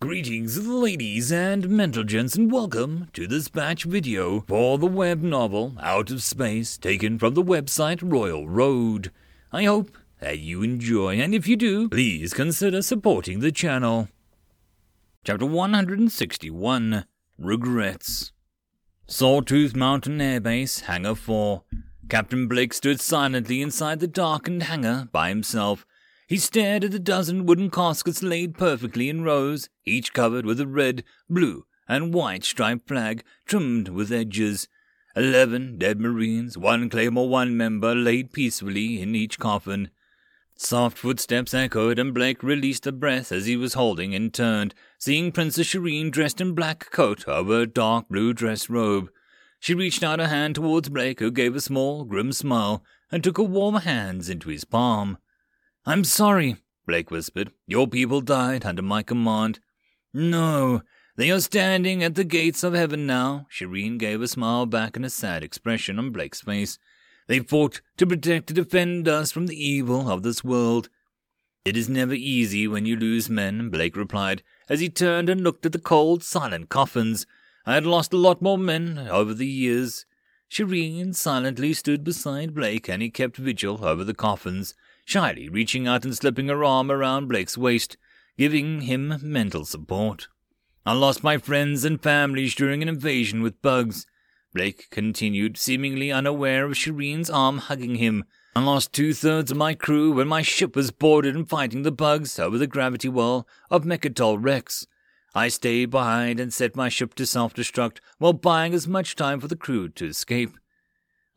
Greetings, 0.00 0.64
ladies 0.64 1.32
and 1.32 1.68
mental 1.68 2.04
gents, 2.04 2.36
and 2.36 2.52
welcome 2.52 3.08
to 3.14 3.26
this 3.26 3.48
batch 3.48 3.82
video 3.82 4.44
for 4.46 4.78
the 4.78 4.86
web 4.86 5.22
novel 5.22 5.74
Out 5.82 6.12
of 6.12 6.22
Space, 6.22 6.78
taken 6.78 7.18
from 7.18 7.34
the 7.34 7.42
website 7.42 7.98
Royal 8.00 8.48
Road. 8.48 9.10
I 9.50 9.64
hope 9.64 9.98
that 10.20 10.38
you 10.38 10.62
enjoy, 10.62 11.18
and 11.18 11.34
if 11.34 11.48
you 11.48 11.56
do, 11.56 11.88
please 11.88 12.32
consider 12.32 12.80
supporting 12.80 13.40
the 13.40 13.50
channel. 13.50 14.08
Chapter 15.24 15.46
161 15.46 17.04
Regrets 17.36 18.30
Sawtooth 19.08 19.74
Mountain 19.74 20.20
Air 20.20 20.38
Base, 20.38 20.80
Hangar 20.80 21.16
4. 21.16 21.64
Captain 22.08 22.46
Blake 22.46 22.72
stood 22.72 23.00
silently 23.00 23.60
inside 23.60 23.98
the 23.98 24.06
darkened 24.06 24.62
hangar 24.62 25.08
by 25.10 25.28
himself. 25.28 25.84
He 26.28 26.36
stared 26.36 26.84
at 26.84 26.90
the 26.90 26.98
dozen 26.98 27.46
wooden 27.46 27.70
caskets 27.70 28.22
laid 28.22 28.58
perfectly 28.58 29.08
in 29.08 29.22
rows, 29.22 29.70
each 29.86 30.12
covered 30.12 30.44
with 30.44 30.60
a 30.60 30.66
red, 30.66 31.02
blue, 31.26 31.64
and 31.88 32.12
white 32.12 32.44
striped 32.44 32.86
flag 32.86 33.24
trimmed 33.46 33.88
with 33.88 34.12
edges. 34.12 34.68
Eleven 35.16 35.78
dead 35.78 35.98
Marines, 35.98 36.58
one 36.58 36.90
Claymore 36.90 37.30
One 37.30 37.56
member, 37.56 37.94
laid 37.94 38.34
peacefully 38.34 39.00
in 39.00 39.14
each 39.14 39.38
coffin. 39.38 39.88
Soft 40.54 40.98
footsteps 40.98 41.54
echoed, 41.54 41.98
and 41.98 42.12
Blake 42.12 42.42
released 42.42 42.86
a 42.86 42.92
breath 42.92 43.32
as 43.32 43.46
he 43.46 43.56
was 43.56 43.72
holding 43.72 44.14
and 44.14 44.34
turned, 44.34 44.74
seeing 44.98 45.32
Princess 45.32 45.68
Shireen 45.68 46.10
dressed 46.10 46.42
in 46.42 46.54
black 46.54 46.90
coat 46.90 47.26
over 47.26 47.62
a 47.62 47.66
dark 47.66 48.06
blue 48.10 48.34
dress 48.34 48.68
robe. 48.68 49.08
She 49.60 49.72
reached 49.72 50.02
out 50.02 50.20
a 50.20 50.28
hand 50.28 50.56
towards 50.56 50.90
Blake, 50.90 51.20
who 51.20 51.30
gave 51.30 51.56
a 51.56 51.60
small, 51.62 52.04
grim 52.04 52.32
smile 52.34 52.84
and 53.10 53.24
took 53.24 53.38
her 53.38 53.44
warm 53.44 53.76
hands 53.76 54.28
into 54.28 54.50
his 54.50 54.66
palm. 54.66 55.16
I'm 55.88 56.04
sorry, 56.04 56.56
Blake 56.86 57.10
whispered. 57.10 57.50
Your 57.66 57.88
people 57.88 58.20
died 58.20 58.66
under 58.66 58.82
my 58.82 59.02
command. 59.02 59.58
No, 60.12 60.82
they 61.16 61.30
are 61.30 61.40
standing 61.40 62.04
at 62.04 62.14
the 62.14 62.24
gates 62.24 62.62
of 62.62 62.74
heaven 62.74 63.06
now. 63.06 63.46
Shireen 63.50 63.96
gave 63.96 64.20
a 64.20 64.28
smile 64.28 64.66
back 64.66 64.96
and 64.96 65.06
a 65.06 65.08
sad 65.08 65.42
expression 65.42 65.98
on 65.98 66.10
Blake's 66.10 66.42
face. 66.42 66.78
They 67.26 67.38
fought 67.38 67.80
to 67.96 68.06
protect 68.06 68.50
and 68.50 68.56
defend 68.56 69.08
us 69.08 69.32
from 69.32 69.46
the 69.46 69.56
evil 69.56 70.10
of 70.10 70.22
this 70.22 70.44
world. 70.44 70.90
It 71.64 71.74
is 71.74 71.88
never 71.88 72.12
easy 72.12 72.68
when 72.68 72.84
you 72.84 72.94
lose 72.94 73.30
men, 73.30 73.70
Blake 73.70 73.96
replied, 73.96 74.42
as 74.68 74.80
he 74.80 74.90
turned 74.90 75.30
and 75.30 75.40
looked 75.40 75.64
at 75.64 75.72
the 75.72 75.78
cold, 75.78 76.22
silent 76.22 76.68
coffins. 76.68 77.26
I 77.64 77.72
had 77.72 77.86
lost 77.86 78.12
a 78.12 78.18
lot 78.18 78.42
more 78.42 78.58
men 78.58 79.08
over 79.10 79.32
the 79.32 79.46
years. 79.46 80.04
Shireen 80.50 81.14
silently 81.14 81.72
stood 81.72 82.04
beside 82.04 82.54
Blake, 82.54 82.90
and 82.90 83.00
he 83.00 83.08
kept 83.08 83.38
vigil 83.38 83.82
over 83.82 84.04
the 84.04 84.12
coffins, 84.12 84.74
shyly 85.08 85.48
reaching 85.48 85.88
out 85.88 86.04
and 86.04 86.14
slipping 86.14 86.48
her 86.48 86.62
arm 86.62 86.90
around 86.90 87.28
Blake's 87.28 87.56
waist, 87.56 87.96
giving 88.36 88.82
him 88.82 89.18
mental 89.22 89.64
support. 89.64 90.28
I 90.84 90.92
lost 90.92 91.24
my 91.24 91.38
friends 91.38 91.82
and 91.82 92.02
families 92.02 92.54
during 92.54 92.82
an 92.82 92.90
invasion 92.90 93.42
with 93.42 93.62
bugs. 93.62 94.04
Blake 94.52 94.88
continued, 94.90 95.56
seemingly 95.56 96.12
unaware 96.12 96.66
of 96.66 96.72
Shireen's 96.72 97.30
arm 97.30 97.56
hugging 97.56 97.94
him. 97.94 98.24
I 98.54 98.60
lost 98.60 98.92
two 98.92 99.14
thirds 99.14 99.50
of 99.50 99.56
my 99.56 99.72
crew 99.72 100.12
when 100.12 100.28
my 100.28 100.42
ship 100.42 100.76
was 100.76 100.90
boarded 100.90 101.34
and 101.34 101.48
fighting 101.48 101.84
the 101.84 101.92
bugs 101.92 102.38
over 102.38 102.58
the 102.58 102.66
gravity 102.66 103.08
well 103.08 103.48
of 103.70 103.84
Mechatol 103.84 104.36
Rex. 104.38 104.86
I 105.34 105.48
stayed 105.48 105.88
behind 105.88 106.38
and 106.38 106.52
set 106.52 106.76
my 106.76 106.90
ship 106.90 107.14
to 107.14 107.24
self 107.24 107.54
destruct 107.54 108.00
while 108.18 108.34
buying 108.34 108.74
as 108.74 108.86
much 108.86 109.16
time 109.16 109.40
for 109.40 109.48
the 109.48 109.56
crew 109.56 109.88
to 109.88 110.06
escape. 110.06 110.58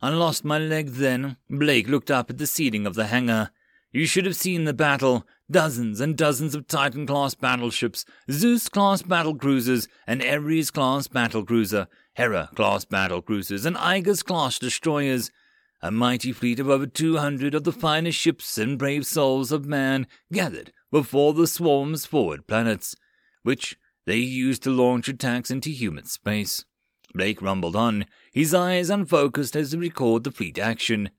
I 0.02 0.10
lost 0.10 0.44
my 0.44 0.58
leg 0.58 0.88
then. 0.88 1.38
Blake 1.48 1.88
looked 1.88 2.10
up 2.10 2.28
at 2.28 2.36
the 2.36 2.46
ceiling 2.46 2.86
of 2.86 2.96
the 2.96 3.06
hangar. 3.06 3.50
You 3.92 4.06
should 4.06 4.24
have 4.24 4.36
seen 4.36 4.64
the 4.64 4.72
battle. 4.72 5.26
Dozens 5.50 6.00
and 6.00 6.16
dozens 6.16 6.54
of 6.54 6.66
Titan 6.66 7.06
class 7.06 7.34
battleships, 7.34 8.06
Zeus 8.30 8.70
class 8.70 9.02
battle 9.02 9.34
cruisers, 9.34 9.86
and 10.06 10.22
Ares 10.22 10.70
class 10.70 11.08
battle 11.08 11.44
cruiser, 11.44 11.88
Hera 12.14 12.48
class 12.54 12.86
battle 12.86 13.20
cruisers, 13.20 13.66
and 13.66 13.76
Aegis 13.76 14.22
class 14.22 14.58
destroyers. 14.58 15.30
A 15.82 15.90
mighty 15.90 16.32
fleet 16.32 16.58
of 16.58 16.70
over 16.70 16.86
200 16.86 17.54
of 17.54 17.64
the 17.64 17.72
finest 17.72 18.18
ships 18.18 18.56
and 18.56 18.78
brave 18.78 19.04
souls 19.04 19.52
of 19.52 19.66
man 19.66 20.06
gathered 20.32 20.72
before 20.90 21.34
the 21.34 21.46
swarm's 21.46 22.06
forward 22.06 22.46
planets, 22.46 22.94
which 23.42 23.76
they 24.06 24.16
used 24.16 24.62
to 24.62 24.70
launch 24.70 25.08
attacks 25.08 25.50
into 25.50 25.68
human 25.68 26.06
space. 26.06 26.64
Blake 27.12 27.42
rumbled 27.42 27.76
on, 27.76 28.06
his 28.32 28.54
eyes 28.54 28.88
unfocused 28.88 29.54
as 29.54 29.72
he 29.72 29.78
recalled 29.78 30.24
the 30.24 30.30
fleet 30.30 30.58
action. 30.58 31.10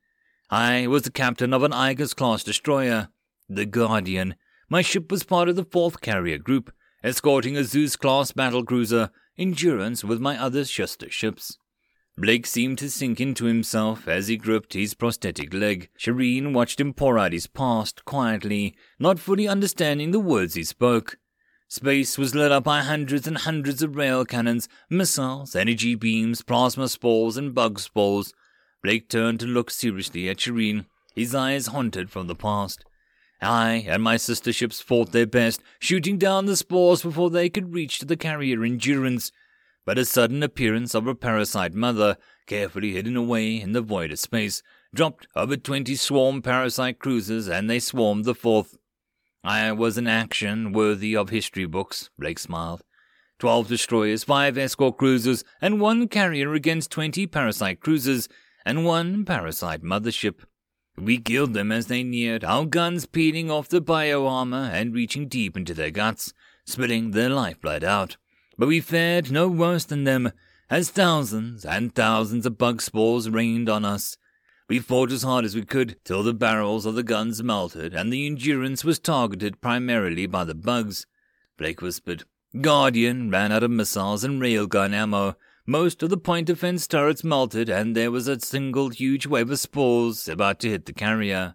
I 0.50 0.86
was 0.86 1.02
the 1.02 1.10
captain 1.10 1.54
of 1.54 1.62
an 1.62 1.72
Aegis 1.72 2.14
class 2.14 2.44
destroyer, 2.44 3.08
the 3.48 3.66
Guardian. 3.66 4.34
My 4.68 4.82
ship 4.82 5.10
was 5.10 5.24
part 5.24 5.48
of 5.48 5.56
the 5.56 5.64
fourth 5.64 6.00
carrier 6.00 6.38
group, 6.38 6.72
escorting 7.02 7.56
a 7.56 7.64
Zeus 7.64 7.96
class 7.96 8.32
battle 8.32 8.64
cruiser 8.64 9.10
endurance 9.38 10.04
with 10.04 10.20
my 10.20 10.38
other 10.38 10.64
sister 10.64 11.10
ships. 11.10 11.58
Blake 12.16 12.46
seemed 12.46 12.78
to 12.78 12.90
sink 12.90 13.20
into 13.20 13.46
himself 13.46 14.06
as 14.06 14.28
he 14.28 14.36
gripped 14.36 14.74
his 14.74 14.94
prosthetic 14.94 15.52
leg. 15.52 15.88
Shireen 15.98 16.52
watched 16.52 16.78
him 16.78 16.94
pour 16.94 17.18
out 17.18 17.32
his 17.32 17.48
past 17.48 18.04
quietly, 18.04 18.76
not 19.00 19.18
fully 19.18 19.48
understanding 19.48 20.12
the 20.12 20.20
words 20.20 20.54
he 20.54 20.62
spoke. 20.62 21.18
Space 21.66 22.16
was 22.16 22.34
lit 22.34 22.52
up 22.52 22.62
by 22.62 22.82
hundreds 22.82 23.26
and 23.26 23.38
hundreds 23.38 23.82
of 23.82 23.96
rail 23.96 24.24
cannons, 24.24 24.68
missiles, 24.88 25.56
energy 25.56 25.96
beams, 25.96 26.42
plasma 26.42 26.88
spores, 26.88 27.36
and 27.36 27.52
bug 27.52 27.80
spores. 27.80 28.32
Blake 28.84 29.08
turned 29.08 29.40
to 29.40 29.46
look 29.46 29.70
seriously 29.70 30.28
at 30.28 30.36
Shireen, 30.36 30.84
his 31.14 31.34
eyes 31.34 31.68
haunted 31.68 32.10
from 32.10 32.26
the 32.26 32.34
past. 32.34 32.84
I 33.40 33.86
and 33.88 34.02
my 34.02 34.18
sister 34.18 34.52
ships 34.52 34.82
fought 34.82 35.10
their 35.10 35.26
best, 35.26 35.62
shooting 35.78 36.18
down 36.18 36.44
the 36.44 36.54
spores 36.54 37.02
before 37.02 37.30
they 37.30 37.48
could 37.48 37.72
reach 37.72 38.00
the 38.00 38.16
carrier 38.16 38.62
Endurance. 38.62 39.32
But 39.86 39.96
a 39.96 40.04
sudden 40.04 40.42
appearance 40.42 40.94
of 40.94 41.06
a 41.06 41.14
parasite 41.14 41.72
mother, 41.72 42.18
carefully 42.46 42.92
hidden 42.92 43.16
away 43.16 43.58
in 43.58 43.72
the 43.72 43.80
void 43.80 44.12
of 44.12 44.18
space, 44.18 44.62
dropped 44.94 45.26
over 45.34 45.56
twenty 45.56 45.96
swarm 45.96 46.42
parasite 46.42 46.98
cruisers, 46.98 47.48
and 47.48 47.70
they 47.70 47.80
swarmed 47.80 48.26
the 48.26 48.34
fourth. 48.34 48.76
I 49.42 49.72
was 49.72 49.96
an 49.96 50.06
action 50.06 50.72
worthy 50.72 51.16
of 51.16 51.30
history 51.30 51.64
books, 51.64 52.10
Blake 52.18 52.38
smiled. 52.38 52.82
Twelve 53.38 53.66
destroyers, 53.66 54.24
five 54.24 54.58
escort 54.58 54.98
cruisers, 54.98 55.42
and 55.62 55.80
one 55.80 56.06
carrier 56.06 56.52
against 56.52 56.90
twenty 56.90 57.26
parasite 57.26 57.80
cruisers, 57.80 58.28
and 58.64 58.84
one 58.84 59.24
parasite 59.24 59.82
mothership. 59.82 60.40
We 60.96 61.18
killed 61.18 61.54
them 61.54 61.72
as 61.72 61.86
they 61.86 62.02
neared, 62.02 62.44
our 62.44 62.66
guns 62.66 63.06
peeling 63.06 63.50
off 63.50 63.68
the 63.68 63.80
bio 63.80 64.26
armor 64.26 64.70
and 64.72 64.94
reaching 64.94 65.28
deep 65.28 65.56
into 65.56 65.74
their 65.74 65.90
guts, 65.90 66.32
spitting 66.64 67.10
their 67.10 67.30
lifeblood 67.30 67.82
out. 67.82 68.16
But 68.56 68.68
we 68.68 68.80
fared 68.80 69.32
no 69.32 69.48
worse 69.48 69.84
than 69.84 70.04
them, 70.04 70.32
as 70.70 70.90
thousands 70.90 71.64
and 71.64 71.94
thousands 71.94 72.46
of 72.46 72.58
bug 72.58 72.80
spores 72.80 73.28
rained 73.28 73.68
on 73.68 73.84
us. 73.84 74.16
We 74.68 74.78
fought 74.78 75.12
as 75.12 75.24
hard 75.24 75.44
as 75.44 75.54
we 75.54 75.64
could 75.64 75.96
till 76.04 76.22
the 76.22 76.32
barrels 76.32 76.86
of 76.86 76.94
the 76.94 77.02
guns 77.02 77.42
melted 77.42 77.92
and 77.92 78.12
the 78.12 78.26
endurance 78.26 78.82
was 78.82 78.98
targeted 78.98 79.60
primarily 79.60 80.26
by 80.26 80.44
the 80.44 80.54
bugs. 80.54 81.06
Blake 81.58 81.82
whispered. 81.82 82.24
Guardian 82.60 83.30
ran 83.30 83.52
out 83.52 83.62
of 83.62 83.70
missiles 83.70 84.24
and 84.24 84.40
railgun 84.40 84.94
ammo, 84.94 85.36
most 85.66 86.02
of 86.02 86.10
the 86.10 86.18
point 86.18 86.46
defense 86.46 86.86
turrets 86.86 87.24
melted, 87.24 87.68
and 87.68 87.96
there 87.96 88.10
was 88.10 88.28
a 88.28 88.40
single 88.40 88.90
huge 88.90 89.26
wave 89.26 89.50
of 89.50 89.58
spores 89.58 90.28
about 90.28 90.60
to 90.60 90.68
hit 90.68 90.86
the 90.86 90.92
carrier. 90.92 91.54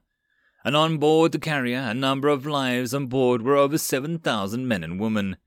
And 0.66 0.75
on 0.75 0.97
board 0.97 1.31
the 1.31 1.40
carrier, 1.40 1.80
a 1.80 1.94
number 1.94 2.28
of 2.28 2.46
lives 2.46 2.94
on 2.94 3.08
board 3.08 3.44
were 3.44 3.56
over 3.56 3.78
7,000 3.78 4.68
men 4.68 4.84
and 4.84 5.00
women. 5.00 5.38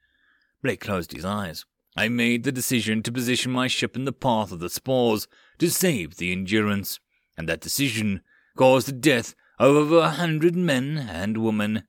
Blake 0.62 0.80
closed 0.80 1.12
his 1.12 1.24
eyes. 1.24 1.64
I 1.96 2.08
made 2.08 2.44
the 2.44 2.52
decision 2.52 3.02
to 3.02 3.12
position 3.12 3.52
my 3.52 3.66
ship 3.66 3.96
in 3.96 4.04
the 4.04 4.12
path 4.12 4.52
of 4.52 4.60
the 4.60 4.70
spores 4.70 5.28
to 5.58 5.68
save 5.68 6.16
the 6.16 6.32
Endurance, 6.32 7.00
and 7.36 7.48
that 7.48 7.60
decision 7.60 8.22
caused 8.56 8.88
the 8.88 8.92
death 8.92 9.34
of 9.58 9.76
over 9.76 9.98
a 9.98 10.10
hundred 10.10 10.56
men 10.56 10.96
and 10.98 11.38
women. 11.38 11.82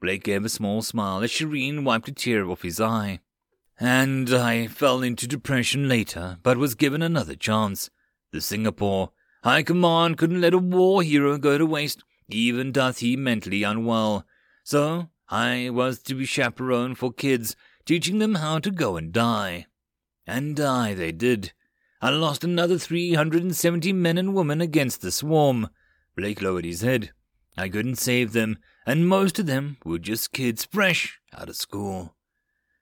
Blake 0.00 0.24
gave 0.24 0.44
a 0.44 0.48
small 0.48 0.82
smile 0.82 1.22
as 1.22 1.30
Shireen 1.30 1.82
wiped 1.82 2.08
a 2.08 2.12
tear 2.12 2.48
off 2.48 2.62
his 2.62 2.80
eye. 2.80 3.20
And 3.82 4.30
I 4.34 4.66
fell 4.66 5.02
into 5.02 5.26
depression 5.26 5.88
later, 5.88 6.36
but 6.42 6.58
was 6.58 6.74
given 6.74 7.00
another 7.00 7.34
chance. 7.34 7.88
The 8.30 8.42
Singapore 8.42 9.12
High 9.42 9.62
Command 9.62 10.18
couldn't 10.18 10.42
let 10.42 10.52
a 10.52 10.58
war 10.58 11.02
hero 11.02 11.38
go 11.38 11.56
to 11.56 11.64
waste, 11.64 12.04
even 12.28 12.72
doth 12.72 12.98
he 12.98 13.16
mentally 13.16 13.62
unwell. 13.62 14.26
So 14.64 15.08
I 15.30 15.70
was 15.70 16.02
to 16.02 16.14
be 16.14 16.26
chaperone 16.26 16.94
for 16.94 17.10
kids, 17.10 17.56
teaching 17.86 18.18
them 18.18 18.34
how 18.34 18.58
to 18.58 18.70
go 18.70 18.98
and 18.98 19.14
die. 19.14 19.66
And 20.26 20.54
die 20.54 20.92
they 20.92 21.10
did. 21.10 21.54
I 22.02 22.10
lost 22.10 22.44
another 22.44 22.76
370 22.76 23.94
men 23.94 24.18
and 24.18 24.34
women 24.34 24.60
against 24.60 25.00
the 25.00 25.10
swarm. 25.10 25.70
Blake 26.14 26.42
lowered 26.42 26.66
his 26.66 26.82
head. 26.82 27.12
I 27.56 27.70
couldn't 27.70 27.96
save 27.96 28.32
them, 28.32 28.58
and 28.86 29.08
most 29.08 29.38
of 29.38 29.46
them 29.46 29.78
were 29.86 29.98
just 29.98 30.32
kids 30.32 30.66
fresh 30.66 31.18
out 31.32 31.48
of 31.48 31.56
school. 31.56 32.14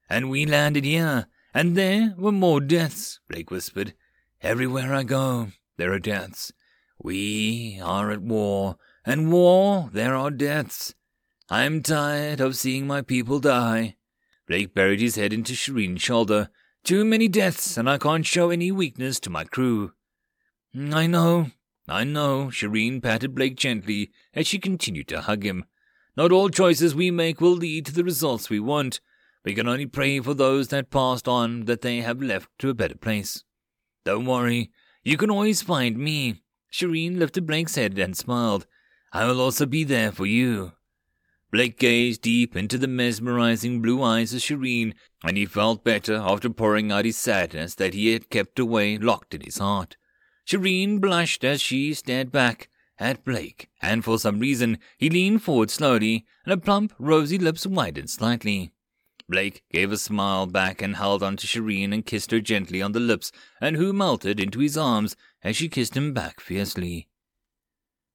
And 0.08 0.30
we 0.30 0.46
landed 0.46 0.84
here, 0.84 1.26
and 1.52 1.76
there 1.76 2.14
were 2.16 2.32
more 2.32 2.60
deaths, 2.60 3.20
Blake 3.28 3.50
whispered. 3.50 3.94
Everywhere 4.40 4.94
I 4.94 5.02
go, 5.02 5.48
there 5.76 5.92
are 5.92 5.98
deaths. 5.98 6.52
We 6.98 7.80
are 7.82 8.10
at 8.10 8.22
war, 8.22 8.76
and 9.04 9.32
war, 9.32 9.90
there 9.92 10.14
are 10.14 10.30
deaths. 10.30 10.94
I 11.50 11.64
am 11.64 11.82
tired 11.82 12.40
of 12.40 12.56
seeing 12.56 12.86
my 12.86 13.02
people 13.02 13.38
die. 13.38 13.96
Blake 14.46 14.74
buried 14.74 15.00
his 15.00 15.16
head 15.16 15.32
into 15.32 15.52
Shireen's 15.52 16.02
shoulder. 16.02 16.48
Too 16.84 17.04
many 17.04 17.28
deaths, 17.28 17.76
and 17.76 17.88
I 17.88 17.98
can't 17.98 18.24
show 18.24 18.50
any 18.50 18.72
weakness 18.72 19.20
to 19.20 19.30
my 19.30 19.44
crew. 19.44 19.92
I 20.74 21.06
know, 21.06 21.50
I 21.88 22.04
know, 22.04 22.46
Shireen 22.46 23.02
patted 23.02 23.34
Blake 23.34 23.56
gently 23.56 24.10
as 24.34 24.46
she 24.46 24.58
continued 24.58 25.08
to 25.08 25.22
hug 25.22 25.44
him. 25.44 25.64
Not 26.16 26.32
all 26.32 26.48
choices 26.48 26.94
we 26.94 27.10
make 27.10 27.40
will 27.40 27.56
lead 27.56 27.86
to 27.86 27.92
the 27.92 28.04
results 28.04 28.50
we 28.50 28.60
want. 28.60 29.00
We 29.44 29.54
can 29.54 29.68
only 29.68 29.86
pray 29.86 30.20
for 30.20 30.34
those 30.34 30.68
that 30.68 30.90
passed 30.90 31.28
on 31.28 31.64
that 31.64 31.82
they 31.82 31.98
have 31.98 32.22
left 32.22 32.50
to 32.58 32.70
a 32.70 32.74
better 32.74 32.96
place. 32.96 33.44
Don't 34.04 34.26
worry, 34.26 34.70
you 35.02 35.16
can 35.16 35.30
always 35.30 35.62
find 35.62 35.96
me. 35.96 36.42
Shireen 36.72 37.18
lifted 37.18 37.46
Blake's 37.46 37.76
head 37.76 37.98
and 37.98 38.16
smiled. 38.16 38.66
I 39.12 39.26
will 39.26 39.40
also 39.40 39.64
be 39.64 39.84
there 39.84 40.12
for 40.12 40.26
you. 40.26 40.72
Blake 41.50 41.78
gazed 41.78 42.20
deep 42.20 42.54
into 42.54 42.76
the 42.76 42.86
mesmerizing 42.86 43.80
blue 43.80 44.02
eyes 44.02 44.34
of 44.34 44.40
Shireen, 44.40 44.92
and 45.24 45.38
he 45.38 45.46
felt 45.46 45.82
better 45.82 46.16
after 46.16 46.50
pouring 46.50 46.92
out 46.92 47.06
his 47.06 47.16
sadness 47.16 47.74
that 47.76 47.94
he 47.94 48.12
had 48.12 48.28
kept 48.28 48.58
away 48.58 48.98
locked 48.98 49.32
in 49.32 49.40
his 49.40 49.56
heart. 49.56 49.96
Shireen 50.46 51.00
blushed 51.00 51.44
as 51.44 51.62
she 51.62 51.94
stared 51.94 52.30
back 52.30 52.68
at 52.98 53.24
Blake, 53.24 53.70
and 53.80 54.04
for 54.04 54.18
some 54.18 54.40
reason 54.40 54.78
he 54.98 55.08
leaned 55.08 55.42
forward 55.42 55.70
slowly, 55.70 56.26
and 56.44 56.52
her 56.52 56.60
plump, 56.60 56.92
rosy 56.98 57.38
lips 57.38 57.66
widened 57.66 58.10
slightly. 58.10 58.72
Blake 59.28 59.62
gave 59.70 59.92
a 59.92 59.98
smile 59.98 60.46
back 60.46 60.80
and 60.80 60.96
held 60.96 61.22
on 61.22 61.36
to 61.36 61.46
Shireen 61.46 61.92
and 61.92 62.06
kissed 62.06 62.30
her 62.30 62.40
gently 62.40 62.80
on 62.80 62.92
the 62.92 63.00
lips, 63.00 63.30
and 63.60 63.76
who 63.76 63.92
melted 63.92 64.40
into 64.40 64.60
his 64.60 64.76
arms 64.76 65.16
as 65.42 65.56
she 65.56 65.68
kissed 65.68 65.96
him 65.96 66.14
back 66.14 66.40
fiercely. 66.40 67.08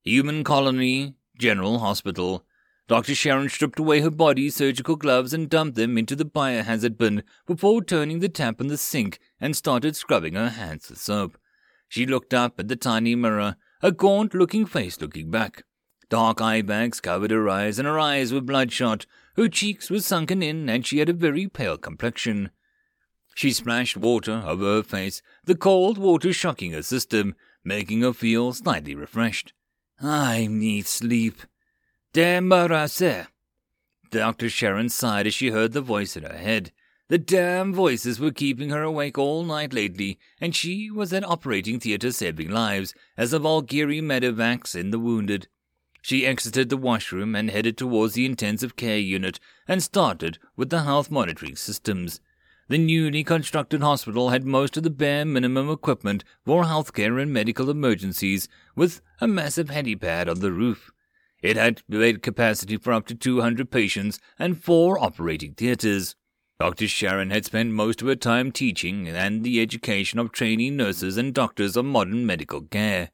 Human 0.03 0.43
Colony 0.43 1.15
General 1.37 1.79
Hospital, 1.79 2.45
Dr. 2.87 3.15
Sharon 3.15 3.47
stripped 3.47 3.79
away 3.79 4.01
her 4.01 4.09
body's 4.09 4.55
surgical 4.55 4.95
gloves 4.95 5.33
and 5.33 5.49
dumped 5.49 5.75
them 5.75 5.97
into 5.97 6.15
the 6.15 6.25
biohazard 6.25 6.97
bin 6.97 7.23
before 7.45 7.83
turning 7.83 8.19
the 8.19 8.27
tap 8.27 8.59
on 8.59 8.67
the 8.67 8.77
sink 8.77 9.19
and 9.39 9.55
started 9.55 9.95
scrubbing 9.95 10.33
her 10.33 10.49
hands 10.49 10.89
with 10.89 10.99
soap. 10.99 11.37
She 11.87 12.05
looked 12.05 12.33
up 12.33 12.59
at 12.59 12.67
the 12.67 12.75
tiny 12.75 13.15
mirror, 13.15 13.55
a 13.81 13.91
gaunt 13.91 14.33
looking 14.33 14.65
face 14.65 14.99
looking 14.99 15.31
back. 15.31 15.63
Dark 16.09 16.41
eye 16.41 16.61
bags 16.61 16.99
covered 16.99 17.31
her 17.31 17.47
eyes, 17.47 17.79
and 17.79 17.87
her 17.87 17.99
eyes 17.99 18.33
were 18.33 18.41
bloodshot. 18.41 19.05
Her 19.35 19.49
cheeks 19.49 19.89
were 19.89 19.99
sunken 19.99 20.43
in, 20.43 20.69
and 20.69 20.85
she 20.85 20.99
had 20.99 21.09
a 21.09 21.13
very 21.13 21.47
pale 21.47 21.77
complexion. 21.77 22.51
She 23.35 23.51
splashed 23.51 23.97
water 23.97 24.43
over 24.45 24.63
her 24.75 24.83
face, 24.83 25.21
the 25.45 25.55
cold 25.55 25.97
water 25.97 26.31
shocking 26.31 26.73
her 26.73 26.83
system, 26.83 27.35
making 27.63 28.01
her 28.01 28.13
feel 28.13 28.53
slightly 28.53 28.93
refreshed. 28.93 29.53
I 29.99 30.47
need 30.47 30.85
sleep, 30.85 31.41
Demarase. 32.13 33.27
Dr. 34.11 34.49
Sharon 34.49 34.89
sighed 34.89 35.25
as 35.25 35.33
she 35.33 35.49
heard 35.49 35.71
the 35.73 35.81
voice 35.81 36.15
in 36.15 36.23
her 36.23 36.37
head. 36.37 36.71
The 37.09 37.17
damn 37.17 37.73
voices 37.73 38.19
were 38.19 38.31
keeping 38.31 38.69
her 38.69 38.83
awake 38.83 39.17
all 39.17 39.43
night 39.43 39.73
lately, 39.73 40.19
and 40.39 40.55
she 40.55 40.91
was 40.91 41.11
at 41.11 41.23
operating 41.23 41.79
theatre 41.79 42.11
saving 42.11 42.51
lives 42.51 42.93
as 43.17 43.33
a 43.33 43.39
Valkyrie 43.39 44.01
medevacs 44.01 44.75
in 44.75 44.91
the 44.91 44.99
wounded. 44.99 45.47
She 46.03 46.25
exited 46.25 46.67
the 46.67 46.75
washroom 46.75 47.33
and 47.33 47.49
headed 47.49 47.77
towards 47.77 48.13
the 48.13 48.25
intensive 48.25 48.75
care 48.75 48.97
unit 48.97 49.39
and 49.69 49.81
started 49.81 50.37
with 50.57 50.69
the 50.69 50.83
health 50.83 51.09
monitoring 51.09 51.55
systems. 51.55 52.19
The 52.67 52.77
newly 52.77 53.23
constructed 53.23 53.81
hospital 53.81 54.29
had 54.29 54.43
most 54.43 54.75
of 54.75 54.83
the 54.83 54.89
bare 54.89 55.23
minimum 55.23 55.69
equipment 55.69 56.25
for 56.43 56.65
healthcare 56.65 57.21
and 57.21 57.31
medical 57.31 57.69
emergencies, 57.69 58.49
with 58.75 58.99
a 59.21 59.29
massive 59.29 59.69
helipad 59.69 60.27
on 60.27 60.41
the 60.41 60.51
roof. 60.51 60.91
It 61.41 61.55
had 61.55 61.83
bed 61.87 62.21
capacity 62.21 62.75
for 62.75 62.91
up 62.91 63.07
to 63.07 63.15
200 63.15 63.71
patients 63.71 64.19
and 64.37 64.61
four 64.61 65.01
operating 65.01 65.53
theaters. 65.53 66.17
Dr. 66.59 66.89
Sharon 66.89 67.31
had 67.31 67.45
spent 67.45 67.71
most 67.71 68.01
of 68.01 68.09
her 68.09 68.15
time 68.15 68.51
teaching 68.51 69.07
and 69.07 69.45
the 69.45 69.61
education 69.61 70.19
of 70.19 70.33
trainee 70.33 70.69
nurses 70.69 71.17
and 71.17 71.33
doctors 71.33 71.77
of 71.77 71.85
modern 71.85 72.25
medical 72.25 72.61
care. 72.61 73.11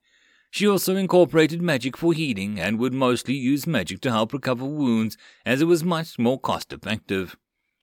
She 0.51 0.67
also 0.67 0.95
incorporated 0.95 1.61
magic 1.61 1.95
for 1.95 2.13
healing 2.13 2.59
and 2.59 2.79
would 2.79 2.93
mostly 2.93 3.35
use 3.35 3.67
magic 3.67 4.01
to 4.01 4.11
help 4.11 4.33
recover 4.33 4.65
wounds 4.65 5.17
as 5.45 5.61
it 5.61 5.65
was 5.65 5.83
much 5.83 6.17
more 6.17 6.39
cost 6.39 6.73
effective. 6.73 7.37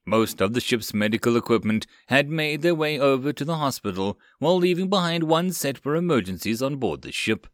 Most 0.04 0.40
of 0.40 0.52
the 0.52 0.60
ship's 0.60 0.94
medical 0.94 1.36
equipment 1.36 1.86
had 2.06 2.30
made 2.30 2.62
their 2.62 2.74
way 2.74 2.98
over 2.98 3.32
to 3.32 3.44
the 3.44 3.56
hospital 3.56 4.18
while 4.38 4.56
leaving 4.56 4.88
behind 4.88 5.24
one 5.24 5.52
set 5.52 5.76
for 5.76 5.96
emergencies 5.96 6.62
on 6.62 6.76
board 6.76 7.02
the 7.02 7.10
ship. 7.10 7.48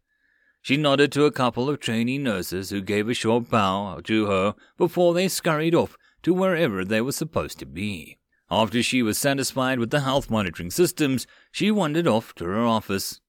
She 0.60 0.76
nodded 0.76 1.12
to 1.12 1.24
a 1.24 1.32
couple 1.32 1.70
of 1.70 1.80
trainee 1.80 2.18
nurses 2.18 2.68
who 2.68 2.82
gave 2.82 3.08
a 3.08 3.14
short 3.14 3.48
bow 3.48 4.00
to 4.04 4.26
her 4.26 4.54
before 4.76 5.14
they 5.14 5.28
scurried 5.28 5.74
off 5.74 5.96
to 6.22 6.34
wherever 6.34 6.84
they 6.84 7.00
were 7.00 7.12
supposed 7.12 7.58
to 7.60 7.66
be. 7.66 8.18
After 8.50 8.82
she 8.82 9.02
was 9.02 9.16
satisfied 9.16 9.78
with 9.78 9.90
the 9.90 10.00
health 10.00 10.30
monitoring 10.30 10.70
systems, 10.70 11.26
she 11.50 11.70
wandered 11.70 12.06
off 12.06 12.34
to 12.34 12.44
her 12.44 12.66
office. 12.66 13.21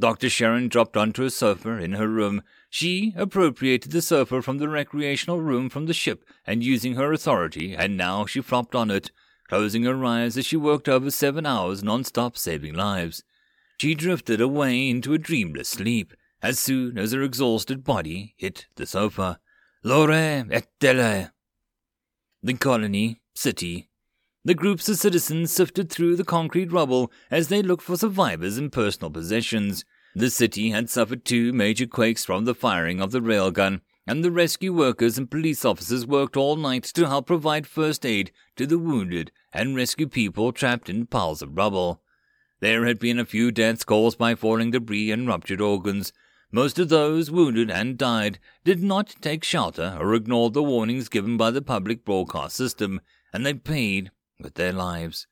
Dr. 0.00 0.30
Sharon 0.30 0.68
dropped 0.68 0.96
onto 0.96 1.24
a 1.24 1.30
sofa 1.30 1.78
in 1.78 1.92
her 1.94 2.06
room. 2.06 2.42
She 2.70 3.12
appropriated 3.16 3.90
the 3.90 4.02
sofa 4.02 4.40
from 4.42 4.58
the 4.58 4.68
recreational 4.68 5.40
room 5.40 5.68
from 5.68 5.86
the 5.86 5.94
ship 5.94 6.24
and 6.46 6.62
using 6.62 6.94
her 6.94 7.12
authority, 7.12 7.74
and 7.74 7.96
now 7.96 8.24
she 8.24 8.40
flopped 8.40 8.74
on 8.74 8.90
it, 8.90 9.10
closing 9.48 9.82
her 9.84 10.04
eyes 10.04 10.36
as 10.36 10.46
she 10.46 10.56
worked 10.56 10.88
over 10.88 11.10
seven 11.10 11.46
hours 11.46 11.82
non-stop 11.82 12.36
saving 12.36 12.74
lives. 12.74 13.24
She 13.78 13.94
drifted 13.94 14.40
away 14.40 14.88
into 14.88 15.14
a 15.14 15.18
dreamless 15.18 15.68
sleep, 15.68 16.14
as 16.42 16.60
soon 16.60 16.98
as 16.98 17.12
her 17.12 17.22
exhausted 17.22 17.82
body 17.82 18.34
hit 18.36 18.66
the 18.76 18.86
sofa. 18.86 19.40
Lore 19.82 20.12
et 20.12 20.68
dele. 20.78 21.30
The 22.42 22.54
colony, 22.54 23.20
city. 23.34 23.88
The 24.48 24.54
groups 24.54 24.88
of 24.88 24.96
citizens 24.96 25.52
sifted 25.52 25.90
through 25.90 26.16
the 26.16 26.24
concrete 26.24 26.72
rubble 26.72 27.12
as 27.30 27.48
they 27.48 27.60
looked 27.60 27.82
for 27.82 27.98
survivors 27.98 28.56
and 28.56 28.72
personal 28.72 29.10
possessions. 29.10 29.84
The 30.14 30.30
city 30.30 30.70
had 30.70 30.88
suffered 30.88 31.26
two 31.26 31.52
major 31.52 31.86
quakes 31.86 32.24
from 32.24 32.46
the 32.46 32.54
firing 32.54 32.98
of 32.98 33.10
the 33.10 33.20
railgun, 33.20 33.82
and 34.06 34.24
the 34.24 34.30
rescue 34.30 34.72
workers 34.72 35.18
and 35.18 35.30
police 35.30 35.66
officers 35.66 36.06
worked 36.06 36.34
all 36.34 36.56
night 36.56 36.84
to 36.84 37.08
help 37.08 37.26
provide 37.26 37.66
first 37.66 38.06
aid 38.06 38.32
to 38.56 38.66
the 38.66 38.78
wounded 38.78 39.32
and 39.52 39.76
rescue 39.76 40.08
people 40.08 40.50
trapped 40.50 40.88
in 40.88 41.04
piles 41.04 41.42
of 41.42 41.54
rubble. 41.54 42.00
There 42.60 42.86
had 42.86 42.98
been 42.98 43.18
a 43.18 43.26
few 43.26 43.50
deaths 43.52 43.84
caused 43.84 44.16
by 44.16 44.34
falling 44.34 44.70
debris 44.70 45.10
and 45.10 45.28
ruptured 45.28 45.60
organs, 45.60 46.10
most 46.50 46.78
of 46.78 46.88
those 46.88 47.30
wounded 47.30 47.70
and 47.70 47.98
died 47.98 48.38
did 48.64 48.82
not 48.82 49.14
take 49.20 49.44
shelter 49.44 49.98
or 50.00 50.14
ignored 50.14 50.54
the 50.54 50.62
warnings 50.62 51.10
given 51.10 51.36
by 51.36 51.50
the 51.50 51.60
public 51.60 52.02
broadcast 52.02 52.56
system, 52.56 53.02
and 53.30 53.44
they 53.44 53.52
paid 53.52 54.10
with 54.40 54.54
their 54.54 54.72
lives. 54.72 55.26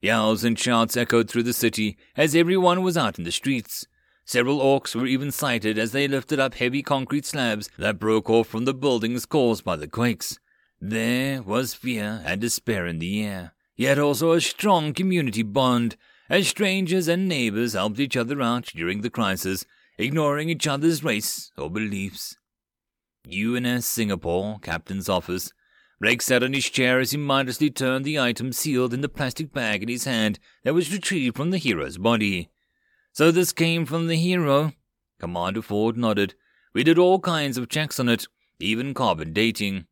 Yells 0.00 0.44
and 0.44 0.58
shouts 0.58 0.96
echoed 0.96 1.28
through 1.28 1.44
the 1.44 1.52
city 1.52 1.96
as 2.16 2.34
everyone 2.34 2.82
was 2.82 2.96
out 2.96 3.18
in 3.18 3.24
the 3.24 3.32
streets. 3.32 3.86
Several 4.24 4.58
orcs 4.60 4.94
were 4.94 5.06
even 5.06 5.30
sighted 5.30 5.78
as 5.78 5.92
they 5.92 6.08
lifted 6.08 6.40
up 6.40 6.54
heavy 6.54 6.82
concrete 6.82 7.26
slabs 7.26 7.68
that 7.78 7.98
broke 7.98 8.30
off 8.30 8.48
from 8.48 8.64
the 8.64 8.74
buildings 8.74 9.26
caused 9.26 9.64
by 9.64 9.76
the 9.76 9.88
quakes. 9.88 10.38
There 10.80 11.42
was 11.42 11.74
fear 11.74 12.22
and 12.24 12.40
despair 12.40 12.86
in 12.86 12.98
the 12.98 13.24
air, 13.24 13.52
yet 13.76 13.98
also 13.98 14.32
a 14.32 14.40
strong 14.40 14.94
community 14.94 15.42
bond, 15.42 15.96
as 16.28 16.48
strangers 16.48 17.08
and 17.08 17.28
neighbors 17.28 17.74
helped 17.74 17.98
each 17.98 18.16
other 18.16 18.40
out 18.40 18.64
during 18.66 19.02
the 19.02 19.10
crisis 19.10 19.64
ignoring 19.98 20.48
each 20.48 20.66
other's 20.66 21.04
race 21.04 21.50
or 21.56 21.70
beliefs. 21.70 22.36
UNS 23.30 23.86
Singapore, 23.86 24.58
Captain's 24.60 25.08
Office. 25.08 25.52
Blake 26.00 26.22
sat 26.22 26.42
on 26.42 26.52
his 26.52 26.68
chair 26.68 27.00
as 27.00 27.12
he 27.12 27.16
mindlessly 27.16 27.70
turned 27.70 28.04
the 28.04 28.18
item 28.18 28.52
sealed 28.52 28.92
in 28.92 29.00
the 29.00 29.08
plastic 29.08 29.52
bag 29.52 29.82
in 29.82 29.88
his 29.88 30.04
hand 30.04 30.38
that 30.62 30.74
was 30.74 30.92
retrieved 30.92 31.36
from 31.36 31.50
the 31.50 31.58
hero's 31.58 31.98
body. 31.98 32.50
So 33.12 33.30
this 33.30 33.52
came 33.52 33.86
from 33.86 34.08
the 34.08 34.16
hero? 34.16 34.72
Commander 35.20 35.62
Ford 35.62 35.96
nodded. 35.96 36.34
We 36.72 36.82
did 36.82 36.98
all 36.98 37.20
kinds 37.20 37.56
of 37.56 37.68
checks 37.68 38.00
on 38.00 38.08
it, 38.08 38.26
even 38.58 38.94
carbon 38.94 39.32
dating. 39.32 39.86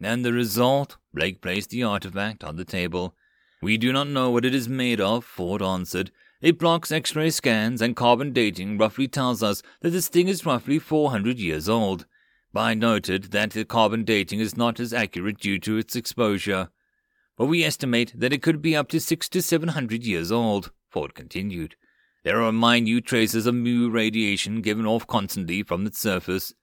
And 0.00 0.24
the 0.24 0.32
result? 0.32 0.98
Blake 1.14 1.40
placed 1.40 1.70
the 1.70 1.82
artifact 1.82 2.44
on 2.44 2.56
the 2.56 2.64
table. 2.64 3.14
We 3.62 3.78
do 3.78 3.92
not 3.92 4.08
know 4.08 4.30
what 4.30 4.44
it 4.44 4.54
is 4.54 4.68
made 4.68 5.00
of, 5.00 5.24
Ford 5.24 5.62
answered, 5.62 6.10
it 6.42 6.58
blocks 6.58 6.92
X 6.92 7.16
ray 7.16 7.30
scans, 7.30 7.80
and 7.80 7.96
carbon 7.96 8.32
dating 8.32 8.76
roughly 8.76 9.08
tells 9.08 9.42
us 9.42 9.62
that 9.80 9.90
this 9.90 10.08
thing 10.08 10.28
is 10.28 10.44
roughly 10.44 10.78
400 10.78 11.38
years 11.38 11.68
old. 11.68 12.04
I 12.56 12.74
noted 12.74 13.32
that 13.32 13.50
the 13.50 13.64
carbon 13.64 14.04
dating 14.04 14.40
is 14.40 14.56
not 14.56 14.80
as 14.80 14.92
accurate 14.92 15.38
due 15.38 15.58
to 15.60 15.76
its 15.76 15.96
exposure. 15.96 16.70
But 17.36 17.46
we 17.46 17.64
estimate 17.64 18.12
that 18.14 18.32
it 18.32 18.42
could 18.42 18.62
be 18.62 18.74
up 18.74 18.88
to 18.88 19.00
six 19.00 19.28
to 19.30 19.42
seven 19.42 19.70
hundred 19.70 20.04
years 20.04 20.32
old, 20.32 20.70
Ford 20.88 21.14
continued. 21.14 21.76
There 22.24 22.40
are 22.42 22.52
minute 22.52 23.04
traces 23.04 23.46
of 23.46 23.54
mu 23.54 23.90
radiation 23.90 24.62
given 24.62 24.86
off 24.86 25.06
constantly 25.06 25.62
from 25.62 25.86
its 25.86 26.00
surface. 26.00 26.54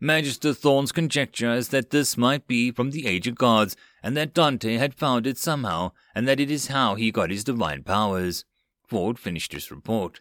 Magister 0.00 0.54
Thorn's 0.54 0.92
conjecture 0.92 1.52
is 1.52 1.68
that 1.68 1.90
this 1.90 2.16
might 2.16 2.46
be 2.46 2.70
from 2.70 2.92
the 2.92 3.06
Age 3.06 3.26
of 3.26 3.34
Gods, 3.34 3.76
and 4.02 4.16
that 4.16 4.32
Dante 4.32 4.76
had 4.76 4.94
found 4.94 5.26
it 5.26 5.36
somehow, 5.36 5.92
and 6.14 6.26
that 6.26 6.40
it 6.40 6.50
is 6.50 6.68
how 6.68 6.94
he 6.94 7.10
got 7.10 7.30
his 7.30 7.44
divine 7.44 7.82
powers. 7.82 8.44
Ford 8.86 9.18
finished 9.18 9.52
his 9.52 9.70
report. 9.70 10.20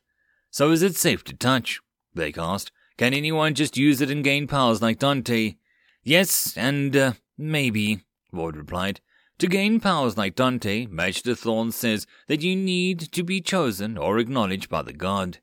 So 0.50 0.72
is 0.72 0.82
it 0.82 0.96
safe 0.96 1.24
to 1.26 1.34
touch? 1.36 1.80
Blake 2.14 2.38
asked. 2.38 2.72
Can 2.98 3.14
anyone 3.14 3.54
just 3.54 3.78
use 3.78 4.02
it 4.02 4.10
and 4.10 4.24
gain 4.24 4.48
powers 4.48 4.82
like 4.82 4.98
Dante? 4.98 5.56
Yes, 6.04 6.58
and, 6.58 6.96
uh, 6.96 7.14
maybe, 7.38 8.02
Ford 8.32 8.58
replied. 8.58 9.02
To 9.38 9.48
gain 9.48 9.80
powers 9.80 10.18
like 10.18 10.34
Dante, 10.34 10.88
Master 10.88 11.36
Thorn 11.36 11.72
says 11.72 12.08
that 12.28 12.42
you 12.42 12.56
need 12.56 13.00
to 13.12 13.24
be 13.24 13.40
chosen 13.40 14.00
or 14.00 14.18
acknowledged 14.18 14.68
by 14.68 14.82
the 14.82 14.94
god. 14.94 15.38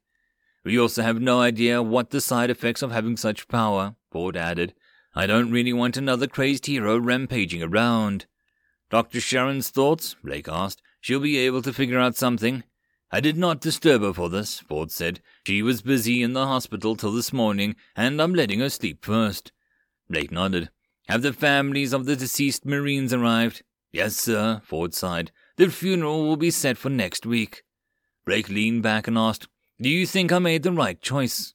We 0.65 0.77
also 0.77 1.03
have 1.03 1.21
no 1.21 1.41
idea 1.41 1.81
what 1.81 2.11
the 2.11 2.21
side 2.21 2.51
effects 2.51 2.83
of 2.83 2.91
having 2.91 3.17
such 3.17 3.47
power, 3.47 3.95
Ford 4.11 4.37
added. 4.37 4.75
I 5.15 5.27
don't 5.27 5.53
really 5.53 5.73
want 5.73 5.97
another 5.97 6.27
crazed 6.27 6.67
hero 6.67 6.99
rampaging 6.99 7.63
around. 7.63 8.27
Dr. 8.91 9.21
Sharon's 9.21 9.71
thoughts? 9.71 10.17
Blake 10.25 10.49
asked. 10.49 10.83
She'll 11.01 11.21
be 11.21 11.39
able 11.39 11.63
to 11.63 11.73
figure 11.73 12.01
out 12.01 12.17
something. 12.17 12.65
I 13.15 13.21
did 13.21 13.37
not 13.37 13.61
disturb 13.61 14.03
her 14.03 14.13
for 14.13 14.29
this, 14.29 14.59
Ford 14.59 14.91
said. 14.91 15.21
She 15.47 15.63
was 15.63 15.83
busy 15.83 16.21
in 16.21 16.33
the 16.33 16.49
hospital 16.49 16.97
till 16.97 17.13
this 17.13 17.33
morning, 17.33 17.77
and 17.95 18.21
I'm 18.21 18.35
letting 18.35 18.59
her 18.59 18.69
sleep 18.69 19.05
first. 19.05 19.53
Blake 20.11 20.33
nodded. 20.33 20.71
Have 21.07 21.23
the 21.23 21.33
families 21.33 21.93
of 21.93 22.07
the 22.07 22.17
deceased 22.17 22.67
Marines 22.67 23.15
arrived? 23.15 23.63
Yes, 23.93 24.17
sir, 24.17 24.63
Ford 24.65 24.95
sighed. 24.95 25.31
The 25.55 25.69
funeral 25.69 26.25
will 26.25 26.37
be 26.37 26.51
set 26.51 26.77
for 26.77 26.91
next 26.91 27.25
week. 27.25 27.63
Blake 28.27 28.49
leaned 28.49 28.83
back 28.83 29.07
and 29.07 29.17
asked, 29.17 29.47
Do 29.81 29.89
you 29.89 30.07
think 30.07 30.33
I 30.33 30.41
made 30.41 30.65
the 30.65 30.73
right 30.73 31.01
choice? 31.01 31.55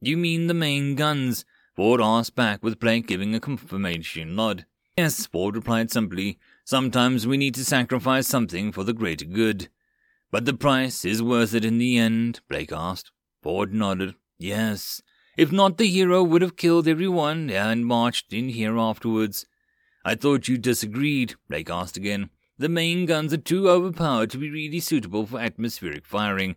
You 0.00 0.16
mean 0.16 0.46
the 0.46 0.54
main 0.54 0.94
guns? 0.94 1.44
Ford 1.76 2.00
asked 2.00 2.34
back 2.34 2.62
with 2.62 2.80
Blake 2.80 3.06
giving 3.06 3.34
a 3.34 3.40
confirmation 3.40 4.34
nod. 4.34 4.64
Yes, 4.96 5.26
Ford 5.26 5.54
replied 5.54 5.90
simply. 5.90 6.38
Sometimes 6.64 7.26
we 7.26 7.36
need 7.36 7.54
to 7.56 7.64
sacrifice 7.66 8.26
something 8.26 8.72
for 8.72 8.84
the 8.84 8.94
greater 8.94 9.26
good. 9.26 9.68
But 10.34 10.46
the 10.46 10.54
price 10.54 11.04
is 11.04 11.22
worth 11.22 11.54
it 11.54 11.64
in 11.64 11.78
the 11.78 11.96
end, 11.96 12.40
Blake 12.48 12.72
asked. 12.72 13.12
Ford 13.40 13.72
nodded. 13.72 14.16
Yes. 14.36 15.00
If 15.36 15.52
not, 15.52 15.78
the 15.78 15.86
hero 15.86 16.24
would 16.24 16.42
have 16.42 16.56
killed 16.56 16.88
everyone 16.88 17.50
and 17.50 17.86
marched 17.86 18.32
in 18.32 18.48
here 18.48 18.76
afterwards. 18.76 19.46
I 20.04 20.16
thought 20.16 20.48
you 20.48 20.58
disagreed, 20.58 21.36
Blake 21.48 21.70
asked 21.70 21.96
again. 21.96 22.30
The 22.58 22.68
main 22.68 23.06
guns 23.06 23.32
are 23.32 23.36
too 23.36 23.68
overpowered 23.68 24.30
to 24.30 24.38
be 24.38 24.50
really 24.50 24.80
suitable 24.80 25.24
for 25.24 25.38
atmospheric 25.38 26.04
firing. 26.04 26.56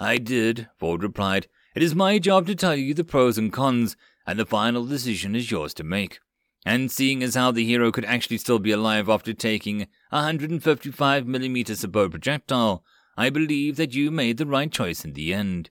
I 0.00 0.18
did, 0.18 0.68
Ford 0.76 1.04
replied. 1.04 1.46
It 1.76 1.84
is 1.84 1.94
my 1.94 2.18
job 2.18 2.48
to 2.48 2.56
tell 2.56 2.74
you 2.74 2.92
the 2.92 3.04
pros 3.04 3.38
and 3.38 3.52
cons, 3.52 3.96
and 4.26 4.36
the 4.36 4.44
final 4.44 4.84
decision 4.84 5.36
is 5.36 5.48
yours 5.48 5.74
to 5.74 5.84
make. 5.84 6.18
And 6.64 6.90
seeing 6.90 7.22
as 7.22 7.36
how 7.36 7.52
the 7.52 7.64
hero 7.64 7.92
could 7.92 8.04
actually 8.04 8.38
still 8.38 8.58
be 8.58 8.72
alive 8.72 9.08
after 9.08 9.32
taking 9.32 9.82
a 10.10 10.22
155mm 10.22 11.76
sabot 11.76 12.10
projectile, 12.10 12.82
I 13.16 13.30
believe 13.30 13.76
that 13.76 13.94
you 13.94 14.10
made 14.10 14.36
the 14.36 14.46
right 14.46 14.70
choice 14.70 15.04
in 15.04 15.14
the 15.14 15.32
end. 15.32 15.70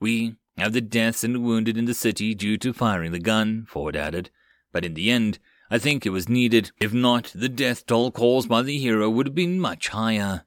We 0.00 0.36
have 0.56 0.72
the 0.72 0.80
deaths 0.80 1.24
and 1.24 1.42
wounded 1.42 1.76
in 1.76 1.86
the 1.86 1.94
city 1.94 2.34
due 2.34 2.56
to 2.58 2.72
firing 2.72 3.12
the 3.12 3.18
gun, 3.18 3.66
Ford 3.68 3.96
added, 3.96 4.30
but 4.72 4.84
in 4.84 4.94
the 4.94 5.10
end, 5.10 5.38
I 5.70 5.78
think 5.78 6.04
it 6.04 6.10
was 6.10 6.28
needed. 6.28 6.70
If 6.80 6.92
not, 6.92 7.32
the 7.34 7.48
death 7.48 7.86
toll 7.86 8.10
caused 8.10 8.48
by 8.48 8.62
the 8.62 8.78
hero 8.78 9.08
would 9.10 9.26
have 9.26 9.34
been 9.34 9.60
much 9.60 9.88
higher. 9.88 10.44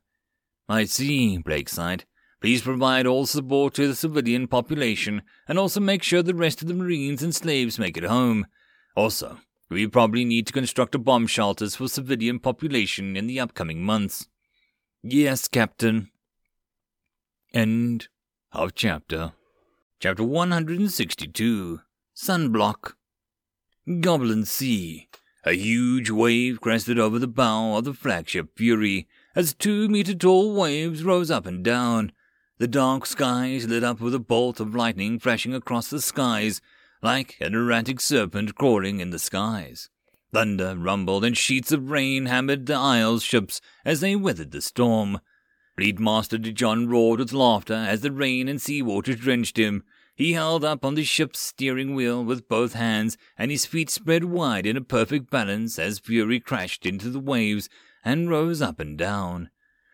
I 0.69 0.85
see, 0.85 1.37
Blake 1.37 1.69
sighed. 1.69 2.05
Please 2.41 2.61
provide 2.61 3.05
all 3.05 3.25
support 3.25 3.73
to 3.75 3.87
the 3.87 3.95
civilian 3.95 4.47
population 4.47 5.21
and 5.47 5.57
also 5.57 5.79
make 5.79 6.03
sure 6.03 6.21
the 6.21 6.35
rest 6.35 6.61
of 6.61 6.67
the 6.67 6.73
Marines 6.73 7.23
and 7.23 7.33
slaves 7.33 7.79
make 7.79 7.95
it 7.97 8.03
home. 8.03 8.47
Also, 8.95 9.39
we 9.69 9.87
probably 9.87 10.25
need 10.25 10.45
to 10.47 10.53
construct 10.53 10.93
a 10.93 10.99
bomb 10.99 11.25
shelters 11.25 11.77
for 11.77 11.87
civilian 11.87 12.39
population 12.39 13.15
in 13.15 13.27
the 13.27 13.39
upcoming 13.39 13.81
months. 13.81 14.27
Yes, 15.01 15.47
Captain. 15.47 16.09
End 17.53 18.07
of 18.51 18.73
chapter. 18.73 19.33
Chapter 19.99 20.23
162 20.23 21.81
Sunblock. 22.15 22.93
Goblin 23.99 24.43
Sea. 24.45 25.07
A 25.43 25.53
huge 25.53 26.09
wave 26.09 26.59
crested 26.59 26.97
over 26.97 27.19
the 27.19 27.27
bow 27.27 27.77
of 27.77 27.83
the 27.83 27.93
flagship 27.93 28.57
Fury 28.57 29.07
as 29.35 29.53
two 29.53 29.87
meter 29.87 30.15
tall 30.15 30.55
waves 30.55 31.03
rose 31.03 31.29
up 31.29 31.45
and 31.45 31.63
down. 31.63 32.11
The 32.57 32.67
dark 32.67 33.05
skies 33.05 33.67
lit 33.67 33.83
up 33.83 34.01
with 34.01 34.15
a 34.15 34.19
bolt 34.19 34.59
of 34.59 34.73
lightning 34.73 35.19
flashing 35.19 35.53
across 35.53 35.91
the 35.91 36.01
skies 36.01 36.59
like 37.03 37.37
an 37.39 37.53
erratic 37.53 38.01
serpent 38.01 38.55
crawling 38.55 38.99
in 38.99 39.11
the 39.11 39.19
skies. 39.19 39.91
Thunder 40.33 40.75
rumbled 40.75 41.23
and 41.23 41.37
sheets 41.37 41.71
of 41.71 41.91
rain 41.91 42.25
hammered 42.25 42.65
the 42.65 42.73
Isle's 42.73 43.21
ships 43.21 43.61
as 43.85 43.99
they 43.99 44.15
weathered 44.15 44.49
the 44.49 44.61
storm. 44.63 45.19
Fleet 45.75 45.99
Master 45.99 46.37
De 46.37 46.51
John 46.51 46.87
roared 46.87 47.19
with 47.19 47.33
laughter 47.33 47.73
as 47.73 48.01
the 48.01 48.11
rain 48.11 48.47
and 48.47 48.61
sea 48.61 48.81
water 48.81 49.15
drenched 49.15 49.57
him. 49.57 49.83
He 50.15 50.33
held 50.33 50.63
up 50.63 50.85
on 50.85 50.93
the 50.93 51.03
ship's 51.03 51.39
steering 51.39 51.95
wheel 51.95 52.23
with 52.23 52.47
both 52.47 52.73
hands, 52.73 53.17
and 53.37 53.49
his 53.49 53.65
feet 53.65 53.89
spread 53.89 54.25
wide 54.25 54.67
in 54.67 54.77
a 54.77 54.81
perfect 54.81 55.31
balance 55.31 55.79
as 55.79 55.97
Fury 55.97 56.39
crashed 56.39 56.85
into 56.85 57.09
the 57.09 57.19
waves 57.19 57.69
and 58.05 58.29
rose 58.29 58.61
up 58.61 58.79
and 58.79 58.97
down. 58.97 59.49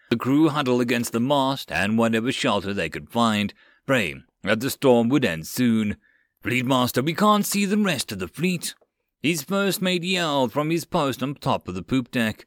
The 0.10 0.18
crew 0.18 0.50
huddled 0.50 0.82
against 0.82 1.14
the 1.14 1.22
mast 1.22 1.72
and 1.72 1.98
whatever 1.98 2.32
shelter 2.32 2.74
they 2.74 2.90
could 2.90 3.10
find, 3.10 3.54
praying 3.86 4.24
that 4.44 4.60
the 4.60 4.70
storm 4.70 5.08
would 5.10 5.24
end 5.24 5.48
soon. 5.48 5.96
Fleet 6.42 6.66
Master, 6.66 7.02
we 7.02 7.14
can't 7.14 7.46
see 7.46 7.66
the 7.66 7.78
rest 7.78 8.12
of 8.12 8.20
the 8.20 8.28
fleet. 8.28 8.74
His 9.22 9.44
first 9.44 9.82
mate 9.82 10.04
yelled 10.04 10.52
from 10.52 10.70
his 10.70 10.86
post 10.86 11.22
on 11.22 11.36
top 11.36 11.68
of 11.68 11.76
the 11.76 11.84
poop 11.84 12.12
deck. 12.12 12.46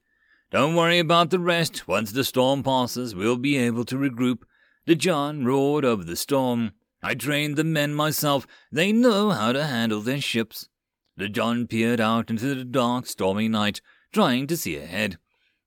Don't 0.53 0.77
worry 0.77 0.99
about 0.99 1.31
the 1.31 1.39
rest. 1.39 1.89
Once 1.89 2.13
the 2.13 2.25
storm 2.25 2.63
passes, 2.63 3.15
we'll 3.15 3.39
be 3.39 3.57
able 3.57 3.87
to 3.87 3.97
regroup. 3.97 4.43
De 4.85 4.95
John 4.95 5.47
roared 5.47 5.83
over 5.83 6.05
the 6.05 6.15
storm. 6.15 6.73
I 7.03 7.15
trained 7.15 7.57
the 7.57 7.65
men 7.65 7.95
myself. 7.95 8.47
They 8.71 8.93
know 8.93 9.31
how 9.31 9.53
to 9.53 9.65
handle 9.65 10.03
their 10.03 10.21
ships. 10.21 10.69
De 11.17 11.31
John 11.31 11.67
peered 11.67 12.03
out 12.03 12.29
into 12.29 12.55
the 12.55 12.67
dark, 12.67 13.07
stormy 13.07 13.49
night, 13.49 13.81
trying 14.13 14.47
to 14.49 14.57
see 14.59 14.77
ahead. 14.77 15.17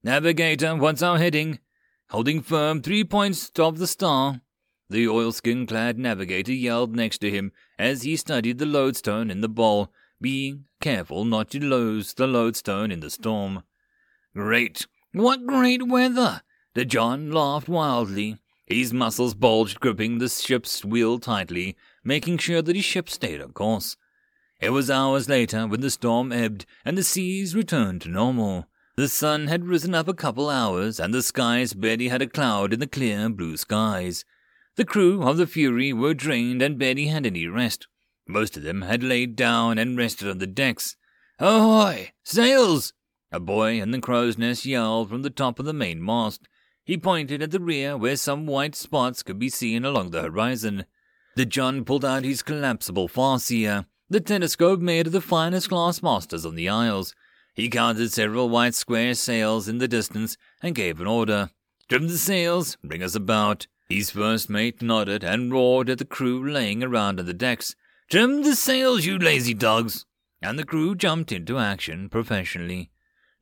Navigator, 0.03 0.75
what's 0.75 1.01
our 1.01 1.17
heading? 1.17 1.57
Holding 2.11 2.43
firm 2.43 2.83
three 2.83 3.03
points 3.03 3.49
of 3.57 3.79
the 3.79 3.87
star. 3.87 4.41
The 4.87 5.07
oilskin 5.07 5.65
clad 5.65 5.97
navigator 5.97 6.53
yelled 6.53 6.95
next 6.95 7.17
to 7.21 7.31
him 7.31 7.53
as 7.79 8.03
he 8.03 8.15
studied 8.15 8.59
the 8.59 8.67
lodestone 8.67 9.31
in 9.31 9.41
the 9.41 9.49
bowl, 9.49 9.91
being 10.21 10.65
careful 10.79 11.25
not 11.25 11.49
to 11.49 11.59
lose 11.59 12.13
the 12.13 12.27
lodestone 12.27 12.91
in 12.91 12.99
the 12.99 13.09
storm. 13.09 13.63
Great! 14.35 14.85
What 15.13 15.47
great 15.47 15.87
weather! 15.87 16.41
De 16.73 16.83
John 16.83 17.31
laughed 17.31 17.69
wildly. 17.69 18.37
His 18.67 18.91
muscles 18.91 19.33
bulged, 19.33 19.79
gripping 19.79 20.17
the 20.17 20.27
ship's 20.27 20.83
wheel 20.83 21.19
tightly, 21.19 21.77
making 22.03 22.39
sure 22.39 22.61
that 22.61 22.75
his 22.75 22.83
ship 22.83 23.09
stayed 23.09 23.41
on 23.41 23.53
course. 23.53 23.95
It 24.59 24.71
was 24.71 24.91
hours 24.91 25.29
later 25.29 25.65
when 25.67 25.79
the 25.79 25.89
storm 25.89 26.33
ebbed 26.33 26.65
and 26.83 26.97
the 26.97 27.03
seas 27.03 27.55
returned 27.55 28.01
to 28.01 28.09
normal. 28.09 28.67
The 28.97 29.07
sun 29.07 29.47
had 29.47 29.67
risen 29.67 29.95
up 29.95 30.09
a 30.09 30.13
couple 30.13 30.49
hours, 30.49 30.99
and 30.99 31.13
the 31.13 31.21
skies 31.21 31.73
barely 31.73 32.09
had 32.09 32.21
a 32.21 32.27
cloud 32.27 32.73
in 32.73 32.79
the 32.81 32.87
clear 32.87 33.29
blue 33.29 33.55
skies. 33.55 34.25
The 34.75 34.85
crew 34.85 35.23
of 35.23 35.37
the 35.37 35.47
Fury 35.47 35.93
were 35.93 36.13
drained 36.13 36.61
and 36.61 36.77
barely 36.77 37.07
had 37.07 37.25
any 37.25 37.47
rest. 37.47 37.87
Most 38.27 38.57
of 38.57 38.63
them 38.63 38.81
had 38.81 39.01
laid 39.01 39.37
down 39.37 39.77
and 39.77 39.97
rested 39.97 40.29
on 40.29 40.39
the 40.39 40.47
decks. 40.47 40.97
Ahoy! 41.39 42.11
Sails! 42.23 42.93
A 43.35 43.39
boy 43.41 43.81
in 43.81 43.91
the 43.91 43.99
crow's 43.99 44.37
nest 44.37 44.65
yelled 44.65 45.09
from 45.09 45.21
the 45.21 45.29
top 45.29 45.59
of 45.59 45.65
the 45.65 45.73
main 45.73 46.01
mast. 46.01 46.47
He 46.85 46.97
pointed 46.97 47.41
at 47.41 47.51
the 47.51 47.59
rear 47.59 47.97
where 47.97 48.15
some 48.15 48.45
white 48.45 48.75
spots 48.75 49.23
could 49.23 49.37
be 49.37 49.49
seen 49.49 49.83
along 49.83 50.11
the 50.11 50.21
horizon. 50.21 50.85
De 51.35 51.45
John 51.45 51.83
pulled 51.83 52.05
out 52.05 52.23
his 52.23 52.41
collapsible 52.41 53.09
farseer, 53.09 53.87
the 54.09 54.21
telescope 54.21 54.79
made 54.79 55.07
of 55.07 55.11
the 55.11 55.19
finest 55.19 55.67
glass 55.67 56.01
masters 56.01 56.45
on 56.45 56.55
the 56.55 56.69
Isles. 56.69 57.13
He 57.53 57.67
counted 57.67 58.13
several 58.13 58.47
white 58.47 58.73
square 58.73 59.13
sails 59.13 59.67
in 59.67 59.79
the 59.79 59.89
distance 59.89 60.37
and 60.63 60.73
gave 60.73 61.01
an 61.01 61.07
order. 61.07 61.49
Trim 61.89 62.07
the 62.07 62.17
sails, 62.17 62.77
bring 62.85 63.03
us 63.03 63.15
about. 63.15 63.67
His 63.89 64.11
first 64.11 64.49
mate 64.49 64.81
nodded 64.81 65.25
and 65.25 65.51
roared 65.51 65.89
at 65.89 65.97
the 65.97 66.05
crew 66.05 66.49
laying 66.49 66.81
around 66.81 67.19
on 67.19 67.25
the 67.25 67.33
decks. 67.33 67.75
Trim 68.09 68.43
the 68.43 68.55
sails, 68.55 69.03
you 69.03 69.19
lazy 69.19 69.53
dogs! 69.53 70.05
And 70.41 70.57
the 70.57 70.63
crew 70.63 70.95
jumped 70.95 71.33
into 71.33 71.59
action 71.59 72.07
professionally. 72.07 72.91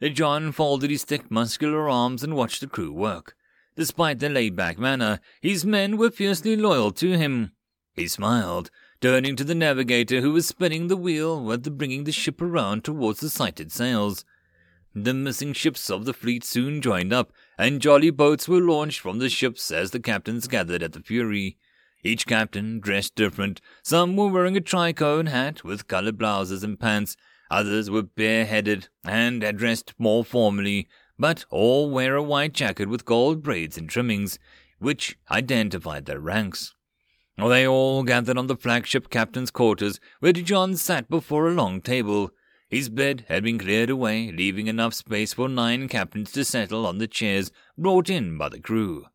John 0.10 0.52
folded 0.52 0.90
his 0.90 1.04
thick 1.04 1.32
muscular 1.32 1.90
arms 1.90 2.24
and 2.24 2.36
watched 2.36 2.62
the 2.62 2.68
crew 2.68 2.92
work. 2.92 3.36
Despite 3.76 4.20
their 4.20 4.30
laid-back 4.30 4.78
manner, 4.78 5.20
his 5.42 5.66
men 5.66 5.98
were 5.98 6.12
fiercely 6.12 6.56
loyal 6.56 6.92
to 6.92 7.18
him. 7.18 7.52
He 7.96 8.08
smiled, 8.08 8.70
turning 9.02 9.36
to 9.36 9.44
the 9.44 9.56
navigator 9.56 10.22
who 10.22 10.32
was 10.32 10.48
spinning 10.48 10.88
the 10.88 10.98
wheel 10.98 11.46
the 11.58 11.72
bringing 11.72 12.04
the 12.04 12.12
ship 12.12 12.42
around 12.42 12.84
towards 12.84 13.20
the 13.20 13.30
sighted 13.30 13.72
sails. 13.72 14.26
The 14.96 15.14
missing 15.14 15.54
ships 15.54 15.90
of 15.90 16.06
the 16.06 16.14
fleet 16.14 16.44
soon 16.44 16.82
joined 16.82 17.12
up, 17.12 17.32
and 17.58 17.82
jolly 17.82 18.12
boats 18.12 18.48
were 18.48 18.62
launched 18.62 19.00
from 19.00 19.18
the 19.18 19.30
ships 19.30 19.72
as 19.72 19.92
the 19.92 20.00
captains 20.00 20.48
gathered 20.48 20.84
at 20.84 20.94
the 20.94 21.02
Fury. 21.02 21.58
Each 22.04 22.28
captain 22.28 22.80
dressed 22.80 23.16
different. 23.16 23.60
Some 23.82 24.16
were 24.16 24.28
wearing 24.28 24.58
a 24.58 24.62
tricorn 24.62 25.28
hat 25.28 25.64
with 25.64 25.88
colored 25.88 26.18
blouses 26.18 26.64
and 26.64 26.80
pants, 26.80 27.16
Others 27.54 27.92
were 27.92 28.02
bareheaded 28.02 28.88
and 29.06 29.42
dressed 29.56 29.94
more 30.00 30.26
formally, 30.26 30.88
but 31.20 31.46
all 31.52 31.92
wear 31.92 32.16
a 32.16 32.24
white 32.24 32.52
jacket 32.52 32.90
with 32.90 33.06
gold 33.06 33.44
braids 33.44 33.78
and 33.78 33.88
trimmings, 33.88 34.40
which 34.80 35.20
identified 35.30 36.08
their 36.08 36.20
ranks. 36.20 36.74
They 37.38 37.68
all 37.68 38.02
gathered 38.02 38.40
on 38.40 38.48
the 38.48 38.56
flagship 38.56 39.12
captain's 39.12 39.52
quarters, 39.52 40.00
where 40.20 40.34
John 40.34 40.76
sat 40.76 41.12
before 41.12 41.48
a 41.48 41.54
long 41.54 41.80
table. 41.80 42.32
His 42.70 42.90
bed 42.90 43.26
had 43.28 43.44
been 43.44 43.60
cleared 43.60 43.92
away, 43.92 44.32
leaving 44.32 44.66
enough 44.66 44.96
space 44.96 45.34
for 45.34 45.48
nine 45.48 45.88
captains 45.88 46.32
to 46.32 46.44
settle 46.44 46.88
on 46.88 46.98
the 46.98 47.08
chairs 47.08 47.52
brought 47.78 48.10
in 48.10 48.36
by 48.36 48.50
the 48.50 48.60
crew. 48.60 49.06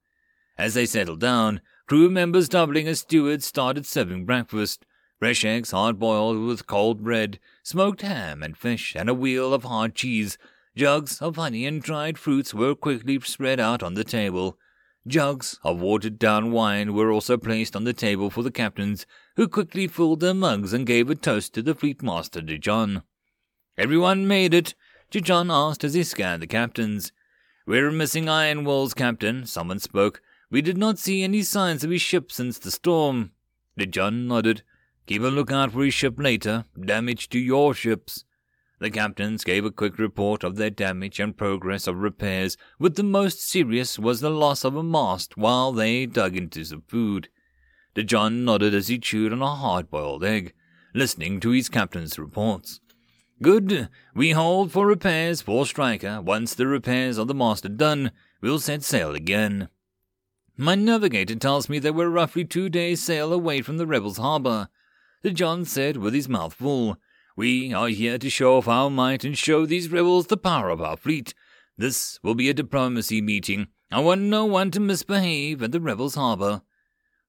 As 0.57 0.75
they 0.75 0.87
settled 0.87 1.18
down, 1.18 1.61
crew 1.88 2.09
members 2.09 2.49
doubling 2.49 2.87
as 2.87 3.00
stewards 3.00 3.47
started 3.47 3.85
serving 3.85 4.26
breakfast. 4.26 4.87
Fresh 5.18 5.44
eggs 5.44 5.72
hard 5.72 5.98
boiled 5.98 6.38
with 6.46 6.66
cold 6.66 7.02
bread, 7.02 7.40
smoked 7.64 8.02
ham 8.02 8.42
and 8.42 8.56
fish, 8.56 8.94
and 8.94 9.08
a 9.08 9.14
wheel 9.14 9.52
of 9.52 9.64
hard 9.64 9.94
cheese. 9.96 10.38
Jugs 10.76 11.20
of 11.20 11.34
honey 11.34 11.66
and 11.66 11.82
dried 11.82 12.16
fruits 12.16 12.54
were 12.54 12.76
quickly 12.76 13.18
spread 13.20 13.58
out 13.58 13.82
on 13.82 13.94
the 13.94 14.04
table. 14.04 14.56
Jugs 15.08 15.58
of 15.64 15.80
watered 15.80 16.20
down 16.20 16.52
wine 16.52 16.94
were 16.94 17.10
also 17.10 17.37
placed 17.37 17.75
on 17.75 17.82
the 17.82 17.92
table 17.92 18.30
for 18.30 18.44
the 18.44 18.50
captains, 18.52 19.06
who 19.34 19.48
quickly 19.48 19.88
filled 19.88 20.20
their 20.20 20.34
mugs 20.34 20.72
and 20.72 20.87
gave 20.87 21.10
a 21.10 21.16
toast 21.16 21.52
to 21.54 21.62
the 21.62 21.75
fleet 21.75 22.00
master 22.00 22.40
de 22.40 22.56
John. 22.56 23.02
Everyone 23.76 24.28
made 24.28 24.54
it? 24.54 24.75
De 25.10 25.20
John 25.20 25.50
asked 25.50 25.82
as 25.82 25.94
he 25.94 26.04
scanned 26.04 26.42
the 26.42 26.46
captains. 26.46 27.10
We're 27.66 27.90
missing 27.90 28.28
iron 28.28 28.64
walls, 28.64 28.94
Captain, 28.94 29.46
someone 29.46 29.80
spoke. 29.80 30.22
We 30.50 30.62
did 30.62 30.78
not 30.78 30.98
see 30.98 31.22
any 31.25 31.42
signs 31.42 31.82
of 31.82 31.90
his 31.90 32.02
ship 32.02 32.30
since 32.30 32.58
the 32.58 32.70
storm. 32.70 33.32
De 33.76 33.87
John 33.87 34.28
nodded. 34.28 34.62
Keep 35.09 35.23
a 35.23 35.29
lookout 35.29 35.73
for 35.73 35.83
his 35.85 35.95
ship 35.95 36.21
later. 36.21 36.67
Damage 36.79 37.31
to 37.31 37.38
your 37.38 37.73
ships. 37.73 38.27
The 38.79 38.91
captains 38.91 39.43
gave 39.43 39.65
a 39.65 39.71
quick 39.71 39.99
report 39.99 40.45
of 40.45 40.57
their 40.57 40.69
damage 40.69 41.19
and 41.19 41.35
progress 41.35 41.87
of 41.87 41.97
repairs, 41.97 42.59
with 42.79 42.97
the 42.97 43.03
most 43.03 43.41
serious 43.41 43.99
was 43.99 44.21
the 44.21 44.29
loss 44.29 44.65
of 44.65 44.77
a 44.77 44.83
mast 44.83 45.38
while 45.38 45.73
they 45.73 46.05
dug 46.05 46.37
into 46.37 46.62
some 46.62 46.83
food. 46.87 47.31
De 47.95 48.05
John 48.05 48.45
nodded 48.45 48.75
as 48.75 48.88
he 48.88 48.99
chewed 48.99 49.33
on 49.33 49.41
a 49.41 49.55
hard-boiled 49.55 50.23
egg, 50.23 50.53
listening 50.95 51.41
to 51.41 51.53
his 51.53 51.71
captain's 51.71 52.19
reports. 52.19 52.81
Good. 53.41 53.88
We 54.15 54.33
hold 54.33 54.73
for 54.73 54.87
repairs 54.87 55.41
for 55.41 55.65
Striker. 55.65 56.21
Once 56.21 56.55
the 56.55 56.67
repairs 56.67 57.17
of 57.17 57.29
the 57.29 57.35
mast 57.35 57.65
are 57.65 57.71
done, 57.71 58.12
we'll 58.43 58.59
set 58.59 58.83
sail 58.83 59.15
again. 59.15 59.71
My 60.55 60.75
navigator 60.75 61.37
tells 61.37 61.71
me 61.71 61.79
that 61.79 61.95
we're 61.95 62.11
roughly 62.11 62.45
two 62.45 62.69
days' 62.69 63.03
sail 63.03 63.33
away 63.33 63.62
from 63.62 63.79
the 63.79 63.87
rebels' 63.87 64.19
harbor. 64.19 64.69
John 65.30 65.64
said 65.64 65.97
with 65.97 66.14
his 66.14 66.28
mouth 66.28 66.54
full. 66.54 66.97
We 67.37 67.73
are 67.73 67.88
here 67.88 68.18
to 68.18 68.30
show 68.30 68.56
off 68.56 68.68
our 68.68 68.90
might 68.90 69.25
and 69.25 69.37
show 69.37 69.66
these 69.66 69.90
rebels 69.90 70.26
the 70.26 70.37
power 70.37 70.70
of 70.70 70.80
our 70.80 70.97
fleet. 70.97 71.35
This 71.76 72.18
will 72.23 72.35
be 72.35 72.49
a 72.49 72.54
diplomacy 72.54 73.20
meeting. 73.20 73.68
I 73.90 74.00
want 74.00 74.23
no 74.23 74.44
one 74.44 74.70
to 74.73 74.80
misbehave 74.80 75.62
at 75.62 75.73
the 75.73 75.80
rebels' 75.80 76.14
harbor. 76.14 76.62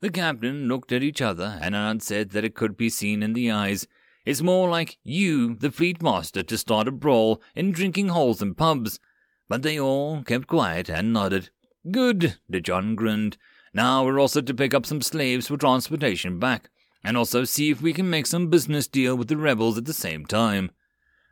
The 0.01 0.09
captain 0.09 0.67
looked 0.67 0.91
at 0.91 1.03
each 1.03 1.21
other, 1.21 1.59
and 1.61 1.75
Anand 1.75 2.01
said 2.01 2.31
that 2.31 2.45
it 2.45 2.55
could 2.55 2.77
be 2.77 2.89
seen 2.89 3.21
in 3.21 3.33
the 3.33 3.51
eyes 3.51 3.87
it's 4.25 4.41
more 4.43 4.69
like 4.69 4.99
you, 5.03 5.55
the 5.55 5.71
fleet 5.71 6.03
master, 6.03 6.43
to 6.43 6.57
start 6.57 6.87
a 6.87 6.91
brawl 6.91 7.41
in 7.55 7.71
drinking 7.71 8.09
holes 8.09 8.43
and 8.43 8.55
pubs. 8.55 8.99
But 9.47 9.63
they 9.63 9.79
all 9.79 10.21
kept 10.23 10.45
quiet 10.47 10.89
and 10.89 11.11
nodded. 11.11 11.49
Good, 11.89 12.37
De 12.47 12.61
John 12.61 12.93
grinned. 12.93 13.37
Now 13.73 14.05
we're 14.05 14.19
also 14.19 14.41
to 14.41 14.53
pick 14.53 14.73
up 14.73 14.85
some 14.85 15.01
slaves 15.01 15.47
for 15.47 15.57
transportation 15.57 16.37
back, 16.37 16.69
and 17.03 17.17
also 17.17 17.43
see 17.43 17.69
if 17.69 17.81
we 17.81 17.93
can 17.93 18.09
make 18.09 18.25
some 18.25 18.49
business 18.49 18.87
deal 18.87 19.15
with 19.15 19.27
the 19.27 19.37
rebels 19.37 19.77
at 19.77 19.85
the 19.85 19.93
same 19.93 20.25
time. 20.25 20.71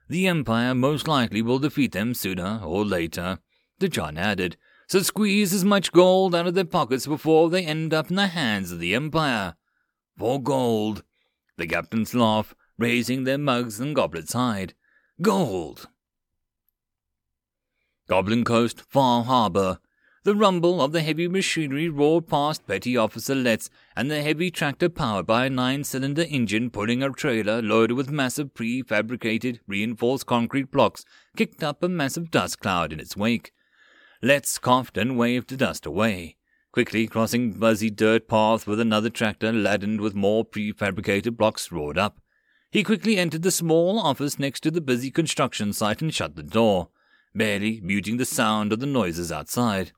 The 0.10 0.28
Empire 0.28 0.74
most 0.74 1.08
likely 1.08 1.42
will 1.42 1.60
defeat 1.60 1.92
them 1.92 2.14
sooner 2.14 2.62
or 2.64 2.86
later, 2.86 3.40
De 3.80 3.90
John 3.90 4.18
added, 4.18 4.58
so 4.88 5.02
squeeze 5.02 5.54
as 5.54 5.66
much 5.66 5.92
gold 5.92 6.34
out 6.34 6.48
of 6.48 6.54
their 6.54 6.64
pockets 6.64 7.06
before 7.06 7.50
they 7.50 7.66
end 7.66 7.94
up 7.94 8.10
in 8.10 8.16
the 8.16 8.28
hands 8.28 8.72
of 8.72 8.80
the 8.80 8.96
Empire. 8.96 9.56
For 10.18 10.42
gold. 10.42 11.04
The 11.58 11.68
captain's 11.68 12.16
laugh 12.16 12.56
raising 12.78 13.24
their 13.24 13.38
mugs 13.38 13.80
and 13.80 13.96
goblets 13.96 14.34
high. 14.34 14.68
Gold! 15.22 15.90
Goblin 18.08 18.46
Coast, 18.46 18.82
Far 18.90 19.26
Harbor. 19.26 19.80
The 20.28 20.36
rumble 20.36 20.82
of 20.82 20.92
the 20.92 21.04
heavy 21.04 21.30
machinery 21.30 21.88
roared 21.88 22.28
past 22.28 22.68
Petty 22.68 22.98
Officer 22.98 23.34
Letts 23.34 23.70
and 23.96 24.12
the 24.12 24.22
heavy 24.22 24.52
tractor 24.52 24.90
powered 24.90 25.26
by 25.26 25.46
a 25.46 25.50
nine 25.50 25.86
cylinder 25.86 26.26
engine 26.28 26.70
pulling 26.70 27.02
a 27.02 27.10
trailer 27.12 27.62
loaded 27.62 27.94
with 27.94 28.12
massive 28.12 28.54
prefabricated 28.54 29.62
reinforced 29.68 30.26
concrete 30.26 30.70
blocks 30.70 31.06
kicked 31.38 31.64
up 31.64 31.82
a 31.82 31.88
massive 31.88 32.30
dust 32.30 32.60
cloud 32.60 32.92
in 32.92 33.00
its 33.00 33.16
wake. 33.16 33.54
Letts 34.22 34.58
coughed 34.58 34.98
and 34.98 35.18
waved 35.18 35.50
the 35.50 35.56
dust 35.56 35.86
away, 35.86 36.36
quickly 36.74 37.08
crossing 37.08 37.54
buzzy 37.54 37.90
dirt 37.90 38.28
paths 38.28 38.68
with 38.68 38.82
another 38.82 39.10
tractor 39.10 39.54
laden 39.54 40.02
with 40.02 40.14
more 40.14 40.44
prefabricated 40.44 41.38
blocks 41.38 41.72
roared 41.72 41.98
up. 41.98 42.20
He 42.70 42.84
quickly 42.84 43.18
entered 43.18 43.44
the 43.44 43.50
small 43.50 43.98
office 43.98 44.38
next 44.38 44.60
to 44.64 44.72
the 44.72 44.82
busy 44.82 45.10
construction 45.10 45.72
site 45.72 46.02
and 46.02 46.14
shut 46.14 46.36
the 46.36 46.44
door, 46.44 46.90
barely 47.34 47.80
muting 47.80 48.18
the 48.18 48.26
sound 48.26 48.74
of 48.74 48.82
the 48.82 48.86
noises 48.86 49.32
outside. 49.32 49.94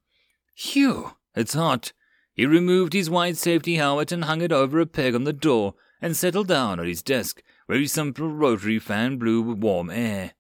Phew, 0.60 1.14
it's 1.36 1.54
hot. 1.54 1.94
He 2.34 2.46
removed 2.46 2.92
his 2.92 3.10
white 3.10 3.38
safety 3.38 3.76
helmet 3.76 4.12
and 4.12 4.26
hung 4.26 4.42
it 4.42 4.52
over 4.52 4.82
a 4.82 4.86
peg 4.86 5.16
on 5.16 5.24
the 5.24 5.32
door 5.32 5.76
and 6.02 6.18
settled 6.18 6.50
down 6.50 6.82
at 6.82 6.86
his 6.86 7.02
desk, 7.02 7.42
where 7.68 7.80
his 7.80 7.94
simple 7.94 8.30
rotary 8.30 8.78
fan 8.78 9.16
blew 9.16 9.42
warm 9.42 9.90
air. 9.90 10.34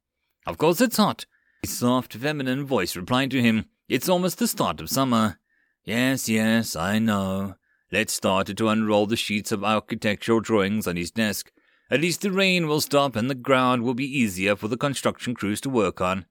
Of 0.45 0.57
course 0.57 0.81
it's 0.81 0.97
hot. 0.97 1.25
His 1.61 1.77
soft, 1.77 2.13
feminine 2.15 2.65
voice 2.65 2.97
replied 2.97 3.31
to 3.31 3.41
him. 3.41 3.67
It's 3.87 4.09
almost 4.09 4.39
the 4.39 4.47
start 4.49 4.81
of 4.81 4.89
summer. 4.89 5.39
Yes, 5.85 6.27
yes, 6.27 6.75
I 6.75 6.99
know. 6.99 7.55
Letts 7.89 8.11
started 8.11 8.57
to 8.57 8.67
unroll 8.67 9.05
the 9.05 9.15
sheets 9.15 9.53
of 9.53 9.63
architectural 9.63 10.41
drawings 10.41 10.85
on 10.85 10.97
his 10.97 11.11
desk. 11.11 11.49
At 11.89 12.01
least 12.01 12.21
the 12.21 12.31
rain 12.31 12.67
will 12.67 12.81
stop 12.81 13.15
and 13.15 13.29
the 13.29 13.35
ground 13.35 13.83
will 13.83 13.93
be 13.93 14.19
easier 14.19 14.57
for 14.57 14.67
the 14.67 14.75
construction 14.75 15.33
crews 15.33 15.61
to 15.61 15.69
work 15.69 16.01
on. 16.01 16.25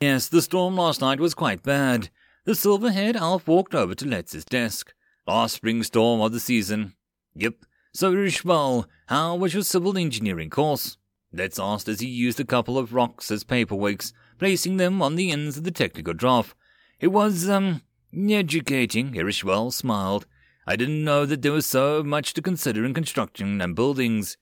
Yes, 0.00 0.28
the 0.28 0.42
storm 0.42 0.76
last 0.76 1.00
night 1.00 1.18
was 1.18 1.34
quite 1.34 1.64
bad. 1.64 2.08
The 2.44 2.56
silver-haired 2.56 3.14
elf 3.14 3.46
walked 3.46 3.72
over 3.72 3.94
to 3.94 4.04
Letts's 4.04 4.44
desk. 4.44 4.92
Last 5.28 5.54
spring 5.54 5.84
storm 5.84 6.20
of 6.20 6.32
the 6.32 6.40
season. 6.40 6.94
Yep. 7.36 7.54
So, 7.94 8.10
Irishwell, 8.10 8.88
how 9.06 9.36
was 9.36 9.54
your 9.54 9.62
civil 9.62 9.96
engineering 9.96 10.50
course? 10.50 10.96
Letts 11.32 11.60
asked 11.60 11.88
as 11.88 12.00
he 12.00 12.08
used 12.08 12.40
a 12.40 12.44
couple 12.44 12.78
of 12.78 12.92
rocks 12.92 13.30
as 13.30 13.44
paperweights, 13.44 14.12
placing 14.40 14.76
them 14.76 15.00
on 15.00 15.14
the 15.14 15.30
ends 15.30 15.56
of 15.56 15.62
the 15.62 15.70
technical 15.70 16.14
draft. 16.14 16.56
It 16.98 17.08
was, 17.08 17.48
um, 17.48 17.82
educating, 18.12 19.16
Irishwell 19.16 19.70
smiled. 19.70 20.26
I 20.66 20.74
didn't 20.74 21.04
know 21.04 21.24
that 21.26 21.42
there 21.42 21.52
was 21.52 21.66
so 21.66 22.02
much 22.02 22.34
to 22.34 22.42
consider 22.42 22.84
in 22.84 22.92
construction 22.92 23.60
and 23.60 23.76
buildings. 23.76 24.36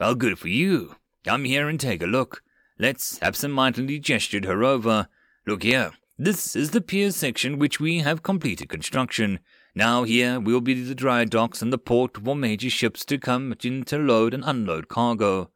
Well, 0.00 0.16
good 0.16 0.40
for 0.40 0.48
you. 0.48 0.96
Come 1.24 1.44
here 1.44 1.68
and 1.68 1.78
take 1.78 2.02
a 2.02 2.06
look. 2.06 2.42
Letts 2.80 3.22
absent-mindedly 3.22 4.00
gestured 4.00 4.44
her 4.44 4.64
over. 4.64 5.06
Look 5.46 5.62
here. 5.62 5.92
This 6.16 6.54
is 6.54 6.70
the 6.70 6.80
pier 6.80 7.10
section 7.10 7.58
which 7.58 7.80
we 7.80 7.98
have 7.98 8.22
completed 8.22 8.68
construction. 8.68 9.40
Now 9.74 10.04
here 10.04 10.38
will 10.38 10.60
be 10.60 10.80
the 10.80 10.94
dry 10.94 11.24
docks 11.24 11.60
and 11.60 11.72
the 11.72 11.78
port 11.78 12.18
for 12.24 12.36
major 12.36 12.70
ships 12.70 13.04
to 13.06 13.18
come 13.18 13.52
in 13.64 13.82
to 13.86 13.98
load 13.98 14.32
and 14.32 14.44
unload 14.46 14.86
cargo. 14.86 15.50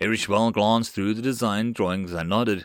Irishwell 0.00 0.52
glanced 0.52 0.94
through 0.94 1.12
the 1.12 1.20
design 1.20 1.74
drawings 1.74 2.14
and 2.14 2.30
nodded. 2.30 2.64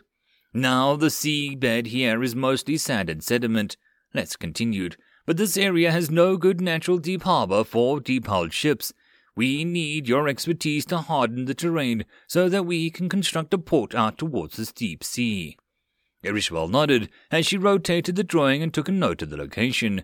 Now 0.53 0.95
the 0.95 1.09
sea 1.09 1.55
bed 1.55 1.87
here 1.87 2.23
is 2.23 2.37
mostly 2.37 2.77
sand 2.77 3.09
and 3.09 3.21
sediment. 3.21 3.75
Letts 4.13 4.37
continued. 4.37 4.95
But 5.25 5.35
this 5.35 5.57
area 5.57 5.91
has 5.91 6.09
no 6.09 6.37
good 6.37 6.61
natural 6.61 6.99
deep 6.99 7.23
harbor 7.23 7.65
for 7.65 7.99
deep-hulled 7.99 8.53
ships. 8.53 8.93
We 9.35 9.65
need 9.65 10.07
your 10.07 10.29
expertise 10.29 10.85
to 10.85 10.99
harden 10.99 11.43
the 11.43 11.53
terrain 11.53 12.05
so 12.27 12.47
that 12.47 12.65
we 12.65 12.89
can 12.89 13.09
construct 13.09 13.53
a 13.53 13.57
port 13.57 13.93
out 13.93 14.17
towards 14.17 14.55
the 14.55 14.71
deep 14.73 15.03
sea. 15.03 15.57
Irishwell 16.23 16.67
nodded 16.67 17.09
as 17.31 17.45
she 17.45 17.57
rotated 17.57 18.15
the 18.15 18.23
drawing 18.23 18.61
and 18.61 18.73
took 18.73 18.87
a 18.87 18.91
note 18.91 19.21
of 19.21 19.29
the 19.29 19.37
location. 19.37 20.03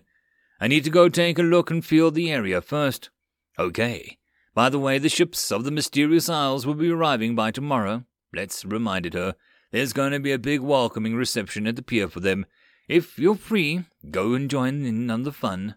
I 0.60 0.68
need 0.68 0.84
to 0.84 0.90
go 0.90 1.08
take 1.08 1.38
a 1.38 1.42
look 1.42 1.70
and 1.70 1.84
feel 1.84 2.10
the 2.10 2.30
area 2.30 2.60
first. 2.60 3.10
Okay. 3.58 4.18
By 4.54 4.68
the 4.68 4.78
way, 4.78 4.98
the 4.98 5.08
ships 5.08 5.50
of 5.50 5.64
the 5.64 5.70
Mysterious 5.70 6.28
Isles 6.28 6.66
will 6.66 6.74
be 6.74 6.90
arriving 6.90 7.34
by 7.34 7.50
tomorrow. 7.50 8.04
Letts 8.34 8.64
reminded 8.64 9.14
her. 9.14 9.34
There's 9.70 9.92
going 9.92 10.12
to 10.12 10.20
be 10.20 10.32
a 10.32 10.38
big 10.38 10.60
welcoming 10.60 11.16
reception 11.16 11.66
at 11.66 11.76
the 11.76 11.82
pier 11.82 12.08
for 12.08 12.20
them. 12.20 12.46
If 12.88 13.18
you're 13.18 13.36
free, 13.36 13.84
go 14.10 14.34
and 14.34 14.50
join 14.50 14.84
in 14.84 15.10
on 15.10 15.22
the 15.22 15.32
fun. 15.32 15.76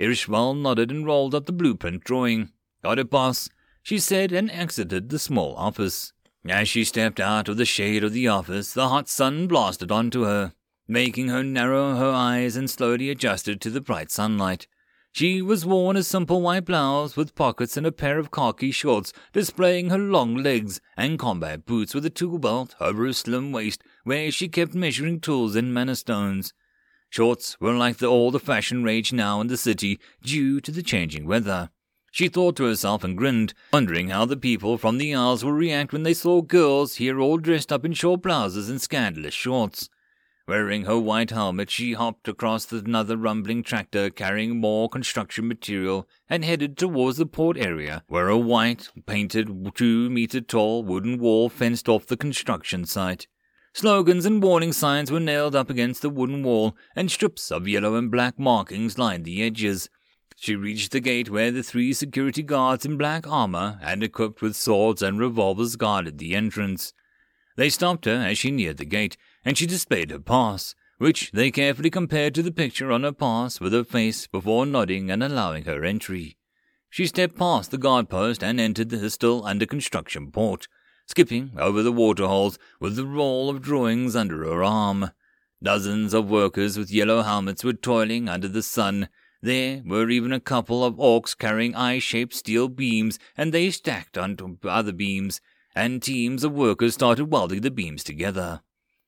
Irishwell 0.00 0.54
nodded 0.54 0.90
and 0.90 1.06
rolled 1.06 1.34
up 1.34 1.46
the 1.46 1.52
blueprint 1.52 2.04
drawing. 2.04 2.50
Got 2.82 2.98
it, 2.98 3.10
boss, 3.10 3.48
she 3.82 3.98
said 3.98 4.32
and 4.32 4.50
exited 4.50 5.10
the 5.10 5.18
small 5.18 5.54
office. 5.56 6.12
As 6.48 6.68
she 6.68 6.84
stepped 6.84 7.20
out 7.20 7.48
of 7.48 7.58
the 7.58 7.66
shade 7.66 8.02
of 8.02 8.12
the 8.12 8.28
office, 8.28 8.72
the 8.72 8.88
hot 8.88 9.08
sun 9.08 9.46
blasted 9.46 9.92
onto 9.92 10.22
her, 10.22 10.54
making 10.88 11.28
her 11.28 11.42
narrow 11.42 11.96
her 11.96 12.10
eyes 12.10 12.56
and 12.56 12.70
slowly 12.70 13.10
adjusted 13.10 13.60
to 13.60 13.70
the 13.70 13.80
bright 13.80 14.10
sunlight. 14.10 14.66
She 15.12 15.42
was 15.42 15.66
worn 15.66 15.96
a 15.96 16.02
simple 16.02 16.40
white 16.40 16.64
blouse 16.64 17.16
with 17.16 17.34
pockets 17.34 17.76
and 17.76 17.86
a 17.86 17.92
pair 17.92 18.18
of 18.18 18.30
khaki 18.30 18.70
shorts 18.70 19.12
displaying 19.32 19.90
her 19.90 19.98
long 19.98 20.36
legs 20.36 20.80
and 20.96 21.18
combat 21.18 21.66
boots 21.66 21.94
with 21.94 22.06
a 22.06 22.10
tool 22.10 22.38
belt 22.38 22.74
over 22.80 23.04
her 23.04 23.12
slim 23.12 23.52
waist 23.52 23.82
where 24.04 24.30
she 24.30 24.48
kept 24.48 24.72
measuring 24.72 25.20
tools 25.20 25.56
and 25.56 25.74
mana 25.74 25.96
stones. 25.96 26.54
Shorts 27.10 27.60
were 27.60 27.74
like 27.74 27.98
the, 27.98 28.06
all 28.06 28.30
the 28.30 28.38
fashion 28.38 28.84
rage 28.84 29.12
now 29.12 29.40
in 29.40 29.48
the 29.48 29.56
city 29.56 29.98
due 30.22 30.60
to 30.60 30.70
the 30.70 30.82
changing 30.82 31.26
weather. 31.26 31.70
She 32.10 32.28
thought 32.28 32.56
to 32.56 32.64
herself 32.64 33.04
and 33.04 33.16
grinned, 33.16 33.54
wondering 33.72 34.08
how 34.08 34.24
the 34.24 34.36
people 34.36 34.76
from 34.76 34.98
the 34.98 35.14
Isles 35.14 35.44
would 35.44 35.54
react 35.54 35.92
when 35.92 36.02
they 36.02 36.14
saw 36.14 36.42
girls 36.42 36.96
here 36.96 37.20
all 37.20 37.38
dressed 37.38 37.72
up 37.72 37.84
in 37.84 37.92
short 37.92 38.22
blouses 38.22 38.68
and 38.68 38.82
scandalous 38.82 39.34
shorts. 39.34 39.88
Wearing 40.48 40.86
her 40.86 40.98
white 40.98 41.30
helmet, 41.30 41.70
she 41.70 41.92
hopped 41.92 42.26
across 42.26 42.72
another 42.72 43.16
rumbling 43.16 43.62
tractor 43.62 44.10
carrying 44.10 44.58
more 44.58 44.88
construction 44.88 45.46
material 45.46 46.08
and 46.28 46.44
headed 46.44 46.76
towards 46.76 47.18
the 47.18 47.26
port 47.26 47.56
area 47.56 48.02
where 48.08 48.28
a 48.28 48.36
white, 48.36 48.90
painted, 49.06 49.72
two 49.76 50.10
meter 50.10 50.40
tall 50.40 50.82
wooden 50.82 51.18
wall 51.20 51.48
fenced 51.48 51.88
off 51.88 52.06
the 52.06 52.16
construction 52.16 52.84
site. 52.84 53.28
Slogans 53.72 54.26
and 54.26 54.42
warning 54.42 54.72
signs 54.72 55.12
were 55.12 55.20
nailed 55.20 55.54
up 55.54 55.70
against 55.70 56.02
the 56.02 56.10
wooden 56.10 56.42
wall, 56.42 56.76
and 56.96 57.08
strips 57.08 57.52
of 57.52 57.68
yellow 57.68 57.94
and 57.94 58.10
black 58.10 58.36
markings 58.36 58.98
lined 58.98 59.24
the 59.24 59.44
edges. 59.44 59.88
She 60.42 60.56
reached 60.56 60.92
the 60.92 61.00
gate 61.00 61.28
where 61.28 61.50
the 61.50 61.62
three 61.62 61.92
security 61.92 62.42
guards 62.42 62.86
in 62.86 62.96
black 62.96 63.28
armor 63.28 63.78
and 63.82 64.02
equipped 64.02 64.40
with 64.40 64.56
swords 64.56 65.02
and 65.02 65.20
revolvers 65.20 65.76
guarded 65.76 66.16
the 66.16 66.34
entrance. 66.34 66.94
They 67.56 67.68
stopped 67.68 68.06
her 68.06 68.12
as 68.14 68.38
she 68.38 68.50
neared 68.50 68.78
the 68.78 68.86
gate, 68.86 69.18
and 69.44 69.58
she 69.58 69.66
displayed 69.66 70.10
her 70.10 70.18
pass, 70.18 70.74
which 70.96 71.30
they 71.32 71.50
carefully 71.50 71.90
compared 71.90 72.34
to 72.36 72.42
the 72.42 72.52
picture 72.52 72.90
on 72.90 73.02
her 73.02 73.12
pass 73.12 73.60
with 73.60 73.74
her 73.74 73.84
face 73.84 74.26
before 74.26 74.64
nodding 74.64 75.10
and 75.10 75.22
allowing 75.22 75.66
her 75.66 75.84
entry. 75.84 76.38
She 76.88 77.06
stepped 77.06 77.36
past 77.36 77.70
the 77.70 77.76
guard 77.76 78.08
post 78.08 78.42
and 78.42 78.58
entered 78.58 78.88
the 78.88 79.10
still 79.10 79.44
under 79.44 79.66
construction 79.66 80.32
port, 80.32 80.68
skipping 81.04 81.50
over 81.58 81.82
the 81.82 81.92
waterholes 81.92 82.58
with 82.80 82.96
the 82.96 83.04
roll 83.04 83.50
of 83.50 83.60
drawings 83.60 84.16
under 84.16 84.38
her 84.44 84.64
arm. 84.64 85.10
Dozens 85.62 86.14
of 86.14 86.30
workers 86.30 86.78
with 86.78 86.90
yellow 86.90 87.20
helmets 87.20 87.62
were 87.62 87.74
toiling 87.74 88.26
under 88.26 88.48
the 88.48 88.62
sun, 88.62 89.10
there 89.42 89.82
were 89.86 90.10
even 90.10 90.32
a 90.32 90.40
couple 90.40 90.84
of 90.84 90.96
orcs 90.96 91.36
carrying 91.36 91.74
I-shaped 91.74 92.34
steel 92.34 92.68
beams, 92.68 93.18
and 93.36 93.52
they 93.52 93.70
stacked 93.70 94.18
onto 94.18 94.56
other 94.64 94.92
beams, 94.92 95.40
and 95.74 96.02
teams 96.02 96.44
of 96.44 96.52
workers 96.52 96.94
started 96.94 97.30
welding 97.30 97.60
the 97.60 97.70
beams 97.70 98.04
together. 98.04 98.60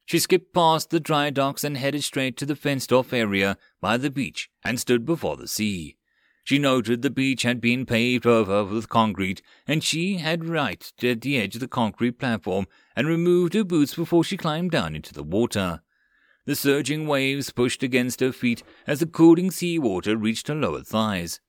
She 0.05 0.19
skipped 0.19 0.53
past 0.53 0.91
the 0.91 1.01
dry 1.01 1.31
docks 1.31 1.65
and 1.65 1.77
headed 1.77 2.05
straight 2.05 2.37
to 2.39 2.47
the 2.47 2.57
fenced-off 2.57 3.13
area 3.13 3.57
by 3.81 3.97
the 3.97 4.11
beach 4.11 4.51
and 4.65 4.79
stood 4.81 5.05
before 5.05 5.37
the 5.37 5.49
sea. 5.49 5.97
She 6.45 6.59
noted 6.59 7.03
the 7.03 7.11
beach 7.11 7.43
had 7.45 7.61
been 7.61 7.87
paved 7.87 8.27
over 8.27 8.65
with 8.65 8.89
concrete, 8.89 9.43
and 9.67 9.83
she 9.83 10.17
had 10.17 10.45
right 10.45 10.93
at 11.03 11.21
the 11.21 11.39
edge 11.39 11.55
of 11.55 11.61
the 11.61 11.69
concrete 11.69 12.19
platform 12.19 12.67
and 12.97 13.07
removed 13.07 13.55
her 13.55 13.63
boots 13.63 13.95
before 13.95 14.25
she 14.25 14.37
climbed 14.37 14.73
down 14.73 14.97
into 14.97 15.15
the 15.15 15.23
water. 15.23 15.83
The 16.45 16.57
surging 16.57 17.07
waves 17.07 17.51
pushed 17.51 17.83
against 17.83 18.21
her 18.21 18.33
feet 18.33 18.63
as 18.87 19.01
the 19.01 19.07
cooling 19.07 19.51
sea 19.51 19.79
water 19.79 20.17
reached 20.17 20.49
her 20.49 20.55
lower 20.55 20.83
thighs. 20.83 21.41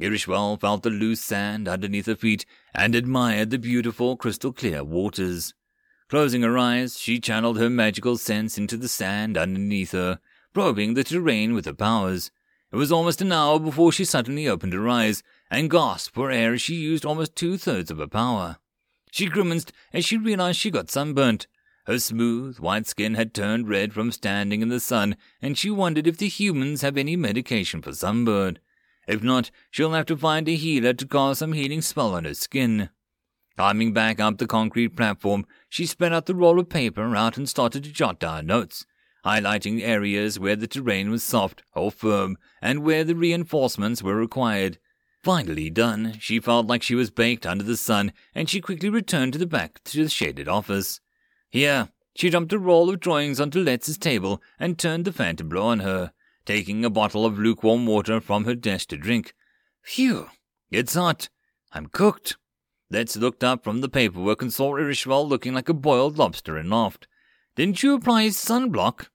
Irishwell 0.00 0.56
felt 0.56 0.84
the 0.84 0.90
loose 0.90 1.20
sand 1.20 1.68
underneath 1.68 2.06
her 2.06 2.16
feet 2.16 2.46
and 2.74 2.94
admired 2.94 3.50
the 3.50 3.58
beautiful 3.58 4.16
crystal 4.16 4.52
clear 4.52 4.82
waters. 4.82 5.54
Closing 6.08 6.42
her 6.42 6.56
eyes, 6.56 6.98
she 6.98 7.20
channeled 7.20 7.58
her 7.58 7.68
magical 7.68 8.16
sense 8.16 8.56
into 8.56 8.78
the 8.78 8.88
sand 8.88 9.36
underneath 9.36 9.92
her, 9.92 10.20
probing 10.54 10.94
the 10.94 11.04
terrain 11.04 11.52
with 11.52 11.66
her 11.66 11.74
powers. 11.74 12.30
It 12.72 12.76
was 12.76 12.92
almost 12.92 13.20
an 13.20 13.32
hour 13.32 13.58
before 13.58 13.92
she 13.92 14.04
suddenly 14.04 14.48
opened 14.48 14.72
her 14.72 14.88
eyes 14.88 15.22
and 15.50 15.70
gasped 15.70 16.14
for 16.14 16.30
air 16.30 16.54
as 16.54 16.62
she 16.62 16.76
used 16.76 17.04
almost 17.04 17.36
two 17.36 17.58
thirds 17.58 17.90
of 17.90 17.98
her 17.98 18.06
power. 18.06 18.56
She 19.10 19.26
grimaced 19.26 19.72
as 19.92 20.04
she 20.04 20.16
realized 20.16 20.58
she 20.58 20.70
got 20.70 20.90
sunburnt. 20.90 21.46
Her 21.88 21.98
smooth, 21.98 22.58
white 22.58 22.86
skin 22.86 23.14
had 23.14 23.32
turned 23.32 23.66
red 23.66 23.94
from 23.94 24.12
standing 24.12 24.60
in 24.60 24.68
the 24.68 24.78
sun, 24.78 25.16
and 25.40 25.56
she 25.56 25.70
wondered 25.70 26.06
if 26.06 26.18
the 26.18 26.28
humans 26.28 26.82
have 26.82 26.98
any 26.98 27.16
medication 27.16 27.80
for 27.80 27.94
sunburn. 27.94 28.58
If 29.06 29.22
not, 29.22 29.50
she'll 29.70 29.92
have 29.92 30.04
to 30.06 30.16
find 30.18 30.46
a 30.50 30.54
healer 30.54 30.92
to 30.92 31.06
cast 31.06 31.38
some 31.38 31.54
healing 31.54 31.80
spell 31.80 32.14
on 32.14 32.26
her 32.26 32.34
skin. 32.34 32.90
Climbing 33.56 33.94
back 33.94 34.20
up 34.20 34.36
the 34.36 34.46
concrete 34.46 34.98
platform, 34.98 35.46
she 35.70 35.86
spread 35.86 36.12
out 36.12 36.26
the 36.26 36.34
roll 36.34 36.60
of 36.60 36.68
paper 36.68 37.16
out 37.16 37.38
and 37.38 37.48
started 37.48 37.84
to 37.84 37.90
jot 37.90 38.20
down 38.20 38.44
notes, 38.44 38.84
highlighting 39.24 39.80
areas 39.80 40.38
where 40.38 40.56
the 40.56 40.66
terrain 40.66 41.10
was 41.10 41.24
soft 41.24 41.62
or 41.74 41.90
firm 41.90 42.36
and 42.60 42.84
where 42.84 43.02
the 43.02 43.16
reinforcements 43.16 44.02
were 44.02 44.14
required. 44.14 44.76
Finally 45.22 45.70
done, 45.70 46.18
she 46.20 46.38
felt 46.38 46.66
like 46.66 46.82
she 46.82 46.94
was 46.94 47.10
baked 47.10 47.46
under 47.46 47.64
the 47.64 47.78
sun, 47.78 48.12
and 48.34 48.50
she 48.50 48.60
quickly 48.60 48.90
returned 48.90 49.32
to 49.32 49.38
the 49.38 49.46
back 49.46 49.82
to 49.84 50.02
the 50.02 50.10
shaded 50.10 50.48
office. 50.48 51.00
Here, 51.50 51.88
she 52.14 52.30
dumped 52.30 52.52
a 52.52 52.58
roll 52.58 52.90
of 52.90 53.00
drawings 53.00 53.40
onto 53.40 53.62
Letts's 53.62 53.96
table 53.96 54.42
and 54.58 54.78
turned 54.78 55.04
the 55.04 55.12
fan 55.12 55.36
to 55.36 55.44
blow 55.44 55.66
on 55.66 55.80
her, 55.80 56.12
taking 56.44 56.84
a 56.84 56.90
bottle 56.90 57.24
of 57.24 57.38
lukewarm 57.38 57.86
water 57.86 58.20
from 58.20 58.44
her 58.44 58.54
desk 58.54 58.88
to 58.88 58.96
drink. 58.96 59.34
Phew, 59.82 60.28
it's 60.70 60.94
hot. 60.94 61.28
I'm 61.72 61.86
cooked. 61.86 62.36
Letts 62.90 63.16
looked 63.16 63.44
up 63.44 63.64
from 63.64 63.80
the 63.80 63.88
paperwork 63.88 64.42
and 64.42 64.52
saw 64.52 64.76
Irishwell 64.76 65.28
looking 65.28 65.54
like 65.54 65.68
a 65.68 65.74
boiled 65.74 66.18
lobster 66.18 66.56
and 66.56 66.70
laughed. 66.70 67.06
Didn't 67.54 67.82
you 67.82 67.94
apply 67.94 68.28
sunblock? 68.28 69.08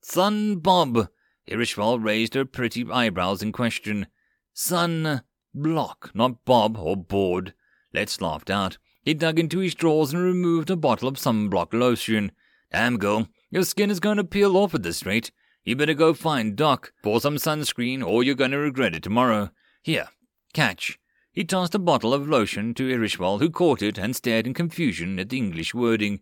Sun 0.00 0.56
Bob. 0.56 1.08
Irishwell 1.50 1.98
raised 1.98 2.34
her 2.34 2.44
pretty 2.44 2.84
eyebrows 2.90 3.42
in 3.42 3.52
question. 3.52 4.06
Sun 4.52 5.22
block, 5.54 6.10
not 6.14 6.44
Bob 6.44 6.76
or 6.76 6.96
board. 6.96 7.54
Letts 7.92 8.20
laughed 8.20 8.50
out. 8.50 8.78
He 9.06 9.14
dug 9.14 9.38
into 9.38 9.60
his 9.60 9.76
drawers 9.76 10.12
and 10.12 10.20
removed 10.20 10.68
a 10.68 10.74
bottle 10.74 11.06
of 11.06 11.14
sunblock 11.14 11.72
lotion. 11.72 12.32
Damn, 12.72 12.98
girl, 12.98 13.28
your 13.52 13.62
skin 13.62 13.88
is 13.88 14.00
going 14.00 14.16
to 14.16 14.24
peel 14.24 14.56
off 14.56 14.74
at 14.74 14.82
this 14.82 15.06
rate. 15.06 15.30
You 15.64 15.76
better 15.76 15.94
go 15.94 16.12
find 16.12 16.56
Doc, 16.56 16.92
pour 17.04 17.20
some 17.20 17.36
sunscreen, 17.36 18.04
or 18.04 18.24
you're 18.24 18.34
going 18.34 18.50
to 18.50 18.58
regret 18.58 18.96
it 18.96 19.04
tomorrow. 19.04 19.50
Here, 19.80 20.08
catch. 20.52 20.98
He 21.32 21.44
tossed 21.44 21.76
a 21.76 21.78
bottle 21.78 22.12
of 22.12 22.28
lotion 22.28 22.74
to 22.74 22.92
Irishwell, 22.92 23.38
who 23.38 23.48
caught 23.48 23.80
it 23.80 23.96
and 23.96 24.16
stared 24.16 24.44
in 24.44 24.54
confusion 24.54 25.20
at 25.20 25.28
the 25.28 25.38
English 25.38 25.72
wording. 25.72 26.18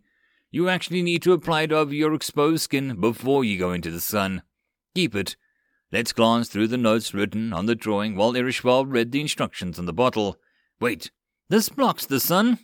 You 0.50 0.68
actually 0.68 1.00
need 1.00 1.22
to 1.22 1.32
apply 1.32 1.62
it 1.62 1.72
over 1.72 1.94
your 1.94 2.12
exposed 2.12 2.64
skin 2.64 3.00
before 3.00 3.44
you 3.44 3.58
go 3.58 3.72
into 3.72 3.90
the 3.90 4.00
sun. 4.00 4.42
Keep 4.94 5.14
it. 5.14 5.36
Letts 5.90 6.12
glance 6.12 6.50
through 6.50 6.68
the 6.68 6.76
notes 6.76 7.14
written 7.14 7.54
on 7.54 7.64
the 7.64 7.74
drawing 7.74 8.14
while 8.14 8.36
Irishwell 8.36 8.84
read 8.84 9.10
the 9.10 9.22
instructions 9.22 9.78
on 9.78 9.86
the 9.86 9.94
bottle. 9.94 10.36
Wait, 10.80 11.10
this 11.48 11.70
blocks 11.70 12.04
the 12.04 12.20
sun? 12.20 12.58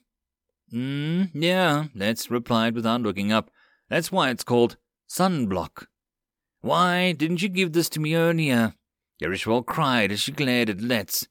Mm, 0.72 1.30
yeah, 1.35 1.87
Letts 1.94 2.30
replied 2.30 2.74
without 2.74 3.00
looking 3.00 3.33
up. 3.33 3.50
That's 3.88 4.12
why 4.12 4.30
it's 4.30 4.44
called 4.44 4.76
sunblock. 5.09 5.87
Why 6.61 7.12
didn't 7.12 7.42
you 7.42 7.48
give 7.48 7.72
this 7.72 7.88
to 7.90 8.00
me 8.00 8.14
earlier? 8.14 8.74
Irishwell 9.22 9.62
cried 9.62 10.12
as 10.12 10.20
she 10.20 10.33
glared 10.33 10.70
at 10.70 10.80
Letts. 10.80 11.26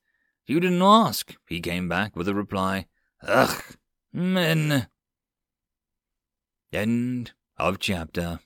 You 0.46 0.60
didn't 0.60 0.82
ask, 0.82 1.36
he 1.48 1.62
came 1.62 1.88
back 1.88 2.16
with 2.16 2.28
a 2.28 2.34
reply. 2.34 2.88
Ugh, 3.22 3.64
men. 4.12 4.88
End 6.74 7.32
of 7.58 7.80
chapter. 7.80 8.40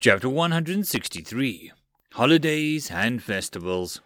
Chapter 0.00 0.28
163 0.28 1.72
Holidays 2.12 2.90
and 2.90 3.22
Festivals. 3.22 4.00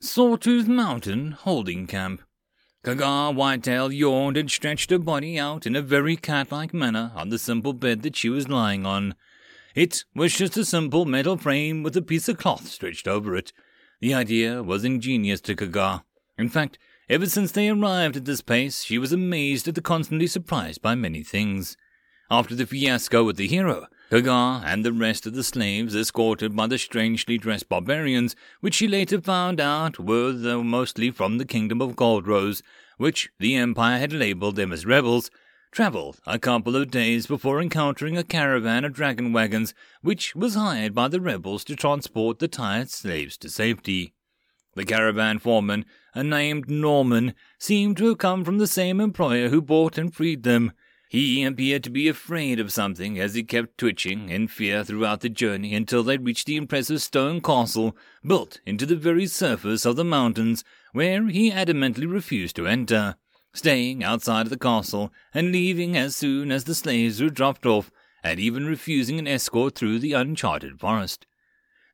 Sawtooth 0.00 0.66
Mountain 0.66 1.32
Holding 1.32 1.86
Camp. 1.86 2.22
Kagar 2.86 3.34
Whitetail 3.34 3.90
yawned 3.92 4.36
and 4.36 4.48
stretched 4.48 4.90
her 4.90 4.98
body 5.00 5.36
out 5.36 5.66
in 5.66 5.74
a 5.74 5.82
very 5.82 6.14
cat-like 6.14 6.72
manner 6.72 7.10
on 7.16 7.30
the 7.30 7.38
simple 7.38 7.72
bed 7.72 8.02
that 8.02 8.14
she 8.14 8.28
was 8.28 8.48
lying 8.48 8.86
on. 8.86 9.16
It 9.74 10.04
was 10.14 10.36
just 10.36 10.56
a 10.56 10.64
simple 10.64 11.04
metal 11.04 11.36
frame 11.36 11.82
with 11.82 11.96
a 11.96 12.00
piece 12.00 12.28
of 12.28 12.38
cloth 12.38 12.68
stretched 12.68 13.08
over 13.08 13.34
it. 13.34 13.52
The 14.00 14.14
idea 14.14 14.62
was 14.62 14.84
ingenious 14.84 15.40
to 15.40 15.56
Kagar. 15.56 16.04
In 16.38 16.48
fact, 16.48 16.78
ever 17.08 17.26
since 17.26 17.50
they 17.50 17.68
arrived 17.68 18.18
at 18.18 18.24
this 18.24 18.40
place, 18.40 18.84
she 18.84 18.98
was 18.98 19.10
amazed 19.10 19.66
at 19.66 19.74
the 19.74 19.82
constantly 19.82 20.28
surprised 20.28 20.80
by 20.80 20.94
many 20.94 21.24
things. 21.24 21.76
After 22.30 22.54
the 22.54 22.66
fiasco 22.66 23.24
with 23.24 23.36
the 23.36 23.48
hero, 23.48 23.88
Kagar 24.10 24.62
and 24.64 24.84
the 24.84 24.92
rest 24.92 25.26
of 25.26 25.34
the 25.34 25.42
slaves, 25.42 25.96
escorted 25.96 26.54
by 26.54 26.68
the 26.68 26.78
strangely 26.78 27.38
dressed 27.38 27.68
barbarians, 27.68 28.36
which 28.60 28.74
she 28.74 28.86
later 28.86 29.20
found 29.20 29.60
out 29.60 29.98
were 29.98 30.32
though 30.32 30.62
mostly 30.62 31.10
from 31.10 31.38
the 31.38 31.44
kingdom 31.44 31.82
of 31.82 31.96
Goldrose, 31.96 32.62
which 32.98 33.30
the 33.40 33.56
Empire 33.56 33.98
had 33.98 34.12
labeled 34.12 34.54
them 34.54 34.72
as 34.72 34.86
rebels, 34.86 35.28
travelled 35.72 36.20
a 36.24 36.38
couple 36.38 36.76
of 36.76 36.90
days 36.90 37.26
before 37.26 37.60
encountering 37.60 38.16
a 38.16 38.22
caravan 38.22 38.84
of 38.84 38.92
dragon 38.92 39.32
wagons, 39.32 39.74
which 40.02 40.36
was 40.36 40.54
hired 40.54 40.94
by 40.94 41.08
the 41.08 41.20
rebels 41.20 41.64
to 41.64 41.74
transport 41.74 42.38
the 42.38 42.46
tired 42.46 42.90
slaves 42.90 43.36
to 43.36 43.48
safety. 43.48 44.14
The 44.74 44.84
caravan 44.84 45.40
foreman, 45.40 45.84
a 46.14 46.22
named 46.22 46.70
Norman, 46.70 47.34
seemed 47.58 47.96
to 47.96 48.06
have 48.06 48.18
come 48.18 48.44
from 48.44 48.58
the 48.58 48.66
same 48.68 49.00
employer 49.00 49.48
who 49.48 49.60
bought 49.60 49.98
and 49.98 50.14
freed 50.14 50.44
them. 50.44 50.72
He 51.08 51.44
appeared 51.44 51.84
to 51.84 51.90
be 51.90 52.08
afraid 52.08 52.58
of 52.58 52.72
something 52.72 53.18
as 53.18 53.34
he 53.34 53.44
kept 53.44 53.78
twitching 53.78 54.28
in 54.28 54.48
fear 54.48 54.82
throughout 54.82 55.20
the 55.20 55.28
journey 55.28 55.72
until 55.74 56.02
they 56.02 56.18
reached 56.18 56.46
the 56.46 56.56
impressive 56.56 57.00
stone 57.00 57.40
castle 57.40 57.96
built 58.26 58.60
into 58.66 58.86
the 58.86 58.96
very 58.96 59.26
surface 59.26 59.84
of 59.84 59.94
the 59.94 60.04
mountains, 60.04 60.64
where 60.92 61.28
he 61.28 61.52
adamantly 61.52 62.10
refused 62.10 62.56
to 62.56 62.66
enter, 62.66 63.14
staying 63.54 64.02
outside 64.02 64.46
of 64.46 64.50
the 64.50 64.58
castle 64.58 65.12
and 65.32 65.52
leaving 65.52 65.96
as 65.96 66.16
soon 66.16 66.50
as 66.50 66.64
the 66.64 66.74
slaves 66.74 67.22
were 67.22 67.30
dropped 67.30 67.66
off, 67.66 67.92
and 68.24 68.40
even 68.40 68.66
refusing 68.66 69.20
an 69.20 69.28
escort 69.28 69.76
through 69.76 70.00
the 70.00 70.12
uncharted 70.12 70.80
forest. 70.80 71.24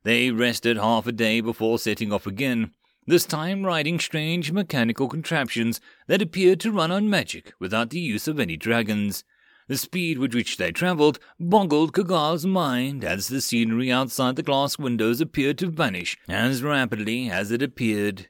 They 0.03 0.31
rested 0.31 0.77
half 0.77 1.05
a 1.05 1.11
day 1.11 1.39
before 1.39 1.77
setting 1.77 2.11
off 2.11 2.25
again, 2.25 2.71
this 3.05 3.25
time 3.25 3.65
riding 3.65 3.99
strange 3.99 4.51
mechanical 4.51 5.07
contraptions 5.07 5.81
that 6.07 6.21
appeared 6.21 6.59
to 6.61 6.71
run 6.71 6.91
on 6.91 7.09
magic 7.09 7.53
without 7.59 7.89
the 7.89 7.99
use 7.99 8.27
of 8.27 8.39
any 8.39 8.57
dragons. 8.57 9.23
The 9.67 9.77
speed 9.77 10.17
with 10.17 10.33
which 10.33 10.57
they 10.57 10.71
travelled 10.71 11.19
boggled 11.39 11.93
Kagar's 11.93 12.45
mind 12.45 13.03
as 13.03 13.29
the 13.29 13.41
scenery 13.41 13.91
outside 13.91 14.35
the 14.35 14.43
glass 14.43 14.77
windows 14.77 15.21
appeared 15.21 15.57
to 15.59 15.67
vanish 15.67 16.17
as 16.27 16.61
rapidly 16.61 17.29
as 17.29 17.51
it 17.51 17.61
appeared. 17.61 18.27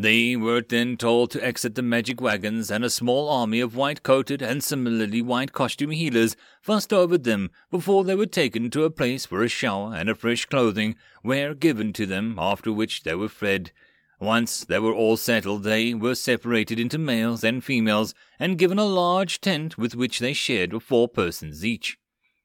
They 0.00 0.36
were 0.36 0.60
then 0.60 0.96
told 0.96 1.32
to 1.32 1.44
exit 1.44 1.74
the 1.74 1.82
magic 1.82 2.20
wagons, 2.20 2.70
and 2.70 2.84
a 2.84 2.90
small 2.90 3.28
army 3.28 3.58
of 3.58 3.74
white 3.74 4.04
coated 4.04 4.40
and 4.40 4.62
similarly 4.62 5.20
white 5.20 5.52
costume 5.52 5.90
healers 5.90 6.36
fussed 6.62 6.92
over 6.92 7.18
them 7.18 7.50
before 7.68 8.04
they 8.04 8.14
were 8.14 8.26
taken 8.26 8.70
to 8.70 8.84
a 8.84 8.90
place 8.90 9.26
for 9.26 9.42
a 9.42 9.48
shower 9.48 9.96
and 9.96 10.08
a 10.08 10.14
fresh 10.14 10.44
clothing 10.44 10.94
were 11.24 11.52
given 11.52 11.92
to 11.94 12.06
them, 12.06 12.38
after 12.38 12.72
which 12.72 13.02
they 13.02 13.16
were 13.16 13.28
fed. 13.28 13.72
Once 14.20 14.64
they 14.64 14.80
were 14.80 14.94
all 14.94 15.16
settled, 15.16 15.62
they 15.62 15.94
were 15.94 16.14
separated 16.14 16.80
into 16.80 16.98
males 16.98 17.44
and 17.44 17.62
females 17.62 18.14
and 18.38 18.58
given 18.58 18.78
a 18.78 18.84
large 18.84 19.40
tent 19.40 19.78
with 19.78 19.94
which 19.94 20.18
they 20.18 20.32
shared 20.32 20.72
with 20.72 20.82
four 20.82 21.06
persons 21.08 21.64
each. 21.64 21.96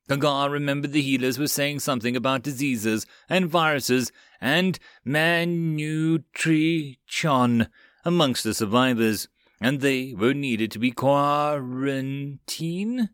Kagar 0.08 0.52
remembered 0.52 0.92
the 0.92 1.02
healers 1.02 1.40
were 1.40 1.48
saying 1.48 1.80
something 1.80 2.16
about 2.16 2.44
diseases 2.44 3.08
and 3.28 3.50
viruses 3.50 4.12
and 4.40 4.78
malnutrition 5.04 7.68
amongst 8.06 8.44
the 8.44 8.54
survivors, 8.54 9.28
and 9.62 9.82
they 9.82 10.14
were 10.14 10.34
needed 10.34 10.70
to 10.72 10.78
be 10.78 10.92
quarantined. 10.92 13.10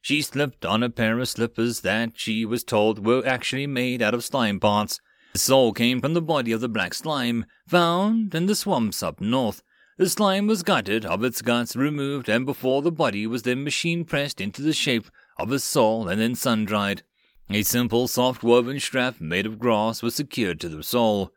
She 0.00 0.22
slipped 0.22 0.64
on 0.64 0.82
a 0.82 0.90
pair 0.90 1.20
of 1.20 1.28
slippers 1.28 1.82
that 1.82 2.18
she 2.18 2.44
was 2.44 2.64
told 2.64 3.06
were 3.06 3.22
actually 3.26 3.66
made 3.66 4.02
out 4.02 4.14
of 4.14 4.24
slime 4.24 4.58
parts 4.58 4.98
the 5.34 5.40
soul 5.40 5.72
came 5.72 6.00
from 6.00 6.14
the 6.14 6.22
body 6.22 6.52
of 6.52 6.60
the 6.60 6.68
black 6.68 6.94
slime, 6.94 7.44
found 7.66 8.32
in 8.36 8.46
the 8.46 8.54
swamps 8.54 9.02
up 9.02 9.20
north. 9.20 9.64
The 9.96 10.08
slime 10.08 10.46
was 10.46 10.62
gutted, 10.62 11.04
of 11.04 11.24
its 11.24 11.42
guts 11.42 11.74
removed, 11.74 12.28
and 12.28 12.46
before 12.46 12.82
the 12.82 12.92
body 12.92 13.26
was 13.26 13.42
then 13.42 13.64
machine 13.64 14.04
pressed 14.04 14.40
into 14.40 14.62
the 14.62 14.72
shape 14.72 15.10
of 15.36 15.50
a 15.50 15.58
soul 15.58 16.08
and 16.08 16.20
then 16.20 16.36
sun 16.36 16.64
dried. 16.64 17.02
A 17.50 17.64
simple, 17.64 18.06
soft 18.06 18.44
woven 18.44 18.78
strap 18.78 19.20
made 19.20 19.44
of 19.44 19.58
grass 19.58 20.04
was 20.04 20.14
secured 20.14 20.60
to 20.60 20.68
the 20.68 20.84
soul. 20.84 21.32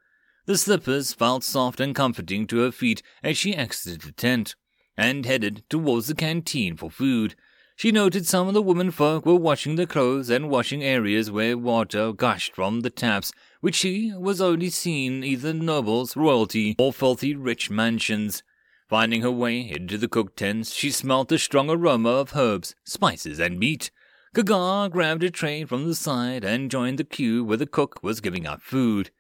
The 0.45 0.59
slippers 0.59 1.13
felt 1.13 1.43
soft 1.43 1.79
and 1.79 1.95
comforting 1.95 2.45
to 2.47 2.59
her 2.59 2.71
feet 2.71 3.01
as 3.23 3.35
she 3.35 3.55
exited 3.55 4.01
the 4.01 4.11
tent 4.11 4.55
and 4.95 5.25
headed 5.25 5.63
towards 5.71 6.05
the 6.05 6.13
canteen 6.13 6.77
for 6.77 6.91
food. 6.91 7.33
She 7.75 7.91
noted 7.91 8.27
some 8.27 8.47
of 8.47 8.53
the 8.53 8.61
women 8.61 8.91
folk 8.91 9.25
were 9.25 9.35
washing 9.35 9.75
the 9.75 9.87
clothes 9.87 10.29
and 10.29 10.51
washing 10.51 10.83
areas 10.83 11.31
where 11.31 11.57
water 11.57 12.13
gushed 12.13 12.53
from 12.53 12.81
the 12.81 12.91
taps 12.91 13.31
which 13.61 13.75
she 13.75 14.13
was 14.15 14.41
only 14.41 14.69
seen 14.69 15.23
either 15.23 15.53
nobles, 15.53 16.15
royalty, 16.15 16.75
or 16.77 16.93
filthy 16.93 17.35
rich 17.35 17.69
mansions. 17.69 18.43
Finding 18.89 19.21
her 19.21 19.31
way 19.31 19.59
into 19.59 19.97
the 19.97 20.07
cook 20.07 20.35
tents, 20.35 20.73
she 20.73 20.91
smelt 20.91 21.27
the 21.27 21.37
strong 21.37 21.69
aroma 21.69 22.09
of 22.09 22.35
herbs, 22.35 22.73
spices, 22.85 23.39
and 23.39 23.59
meat. 23.59 23.91
Kagar 24.33 24.89
grabbed 24.89 25.23
a 25.23 25.29
tray 25.29 25.65
from 25.65 25.85
the 25.87 25.95
side 25.95 26.43
and 26.43 26.71
joined 26.71 26.99
the 26.99 27.03
queue 27.03 27.43
where 27.43 27.57
the 27.57 27.65
cook 27.65 28.01
was 28.01 28.21
giving 28.21 28.47
out 28.47 28.61
food. 28.61 29.11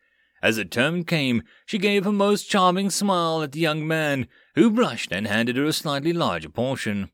As 0.41 0.57
the 0.57 0.65
turn 0.65 1.03
came, 1.03 1.41
she 1.65 1.79
gave 1.79 2.05
a 2.05 2.11
most 2.11 2.49
charming 2.49 2.89
smile 2.89 3.41
at 3.41 3.51
the 3.51 3.59
young 3.59 3.87
man, 3.87 4.27
who 4.55 4.69
blushed 4.69 5.11
and 5.11 5.27
handed 5.27 5.57
her 5.57 5.65
a 5.65 5.73
slightly 5.73 6.13
larger 6.13 6.49
portion. 6.49 7.09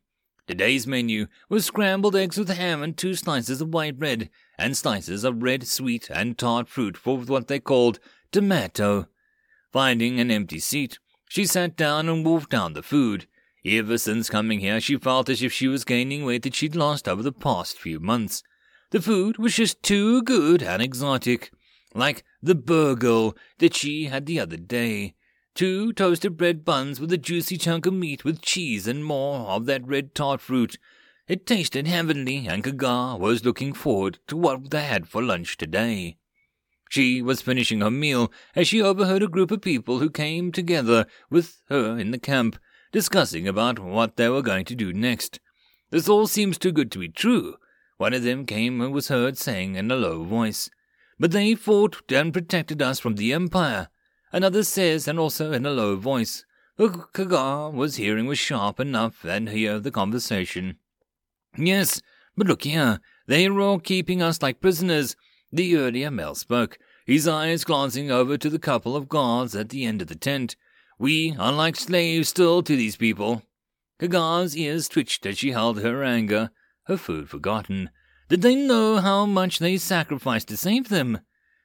Today's 0.46 0.86
menu 0.86 1.26
was 1.48 1.64
scrambled 1.64 2.14
eggs 2.14 2.36
with 2.36 2.50
ham 2.50 2.82
and 2.82 2.96
two 2.96 3.14
slices 3.14 3.62
of 3.62 3.72
white 3.72 3.98
bread, 3.98 4.28
and 4.58 4.76
slices 4.76 5.24
of 5.24 5.42
red, 5.42 5.66
sweet, 5.66 6.08
and 6.10 6.38
tart 6.38 6.68
fruit 6.68 6.96
for 6.96 7.18
what 7.18 7.48
they 7.48 7.60
called 7.60 7.98
tomato. 8.32 9.06
Finding 9.72 10.20
an 10.20 10.30
empty 10.30 10.58
seat, 10.58 10.98
she 11.28 11.46
sat 11.46 11.76
down 11.76 12.08
and 12.08 12.24
wolfed 12.24 12.50
down 12.50 12.74
the 12.74 12.82
food. 12.82 13.26
Ever 13.64 13.96
since 13.98 14.28
coming 14.28 14.60
here, 14.60 14.80
she 14.80 14.96
felt 14.98 15.28
as 15.28 15.42
if 15.42 15.52
she 15.52 15.68
was 15.68 15.84
gaining 15.84 16.24
weight 16.24 16.42
that 16.42 16.54
she'd 16.54 16.76
lost 16.76 17.08
over 17.08 17.22
the 17.22 17.32
past 17.32 17.78
few 17.78 17.98
months. 17.98 18.42
The 18.90 19.00
food 19.00 19.38
was 19.38 19.56
just 19.56 19.82
too 19.82 20.22
good 20.22 20.62
and 20.62 20.82
exotic, 20.82 21.50
like 21.94 22.22
the 22.42 22.54
burgle 22.54 23.36
that 23.58 23.74
she 23.74 24.04
had 24.04 24.26
the 24.26 24.38
other 24.38 24.56
day. 24.56 25.14
Two 25.54 25.92
toasted 25.92 26.36
bread 26.36 26.64
buns 26.64 27.00
with 27.00 27.12
a 27.12 27.18
juicy 27.18 27.56
chunk 27.56 27.86
of 27.86 27.94
meat 27.94 28.24
with 28.24 28.42
cheese 28.42 28.86
and 28.86 29.04
more 29.04 29.48
of 29.48 29.66
that 29.66 29.86
red 29.86 30.14
tart 30.14 30.40
fruit. 30.40 30.78
It 31.26 31.46
tasted 31.46 31.86
heavenly, 31.86 32.46
and 32.46 32.62
Kagar 32.62 33.18
was 33.18 33.46
looking 33.46 33.72
forward 33.72 34.18
to 34.26 34.36
what 34.36 34.70
they 34.70 34.82
had 34.82 35.08
for 35.08 35.22
lunch 35.22 35.56
today. 35.56 36.18
She 36.90 37.22
was 37.22 37.40
finishing 37.40 37.80
her 37.80 37.90
meal 37.90 38.30
as 38.54 38.68
she 38.68 38.82
overheard 38.82 39.22
a 39.22 39.28
group 39.28 39.50
of 39.50 39.62
people 39.62 40.00
who 40.00 40.10
came 40.10 40.52
together 40.52 41.06
with 41.30 41.62
her 41.70 41.98
in 41.98 42.10
the 42.10 42.18
camp, 42.18 42.58
discussing 42.92 43.48
about 43.48 43.78
what 43.78 44.16
they 44.16 44.28
were 44.28 44.42
going 44.42 44.66
to 44.66 44.74
do 44.74 44.92
next. 44.92 45.40
This 45.88 46.10
all 46.10 46.26
seems 46.26 46.58
too 46.58 46.72
good 46.72 46.92
to 46.92 46.98
be 46.98 47.08
true. 47.08 47.56
One 47.96 48.12
of 48.12 48.22
them 48.22 48.44
came 48.44 48.82
and 48.82 48.92
was 48.92 49.08
heard 49.08 49.38
saying 49.38 49.76
in 49.76 49.90
a 49.90 49.96
low 49.96 50.24
voice, 50.24 50.68
But 51.18 51.30
they 51.30 51.54
fought 51.54 52.02
and 52.12 52.34
protected 52.34 52.82
us 52.82 53.00
from 53.00 53.14
the 53.14 53.32
Empire. 53.32 53.88
Another 54.30 54.62
says, 54.62 55.08
and 55.08 55.18
also 55.18 55.52
in 55.52 55.64
a 55.64 55.70
low 55.70 55.96
voice. 55.96 56.44
But 56.76 57.14
Kagar 57.14 57.72
was 57.72 57.96
hearing 57.96 58.26
was 58.26 58.38
sharp 58.38 58.78
enough 58.78 59.24
and 59.24 59.48
hear 59.48 59.80
the 59.80 59.90
conversation. 59.90 60.76
Yes, 61.56 62.00
but 62.36 62.46
look 62.46 62.64
here, 62.64 63.00
they 63.26 63.46
are 63.46 63.60
all 63.60 63.78
keeping 63.78 64.20
us 64.20 64.42
like 64.42 64.60
prisoners. 64.60 65.16
The 65.52 65.76
earlier 65.76 66.10
male 66.10 66.34
spoke, 66.34 66.78
his 67.06 67.28
eyes 67.28 67.64
glancing 67.64 68.10
over 68.10 68.36
to 68.36 68.50
the 68.50 68.58
couple 68.58 68.96
of 68.96 69.08
guards 69.08 69.54
at 69.54 69.68
the 69.68 69.84
end 69.84 70.02
of 70.02 70.08
the 70.08 70.16
tent. 70.16 70.56
We 70.98 71.34
are 71.38 71.52
like 71.52 71.76
slaves 71.76 72.28
still 72.28 72.62
to 72.62 72.76
these 72.76 72.96
people. 72.96 73.42
Kagar's 74.00 74.56
ears 74.56 74.88
twitched 74.88 75.24
as 75.26 75.38
she 75.38 75.52
held 75.52 75.80
her 75.80 76.02
anger, 76.02 76.50
her 76.86 76.96
food 76.96 77.30
forgotten. 77.30 77.90
Did 78.28 78.42
they 78.42 78.56
know 78.56 78.98
how 78.98 79.26
much 79.26 79.58
they 79.58 79.76
sacrificed 79.76 80.48
to 80.48 80.56
save 80.56 80.88
them? 80.88 81.20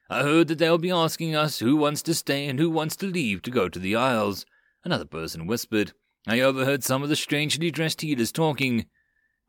I 0.08 0.22
heard 0.22 0.48
that 0.48 0.58
they'll 0.58 0.78
be 0.78 0.90
asking 0.90 1.34
us 1.34 1.58
who 1.58 1.76
wants 1.76 2.02
to 2.02 2.14
stay 2.14 2.46
and 2.46 2.58
who 2.58 2.70
wants 2.70 2.96
to 2.96 3.06
leave 3.06 3.42
to 3.42 3.50
go 3.50 3.68
to 3.68 3.78
the 3.78 3.96
Isles. 3.96 4.44
Another 4.84 5.04
person 5.04 5.46
whispered. 5.46 5.92
I 6.26 6.40
overheard 6.40 6.84
some 6.84 7.02
of 7.02 7.08
the 7.08 7.16
strangely 7.16 7.70
dressed 7.70 8.02
healers 8.02 8.30
talking. 8.30 8.86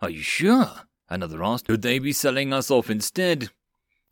Are 0.01 0.09
you 0.09 0.23
sure? 0.23 0.87
Another 1.09 1.43
asked. 1.43 1.67
Could 1.67 1.83
they 1.83 1.99
be 1.99 2.11
selling 2.11 2.51
us 2.51 2.71
off 2.71 2.89
instead? 2.89 3.49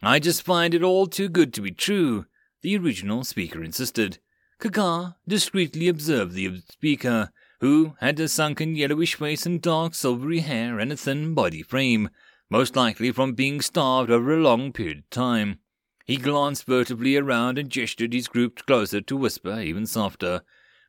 I 0.03 0.19
just 0.19 0.43
find 0.43 0.75
it 0.75 0.83
all 0.83 1.07
too 1.07 1.29
good 1.29 1.51
to 1.55 1.61
be 1.61 1.71
true, 1.71 2.27
the 2.61 2.77
original 2.77 3.23
speaker 3.23 3.63
insisted. 3.63 4.19
Kagar 4.61 5.15
discreetly 5.27 5.87
observed 5.87 6.33
the 6.33 6.61
speaker, 6.69 7.31
who 7.59 7.95
had 8.01 8.19
a 8.19 8.27
sunken 8.27 8.75
yellowish 8.75 9.15
face 9.15 9.47
and 9.47 9.61
dark 9.61 9.95
silvery 9.95 10.41
hair 10.41 10.77
and 10.77 10.91
a 10.91 10.97
thin 10.97 11.33
body 11.33 11.63
frame, 11.63 12.09
most 12.51 12.75
likely 12.75 13.11
from 13.11 13.33
being 13.33 13.59
starved 13.59 14.11
over 14.11 14.37
a 14.37 14.41
long 14.41 14.71
period 14.71 14.99
of 14.99 15.09
time. 15.09 15.57
He 16.05 16.17
glanced 16.17 16.65
furtively 16.65 17.15
around 17.15 17.57
and 17.57 17.69
gestured 17.69 18.13
his 18.13 18.27
group 18.27 18.65
closer 18.67 19.01
to 19.01 19.17
whisper 19.17 19.59
even 19.59 19.87
softer, 19.87 20.41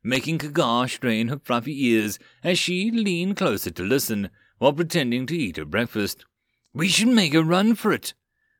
making 0.03 0.37
Kagar 0.37 0.87
strain 0.87 1.29
her 1.29 1.39
fluffy 1.39 1.87
ears 1.87 2.19
as 2.43 2.59
she 2.59 2.91
leaned 2.91 3.37
closer 3.37 3.71
to 3.71 3.83
listen 3.83 4.29
while 4.61 4.73
pretending 4.73 5.25
to 5.25 5.35
eat 5.35 5.57
her 5.57 5.65
breakfast. 5.65 6.23
We 6.71 6.87
should 6.87 7.07
make 7.07 7.33
a 7.33 7.43
run 7.43 7.73
for 7.73 7.91
it. 7.91 8.13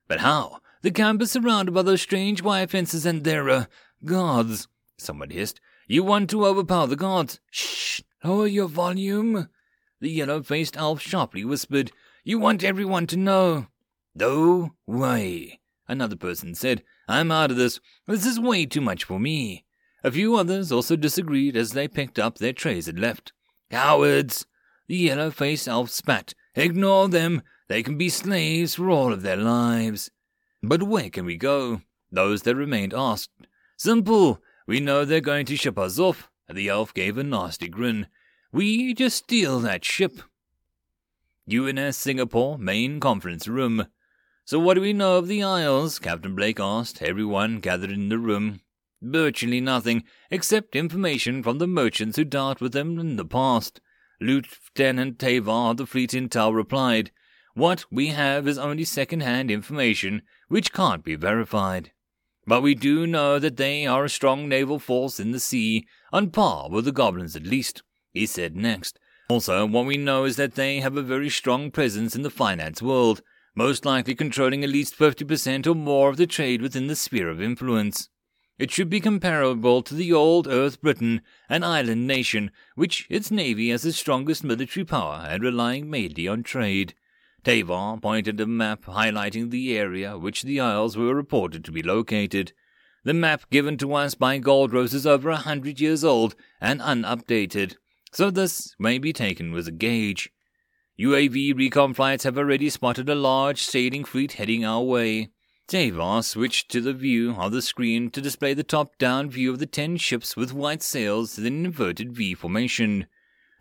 But 0.07 0.21
how? 0.21 0.57
The 0.81 0.89
camp 0.89 1.21
is 1.21 1.29
surrounded 1.29 1.73
by 1.73 1.83
those 1.83 2.01
strange 2.01 2.41
wire 2.41 2.65
fences 2.65 3.05
and 3.05 3.23
there 3.23 3.47
are 3.51 3.67
guards. 4.03 4.67
Someone 4.97 5.29
hissed. 5.29 5.61
You 5.87 6.03
want 6.03 6.31
to 6.31 6.43
overpower 6.43 6.87
the 6.87 6.95
guards? 6.95 7.39
Shh! 7.51 8.01
Lower 8.23 8.47
your 8.47 8.67
volume. 8.67 9.47
The 9.99 10.09
yellow 10.09 10.41
faced 10.41 10.75
elf 10.75 11.01
sharply 11.01 11.45
whispered. 11.45 11.91
You 12.23 12.39
want 12.39 12.63
everyone 12.63 13.05
to 13.05 13.17
know. 13.17 13.67
No 14.15 14.71
way. 14.87 15.59
Another 15.87 16.15
person 16.15 16.55
said, 16.55 16.81
I'm 17.07 17.31
out 17.31 17.51
of 17.51 17.57
this. 17.57 17.79
This 18.07 18.25
is 18.25 18.39
way 18.39 18.65
too 18.65 18.81
much 18.81 19.03
for 19.03 19.19
me. 19.19 19.65
A 20.03 20.09
few 20.09 20.35
others 20.35 20.71
also 20.71 20.95
disagreed 20.95 21.55
as 21.55 21.73
they 21.73 21.87
picked 21.87 22.17
up 22.17 22.39
their 22.39 22.53
trays 22.53 22.87
and 22.87 22.97
left. 22.97 23.33
Cowards! 23.69 24.47
The 24.91 24.97
yellow 24.97 25.31
faced 25.31 25.69
elf 25.69 25.89
spat. 25.89 26.33
Ignore 26.53 27.07
them. 27.07 27.43
They 27.69 27.81
can 27.81 27.97
be 27.97 28.09
slaves 28.09 28.75
for 28.75 28.89
all 28.89 29.13
of 29.13 29.21
their 29.21 29.37
lives. 29.37 30.11
But 30.61 30.83
where 30.83 31.09
can 31.09 31.23
we 31.23 31.37
go? 31.37 31.83
Those 32.11 32.41
that 32.41 32.57
remained 32.57 32.93
asked. 32.93 33.29
Simple. 33.77 34.41
We 34.67 34.81
know 34.81 35.05
they're 35.05 35.21
going 35.21 35.45
to 35.45 35.55
ship 35.55 35.79
us 35.79 35.97
off. 35.97 36.29
The 36.53 36.67
elf 36.67 36.93
gave 36.93 37.17
a 37.17 37.23
nasty 37.23 37.69
grin. 37.69 38.07
We 38.51 38.93
just 38.93 39.15
steal 39.15 39.61
that 39.61 39.85
ship. 39.85 40.23
UNS 41.49 41.95
Singapore 41.95 42.57
main 42.57 42.99
conference 42.99 43.47
room. 43.47 43.87
So 44.43 44.59
what 44.59 44.73
do 44.73 44.81
we 44.81 44.91
know 44.91 45.19
of 45.19 45.29
the 45.29 45.41
Isles? 45.41 45.99
Captain 45.99 46.35
Blake 46.35 46.59
asked 46.59 47.01
everyone 47.01 47.61
gathered 47.61 47.91
in 47.91 48.09
the 48.09 48.19
room. 48.19 48.59
Virtually 49.01 49.61
nothing, 49.61 50.03
except 50.29 50.75
information 50.75 51.43
from 51.43 51.59
the 51.59 51.65
merchants 51.65 52.17
who 52.17 52.25
dealt 52.25 52.59
with 52.59 52.73
them 52.73 52.99
in 52.99 53.15
the 53.15 53.23
past. 53.23 53.79
Lieutenant 54.21 55.17
Tavar 55.17 55.71
of 55.71 55.77
the 55.77 55.87
Fleet 55.87 56.11
Intel 56.11 56.53
replied, 56.53 57.09
What 57.55 57.85
we 57.91 58.09
have 58.09 58.47
is 58.47 58.59
only 58.59 58.83
second-hand 58.83 59.49
information, 59.49 60.21
which 60.47 60.71
can't 60.71 61.03
be 61.03 61.15
verified. 61.15 61.91
But 62.45 62.61
we 62.61 62.75
do 62.75 63.07
know 63.07 63.39
that 63.39 63.57
they 63.57 63.87
are 63.87 64.05
a 64.05 64.09
strong 64.09 64.47
naval 64.47 64.77
force 64.77 65.19
in 65.19 65.31
the 65.31 65.39
sea, 65.39 65.87
on 66.13 66.29
par 66.29 66.69
with 66.69 66.85
the 66.85 66.91
goblins 66.91 67.35
at 67.35 67.47
least, 67.47 67.81
he 68.13 68.27
said 68.27 68.55
next. 68.55 68.99
Also, 69.27 69.65
what 69.65 69.87
we 69.87 69.97
know 69.97 70.25
is 70.25 70.35
that 70.35 70.53
they 70.53 70.81
have 70.81 70.97
a 70.97 71.01
very 71.01 71.29
strong 71.29 71.71
presence 71.71 72.15
in 72.15 72.21
the 72.21 72.29
finance 72.29 72.79
world, 72.79 73.23
most 73.55 73.85
likely 73.85 74.13
controlling 74.13 74.63
at 74.63 74.69
least 74.69 74.95
50% 74.95 75.65
or 75.65 75.73
more 75.73 76.09
of 76.09 76.17
the 76.17 76.27
trade 76.27 76.61
within 76.61 76.85
the 76.85 76.95
sphere 76.95 77.29
of 77.29 77.41
influence. 77.41 78.09
It 78.61 78.69
should 78.69 78.91
be 78.91 78.99
comparable 78.99 79.81
to 79.81 79.95
the 79.95 80.13
old 80.13 80.47
Earth 80.47 80.81
Britain, 80.81 81.23
an 81.49 81.63
island 81.63 82.05
nation, 82.05 82.51
which 82.75 83.07
its 83.09 83.31
navy 83.31 83.71
has 83.71 83.81
the 83.81 83.91
strongest 83.91 84.43
military 84.43 84.85
power 84.85 85.25
and 85.27 85.41
relying 85.41 85.89
mainly 85.89 86.27
on 86.27 86.43
trade. 86.43 86.93
Tavar 87.43 87.99
pointed 87.99 88.39
a 88.39 88.45
map 88.45 88.83
highlighting 88.83 89.49
the 89.49 89.75
area 89.75 90.15
which 90.15 90.43
the 90.43 90.59
isles 90.59 90.95
were 90.95 91.15
reported 91.15 91.65
to 91.65 91.71
be 91.71 91.81
located. 91.81 92.53
The 93.03 93.15
map 93.15 93.49
given 93.49 93.77
to 93.79 93.95
us 93.95 94.13
by 94.13 94.37
Goldrose 94.37 94.93
is 94.93 95.07
over 95.07 95.31
a 95.31 95.37
hundred 95.37 95.79
years 95.79 96.03
old 96.03 96.35
and 96.61 96.81
unupdated, 96.83 97.77
so 98.11 98.29
this 98.29 98.75
may 98.77 98.99
be 98.99 99.11
taken 99.11 99.53
with 99.53 99.67
a 99.67 99.71
gauge. 99.71 100.29
UAV 100.99 101.57
recon 101.57 101.95
flights 101.95 102.25
have 102.25 102.37
already 102.37 102.69
spotted 102.69 103.09
a 103.09 103.15
large 103.15 103.63
sailing 103.63 104.03
fleet 104.03 104.33
heading 104.33 104.63
our 104.63 104.83
way. 104.83 105.31
Tavar 105.71 106.21
switched 106.21 106.69
to 106.71 106.81
the 106.81 106.91
view 106.91 107.31
of 107.35 107.53
the 107.53 107.61
screen 107.61 108.09
to 108.09 108.19
display 108.19 108.53
the 108.53 108.61
top-down 108.61 109.29
view 109.29 109.49
of 109.49 109.59
the 109.59 109.65
ten 109.65 109.95
ships 109.95 110.35
with 110.35 110.51
white 110.51 110.83
sails 110.83 111.37
in 111.37 111.45
an 111.45 111.63
inverted 111.63 112.11
V 112.11 112.33
formation. 112.33 113.07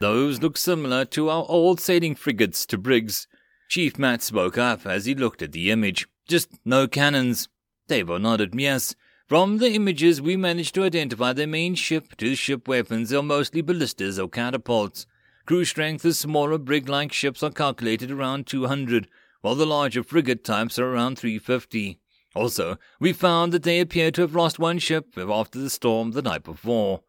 Those 0.00 0.42
look 0.42 0.56
similar 0.56 1.04
to 1.04 1.30
our 1.30 1.46
old 1.48 1.78
sailing 1.78 2.16
frigates 2.16 2.66
to 2.66 2.76
brigs, 2.76 3.28
Chief 3.68 3.96
Matt 3.96 4.22
spoke 4.22 4.58
up 4.58 4.84
as 4.86 5.06
he 5.06 5.14
looked 5.14 5.40
at 5.40 5.52
the 5.52 5.70
image. 5.70 6.08
Just 6.26 6.50
no 6.64 6.88
cannons. 6.88 7.48
Tavar 7.88 8.20
nodded 8.20 8.56
yes. 8.58 8.96
From 9.28 9.58
the 9.58 9.70
images, 9.70 10.20
we 10.20 10.36
managed 10.36 10.74
to 10.74 10.82
identify 10.82 11.32
the 11.32 11.46
main 11.46 11.76
ship 11.76 12.16
to 12.16 12.34
ship 12.34 12.66
weapons 12.66 13.12
are 13.12 13.22
mostly 13.22 13.62
ballistas 13.62 14.18
or 14.18 14.28
catapults. 14.28 15.06
Crew 15.46 15.64
strength 15.64 16.04
of 16.04 16.16
smaller 16.16 16.58
brig-like 16.58 17.12
ships 17.12 17.44
are 17.44 17.52
calculated 17.52 18.10
around 18.10 18.48
200, 18.48 19.06
while 19.42 19.54
the 19.54 19.64
larger 19.64 20.02
frigate 20.02 20.42
types 20.42 20.76
are 20.76 20.92
around 20.92 21.16
350. 21.16 21.99
Also, 22.34 22.78
we 23.00 23.12
found 23.12 23.52
that 23.52 23.64
they 23.64 23.80
appear 23.80 24.10
to 24.12 24.22
have 24.22 24.34
lost 24.34 24.58
one 24.58 24.78
ship 24.78 25.18
after 25.18 25.58
the 25.58 25.70
storm 25.70 26.12
the 26.12 26.22
night 26.22 26.44
before. 26.44 27.02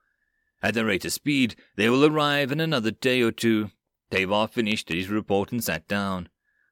At 0.63 0.73
the 0.73 0.85
rate 0.85 1.05
of 1.05 1.13
speed, 1.13 1.55
they 1.75 1.89
will 1.89 2.05
arrive 2.05 2.51
in 2.51 2.59
another 2.59 2.91
day 2.91 3.21
or 3.21 3.31
two. 3.31 3.71
Tavar 4.11 4.47
finished 4.49 4.89
his 4.89 5.09
report 5.09 5.51
and 5.51 5.63
sat 5.63 5.87
down. 5.87 6.29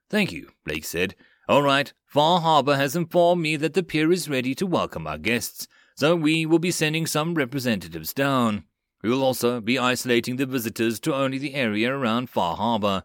Thank 0.09 0.31
you, 0.31 0.51
Blake 0.65 0.85
said. 0.85 1.15
All 1.47 1.63
right, 1.63 1.91
Far 2.05 2.41
Harbor 2.41 2.75
has 2.75 2.95
informed 2.95 3.41
me 3.41 3.55
that 3.55 3.73
the 3.73 3.83
pier 3.83 4.11
is 4.11 4.29
ready 4.29 4.53
to 4.55 4.67
welcome 4.67 5.07
our 5.07 5.17
guests, 5.17 5.67
so 5.95 6.15
we 6.15 6.45
will 6.45 6.59
be 6.59 6.71
sending 6.71 7.07
some 7.07 7.33
representatives 7.35 8.13
down. 8.13 8.65
We 9.01 9.09
will 9.09 9.23
also 9.23 9.61
be 9.61 9.79
isolating 9.79 10.35
the 10.35 10.45
visitors 10.45 10.99
to 11.01 11.15
only 11.15 11.37
the 11.37 11.55
area 11.55 11.91
around 11.91 12.29
Far 12.29 12.57
Harbor. 12.57 13.03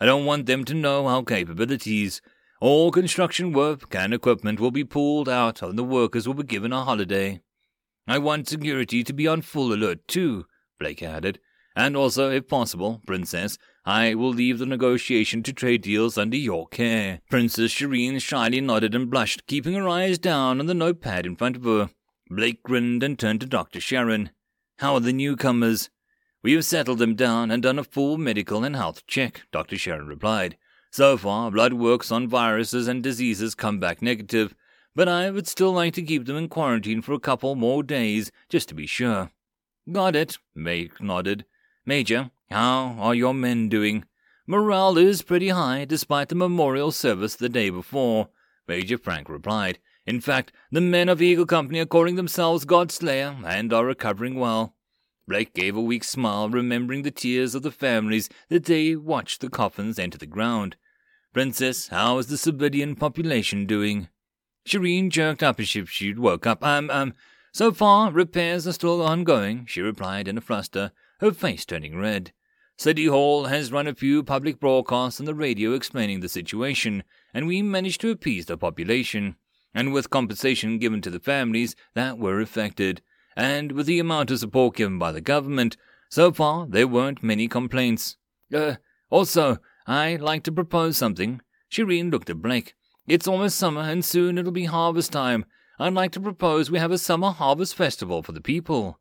I 0.00 0.06
don't 0.06 0.24
want 0.24 0.46
them 0.46 0.64
to 0.64 0.74
know 0.74 1.06
our 1.06 1.22
capabilities. 1.22 2.20
All 2.60 2.90
construction 2.90 3.52
work 3.52 3.94
and 3.94 4.14
equipment 4.14 4.60
will 4.60 4.70
be 4.70 4.84
pulled 4.84 5.28
out 5.28 5.62
and 5.62 5.78
the 5.78 5.84
workers 5.84 6.26
will 6.26 6.34
be 6.34 6.44
given 6.44 6.72
a 6.72 6.84
holiday. 6.84 7.40
I 8.06 8.18
want 8.18 8.48
security 8.48 9.02
to 9.02 9.12
be 9.12 9.26
on 9.26 9.42
full 9.42 9.72
alert 9.72 10.06
too, 10.06 10.46
Blake 10.78 11.02
added. 11.02 11.40
And 11.76 11.96
also, 11.96 12.30
if 12.30 12.46
possible, 12.46 13.02
Princess, 13.06 13.58
I 13.84 14.14
will 14.14 14.30
leave 14.30 14.58
the 14.58 14.66
negotiation 14.66 15.42
to 15.42 15.52
trade 15.52 15.82
deals 15.82 16.16
under 16.16 16.36
your 16.36 16.68
care. 16.68 17.20
Princess 17.28 17.72
Shireen 17.72 18.20
shyly 18.20 18.60
nodded 18.60 18.94
and 18.94 19.10
blushed, 19.10 19.46
keeping 19.46 19.74
her 19.74 19.88
eyes 19.88 20.18
down 20.18 20.60
on 20.60 20.66
the 20.66 20.74
notepad 20.74 21.26
in 21.26 21.34
front 21.34 21.56
of 21.56 21.64
her. 21.64 21.90
Blake 22.30 22.62
grinned 22.62 23.02
and 23.02 23.18
turned 23.18 23.40
to 23.40 23.46
Dr. 23.46 23.80
Sharon. 23.80 24.30
How 24.78 24.94
are 24.94 25.00
the 25.00 25.12
newcomers? 25.12 25.90
We 26.42 26.52
have 26.52 26.64
settled 26.64 26.98
them 26.98 27.16
down 27.16 27.50
and 27.50 27.62
done 27.62 27.78
a 27.78 27.84
full 27.84 28.18
medical 28.18 28.64
and 28.64 28.76
health 28.76 29.06
check, 29.06 29.42
Dr. 29.50 29.76
Sharon 29.76 30.06
replied. 30.06 30.56
So 30.94 31.16
far, 31.16 31.50
blood 31.50 31.72
works 31.72 32.12
on 32.12 32.28
viruses 32.28 32.86
and 32.86 33.02
diseases 33.02 33.56
come 33.56 33.80
back 33.80 34.00
negative, 34.00 34.54
but 34.94 35.08
I 35.08 35.28
would 35.28 35.48
still 35.48 35.72
like 35.72 35.92
to 35.94 36.02
keep 36.02 36.24
them 36.24 36.36
in 36.36 36.48
quarantine 36.48 37.02
for 37.02 37.14
a 37.14 37.18
couple 37.18 37.56
more 37.56 37.82
days, 37.82 38.30
just 38.48 38.68
to 38.68 38.76
be 38.76 38.86
sure. 38.86 39.32
Got 39.90 40.14
it, 40.14 40.38
Blake 40.54 41.02
nodded. 41.02 41.46
Major, 41.84 42.30
how 42.48 42.94
are 43.00 43.12
your 43.12 43.34
men 43.34 43.68
doing? 43.68 44.04
Morale 44.46 44.98
is 44.98 45.22
pretty 45.22 45.48
high, 45.48 45.84
despite 45.84 46.28
the 46.28 46.36
memorial 46.36 46.92
service 46.92 47.34
the 47.34 47.48
day 47.48 47.70
before, 47.70 48.28
Major 48.68 48.96
Frank 48.96 49.28
replied. 49.28 49.80
In 50.06 50.20
fact, 50.20 50.52
the 50.70 50.80
men 50.80 51.08
of 51.08 51.20
Eagle 51.20 51.44
Company 51.44 51.80
are 51.80 51.86
calling 51.86 52.14
themselves 52.14 52.64
Godslayer 52.64 53.44
and 53.44 53.72
are 53.72 53.84
recovering 53.84 54.36
well. 54.38 54.76
Blake 55.26 55.54
gave 55.54 55.74
a 55.74 55.80
weak 55.80 56.04
smile, 56.04 56.48
remembering 56.48 57.02
the 57.02 57.10
tears 57.10 57.56
of 57.56 57.62
the 57.62 57.72
families 57.72 58.28
that 58.48 58.66
they 58.66 58.94
watched 58.94 59.40
the 59.40 59.50
coffins 59.50 59.98
enter 59.98 60.18
the 60.18 60.26
ground. 60.26 60.76
Princess, 61.34 61.88
how 61.88 62.18
is 62.18 62.28
the 62.28 62.38
civilian 62.38 62.94
population 62.94 63.66
doing? 63.66 64.08
Shireen 64.68 65.10
jerked 65.10 65.42
up 65.42 65.58
as 65.58 65.74
if 65.74 65.90
she'd 65.90 66.20
woke 66.20 66.46
up. 66.46 66.64
Um, 66.64 66.88
um, 66.90 67.12
so 67.52 67.72
far, 67.72 68.12
repairs 68.12 68.68
are 68.68 68.72
still 68.72 69.02
ongoing, 69.02 69.66
she 69.66 69.80
replied 69.80 70.28
in 70.28 70.38
a 70.38 70.40
fluster 70.40 70.92
her 71.18 71.32
face 71.32 71.64
turning 71.64 71.98
red. 71.98 72.32
City 72.78 73.06
Hall 73.06 73.46
has 73.46 73.72
run 73.72 73.88
a 73.88 73.96
few 73.96 74.22
public 74.22 74.60
broadcasts 74.60 75.18
on 75.18 75.26
the 75.26 75.34
radio 75.34 75.72
explaining 75.72 76.20
the 76.20 76.28
situation, 76.28 77.02
and 77.34 77.48
we 77.48 77.62
managed 77.62 78.00
to 78.02 78.10
appease 78.12 78.46
the 78.46 78.56
population, 78.56 79.34
and 79.74 79.92
with 79.92 80.10
compensation 80.10 80.78
given 80.78 81.00
to 81.00 81.10
the 81.10 81.18
families 81.18 81.74
that 81.94 82.16
were 82.16 82.40
affected, 82.40 83.02
and 83.36 83.72
with 83.72 83.86
the 83.86 83.98
amount 83.98 84.30
of 84.30 84.38
support 84.38 84.76
given 84.76 85.00
by 85.00 85.10
the 85.10 85.20
government, 85.20 85.76
so 86.08 86.30
far 86.30 86.68
there 86.68 86.86
weren't 86.86 87.24
many 87.24 87.48
complaints. 87.48 88.18
Uh, 88.54 88.76
also, 89.10 89.58
I'd 89.86 90.20
like 90.20 90.42
to 90.44 90.52
propose 90.52 90.96
something. 90.96 91.40
Shireen 91.70 92.10
looked 92.10 92.30
at 92.30 92.40
Blake. 92.40 92.74
It's 93.06 93.28
almost 93.28 93.58
summer, 93.58 93.82
and 93.82 94.04
soon 94.04 94.38
it'll 94.38 94.52
be 94.52 94.64
harvest 94.64 95.12
time. 95.12 95.44
I'd 95.78 95.92
like 95.92 96.12
to 96.12 96.20
propose 96.20 96.70
we 96.70 96.78
have 96.78 96.92
a 96.92 96.98
summer 96.98 97.30
harvest 97.30 97.74
festival 97.74 98.22
for 98.22 98.32
the 98.32 98.40
people. 98.40 98.98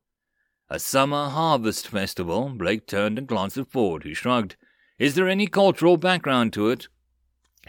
A 0.70 0.80
summer 0.80 1.30
harvest 1.30 1.88
festival? 1.88 2.50
Blake 2.50 2.88
turned 2.88 3.18
and 3.18 3.28
glanced 3.28 3.58
at 3.58 3.72
Ford, 3.72 4.04
who 4.04 4.14
shrugged. 4.14 4.56
Is 4.98 5.16
there 5.16 5.30
any 5.30 5.48
cultural 5.48 5.98
background 5.98 6.52
to 6.54 6.70
it? 6.70 6.88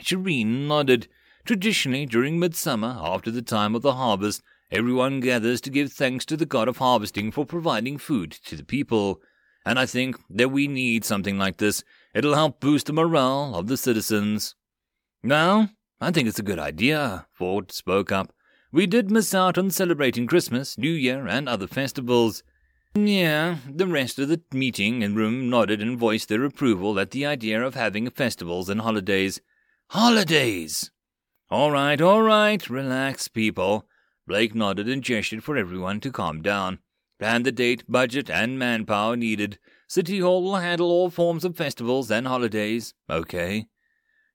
Shireen 0.00 0.66
nodded. 0.66 1.07
Traditionally, 1.44 2.07
during 2.07 2.38
midsummer, 2.38 2.98
after 3.00 3.31
the 3.31 3.42
time 3.42 3.74
of 3.74 3.83
the 3.83 3.94
harvest, 3.94 4.42
everyone 4.72 5.20
gathers 5.20 5.61
to 5.62 5.70
give 5.70 5.92
thanks 5.92 6.24
to 6.24 6.37
the 6.37 6.46
god 6.46 6.66
of 6.66 6.79
harvesting 6.79 7.31
for 7.31 7.44
providing 7.44 7.98
food 7.98 8.33
to 8.46 8.57
the 8.57 8.64
people. 8.64 9.20
And 9.66 9.79
I 9.79 9.87
think 9.87 10.16
that 10.31 10.50
we 10.50 10.66
need 10.66 11.05
something 11.05 11.38
like 11.38 11.59
this. 11.59 11.85
It'll 12.14 12.35
help 12.35 12.61
boost 12.61 12.87
the 12.87 12.92
morale 12.92 13.57
of 13.57 13.66
the 13.66 13.77
citizens. 13.77 14.55
Well, 15.24 15.70
I 16.00 16.12
think 16.12 16.29
it's 16.29 16.38
a 16.38 16.44
good 16.44 16.61
idea, 16.61 17.27
Ford 17.33 17.72
spoke 17.72 18.12
up. 18.12 18.33
We 18.70 18.87
did 18.87 19.11
miss 19.11 19.35
out 19.35 19.59
on 19.59 19.70
celebrating 19.70 20.27
Christmas, 20.27 20.79
New 20.79 20.90
Year, 20.90 21.27
and 21.27 21.48
other 21.48 21.66
festivals. 21.66 22.42
Yeah, 22.94 23.57
the 23.68 23.88
rest 23.88 24.20
of 24.20 24.29
the 24.29 24.40
meeting 24.53 25.03
and 25.03 25.16
room 25.16 25.50
nodded 25.50 25.83
and 25.83 25.98
voiced 25.98 26.29
their 26.29 26.44
approval 26.44 26.98
at 27.00 27.11
the 27.11 27.27
idea 27.27 27.61
of 27.61 27.74
having 27.74 28.09
festivals 28.11 28.68
and 28.68 28.81
holidays. 28.81 29.40
Holidays! 29.90 30.92
All 31.50 31.72
right, 31.72 32.00
all 32.00 32.22
right, 32.22 32.68
relax, 32.70 33.27
people. 33.27 33.87
Blake 34.27 34.55
nodded 34.55 34.88
and 34.88 35.03
gestured 35.03 35.42
for 35.42 35.57
everyone 35.57 36.00
to 36.00 36.12
calm 36.12 36.42
down. 36.42 36.79
Plan 37.18 37.42
the 37.42 37.53
date, 37.53 37.85
budget, 37.88 38.31
and 38.31 38.59
manpower 38.59 39.16
needed. 39.16 39.59
City 39.88 40.20
Hall 40.20 40.42
will 40.42 40.57
handle 40.57 40.90
all 40.90 41.11
forms 41.11 41.44
of 41.44 41.57
festivals 41.57 42.11
and 42.11 42.27
holidays. 42.27 42.94
Okay. 43.09 43.66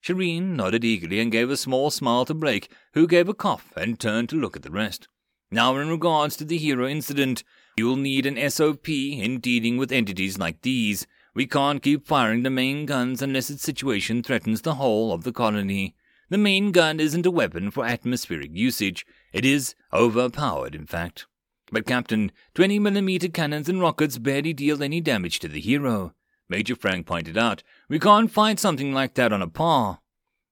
Shireen 0.04 0.56
nodded 0.56 0.84
eagerly 0.84 1.20
and 1.20 1.32
gave 1.32 1.50
a 1.50 1.58
small 1.58 1.90
smile 1.92 2.26
to 2.26 2.34
Blake, 2.34 2.72
who 2.94 3.08
gave 3.08 3.28
a 3.28 3.34
cough 3.34 3.74
and 3.76 4.00
turned 4.00 4.30
to 4.30 4.40
look 4.40 4.56
at 4.56 4.64
the 4.64 4.72
rest. 4.72 5.08
Now, 5.52 5.76
in 5.78 5.90
regards 5.90 6.38
to 6.38 6.46
the 6.46 6.58
hero 6.58 6.88
incident, 6.88 7.44
You'll 7.80 7.96
need 7.96 8.26
an 8.26 8.50
SOP 8.50 8.90
in 8.90 9.40
dealing 9.40 9.78
with 9.78 9.94
entities 9.94 10.38
like 10.38 10.64
these. 10.64 11.08
We 11.34 11.48
can't 11.48 11.82
keep 11.82 12.06
firing 12.06 12.44
the 12.44 12.50
main 12.50 12.86
guns 12.86 13.22
unless 13.22 13.48
the 13.48 13.58
situation 13.58 14.22
threatens 14.22 14.64
the 14.64 14.74
whole 14.74 15.14
of 15.14 15.24
the 15.24 15.32
colony. 15.32 15.96
The 16.28 16.38
main 16.38 16.74
gun 16.74 17.00
isn't 17.00 17.26
a 17.26 17.32
weapon 17.32 17.72
for 17.72 17.86
atmospheric 17.86 18.52
usage. 18.54 19.06
It 19.32 19.46
is 19.46 19.76
overpowered, 19.94 20.76
in 20.76 20.88
fact. 20.88 21.26
But, 21.72 21.86
Captain, 21.86 22.32
20 22.56 22.80
millimeter 22.80 23.28
cannons 23.28 23.70
and 23.70 23.80
rockets 23.80 24.18
barely 24.18 24.54
deal 24.54 24.82
any 24.82 25.02
damage 25.02 25.40
to 25.40 25.48
the 25.48 25.60
hero. 25.60 26.14
Major 26.50 26.76
Frank 26.76 27.06
pointed 27.06 27.38
out. 27.38 27.62
We 27.88 28.00
can't 28.00 28.32
fight 28.32 28.60
something 28.60 28.94
like 28.94 29.14
that 29.14 29.32
on 29.32 29.42
a 29.42 29.48
par. 29.48 30.00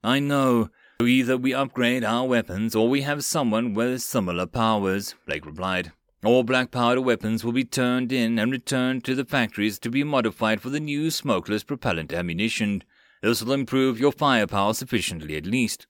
I 0.04 0.20
know. 0.20 0.70
So 1.02 1.08
Either 1.08 1.38
we 1.38 1.54
upgrade 1.54 2.04
our 2.04 2.26
weapons 2.26 2.76
or 2.76 2.88
we 2.88 3.02
have 3.02 3.24
someone 3.24 3.74
with 3.74 4.02
similar 4.02 4.46
powers, 4.46 5.16
Blake 5.26 5.46
replied. 5.46 5.92
All 6.24 6.44
black 6.44 6.72
powder 6.72 7.02
weapons 7.02 7.44
will 7.44 7.52
be 7.52 7.64
turned 7.64 8.12
in 8.12 8.40
and 8.40 8.52
returned 8.52 9.04
to 9.06 9.14
the 9.14 9.26
factories 9.26 9.78
to 9.80 9.90
be 9.90 10.04
modified 10.04 10.62
for 10.62 10.70
the 10.70 10.80
new 10.80 11.12
smokeless 11.12 11.64
propellant 11.64 12.12
ammunition. 12.12 12.84
This 13.22 13.44
will 13.44 13.54
improve 13.54 14.00
your 14.00 14.12
firepower 14.12 14.74
sufficiently 14.74 15.36
at 15.36 15.46
least. 15.46 15.86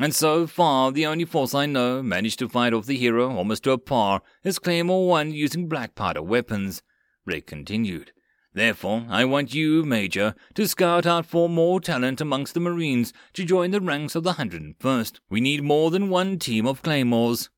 And 0.00 0.14
so 0.14 0.46
far, 0.46 0.92
the 0.92 1.06
only 1.06 1.24
force 1.24 1.54
I 1.54 1.66
know 1.66 2.04
managed 2.04 2.38
to 2.38 2.48
fight 2.48 2.72
off 2.72 2.86
the 2.86 2.96
hero 2.96 3.36
almost 3.36 3.64
to 3.64 3.72
a 3.72 3.78
par 3.78 4.22
is 4.44 4.60
Claymore 4.60 5.08
1 5.08 5.32
using 5.32 5.68
black 5.68 5.96
powder 5.96 6.22
weapons, 6.22 6.82
Rick 7.26 7.48
continued. 7.48 8.12
Therefore, 8.54 9.06
I 9.08 9.24
want 9.24 9.54
you, 9.54 9.84
Major, 9.84 10.36
to 10.54 10.68
scout 10.68 11.04
out 11.04 11.26
for 11.26 11.48
more 11.48 11.80
talent 11.80 12.20
amongst 12.20 12.54
the 12.54 12.60
Marines 12.60 13.12
to 13.32 13.44
join 13.44 13.72
the 13.72 13.80
ranks 13.80 14.14
of 14.14 14.22
the 14.22 14.34
101st. 14.34 15.18
We 15.28 15.40
need 15.40 15.64
more 15.64 15.90
than 15.90 16.10
one 16.10 16.38
team 16.38 16.66
of 16.66 16.82
Claymores. 16.82 17.50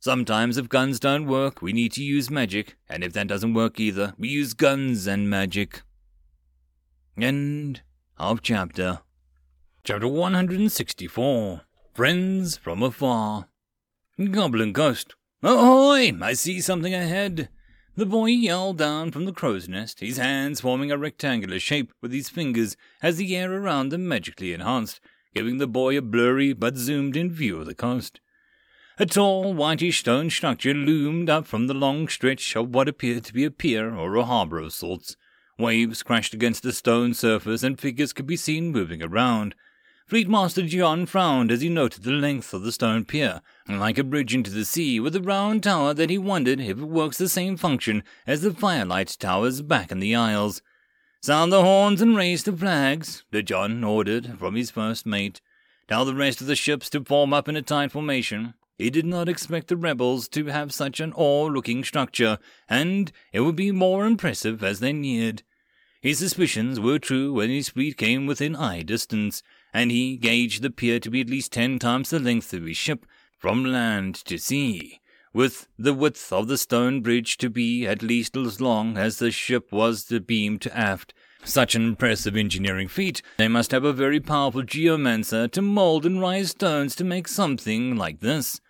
Sometimes, 0.00 0.58
if 0.58 0.68
guns 0.68 0.98
don't 0.98 1.26
work, 1.26 1.62
we 1.62 1.72
need 1.72 1.92
to 1.92 2.02
use 2.02 2.28
magic, 2.28 2.76
and 2.88 3.04
if 3.04 3.12
that 3.12 3.28
doesn't 3.28 3.54
work 3.54 3.78
either, 3.78 4.14
we 4.18 4.28
use 4.28 4.52
guns 4.52 5.06
and 5.06 5.30
magic. 5.30 5.82
End 7.16 7.82
of 8.18 8.42
chapter. 8.42 9.00
Chapter 9.84 10.08
164 10.08 11.62
Friends 11.94 12.56
from 12.56 12.82
Afar. 12.82 13.46
Goblin 14.18 14.72
Coast. 14.72 15.14
Ahoy! 15.44 16.10
I 16.20 16.32
see 16.32 16.60
something 16.60 16.92
ahead. 16.92 17.50
The 17.94 18.04
boy 18.04 18.30
yelled 18.30 18.78
down 18.78 19.12
from 19.12 19.26
the 19.26 19.32
crow's 19.32 19.68
nest, 19.68 20.00
his 20.00 20.16
hands 20.16 20.60
forming 20.60 20.90
a 20.90 20.98
rectangular 20.98 21.60
shape 21.60 21.92
with 22.02 22.12
his 22.12 22.28
fingers 22.28 22.76
as 23.00 23.16
the 23.16 23.36
air 23.36 23.52
around 23.52 23.90
them 23.90 24.08
magically 24.08 24.52
enhanced, 24.52 25.00
giving 25.36 25.58
the 25.58 25.68
boy 25.68 25.96
a 25.96 26.02
blurry 26.02 26.52
but 26.52 26.76
zoomed 26.76 27.16
in 27.16 27.30
view 27.30 27.60
of 27.60 27.66
the 27.66 27.76
coast. 27.76 28.18
A 28.98 29.06
tall, 29.06 29.54
whitish 29.54 30.00
stone 30.00 30.30
structure 30.30 30.74
loomed 30.74 31.30
up 31.30 31.46
from 31.46 31.68
the 31.68 31.74
long 31.74 32.08
stretch 32.08 32.56
of 32.56 32.74
what 32.74 32.88
appeared 32.88 33.22
to 33.22 33.32
be 33.32 33.44
a 33.44 33.52
pier 33.52 33.94
or 33.94 34.16
a 34.16 34.24
harbor 34.24 34.58
of 34.58 34.72
sorts. 34.72 35.16
Waves 35.60 36.02
crashed 36.02 36.34
against 36.34 36.64
the 36.64 36.72
stone 36.72 37.14
surface 37.14 37.62
and 37.62 37.78
figures 37.78 38.12
could 38.12 38.26
be 38.26 38.36
seen 38.36 38.72
moving 38.72 39.00
around. 39.00 39.54
Fleetmaster 40.10 40.68
John 40.68 41.06
frowned 41.06 41.50
as 41.50 41.62
he 41.62 41.70
noted 41.70 42.02
the 42.02 42.10
length 42.10 42.52
of 42.52 42.62
the 42.62 42.72
stone 42.72 43.06
pier, 43.06 43.40
like 43.66 43.96
a 43.96 44.04
bridge 44.04 44.34
into 44.34 44.50
the 44.50 44.66
sea, 44.66 45.00
with 45.00 45.16
a 45.16 45.22
round 45.22 45.62
tower 45.62 45.94
that 45.94 46.10
he 46.10 46.18
wondered 46.18 46.60
if 46.60 46.78
it 46.78 46.84
works 46.84 47.16
the 47.16 47.28
same 47.28 47.56
function 47.56 48.04
as 48.26 48.42
the 48.42 48.52
firelight 48.52 49.16
towers 49.18 49.62
back 49.62 49.90
in 49.90 50.00
the 50.00 50.14
Isles. 50.14 50.60
Sound 51.22 51.50
the 51.50 51.62
horns 51.62 52.02
and 52.02 52.14
raise 52.14 52.42
the 52.42 52.52
flags, 52.52 53.24
De 53.32 53.42
John 53.42 53.82
ordered 53.82 54.38
from 54.38 54.56
his 54.56 54.70
first 54.70 55.06
mate. 55.06 55.40
Tell 55.88 56.04
the 56.04 56.14
rest 56.14 56.42
of 56.42 56.48
the 56.48 56.54
ships 56.54 56.90
to 56.90 57.02
form 57.02 57.32
up 57.32 57.48
in 57.48 57.56
a 57.56 57.62
tight 57.62 57.92
formation. 57.92 58.52
He 58.76 58.90
did 58.90 59.06
not 59.06 59.26
expect 59.26 59.68
the 59.68 59.76
rebels 59.76 60.28
to 60.28 60.44
have 60.46 60.70
such 60.70 61.00
an 61.00 61.14
awe-looking 61.14 61.82
structure, 61.82 62.38
and 62.68 63.10
it 63.32 63.40
would 63.40 63.56
be 63.56 63.72
more 63.72 64.04
impressive 64.04 64.62
as 64.62 64.80
they 64.80 64.92
neared. 64.92 65.44
His 66.02 66.18
suspicions 66.18 66.78
were 66.78 66.98
true 66.98 67.32
when 67.32 67.48
his 67.48 67.70
fleet 67.70 67.96
came 67.96 68.26
within 68.26 68.54
eye 68.54 68.82
distance, 68.82 69.42
and 69.74 69.90
he 69.90 70.16
gauged 70.16 70.62
the 70.62 70.70
pier 70.70 71.00
to 71.00 71.10
be 71.10 71.20
at 71.20 71.28
least 71.28 71.52
ten 71.52 71.80
times 71.80 72.10
the 72.10 72.20
length 72.20 72.54
of 72.54 72.64
his 72.64 72.76
ship 72.76 73.04
from 73.36 73.64
land 73.64 74.14
to 74.14 74.38
sea, 74.38 75.00
with 75.34 75.66
the 75.76 75.92
width 75.92 76.32
of 76.32 76.46
the 76.46 76.56
stone 76.56 77.02
bridge 77.02 77.36
to 77.36 77.50
be 77.50 77.84
at 77.86 78.00
least 78.00 78.36
as 78.36 78.60
long 78.60 78.96
as 78.96 79.18
the 79.18 79.32
ship 79.32 79.72
was 79.72 80.04
the 80.04 80.20
beam 80.20 80.58
to 80.60 80.74
aft. 80.74 81.12
Such 81.44 81.74
an 81.74 81.82
impressive 81.82 82.36
engineering 82.36 82.88
feat, 82.88 83.20
they 83.36 83.48
must 83.48 83.72
have 83.72 83.84
a 83.84 83.92
very 83.92 84.20
powerful 84.20 84.62
geomancer 84.62 85.48
to 85.48 85.60
mold 85.60 86.06
and 86.06 86.20
rise 86.20 86.52
stones 86.52 86.94
to 86.96 87.04
make 87.04 87.28
something 87.28 87.96
like 87.96 88.20
this. 88.20 88.60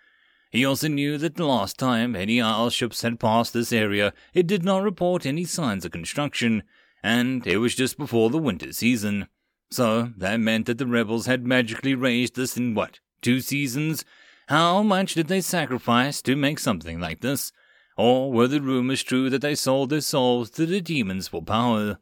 He 0.51 0.65
also 0.65 0.87
knew 0.87 1.17
that 1.19 1.35
the 1.35 1.45
last 1.45 1.77
time 1.77 2.15
any 2.15 2.41
Isle 2.41 2.69
ships 2.71 3.01
had 3.03 3.19
passed 3.19 3.53
this 3.53 3.71
area, 3.71 4.11
it 4.33 4.47
did 4.47 4.63
not 4.63 4.83
report 4.83 5.25
any 5.25 5.45
signs 5.45 5.85
of 5.85 5.91
construction, 5.91 6.63
and 7.03 7.45
it 7.45 7.57
was 7.57 7.75
just 7.75 7.97
before 7.97 8.29
the 8.29 8.37
winter 8.39 8.73
season. 8.73 9.27
So 9.75 10.13
that 10.15 10.39
meant 10.39 10.67
that 10.67 10.77
the 10.77 10.87
rebels 10.87 11.25
had 11.25 11.45
magically 11.45 11.95
raised 11.95 12.37
this 12.37 12.55
in 12.55 12.75
what, 12.75 13.01
two 13.21 13.41
seasons? 13.41 14.05
How 14.47 14.81
much 14.81 15.15
did 15.15 15.27
they 15.27 15.41
sacrifice 15.41 16.21
to 16.21 16.37
make 16.37 16.59
something 16.59 17.01
like 17.01 17.19
this? 17.19 17.51
Or 17.97 18.31
were 18.31 18.47
the 18.47 18.61
rumors 18.61 19.03
true 19.03 19.29
that 19.29 19.41
they 19.41 19.53
sold 19.53 19.89
their 19.89 19.99
souls 19.99 20.49
to 20.51 20.65
the 20.65 20.79
demons 20.79 21.27
for 21.27 21.41
power? 21.41 21.97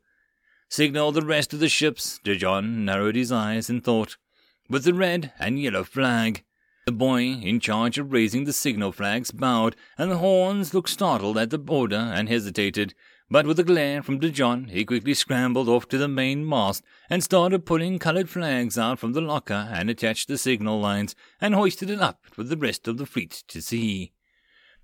Signal 0.70 1.14
the 1.14 1.26
rest 1.26 1.52
of 1.52 1.60
the 1.60 1.68
ships, 1.68 2.20
De 2.24 2.36
John 2.36 2.86
narrowed 2.86 3.16
his 3.16 3.32
eyes 3.32 3.72
in 3.72 3.82
thought, 3.82 4.18
with 4.70 4.84
the 4.84 4.94
red 4.94 5.34
and 5.40 5.60
yellow 5.60 5.84
flag. 5.84 6.44
The 6.86 6.92
boy 6.92 7.22
in 7.22 7.60
charge 7.60 7.98
of 7.98 8.12
raising 8.12 8.44
the 8.44 8.54
signal 8.54 8.92
flags 8.92 9.32
bowed, 9.32 9.76
and 9.98 10.12
the 10.12 10.18
horns 10.18 10.76
looked 10.76 10.90
startled 10.90 11.40
at 11.40 11.50
the 11.50 11.64
order 11.68 11.96
and 11.96 12.30
hesitated. 12.30 12.94
But 13.34 13.48
with 13.48 13.58
a 13.58 13.64
glare 13.64 14.04
from 14.04 14.20
De 14.20 14.30
John, 14.30 14.66
he 14.66 14.86
quickly 14.86 15.16
scrambled 15.16 15.68
off 15.68 15.88
to 15.88 15.98
the 15.98 16.08
main 16.08 16.48
mast 16.48 16.84
and 17.10 17.24
started 17.24 17.66
pulling 17.66 17.98
colored 17.98 18.30
flags 18.30 18.78
out 18.78 19.00
from 19.00 19.14
the 19.14 19.22
locker 19.22 19.72
and 19.74 19.90
attached 19.90 20.28
the 20.28 20.38
signal 20.38 20.80
lines 20.80 21.16
and 21.42 21.56
hoisted 21.56 21.90
it 21.90 22.00
up 22.00 22.20
for 22.32 22.44
the 22.44 22.56
rest 22.56 22.88
of 22.88 23.00
the 23.00 23.08
fleet 23.08 23.44
to 23.48 23.60
see. 23.60 24.12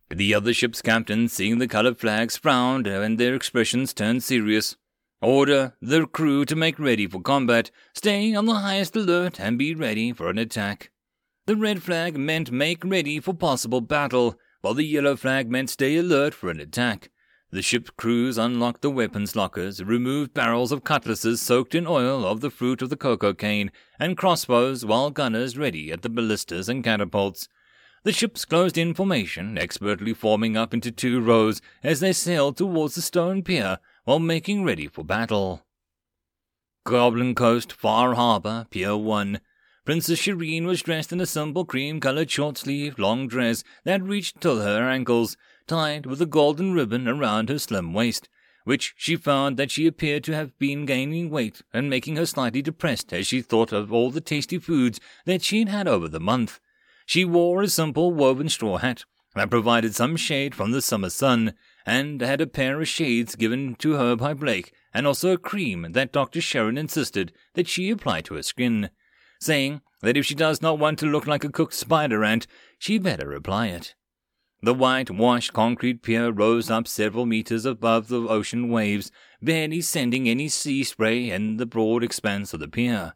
The 0.10 0.34
other 0.34 0.52
ship's 0.52 0.82
captains, 0.82 1.32
seeing 1.32 1.60
the 1.60 1.68
colored 1.68 2.00
flags, 2.00 2.38
frowned 2.38 2.88
and 2.88 3.20
their 3.20 3.36
expressions 3.36 3.94
turned 3.94 4.24
serious. 4.24 4.76
Order 5.22 5.76
the 5.80 6.08
crew 6.08 6.44
to 6.46 6.56
make 6.56 6.80
ready 6.80 7.06
for 7.06 7.22
combat, 7.22 7.70
stay 7.94 8.34
on 8.34 8.48
the 8.48 8.56
highest 8.56 8.96
alert, 8.96 9.40
and 9.40 9.60
be 9.60 9.76
ready 9.76 10.12
for 10.12 10.28
an 10.28 10.40
attack. 10.40 10.90
The 11.46 11.56
red 11.56 11.84
flag 11.84 12.18
meant 12.18 12.52
make 12.52 12.84
ready 12.84 13.20
for 13.20 13.36
possible 13.36 13.82
battle, 13.82 14.40
while 14.62 14.74
the 14.74 14.86
yellow 14.86 15.16
flag 15.16 15.52
meant 15.52 15.70
stay 15.70 15.98
alert 15.98 16.34
for 16.34 16.50
an 16.50 16.60
attack. 16.60 17.12
The 17.52 17.64
ship's 17.64 17.90
crews 17.90 18.38
unlocked 18.38 18.84
the 18.84 18.92
weapons 18.92 19.36
lockers, 19.36 19.84
removed 19.84 20.36
barrels 20.36 20.72
of 20.72 20.84
cutlasses 20.84 21.42
soaked 21.42 21.74
in 21.74 21.88
oil 21.88 22.24
of 22.24 22.42
the 22.42 22.52
fruit 22.52 22.84
of 22.84 22.92
the 22.92 22.96
cocoa 22.96 23.34
cane, 23.34 23.72
and 24.00 24.16
crossbows, 24.16 24.86
while 24.86 25.10
gunners 25.10 25.58
ready 25.58 25.92
at 25.92 26.04
the 26.04 26.10
ballistas 26.10 26.70
and 26.70 26.84
catapults. 26.84 27.48
The 28.04 28.14
ships 28.14 28.46
closed 28.46 28.78
in 28.78 28.94
formation, 28.94 29.58
expertly 29.58 30.14
forming 30.14 30.56
up 30.56 30.76
into 30.76 30.92
two 30.92 31.20
rows 31.20 31.60
as 31.84 32.00
they 32.00 32.14
sailed 32.14 32.56
towards 32.56 32.94
the 32.94 33.02
stone 33.02 33.42
pier 33.42 33.80
while 34.04 34.20
making 34.20 34.64
ready 34.64 34.88
for 34.88 35.04
battle. 35.04 35.66
Goblin 36.86 37.34
Coast, 37.34 37.74
Far 37.74 38.14
Harbor, 38.14 38.68
Pier 38.70 38.96
1. 38.96 39.42
Princess 39.86 40.22
Shireen 40.22 40.66
was 40.66 40.84
dressed 40.84 41.12
in 41.12 41.20
a 41.20 41.26
simple 41.26 41.66
cream-colored 41.66 42.30
short-sleeved 42.30 43.00
long 43.00 43.28
dress 43.28 43.64
that 43.86 44.04
reached 44.04 44.40
till 44.40 44.62
her 44.62 44.88
ankles, 44.88 45.36
tied 45.70 46.06
with 46.06 46.22
a 46.22 46.26
golden 46.26 46.74
ribbon 46.74 47.08
around 47.08 47.48
her 47.48 47.60
slim 47.60 47.94
waist, 47.94 48.28
which 48.66 48.94
she 48.98 49.16
found 49.16 49.56
that 49.56 49.72
she 49.72 49.88
appeared 49.88 50.24
to 50.24 50.34
have 50.36 50.58
been 50.60 50.86
gaining 50.86 51.30
weight 51.30 51.62
and 51.72 51.90
making 51.90 52.18
her 52.18 52.26
slightly 52.26 52.62
depressed 52.62 53.14
as 53.14 53.28
she 53.28 53.42
thought 53.42 53.72
of 53.72 53.94
all 53.94 54.12
the 54.12 54.20
tasty 54.20 54.58
foods 54.58 55.00
that 55.26 55.42
she 55.42 55.60
had 55.60 55.70
had 55.70 55.88
over 55.88 56.10
the 56.10 56.20
month. 56.20 56.60
She 57.06 57.24
wore 57.24 57.62
a 57.62 57.68
simple 57.68 58.12
woven 58.12 58.50
straw 58.50 58.78
hat 58.78 59.06
that 59.36 59.50
provided 59.50 59.96
some 59.96 60.18
shade 60.18 60.56
from 60.56 60.72
the 60.72 60.82
summer 60.82 61.10
sun, 61.10 61.54
and 61.86 62.20
had 62.22 62.42
a 62.42 62.48
pair 62.48 62.82
of 62.82 62.88
shades 62.88 63.36
given 63.36 63.76
to 63.76 63.94
her 63.94 64.16
by 64.16 64.34
Blake, 64.34 64.74
and 64.94 65.08
also 65.08 65.32
a 65.32 65.38
cream 65.38 65.88
that 65.92 66.12
Dr. 66.12 66.42
Sharon 66.42 66.78
insisted 66.78 67.32
that 67.54 67.68
she 67.68 67.90
apply 67.90 68.22
to 68.22 68.36
her 68.36 68.44
skin, 68.44 68.90
saying 69.40 69.82
that 70.02 70.18
if 70.18 70.26
she 70.26 70.36
does 70.36 70.62
not 70.62 70.80
want 70.80 71.00
to 71.00 71.06
look 71.06 71.28
like 71.28 71.44
a 71.44 71.52
cooked 71.52 71.74
spider 71.74 72.24
ant, 72.24 72.48
she 72.78 72.98
better 72.98 73.34
apply 73.34 73.68
it. 73.68 73.96
The 74.62 74.74
white-washed 74.74 75.54
concrete 75.54 76.02
pier 76.02 76.32
rose 76.32 76.70
up 76.70 76.86
several 76.86 77.26
meters 77.26 77.64
above 77.64 78.10
the 78.10 78.22
ocean 78.28 78.68
waves, 78.68 79.10
barely 79.42 79.80
sending 79.80 80.28
any 80.28 80.50
sea 80.50 80.84
spray 80.84 81.30
in 81.30 81.56
the 81.56 81.66
broad 81.66 82.04
expanse 82.04 82.54
of 82.54 82.60
the 82.60 82.68
pier. 82.68 83.14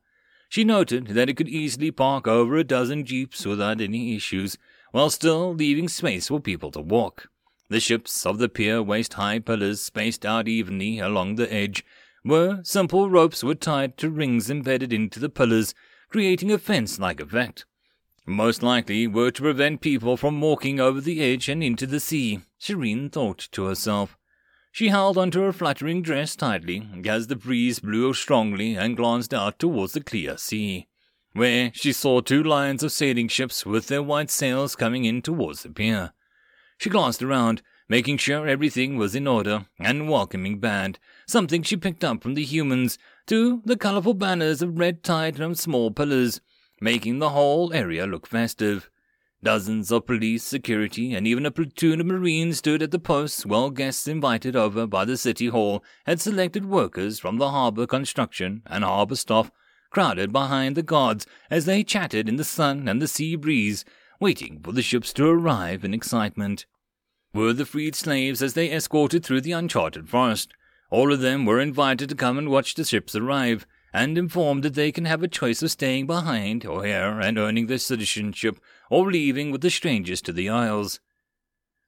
She 0.47 0.63
noted 0.63 1.07
that 1.07 1.27
it 1.27 1.35
could 1.35 1.49
easily 1.49 1.91
park 1.91 2.29
over 2.29 2.55
a 2.55 2.63
dozen 2.63 3.03
jeeps 3.03 3.45
without 3.45 3.81
any 3.81 4.15
issues, 4.15 4.57
while 4.91 5.09
still 5.09 5.53
leaving 5.53 5.89
space 5.89 6.29
for 6.29 6.39
people 6.39 6.71
to 6.71 6.79
walk. 6.79 7.29
The 7.67 7.81
ships 7.81 8.25
of 8.25 8.37
the 8.37 8.47
pier 8.47 8.81
waist-high 8.81 9.39
pillars 9.39 9.81
spaced 9.81 10.25
out 10.25 10.47
evenly 10.47 10.99
along 10.99 11.35
the 11.35 11.51
edge, 11.51 11.83
where 12.21 12.63
simple 12.63 13.09
ropes 13.09 13.43
were 13.43 13.55
tied 13.55 13.97
to 13.97 14.09
rings 14.09 14.49
embedded 14.49 14.93
into 14.93 15.19
the 15.19 15.29
pillars, 15.29 15.75
creating 16.09 16.53
a 16.53 16.57
fence-like 16.57 17.19
effect 17.19 17.65
most 18.25 18.63
likely 18.63 19.05
were 19.05 19.31
to 19.31 19.41
prevent 19.41 19.81
people 19.81 20.15
from 20.15 20.39
walking 20.39 20.79
over 20.79 21.01
the 21.01 21.21
edge 21.21 21.49
and 21.49 21.63
into 21.63 21.85
the 21.85 21.99
sea, 21.99 22.39
Shireen 22.59 23.11
thought 23.11 23.49
to 23.51 23.65
herself. 23.65 24.17
She 24.71 24.87
held 24.87 25.17
onto 25.17 25.41
her 25.41 25.53
fluttering 25.53 26.01
dress 26.01 26.35
tightly 26.35 26.87
as 27.05 27.27
the 27.27 27.35
breeze 27.35 27.79
blew 27.79 28.13
strongly 28.13 28.75
and 28.75 28.97
glanced 28.97 29.33
out 29.33 29.59
towards 29.59 29.93
the 29.93 30.01
clear 30.01 30.37
sea, 30.37 30.87
where 31.33 31.71
she 31.75 31.91
saw 31.91 32.21
two 32.21 32.41
lines 32.41 32.81
of 32.81 32.91
sailing 32.91 33.27
ships 33.27 33.65
with 33.65 33.87
their 33.87 34.01
white 34.01 34.31
sails 34.31 34.75
coming 34.75 35.05
in 35.05 35.21
towards 35.21 35.63
the 35.63 35.69
pier. 35.69 36.13
She 36.79 36.89
glanced 36.89 37.21
around, 37.21 37.61
making 37.87 38.17
sure 38.17 38.47
everything 38.47 38.97
was 38.97 39.13
in 39.13 39.27
order 39.27 39.65
and 39.79 40.09
welcoming 40.09 40.59
bad, 40.59 40.97
something 41.27 41.61
she 41.61 41.77
picked 41.77 42.03
up 42.03 42.23
from 42.23 42.33
the 42.33 42.43
humans, 42.43 42.97
to 43.27 43.61
the 43.65 43.77
colorful 43.77 44.13
banners 44.13 44.61
of 44.61 44.79
red 44.79 45.03
tied 45.03 45.37
from 45.37 45.55
small 45.55 45.91
pillars 45.91 46.41
making 46.83 47.19
the 47.19 47.29
whole 47.29 47.71
area 47.71 48.05
look 48.05 48.27
festive. 48.27 48.89
Dozens 49.41 49.89
of 49.89 50.05
police, 50.05 50.43
security, 50.43 51.13
and 51.13 51.25
even 51.25 51.45
a 51.45 51.51
platoon 51.51 52.01
of 52.01 52.05
marines 52.05 52.57
stood 52.57 52.83
at 52.83 52.91
the 52.91 52.99
posts 52.99 53.45
while 53.45 53.69
guests 53.69 54.05
invited 54.05 54.53
over 54.53 54.85
by 54.85 55.05
the 55.05 55.15
city 55.15 55.47
hall 55.47 55.81
had 56.05 56.19
selected 56.19 56.65
workers 56.65 57.19
from 57.19 57.37
the 57.37 57.51
harbor 57.51 57.87
construction 57.87 58.63
and 58.65 58.83
harbor 58.83 59.15
staff 59.15 59.49
crowded 59.91 60.33
behind 60.33 60.75
the 60.75 60.83
guards 60.83 61.25
as 61.49 61.65
they 61.65 61.85
chatted 61.85 62.27
in 62.27 62.35
the 62.35 62.43
sun 62.43 62.89
and 62.89 63.01
the 63.01 63.07
sea 63.07 63.37
breeze, 63.37 63.85
waiting 64.19 64.59
for 64.61 64.73
the 64.73 64.81
ships 64.81 65.13
to 65.13 65.25
arrive 65.25 65.85
in 65.85 65.93
excitement. 65.93 66.65
Were 67.33 67.53
the 67.53 67.65
freed 67.65 67.95
slaves 67.95 68.43
as 68.43 68.55
they 68.55 68.71
escorted 68.71 69.23
through 69.23 69.41
the 69.41 69.53
uncharted 69.53 70.09
forest. 70.09 70.53
All 70.89 71.13
of 71.13 71.21
them 71.21 71.45
were 71.45 71.61
invited 71.61 72.09
to 72.09 72.15
come 72.15 72.37
and 72.37 72.49
watch 72.49 72.75
the 72.75 72.83
ships 72.83 73.15
arrive, 73.15 73.65
and 73.93 74.17
informed 74.17 74.63
that 74.63 74.73
they 74.73 74.91
can 74.91 75.05
have 75.05 75.21
a 75.21 75.27
choice 75.27 75.61
of 75.61 75.71
staying 75.71 76.07
behind 76.07 76.65
or 76.65 76.83
here 76.83 77.19
and 77.19 77.37
earning 77.37 77.67
their 77.67 77.77
citizenship 77.77 78.59
or 78.89 79.11
leaving 79.11 79.51
with 79.51 79.61
the 79.61 79.69
strangers 79.69 80.21
to 80.21 80.33
the 80.33 80.49
Isles. 80.49 80.99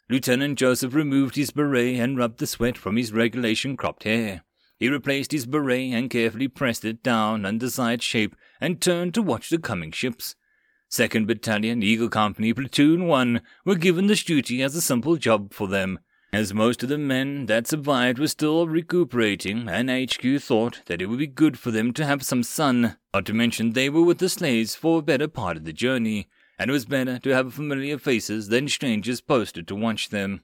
Lieutenant 0.07 0.59
Joseph 0.59 0.93
removed 0.93 1.35
his 1.35 1.49
beret 1.49 1.99
and 1.99 2.17
rubbed 2.17 2.39
the 2.39 2.45
sweat 2.45 2.77
from 2.77 2.95
his 2.95 3.11
regulation 3.11 3.75
cropped 3.75 4.03
hair. 4.03 4.43
He 4.77 4.87
replaced 4.87 5.31
his 5.31 5.47
beret 5.47 5.93
and 5.93 6.09
carefully 6.09 6.47
pressed 6.47 6.85
it 6.85 7.01
down 7.01 7.43
on 7.45 7.57
desired 7.57 8.03
shape 8.03 8.35
and 8.61 8.79
turned 8.79 9.15
to 9.15 9.23
watch 9.23 9.49
the 9.49 9.57
coming 9.57 9.91
ships. 9.91 10.35
Second 10.89 11.25
Battalion, 11.25 11.81
Eagle 11.81 12.09
Company, 12.09 12.53
Platoon 12.53 13.07
1 13.07 13.41
were 13.65 13.75
given 13.75 14.05
this 14.05 14.23
duty 14.23 14.61
as 14.61 14.75
a 14.75 14.81
simple 14.81 15.15
job 15.15 15.53
for 15.53 15.67
them, 15.67 15.99
as 16.35 16.53
most 16.53 16.83
of 16.83 16.89
the 16.89 16.97
men 16.97 17.45
that 17.45 17.65
survived 17.65 18.19
were 18.19 18.27
still 18.27 18.67
recuperating, 18.67 19.69
and 19.69 19.89
HQ 19.89 20.41
thought 20.41 20.81
that 20.87 21.01
it 21.01 21.05
would 21.05 21.19
be 21.19 21.27
good 21.27 21.57
for 21.57 21.71
them 21.71 21.93
to 21.93 22.05
have 22.05 22.23
some 22.23 22.43
sun, 22.43 22.97
not 23.13 23.25
to 23.25 23.33
mention 23.33 23.71
they 23.71 23.89
were 23.89 24.03
with 24.03 24.17
the 24.17 24.27
slaves 24.27 24.75
for 24.75 24.99
a 24.99 25.01
better 25.01 25.29
part 25.29 25.55
of 25.55 25.63
the 25.63 25.71
journey, 25.71 26.27
and 26.59 26.69
it 26.69 26.73
was 26.73 26.83
better 26.83 27.19
to 27.19 27.33
have 27.33 27.53
familiar 27.53 27.97
faces 27.97 28.49
than 28.49 28.67
strangers 28.67 29.21
posted 29.21 29.65
to 29.65 29.75
watch 29.75 30.09
them. 30.09 30.41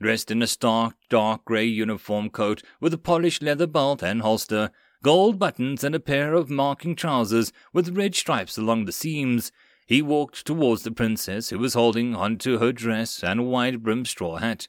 Dressed 0.00 0.30
in 0.30 0.42
a 0.42 0.46
stark, 0.46 0.94
dark 1.10 1.44
grey 1.44 1.64
uniform 1.64 2.30
coat 2.30 2.62
with 2.80 2.94
a 2.94 2.98
polished 2.98 3.42
leather 3.42 3.66
belt 3.66 4.04
and 4.04 4.22
holster, 4.22 4.70
gold 5.02 5.40
buttons, 5.40 5.82
and 5.82 5.96
a 5.96 6.00
pair 6.00 6.34
of 6.34 6.50
marking 6.50 6.94
trousers 6.94 7.52
with 7.72 7.96
red 7.96 8.14
stripes 8.14 8.56
along 8.56 8.84
the 8.84 8.92
seams, 8.92 9.50
he 9.88 10.02
walked 10.02 10.46
towards 10.46 10.84
the 10.84 10.92
princess, 10.92 11.50
who 11.50 11.58
was 11.58 11.74
holding 11.74 12.14
onto 12.14 12.58
her 12.58 12.70
dress 12.70 13.24
and 13.24 13.40
a 13.40 13.42
wide-brimmed 13.42 14.06
straw 14.06 14.36
hat. 14.36 14.68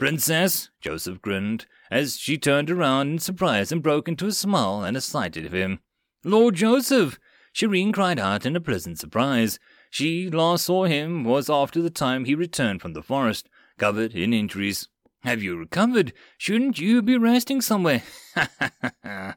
Princess, 0.00 0.70
Joseph 0.80 1.20
grinned, 1.20 1.66
as 1.90 2.16
she 2.16 2.38
turned 2.38 2.70
around 2.70 3.08
in 3.10 3.18
surprise 3.18 3.70
and 3.70 3.82
broke 3.82 4.08
into 4.08 4.26
a 4.26 4.32
smile 4.32 4.82
and 4.82 4.96
a 4.96 5.00
sight 5.02 5.36
of 5.36 5.52
him. 5.52 5.80
Lord 6.24 6.54
Joseph! 6.54 7.18
Shireen 7.52 7.92
cried 7.92 8.18
out 8.18 8.46
in 8.46 8.56
a 8.56 8.62
pleasant 8.62 8.98
surprise. 8.98 9.58
She 9.90 10.30
last 10.30 10.64
saw 10.64 10.84
him 10.84 11.22
was 11.22 11.50
after 11.50 11.82
the 11.82 11.90
time 11.90 12.24
he 12.24 12.34
returned 12.34 12.80
from 12.80 12.94
the 12.94 13.02
forest, 13.02 13.50
covered 13.76 14.14
in 14.14 14.32
injuries. 14.32 14.88
Have 15.22 15.42
you 15.42 15.54
recovered? 15.54 16.14
Shouldn't 16.38 16.78
you 16.78 17.02
be 17.02 17.18
resting 17.18 17.60
somewhere? 17.60 18.02
Ha 18.34 18.48
ha 18.58 18.70
ha 18.80 18.92
ha. 19.04 19.36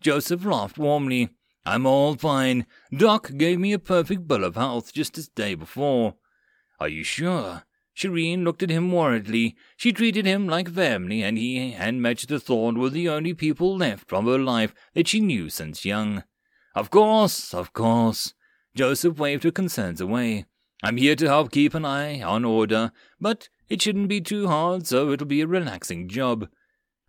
Joseph 0.00 0.44
laughed 0.44 0.78
warmly. 0.78 1.30
I'm 1.66 1.86
all 1.86 2.14
fine. 2.14 2.66
Doc 2.96 3.32
gave 3.36 3.58
me 3.58 3.72
a 3.72 3.80
perfect 3.80 4.28
bill 4.28 4.44
of 4.44 4.54
health 4.54 4.92
just 4.92 5.18
as 5.18 5.26
day 5.26 5.56
before. 5.56 6.14
Are 6.78 6.88
you 6.88 7.02
sure? 7.02 7.64
Shireen 7.96 8.42
looked 8.42 8.62
at 8.62 8.70
him 8.70 8.90
worriedly. 8.90 9.56
She 9.76 9.92
treated 9.92 10.26
him 10.26 10.48
like 10.48 10.68
family, 10.68 11.22
and 11.22 11.38
he 11.38 11.72
and 11.72 12.02
Magister 12.02 12.38
Thorn 12.38 12.78
were 12.78 12.90
the 12.90 13.08
only 13.08 13.34
people 13.34 13.76
left 13.76 14.08
from 14.08 14.26
her 14.26 14.38
life 14.38 14.74
that 14.94 15.08
she 15.08 15.20
knew 15.20 15.48
since 15.48 15.84
young. 15.84 16.24
Of 16.74 16.90
course, 16.90 17.54
of 17.54 17.72
course. 17.72 18.34
Joseph 18.74 19.18
waved 19.18 19.44
her 19.44 19.52
concerns 19.52 20.00
away. 20.00 20.46
I'm 20.82 20.96
here 20.96 21.14
to 21.16 21.26
help 21.26 21.52
keep 21.52 21.72
an 21.74 21.84
eye 21.84 22.20
on 22.20 22.44
order, 22.44 22.90
but 23.20 23.48
it 23.68 23.80
shouldn't 23.80 24.08
be 24.08 24.20
too 24.20 24.48
hard, 24.48 24.86
so 24.86 25.12
it'll 25.12 25.26
be 25.26 25.40
a 25.40 25.46
relaxing 25.46 26.08
job. 26.08 26.48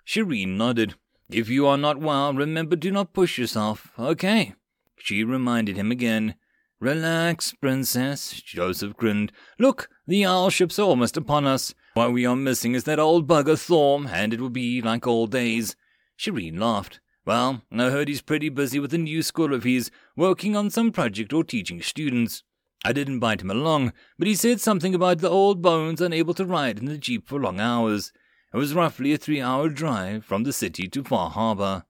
Shireen 0.06 0.56
nodded. 0.56 0.94
If 1.30 1.50
you 1.50 1.66
are 1.66 1.78
not 1.78 2.00
well, 2.00 2.32
remember 2.34 2.76
do 2.76 2.92
not 2.92 3.14
push 3.14 3.40
yourself, 3.40 3.92
okay? 3.98 4.54
She 4.98 5.24
reminded 5.24 5.76
him 5.78 5.92
again. 5.92 6.36
Relax, 6.80 7.54
princess, 7.54 8.40
Joseph 8.42 8.96
grinned. 8.96 9.32
Look, 9.58 9.90
the 10.08 10.26
owl 10.26 10.50
ship's 10.50 10.80
almost 10.80 11.18
upon 11.18 11.46
us. 11.46 11.74
What 11.94 12.14
we 12.14 12.26
are 12.26 12.36
missing 12.36 12.74
is 12.76 12.84
that 12.84 13.00
old 13.00 13.28
bugger 13.28 13.58
Thorn, 13.58 14.08
and 14.08 14.34
it 14.34 14.40
will 14.42 14.50
be 14.50 14.82
like 14.82 15.08
old 15.08 15.32
days. 15.32 15.76
Shireen 16.18 16.60
laughed. 16.60 17.00
Well, 17.26 17.64
I 17.72 17.90
heard 17.90 18.08
he's 18.08 18.22
pretty 18.22 18.50
busy 18.50 18.80
with 18.80 18.94
a 18.94 19.00
new 19.00 19.24
school 19.24 19.54
of 19.54 19.64
his, 19.64 19.90
working 20.16 20.56
on 20.56 20.70
some 20.70 20.92
project 20.92 21.34
or 21.34 21.44
teaching 21.44 21.82
students. 21.82 22.44
I 22.84 22.94
didn't 22.94 23.16
invite 23.16 23.42
him 23.42 23.50
along, 23.50 23.94
but 24.20 24.28
he 24.28 24.36
said 24.36 24.62
something 24.62 24.94
about 24.94 25.18
the 25.18 25.30
old 25.30 25.62
bones 25.62 26.02
unable 26.02 26.36
to 26.36 26.46
ride 26.46 26.78
in 26.78 26.86
the 26.86 27.00
jeep 27.00 27.28
for 27.28 27.40
long 27.40 27.60
hours. 27.60 28.12
It 28.54 28.58
was 28.58 28.76
roughly 28.76 29.12
a 29.12 29.18
three 29.18 29.42
hour 29.42 29.70
drive 29.70 30.24
from 30.24 30.44
the 30.44 30.54
city 30.54 30.88
to 30.90 31.04
Far 31.04 31.32
Harbor. 31.32 31.86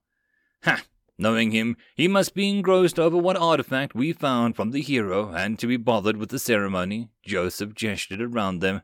Ha! 0.64 0.82
Knowing 1.18 1.50
him, 1.50 1.76
he 1.94 2.06
must 2.06 2.34
be 2.34 2.48
engrossed 2.48 2.98
over 2.98 3.16
what 3.16 3.36
artifact 3.36 3.94
we 3.94 4.12
found 4.12 4.54
from 4.54 4.70
the 4.70 4.82
hero, 4.82 5.32
and 5.32 5.58
to 5.58 5.66
be 5.66 5.76
bothered 5.76 6.16
with 6.18 6.28
the 6.28 6.38
ceremony, 6.38 7.08
Joseph 7.24 7.74
gestured 7.74 8.20
around 8.20 8.60
them. 8.60 8.82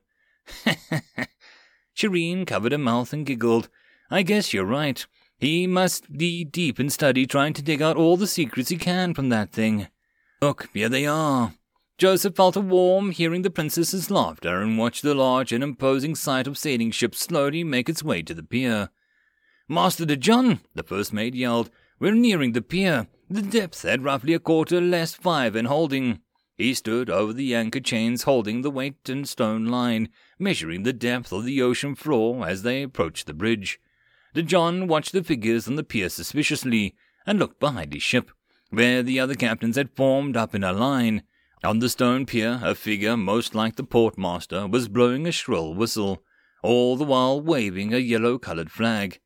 Shireen 1.97 2.47
covered 2.47 2.72
her 2.72 2.78
mouth 2.78 3.12
and 3.12 3.26
giggled. 3.26 3.68
I 4.11 4.22
guess 4.22 4.55
you're 4.55 4.64
right. 4.64 5.05
He 5.39 5.66
must 5.66 6.16
be 6.16 6.45
deep 6.45 6.80
in 6.80 6.89
study 6.89 7.26
trying 7.26 7.53
to 7.55 7.62
dig 7.62 7.83
out 7.83 7.97
all 7.97 8.16
the 8.16 8.26
secrets 8.26 8.70
he 8.70 8.76
can 8.76 9.12
from 9.12 9.28
that 9.28 9.53
thing. 9.53 9.89
Look, 10.41 10.70
here 10.72 10.89
they 10.89 11.05
are. 11.07 11.55
Joseph 11.99 12.35
felt 12.35 12.57
a 12.57 12.61
warm 12.61 13.11
hearing 13.11 13.43
the 13.43 13.51
princess's 13.51 14.11
laughter 14.11 14.61
and 14.61 14.78
watched 14.78 15.03
the 15.03 15.14
large 15.14 15.53
and 15.53 15.62
imposing 15.62 16.14
sight 16.14 16.47
of 16.47 16.59
sailing 16.59 16.91
ship 16.91 17.14
slowly 17.14 17.62
make 17.62 17.89
its 17.89 18.03
way 18.03 18.22
to 18.22 18.35
the 18.35 18.43
pier. 18.43 18.89
Master 19.68 20.05
de 20.05 20.16
John, 20.16 20.61
the 20.74 20.83
first 20.83 21.12
mate 21.12 21.35
yelled, 21.35 21.70
we're 22.03 22.12
nearing 22.12 22.50
the 22.50 22.61
pier. 22.61 23.07
The 23.30 23.42
depth 23.42 23.84
at 23.84 24.03
roughly 24.03 24.34
a 24.34 24.40
quarter 24.40 24.80
less 24.80 25.14
five 25.14 25.55
in 25.55 25.66
holding. 25.66 26.18
He 26.57 26.74
stood 26.74 27.09
over 27.09 27.32
the 27.32 27.55
anchor 27.55 27.78
chains 27.78 28.24
holding 28.24 28.62
the 28.62 28.72
weight 28.72 29.09
and 29.09 29.28
stone 29.28 29.66
line, 29.66 30.09
measuring 30.36 30.82
the 30.82 30.92
depth 30.92 31.32
of 31.32 31.44
the 31.44 31.62
ocean 31.62 31.94
floor 31.94 32.44
as 32.44 32.64
they 32.64 32.82
approached 32.82 33.28
the 33.28 33.32
bridge. 33.32 33.78
De 34.34 34.42
John 34.42 34.88
watched 34.88 35.12
the 35.12 35.22
figures 35.22 35.68
on 35.68 35.76
the 35.76 35.84
pier 35.84 36.09
suspiciously 36.09 36.96
and 37.24 37.38
looked 37.38 37.61
behind 37.61 37.92
his 37.92 38.03
ship, 38.03 38.32
where 38.70 39.05
the 39.05 39.20
other 39.20 39.36
captains 39.36 39.76
had 39.76 39.94
formed 39.94 40.36
up 40.36 40.57
in 40.57 40.64
a 40.64 40.72
line. 40.72 41.22
On 41.62 41.78
the 41.78 41.88
stone 41.88 42.26
pier, 42.26 42.59
a 42.64 42.74
figure 42.74 43.16
most 43.16 43.55
like 43.55 43.76
the 43.76 43.84
portmaster 43.84 44.68
was 44.68 44.88
blowing 44.88 45.28
a 45.28 45.30
shrill 45.30 45.72
whistle, 45.72 46.24
all 46.64 46.96
the 46.96 47.05
while 47.05 47.40
waving 47.40 47.94
a 47.94 47.98
yellow-colored 47.98 48.72
flag. 48.72 49.20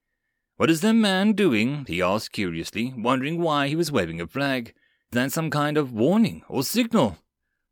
What 0.56 0.70
is 0.70 0.80
that 0.80 0.94
man 0.94 1.32
doing? 1.34 1.84
he 1.86 2.00
asked 2.00 2.32
curiously, 2.32 2.94
wondering 2.96 3.40
why 3.40 3.68
he 3.68 3.76
was 3.76 3.92
waving 3.92 4.22
a 4.22 4.26
flag. 4.26 4.68
Is 4.68 4.74
that 5.12 5.32
some 5.32 5.50
kind 5.50 5.76
of 5.76 5.92
warning 5.92 6.42
or 6.48 6.62
signal? 6.62 7.18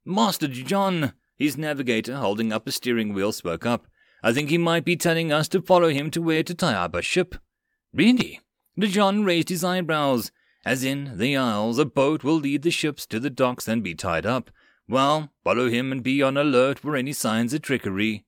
Master 0.05 0.49
John, 0.49 1.15
his 1.37 1.57
navigator, 1.57 2.17
holding 2.17 2.53
up 2.53 2.67
a 2.67 2.73
steering 2.73 3.15
wheel, 3.15 3.33
spoke 3.33 3.65
up. 3.65 3.87
I 4.23 4.35
think 4.35 4.51
he 4.51 4.59
might 4.59 4.85
be 4.85 4.97
telling 4.97 5.33
us 5.33 5.49
to 5.49 5.63
follow 5.63 5.89
him 5.89 6.11
to 6.11 6.21
where 6.21 6.43
to 6.43 6.55
tie 6.55 6.75
up 6.75 6.95
a 6.95 7.01
ship. 7.01 7.37
Really? 7.95 8.41
De 8.79 8.87
John 8.87 9.25
raised 9.25 9.49
his 9.49 9.65
eyebrows. 9.65 10.31
As 10.67 10.85
in, 10.85 11.17
the 11.17 11.39
Isles, 11.39 11.79
a 11.79 11.87
boat 11.87 12.23
will 12.23 12.37
lead 12.37 12.63
the 12.63 12.71
ships 12.71 13.07
to 13.07 13.19
the 13.19 13.31
docks 13.31 13.67
and 13.67 13.83
be 13.83 13.95
tied 13.95 14.27
up. 14.27 14.51
Well, 14.87 15.31
follow 15.43 15.71
him 15.71 15.91
and 15.91 16.03
be 16.03 16.23
on 16.23 16.37
alert 16.37 16.79
for 16.79 16.97
any 16.97 17.15
signs 17.15 17.55
of 17.55 17.63
trickery. 17.63 18.25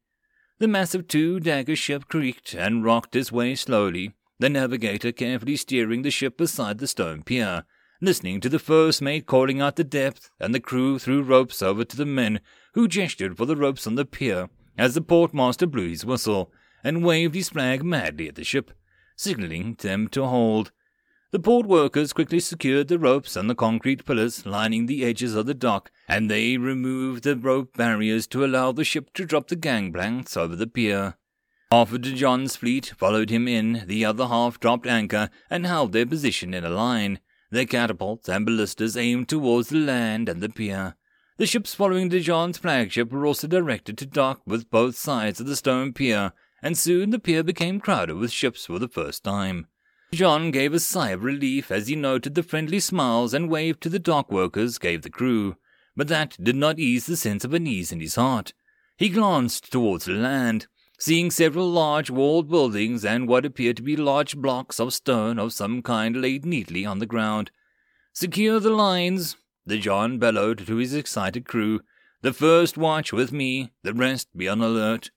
The 0.58 0.68
massive 0.68 1.08
two-decker 1.08 1.76
ship 1.76 2.08
creaked 2.08 2.54
and 2.54 2.82
rocked 2.82 3.14
its 3.14 3.30
way 3.30 3.54
slowly, 3.54 4.14
the 4.38 4.50
navigator 4.50 5.12
carefully 5.12 5.56
steering 5.56 6.02
the 6.02 6.10
ship 6.10 6.36
beside 6.36 6.78
the 6.78 6.86
stone 6.86 7.22
pier, 7.22 7.64
listening 8.00 8.40
to 8.40 8.48
the 8.48 8.58
first 8.58 9.00
mate 9.00 9.26
calling 9.26 9.60
out 9.60 9.76
the 9.76 9.84
depth, 9.84 10.30
and 10.38 10.54
the 10.54 10.60
crew 10.60 10.98
threw 10.98 11.22
ropes 11.22 11.62
over 11.62 11.84
to 11.84 11.96
the 11.96 12.06
men, 12.06 12.40
who 12.74 12.86
gestured 12.86 13.36
for 13.36 13.46
the 13.46 13.56
ropes 13.56 13.86
on 13.86 13.94
the 13.94 14.04
pier 14.04 14.48
as 14.78 14.94
the 14.94 15.00
portmaster 15.00 15.70
blew 15.70 15.88
his 15.88 16.04
whistle 16.04 16.52
and 16.84 17.04
waved 17.04 17.34
his 17.34 17.48
flag 17.48 17.82
madly 17.82 18.28
at 18.28 18.34
the 18.34 18.44
ship, 18.44 18.72
signaling 19.16 19.74
them 19.80 20.08
to 20.08 20.26
hold. 20.26 20.72
The 21.32 21.38
port 21.40 21.66
workers 21.66 22.12
quickly 22.12 22.40
secured 22.40 22.88
the 22.88 22.98
ropes 22.98 23.36
and 23.36 23.50
the 23.50 23.54
concrete 23.54 24.04
pillars 24.04 24.46
lining 24.46 24.86
the 24.86 25.04
edges 25.04 25.34
of 25.34 25.46
the 25.46 25.54
dock, 25.54 25.90
and 26.08 26.30
they 26.30 26.56
removed 26.56 27.24
the 27.24 27.36
rope 27.36 27.76
barriers 27.76 28.26
to 28.28 28.44
allow 28.44 28.72
the 28.72 28.84
ship 28.84 29.12
to 29.14 29.24
drop 29.24 29.48
the 29.48 29.56
gangplanks 29.56 30.36
over 30.36 30.54
the 30.54 30.66
pier. 30.66 31.16
Half 31.72 31.92
of 31.92 32.02
De 32.02 32.12
John's 32.12 32.54
fleet 32.54 32.92
followed 32.96 33.28
him 33.28 33.48
in, 33.48 33.82
the 33.86 34.04
other 34.04 34.28
half 34.28 34.60
dropped 34.60 34.86
anchor 34.86 35.30
and 35.50 35.66
held 35.66 35.90
their 35.90 36.06
position 36.06 36.54
in 36.54 36.64
a 36.64 36.70
line. 36.70 37.18
Their 37.50 37.66
catapults 37.66 38.28
and 38.28 38.46
ballistas 38.46 38.96
aimed 38.96 39.28
towards 39.28 39.70
the 39.70 39.78
land 39.78 40.28
and 40.28 40.40
the 40.40 40.48
pier. 40.48 40.94
The 41.38 41.46
ships 41.46 41.74
following 41.74 42.08
De 42.08 42.20
John's 42.20 42.56
flagship 42.56 43.10
were 43.10 43.26
also 43.26 43.48
directed 43.48 43.98
to 43.98 44.06
dock 44.06 44.42
with 44.46 44.70
both 44.70 44.96
sides 44.96 45.40
of 45.40 45.46
the 45.46 45.56
stone 45.56 45.92
pier, 45.92 46.32
and 46.62 46.78
soon 46.78 47.10
the 47.10 47.18
pier 47.18 47.42
became 47.42 47.80
crowded 47.80 48.14
with 48.14 48.30
ships 48.30 48.66
for 48.66 48.78
the 48.78 48.88
first 48.88 49.24
time. 49.24 49.66
John 50.12 50.52
gave 50.52 50.72
a 50.72 50.78
sigh 50.78 51.10
of 51.10 51.24
relief 51.24 51.72
as 51.72 51.88
he 51.88 51.96
noted 51.96 52.36
the 52.36 52.44
friendly 52.44 52.78
smiles 52.78 53.34
and 53.34 53.50
waved 53.50 53.80
to 53.82 53.88
the 53.88 53.98
dock 53.98 54.30
workers 54.30 54.78
gave 54.78 55.02
the 55.02 55.10
crew, 55.10 55.56
but 55.96 56.06
that 56.06 56.36
did 56.40 56.54
not 56.54 56.78
ease 56.78 57.06
the 57.06 57.16
sense 57.16 57.44
of 57.44 57.52
unease 57.52 57.90
in 57.90 57.98
his 57.98 58.14
heart. 58.14 58.52
He 58.96 59.08
glanced 59.08 59.72
towards 59.72 60.04
the 60.04 60.12
land 60.12 60.68
seeing 60.98 61.30
several 61.30 61.70
large 61.70 62.10
walled 62.10 62.48
buildings 62.48 63.04
and 63.04 63.28
what 63.28 63.44
appeared 63.44 63.76
to 63.76 63.82
be 63.82 63.96
large 63.96 64.36
blocks 64.36 64.80
of 64.80 64.94
stone 64.94 65.38
of 65.38 65.52
some 65.52 65.82
kind 65.82 66.20
laid 66.20 66.44
neatly 66.44 66.86
on 66.86 66.98
the 66.98 67.06
ground. 67.06 67.50
Secure 68.12 68.60
the 68.60 68.70
lines, 68.70 69.36
De 69.68 69.78
John 69.78 70.18
bellowed 70.18 70.66
to 70.66 70.76
his 70.76 70.94
excited 70.94 71.44
crew. 71.44 71.80
The 72.22 72.32
first 72.32 72.78
watch 72.78 73.12
with 73.12 73.30
me, 73.30 73.72
the 73.82 73.92
rest 73.92 74.28
be 74.36 74.48
on 74.48 74.60
alert. 74.60 75.10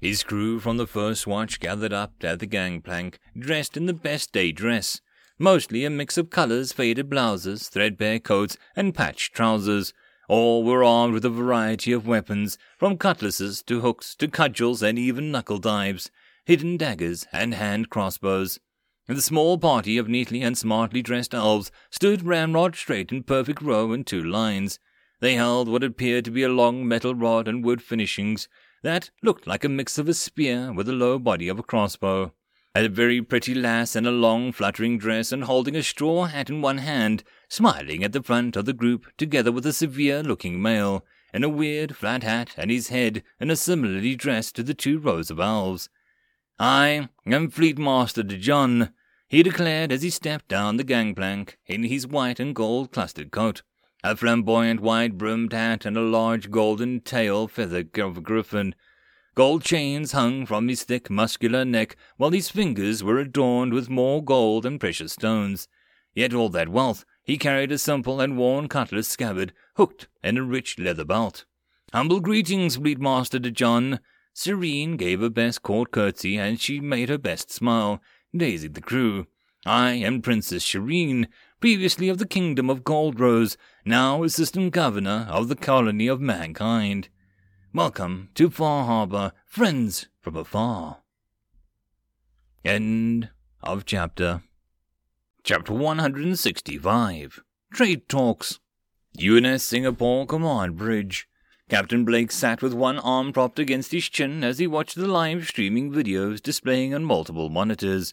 His 0.00 0.22
crew 0.22 0.58
from 0.58 0.76
the 0.76 0.86
first 0.86 1.26
watch 1.26 1.60
gathered 1.60 1.92
up 1.92 2.14
at 2.22 2.40
the 2.40 2.46
gangplank, 2.46 3.18
dressed 3.38 3.76
in 3.76 3.86
the 3.86 3.94
best 3.94 4.32
day 4.32 4.52
dress, 4.52 5.00
mostly 5.38 5.84
a 5.84 5.90
mix 5.90 6.18
of 6.18 6.30
colours, 6.30 6.72
faded 6.72 7.08
blouses, 7.08 7.68
threadbare 7.68 8.18
coats, 8.18 8.56
and 8.74 8.94
patched 8.94 9.34
trousers. 9.34 9.94
All 10.28 10.64
were 10.64 10.82
armed 10.82 11.14
with 11.14 11.24
a 11.24 11.30
variety 11.30 11.92
of 11.92 12.06
weapons, 12.06 12.58
from 12.78 12.98
cutlasses 12.98 13.62
to 13.64 13.80
hooks 13.80 14.14
to 14.16 14.28
cudgels 14.28 14.82
and 14.82 14.98
even 14.98 15.30
knuckle 15.30 15.58
dives, 15.58 16.10
hidden 16.44 16.76
daggers 16.76 17.26
and 17.32 17.54
hand 17.54 17.90
crossbows. 17.90 18.58
The 19.06 19.22
small 19.22 19.56
party 19.56 19.98
of 19.98 20.08
neatly 20.08 20.42
and 20.42 20.58
smartly 20.58 21.00
dressed 21.00 21.32
elves 21.32 21.70
stood 21.90 22.24
ramrod 22.24 22.74
straight 22.74 23.12
in 23.12 23.22
perfect 23.22 23.62
row 23.62 23.92
in 23.92 24.02
two 24.02 24.22
lines. 24.22 24.80
They 25.20 25.34
held 25.34 25.68
what 25.68 25.84
appeared 25.84 26.24
to 26.24 26.32
be 26.32 26.42
a 26.42 26.48
long 26.48 26.86
metal 26.88 27.14
rod 27.14 27.46
and 27.46 27.64
wood 27.64 27.80
finishings 27.80 28.48
that 28.82 29.10
looked 29.22 29.46
like 29.46 29.64
a 29.64 29.68
mix 29.68 29.96
of 29.96 30.08
a 30.08 30.14
spear 30.14 30.72
with 30.72 30.86
the 30.86 30.92
low 30.92 31.20
body 31.20 31.48
of 31.48 31.58
a 31.58 31.62
crossbow. 31.62 32.32
A 32.74 32.88
very 32.88 33.22
pretty 33.22 33.54
lass 33.54 33.96
in 33.96 34.06
a 34.06 34.10
long 34.10 34.52
fluttering 34.52 34.98
dress 34.98 35.32
and 35.32 35.44
holding 35.44 35.76
a 35.76 35.82
straw 35.82 36.24
hat 36.26 36.50
in 36.50 36.60
one 36.60 36.78
hand, 36.78 37.24
smiling 37.48 38.02
at 38.02 38.12
the 38.12 38.22
front 38.22 38.56
of 38.56 38.64
the 38.64 38.72
group, 38.72 39.06
together 39.16 39.52
with 39.52 39.66
a 39.66 39.72
severe 39.72 40.22
looking 40.22 40.60
male, 40.60 41.04
in 41.32 41.44
a 41.44 41.48
weird 41.48 41.96
flat 41.96 42.22
hat 42.22 42.54
and 42.56 42.70
his 42.70 42.88
head 42.88 43.22
in 43.40 43.50
a 43.50 43.56
similarly 43.56 44.14
dressed 44.14 44.56
to 44.56 44.62
the 44.62 44.74
two 44.74 44.98
rows 44.98 45.30
of 45.30 45.38
elves. 45.38 45.88
I 46.58 47.08
am 47.26 47.50
Fleet 47.50 47.78
Master 47.78 48.22
de 48.22 48.36
John, 48.36 48.92
he 49.28 49.42
declared 49.42 49.92
as 49.92 50.02
he 50.02 50.10
stepped 50.10 50.48
down 50.48 50.76
the 50.76 50.84
gangplank 50.84 51.58
in 51.66 51.84
his 51.84 52.06
white 52.06 52.40
and 52.40 52.54
gold 52.54 52.92
clustered 52.92 53.30
coat, 53.30 53.62
a 54.02 54.16
flamboyant 54.16 54.80
wide 54.80 55.18
brimmed 55.18 55.52
hat 55.52 55.84
and 55.84 55.96
a 55.96 56.00
large 56.00 56.50
golden 56.50 57.00
tail 57.00 57.48
feather 57.48 57.84
of 57.98 58.16
a 58.16 58.20
griffin, 58.20 58.74
Gold 59.36 59.64
chains 59.64 60.12
hung 60.12 60.46
from 60.46 60.66
his 60.66 60.82
thick, 60.82 61.10
muscular 61.10 61.62
neck, 61.62 61.94
while 62.16 62.30
his 62.30 62.48
fingers 62.48 63.04
were 63.04 63.18
adorned 63.18 63.74
with 63.74 63.90
more 63.90 64.24
gold 64.24 64.64
and 64.64 64.80
precious 64.80 65.12
stones. 65.12 65.68
Yet 66.14 66.32
all 66.32 66.48
that 66.48 66.70
wealth 66.70 67.04
he 67.26 67.36
carried 67.36 67.72
a 67.72 67.78
simple 67.78 68.20
and 68.20 68.38
worn 68.38 68.68
cutlass 68.68 69.08
scabbard 69.08 69.52
hooked 69.74 70.06
in 70.22 70.38
a 70.38 70.42
rich 70.42 70.78
leather 70.78 71.04
belt. 71.04 71.44
Humble 71.92 72.20
greetings, 72.20 72.76
Fleet 72.76 73.00
Master 73.00 73.40
de 73.40 73.50
John. 73.50 73.98
Shireen 74.34 74.96
gave 74.96 75.20
her 75.20 75.28
best 75.28 75.62
court 75.62 75.90
curtsy, 75.90 76.38
and 76.38 76.60
she 76.60 76.78
made 76.78 77.08
her 77.08 77.18
best 77.18 77.50
smile, 77.50 78.00
daisied 78.34 78.74
the 78.74 78.80
crew. 78.80 79.26
I 79.64 79.92
am 79.92 80.22
Princess 80.22 80.64
Shireen, 80.64 81.26
previously 81.58 82.08
of 82.08 82.18
the 82.18 82.26
Kingdom 82.26 82.70
of 82.70 82.84
Goldrose, 82.84 83.56
now 83.84 84.22
Assistant 84.22 84.72
Governor 84.72 85.26
of 85.28 85.48
the 85.48 85.56
Colony 85.56 86.06
of 86.06 86.20
Mankind. 86.20 87.08
Welcome 87.74 88.28
to 88.34 88.50
Far 88.50 88.84
Harbor, 88.84 89.32
friends 89.46 90.06
from 90.20 90.36
afar. 90.36 90.98
End 92.64 93.30
of 93.62 93.84
chapter. 93.84 94.42
Chapter 95.46 95.74
165 95.74 97.40
Trade 97.72 98.08
Talks. 98.08 98.58
UNS 99.16 99.62
Singapore 99.62 100.26
Command 100.26 100.76
Bridge. 100.76 101.28
Captain 101.70 102.04
Blake 102.04 102.32
sat 102.32 102.62
with 102.62 102.74
one 102.74 102.98
arm 102.98 103.32
propped 103.32 103.60
against 103.60 103.92
his 103.92 104.08
chin 104.08 104.42
as 104.42 104.58
he 104.58 104.66
watched 104.66 104.96
the 104.96 105.06
live 105.06 105.46
streaming 105.46 105.92
videos 105.92 106.42
displaying 106.42 106.92
on 106.92 107.04
multiple 107.04 107.48
monitors. 107.48 108.12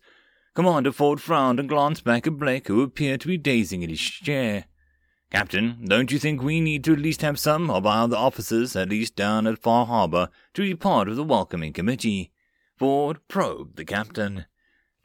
Commander 0.53 0.91
Ford 0.91 1.19
frowned 1.19 1.59
and 1.59 1.67
glanced 1.67 2.03
back 2.03 2.27
at 2.27 2.37
Blake, 2.37 2.67
who 2.67 2.83
appeared 2.83 3.21
to 3.21 3.27
be 3.29 3.37
dazing 3.39 3.81
in 3.81 3.89
his 3.89 3.99
chair. 3.99 4.65
Captain, 5.31 5.83
don't 5.85 6.11
you 6.11 6.19
think 6.19 6.43
we 6.43 6.61
need 6.61 6.83
to 6.83 6.93
at 6.93 6.99
least 6.99 7.23
have 7.23 7.39
some 7.39 7.71
of 7.71 7.87
our 7.87 8.03
other 8.03 8.15
officers, 8.15 8.75
at 8.75 8.89
least 8.89 9.15
down 9.15 9.47
at 9.47 9.57
Far 9.57 9.87
Harbor, 9.87 10.29
to 10.53 10.61
be 10.61 10.75
part 10.75 11.09
of 11.09 11.15
the 11.15 11.23
welcoming 11.23 11.73
committee? 11.73 12.31
Ford 12.77 13.27
probed 13.27 13.77
the 13.77 13.85
captain. 13.85 14.45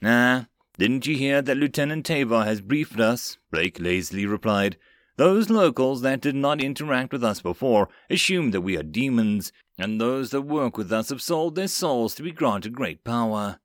Nah, 0.02 0.44
didn't 0.78 1.06
you 1.06 1.16
hear 1.16 1.42
that 1.42 1.56
Lieutenant 1.56 2.06
Tavar 2.06 2.44
has 2.44 2.60
briefed 2.60 3.00
us? 3.00 3.36
Blake 3.50 3.80
lazily 3.80 4.26
replied. 4.26 4.76
Those 5.16 5.50
locals 5.50 6.02
that 6.02 6.20
did 6.20 6.36
not 6.36 6.62
interact 6.62 7.12
with 7.12 7.24
us 7.24 7.40
before 7.40 7.88
assume 8.08 8.52
that 8.52 8.60
we 8.60 8.76
are 8.76 8.84
demons, 8.84 9.52
and 9.76 10.00
those 10.00 10.30
that 10.30 10.42
work 10.42 10.76
with 10.76 10.92
us 10.92 11.08
have 11.08 11.20
sold 11.20 11.56
their 11.56 11.66
souls 11.66 12.14
to 12.14 12.22
be 12.22 12.30
granted 12.30 12.74
great 12.74 13.02
power. 13.02 13.58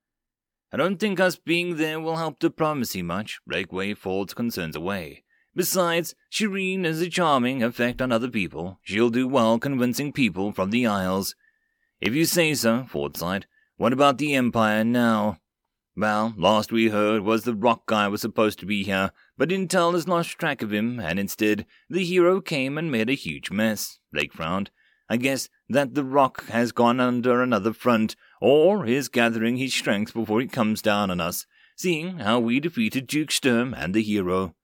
I 0.72 0.78
don't 0.78 1.00
think 1.00 1.20
us 1.20 1.36
being 1.36 1.78
there 1.78 2.00
will 2.00 2.16
help 2.16 2.40
diplomacy 2.40 3.04
much, 3.04 3.40
Blake 3.46 3.72
waved 3.72 4.00
Ford's 4.00 4.34
concerns 4.34 4.76
away. 4.76 5.24
Besides, 5.56 6.16
Shireen 6.32 6.84
has 6.86 7.00
a 7.00 7.10
charming 7.12 7.62
effect 7.62 8.02
on 8.02 8.12
other 8.12 8.30
people. 8.30 8.80
She'll 8.82 9.12
do 9.12 9.28
well 9.28 9.60
convincing 9.60 10.12
people 10.12 10.52
from 10.52 10.72
the 10.72 10.88
Isles. 10.88 11.36
If 12.02 12.16
you 12.16 12.26
say 12.26 12.56
so, 12.56 12.88
Ford 12.90 13.16
sighed. 13.16 13.46
What 13.78 13.94
about 13.94 14.18
the 14.18 14.34
Empire 14.34 14.84
now? 14.84 15.38
Well, 15.96 16.34
last 16.36 16.72
we 16.72 16.90
heard 16.90 17.22
was 17.22 17.44
the 17.44 17.54
rock 17.54 17.86
guy 17.86 18.08
was 18.08 18.22
supposed 18.22 18.58
to 18.60 18.66
be 18.66 18.84
here, 18.84 19.12
but 19.38 19.50
Intel 19.50 19.94
has 19.94 20.08
lost 20.08 20.40
track 20.40 20.64
of 20.64 20.74
him, 20.74 21.00
and 21.00 21.20
instead, 21.20 21.68
the 21.88 22.04
hero 22.04 22.42
came 22.42 22.80
and 22.80 22.92
made 22.92 23.12
a 23.12 23.14
huge 23.14 23.52
mess. 23.52 24.00
Blake 24.12 24.34
frowned. 24.34 24.72
I 25.08 25.18
guess 25.18 25.50
that 25.70 25.94
the 25.94 26.04
rock 26.04 26.48
has 26.48 26.72
gone 26.72 27.00
under 27.00 27.44
another 27.44 27.74
front, 27.74 28.16
or 28.42 28.88
is 28.88 29.08
gathering 29.08 29.58
his 29.58 29.76
strength 29.76 30.16
before 30.16 30.42
he 30.42 30.48
comes 30.48 30.82
down 30.82 31.12
on 31.12 31.22
us, 31.22 31.46
seeing 31.76 32.20
how 32.20 32.40
we 32.40 32.60
defeated 32.60 33.06
Duke 33.06 33.30
Sturm 33.30 33.76
and 33.76 33.94
the 33.94 34.02
hero. 34.02 34.56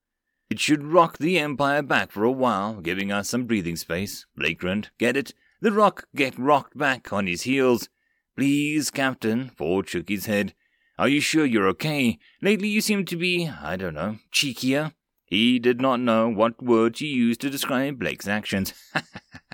It 0.49 0.59
should 0.59 0.83
rock 0.83 1.19
the 1.19 1.37
Empire 1.37 1.83
back 1.83 2.11
for 2.11 2.23
a 2.23 2.31
while, 2.31 2.81
giving 2.81 3.11
us 3.11 3.29
some 3.29 3.45
breathing 3.45 3.75
space. 3.75 4.25
Blake 4.35 4.57
grinned. 4.59 4.89
Get 4.97 5.15
it? 5.15 5.35
The 5.61 5.71
rock 5.71 6.05
get 6.15 6.39
rocked 6.39 6.75
back 6.75 7.13
on 7.13 7.27
his 7.27 7.43
heels. 7.43 7.87
Please, 8.35 8.89
Captain. 8.89 9.49
Ford 9.49 9.87
shook 9.87 10.09
his 10.09 10.25
head. 10.25 10.55
Are 10.99 11.07
you 11.07 11.21
sure 11.21 11.45
you're 11.45 11.69
okay? 11.69 12.19
Lately 12.41 12.67
you 12.67 12.81
seem 12.81 13.05
to 13.05 13.15
be, 13.15 13.47
I 13.47 13.77
don't 13.77 13.93
know, 13.93 14.17
cheekier. 14.33 14.91
He 15.23 15.57
did 15.57 15.79
not 15.79 16.01
know 16.01 16.27
what 16.27 16.61
word 16.61 16.95
to 16.95 17.07
use 17.07 17.37
to 17.37 17.49
describe 17.49 17.99
Blake's 17.99 18.27
actions. 18.27 18.73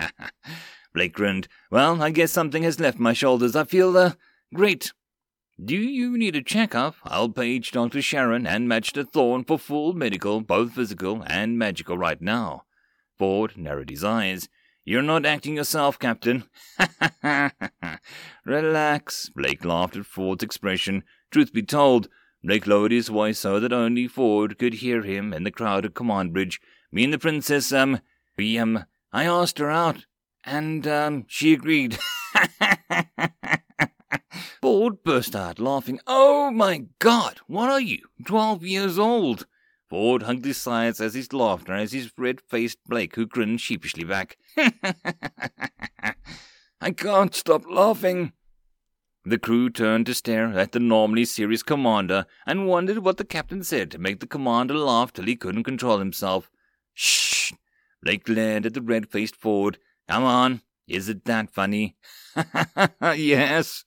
Blake 0.92 1.12
grinned. 1.12 1.46
Well, 1.70 2.02
I 2.02 2.10
guess 2.10 2.32
something 2.32 2.64
has 2.64 2.80
left 2.80 2.98
my 2.98 3.12
shoulders. 3.12 3.54
I 3.54 3.62
feel, 3.62 3.96
uh, 3.96 4.14
great. 4.52 4.92
Do 5.64 5.76
you 5.76 6.18
need 6.18 6.34
a 6.34 6.42
checkup? 6.42 6.96
I'll 7.04 7.28
page 7.28 7.70
Dr. 7.70 8.02
Sharon 8.02 8.44
and 8.44 8.68
Magister 8.68 9.04
Thorn 9.04 9.44
for 9.44 9.56
full 9.56 9.92
medical, 9.92 10.40
both 10.40 10.72
physical 10.72 11.22
and 11.28 11.56
magical, 11.56 11.96
right 11.96 12.20
now. 12.20 12.64
Ford 13.16 13.56
narrowed 13.56 13.90
his 13.90 14.02
eyes. 14.02 14.48
You're 14.84 15.02
not 15.02 15.24
acting 15.24 15.54
yourself, 15.54 15.96
Captain. 15.98 16.44
Relax. 18.44 19.30
Blake 19.30 19.64
laughed 19.64 19.96
at 19.96 20.06
Ford's 20.06 20.42
expression. 20.42 21.04
Truth 21.36 21.52
be 21.52 21.62
told, 21.62 22.08
Blake 22.42 22.66
lowered 22.66 22.92
his 22.92 23.08
voice 23.08 23.38
so 23.40 23.60
that 23.60 23.70
only 23.70 24.08
Ford 24.08 24.56
could 24.58 24.72
hear 24.72 25.02
him 25.02 25.34
in 25.34 25.44
the 25.44 25.50
crowd 25.50 25.84
at 25.84 25.92
command 25.92 26.32
bridge. 26.32 26.62
Me 26.90 27.04
and 27.04 27.12
the 27.12 27.18
princess, 27.18 27.74
um, 27.74 28.00
we, 28.38 28.56
um, 28.56 28.86
I 29.12 29.26
asked 29.26 29.58
her 29.58 29.70
out, 29.70 30.06
and, 30.46 30.86
um, 30.86 31.26
she 31.28 31.52
agreed. 31.52 31.98
Ford 34.62 35.02
burst 35.04 35.36
out 35.36 35.58
laughing. 35.58 36.00
Oh 36.06 36.50
my 36.50 36.86
God, 37.00 37.40
what 37.46 37.68
are 37.68 37.82
you? 37.82 38.06
Twelve 38.24 38.64
years 38.64 38.98
old. 38.98 39.46
Ford 39.90 40.22
hugged 40.22 40.46
his 40.46 40.56
sides 40.56 41.02
as 41.02 41.12
his 41.12 41.34
laughter 41.34 41.74
as 41.74 41.92
his 41.92 42.10
red 42.16 42.40
faced 42.40 42.78
Blake, 42.86 43.14
who 43.14 43.26
grinned 43.26 43.60
sheepishly 43.60 44.04
back. 44.04 44.38
I 46.80 46.92
can't 46.92 47.34
stop 47.34 47.66
laughing. 47.68 48.32
The 49.28 49.38
crew 49.38 49.70
turned 49.70 50.06
to 50.06 50.14
stare 50.14 50.56
at 50.56 50.70
the 50.70 50.78
normally 50.78 51.24
serious 51.24 51.64
commander 51.64 52.26
and 52.46 52.68
wondered 52.68 52.98
what 52.98 53.16
the 53.16 53.24
captain 53.24 53.64
said 53.64 53.90
to 53.90 53.98
make 53.98 54.20
the 54.20 54.26
commander 54.28 54.74
laugh 54.74 55.12
till 55.12 55.24
he 55.24 55.34
couldn't 55.34 55.64
control 55.64 55.98
himself. 55.98 56.48
Shh! 56.94 57.52
Blake 58.00 58.22
glared 58.22 58.66
at 58.66 58.74
the 58.74 58.80
red 58.80 59.10
faced 59.10 59.34
Ford. 59.34 59.78
Come 60.08 60.22
on, 60.22 60.62
is 60.86 61.08
it 61.08 61.24
that 61.24 61.50
funny? 61.50 61.96
yes. 63.02 63.84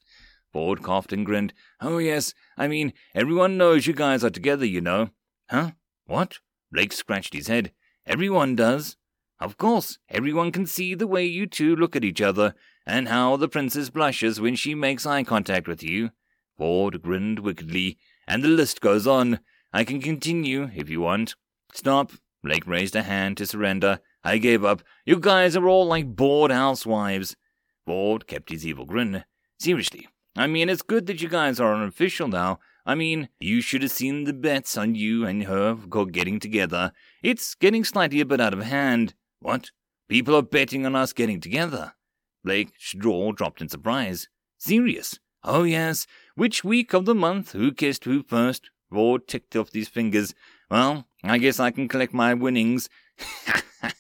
Ford 0.52 0.84
coughed 0.84 1.14
and 1.14 1.26
grinned. 1.26 1.54
Oh, 1.80 2.00
yes, 2.00 2.34
I 2.58 2.68
mean, 2.68 2.92
everyone 3.16 3.58
knows 3.58 3.88
you 3.88 3.94
guys 3.94 4.26
are 4.26 4.30
together, 4.30 4.66
you 4.66 4.82
know. 4.82 5.12
Huh? 5.50 5.72
What? 6.06 6.40
Blake 6.70 6.92
scratched 6.92 7.34
his 7.34 7.48
head. 7.48 7.72
Everyone 8.06 8.58
does. 8.58 8.98
Of 9.40 9.56
course, 9.56 10.00
everyone 10.10 10.52
can 10.52 10.66
see 10.66 10.96
the 10.96 11.08
way 11.08 11.26
you 11.26 11.48
two 11.48 11.78
look 11.78 11.96
at 11.96 12.04
each 12.04 12.20
other, 12.20 12.56
and 12.90 13.08
how 13.08 13.38
the 13.38 13.48
princess 13.48 13.90
blushes 13.90 14.42
when 14.42 14.56
she 14.56 14.74
makes 14.74 15.06
eye 15.06 15.24
contact 15.24 15.68
with 15.68 15.84
you. 15.84 16.10
Ford 16.58 17.02
grinned 17.02 17.40
wickedly, 17.40 17.98
and 18.28 18.44
the 18.44 18.48
list 18.50 18.82
goes 18.82 19.08
on. 19.08 19.40
I 19.72 19.84
can 19.84 20.02
continue 20.02 20.70
if 20.76 20.90
you 20.90 21.02
want. 21.02 21.36
Stop. 21.74 22.12
Blake 22.44 22.66
raised 22.66 22.96
a 22.96 23.04
hand 23.04 23.38
to 23.38 23.46
surrender. 23.46 24.00
I 24.24 24.38
gave 24.40 24.66
up. 24.66 24.82
You 25.06 25.20
guys 25.20 25.56
are 25.56 25.68
all 25.68 25.86
like 25.86 26.16
bored 26.16 26.52
housewives. 26.52 27.36
Ford 27.86 28.28
kept 28.28 28.50
his 28.50 28.66
evil 28.66 28.86
grin. 28.86 29.24
Seriously, 29.60 30.08
I 30.36 30.48
mean, 30.48 30.70
it's 30.70 30.82
good 30.82 31.06
that 31.08 31.22
you 31.22 31.30
guys 31.30 31.60
are 31.60 31.74
unofficial 31.74 32.28
now. 32.28 32.60
I 32.86 32.96
mean, 32.96 33.30
you 33.40 33.62
should 33.62 33.84
have 33.84 33.92
seen 33.92 34.24
the 34.24 34.34
bets 34.34 34.78
on 34.78 34.96
you 34.96 35.26
and 35.26 35.44
her 35.44 35.76
getting 35.76 36.40
together. 36.40 36.92
It's 37.22 37.54
getting 37.56 37.84
slightly 37.84 38.20
a 38.20 38.26
bit 38.26 38.42
out 38.42 38.54
of 38.54 38.64
hand. 38.64 39.14
What? 39.40 39.72
People 40.08 40.36
are 40.36 40.42
betting 40.42 40.86
on 40.86 40.96
us 40.96 41.14
getting 41.14 41.40
together. 41.40 41.94
Blake's 42.44 42.94
jaw 42.94 43.32
dropped 43.32 43.62
in 43.62 43.70
surprise. 43.70 44.28
Serious? 44.58 45.20
Oh, 45.44 45.64
yes. 45.64 46.06
Which 46.36 46.64
week 46.64 46.94
of 46.94 47.06
the 47.06 47.16
month? 47.16 47.54
Who 47.54 47.72
kissed 47.72 48.06
who 48.06 48.24
first? 48.24 48.70
Ford 48.92 49.28
ticked 49.28 49.56
off 49.56 49.72
these 49.72 49.88
fingers. 49.88 50.34
Well, 50.70 51.08
I 51.24 51.38
guess 51.38 51.60
I 51.60 51.72
can 51.72 51.88
collect 51.88 52.14
my 52.14 52.34
winnings. 52.34 52.90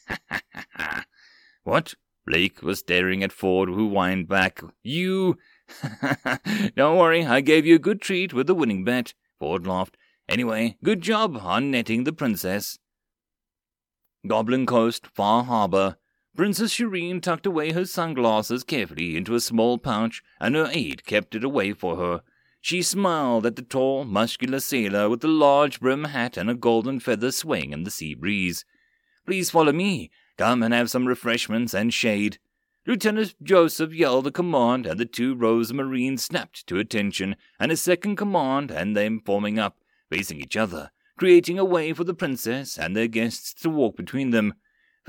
what? 1.64 1.96
Blake 2.26 2.62
was 2.62 2.80
staring 2.80 3.24
at 3.24 3.32
Ford, 3.32 3.70
who 3.70 3.90
whined 3.90 4.28
back. 4.28 4.62
You. 4.84 5.38
Don't 6.76 6.98
worry, 6.98 7.26
I 7.26 7.42
gave 7.42 7.66
you 7.66 7.76
a 7.76 7.80
good 7.80 8.02
treat 8.02 8.34
with 8.34 8.48
the 8.48 8.56
winning 8.56 8.84
bet. 8.84 9.14
Ford 9.40 9.66
laughed. 9.66 9.98
Anyway, 10.28 10.78
good 10.84 11.02
job 11.02 11.38
on 11.42 11.72
netting 11.72 12.04
the 12.04 12.14
princess. 12.14 12.78
Goblin 14.28 14.66
Coast, 14.66 15.08
Far 15.08 15.44
Harbor. 15.44 15.98
Princess 16.40 16.74
Shireen 16.74 17.22
tucked 17.22 17.46
away 17.46 17.74
her 17.74 17.84
sunglasses 17.84 18.64
carefully 18.64 19.18
into 19.18 19.36
a 19.36 19.42
small 19.42 19.78
pouch, 19.78 20.24
and 20.40 20.56
her 20.56 20.70
aide 20.72 21.06
kept 21.06 21.36
it 21.36 21.44
away 21.44 21.74
for 21.74 21.98
her. 21.98 22.22
She 22.62 22.82
smiled 22.82 23.46
at 23.46 23.58
the 23.58 23.62
tall, 23.62 24.06
muscular 24.06 24.62
sailor 24.62 25.10
with 25.10 25.20
the 25.20 25.28
large 25.28 25.82
brim 25.82 26.06
hat 26.06 26.38
and 26.38 26.50
a 26.50 26.54
golden 26.54 27.02
feather 27.02 27.34
swaying 27.34 27.74
in 27.74 27.84
the 27.84 27.92
sea 27.92 28.14
breeze. 28.14 28.64
Please 29.26 29.50
follow 29.50 29.74
me. 29.74 30.12
Come 30.38 30.64
and 30.64 30.74
have 30.74 30.90
some 30.90 31.10
refreshments 31.10 31.74
and 31.74 31.94
shade. 31.94 32.40
Lieutenant 32.88 33.36
Joseph 33.44 33.94
yelled 33.94 34.28
a 34.28 34.32
command, 34.32 34.86
and 34.86 34.98
the 34.98 35.06
two 35.06 35.36
rows 35.36 35.72
of 35.72 35.76
Marines 35.76 36.24
snapped 36.24 36.66
to 36.68 36.80
attention, 36.80 37.36
and 37.60 37.70
a 37.70 37.76
second 37.76 38.16
command, 38.16 38.72
and 38.72 38.96
them 38.96 39.22
forming 39.26 39.60
up, 39.60 39.80
facing 40.10 40.40
each 40.40 40.56
other, 40.56 40.92
creating 41.18 41.60
a 41.60 41.66
way 41.66 41.92
for 41.92 42.06
the 42.06 42.14
princess 42.14 42.78
and 42.78 42.96
their 42.96 43.08
guests 43.08 43.54
to 43.56 43.70
walk 43.70 43.98
between 43.98 44.30
them. 44.30 44.54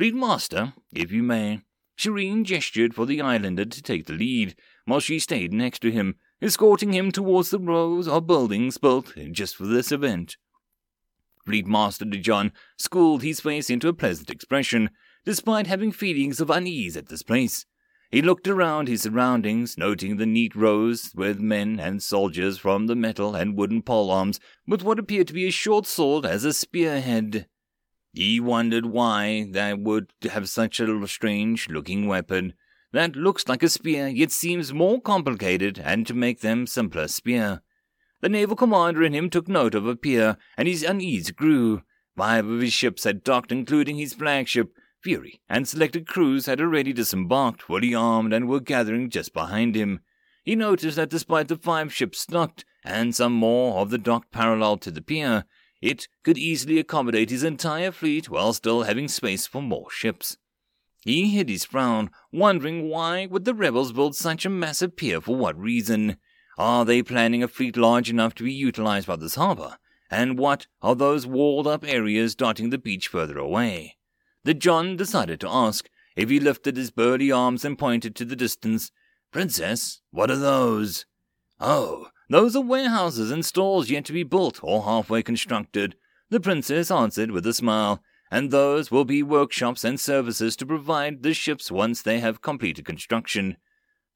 Fleet 0.00 0.14
Master, 0.14 0.72
if 0.94 1.12
you 1.12 1.22
may. 1.22 1.60
Shireen 1.94 2.42
gestured 2.42 2.94
for 2.94 3.04
the 3.04 3.20
islander 3.20 3.66
to 3.66 3.82
take 3.82 4.06
the 4.06 4.14
lead, 4.14 4.56
while 4.86 4.98
she 4.98 5.18
stayed 5.18 5.52
next 5.52 5.80
to 5.80 5.90
him, 5.90 6.14
escorting 6.40 6.94
him 6.94 7.12
towards 7.12 7.50
the 7.50 7.58
rows 7.58 8.08
of 8.08 8.26
buildings 8.26 8.78
built 8.78 9.12
just 9.30 9.54
for 9.56 9.66
this 9.66 9.92
event. 9.92 10.38
Fleet 11.44 11.66
Master 11.66 12.06
DeJohn 12.06 12.52
schooled 12.78 13.22
his 13.22 13.40
face 13.40 13.68
into 13.68 13.88
a 13.88 13.92
pleasant 13.92 14.30
expression, 14.30 14.88
despite 15.26 15.66
having 15.66 15.92
feelings 15.92 16.40
of 16.40 16.48
unease 16.48 16.96
at 16.96 17.10
this 17.10 17.22
place. 17.22 17.66
He 18.10 18.22
looked 18.22 18.48
around 18.48 18.88
his 18.88 19.02
surroundings, 19.02 19.76
noting 19.76 20.16
the 20.16 20.24
neat 20.24 20.56
rows 20.56 21.10
with 21.14 21.40
men 21.40 21.78
and 21.78 22.02
soldiers 22.02 22.56
from 22.56 22.86
the 22.86 22.96
metal 22.96 23.34
and 23.34 23.54
wooden 23.54 23.82
pole 23.82 24.10
arms, 24.10 24.40
with 24.66 24.82
what 24.82 24.98
appeared 24.98 25.26
to 25.26 25.34
be 25.34 25.46
a 25.46 25.50
short 25.50 25.84
sword 25.84 26.24
as 26.24 26.46
a 26.46 26.54
spearhead. 26.54 27.48
He 28.12 28.40
wondered 28.40 28.86
why 28.86 29.46
they 29.50 29.72
would 29.74 30.12
have 30.30 30.48
such 30.48 30.80
a 30.80 31.06
strange 31.06 31.68
looking 31.68 32.06
weapon 32.06 32.54
that 32.92 33.14
looks 33.14 33.48
like 33.48 33.62
a 33.62 33.68
spear 33.68 34.08
yet 34.08 34.32
seems 34.32 34.72
more 34.72 35.00
complicated 35.00 35.78
and 35.78 36.06
to 36.06 36.14
make 36.14 36.40
them 36.40 36.66
simpler 36.66 37.06
spear. 37.06 37.62
The 38.20 38.28
naval 38.28 38.56
commander 38.56 39.02
in 39.04 39.14
him 39.14 39.30
took 39.30 39.48
note 39.48 39.74
of 39.74 39.86
a 39.86 39.96
pier, 39.96 40.36
and 40.56 40.66
his 40.66 40.82
unease 40.82 41.30
grew. 41.30 41.82
Five 42.16 42.46
of 42.46 42.60
his 42.60 42.72
ships 42.72 43.04
had 43.04 43.24
docked, 43.24 43.52
including 43.52 43.96
his 43.96 44.12
flagship, 44.12 44.74
Fury, 45.00 45.40
and 45.48 45.66
selected 45.66 46.06
crews 46.06 46.44
had 46.44 46.60
already 46.60 46.92
disembarked, 46.92 47.62
fully 47.62 47.94
armed, 47.94 48.34
and 48.34 48.46
were 48.46 48.60
gathering 48.60 49.08
just 49.08 49.32
behind 49.32 49.74
him. 49.74 50.00
He 50.44 50.54
noticed 50.54 50.96
that 50.96 51.08
despite 51.08 51.48
the 51.48 51.56
five 51.56 51.94
ships 51.94 52.26
docked, 52.26 52.66
and 52.84 53.14
some 53.14 53.32
more 53.32 53.78
of 53.78 53.88
the 53.88 53.98
dock 53.98 54.30
parallel 54.30 54.76
to 54.78 54.90
the 54.90 55.00
pier, 55.00 55.44
it 55.80 56.08
could 56.22 56.38
easily 56.38 56.78
accommodate 56.78 57.30
his 57.30 57.44
entire 57.44 57.92
fleet 57.92 58.28
while 58.28 58.52
still 58.52 58.82
having 58.82 59.08
space 59.08 59.46
for 59.46 59.62
more 59.62 59.90
ships. 59.90 60.36
He 61.02 61.30
hid 61.30 61.48
his 61.48 61.64
frown, 61.64 62.10
wondering 62.30 62.88
why 62.88 63.26
would 63.26 63.44
the 63.44 63.54
rebels 63.54 63.92
build 63.92 64.14
such 64.14 64.44
a 64.44 64.50
massive 64.50 64.96
pier 64.96 65.20
for 65.20 65.34
what 65.34 65.58
reason? 65.58 66.18
Are 66.58 66.84
they 66.84 67.02
planning 67.02 67.42
a 67.42 67.48
fleet 67.48 67.76
large 67.76 68.10
enough 68.10 68.34
to 68.34 68.44
be 68.44 68.52
utilized 68.52 69.06
by 69.06 69.16
this 69.16 69.36
harbor? 69.36 69.78
And 70.10 70.38
what 70.38 70.66
are 70.82 70.94
those 70.94 71.26
walled 71.26 71.66
up 71.66 71.84
areas 71.84 72.34
dotting 72.34 72.70
the 72.70 72.78
beach 72.78 73.08
further 73.08 73.38
away? 73.38 73.96
De 74.44 74.52
John 74.52 74.96
decided 74.96 75.40
to 75.40 75.48
ask 75.48 75.88
if 76.16 76.28
he 76.28 76.40
lifted 76.40 76.76
his 76.76 76.90
burly 76.90 77.30
arms 77.30 77.64
and 77.64 77.78
pointed 77.78 78.14
to 78.16 78.24
the 78.24 78.36
distance. 78.36 78.90
Princess, 79.30 80.00
what 80.10 80.30
are 80.30 80.36
those? 80.36 81.06
Oh, 81.60 82.08
those 82.30 82.56
are 82.56 82.62
warehouses 82.62 83.30
and 83.30 83.44
stores 83.44 83.90
yet 83.90 84.04
to 84.06 84.12
be 84.12 84.22
built 84.22 84.60
or 84.62 84.84
halfway 84.84 85.22
constructed, 85.22 85.96
the 86.30 86.40
princess 86.40 86.90
answered 86.90 87.32
with 87.32 87.44
a 87.44 87.52
smile, 87.52 88.02
and 88.30 88.50
those 88.50 88.90
will 88.90 89.04
be 89.04 89.22
workshops 89.22 89.82
and 89.82 89.98
services 89.98 90.54
to 90.56 90.64
provide 90.64 91.22
the 91.22 91.34
ships 91.34 91.70
once 91.70 92.00
they 92.00 92.20
have 92.20 92.40
completed 92.40 92.84
construction. 92.84 93.56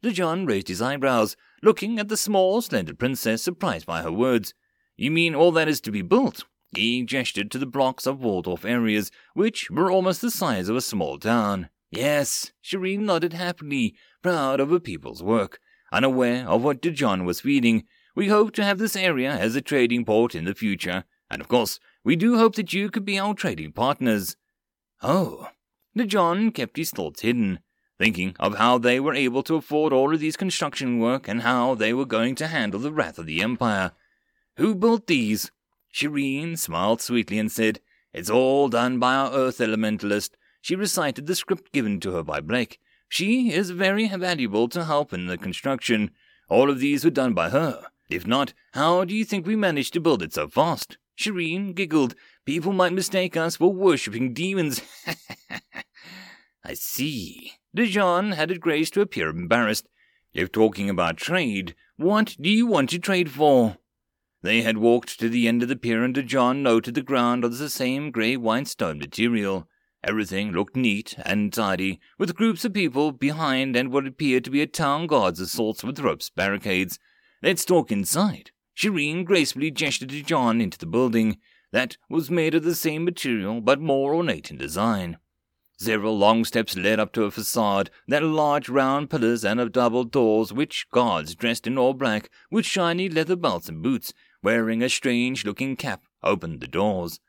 John 0.03 0.47
raised 0.47 0.69
his 0.69 0.81
eyebrows, 0.81 1.37
looking 1.63 1.99
at 1.99 2.09
the 2.09 2.17
small, 2.17 2.63
slender 2.63 2.95
princess, 2.95 3.43
surprised 3.43 3.87
by 3.87 4.03
her 4.03 4.13
words. 4.13 4.55
You 4.97 5.11
mean 5.11 5.35
all 5.35 5.51
that 5.53 5.69
is 5.69 5.81
to 5.83 5.91
be 5.91 6.03
built? 6.03 6.45
He 6.77 7.03
gestured 7.03 7.51
to 7.51 7.59
the 7.59 7.67
blocks 7.67 8.07
of 8.07 8.23
walled 8.23 8.47
off 8.47 8.65
areas, 8.65 9.11
which 9.33 9.71
were 9.71 9.91
almost 9.91 10.21
the 10.21 10.31
size 10.31 10.69
of 10.69 10.77
a 10.77 10.81
small 10.81 11.19
town. 11.19 11.69
Yes, 11.91 12.53
Shireen 12.63 13.01
nodded 13.01 13.33
happily, 13.33 13.97
proud 14.23 14.61
of 14.61 14.71
her 14.71 14.81
people's 14.81 15.23
work, 15.23 15.59
unaware 15.93 16.47
of 16.47 16.63
what 16.63 16.83
DeJohn 16.83 17.25
was 17.25 17.41
feeling, 17.41 17.85
we 18.15 18.29
hope 18.29 18.53
to 18.55 18.65
have 18.65 18.79
this 18.79 18.97
area 18.97 19.31
as 19.31 19.57
a 19.57 19.61
trading 19.61 20.05
port 20.05 20.35
in 20.35 20.45
the 20.45 20.55
future, 20.55 21.05
and 21.31 21.41
of 21.41 21.49
course, 21.49 21.81
we 22.05 22.17
do 22.17 22.39
hope 22.39 22.55
that 22.57 22.73
you 22.73 22.91
could 22.91 23.05
be 23.05 23.19
our 23.19 23.35
trading 23.35 23.73
partners. 23.73 24.37
Oh, 25.03 25.49
De 25.97 26.07
John 26.07 26.51
kept 26.51 26.77
his 26.77 26.91
thoughts 26.91 27.23
hidden, 27.23 27.61
thinking 27.99 28.35
of 28.39 28.57
how 28.57 28.79
they 28.79 29.01
were 29.01 29.15
able 29.15 29.43
to 29.45 29.57
afford 29.57 29.93
all 29.93 30.13
of 30.13 30.21
these 30.21 30.37
construction 30.37 30.99
work 30.99 31.29
and 31.29 31.43
how 31.43 31.75
they 31.75 31.93
were 31.93 32.05
going 32.05 32.35
to 32.37 32.47
handle 32.47 32.81
the 32.81 32.93
wrath 32.93 33.19
of 33.19 33.27
the 33.27 33.41
Empire. 33.41 33.93
Who 34.57 34.75
built 34.75 35.07
these? 35.07 35.51
Shireen 35.93 36.59
smiled 36.59 37.01
sweetly 37.01 37.39
and 37.39 37.51
said, 37.51 37.81
It's 38.13 38.31
all 38.31 38.69
done 38.69 38.99
by 38.99 39.15
our 39.15 39.33
Earth 39.33 39.59
Elementalist. 39.59 40.31
She 40.61 40.75
recited 40.75 41.27
the 41.27 41.35
script 41.35 41.73
given 41.73 42.01
to 42.01 42.13
her 42.13 42.23
by 42.23 42.41
Blake. 42.41 42.81
She 43.09 43.53
is 43.53 43.71
very 43.71 44.09
valuable 44.09 44.69
to 44.69 44.85
help 44.85 45.13
in 45.13 45.27
the 45.27 45.39
construction. 45.39 46.11
All 46.49 46.71
of 46.71 46.81
these 46.81 47.05
were 47.05 47.11
done 47.11 47.35
by 47.35 47.51
her. 47.51 47.85
If 48.09 48.27
not, 48.27 48.53
how 48.73 49.05
do 49.05 49.15
you 49.15 49.25
think 49.25 49.47
we 49.47 49.57
managed 49.57 49.93
to 49.95 50.01
build 50.01 50.23
it 50.23 50.35
so 50.35 50.49
fast? 50.49 50.99
Shireen 51.19 51.75
giggled. 51.75 52.15
People 52.45 52.73
might 52.73 52.93
mistake 52.93 53.37
us 53.37 53.57
for 53.57 53.73
worshipping 53.73 54.35
demons. 54.35 54.83
I 56.65 56.75
see. 56.75 57.53
DeJohn 57.77 58.35
had 58.35 58.51
it 58.51 58.61
grace 58.61 58.91
to 58.91 59.01
appear 59.01 59.29
embarrassed. 59.29 59.89
If 60.33 60.51
talking 60.51 60.91
about 60.91 61.17
trade, 61.17 61.75
what 61.97 62.37
do 62.41 62.51
you 62.51 62.67
want 62.67 62.91
to 62.91 62.99
trade 62.99 63.31
for? 63.31 63.77
They 64.43 64.63
had 64.63 64.77
walked 64.79 65.19
to 65.21 65.29
the 65.29 65.49
end 65.49 65.63
of 65.63 65.69
the 65.69 65.77
pier, 65.77 66.03
and 66.05 66.15
DeJohn 66.15 66.63
noted 66.63 66.95
the 66.95 67.03
ground 67.03 67.45
was 67.45 67.59
the 67.59 67.71
same 67.71 68.11
grey 68.11 68.37
white 68.37 68.69
stone 68.69 68.99
material. 68.99 69.69
Everything 70.03 70.53
looked 70.53 70.77
neat 70.77 71.15
and 71.25 71.51
tidy, 71.51 71.99
with 72.19 72.35
groups 72.35 72.65
of 72.65 72.75
people 72.75 73.13
behind 73.13 73.75
and 73.75 73.91
what 73.91 74.07
appeared 74.07 74.45
to 74.45 74.51
be 74.51 74.61
a 74.61 74.67
town 74.67 75.07
guard's 75.07 75.41
assaults 75.41 75.83
with 75.83 76.01
ropes 76.01 76.29
barricades. 76.29 76.99
Let's 77.45 77.67
talk 77.67 77.93
inside. 77.93 78.53
Shireen 78.75 79.27
gracefully 79.27 79.71
gestured 79.71 80.09
to 80.09 80.23
John 80.23 80.63
into 80.63 80.79
the 80.79 80.87
building 80.87 81.37
that 81.73 81.99
was 82.09 82.31
made 82.31 82.55
of 82.55 82.63
the 82.63 82.75
same 82.75 83.05
material 83.05 83.61
but 83.61 83.83
more 83.83 84.15
ornate 84.15 84.51
in 84.51 84.57
design. 84.57 85.19
Several 85.77 86.17
long 86.17 86.47
steps 86.47 86.75
led 86.75 86.99
up 86.99 87.13
to 87.13 87.25
a 87.25 87.31
facade 87.31 87.91
that 88.09 88.23
had 88.23 88.31
large 88.31 88.71
round 88.71 89.11
pillars 89.11 89.45
and 89.45 89.61
of 89.61 89.73
double 89.73 90.05
doors 90.05 90.55
which 90.55 90.87
guards 90.91 91.35
dressed 91.35 91.67
in 91.67 91.77
all 91.77 91.93
black 91.93 92.31
with 92.51 92.65
shiny 92.65 93.11
leather 93.11 93.37
belts 93.37 93.69
and 93.69 93.83
boots, 93.83 94.15
wearing 94.43 94.83
a 94.83 94.89
strange 94.89 95.45
looking 95.45 95.77
cap, 95.77 96.05
opened 96.23 96.63
the 96.63 96.67
doors. 96.67 97.21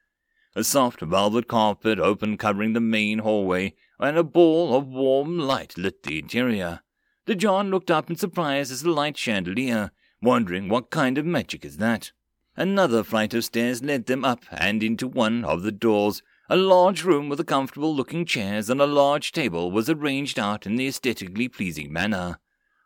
A 0.56 0.64
soft 0.64 1.02
velvet 1.02 1.50
carpet 1.50 2.00
opened 2.00 2.40
covering 2.40 2.72
the 2.72 2.80
main 2.80 3.20
hallway, 3.20 3.74
and 4.00 4.18
a 4.18 4.24
ball 4.24 4.78
of 4.78 4.88
warm 4.88 5.38
light 5.38 5.78
lit 5.78 6.04
the 6.04 6.20
interior. 6.20 6.80
De 7.26 7.36
John 7.36 7.70
looked 7.70 7.92
up 7.92 8.10
in 8.10 8.16
surprise 8.16 8.72
as 8.72 8.82
the 8.82 8.92
light 8.92 9.18
chandelier 9.18 9.92
wondering 10.26 10.68
what 10.68 10.90
kind 10.90 11.18
of 11.18 11.26
magic 11.26 11.64
is 11.64 11.78
that. 11.78 12.12
Another 12.58 13.04
flight 13.04 13.34
of 13.34 13.46
stairs 13.46 13.84
led 13.84 14.08
them 14.08 14.26
up 14.26 14.44
and 14.52 14.84
into 14.84 15.08
one 15.08 15.46
of 15.46 15.64
the 15.64 15.72
doors. 15.72 16.22
A 16.50 16.58
large 16.58 17.04
room 17.04 17.30
with 17.30 17.46
comfortable 17.46 17.96
looking 17.96 18.26
chairs 18.26 18.70
and 18.70 18.82
a 18.82 18.86
large 18.86 19.32
table 19.32 19.72
was 19.72 19.90
arranged 19.90 20.38
out 20.38 20.66
in 20.66 20.76
the 20.76 20.88
aesthetically 20.88 21.48
pleasing 21.48 21.94
manner. 21.94 22.40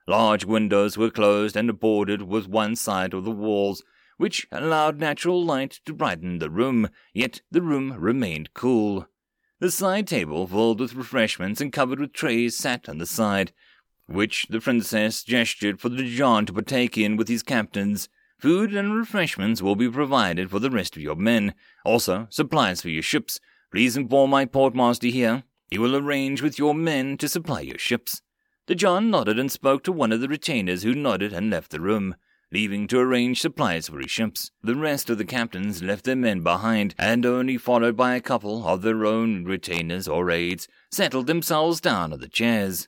Large 0.07 0.45
windows 0.45 0.97
were 0.97 1.09
closed 1.11 1.55
and 1.55 1.79
bordered 1.79 2.23
with 2.23 2.47
one 2.47 2.75
side 2.75 3.13
of 3.13 3.25
the 3.25 3.31
walls, 3.31 3.83
which 4.17 4.47
allowed 4.51 4.99
natural 4.99 5.43
light 5.43 5.79
to 5.85 5.93
brighten 5.93 6.39
the 6.39 6.49
room, 6.49 6.89
yet 7.13 7.41
the 7.51 7.61
room 7.61 7.93
remained 7.93 8.53
cool. 8.53 9.07
The 9.59 9.71
side 9.71 10.07
table, 10.07 10.47
filled 10.47 10.79
with 10.79 10.95
refreshments 10.95 11.61
and 11.61 11.71
covered 11.71 11.99
with 11.99 12.13
trays, 12.13 12.57
sat 12.57 12.89
on 12.89 12.97
the 12.97 13.05
side, 13.05 13.51
which 14.11 14.47
the 14.49 14.59
princess 14.59 15.23
gestured 15.23 15.79
for 15.79 15.89
De 15.89 16.03
John 16.03 16.45
to 16.45 16.53
partake 16.53 16.97
in 16.97 17.15
with 17.15 17.27
his 17.27 17.43
captains. 17.43 18.09
Food 18.39 18.73
and 18.73 18.95
refreshments 18.95 19.61
will 19.61 19.75
be 19.75 19.89
provided 19.89 20.49
for 20.49 20.59
the 20.59 20.71
rest 20.71 20.95
of 20.95 21.01
your 21.01 21.15
men. 21.15 21.53
Also, 21.85 22.27
supplies 22.29 22.81
for 22.81 22.89
your 22.89 23.03
ships. 23.03 23.39
Please 23.71 23.95
inform 23.95 24.31
my 24.31 24.45
portmaster 24.45 25.11
here. 25.11 25.43
He 25.69 25.77
will 25.77 25.95
arrange 25.95 26.41
with 26.41 26.57
your 26.57 26.73
men 26.73 27.17
to 27.17 27.29
supply 27.29 27.61
your 27.61 27.77
ships. 27.77 28.21
De 28.65 28.75
John 28.75 29.11
nodded 29.11 29.37
and 29.37 29.51
spoke 29.51 29.83
to 29.83 29.91
one 29.91 30.11
of 30.11 30.21
the 30.21 30.27
retainers 30.27 30.83
who 30.83 30.95
nodded 30.95 31.33
and 31.33 31.49
left 31.49 31.71
the 31.71 31.81
room, 31.81 32.15
leaving 32.51 32.87
to 32.87 32.99
arrange 32.99 33.41
supplies 33.41 33.87
for 33.87 33.99
his 33.99 34.09
ships. 34.09 34.51
The 34.63 34.75
rest 34.75 35.09
of 35.09 35.17
the 35.17 35.25
captains 35.25 35.83
left 35.83 36.05
their 36.05 36.15
men 36.15 36.41
behind, 36.41 36.95
and 36.97 37.25
only 37.25 37.57
followed 37.57 37.95
by 37.95 38.15
a 38.15 38.21
couple 38.21 38.67
of 38.67 38.81
their 38.81 39.05
own 39.05 39.43
retainers 39.45 40.07
or 40.07 40.31
aides, 40.31 40.67
settled 40.91 41.27
themselves 41.27 41.81
down 41.81 42.13
on 42.13 42.19
the 42.19 42.27
chairs. 42.27 42.87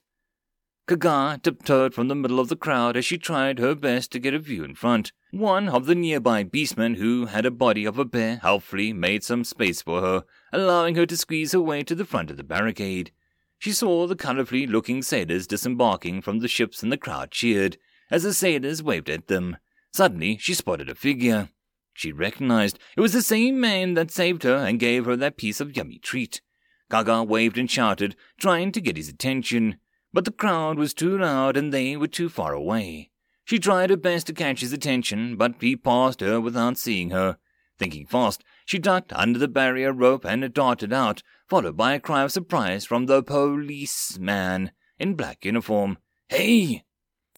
Kaga 0.88 1.40
tiptoed 1.42 1.94
from 1.94 2.08
the 2.08 2.16
middle 2.16 2.40
of 2.40 2.50
the 2.50 2.56
crowd 2.56 2.98
as 2.98 3.06
she 3.06 3.18
tried 3.18 3.60
her 3.60 3.76
best 3.76 4.12
to 4.12 4.20
get 4.20 4.34
a 4.34 4.40
view 4.40 4.64
in 4.64 4.76
front. 4.76 5.12
One 5.32 5.70
of 5.70 5.86
the 5.86 5.96
nearby 5.96 6.44
beastmen, 6.44 6.96
who 6.98 7.28
had 7.28 7.46
a 7.46 7.52
body 7.52 7.86
of 7.86 7.98
a 7.98 8.04
bear, 8.04 8.38
helpfully 8.38 8.92
made 8.92 9.24
some 9.24 9.44
space 9.44 9.82
for 9.82 10.02
her, 10.02 10.26
allowing 10.52 10.96
her 10.96 11.06
to 11.06 11.16
squeeze 11.16 11.54
her 11.54 11.62
way 11.62 11.84
to 11.84 11.96
the 11.96 12.04
front 12.04 12.30
of 12.30 12.38
the 12.38 12.44
barricade. 12.44 13.12
She 13.60 13.72
saw 13.72 14.08
the 14.08 14.16
colorfully 14.16 14.68
looking 14.68 15.02
sailors 15.04 15.46
disembarking 15.46 16.22
from 16.22 16.40
the 16.40 16.48
ships 16.48 16.82
and 16.82 16.92
the 16.92 16.98
crowd 16.98 17.32
cheered 17.32 17.78
as 18.10 18.24
the 18.24 18.34
sailors 18.34 18.84
waved 18.84 19.10
at 19.10 19.28
them. 19.28 19.58
Suddenly, 19.94 20.38
she 20.38 20.54
spotted 20.54 20.90
a 20.90 20.96
figure. 20.96 21.50
She 21.94 22.12
recognized 22.12 22.80
it 22.98 23.02
was 23.02 23.14
the 23.14 23.22
same 23.22 23.60
man 23.60 23.94
that 23.94 24.10
saved 24.10 24.44
her 24.44 24.56
and 24.56 24.80
gave 24.80 25.06
her 25.06 25.16
that 25.16 25.38
piece 25.38 25.62
of 25.62 25.78
yummy 25.78 26.00
treat. 26.00 26.42
Kaga 26.90 27.24
waved 27.24 27.58
and 27.58 27.70
shouted, 27.70 28.16
trying 28.40 28.72
to 28.72 28.82
get 28.82 28.98
his 28.98 29.08
attention, 29.08 29.78
but 30.14 30.26
the 30.26 30.32
crowd 30.32 30.78
was 30.78 30.94
too 30.94 31.18
loud 31.18 31.56
and 31.56 31.74
they 31.74 31.96
were 31.96 32.08
too 32.08 32.30
far 32.30 32.54
away. 32.54 33.10
She 33.46 33.60
tried 33.60 33.90
her 33.90 33.98
best 33.98 34.28
to 34.28 34.34
catch 34.34 34.62
his 34.62 34.74
attention, 34.74 35.36
but 35.36 35.56
he 35.60 35.76
passed 35.76 36.22
her 36.22 36.40
without 36.40 36.78
seeing 36.78 37.10
her. 37.10 37.38
Thinking 37.78 38.06
fast, 38.06 38.44
she 38.66 38.78
ducked 38.78 39.12
under 39.14 39.40
the 39.40 39.48
barrier 39.48 39.92
rope 39.92 40.24
and 40.24 40.54
darted 40.54 40.94
out, 40.94 41.24
followed 41.50 41.76
by 41.76 41.94
a 41.94 42.00
cry 42.00 42.22
of 42.22 42.32
surprise 42.32 42.86
from 42.86 43.08
the 43.08 43.24
policeman 43.24 44.72
in 45.00 45.16
black 45.16 45.44
uniform. 45.44 45.98
Hey! 46.30 46.86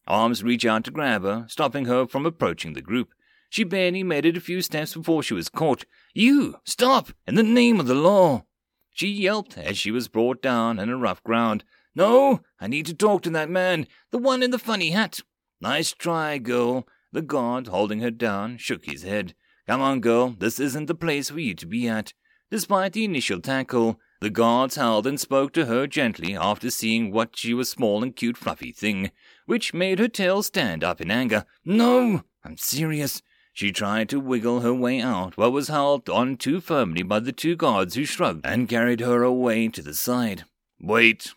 Arms 0.05 0.43
reached 0.43 0.65
out 0.65 0.84
to 0.84 0.91
grab 0.91 1.24
her, 1.24 1.45
stopping 1.47 1.86
her 1.86 2.05
from 2.05 2.26
approaching 2.26 2.74
the 2.74 2.82
group. 2.82 3.13
She 3.49 3.63
barely 3.63 4.03
made 4.03 4.26
it 4.26 4.36
a 4.36 4.41
few 4.41 4.61
steps 4.61 4.95
before 4.95 5.24
she 5.24 5.34
was 5.34 5.47
caught. 5.47 5.86
You! 6.13 6.57
Stop! 6.65 7.11
In 7.26 7.36
the 7.36 7.43
name 7.43 7.80
of 7.80 7.88
the 7.88 7.95
law! 7.95 8.43
She 8.91 9.07
yelped 9.07 9.57
as 9.57 9.78
she 9.78 9.91
was 9.91 10.07
brought 10.07 10.41
down 10.41 10.78
in 10.78 10.89
a 10.89 10.97
rough 10.97 11.24
ground. 11.24 11.63
No! 11.95 12.41
I 12.59 12.67
need 12.67 12.85
to 12.87 12.93
talk 12.93 13.21
to 13.23 13.29
that 13.31 13.49
man, 13.49 13.87
the 14.11 14.17
one 14.17 14.41
in 14.41 14.51
the 14.51 14.59
funny 14.59 14.91
hat. 14.91 15.19
Nice 15.61 15.93
try, 15.93 16.37
girl. 16.37 16.87
The 17.11 17.21
guard, 17.21 17.67
holding 17.67 17.99
her 17.99 18.11
down, 18.11 18.57
shook 18.57 18.85
his 18.85 19.03
head. 19.03 19.35
Come 19.67 19.81
on, 19.81 19.99
girl, 20.01 20.35
this 20.37 20.59
isn't 20.59 20.87
the 20.87 20.95
place 20.95 21.29
for 21.29 21.39
you 21.39 21.53
to 21.55 21.65
be 21.65 21.87
at. 21.87 22.13
Despite 22.49 22.93
the 22.93 23.05
initial 23.05 23.39
tackle, 23.39 23.99
the 24.19 24.29
guards 24.29 24.75
held 24.75 25.05
and 25.05 25.19
spoke 25.19 25.53
to 25.53 25.65
her 25.65 25.87
gently 25.87 26.35
after 26.35 26.69
seeing 26.69 27.11
what 27.11 27.35
she 27.35 27.53
was 27.53 27.69
small 27.69 28.01
and 28.03 28.15
cute 28.15 28.37
fluffy 28.37 28.71
thing, 28.71 29.11
which 29.45 29.73
made 29.73 29.99
her 29.99 30.07
tail 30.07 30.43
stand 30.43 30.83
up 30.83 31.01
in 31.01 31.11
anger. 31.11 31.45
No, 31.63 32.23
I'm 32.43 32.57
serious. 32.57 33.21
She 33.53 33.71
tried 33.71 34.09
to 34.09 34.19
wiggle 34.19 34.61
her 34.61 34.73
way 34.73 34.99
out, 34.99 35.35
but 35.35 35.51
was 35.51 35.67
held 35.67 36.09
on 36.09 36.37
too 36.37 36.59
firmly 36.59 37.03
by 37.03 37.19
the 37.19 37.31
two 37.31 37.55
guards 37.55 37.95
who 37.95 38.05
shrugged 38.05 38.45
and 38.45 38.67
carried 38.67 38.99
her 38.99 39.23
away 39.23 39.67
to 39.67 39.81
the 39.81 39.93
side. 39.93 40.45
Wait. 40.79 41.33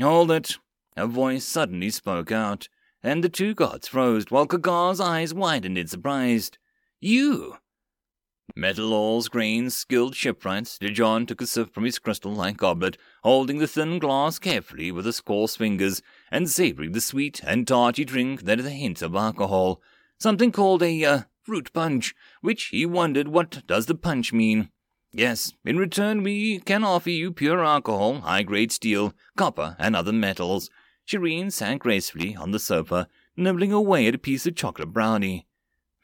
Hold 0.00 0.30
it. 0.30 0.56
A 0.96 1.06
voice 1.06 1.44
suddenly 1.44 1.90
spoke 1.90 2.32
out, 2.32 2.68
and 3.02 3.22
the 3.22 3.28
two 3.28 3.54
guards 3.54 3.88
froze 3.88 4.24
while 4.30 4.46
Kaga's 4.46 5.00
eyes 5.00 5.34
widened 5.34 5.76
in 5.76 5.86
surprise. 5.86 6.50
You! 7.00 7.56
Metal 8.56 8.92
All's 8.92 9.28
grains, 9.28 9.76
skilled 9.76 10.16
shipwrights, 10.16 10.78
De 10.78 10.90
John 10.90 11.26
took 11.26 11.40
a 11.40 11.46
sip 11.46 11.72
from 11.72 11.84
his 11.84 11.98
crystal-like 11.98 12.56
goblet, 12.56 12.96
holding 13.22 13.58
the 13.58 13.68
thin 13.68 13.98
glass 13.98 14.38
carefully 14.38 14.90
with 14.90 15.06
his 15.06 15.20
coarse 15.20 15.56
fingers, 15.56 16.02
and 16.30 16.50
savoring 16.50 16.92
the 16.92 17.00
sweet 17.00 17.40
and 17.44 17.68
tarty 17.68 18.04
drink 18.04 18.42
that 18.42 18.58
had 18.58 18.66
a 18.66 18.70
hint 18.70 19.02
of 19.02 19.14
alcohol. 19.14 19.80
Something 20.18 20.50
called 20.50 20.82
a, 20.82 21.04
uh, 21.04 21.20
fruit 21.42 21.72
punch, 21.72 22.14
which 22.40 22.66
he 22.66 22.84
wondered 22.84 23.28
what 23.28 23.66
does 23.66 23.86
the 23.86 23.94
punch 23.94 24.32
mean. 24.32 24.70
Yes, 25.12 25.52
in 25.64 25.76
return 25.76 26.22
we 26.22 26.60
can 26.60 26.84
offer 26.84 27.10
you 27.10 27.32
pure 27.32 27.64
alcohol, 27.64 28.20
high-grade 28.20 28.70
steel, 28.70 29.12
copper, 29.36 29.76
and 29.78 29.96
other 29.96 30.12
metals. 30.12 30.70
Shireen 31.06 31.50
sank 31.50 31.82
gracefully 31.82 32.36
on 32.36 32.52
the 32.52 32.60
sofa, 32.60 33.08
nibbling 33.36 33.72
away 33.72 34.06
at 34.06 34.14
a 34.14 34.18
piece 34.18 34.46
of 34.46 34.54
chocolate 34.54 34.92
brownie. 34.92 35.46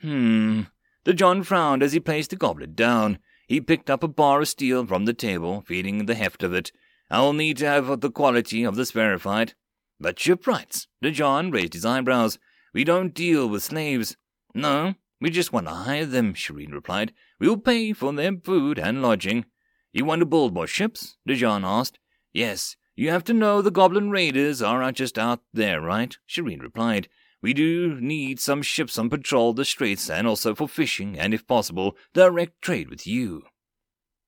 Hmm, 0.01 0.63
De 1.05 1.15
John 1.15 1.45
frowned 1.45 1.85
as 1.85 1.93
he 1.93 2.01
placed 2.01 2.31
the 2.31 2.37
goblet 2.37 2.75
down. 2.75 3.19
He 3.47 3.61
picked 3.61 3.89
up 3.89 4.03
a 4.03 4.09
bar 4.09 4.41
of 4.41 4.49
steel 4.49 4.85
from 4.85 5.05
the 5.05 5.15
table, 5.15 5.63
feeling 5.65 6.07
the 6.07 6.17
heft 6.17 6.43
of 6.43 6.53
it. 6.53 6.73
I'll 7.09 7.33
need 7.33 7.59
to 7.59 7.67
have 7.67 8.01
the 8.01 8.11
quality 8.11 8.65
of 8.65 8.75
this 8.75 8.91
verified. 8.91 9.55
But 10.01 10.19
shipwrights. 10.19 10.89
De 11.01 11.13
John 11.13 11.53
raised 11.53 11.75
his 11.75 11.85
eyebrows. 11.85 12.41
We 12.75 12.83
don't 12.83 13.15
deal 13.15 13.49
with 13.49 13.63
slaves. 13.63 14.17
No, 14.53 14.95
we 15.21 15.31
just 15.31 15.53
want 15.53 15.69
to 15.69 15.75
hire 15.75 16.07
them, 16.07 16.35
Shireen 16.35 16.73
replied. 16.73 17.13
We'll 17.39 17.59
pay 17.59 17.93
for 17.93 18.13
their 18.13 18.33
food 18.43 18.79
and 18.79 19.03
lodging. 19.03 19.45
You 19.93 20.05
want 20.05 20.21
to 20.21 20.27
build 20.27 20.55
more 20.55 20.67
ships? 20.67 21.17
De 21.27 21.35
John 21.35 21.65
asked. 21.65 21.99
Yes. 22.33 22.77
You 22.95 23.11
have 23.11 23.25
to 23.25 23.35
know 23.35 23.61
the 23.61 23.71
Goblin 23.71 24.11
Raiders 24.11 24.63
are 24.63 24.91
just 24.91 25.19
out 25.19 25.41
there, 25.53 25.81
right? 25.81 26.17
Shireen 26.29 26.63
replied. 26.63 27.09
We 27.43 27.53
do 27.53 28.01
need 28.01 28.41
some 28.41 28.63
ships 28.63 28.99
on 28.99 29.11
patrol 29.11 29.53
the 29.53 29.65
straits 29.65 30.09
and 30.09 30.27
also 30.27 30.55
for 30.55 30.67
fishing 30.67 31.19
and, 31.19 31.35
if 31.35 31.47
possible, 31.47 31.97
direct 32.15 32.63
trade 32.63 32.89
with 32.89 33.07
you. 33.07 33.43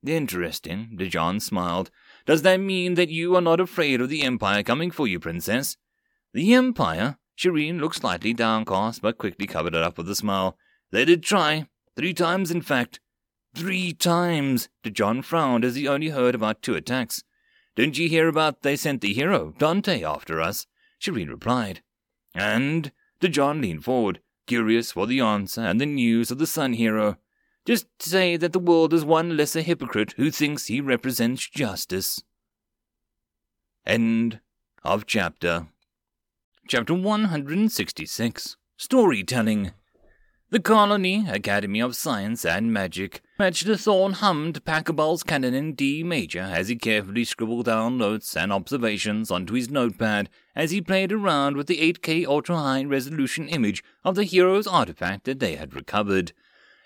Interesting, 0.07 0.95
De 0.97 1.09
John 1.09 1.41
smiled. 1.41 1.91
Does 2.27 2.43
that 2.43 2.61
mean 2.61 2.95
that 2.95 3.09
you 3.09 3.35
are 3.35 3.41
not 3.41 3.59
afraid 3.59 4.01
of 4.01 4.11
the 4.11 4.23
Empire 4.23 4.63
coming 4.63 4.91
for 4.91 5.09
you, 5.09 5.19
Princess? 5.19 5.77
The 6.35 6.55
Empire? 6.55 7.17
Shireen 7.39 7.81
looked 7.81 7.97
slightly 7.97 8.35
downcast, 8.35 9.01
but 9.01 9.19
quickly 9.19 9.47
covered 9.47 9.75
it 9.75 9.83
up 9.83 9.97
with 9.97 10.09
a 10.11 10.15
smile. 10.15 10.57
They 10.91 11.05
did 11.05 11.23
try. 11.23 11.67
Three 11.99 12.15
times, 12.15 12.53
in 12.53 12.63
fact. 12.63 13.01
Three 13.57 13.93
times! 13.93 14.69
De 14.85 14.91
John 14.91 15.21
frowned 15.21 15.65
as 15.65 15.75
he 15.75 15.89
only 15.89 16.11
heard 16.11 16.37
about 16.37 16.63
two 16.63 16.77
attacks. 16.77 17.25
Didn't 17.75 17.99
you 17.99 18.09
hear 18.09 18.29
about 18.29 18.63
they 18.63 18.77
sent 18.77 19.01
the 19.01 19.13
hero, 19.13 19.53
Dante, 19.59 20.05
after 20.05 20.41
us? 20.41 20.69
Shireen 21.03 21.29
replied. 21.29 21.83
And 22.37 22.93
De 23.19 23.29
John 23.29 23.61
leaned 23.61 23.83
forward, 23.83 24.21
curious 24.47 24.93
for 24.93 25.09
the 25.09 25.19
answer 25.19 25.63
and 25.63 25.81
the 25.81 25.87
news 25.87 26.31
of 26.31 26.39
the 26.39 26.47
Sun 26.47 26.75
Hero. 26.75 27.17
Just 27.67 27.89
say 27.99 28.37
that 28.37 28.53
the 28.53 28.61
world 28.61 28.95
is 28.95 29.05
one 29.05 29.37
less 29.37 29.57
a 29.57 29.63
hypocrite 29.63 30.15
who 30.17 30.31
thinks 30.31 30.67
he 30.67 30.81
represents 30.81 31.49
justice. 31.49 32.23
End 33.85 34.39
of 34.85 35.05
chapter. 35.05 35.67
Chapter 36.69 36.95
166 36.95 38.57
Storytelling. 38.77 39.73
The 40.51 40.61
Colony 40.61 41.27
Academy 41.29 41.79
of 41.83 41.95
Science 41.95 42.43
and 42.43 42.73
Magic. 42.73 43.21
Magister 43.39 43.77
Thorn 43.77 44.15
hummed 44.15 44.65
Pachelbel's 44.65 45.23
canon 45.23 45.53
in 45.53 45.75
D 45.75 46.03
major 46.03 46.41
as 46.41 46.69
he 46.69 46.77
carefully 46.77 47.25
scribbled 47.25 47.67
down 47.67 47.99
notes 47.99 48.35
and 48.35 48.51
observations 48.51 49.31
onto 49.31 49.53
his 49.53 49.69
notepad 49.69 50.31
as 50.57 50.71
he 50.71 50.81
played 50.81 51.13
around 51.13 51.59
with 51.59 51.67
the 51.67 51.93
8K 51.93 52.27
ultra 52.27 52.57
high 52.57 52.83
resolution 52.85 53.47
image 53.47 53.85
of 54.07 54.15
the 54.15 54.25
hero's 54.25 54.67
artifact 54.67 55.25
that 55.25 55.39
they 55.39 55.57
had 55.57 55.75
recovered. 55.75 56.33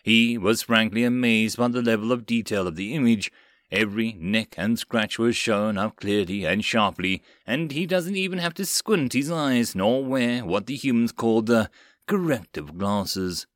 He 0.03 0.37
was 0.37 0.63
frankly 0.63 1.05
amazed 1.05 1.57
by 1.57 1.69
the 1.69 1.83
level 1.83 2.11
of 2.11 2.27
detail 2.27 2.67
of 2.67 2.75
the 2.75 2.95
image. 2.95 3.31
Every 3.71 4.15
nick 4.15 4.57
and 4.59 4.77
scratch 4.77 5.21
was 5.21 5.37
shown 5.37 5.79
up 5.79 5.95
clearly 6.01 6.45
and 6.45 6.65
sharply, 6.65 7.23
and 7.47 7.71
he 7.71 7.87
doesn't 7.87 8.17
even 8.17 8.41
have 8.41 8.55
to 8.55 8.67
squint 8.67 9.13
his 9.13 9.31
eyes 9.31 9.77
nor 9.77 10.05
wear 10.05 10.45
what 10.45 10.67
the 10.67 10.75
humans 10.75 11.13
called 11.13 11.47
the 11.47 11.71
corrective 12.09 12.77
glasses. 12.77 13.47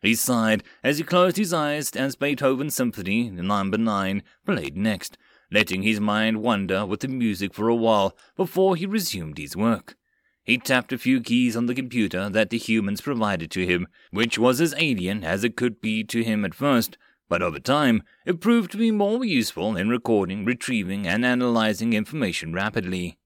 He 0.00 0.14
sighed 0.14 0.62
as 0.84 0.98
he 0.98 1.04
closed 1.04 1.36
his 1.36 1.52
eyes 1.52 1.90
as 1.90 2.14
Beethoven's 2.16 2.74
Symphony 2.74 3.30
Number 3.30 3.78
9 3.78 4.22
played 4.46 4.76
next, 4.76 5.18
letting 5.50 5.82
his 5.82 5.98
mind 5.98 6.40
wander 6.42 6.86
with 6.86 7.00
the 7.00 7.08
music 7.08 7.52
for 7.52 7.68
a 7.68 7.74
while 7.74 8.16
before 8.36 8.76
he 8.76 8.86
resumed 8.86 9.38
his 9.38 9.56
work. 9.56 9.96
He 10.44 10.56
tapped 10.56 10.92
a 10.92 10.98
few 10.98 11.20
keys 11.20 11.56
on 11.56 11.66
the 11.66 11.74
computer 11.74 12.30
that 12.30 12.50
the 12.50 12.58
humans 12.58 13.00
provided 13.00 13.50
to 13.50 13.66
him, 13.66 13.86
which 14.10 14.38
was 14.38 14.60
as 14.60 14.74
alien 14.78 15.24
as 15.24 15.44
it 15.44 15.56
could 15.56 15.80
be 15.80 16.04
to 16.04 16.22
him 16.22 16.44
at 16.44 16.54
first, 16.54 16.96
but 17.28 17.42
over 17.42 17.58
time 17.58 18.02
it 18.24 18.40
proved 18.40 18.70
to 18.72 18.78
be 18.78 18.90
more 18.90 19.24
useful 19.24 19.76
in 19.76 19.88
recording, 19.88 20.44
retrieving, 20.44 21.06
and 21.06 21.26
analyzing 21.26 21.92
information 21.92 22.54
rapidly. 22.54 23.18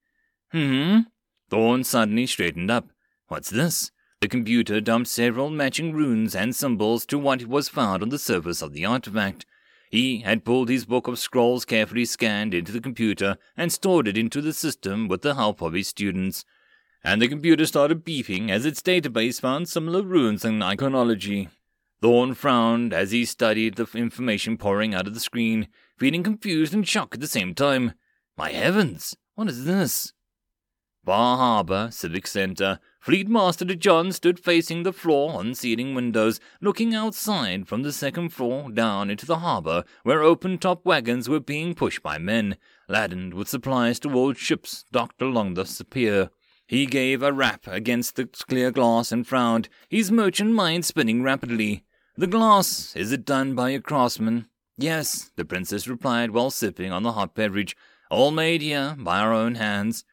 Hmm? 0.51 1.01
Thorn 1.51 1.85
suddenly 1.85 2.27
straightened 2.27 2.71
up. 2.71 2.89
What's 3.29 3.51
this? 3.51 3.93
The 4.23 4.29
computer 4.29 4.81
dumped 4.81 5.09
several 5.09 5.51
matching 5.51 5.93
runes 5.93 6.37
and 6.37 6.55
symbols 6.55 7.05
to 7.07 7.19
what 7.19 7.45
was 7.47 7.69
found 7.69 8.05
on 8.05 8.11
the 8.11 8.21
surface 8.21 8.63
of 8.63 8.73
the 8.73 8.85
artifact. 8.85 9.47
He 9.91 10.21
had 10.21 10.45
pulled 10.45 10.69
his 10.69 10.85
book 10.85 11.09
of 11.09 11.19
scrolls 11.19 11.65
carefully 11.65 12.05
scanned 12.05 12.55
into 12.55 12.71
the 12.71 12.81
computer 12.81 13.37
and 13.57 13.73
stored 13.73 14.07
it 14.07 14.17
into 14.17 14.41
the 14.41 14.53
system 14.53 15.09
with 15.09 15.23
the 15.23 15.35
help 15.35 15.61
of 15.61 15.73
his 15.73 15.89
students. 15.89 16.45
And 17.03 17.21
the 17.21 17.27
computer 17.27 17.67
started 17.67 18.05
beeping 18.05 18.49
as 18.49 18.65
its 18.65 18.81
database 18.81 19.41
found 19.41 19.69
similar 19.69 20.03
runes 20.03 20.45
and 20.45 20.63
iconology. 20.63 21.49
Thorn 22.01 22.35
frowned 22.35 22.93
as 22.93 23.11
he 23.11 23.25
studied 23.25 23.75
the 23.75 23.89
information 23.93 24.57
pouring 24.57 24.95
out 24.95 25.09
of 25.09 25.15
the 25.15 25.21
screen, 25.21 25.67
feeling 25.99 26.23
confused 26.23 26.73
and 26.73 26.87
shocked 26.87 27.15
at 27.15 27.21
the 27.21 27.27
same 27.27 27.57
time. 27.57 27.95
My 28.37 28.51
heavens, 28.53 29.17
what 29.35 29.49
is 29.49 29.65
this? 29.65 30.13
Far 31.05 31.37
Harbor 31.37 31.89
Civic 31.91 32.29
Center. 32.29 32.79
Fleet 33.01 33.29
Master 33.29 33.65
John 33.65 34.13
stood 34.13 34.39
facing 34.39 34.85
the 34.85 34.93
floor 34.93 35.33
on 35.33 35.57
ceiling 35.57 35.97
windows, 35.97 36.39
looking 36.61 36.95
outside 36.95 37.67
from 37.67 37.83
the 37.83 37.93
second 37.93 38.29
floor 38.29 38.71
down 38.71 39.11
into 39.11 39.27
the 39.27 39.41
harbor, 39.41 39.83
where 40.05 40.23
open 40.23 40.59
top 40.59 40.87
wagons 40.87 41.29
were 41.29 41.41
being 41.41 41.75
pushed 41.75 42.05
by 42.05 42.19
men, 42.19 42.57
laden 42.89 43.35
with 43.35 43.49
supplies 43.49 43.99
towards 43.99 44.39
ships 44.39 44.85
docked 44.93 45.21
along 45.21 45.55
the 45.55 45.85
pier. 45.91 46.31
He 46.69 46.87
gave 46.87 47.21
a 47.21 47.33
rap 47.33 47.67
against 47.67 48.15
the 48.15 48.27
clear 48.27 48.71
glass 48.71 49.11
and 49.11 49.27
frowned, 49.27 49.69
his 49.89 50.13
merchant 50.13 50.53
mind 50.53 50.85
spinning 50.85 51.25
rapidly. 51.25 51.85
The 52.17 52.29
glass, 52.29 52.95
is 52.95 53.11
it 53.11 53.25
done 53.25 53.57
by 53.57 53.71
a 53.71 53.81
craftsman? 53.81 54.47
Yes, 54.79 55.33
the 55.35 55.45
princess 55.45 55.89
replied 55.89 56.31
while 56.31 56.51
sipping 56.51 56.93
on 56.93 57.03
the 57.03 57.13
hot 57.13 57.35
beverage. 57.35 57.77
All 58.09 58.31
made 58.31 58.63
here 58.63 58.95
by 58.97 59.19
our 59.19 59.33
own 59.33 59.57
hands. 59.57 60.05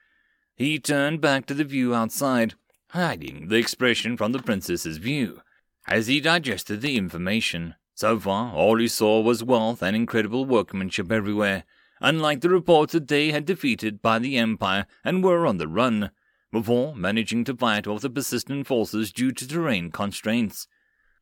He 0.60 0.78
turned 0.78 1.22
back 1.22 1.46
to 1.46 1.54
the 1.54 1.64
view 1.64 1.96
outside, 1.96 2.56
hiding 2.90 3.48
the 3.48 3.56
expression 3.56 4.18
from 4.18 4.34
the 4.34 4.44
princess's 4.44 4.98
view. 4.98 5.42
As 5.88 6.08
he 6.08 6.20
digested 6.20 6.82
the 6.82 6.98
information, 6.98 7.76
so 7.96 8.20
far 8.20 8.54
all 8.54 8.78
he 8.78 8.90
saw 8.90 9.22
was 9.22 9.42
wealth 9.42 9.82
and 9.82 9.96
incredible 9.96 10.44
workmanship 10.44 11.14
everywhere, 11.14 11.64
unlike 12.02 12.42
the 12.42 12.50
reports 12.50 12.92
that 12.92 13.08
they 13.08 13.32
had 13.32 13.46
defeated 13.46 14.02
by 14.02 14.20
the 14.20 14.38
Empire 14.38 14.86
and 15.06 15.24
were 15.24 15.48
on 15.48 15.60
the 15.60 15.68
run, 15.70 16.12
before 16.52 16.94
managing 16.94 17.46
to 17.46 17.56
fight 17.56 17.88
off 17.88 18.02
the 18.02 18.10
persistent 18.10 18.68
forces 18.68 19.14
due 19.14 19.32
to 19.32 19.48
terrain 19.48 19.92
constraints. 19.92 20.68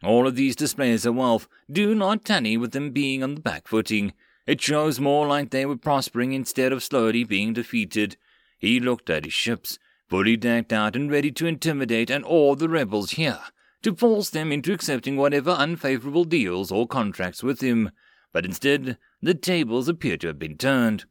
All 0.03 0.25
of 0.25 0.35
these 0.35 0.55
displays 0.55 1.05
of 1.05 1.13
wealth 1.13 1.47
do 1.71 1.93
not 1.93 2.25
tally 2.25 2.57
with 2.57 2.71
them 2.71 2.89
being 2.89 3.21
on 3.21 3.35
the 3.35 3.41
back 3.41 3.67
footing. 3.67 4.13
It 4.47 4.61
shows 4.61 4.99
more 4.99 5.27
like 5.27 5.51
they 5.51 5.67
were 5.67 5.77
prospering 5.77 6.33
instead 6.33 6.73
of 6.73 6.81
slowly 6.81 7.23
being 7.23 7.53
defeated, 7.53 8.17
he 8.57 8.79
looked 8.79 9.09
at 9.09 9.25
his 9.25 9.33
ships, 9.33 9.77
fully 10.07 10.37
decked 10.37 10.73
out 10.73 10.95
and 10.95 11.11
ready 11.11 11.31
to 11.31 11.45
intimidate 11.45 12.09
and 12.09 12.23
awe 12.25 12.55
the 12.55 12.69
rebels 12.69 13.11
here, 13.11 13.39
to 13.83 13.95
force 13.95 14.29
them 14.29 14.51
into 14.51 14.73
accepting 14.73 15.15
whatever 15.15 15.51
unfavorable 15.51 16.23
deals 16.23 16.71
or 16.71 16.87
contracts 16.87 17.43
with 17.43 17.61
him. 17.61 17.91
But 18.33 18.45
instead, 18.45 18.97
the 19.21 19.33
tables 19.33 19.87
appeared 19.87 20.21
to 20.21 20.27
have 20.27 20.39
been 20.39 20.57
turned. 20.57 21.05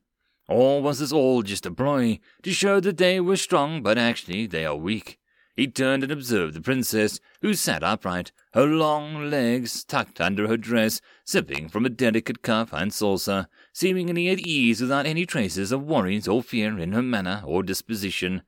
Or 0.48 0.80
was 0.80 1.00
this 1.00 1.12
all 1.12 1.42
just 1.42 1.66
a 1.66 1.70
ploy, 1.70 2.20
to 2.42 2.52
show 2.52 2.80
that 2.80 2.98
they 2.98 3.20
were 3.20 3.36
strong 3.36 3.82
but 3.82 3.98
actually 3.98 4.46
they 4.46 4.64
are 4.64 4.76
weak? 4.76 5.18
He 5.56 5.66
turned 5.66 6.02
and 6.02 6.12
observed 6.12 6.54
the 6.54 6.60
princess, 6.60 7.18
who 7.40 7.54
sat 7.54 7.82
upright, 7.82 8.30
her 8.52 8.66
long 8.66 9.30
legs 9.30 9.84
tucked 9.84 10.20
under 10.20 10.46
her 10.48 10.58
dress, 10.58 11.00
sipping 11.24 11.68
from 11.68 11.86
a 11.86 11.90
delicate 11.90 12.42
cup 12.42 12.72
and 12.72 12.92
saucer, 12.92 13.48
seemingly 13.76 14.30
at 14.30 14.38
ease 14.38 14.80
without 14.80 15.04
any 15.04 15.26
traces 15.26 15.70
of 15.70 15.82
worries 15.82 16.26
or 16.26 16.42
fear 16.42 16.78
in 16.78 16.92
her 16.92 17.02
manner 17.02 17.42
or 17.44 17.62
disposition. 17.62 18.40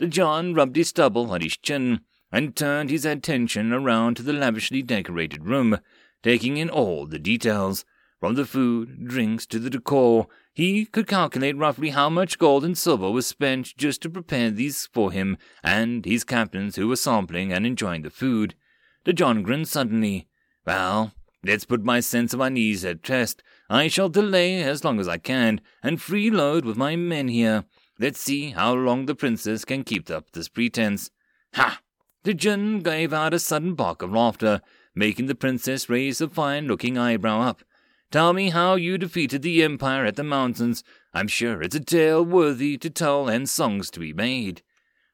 De 0.00 0.08
John 0.08 0.52
rubbed 0.52 0.74
his 0.74 0.88
stubble 0.88 1.30
on 1.30 1.42
his 1.42 1.56
chin 1.56 2.00
and 2.32 2.56
turned 2.56 2.90
his 2.90 3.04
attention 3.04 3.72
around 3.72 4.16
to 4.16 4.24
the 4.24 4.32
lavishly 4.32 4.82
decorated 4.82 5.44
room, 5.44 5.78
taking 6.24 6.56
in 6.56 6.68
all 6.68 7.06
the 7.06 7.20
details, 7.20 7.84
from 8.18 8.34
the 8.34 8.44
food, 8.44 9.06
drinks 9.06 9.46
to 9.46 9.60
the 9.60 9.70
decor, 9.70 10.26
he 10.52 10.86
could 10.86 11.06
calculate 11.06 11.56
roughly 11.56 11.90
how 11.90 12.10
much 12.10 12.38
gold 12.38 12.64
and 12.64 12.76
silver 12.76 13.12
was 13.12 13.28
spent 13.28 13.76
just 13.76 14.02
to 14.02 14.10
prepare 14.10 14.50
these 14.50 14.86
for 14.92 15.12
him 15.12 15.38
and 15.62 16.04
his 16.04 16.24
captains 16.24 16.74
who 16.74 16.88
were 16.88 16.96
sampling 16.96 17.52
and 17.52 17.64
enjoying 17.64 18.02
the 18.02 18.10
food. 18.10 18.56
De 19.04 19.12
John 19.12 19.44
grinned 19.44 19.68
suddenly. 19.68 20.26
Well, 20.66 21.12
let's 21.44 21.64
put 21.64 21.84
my 21.84 22.00
sense 22.00 22.34
of 22.34 22.40
unease 22.40 22.84
at 22.84 23.08
rest. 23.08 23.40
I 23.74 23.88
shall 23.88 24.08
delay 24.08 24.62
as 24.62 24.84
long 24.84 25.00
as 25.00 25.08
I 25.08 25.18
can, 25.18 25.60
and 25.82 25.98
freeload 25.98 26.64
with 26.64 26.76
my 26.76 26.94
men 26.94 27.26
here. 27.26 27.64
Let's 27.98 28.20
see 28.20 28.50
how 28.50 28.72
long 28.72 29.06
the 29.06 29.16
princess 29.16 29.64
can 29.64 29.82
keep 29.82 30.08
up 30.08 30.30
this 30.30 30.48
pretense. 30.48 31.10
Ha! 31.54 31.80
De 32.22 32.34
John 32.34 32.82
gave 32.82 33.12
out 33.12 33.34
a 33.34 33.40
sudden 33.40 33.74
bark 33.74 34.00
of 34.00 34.12
laughter, 34.12 34.60
making 34.94 35.26
the 35.26 35.34
princess 35.34 35.88
raise 35.88 36.20
a 36.20 36.28
fine-looking 36.28 36.96
eyebrow 36.96 37.40
up. 37.40 37.64
Tell 38.12 38.32
me 38.32 38.50
how 38.50 38.76
you 38.76 38.96
defeated 38.96 39.42
the 39.42 39.64
Empire 39.64 40.04
at 40.04 40.14
the 40.14 40.22
mountains. 40.22 40.84
I'm 41.12 41.26
sure 41.26 41.60
it's 41.60 41.74
a 41.74 41.80
tale 41.80 42.24
worthy 42.24 42.78
to 42.78 42.88
tell 42.88 43.28
and 43.28 43.48
songs 43.50 43.90
to 43.90 43.98
be 43.98 44.12
made. 44.12 44.62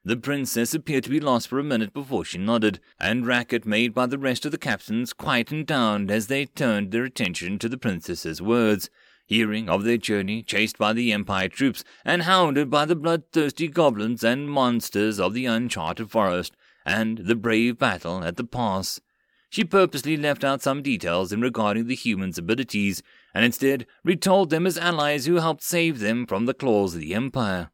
The 0.03 0.17
princess 0.17 0.73
appeared 0.73 1.03
to 1.03 1.11
be 1.11 1.19
lost 1.19 1.47
for 1.47 1.59
a 1.59 1.63
minute 1.63 1.93
before 1.93 2.25
she 2.25 2.39
nodded, 2.39 2.79
and 2.99 3.27
racket 3.27 3.67
made 3.67 3.93
by 3.93 4.07
the 4.07 4.17
rest 4.17 4.45
of 4.47 4.51
the 4.51 4.57
captains 4.57 5.13
quietened 5.13 5.67
down 5.67 6.09
as 6.09 6.25
they 6.25 6.47
turned 6.47 6.91
their 6.91 7.03
attention 7.03 7.59
to 7.59 7.69
the 7.69 7.77
princess's 7.77 8.41
words, 8.41 8.89
hearing 9.27 9.69
of 9.69 9.83
their 9.83 9.97
journey, 9.97 10.41
chased 10.41 10.79
by 10.79 10.91
the 10.91 11.13
Empire 11.13 11.47
troops 11.49 11.83
and 12.03 12.23
hounded 12.23 12.71
by 12.71 12.85
the 12.85 12.95
bloodthirsty 12.95 13.67
goblins 13.67 14.23
and 14.23 14.49
monsters 14.49 15.19
of 15.19 15.35
the 15.35 15.45
uncharted 15.45 16.09
forest, 16.09 16.57
and 16.83 17.19
the 17.19 17.35
brave 17.35 17.77
battle 17.77 18.23
at 18.23 18.37
the 18.37 18.43
pass. 18.43 18.99
She 19.51 19.63
purposely 19.63 20.17
left 20.17 20.43
out 20.43 20.63
some 20.63 20.81
details 20.81 21.31
in 21.31 21.41
regarding 21.41 21.85
the 21.85 21.95
humans' 21.95 22.39
abilities, 22.39 23.03
and 23.35 23.45
instead 23.45 23.85
retold 24.03 24.49
them 24.49 24.65
as 24.65 24.79
allies 24.79 25.27
who 25.27 25.35
helped 25.35 25.61
save 25.61 25.99
them 25.99 26.25
from 26.25 26.47
the 26.47 26.55
claws 26.55 26.95
of 26.95 27.01
the 27.01 27.13
Empire. 27.13 27.69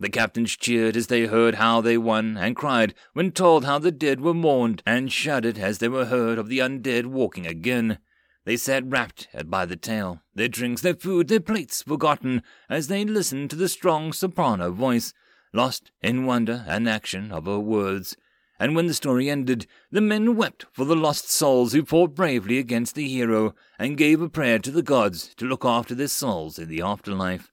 The 0.00 0.08
captains 0.08 0.56
cheered 0.56 0.96
as 0.96 1.06
they 1.06 1.26
heard 1.26 1.56
how 1.56 1.80
they 1.80 1.96
won, 1.96 2.36
and 2.36 2.56
cried 2.56 2.94
when 3.12 3.30
told 3.30 3.64
how 3.64 3.78
the 3.78 3.92
dead 3.92 4.20
were 4.20 4.34
mourned, 4.34 4.82
and 4.84 5.12
shuddered 5.12 5.58
as 5.58 5.78
they 5.78 5.88
were 5.88 6.06
heard 6.06 6.38
of 6.38 6.48
the 6.48 6.58
undead 6.58 7.06
walking 7.06 7.46
again. 7.46 7.98
They 8.44 8.56
sat 8.56 8.84
rapt 8.86 9.28
by 9.46 9.66
the 9.66 9.76
tale, 9.76 10.20
their 10.34 10.48
drinks, 10.48 10.82
their 10.82 10.94
food, 10.94 11.28
their 11.28 11.40
plates 11.40 11.82
forgotten, 11.82 12.42
as 12.68 12.88
they 12.88 13.04
listened 13.04 13.50
to 13.50 13.56
the 13.56 13.68
strong 13.68 14.12
soprano 14.12 14.70
voice, 14.70 15.14
lost 15.52 15.92
in 16.02 16.26
wonder 16.26 16.64
and 16.66 16.88
action 16.88 17.30
of 17.30 17.46
her 17.46 17.60
words 17.60 18.16
and 18.58 18.76
when 18.76 18.86
the 18.86 18.94
story 18.94 19.28
ended, 19.28 19.66
the 19.90 20.00
men 20.00 20.36
wept 20.36 20.66
for 20.72 20.84
the 20.84 20.96
lost 20.96 21.30
souls 21.30 21.72
who 21.72 21.84
fought 21.84 22.14
bravely 22.14 22.58
against 22.58 22.94
the 22.94 23.08
hero 23.08 23.54
and 23.78 23.98
gave 23.98 24.20
a 24.20 24.28
prayer 24.28 24.58
to 24.60 24.70
the 24.70 24.82
gods 24.82 25.34
to 25.36 25.46
look 25.46 25.64
after 25.64 25.94
their 25.94 26.08
souls 26.08 26.58
in 26.58 26.68
the 26.68 26.80
afterlife. 26.80 27.52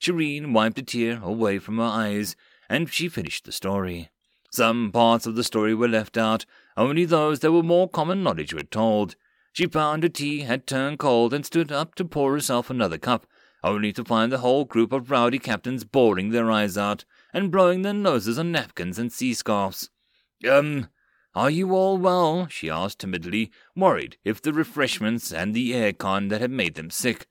Shireen 0.00 0.52
wiped 0.52 0.78
a 0.78 0.82
tear 0.82 1.20
away 1.22 1.58
from 1.58 1.78
her 1.78 1.84
eyes, 1.84 2.36
and 2.68 2.90
she 2.90 3.08
finished 3.08 3.44
the 3.44 3.52
story. 3.52 4.10
Some 4.50 4.92
parts 4.92 5.26
of 5.26 5.34
the 5.34 5.44
story 5.44 5.74
were 5.74 5.88
left 5.88 6.16
out, 6.16 6.46
only 6.76 7.04
those 7.04 7.40
that 7.40 7.52
were 7.52 7.62
more 7.62 7.88
common 7.88 8.22
knowledge 8.22 8.54
were 8.54 8.62
told. 8.62 9.16
She 9.52 9.66
found 9.66 10.02
her 10.02 10.08
tea 10.08 10.40
had 10.40 10.66
turned 10.66 10.98
cold 10.98 11.34
and 11.34 11.44
stood 11.44 11.72
up 11.72 11.94
to 11.96 12.04
pour 12.04 12.32
herself 12.32 12.70
another 12.70 12.98
cup, 12.98 13.26
only 13.64 13.92
to 13.92 14.04
find 14.04 14.30
the 14.30 14.38
whole 14.38 14.64
group 14.64 14.92
of 14.92 15.10
rowdy 15.10 15.38
captains 15.38 15.84
bawling 15.84 16.30
their 16.30 16.50
eyes 16.50 16.78
out 16.78 17.04
and 17.34 17.50
blowing 17.50 17.82
their 17.82 17.92
noses 17.92 18.38
on 18.38 18.52
napkins 18.52 18.98
and 18.98 19.12
sea 19.12 19.34
scarfs. 19.34 19.90
Um, 20.48 20.88
are 21.34 21.50
you 21.50 21.72
all 21.74 21.98
well? 21.98 22.46
she 22.48 22.70
asked 22.70 23.00
timidly, 23.00 23.50
worried 23.76 24.16
if 24.24 24.40
the 24.40 24.52
refreshments 24.52 25.32
and 25.32 25.54
the 25.54 25.74
air-con 25.74 26.28
that 26.28 26.40
had 26.40 26.50
made 26.50 26.74
them 26.74 26.90
sick. 26.90 27.26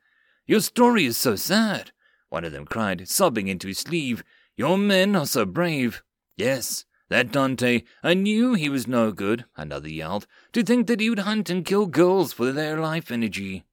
Your 0.46 0.60
story 0.60 1.06
is 1.06 1.18
so 1.18 1.36
sad, 1.36 1.92
one 2.30 2.44
of 2.44 2.52
them 2.52 2.66
cried, 2.66 3.08
sobbing 3.08 3.48
into 3.48 3.68
his 3.68 3.80
sleeve. 3.80 4.24
Your 4.56 4.78
men 4.78 5.16
are 5.16 5.26
so 5.26 5.46
brave. 5.46 6.04
Yes, 6.36 6.86
that 7.10 7.32
Dante, 7.32 7.84
I 8.04 8.14
knew 8.14 8.54
he 8.54 8.70
was 8.70 8.88
no 8.88 9.12
good, 9.12 9.46
another 9.56 9.90
yelled, 9.90 10.28
to 10.54 10.64
think 10.64 10.88
that 10.88 11.00
he 11.00 11.10
would 11.10 11.20
hunt 11.20 11.50
and 11.50 11.66
kill 11.66 11.86
girls 11.86 12.34
for 12.34 12.52
their 12.52 12.80
life 12.80 13.12
energy. 13.12 13.64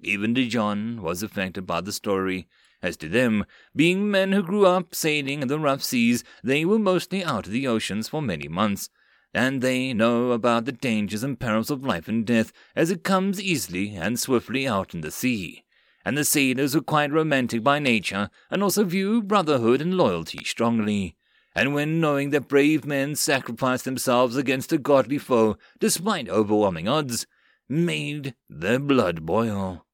Even 0.00 0.34
De 0.34 0.46
John 0.46 1.02
was 1.02 1.22
affected 1.22 1.66
by 1.66 1.80
the 1.80 1.92
story. 1.92 2.46
As 2.82 2.96
to 2.98 3.08
them, 3.08 3.46
being 3.74 4.10
men 4.10 4.32
who 4.32 4.42
grew 4.42 4.66
up 4.66 4.94
sailing 4.94 5.40
in 5.40 5.48
the 5.48 5.58
rough 5.58 5.82
seas, 5.82 6.22
they 6.42 6.64
were 6.64 6.78
mostly 6.78 7.24
out 7.24 7.46
of 7.46 7.52
the 7.52 7.66
oceans 7.66 8.08
for 8.08 8.20
many 8.20 8.46
months, 8.46 8.90
and 9.32 9.62
they 9.62 9.92
know 9.94 10.32
about 10.32 10.66
the 10.66 10.72
dangers 10.72 11.22
and 11.24 11.40
perils 11.40 11.70
of 11.70 11.84
life 11.84 12.06
and 12.06 12.26
death 12.26 12.52
as 12.76 12.90
it 12.90 13.02
comes 13.02 13.42
easily 13.42 13.96
and 13.96 14.20
swiftly 14.20 14.68
out 14.68 14.94
in 14.94 15.00
the 15.00 15.10
sea. 15.10 15.63
And 16.04 16.18
the 16.18 16.24
sailors 16.24 16.74
were 16.74 16.82
quite 16.82 17.10
romantic 17.10 17.62
by 17.62 17.78
nature, 17.78 18.28
and 18.50 18.62
also 18.62 18.84
view 18.84 19.22
brotherhood 19.22 19.80
and 19.80 19.96
loyalty 19.96 20.44
strongly. 20.44 21.16
And 21.54 21.72
when 21.72 22.00
knowing 22.00 22.30
that 22.30 22.48
brave 22.48 22.84
men 22.84 23.14
sacrificed 23.14 23.84
themselves 23.84 24.36
against 24.36 24.72
a 24.72 24.78
godly 24.78 25.18
foe, 25.18 25.56
despite 25.78 26.28
overwhelming 26.28 26.88
odds, 26.88 27.26
made 27.68 28.34
their 28.48 28.78
blood 28.78 29.24
boil. 29.24 29.86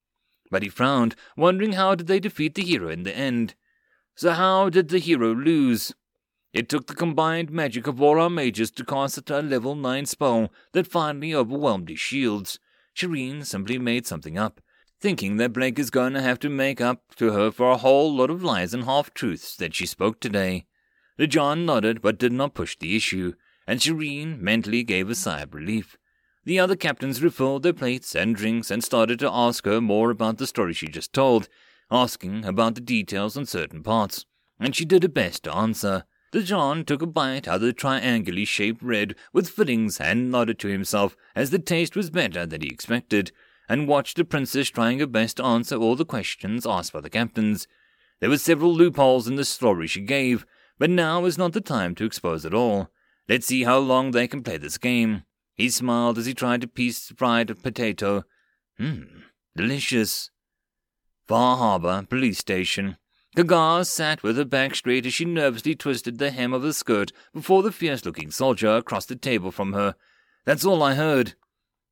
But 0.51 0.63
he 0.63 0.69
frowned, 0.69 1.15
wondering 1.37 1.73
how 1.73 1.95
did 1.95 2.07
they 2.07 2.19
defeat 2.19 2.55
the 2.55 2.63
hero 2.63 2.89
in 2.89 3.05
the 3.05 3.17
end. 3.17 3.55
So 4.17 4.33
how 4.33 4.69
did 4.69 4.89
the 4.89 4.99
hero 4.99 5.35
lose? 5.35 5.95
It 6.53 6.69
took 6.69 6.89
the 6.89 6.97
combined 6.97 7.51
magic 7.51 7.87
of 7.87 8.03
all 8.03 8.21
our 8.21 8.29
mages 8.29 8.73
to 8.73 8.85
cast 8.85 9.31
a 9.31 9.43
level 9.43 9.77
9 9.77 10.07
spell 10.07 10.51
that 10.73 10.89
finally 10.89 11.33
overwhelmed 11.33 11.89
his 11.89 12.01
shields. 12.01 12.59
Shireen 12.97 13.47
simply 13.47 13.79
made 13.79 14.07
something 14.07 14.37
up, 14.37 14.61
thinking 15.01 15.39
that 15.39 15.53
Blake 15.53 15.79
is 15.79 15.91
going 15.91 16.13
to 16.13 16.21
have 16.21 16.39
to 16.41 16.51
make 16.51 16.81
up 16.81 17.15
to 17.17 17.33
her 17.33 17.51
for 17.51 17.71
a 17.71 17.79
whole 17.79 18.15
lot 18.15 18.31
of 18.31 18.43
lies 18.43 18.75
and 18.75 18.85
half-truths 18.85 19.57
that 19.57 19.75
she 19.75 19.87
spoke 19.87 20.21
today. 20.21 20.67
John 21.19 21.67
nodded 21.67 22.03
but 22.03 22.19
did 22.19 22.33
not 22.33 22.55
push 22.55 22.77
the 22.77 22.97
issue, 22.97 23.35
and 23.67 23.81
Shireen 23.81 24.41
mentally 24.41 24.83
gave 24.83 25.09
a 25.09 25.15
sigh 25.15 25.41
of 25.43 25.55
relief. 25.55 25.97
The 26.45 26.59
other 26.59 26.77
captains 26.77 27.23
refilled 27.23 27.63
their 27.63 27.73
plates 27.73 28.15
and 28.15 28.35
drinks 28.35 28.71
and 28.71 28.83
started 28.83 29.19
to 29.19 29.31
ask 29.31 29.65
her 29.67 29.81
more 29.81 30.11
about 30.11 30.39
the 30.39 30.47
story 30.47 30.73
she 30.73 30.89
just 30.89 31.13
told, 31.13 31.49
asking 31.91 32.45
about 32.45 32.75
the 32.75 32.81
details 32.81 33.37
on 33.37 33.47
certain 33.47 33.83
parts, 33.83 34.25
and 34.59 34.75
she 34.75 34.85
did 34.85 35.03
her 35.03 35.09
best 35.09 35.45
to 35.45 35.55
answer. 35.55 36.05
De 36.33 36.43
John 36.43 36.85
took 36.85 37.03
a 37.03 37.07
bite 37.07 37.49
out 37.49 37.57
of 37.57 37.61
the 37.63 37.73
triangularly 37.73 38.47
shaped 38.47 38.81
bread 38.81 39.15
with 39.33 39.51
fillings 39.51 40.01
and 40.01 40.31
nodded 40.31 40.59
to 40.61 40.69
himself 40.69 41.17
as 41.35 41.51
the 41.51 41.59
taste 41.59 41.97
was 41.97 42.09
better 42.09 42.47
than 42.47 42.63
he 42.63 42.69
expected, 42.69 43.33
and 43.71 43.87
watched 43.87 44.17
the 44.17 44.25
princess 44.25 44.69
trying 44.69 44.99
her 44.99 45.07
best 45.07 45.37
to 45.37 45.45
answer 45.45 45.77
all 45.77 45.95
the 45.95 46.05
questions 46.05 46.67
asked 46.67 46.93
by 46.93 47.01
the 47.01 47.09
captains. 47.09 47.69
There 48.19 48.29
were 48.29 48.37
several 48.37 48.75
loopholes 48.75 49.29
in 49.29 49.37
the 49.37 49.45
story 49.45 49.87
she 49.87 50.01
gave, 50.01 50.45
but 50.77 50.91
now 50.91 51.25
is 51.25 51.39
not 51.39 51.53
the 51.53 51.61
time 51.61 51.95
to 51.95 52.05
expose 52.05 52.45
it 52.45 52.53
all. 52.53 52.91
Let's 53.29 53.47
see 53.47 53.63
how 53.63 53.79
long 53.79 54.11
they 54.11 54.27
can 54.27 54.43
play 54.43 54.57
this 54.57 54.77
game. 54.77 55.23
He 55.55 55.71
smiled 55.71 56.19
as 56.19 56.27
he 56.27 56.35
tried 56.35 56.65
a 56.65 56.67
piece 56.67 57.07
the 57.07 57.15
fried 57.15 57.63
potato. 57.63 58.25
Mmm, 58.81 59.23
delicious. 59.57 60.31
Far 61.29 61.57
Harbor 61.57 62.05
Police 62.11 62.39
Station. 62.39 62.97
Kaga 63.37 63.85
sat 63.85 64.25
with 64.25 64.37
her 64.37 64.45
back 64.45 64.75
straight 64.75 65.07
as 65.07 65.15
she 65.15 65.25
nervously 65.25 65.77
twisted 65.77 66.19
the 66.19 66.33
hem 66.33 66.53
of 66.53 66.65
her 66.65 66.73
skirt 66.73 67.13
before 67.33 67.63
the 67.63 67.71
fierce 67.71 68.05
looking 68.05 68.33
soldier 68.33 68.71
across 68.71 69.07
the 69.07 69.15
table 69.15 69.53
from 69.53 69.75
her. 69.75 69.95
That's 70.45 70.65
all 70.65 70.83
I 70.83 70.95
heard. 70.95 71.35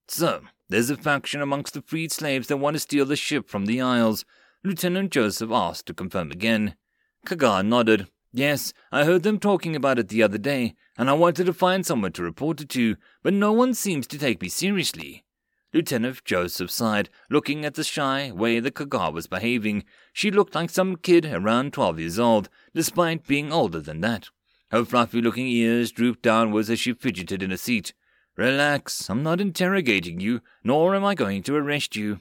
So, 0.08 0.40
there's 0.68 0.90
a 0.90 0.96
faction 0.96 1.40
amongst 1.40 1.74
the 1.74 1.82
freed 1.82 2.12
slaves 2.12 2.48
that 2.48 2.58
want 2.58 2.74
to 2.74 2.80
steal 2.80 3.06
the 3.06 3.16
ship 3.16 3.48
from 3.48 3.66
the 3.66 3.80
Isles. 3.80 4.24
Lieutenant 4.64 5.10
Joseph 5.10 5.50
asked 5.50 5.86
to 5.86 5.94
confirm 5.94 6.30
again. 6.30 6.74
Kaga 7.24 7.62
nodded. 7.62 8.08
Yes, 8.32 8.72
I 8.92 9.04
heard 9.04 9.22
them 9.22 9.38
talking 9.38 9.74
about 9.74 9.98
it 9.98 10.08
the 10.08 10.22
other 10.22 10.36
day, 10.36 10.74
and 10.98 11.08
I 11.08 11.14
wanted 11.14 11.46
to 11.46 11.54
find 11.54 11.86
someone 11.86 12.12
to 12.12 12.22
report 12.22 12.60
it 12.60 12.68
to, 12.70 12.96
but 13.22 13.32
no 13.32 13.52
one 13.52 13.72
seems 13.72 14.06
to 14.08 14.18
take 14.18 14.42
me 14.42 14.48
seriously. 14.48 15.24
Lieutenant 15.72 16.24
Joseph 16.24 16.70
sighed, 16.70 17.08
looking 17.30 17.64
at 17.64 17.74
the 17.74 17.84
shy 17.84 18.30
way 18.30 18.60
the 18.60 18.70
Kaga 18.70 19.10
was 19.10 19.26
behaving. 19.26 19.84
She 20.12 20.30
looked 20.30 20.54
like 20.54 20.70
some 20.70 20.96
kid 20.96 21.26
around 21.26 21.72
twelve 21.72 21.98
years 21.98 22.18
old, 22.18 22.48
despite 22.74 23.26
being 23.26 23.52
older 23.52 23.80
than 23.80 24.00
that. 24.00 24.28
Her 24.70 24.84
fluffy 24.84 25.22
looking 25.22 25.46
ears 25.46 25.92
drooped 25.92 26.22
downwards 26.22 26.68
as 26.68 26.80
she 26.80 26.92
fidgeted 26.92 27.42
in 27.42 27.52
a 27.52 27.56
seat. 27.56 27.94
Relax, 28.38 29.10
I'm 29.10 29.24
not 29.24 29.40
interrogating 29.40 30.20
you, 30.20 30.42
nor 30.62 30.94
am 30.94 31.04
I 31.04 31.16
going 31.16 31.42
to 31.42 31.56
arrest 31.56 31.96
you. 31.96 32.20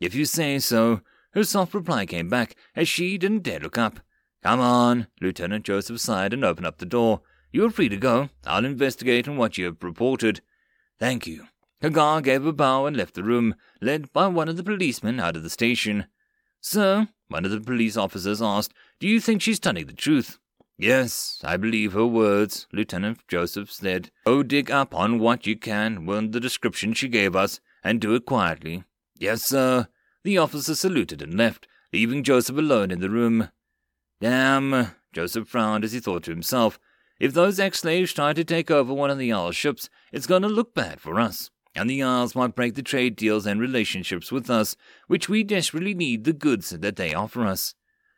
If 0.00 0.12
you 0.12 0.24
say 0.24 0.58
so, 0.58 1.02
her 1.30 1.44
soft 1.44 1.74
reply 1.74 2.06
came 2.06 2.28
back 2.28 2.56
as 2.74 2.88
she 2.88 3.16
didn't 3.16 3.44
dare 3.44 3.60
look 3.60 3.78
up. 3.78 4.00
Come 4.42 4.58
on, 4.58 5.06
Lieutenant 5.20 5.64
Joseph 5.64 6.00
sighed 6.00 6.32
and 6.32 6.44
opened 6.44 6.66
up 6.66 6.78
the 6.78 6.84
door. 6.84 7.20
You 7.52 7.64
are 7.66 7.70
free 7.70 7.88
to 7.88 7.96
go. 7.96 8.30
I'll 8.44 8.64
investigate 8.64 9.28
on 9.28 9.36
what 9.36 9.56
you 9.56 9.66
have 9.66 9.80
reported. 9.80 10.40
Thank 10.98 11.24
you. 11.28 11.46
Kaga 11.80 12.20
gave 12.20 12.44
a 12.44 12.52
bow 12.52 12.86
and 12.86 12.96
left 12.96 13.14
the 13.14 13.22
room, 13.22 13.54
led 13.80 14.12
by 14.12 14.26
one 14.26 14.48
of 14.48 14.56
the 14.56 14.64
policemen 14.64 15.20
out 15.20 15.36
of 15.36 15.44
the 15.44 15.50
station. 15.50 16.06
Sir, 16.60 17.06
one 17.28 17.44
of 17.44 17.52
the 17.52 17.60
police 17.60 17.96
officers 17.96 18.42
asked, 18.42 18.74
do 18.98 19.06
you 19.06 19.20
think 19.20 19.40
she's 19.40 19.60
telling 19.60 19.86
the 19.86 19.92
truth? 19.92 20.40
Yes, 20.76 21.40
I 21.44 21.56
believe 21.56 21.92
her 21.92 22.06
words, 22.06 22.66
Lieutenant 22.72 23.20
Joseph 23.28 23.70
said. 23.70 24.10
Go 24.26 24.42
dig 24.42 24.70
up 24.70 24.94
on 24.94 25.20
what 25.20 25.46
you 25.46 25.56
can 25.56 26.04
with 26.04 26.32
the 26.32 26.40
description 26.40 26.92
she 26.94 27.08
gave 27.08 27.36
us, 27.36 27.60
and 27.84 28.00
do 28.00 28.14
it 28.14 28.26
quietly. 28.26 28.84
Yes, 29.16 29.42
sir. 29.42 29.86
The 30.24 30.38
officer 30.38 30.74
saluted 30.74 31.22
and 31.22 31.34
left, 31.34 31.68
leaving 31.92 32.24
Joseph 32.24 32.56
alone 32.56 32.90
in 32.90 33.00
the 33.00 33.10
room. 33.10 33.50
Damn, 34.20 34.92
Joseph 35.12 35.46
frowned 35.46 35.84
as 35.84 35.92
he 35.92 36.00
thought 36.00 36.24
to 36.24 36.30
himself. 36.30 36.80
If 37.20 37.32
those 37.32 37.60
ex-slaves 37.60 38.12
try 38.12 38.32
to 38.32 38.42
take 38.42 38.70
over 38.70 38.92
one 38.92 39.10
of 39.10 39.18
the 39.18 39.32
Isles 39.32 39.54
ships, 39.54 39.88
it's 40.12 40.26
going 40.26 40.42
to 40.42 40.48
look 40.48 40.74
bad 40.74 41.00
for 41.00 41.20
us. 41.20 41.50
And 41.76 41.88
the 41.88 42.02
Isles 42.02 42.34
might 42.34 42.56
break 42.56 42.74
the 42.74 42.82
trade 42.82 43.14
deals 43.14 43.46
and 43.46 43.60
relationships 43.60 44.32
with 44.32 44.50
us, 44.50 44.76
which 45.06 45.28
we 45.28 45.44
desperately 45.44 45.94
need 45.94 46.24
the 46.24 46.32
goods 46.32 46.70
that 46.70 46.96
they 46.96 47.14
offer 47.14 47.44
us. 47.46 47.74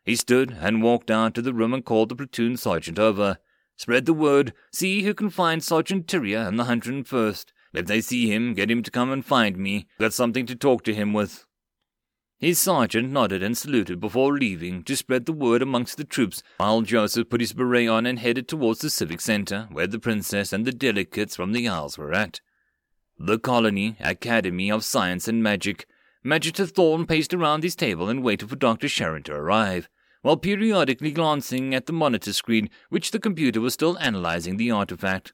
He 0.07 0.15
stood 0.15 0.57
and 0.61 0.85
walked 0.85 1.11
out 1.11 1.35
to 1.35 1.43
the 1.43 1.53
room 1.53 1.75
and 1.75 1.85
called 1.85 2.09
the 2.09 2.17
platoon 2.17 2.57
sergeant 2.57 2.97
over. 2.97 3.39
Spread 3.77 4.07
the 4.07 4.15
word, 4.15 4.53
see 4.73 5.03
who 5.03 5.13
can 5.13 5.31
find 5.31 5.63
Sergeant 5.63 6.07
Tyria 6.07 6.47
and 6.47 6.59
the 6.59 6.65
101st. 6.65 7.47
If 7.75 7.87
they 7.87 8.01
see 8.01 8.33
him, 8.33 8.55
get 8.55 8.71
him 8.71 8.85
to 8.85 8.91
come 8.93 9.11
and 9.11 9.25
find 9.25 9.59
me. 9.59 9.89
Got 9.99 10.15
something 10.15 10.47
to 10.47 10.55
talk 10.55 10.85
to 10.85 10.95
him 10.95 11.13
with. 11.13 11.45
His 12.39 12.59
sergeant 12.61 13.11
nodded 13.11 13.43
and 13.43 13.59
saluted 13.59 13.99
before 13.99 14.39
leaving 14.39 14.85
to 14.85 14.97
spread 14.97 15.27
the 15.27 15.33
word 15.33 15.61
amongst 15.61 15.97
the 15.97 16.05
troops, 16.05 16.43
while 16.59 16.83
Joseph 16.83 17.29
put 17.29 17.41
his 17.41 17.53
beret 17.53 17.89
on 17.89 18.07
and 18.07 18.21
headed 18.21 18.47
towards 18.47 18.81
the 18.81 18.91
civic 18.91 19.21
center, 19.21 19.67
where 19.73 19.89
the 19.89 19.99
princess 19.99 20.53
and 20.53 20.65
the 20.65 20.73
delegates 20.73 21.35
from 21.35 21.53
the 21.53 21.67
Isles 21.67 21.99
were 21.99 22.15
at. 22.15 22.41
The 23.19 23.39
Colony 23.39 23.97
Academy 24.01 24.71
of 24.71 24.85
Science 24.85 25.27
and 25.27 25.43
Magic. 25.43 25.87
Magister 26.23 26.67
Thorn 26.67 27.07
paced 27.07 27.33
around 27.33 27.63
his 27.63 27.75
table 27.75 28.09
and 28.09 28.23
waited 28.23 28.51
for 28.51 28.57
Dr. 28.57 28.89
Sharon 28.89 29.23
to 29.25 29.33
arrive, 29.33 29.89
while 30.27 30.37
periodically 30.37 31.13
glancing 31.13 31.73
at 31.73 31.87
the 31.87 31.93
monitor 31.93 32.33
screen, 32.33 32.69
which 32.89 33.13
the 33.13 33.19
computer 33.21 33.61
was 33.61 33.75
still 33.75 33.97
analyzing 33.99 34.57
the 34.57 34.73
artifact. 34.73 35.33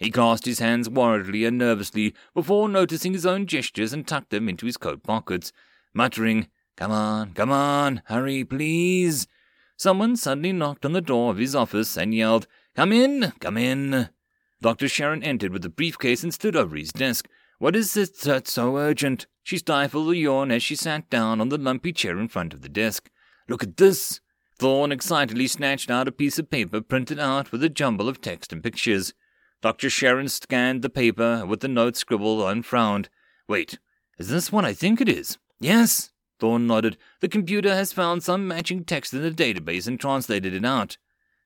He 0.00 0.10
clasped 0.10 0.46
his 0.46 0.58
hands 0.58 0.90
worriedly 0.90 1.44
and 1.44 1.56
nervously 1.56 2.12
before 2.34 2.68
noticing 2.68 3.12
his 3.12 3.24
own 3.24 3.46
gestures 3.46 3.92
and 3.92 4.04
tucked 4.04 4.30
them 4.30 4.48
into 4.48 4.66
his 4.66 4.76
coat 4.76 5.04
pockets 5.04 5.52
muttering, 5.94 6.48
Come 6.76 6.90
on, 6.90 7.34
come 7.34 7.52
on, 7.52 8.02
hurry, 8.06 8.42
please. 8.42 9.28
Someone 9.76 10.16
suddenly 10.16 10.52
knocked 10.52 10.84
on 10.84 10.92
the 10.92 11.00
door 11.00 11.30
of 11.30 11.38
his 11.38 11.54
office 11.54 11.96
and 11.96 12.12
yelled, 12.12 12.48
Come 12.74 12.92
in, 12.92 13.32
come 13.38 13.56
in. 13.56 14.08
Dr. 14.60 14.88
Sharon 14.88 15.22
entered 15.22 15.52
with 15.52 15.64
a 15.64 15.70
briefcase 15.70 16.24
and 16.24 16.34
stood 16.34 16.56
over 16.56 16.74
his 16.74 16.90
desk. 16.90 17.28
What 17.60 17.76
is 17.76 17.96
it 17.96 18.18
that's 18.18 18.52
so 18.52 18.76
urgent? 18.76 19.28
She 19.44 19.58
stifled 19.58 20.10
a 20.10 20.16
yawn 20.16 20.50
as 20.50 20.64
she 20.64 20.74
sat 20.74 21.08
down 21.10 21.40
on 21.40 21.48
the 21.48 21.58
lumpy 21.58 21.92
chair 21.92 22.18
in 22.18 22.26
front 22.26 22.52
of 22.52 22.62
the 22.62 22.68
desk. 22.68 23.08
Look 23.48 23.62
at 23.62 23.76
this. 23.76 24.20
Thorn 24.58 24.92
excitedly 24.92 25.46
snatched 25.46 25.90
out 25.90 26.08
a 26.08 26.12
piece 26.12 26.38
of 26.38 26.50
paper 26.50 26.80
printed 26.80 27.18
out 27.18 27.52
with 27.52 27.64
a 27.64 27.68
jumble 27.68 28.08
of 28.08 28.20
text 28.20 28.52
and 28.52 28.62
pictures. 28.62 29.14
Dr. 29.60 29.88
Sharon 29.88 30.28
scanned 30.28 30.82
the 30.82 30.90
paper 30.90 31.44
with 31.46 31.60
the 31.60 31.68
notes 31.68 32.00
scribbled 32.00 32.42
and 32.48 32.64
frowned. 32.64 33.08
Wait, 33.48 33.78
is 34.18 34.28
this 34.28 34.52
what 34.52 34.64
I 34.64 34.72
think 34.72 35.00
it 35.00 35.08
is? 35.08 35.38
Yes, 35.60 36.10
Thorn 36.38 36.66
nodded. 36.66 36.96
The 37.20 37.28
computer 37.28 37.74
has 37.74 37.92
found 37.92 38.22
some 38.22 38.48
matching 38.48 38.84
text 38.84 39.14
in 39.14 39.22
the 39.22 39.30
database 39.30 39.86
and 39.86 39.98
translated 39.98 40.54
it 40.54 40.64
out. 40.64 40.96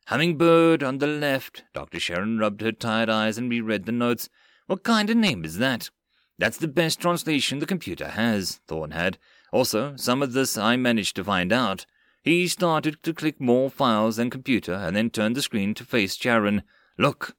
Hummingbird 0.06 0.82
on 0.82 0.98
the 0.98 1.06
left. 1.06 1.64
Dr. 1.74 2.00
Sharon 2.00 2.38
rubbed 2.38 2.60
her 2.60 2.72
tired 2.72 3.10
eyes 3.10 3.38
and 3.38 3.50
reread 3.50 3.86
the 3.86 3.92
notes. 3.92 4.28
What 4.66 4.84
kind 4.84 5.10
of 5.10 5.16
name 5.16 5.44
is 5.44 5.58
that? 5.58 5.90
That's 6.38 6.58
the 6.58 6.68
best 6.68 7.00
translation 7.00 7.58
the 7.58 7.66
computer 7.66 8.08
has, 8.08 8.60
Thorn 8.68 8.92
had. 8.92 9.18
Also, 9.52 9.96
some 9.96 10.22
of 10.22 10.32
this 10.32 10.56
I 10.56 10.76
managed 10.76 11.16
to 11.16 11.24
find 11.24 11.52
out. 11.52 11.86
He 12.26 12.48
started 12.48 13.04
to 13.04 13.14
click 13.14 13.40
more 13.40 13.70
files 13.70 14.16
than 14.16 14.30
computer 14.30 14.74
and 14.74 14.96
then 14.96 15.10
turned 15.10 15.36
the 15.36 15.42
screen 15.42 15.74
to 15.74 15.84
face 15.84 16.16
Sharon. 16.16 16.64
Look. 16.98 17.36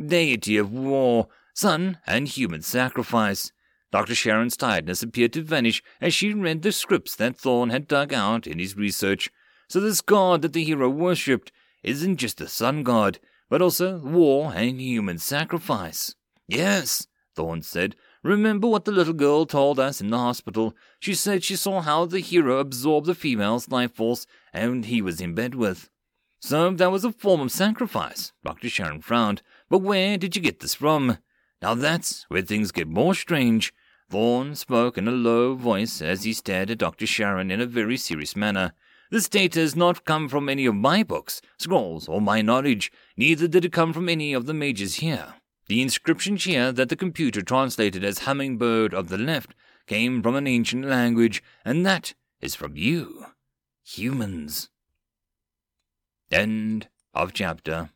Deity 0.00 0.56
of 0.56 0.70
war, 0.72 1.26
sun, 1.52 1.98
and 2.06 2.28
human 2.28 2.62
sacrifice. 2.62 3.50
Dr. 3.90 4.14
Sharon's 4.14 4.56
tiredness 4.56 5.02
appeared 5.02 5.32
to 5.32 5.42
vanish 5.42 5.82
as 6.00 6.14
she 6.14 6.32
read 6.32 6.62
the 6.62 6.70
scripts 6.70 7.16
that 7.16 7.36
Thorn 7.36 7.70
had 7.70 7.88
dug 7.88 8.12
out 8.14 8.46
in 8.46 8.60
his 8.60 8.76
research. 8.76 9.30
So 9.68 9.80
this 9.80 10.00
god 10.00 10.42
that 10.42 10.52
the 10.52 10.62
hero 10.62 10.88
worshipped 10.88 11.50
isn't 11.82 12.18
just 12.18 12.40
a 12.40 12.46
sun 12.46 12.84
god, 12.84 13.18
but 13.48 13.60
also 13.60 13.98
war 13.98 14.52
and 14.54 14.80
human 14.80 15.18
sacrifice. 15.18 16.14
Yes, 16.46 17.08
Thorn 17.34 17.62
said. 17.62 17.96
Remember 18.22 18.66
what 18.66 18.84
the 18.84 18.92
little 18.92 19.14
girl 19.14 19.46
told 19.46 19.80
us 19.80 20.00
in 20.00 20.10
the 20.10 20.18
hospital? 20.18 20.74
She 20.98 21.14
said 21.14 21.42
she 21.42 21.56
saw 21.56 21.80
how 21.80 22.04
the 22.04 22.20
hero 22.20 22.58
absorbed 22.58 23.06
the 23.06 23.14
female's 23.14 23.70
life 23.70 23.94
force 23.94 24.26
and 24.52 24.84
he 24.84 25.00
was 25.00 25.20
in 25.20 25.34
bed 25.34 25.54
with. 25.54 25.88
So 26.40 26.70
that 26.70 26.90
was 26.90 27.04
a 27.04 27.12
form 27.12 27.40
of 27.40 27.52
sacrifice. 27.52 28.32
Dr. 28.44 28.68
Sharon 28.68 29.00
frowned. 29.00 29.42
But 29.70 29.78
where 29.78 30.18
did 30.18 30.36
you 30.36 30.42
get 30.42 30.60
this 30.60 30.74
from? 30.74 31.18
Now 31.62 31.74
that's 31.74 32.26
where 32.28 32.42
things 32.42 32.72
get 32.72 32.88
more 32.88 33.14
strange. 33.14 33.72
Thorn 34.10 34.54
spoke 34.54 34.98
in 34.98 35.08
a 35.08 35.12
low 35.12 35.54
voice 35.54 36.02
as 36.02 36.24
he 36.24 36.32
stared 36.32 36.70
at 36.70 36.78
Dr. 36.78 37.06
Sharon 37.06 37.50
in 37.50 37.60
a 37.60 37.66
very 37.66 37.96
serious 37.96 38.36
manner. 38.36 38.72
This 39.10 39.28
data 39.28 39.60
has 39.60 39.74
not 39.74 40.04
come 40.04 40.28
from 40.28 40.48
any 40.48 40.66
of 40.66 40.74
my 40.74 41.02
books, 41.02 41.40
scrolls, 41.58 42.08
or 42.08 42.20
my 42.20 42.42
knowledge, 42.42 42.92
neither 43.16 43.48
did 43.48 43.64
it 43.64 43.72
come 43.72 43.92
from 43.92 44.08
any 44.08 44.32
of 44.32 44.46
the 44.46 44.54
mages 44.54 44.96
here. 44.96 45.34
The 45.70 45.82
inscription 45.82 46.34
here 46.34 46.72
that 46.72 46.88
the 46.88 46.96
computer 46.96 47.42
translated 47.42 48.02
as 48.02 48.26
hummingbird 48.26 48.92
of 48.92 49.08
the 49.08 49.16
left 49.16 49.54
came 49.86 50.20
from 50.20 50.34
an 50.34 50.48
ancient 50.48 50.84
language, 50.84 51.44
and 51.64 51.86
that 51.86 52.14
is 52.40 52.56
from 52.56 52.74
you, 52.74 53.26
humans. 53.84 54.68
End 56.28 56.88
of 57.14 57.32
chapter. 57.32 57.90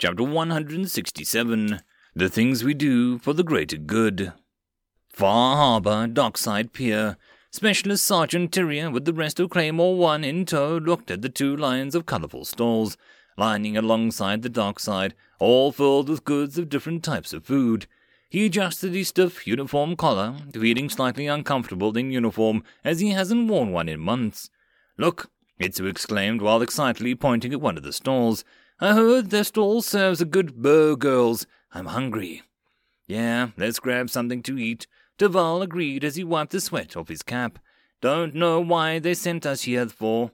Chapter 0.00 0.24
167 0.24 1.80
The 2.16 2.28
Things 2.28 2.64
We 2.64 2.74
Do 2.74 3.20
for 3.20 3.32
the 3.32 3.44
Greater 3.44 3.76
Good. 3.76 4.32
Far 5.08 5.54
Harbor, 5.58 6.08
Dockside 6.08 6.72
Pier. 6.72 7.18
Specialist 7.52 8.04
Sergeant 8.04 8.50
Tyria, 8.50 8.92
with 8.92 9.04
the 9.04 9.14
rest 9.14 9.38
of 9.38 9.50
Claymore 9.50 9.96
1 9.96 10.24
in 10.24 10.44
tow, 10.44 10.78
looked 10.78 11.12
at 11.12 11.22
the 11.22 11.28
two 11.28 11.56
lines 11.56 11.94
of 11.94 12.04
colorful 12.04 12.44
stalls, 12.44 12.96
lining 13.36 13.76
alongside 13.76 14.42
the 14.42 14.48
dockside, 14.48 15.14
all 15.38 15.72
filled 15.72 16.08
with 16.08 16.24
goods 16.24 16.58
of 16.58 16.68
different 16.68 17.02
types 17.02 17.32
of 17.32 17.44
food. 17.44 17.86
He 18.28 18.46
adjusted 18.46 18.92
his 18.92 19.08
stiff 19.08 19.46
uniform 19.46 19.96
collar, 19.96 20.36
feeling 20.52 20.90
slightly 20.90 21.26
uncomfortable 21.26 21.96
in 21.96 22.10
uniform 22.10 22.64
as 22.84 23.00
he 23.00 23.10
hasn't 23.10 23.48
worn 23.48 23.72
one 23.72 23.88
in 23.88 24.00
months. 24.00 24.50
Look, 24.98 25.30
Hitsu 25.60 25.88
exclaimed 25.88 26.42
while 26.42 26.62
excitedly 26.62 27.14
pointing 27.14 27.52
at 27.52 27.60
one 27.60 27.76
of 27.76 27.82
the 27.82 27.92
stalls. 27.92 28.44
I 28.80 28.92
heard 28.92 29.30
their 29.30 29.44
stall 29.44 29.80
serves 29.80 30.20
a 30.20 30.26
good 30.26 30.60
bow, 30.60 30.96
girls. 30.96 31.46
I'm 31.72 31.86
hungry. 31.86 32.42
Yeah, 33.06 33.50
let's 33.56 33.78
grab 33.78 34.10
something 34.10 34.42
to 34.42 34.58
eat. 34.58 34.86
Duval 35.18 35.62
agreed 35.62 36.04
as 36.04 36.16
he 36.16 36.24
wiped 36.24 36.52
the 36.52 36.60
sweat 36.60 36.96
off 36.96 37.08
his 37.08 37.22
cap. 37.22 37.58
Don't 38.00 38.34
know 38.34 38.60
why 38.60 38.98
they 38.98 39.14
sent 39.14 39.46
us 39.46 39.62
here 39.62 39.88
for. 39.88 40.32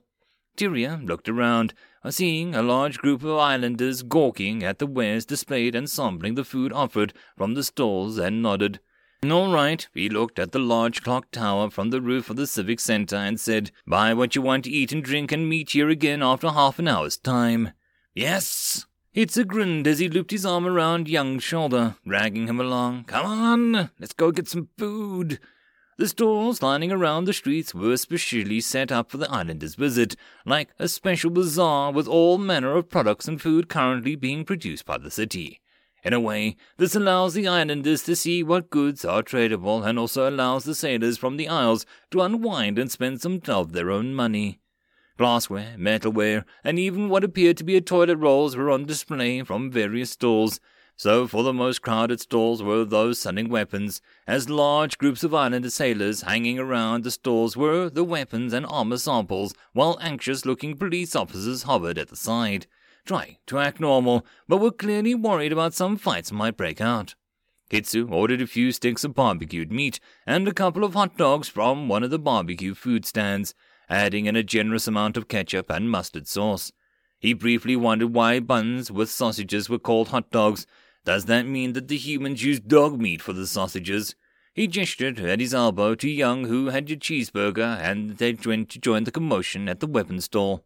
Tyria 0.57 1.05
looked 1.05 1.29
around, 1.29 1.73
Uh, 2.03 2.11
seeing 2.11 2.53
a 2.53 2.61
large 2.61 2.97
group 2.97 3.23
of 3.23 3.37
islanders 3.37 4.03
gawking 4.03 4.61
at 4.63 4.79
the 4.79 4.85
wares 4.85 5.25
displayed 5.25 5.73
and 5.73 5.89
sampling 5.89 6.35
the 6.35 6.43
food 6.43 6.73
offered 6.73 7.13
from 7.37 7.53
the 7.53 7.63
stalls, 7.63 8.17
and 8.17 8.41
nodded. 8.41 8.79
All 9.23 9.53
right, 9.53 9.87
he 9.93 10.09
looked 10.09 10.37
at 10.37 10.51
the 10.51 10.59
large 10.59 11.01
clock 11.01 11.31
tower 11.31 11.69
from 11.69 11.91
the 11.91 12.01
roof 12.01 12.29
of 12.29 12.35
the 12.35 12.45
Civic 12.45 12.81
Center 12.81 13.15
and 13.15 13.39
said, 13.39 13.71
Buy 13.87 14.13
what 14.13 14.35
you 14.35 14.41
want 14.41 14.65
to 14.65 14.71
eat 14.71 14.91
and 14.91 15.01
drink 15.01 15.31
and 15.31 15.47
meet 15.47 15.69
here 15.69 15.87
again 15.87 16.21
after 16.21 16.49
half 16.49 16.77
an 16.77 16.89
hour's 16.89 17.15
time. 17.15 17.71
Yes! 18.13 18.85
Hitsu 19.15 19.45
grinned 19.45 19.87
as 19.87 19.99
he 19.99 20.09
looped 20.09 20.31
his 20.31 20.45
arm 20.45 20.65
around 20.65 21.07
Young's 21.07 21.43
shoulder, 21.43 21.95
dragging 22.05 22.47
him 22.47 22.59
along. 22.59 23.05
Come 23.05 23.25
on, 23.25 23.91
let's 23.99 24.13
go 24.13 24.31
get 24.31 24.49
some 24.49 24.67
food. 24.77 25.39
The 26.03 26.09
stalls 26.09 26.61
lining 26.61 26.91
around 26.91 27.23
the 27.23 27.31
streets 27.31 27.73
were 27.73 27.95
specially 27.95 28.59
set 28.59 28.91
up 28.91 29.09
for 29.09 29.15
the 29.15 29.31
islanders' 29.31 29.75
visit, 29.75 30.17
like 30.45 30.67
a 30.77 30.89
special 30.89 31.29
bazaar 31.29 31.93
with 31.93 32.09
all 32.09 32.37
manner 32.37 32.75
of 32.75 32.89
products 32.89 33.25
and 33.25 33.41
food 33.41 33.69
currently 33.69 34.17
being 34.17 34.43
produced 34.43 34.85
by 34.85 34.97
the 34.97 35.09
city. 35.09 35.61
In 36.03 36.11
a 36.11 36.19
way, 36.19 36.57
this 36.75 36.93
allows 36.93 37.35
the 37.35 37.47
islanders 37.47 38.03
to 38.03 38.17
see 38.17 38.43
what 38.43 38.69
goods 38.69 39.05
are 39.05 39.23
tradable 39.23 39.87
and 39.87 39.97
also 39.97 40.29
allows 40.29 40.65
the 40.65 40.75
sailors 40.75 41.17
from 41.17 41.37
the 41.37 41.47
isles 41.47 41.85
to 42.11 42.21
unwind 42.21 42.77
and 42.77 42.91
spend 42.91 43.21
some 43.21 43.39
of 43.47 43.71
their 43.71 43.89
own 43.89 44.13
money. 44.13 44.59
Glassware, 45.17 45.77
metalware, 45.77 46.43
and 46.65 46.77
even 46.77 47.07
what 47.07 47.23
appeared 47.23 47.55
to 47.55 47.63
be 47.63 47.79
toilet 47.79 48.17
rolls 48.17 48.57
were 48.57 48.69
on 48.69 48.83
display 48.83 49.41
from 49.41 49.71
various 49.71 50.09
stalls, 50.09 50.59
so 50.95 51.27
for 51.27 51.43
the 51.43 51.53
most 51.53 51.81
crowded 51.81 52.19
stalls 52.19 52.61
were 52.61 52.85
those 52.85 53.19
selling 53.19 53.49
weapons, 53.49 54.01
as 54.27 54.49
large 54.49 54.97
groups 54.97 55.23
of 55.23 55.33
islander 55.33 55.69
sailors 55.69 56.21
hanging 56.21 56.59
around 56.59 57.03
the 57.03 57.11
stalls 57.11 57.57
were 57.57 57.89
the 57.89 58.03
weapons 58.03 58.53
and 58.53 58.65
armor 58.65 58.97
samples, 58.97 59.53
while 59.73 59.97
anxious-looking 60.01 60.77
police 60.77 61.15
officers 61.15 61.63
hovered 61.63 61.97
at 61.97 62.09
the 62.09 62.15
side, 62.15 62.67
trying 63.05 63.37
to 63.47 63.59
act 63.59 63.79
normal, 63.79 64.25
but 64.47 64.57
were 64.57 64.71
clearly 64.71 65.15
worried 65.15 65.51
about 65.51 65.73
some 65.73 65.97
fights 65.97 66.31
might 66.31 66.57
break 66.57 66.79
out. 66.79 67.15
Hitsu 67.69 68.11
ordered 68.11 68.41
a 68.41 68.47
few 68.47 68.71
sticks 68.71 69.03
of 69.03 69.15
barbecued 69.15 69.71
meat 69.71 69.99
and 70.27 70.47
a 70.47 70.53
couple 70.53 70.83
of 70.83 70.93
hot 70.93 71.17
dogs 71.17 71.47
from 71.47 71.87
one 71.87 72.03
of 72.03 72.11
the 72.11 72.19
barbecue 72.19 72.75
food 72.75 73.03
stands, 73.03 73.55
adding 73.89 74.27
in 74.27 74.35
a 74.35 74.43
generous 74.43 74.87
amount 74.87 75.17
of 75.17 75.27
ketchup 75.27 75.69
and 75.69 75.89
mustard 75.89 76.27
sauce. 76.27 76.71
He 77.19 77.33
briefly 77.33 77.75
wondered 77.75 78.13
why 78.13 78.39
buns 78.41 78.91
with 78.91 79.09
sausages 79.09 79.69
were 79.69 79.79
called 79.79 80.09
hot 80.09 80.29
dogs, 80.29 80.67
does 81.05 81.25
that 81.25 81.45
mean 81.45 81.73
that 81.73 81.87
the 81.87 81.97
humans 81.97 82.43
use 82.43 82.59
dog 82.59 82.99
meat 82.99 83.21
for 83.21 83.33
the 83.33 83.47
sausages? 83.47 84.15
He 84.53 84.67
gestured 84.67 85.19
at 85.19 85.39
his 85.39 85.53
elbow 85.53 85.95
to 85.95 86.09
Young, 86.09 86.45
who 86.45 86.67
had 86.67 86.89
a 86.91 86.95
cheeseburger, 86.95 87.79
and 87.79 88.17
they 88.17 88.33
went 88.45 88.69
to 88.69 88.79
join 88.79 89.03
the 89.03 89.11
commotion 89.11 89.67
at 89.67 89.79
the 89.79 89.87
weapons 89.87 90.25
store. 90.25 90.61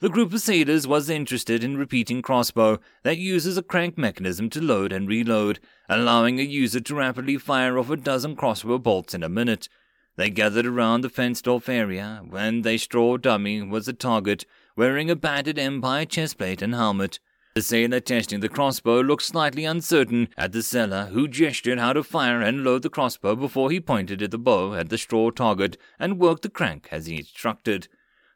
The 0.00 0.08
group 0.08 0.32
of 0.32 0.40
sailors 0.40 0.86
was 0.86 1.08
interested 1.08 1.64
in 1.64 1.76
repeating 1.76 2.22
crossbow 2.22 2.78
that 3.02 3.18
uses 3.18 3.56
a 3.56 3.62
crank 3.62 3.96
mechanism 3.96 4.50
to 4.50 4.60
load 4.60 4.92
and 4.92 5.08
reload, 5.08 5.60
allowing 5.88 6.38
a 6.38 6.42
user 6.42 6.80
to 6.80 6.94
rapidly 6.94 7.38
fire 7.38 7.78
off 7.78 7.90
a 7.90 7.96
dozen 7.96 8.36
crossbow 8.36 8.78
bolts 8.78 9.14
in 9.14 9.22
a 9.22 9.28
minute. 9.28 9.68
They 10.16 10.30
gathered 10.30 10.66
around 10.66 11.00
the 11.00 11.08
fenced-off 11.08 11.68
area, 11.68 12.22
when 12.28 12.62
they 12.62 12.76
straw 12.76 13.16
dummy 13.16 13.62
was 13.62 13.86
the 13.86 13.92
target, 13.92 14.44
wearing 14.76 15.10
a 15.10 15.16
battered 15.16 15.58
Empire 15.58 16.06
chestplate 16.06 16.62
and 16.62 16.74
helmet. 16.74 17.18
The 17.54 17.62
sailor 17.62 18.00
testing 18.00 18.40
the 18.40 18.48
crossbow 18.48 19.00
looked 19.00 19.22
slightly 19.22 19.64
uncertain 19.64 20.28
at 20.36 20.50
the 20.50 20.60
seller, 20.60 21.10
who 21.12 21.28
gestured 21.28 21.78
how 21.78 21.92
to 21.92 22.02
fire 22.02 22.40
and 22.40 22.64
load 22.64 22.82
the 22.82 22.90
crossbow 22.90 23.36
before 23.36 23.70
he 23.70 23.80
pointed 23.80 24.20
at 24.22 24.32
the 24.32 24.38
bow 24.38 24.74
at 24.74 24.88
the 24.88 24.98
straw 24.98 25.30
target 25.30 25.76
and 25.96 26.18
worked 26.18 26.42
the 26.42 26.48
crank 26.48 26.88
as 26.90 27.06
he 27.06 27.18
instructed. 27.18 27.86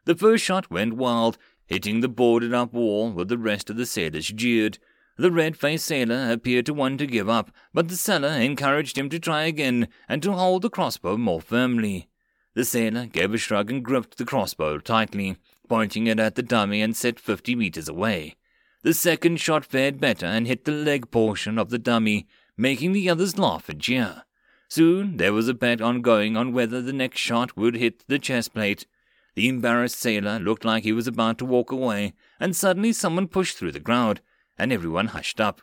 The 0.05 0.15
first 0.15 0.45
shot 0.45 0.71
went 0.71 0.93
wild, 0.93 1.37
hitting 1.65 1.99
the 1.99 2.07
boarded 2.07 2.53
up 2.53 2.71
wall 2.71 3.11
where 3.11 3.25
the 3.25 3.37
rest 3.37 3.69
of 3.69 3.75
the 3.75 3.85
sailors 3.85 4.29
jeered. 4.29 4.79
The 5.17 5.33
red 5.33 5.57
faced 5.57 5.85
sailor 5.85 6.31
appeared 6.31 6.65
to 6.67 6.73
want 6.73 6.99
to 6.99 7.05
give 7.05 7.27
up, 7.27 7.51
but 7.73 7.89
the 7.89 7.97
seller 7.97 8.29
encouraged 8.29 8.97
him 8.97 9.09
to 9.09 9.19
try 9.19 9.43
again 9.43 9.89
and 10.07 10.23
to 10.23 10.31
hold 10.31 10.61
the 10.61 10.69
crossbow 10.69 11.17
more 11.17 11.41
firmly. 11.41 12.07
The 12.53 12.63
sailor 12.63 13.05
gave 13.05 13.33
a 13.33 13.37
shrug 13.37 13.69
and 13.69 13.83
gripped 13.83 14.17
the 14.17 14.23
crossbow 14.23 14.79
tightly, 14.79 15.35
pointing 15.67 16.07
it 16.07 16.21
at 16.21 16.35
the 16.35 16.41
dummy 16.41 16.81
and 16.81 16.95
set 16.95 17.19
fifty 17.19 17.53
meters 17.53 17.89
away. 17.89 18.37
The 18.81 18.93
second 18.93 19.41
shot 19.41 19.65
fared 19.65 19.99
better 19.99 20.25
and 20.25 20.47
hit 20.47 20.63
the 20.63 20.71
leg 20.71 21.11
portion 21.11 21.57
of 21.59 21.69
the 21.69 21.77
dummy, 21.77 22.27
making 22.55 22.93
the 22.93 23.09
others 23.09 23.37
laugh 23.37 23.67
and 23.67 23.81
cheer. 23.81 24.23
Soon 24.69 25.17
there 25.17 25.33
was 25.33 25.49
a 25.49 25.53
bet 25.53 25.81
ongoing 25.81 26.37
on 26.37 26.53
whether 26.53 26.81
the 26.81 26.93
next 26.93 27.19
shot 27.19 27.57
would 27.57 27.75
hit 27.75 28.05
the 28.07 28.19
chest 28.19 28.53
plate. 28.53 28.85
The 29.35 29.49
embarrassed 29.49 29.99
sailor 29.99 30.39
looked 30.39 30.63
like 30.63 30.83
he 30.83 30.93
was 30.93 31.07
about 31.07 31.37
to 31.39 31.45
walk 31.45 31.71
away, 31.71 32.13
and 32.39 32.55
suddenly 32.55 32.93
someone 32.93 33.27
pushed 33.27 33.57
through 33.57 33.73
the 33.73 33.79
crowd, 33.79 34.21
and 34.57 34.71
everyone 34.71 35.07
hushed 35.07 35.41
up. 35.41 35.61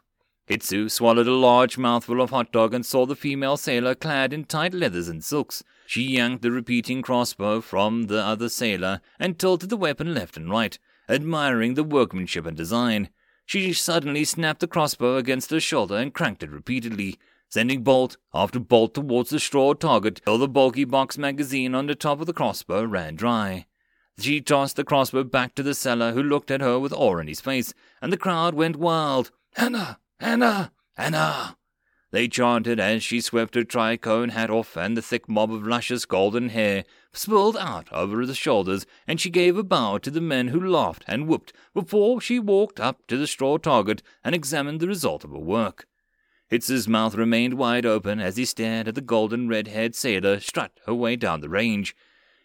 Hitsu 0.49 0.91
swallowed 0.91 1.27
a 1.27 1.33
large 1.33 1.77
mouthful 1.77 2.21
of 2.21 2.31
hot 2.31 2.53
dog 2.53 2.73
and 2.73 2.87
saw 2.87 3.05
the 3.05 3.17
female 3.17 3.57
sailor 3.57 3.95
clad 3.95 4.33
in 4.33 4.45
tight 4.45 4.75
leathers 4.75 5.09
and 5.09 5.25
silks. 5.25 5.65
She 5.87 6.03
yanked 6.03 6.43
the 6.43 6.53
repeating 6.53 7.03
crossbow 7.03 7.61
from 7.61 8.05
the 8.05 8.23
other 8.23 8.49
sailor 8.49 9.01
and 9.19 9.39
tilted 9.39 9.71
the 9.71 9.77
weapon 9.77 10.15
left 10.15 10.37
and 10.37 10.49
right, 10.49 10.79
admiring 11.09 11.75
the 11.75 11.85
workmanship 11.85 12.47
and 12.47 12.57
design. 12.57 13.09
She 13.45 13.73
suddenly 13.73 14.25
snapped 14.25 14.61
the 14.61 14.67
crossbow 14.67 15.17
against 15.17 15.51
her 15.51 15.61
shoulder 15.61 15.97
and 15.97 16.13
cranked 16.13 16.43
it 16.43 16.51
repeatedly, 16.51 17.19
sending 17.49 17.83
bolt 17.83 18.17
after 18.35 18.59
bolt 18.59 18.95
towards 18.95 19.31
the 19.31 19.41
straw 19.41 19.73
target 19.75 20.21
till 20.25 20.39
the 20.39 20.49
bulky 20.49 20.85
box 20.85 21.17
magazine 21.17 21.75
on 21.75 21.87
the 21.87 21.95
top 21.95 22.21
of 22.21 22.27
the 22.27 22.33
crossbow 22.33 22.85
ran 22.85 23.15
dry. 23.15 23.67
She 24.19 24.41
tossed 24.41 24.77
the 24.77 24.85
crossbow 24.85 25.25
back 25.25 25.55
to 25.55 25.63
the 25.63 25.75
seller, 25.75 26.13
who 26.13 26.23
looked 26.23 26.51
at 26.51 26.61
her 26.63 26.79
with 26.79 26.93
awe 26.93 27.19
in 27.19 27.29
his 27.29 27.41
face, 27.41 27.75
and 28.01 28.13
the 28.13 28.17
crowd 28.17 28.55
went 28.55 28.77
wild. 28.77 29.31
Anna! 29.57 29.99
Anna! 30.19 30.73
Anna! 30.97 31.56
They 32.17 32.29
chanted 32.29 32.81
as 32.81 33.05
she 33.05 33.21
swept 33.21 33.57
her 33.57 33.63
tricorn 33.63 34.31
hat 34.31 34.49
off, 34.49 34.75
and 34.75 34.97
the 34.97 35.03
thick 35.03 35.29
mob 35.29 35.53
of 35.53 35.67
luscious 35.67 36.07
golden 36.07 36.49
hair 36.49 36.87
spilled 37.13 37.59
out 37.59 37.93
over 37.93 38.25
the 38.25 38.35
shoulders, 38.35 38.87
and 39.07 39.21
she 39.21 39.29
gave 39.29 39.59
a 39.59 39.63
bow 39.63 39.99
to 39.99 40.11
the 40.11 40.23
men 40.23 40.49
who 40.49 40.59
laughed 40.59 41.05
and 41.07 41.29
whooped 41.29 41.53
before 41.75 42.19
she 42.23 42.39
walked 42.39 42.81
up 42.81 43.07
to 43.09 43.19
the 43.19 43.27
straw 43.27 43.59
target 43.59 44.03
and 44.25 44.35
examined 44.35 44.81
the 44.81 44.89
result 44.89 45.25
of 45.25 45.31
her 45.33 45.39
work. 45.39 45.87
Hitsu's 46.51 46.89
mouth 46.89 47.15
remained 47.15 47.59
wide 47.59 47.85
open 47.85 48.19
as 48.19 48.39
he 48.39 48.47
stared 48.47 48.89
at 48.89 48.95
the 48.95 49.03
golden 49.03 49.47
red-haired 49.47 49.95
sailor 49.95 50.41
strut 50.41 50.73
her 50.87 50.95
way 50.95 51.17
down 51.17 51.43
the 51.43 51.51
range. 51.51 51.95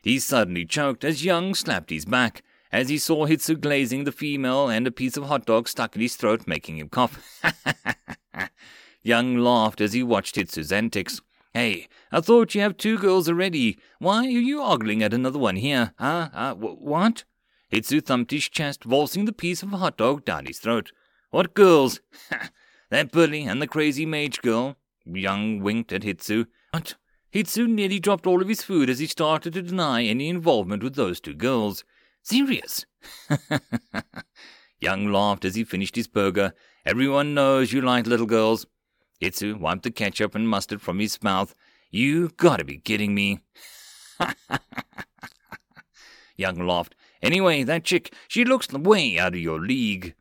He 0.03 0.19
suddenly 0.19 0.65
choked 0.65 1.06
as 1.06 1.23
Young 1.23 1.56
slapped 1.56 1.91
his 1.91 2.03
back, 2.03 2.43
as 2.73 2.89
he 2.89 2.98
saw 2.98 3.26
Hitsu 3.26 3.57
glazing 3.57 4.03
the 4.03 4.11
female 4.11 4.68
and 4.68 4.85
a 4.85 4.91
piece 4.91 5.15
of 5.15 5.27
hot 5.27 5.45
dog 5.45 5.69
stuck 5.69 5.95
in 5.95 6.02
his 6.02 6.18
throat, 6.18 6.45
making 6.45 6.77
him 6.77 6.89
cough. 6.89 7.41
Young 9.03 9.38
laughed 9.38 9.82
as 9.82 9.94
he 9.94 10.03
watched 10.03 10.36
Hitsu's 10.36 10.72
antics. 10.72 11.22
Hey, 11.53 11.90
I 12.11 12.22
thought 12.22 12.56
you 12.56 12.61
have 12.61 12.78
two 12.78 12.98
girls 12.98 13.28
already. 13.28 13.78
Why 13.99 14.26
are 14.26 14.30
you 14.30 14.61
ogling 14.61 15.03
at 15.03 15.14
another 15.14 15.40
one 15.40 15.57
here? 15.57 15.94
Huh? 15.98 16.30
Uh, 16.34 16.53
what? 16.53 17.23
Hitsu 17.72 18.02
thumped 18.02 18.32
his 18.32 18.48
chest, 18.48 18.84
forcing 18.84 19.26
the 19.26 19.34
piece 19.34 19.64
of 19.64 19.69
hot 19.69 19.98
dog 19.98 20.23
down 20.23 20.45
his 20.45 20.60
throat. 20.60 20.91
What 21.32 21.53
girls? 21.53 21.99
that 22.90 23.11
bully 23.11 23.44
and 23.44 23.61
the 23.61 23.68
crazy 23.68 24.06
mage 24.06 24.41
girl. 24.41 24.78
Young 25.06 25.61
winked 25.61 25.91
at 25.91 26.03
Hitsu. 26.03 26.48
What? 26.72 26.95
Hitsu 27.34 27.68
nearly 27.68 27.99
dropped 27.99 28.28
all 28.28 28.41
of 28.41 28.49
his 28.49 28.61
food 28.61 28.90
as 28.90 28.99
he 28.99 29.07
started 29.07 29.53
to 29.53 29.61
deny 29.61 30.03
any 30.03 30.30
involvement 30.30 30.84
with 30.84 30.95
those 30.95 31.19
two 31.19 31.34
girls. 31.34 31.84
Serious? 32.23 32.86
Young 34.80 35.11
laughed 35.11 35.45
as 35.45 35.56
he 35.56 35.64
finished 35.64 35.95
his 35.95 36.07
burger. 36.07 36.53
Everyone 36.86 37.34
knows 37.34 37.72
you 37.72 37.82
like 37.82 38.06
little 38.06 38.26
girls. 38.26 38.65
Hitsu 39.22 39.60
wiped 39.60 39.84
the 39.84 39.91
ketchup 39.91 40.34
and 40.35 40.49
mustard 40.49 40.81
from 40.81 40.99
his 40.99 41.22
mouth. 41.22 41.53
You 41.89 42.30
gotta 42.38 42.65
be 42.65 42.77
kidding 42.77 43.14
me. 43.14 43.41
Young 46.38 46.65
laughed. 46.65 46.95
Anyway, 47.22 47.64
that 47.64 47.84
chick, 47.84 48.14
she 48.27 48.43
looks 48.43 48.72
way 48.73 49.19
out 49.19 49.34
of 49.34 49.39
your 49.39 49.60
league. 49.60 50.15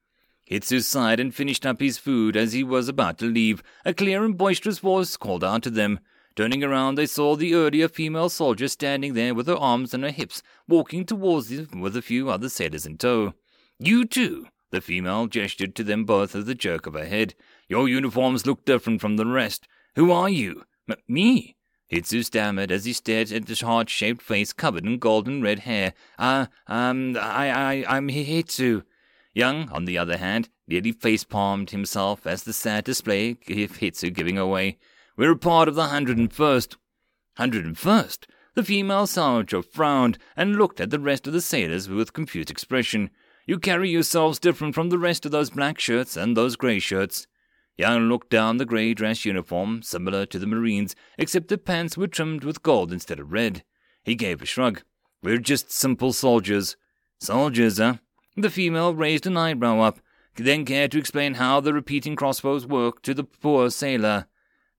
Hitsu 0.50 0.82
sighed 0.82 1.20
and 1.20 1.34
finished 1.34 1.64
up 1.64 1.80
his 1.80 1.96
food 1.96 2.36
as 2.36 2.52
he 2.52 2.64
was 2.64 2.88
about 2.88 3.18
to 3.18 3.26
leave. 3.26 3.62
A 3.84 3.94
clear 3.94 4.24
and 4.24 4.36
boisterous 4.36 4.80
voice 4.80 5.16
called 5.16 5.44
out 5.44 5.62
to 5.62 5.70
them. 5.70 6.00
Turning 6.36 6.62
around, 6.62 6.96
they 6.96 7.06
saw 7.06 7.36
the 7.36 7.54
earlier 7.54 7.88
female 7.88 8.28
soldier 8.28 8.68
standing 8.68 9.14
there 9.14 9.34
with 9.34 9.46
her 9.46 9.56
arms 9.56 9.94
on 9.94 10.02
her 10.02 10.10
hips, 10.10 10.42
walking 10.68 11.04
towards 11.04 11.48
them 11.48 11.80
with 11.80 11.96
a 11.96 12.02
few 12.02 12.30
other 12.30 12.48
sailors 12.48 12.86
in 12.86 12.98
tow. 12.98 13.32
You 13.78 14.04
too! 14.04 14.46
The 14.70 14.80
female 14.80 15.26
gestured 15.26 15.74
to 15.76 15.84
them 15.84 16.04
both 16.04 16.34
with 16.34 16.48
a 16.48 16.54
jerk 16.54 16.86
of 16.86 16.94
her 16.94 17.04
head. 17.04 17.34
Your 17.68 17.88
uniforms 17.88 18.46
look 18.46 18.64
different 18.64 19.00
from 19.00 19.16
the 19.16 19.26
rest. 19.26 19.66
Who 19.96 20.12
are 20.12 20.28
you? 20.28 20.64
M- 20.88 20.96
me? 21.08 21.56
Hitsu 21.90 22.24
stammered 22.24 22.70
as 22.70 22.84
he 22.84 22.92
stared 22.92 23.32
at 23.32 23.46
the 23.46 23.66
heart-shaped 23.66 24.22
face 24.22 24.52
covered 24.52 24.84
in 24.84 24.98
golden 24.98 25.42
red 25.42 25.60
hair. 25.60 25.92
Uh, 26.18 26.46
um, 26.68 27.16
I, 27.16 27.50
I, 27.50 27.96
I'm 27.96 28.08
Hitsu. 28.08 28.84
Young, 29.34 29.68
on 29.70 29.86
the 29.86 29.98
other 29.98 30.16
hand, 30.16 30.48
nearly 30.68 30.92
face-palmed 30.92 31.70
himself 31.70 32.26
as 32.26 32.44
the 32.44 32.52
sad 32.52 32.84
display 32.84 33.30
of 33.30 33.38
Hitsu 33.78 34.12
giving 34.12 34.38
away. 34.38 34.78
We're 35.16 35.32
a 35.32 35.36
part 35.36 35.68
of 35.68 35.74
the 35.74 35.86
101st. 35.86 36.76
101st? 37.38 38.26
The 38.54 38.64
female 38.64 39.06
soldier 39.06 39.62
frowned 39.62 40.18
and 40.36 40.56
looked 40.56 40.80
at 40.80 40.90
the 40.90 40.98
rest 40.98 41.26
of 41.26 41.32
the 41.32 41.40
sailors 41.40 41.88
with 41.88 42.12
confused 42.12 42.50
expression. 42.50 43.10
You 43.46 43.58
carry 43.58 43.90
yourselves 43.90 44.38
different 44.38 44.74
from 44.74 44.90
the 44.90 44.98
rest 44.98 45.24
of 45.24 45.32
those 45.32 45.50
black 45.50 45.78
shirts 45.78 46.16
and 46.16 46.36
those 46.36 46.56
grey 46.56 46.78
shirts. 46.78 47.26
Young 47.76 48.08
looked 48.08 48.30
down 48.30 48.58
the 48.58 48.66
grey 48.66 48.92
dress 48.94 49.24
uniform, 49.24 49.82
similar 49.82 50.26
to 50.26 50.38
the 50.38 50.46
Marines, 50.46 50.94
except 51.16 51.48
the 51.48 51.58
pants 51.58 51.96
were 51.96 52.06
trimmed 52.06 52.44
with 52.44 52.62
gold 52.62 52.92
instead 52.92 53.18
of 53.18 53.32
red. 53.32 53.64
He 54.04 54.14
gave 54.14 54.42
a 54.42 54.46
shrug. 54.46 54.82
We're 55.22 55.38
just 55.38 55.72
simple 55.72 56.12
soldiers. 56.12 56.76
Soldiers, 57.18 57.78
huh? 57.78 57.94
The 58.36 58.50
female 58.50 58.94
raised 58.94 59.26
an 59.26 59.36
eyebrow 59.36 59.80
up, 59.80 60.00
then 60.36 60.64
cared 60.64 60.92
to 60.92 60.98
explain 60.98 61.34
how 61.34 61.60
the 61.60 61.74
repeating 61.74 62.16
crossbows 62.16 62.66
work 62.66 63.02
to 63.02 63.14
the 63.14 63.24
poor 63.24 63.70
sailor. 63.70 64.26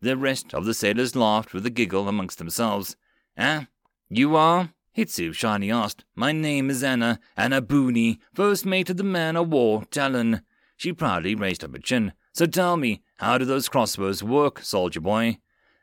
The 0.01 0.17
rest 0.17 0.53
of 0.53 0.65
the 0.65 0.73
sailors 0.73 1.15
laughed 1.15 1.53
with 1.53 1.65
a 1.65 1.69
giggle 1.69 2.07
amongst 2.07 2.37
themselves. 2.37 2.95
Ah, 3.37 3.67
you 4.09 4.35
are? 4.35 4.73
Hitsu 4.97 5.33
shyly 5.33 5.71
asked. 5.71 6.03
My 6.15 6.31
name 6.33 6.69
is 6.69 6.83
Anna, 6.83 7.19
Anna 7.37 7.61
Booney, 7.61 8.19
first 8.33 8.65
mate 8.65 8.89
of 8.89 8.97
the 8.97 9.03
man 9.03 9.37
o' 9.37 9.43
war, 9.43 9.85
Talon. 9.85 10.41
She 10.75 10.91
proudly 10.91 11.33
raised 11.33 11.63
up 11.63 11.73
her 11.73 11.79
chin. 11.79 12.11
So 12.33 12.45
tell 12.45 12.75
me, 12.75 13.01
how 13.17 13.37
do 13.37 13.45
those 13.45 13.69
crossbows 13.69 14.21
work, 14.21 14.59
soldier 14.59 14.99
boy? 14.99 15.37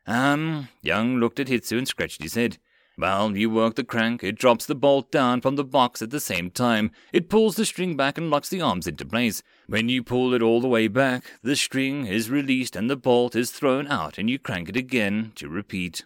Um, 0.07 0.69
Young 0.83 1.21
looked 1.21 1.41
at 1.41 1.49
Hitsu 1.49 1.79
and 1.79 1.89
scratched 1.89 2.23
his 2.23 2.35
head. 2.35 2.59
Well, 2.99 3.37
you 3.37 3.49
work 3.49 3.77
the 3.77 3.85
crank, 3.85 4.25
it 4.25 4.37
drops 4.37 4.67
the 4.67 4.75
bolt 4.75 5.13
down 5.13 5.41
from 5.41 5.57
the 5.57 5.65
box 5.65 6.03
at 6.03 6.11
the 6.11 6.21
same 6.21 6.51
time. 6.51 6.91
It 7.13 7.31
pulls 7.31 7.55
the 7.57 7.65
string 7.65 7.97
back 7.97 8.19
and 8.19 8.29
locks 8.29 8.49
the 8.49 8.61
arms 8.61 8.89
into 8.89 9.07
place. 9.07 9.43
When 9.69 9.89
you 9.89 10.03
pull 10.03 10.35
it 10.35 10.43
all 10.43 10.61
the 10.61 10.69
way 10.69 10.89
back, 10.89 11.25
the 11.43 11.55
string 11.55 12.07
is 12.07 12.29
released 12.29 12.75
and 12.75 12.91
the 12.91 12.97
bolt 12.97 13.37
is 13.37 13.53
thrown 13.53 13.87
out 13.87 14.19
and 14.19 14.29
you 14.29 14.39
crank 14.39 14.69
it 14.69 14.77
again 14.77 15.33
to 15.37 15.49
repeat. 15.49 16.05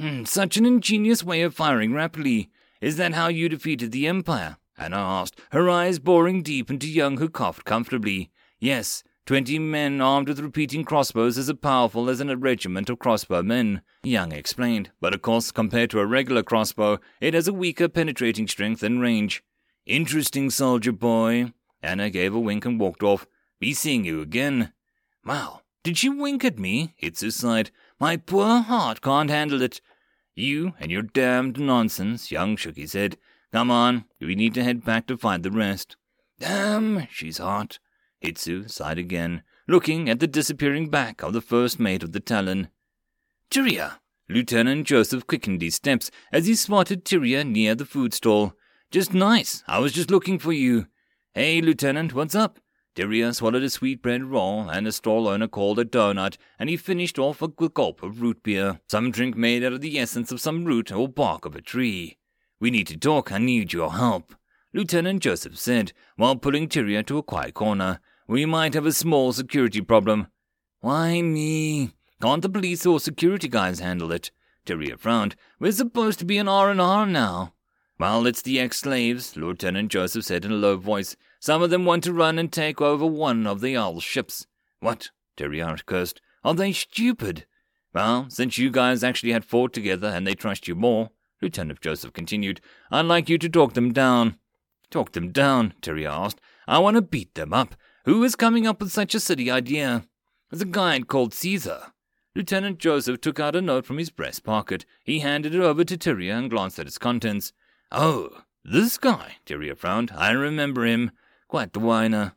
Hmm, 0.00 0.24
such 0.24 0.56
an 0.56 0.64
ingenious 0.64 1.22
way 1.22 1.42
of 1.42 1.54
firing 1.54 1.92
rapidly. 1.92 2.48
Is 2.80 2.96
that 2.96 3.12
how 3.12 3.28
you 3.28 3.50
defeated 3.50 3.92
the 3.92 4.06
Empire? 4.06 4.56
Anna 4.78 4.96
asked, 4.96 5.38
her 5.50 5.68
eyes 5.68 5.98
boring 5.98 6.42
deep 6.42 6.70
into 6.70 6.88
Young, 6.88 7.18
who 7.18 7.28
coughed 7.28 7.66
comfortably. 7.66 8.30
Yes, 8.58 9.04
twenty 9.26 9.58
men 9.58 10.00
armed 10.00 10.28
with 10.28 10.40
repeating 10.40 10.84
crossbows 10.84 11.36
is 11.36 11.50
as 11.50 11.56
powerful 11.58 12.08
as 12.08 12.18
a 12.18 12.34
regiment 12.34 12.88
of 12.88 12.98
crossbow 12.98 13.42
men, 13.42 13.82
Young 14.02 14.32
explained. 14.32 14.90
But 15.02 15.12
of 15.12 15.20
course, 15.20 15.50
compared 15.50 15.90
to 15.90 16.00
a 16.00 16.06
regular 16.06 16.42
crossbow, 16.42 16.98
it 17.20 17.34
has 17.34 17.46
a 17.46 17.52
weaker 17.52 17.86
penetrating 17.86 18.48
strength 18.48 18.82
and 18.82 19.02
range. 19.02 19.42
Interesting, 19.84 20.48
soldier 20.48 20.92
boy. 20.92 21.52
Anna 21.82 22.08
gave 22.08 22.34
a 22.34 22.40
wink 22.40 22.64
and 22.64 22.80
walked 22.80 23.02
off. 23.02 23.26
Be 23.58 23.74
seeing 23.74 24.06
you 24.06 24.22
again. 24.22 24.72
Wow, 25.26 25.60
did 25.84 25.98
she 25.98 26.08
wink 26.08 26.42
at 26.42 26.58
me? 26.58 26.94
Hitsu 27.02 27.30
sighed. 27.30 27.70
My 27.98 28.16
poor 28.16 28.60
heart 28.60 29.02
can't 29.02 29.28
handle 29.28 29.60
it. 29.60 29.82
You 30.34 30.74
and 30.78 30.90
your 30.90 31.02
damned 31.02 31.58
nonsense, 31.58 32.30
Young 32.30 32.56
shook 32.56 32.76
his 32.76 32.92
head. 32.92 33.16
Come 33.52 33.70
on, 33.70 34.04
we 34.20 34.34
need 34.34 34.54
to 34.54 34.62
head 34.62 34.84
back 34.84 35.06
to 35.08 35.16
find 35.16 35.42
the 35.42 35.50
rest. 35.50 35.96
Damn, 36.38 37.06
she's 37.10 37.38
hot. 37.38 37.78
Hitsu 38.22 38.70
sighed 38.70 38.98
again, 38.98 39.42
looking 39.66 40.08
at 40.08 40.20
the 40.20 40.26
disappearing 40.26 40.88
back 40.88 41.22
of 41.22 41.32
the 41.32 41.40
first 41.40 41.80
mate 41.80 42.02
of 42.02 42.12
the 42.12 42.20
Talon. 42.20 42.68
Tyria! 43.50 43.98
Lieutenant 44.28 44.86
Joseph 44.86 45.26
quickened 45.26 45.60
his 45.60 45.74
steps 45.74 46.10
as 46.30 46.46
he 46.46 46.54
spotted 46.54 47.04
Tyria 47.04 47.44
near 47.44 47.74
the 47.74 47.84
food 47.84 48.14
stall. 48.14 48.54
Just 48.90 49.12
nice. 49.12 49.64
I 49.66 49.80
was 49.80 49.92
just 49.92 50.10
looking 50.10 50.38
for 50.38 50.52
you. 50.52 50.86
Hey, 51.34 51.60
Lieutenant, 51.60 52.14
what's 52.14 52.34
up? 52.34 52.60
Tyria 52.96 53.34
swallowed 53.34 53.62
a 53.62 53.70
sweetbread 53.70 54.24
roll, 54.24 54.68
and 54.68 54.86
the 54.86 54.92
stall 54.92 55.28
owner 55.28 55.46
called 55.46 55.78
a 55.78 55.84
donut, 55.84 56.36
and 56.58 56.68
he 56.68 56.76
finished 56.76 57.18
off 57.18 57.40
a 57.40 57.48
gulp 57.48 58.02
of 58.02 58.20
root 58.20 58.42
beer, 58.42 58.80
some 58.88 59.10
drink 59.10 59.36
made 59.36 59.62
out 59.62 59.72
of 59.72 59.80
the 59.80 59.98
essence 59.98 60.32
of 60.32 60.40
some 60.40 60.64
root 60.64 60.90
or 60.90 61.08
bark 61.08 61.44
of 61.44 61.54
a 61.54 61.60
tree. 61.60 62.18
We 62.58 62.70
need 62.70 62.88
to 62.88 62.96
talk. 62.96 63.32
I 63.32 63.38
need 63.38 63.72
your 63.72 63.92
help. 63.92 64.34
Lieutenant 64.74 65.22
Joseph 65.22 65.58
said, 65.58 65.92
while 66.16 66.36
pulling 66.36 66.68
Tyria 66.68 67.04
to 67.06 67.18
a 67.18 67.22
quiet 67.22 67.54
corner. 67.54 68.00
We 68.28 68.46
might 68.46 68.74
have 68.74 68.86
a 68.86 68.92
small 68.92 69.32
security 69.32 69.80
problem. 69.80 70.28
Why 70.80 71.22
me? 71.22 71.90
Can't 72.22 72.42
the 72.42 72.48
police 72.48 72.86
or 72.86 73.00
security 73.00 73.48
guys 73.48 73.80
handle 73.80 74.12
it? 74.12 74.30
Tyria 74.66 74.98
frowned. 74.98 75.36
We're 75.58 75.72
supposed 75.72 76.18
to 76.20 76.24
be 76.24 76.38
an 76.38 76.48
R&R 76.48 77.06
now. 77.06 77.54
Well, 77.98 78.26
it's 78.26 78.42
the 78.42 78.60
ex-slaves, 78.60 79.36
Lieutenant 79.36 79.90
Joseph 79.90 80.24
said 80.24 80.44
in 80.44 80.52
a 80.52 80.54
low 80.54 80.76
voice. 80.76 81.16
Some 81.40 81.62
of 81.62 81.70
them 81.70 81.86
want 81.86 82.04
to 82.04 82.12
run 82.12 82.38
and 82.38 82.52
take 82.52 82.80
over 82.80 83.06
one 83.06 83.46
of 83.46 83.62
the 83.62 83.76
Owl 83.76 84.00
ships. 84.00 84.46
What? 84.80 85.10
Tyria 85.36 85.84
cursed. 85.86 86.20
Are 86.44 86.54
they 86.54 86.72
stupid? 86.72 87.46
Well, 87.94 88.26
since 88.28 88.58
you 88.58 88.70
guys 88.70 89.02
actually 89.02 89.32
had 89.32 89.44
fought 89.44 89.72
together 89.72 90.08
and 90.08 90.26
they 90.26 90.34
trust 90.34 90.68
you 90.68 90.74
more, 90.74 91.10
Lieutenant 91.40 91.80
Joseph 91.80 92.12
continued, 92.12 92.60
I'd 92.90 93.06
like 93.06 93.28
you 93.28 93.38
to 93.38 93.48
talk 93.48 93.72
them 93.72 93.92
down. 93.92 94.36
Talk 94.90 95.12
them 95.12 95.32
down, 95.32 95.74
Tyria 95.80 96.10
asked. 96.10 96.40
I 96.68 96.78
want 96.78 96.96
to 96.96 97.02
beat 97.02 97.34
them 97.34 97.54
up. 97.54 97.74
Who 98.04 98.22
is 98.22 98.36
coming 98.36 98.66
up 98.66 98.80
with 98.80 98.92
such 98.92 99.14
a 99.14 99.20
silly 99.20 99.50
idea? 99.50 100.04
There's 100.50 100.62
a 100.62 100.66
guy 100.66 101.00
called 101.00 101.32
Caesar. 101.34 101.92
Lieutenant 102.36 102.78
Joseph 102.78 103.20
took 103.20 103.40
out 103.40 103.56
a 103.56 103.62
note 103.62 103.86
from 103.86 103.98
his 103.98 104.10
breast 104.10 104.44
pocket. 104.44 104.84
He 105.04 105.20
handed 105.20 105.54
it 105.54 105.60
over 105.60 105.84
to 105.84 105.96
Tyria 105.96 106.38
and 106.38 106.50
glanced 106.50 106.78
at 106.78 106.86
its 106.86 106.98
contents. 106.98 107.52
Oh, 107.90 108.42
this 108.64 108.98
guy, 108.98 109.36
Tyria 109.46 109.76
frowned. 109.76 110.12
I 110.14 110.32
remember 110.32 110.84
him. 110.84 111.10
Quite 111.50 111.72
the 111.72 111.80
whiner. 111.80 112.34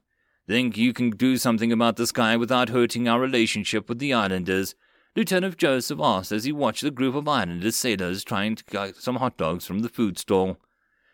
Think 0.47 0.75
you 0.75 0.91
can 0.91 1.11
do 1.11 1.37
something 1.37 1.71
about 1.71 1.97
this 1.97 2.11
guy 2.11 2.35
without 2.35 2.69
hurting 2.69 3.07
our 3.07 3.19
relationship 3.19 3.87
with 3.87 3.99
the 3.99 4.11
islanders? 4.11 4.73
Lieutenant 5.15 5.55
Joseph 5.57 5.99
asked 6.01 6.31
as 6.31 6.45
he 6.45 6.51
watched 6.51 6.81
the 6.81 6.89
group 6.89 7.13
of 7.13 7.27
islander 7.27 7.69
sailors 7.69 8.23
trying 8.23 8.55
to 8.55 8.63
get 8.63 8.95
some 8.95 9.17
hot 9.17 9.37
dogs 9.37 9.67
from 9.67 9.81
the 9.81 9.87
food 9.87 10.17
stall. 10.17 10.57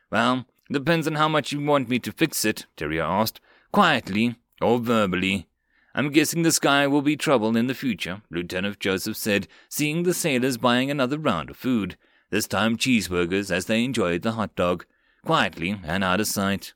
Well, 0.09 0.45
depends 0.71 1.07
on 1.07 1.15
how 1.15 1.27
much 1.27 1.51
you 1.51 1.59
want 1.59 1.89
me 1.89 1.99
to 1.99 2.13
fix 2.13 2.45
it, 2.45 2.67
Tyria 2.77 3.03
asked. 3.03 3.41
Quietly 3.73 4.37
or 4.61 4.79
verbally. 4.79 5.49
I'm 5.93 6.09
guessing 6.09 6.43
this 6.43 6.57
guy 6.57 6.87
will 6.87 7.01
be 7.01 7.17
trouble 7.17 7.57
in 7.57 7.67
the 7.67 7.73
future, 7.73 8.21
Lieutenant 8.31 8.79
Joseph 8.79 9.17
said, 9.17 9.45
seeing 9.67 10.03
the 10.03 10.13
sailors 10.13 10.55
buying 10.55 10.89
another 10.89 11.19
round 11.19 11.49
of 11.49 11.57
food, 11.57 11.97
this 12.29 12.47
time 12.47 12.77
cheeseburgers 12.77 13.51
as 13.51 13.65
they 13.65 13.83
enjoyed 13.83 14.21
the 14.21 14.31
hot 14.31 14.55
dog, 14.55 14.85
quietly 15.25 15.81
and 15.83 16.01
out 16.01 16.21
of 16.21 16.27
sight. 16.27 16.71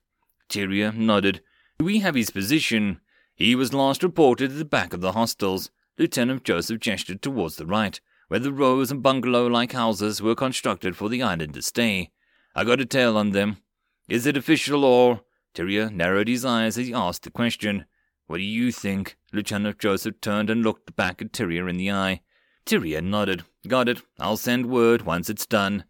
Tyria 0.53 0.95
nodded. 0.95 1.41
We 1.80 1.99
have 1.99 2.13
his 2.13 2.30
position. 2.30 3.01
He 3.34 3.55
was 3.55 3.73
last 3.73 4.03
reported 4.03 4.51
at 4.51 4.57
the 4.59 4.65
back 4.65 4.93
of 4.93 5.01
the 5.01 5.13
hostels. 5.13 5.71
Lieutenant 5.97 6.43
Joseph 6.43 6.80
gestured 6.80 7.23
towards 7.23 7.55
the 7.55 7.65
right, 7.65 7.99
where 8.27 8.39
the 8.39 8.53
rows 8.53 8.91
and 8.91 9.01
bungalow-like 9.01 9.71
houses 9.71 10.21
were 10.21 10.35
constructed 10.35 10.95
for 10.95 11.09
the 11.09 11.23
island 11.23 11.55
to 11.55 11.63
stay. 11.63 12.11
I 12.55 12.65
got 12.65 12.80
a 12.80 12.85
tail 12.85 13.17
on 13.17 13.31
them. 13.31 13.57
Is 14.07 14.27
it 14.27 14.38
official 14.38 14.85
or... 14.85 15.21
Tyria 15.55 15.91
narrowed 15.91 16.27
his 16.27 16.45
eyes 16.45 16.77
as 16.77 16.85
he 16.85 16.93
asked 16.93 17.23
the 17.23 17.31
question. 17.31 17.85
What 18.27 18.38
do 18.38 18.43
you 18.43 18.71
think? 18.71 19.17
Lieutenant 19.31 19.80
Joseph 19.80 20.21
turned 20.21 20.51
and 20.51 20.61
looked 20.61 20.95
back 20.95 21.19
at 21.19 21.31
Tyria 21.31 21.67
in 21.67 21.77
the 21.77 21.91
eye. 21.91 22.21
Tyria 22.67 23.03
nodded. 23.03 23.43
Got 23.67 23.89
it. 23.89 24.03
I'll 24.19 24.38
send 24.38 24.67
word 24.67 25.01
once 25.01 25.31
it's 25.31 25.47
done. 25.47 25.85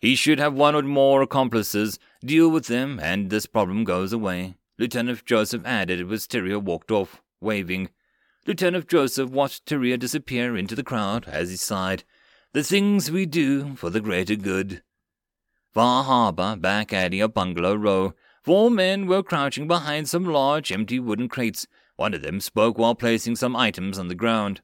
He 0.00 0.14
should 0.14 0.38
have 0.38 0.54
one 0.54 0.74
or 0.74 0.82
more 0.82 1.22
accomplices, 1.22 1.98
deal 2.20 2.48
with 2.48 2.66
them, 2.66 3.00
and 3.02 3.30
this 3.30 3.46
problem 3.46 3.84
goes 3.84 4.12
away. 4.12 4.54
Lieutenant 4.78 5.24
Joseph 5.24 5.62
added 5.64 6.00
as 6.12 6.28
Tyria 6.28 6.62
walked 6.62 6.92
off, 6.92 7.20
waving. 7.40 7.90
Lieutenant 8.46 8.88
Joseph 8.88 9.30
watched 9.30 9.66
Tyria 9.66 9.98
disappear 9.98 10.56
into 10.56 10.76
the 10.76 10.84
crowd 10.84 11.26
as 11.26 11.50
he 11.50 11.56
sighed. 11.56 12.04
The 12.52 12.62
things 12.62 13.10
we 13.10 13.26
do 13.26 13.74
for 13.74 13.90
the 13.90 14.00
greater 14.00 14.36
good. 14.36 14.82
Far 15.74 16.04
Harbor, 16.04 16.56
back 16.56 16.92
at 16.92 17.12
a 17.12 17.26
bungalow 17.28 17.74
row, 17.74 18.14
four 18.42 18.70
men 18.70 19.06
were 19.06 19.22
crouching 19.22 19.66
behind 19.66 20.08
some 20.08 20.24
large 20.24 20.70
empty 20.70 20.98
wooden 21.00 21.28
crates. 21.28 21.66
One 21.96 22.14
of 22.14 22.22
them 22.22 22.40
spoke 22.40 22.78
while 22.78 22.94
placing 22.94 23.36
some 23.36 23.56
items 23.56 23.98
on 23.98 24.06
the 24.06 24.14
ground. 24.14 24.60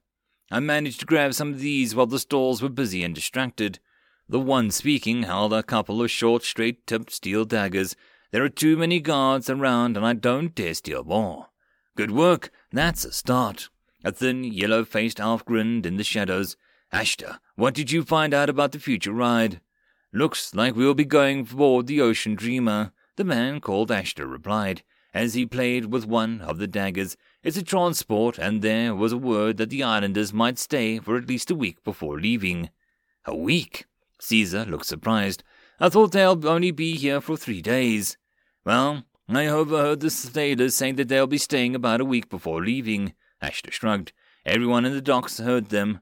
I 0.51 0.61
managed 0.61 1.01
to 1.01 1.07
grab 1.07 1.35
some 1.35 1.53
of 1.53 1.61
these 1.61 1.95
while 1.95 2.07
the 2.07 2.21
stalls 2.21 2.63
were 2.63 2.69
busy 2.69 3.03
and 3.03 3.15
distracted. 3.15 3.81
The 4.29 4.41
one 4.41 4.71
speaking 4.71 5.25
held 5.25 5.53
a 5.53 5.63
couple 5.63 6.03
of 6.03 6.11
short, 6.11 6.43
straight 6.45 6.87
tipped 6.87 7.13
steel 7.13 7.45
daggers. 7.45 7.95
There 8.31 8.43
are 8.43 8.49
too 8.49 8.77
many 8.77 8.99
guards 8.99 9.51
around, 9.51 9.97
and 9.97 10.07
I 10.07 10.15
don't 10.15 10.55
dare 10.55 10.75
steal 10.75 11.05
more. 11.05 11.49
Good 11.95 12.11
work, 12.11 12.51
that's 12.73 13.05
a 13.05 13.13
start. 13.13 13.69
A 14.03 14.13
thin, 14.13 14.43
yellow 14.43 14.85
faced 14.85 15.21
elf 15.21 15.45
grinned 15.45 15.87
in 15.87 15.97
the 15.97 16.05
shadows. 16.05 16.57
Ashta, 16.93 17.39
what 17.55 17.75
did 17.75 17.93
you 17.93 18.03
find 18.03 18.33
out 18.33 18.49
about 18.49 18.73
the 18.73 18.79
future 18.79 19.13
ride? 19.13 19.61
Looks 20.13 20.55
like 20.55 20.75
we'll 20.75 20.95
be 20.95 21.05
going 21.05 21.41
aboard 21.41 21.87
the 21.87 22.01
Ocean 22.01 22.35
Dreamer, 22.35 22.93
the 23.17 23.25
man 23.25 23.61
called 23.61 23.91
Ashta 23.91 24.31
replied, 24.31 24.83
as 25.13 25.35
he 25.35 25.45
played 25.45 25.87
with 25.87 26.07
one 26.07 26.41
of 26.41 26.59
the 26.59 26.67
daggers. 26.67 27.17
It's 27.43 27.57
a 27.57 27.63
transport, 27.63 28.39
and 28.39 28.63
there 28.63 28.95
was 28.95 29.13
a 29.13 29.19
word 29.19 29.59
that 29.59 29.71
the 29.71 29.83
islanders 29.83 30.33
might 30.33 30.59
stay 30.59 30.99
for 30.99 31.17
at 31.17 31.29
least 31.29 31.51
a 31.51 31.55
week 31.55 31.85
before 31.85 32.19
leaving. 32.19 32.71
A 33.27 33.37
week? 33.37 33.87
Caesar 34.25 34.65
looked 34.65 34.87
surprised. 34.87 35.45
I 35.79 35.91
thought 35.91 36.13
they'll 36.13 36.49
only 36.49 36.71
be 36.71 36.97
here 36.97 37.21
for 37.21 37.37
three 37.37 37.61
days. 37.61 38.17
Well, 38.65 39.05
I 39.29 39.47
overheard 39.47 40.01
the 40.01 40.09
sailors 40.09 40.75
saying 40.75 40.97
that 40.97 41.09
they'll 41.09 41.27
be 41.27 41.37
staying 41.37 41.75
about 41.75 42.01
a 42.01 42.07
week 42.07 42.31
before 42.31 42.65
leaving. 42.65 43.13
Ashta 43.43 43.71
shrugged. 43.71 44.13
Everyone 44.47 44.87
in 44.87 44.95
the 44.95 45.03
docks 45.03 45.39
heard 45.39 45.69
them. 45.69 46.01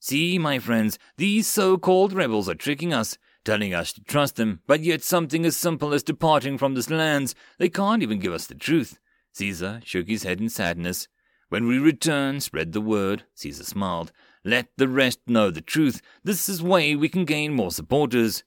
See, 0.00 0.38
my 0.38 0.58
friends, 0.58 0.98
these 1.16 1.46
so-called 1.46 2.12
rebels 2.12 2.46
are 2.46 2.54
tricking 2.54 2.92
us, 2.92 3.16
telling 3.42 3.72
us 3.72 3.94
to 3.94 4.04
trust 4.04 4.36
them, 4.36 4.60
but 4.66 4.80
yet 4.80 5.02
something 5.02 5.46
as 5.46 5.56
simple 5.56 5.94
as 5.94 6.02
departing 6.02 6.58
from 6.58 6.74
this 6.74 6.90
lands, 6.90 7.34
they 7.58 7.70
can't 7.70 8.02
even 8.02 8.18
give 8.18 8.34
us 8.34 8.46
the 8.46 8.54
truth. 8.54 8.98
Caesar 9.32 9.80
shook 9.82 10.08
his 10.08 10.24
head 10.24 10.40
in 10.40 10.50
sadness. 10.50 11.08
When 11.48 11.66
we 11.66 11.78
return, 11.78 12.40
spread 12.40 12.72
the 12.72 12.82
word. 12.82 13.24
Caesar 13.34 13.64
smiled. 13.64 14.12
Let 14.44 14.68
the 14.76 14.88
rest 14.88 15.20
know 15.26 15.50
the 15.50 15.60
truth. 15.60 16.02
This 16.24 16.48
is 16.48 16.62
way 16.62 16.96
we 16.96 17.08
can 17.08 17.24
gain 17.24 17.54
more 17.54 17.70
supporters. 17.70 18.42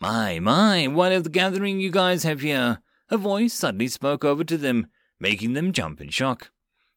My, 0.00 0.38
my, 0.38 0.88
what 0.88 1.12
a 1.12 1.20
gathering 1.20 1.80
you 1.80 1.90
guys 1.90 2.24
have 2.24 2.40
here. 2.40 2.80
A 3.08 3.16
voice 3.16 3.54
suddenly 3.54 3.88
spoke 3.88 4.24
over 4.24 4.44
to 4.44 4.58
them, 4.58 4.88
making 5.18 5.54
them 5.54 5.72
jump 5.72 6.00
in 6.00 6.10
shock. 6.10 6.50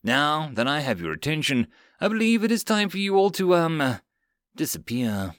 Now 0.03 0.49
that 0.53 0.67
I 0.67 0.81
have 0.81 0.99
your 0.99 1.13
attention, 1.13 1.67
I 2.01 2.07
believe 2.07 2.43
it 2.43 2.51
is 2.51 2.63
time 2.63 2.89
for 2.89 2.97
you 2.97 3.15
all 3.15 3.29
to, 3.31 3.55
um, 3.55 3.99
disappear. 4.55 5.35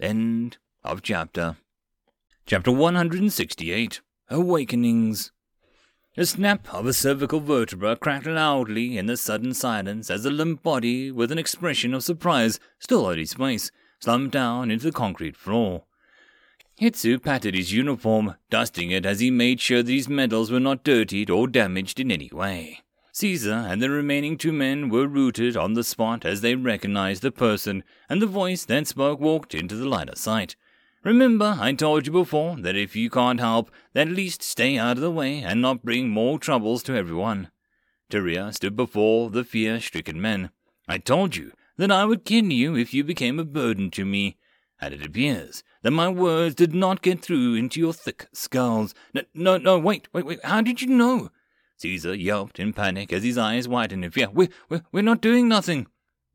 End 0.00 0.58
of 0.84 1.02
chapter. 1.02 1.56
Chapter 2.44 2.70
168 2.70 4.00
Awakenings. 4.28 5.32
A 6.18 6.24
snap 6.24 6.72
of 6.72 6.86
a 6.86 6.94
cervical 6.94 7.40
vertebra 7.40 7.94
cracked 7.94 8.24
loudly 8.24 8.96
in 8.96 9.04
the 9.04 9.18
sudden 9.18 9.52
silence 9.52 10.08
as 10.10 10.22
the 10.22 10.30
limp 10.30 10.62
body, 10.62 11.10
with 11.10 11.30
an 11.30 11.36
expression 11.36 11.92
of 11.92 12.04
surprise 12.04 12.58
still 12.78 13.04
on 13.04 13.18
his 13.18 13.34
face, 13.34 13.70
slumped 14.00 14.32
down 14.32 14.70
into 14.70 14.86
the 14.86 14.92
concrete 14.92 15.36
floor. 15.36 15.84
Hitsu 16.80 17.22
patted 17.22 17.54
his 17.54 17.74
uniform, 17.74 18.34
dusting 18.48 18.90
it 18.90 19.04
as 19.04 19.20
he 19.20 19.30
made 19.30 19.60
sure 19.60 19.82
that 19.82 19.92
his 19.92 20.08
medals 20.08 20.50
were 20.50 20.58
not 20.58 20.84
dirtied 20.84 21.28
or 21.28 21.46
damaged 21.46 22.00
in 22.00 22.10
any 22.10 22.30
way. 22.32 22.80
Caesar 23.12 23.66
and 23.68 23.82
the 23.82 23.90
remaining 23.90 24.38
two 24.38 24.52
men 24.52 24.88
were 24.88 25.06
rooted 25.06 25.54
on 25.54 25.74
the 25.74 25.84
spot 25.84 26.24
as 26.24 26.40
they 26.40 26.54
recognized 26.54 27.20
the 27.20 27.30
person, 27.30 27.84
and 28.08 28.22
the 28.22 28.26
voice 28.26 28.64
that 28.64 28.86
spoke 28.86 29.20
walked 29.20 29.54
into 29.54 29.76
the 29.76 29.88
line 29.88 30.08
of 30.08 30.16
sight. 30.16 30.56
Remember, 31.06 31.56
I 31.60 31.72
told 31.72 32.08
you 32.08 32.12
before 32.12 32.56
that 32.56 32.74
if 32.74 32.96
you 32.96 33.10
can't 33.10 33.38
help, 33.38 33.70
then 33.92 34.08
at 34.08 34.16
least 34.16 34.42
stay 34.42 34.76
out 34.76 34.96
of 34.96 35.02
the 35.02 35.10
way 35.12 35.38
and 35.38 35.62
not 35.62 35.84
bring 35.84 36.08
more 36.08 36.36
troubles 36.36 36.82
to 36.82 36.96
everyone. 36.96 37.52
Tyria 38.10 38.52
stood 38.52 38.74
before 38.74 39.30
the 39.30 39.44
fear 39.44 39.78
stricken 39.80 40.20
men. 40.20 40.50
I 40.88 40.98
told 40.98 41.36
you 41.36 41.52
that 41.76 41.92
I 41.92 42.04
would 42.06 42.24
kill 42.24 42.46
you 42.46 42.74
if 42.74 42.92
you 42.92 43.04
became 43.04 43.38
a 43.38 43.44
burden 43.44 43.88
to 43.92 44.04
me, 44.04 44.36
and 44.80 44.92
it 44.92 45.06
appears 45.06 45.62
that 45.82 45.92
my 45.92 46.08
words 46.08 46.56
did 46.56 46.74
not 46.74 47.02
get 47.02 47.22
through 47.22 47.54
into 47.54 47.78
your 47.78 47.92
thick 47.92 48.26
skulls. 48.32 48.92
No, 49.14 49.22
no, 49.32 49.58
no, 49.58 49.78
wait, 49.78 50.08
wait, 50.12 50.26
wait, 50.26 50.44
how 50.44 50.60
did 50.60 50.82
you 50.82 50.88
know? 50.88 51.30
Caesar 51.76 52.16
yelped 52.16 52.58
in 52.58 52.72
panic 52.72 53.12
as 53.12 53.22
his 53.22 53.38
eyes 53.38 53.68
widened 53.68 54.04
in 54.04 54.10
fear. 54.10 54.28
We're, 54.28 54.48
we're, 54.68 54.82
we're 54.90 55.02
not 55.04 55.20
doing 55.20 55.46
nothing. 55.46 55.86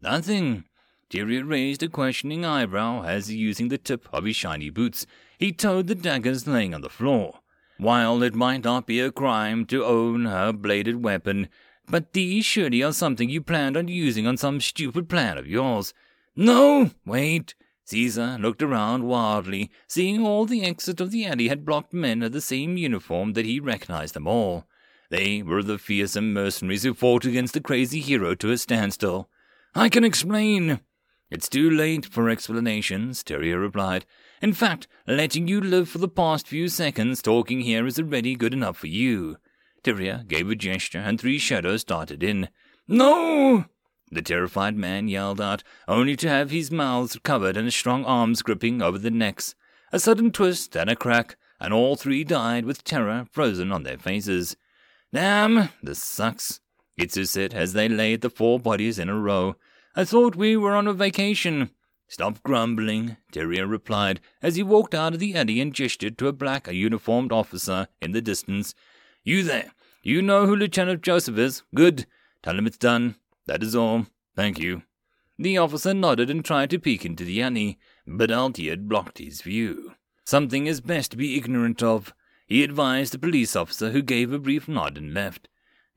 Nothing. 0.02 0.64
Tyria 1.12 1.46
raised 1.46 1.84
a 1.84 1.90
questioning 1.90 2.46
eyebrow 2.46 3.04
as, 3.04 3.30
using 3.30 3.68
the 3.68 3.78
tip 3.78 4.08
of 4.14 4.24
his 4.24 4.38
shiny 4.38 4.70
boots, 4.70 5.06
he 5.38 5.52
towed 5.52 5.88
the 5.88 5.96
daggers 5.96 6.48
laying 6.48 6.74
on 6.74 6.80
the 6.80 6.90
floor. 6.90 7.40
While 7.78 8.24
it 8.24 8.34
might 8.34 8.64
not 8.64 8.88
be 8.88 9.02
a 9.02 9.12
crime 9.12 9.66
to 9.66 9.84
own 9.84 10.26
a 10.26 10.54
bladed 10.54 11.04
weapon, 11.04 11.50
but 11.86 12.14
these 12.14 12.46
surely 12.46 12.82
are 12.82 12.94
something 12.94 13.30
you 13.30 13.42
planned 13.42 13.76
on 13.76 13.90
using 13.90 14.26
on 14.26 14.38
some 14.38 14.62
stupid 14.62 15.10
plan 15.10 15.38
of 15.38 15.48
yours. 15.48 15.94
No, 16.34 16.92
wait. 17.06 17.56
Caesar 17.84 18.38
looked 18.40 18.64
around 18.64 19.04
wildly, 19.04 19.70
seeing 19.88 20.26
all 20.26 20.46
the 20.46 20.64
exit 20.64 21.02
of 21.02 21.12
the 21.12 21.26
alley 21.26 21.50
had 21.50 21.66
blocked 21.66 21.92
men 21.92 22.24
of 22.24 22.32
the 22.32 22.40
same 22.40 22.78
uniform 22.78 23.34
that 23.34 23.46
he 23.46 23.60
recognized 23.60 24.14
them 24.14 24.28
all. 24.28 24.66
They 25.10 25.44
were 25.44 25.62
the 25.62 25.78
fearsome 25.78 26.32
mercenaries 26.32 26.84
who 26.84 26.94
fought 26.94 27.26
against 27.26 27.54
the 27.54 27.60
crazy 27.60 28.00
hero 28.00 28.34
to 28.36 28.52
a 28.52 28.58
standstill. 28.58 29.28
I 29.76 29.90
can 29.90 30.06
explain. 30.06 30.80
It's 31.32 31.48
too 31.48 31.70
late 31.70 32.06
for 32.06 32.30
explanations, 32.30 33.24
Tyria 33.24 33.58
replied. 33.58 34.06
In 34.42 34.52
fact, 34.52 34.90
letting 35.08 35.48
you 35.48 35.62
live 35.62 35.88
for 35.88 35.98
the 35.98 36.10
past 36.10 36.46
few 36.46 36.68
seconds 36.68 37.22
talking 37.22 37.62
here 37.62 37.88
is 37.88 37.98
already 37.98 38.36
good 38.36 38.54
enough 38.54 38.78
for 38.78 38.88
you. 38.88 39.38
Tyria 39.82 40.28
gave 40.28 40.50
a 40.50 40.56
gesture, 40.56 41.00
and 41.00 41.20
three 41.20 41.40
shadows 41.40 41.86
darted 41.86 42.22
in. 42.22 42.50
No! 42.86 43.64
The 44.12 44.22
terrified 44.22 44.76
man 44.76 45.08
yelled 45.08 45.40
out, 45.40 45.64
only 45.88 46.18
to 46.18 46.28
have 46.28 46.52
his 46.52 46.70
mouths 46.70 47.18
covered 47.24 47.56
and 47.56 47.72
strong 47.72 48.04
arms 48.04 48.42
gripping 48.42 48.82
over 48.82 48.98
the 48.98 49.10
necks. 49.10 49.56
A 49.94 50.00
sudden 50.00 50.32
twist 50.32 50.76
and 50.76 50.90
a 50.90 50.98
crack, 50.98 51.38
and 51.62 51.74
all 51.74 51.96
three 51.96 52.26
died 52.26 52.66
with 52.66 52.84
terror 52.84 53.26
frozen 53.32 53.72
on 53.72 53.84
their 53.84 53.98
faces. 53.98 54.58
Damn, 55.14 55.70
this 55.82 56.04
sucks, 56.04 56.60
Hitsu 57.00 57.26
said 57.26 57.54
as 57.54 57.72
they 57.72 57.88
laid 57.88 58.20
the 58.20 58.30
four 58.30 58.60
bodies 58.60 59.00
in 59.00 59.08
a 59.08 59.18
row. 59.18 59.56
I 59.96 60.06
thought 60.06 60.36
we 60.36 60.56
were 60.56 60.74
on 60.74 60.88
a 60.88 60.94
vacation. 60.94 61.72
Stop 62.08 62.44
grumbling, 62.44 63.18
Tyria 63.32 63.70
replied 63.70 64.22
as 64.42 64.56
he 64.56 64.64
walked 64.64 64.94
out 64.94 65.14
of 65.14 65.20
the 65.20 65.36
alley 65.36 65.60
and 65.60 65.74
gestured 65.74 66.18
to 66.18 66.28
a 66.28 66.34
black 66.34 66.68
uniformed 66.68 67.32
officer 67.32 67.88
in 68.02 68.12
the 68.12 68.22
distance. 68.22 68.74
You 69.24 69.44
there, 69.44 69.72
you 70.04 70.22
know 70.22 70.46
who 70.46 70.56
Lieutenant 70.56 71.02
Joseph 71.02 71.38
is? 71.38 71.64
Good. 71.76 72.06
Tell 72.42 72.58
him 72.58 72.66
it's 72.66 72.78
done. 72.78 73.16
That 73.48 73.64
is 73.64 73.76
all. 73.76 74.08
Thank 74.36 74.60
you. 74.60 74.84
The 75.38 75.58
officer 75.58 75.94
nodded 75.94 76.30
and 76.30 76.44
tried 76.44 76.70
to 76.70 76.80
peek 76.80 77.06
into 77.06 77.24
the 77.24 77.42
alley, 77.42 77.78
but 78.08 78.30
Altier 78.30 78.78
blocked 78.78 79.18
his 79.18 79.42
view. 79.42 79.94
Something 80.26 80.68
is 80.68 80.82
best 80.82 81.12
to 81.12 81.18
be 81.18 81.38
ignorant 81.38 81.84
of. 81.84 82.14
He 82.48 82.64
advised 82.64 83.14
the 83.14 83.20
police 83.20 83.56
officer, 83.56 83.92
who 83.92 84.02
gave 84.02 84.32
a 84.32 84.40
brief 84.40 84.68
nod 84.68 84.98
and 84.98 85.14
left. 85.14 85.48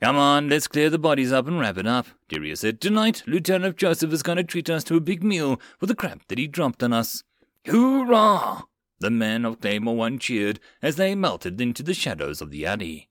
Come 0.04 0.18
on, 0.18 0.50
let's 0.50 0.68
clear 0.68 0.90
the 0.90 0.98
bodies 0.98 1.32
up 1.32 1.48
and 1.48 1.58
wrap 1.58 1.78
it 1.78 1.86
up, 1.86 2.06
Tyria 2.28 2.58
said. 2.58 2.78
Tonight, 2.78 3.22
Lieutenant 3.26 3.78
Joseph 3.78 4.12
is 4.12 4.22
going 4.22 4.36
to 4.36 4.44
treat 4.44 4.68
us 4.68 4.84
to 4.84 4.96
a 4.96 5.00
big 5.00 5.24
meal 5.24 5.58
for 5.78 5.86
the 5.86 5.94
crap 5.94 6.28
that 6.28 6.36
he 6.36 6.46
dropped 6.46 6.82
on 6.82 6.92
us. 6.92 7.22
Hoorah! 7.64 8.64
The 8.98 9.08
men 9.08 9.46
of 9.46 9.62
Claymore 9.62 9.96
One 9.96 10.18
cheered 10.18 10.60
as 10.82 10.96
they 10.96 11.14
melted 11.14 11.58
into 11.58 11.82
the 11.82 11.94
shadows 11.94 12.42
of 12.42 12.50
the 12.50 12.66
alley. 12.66 13.08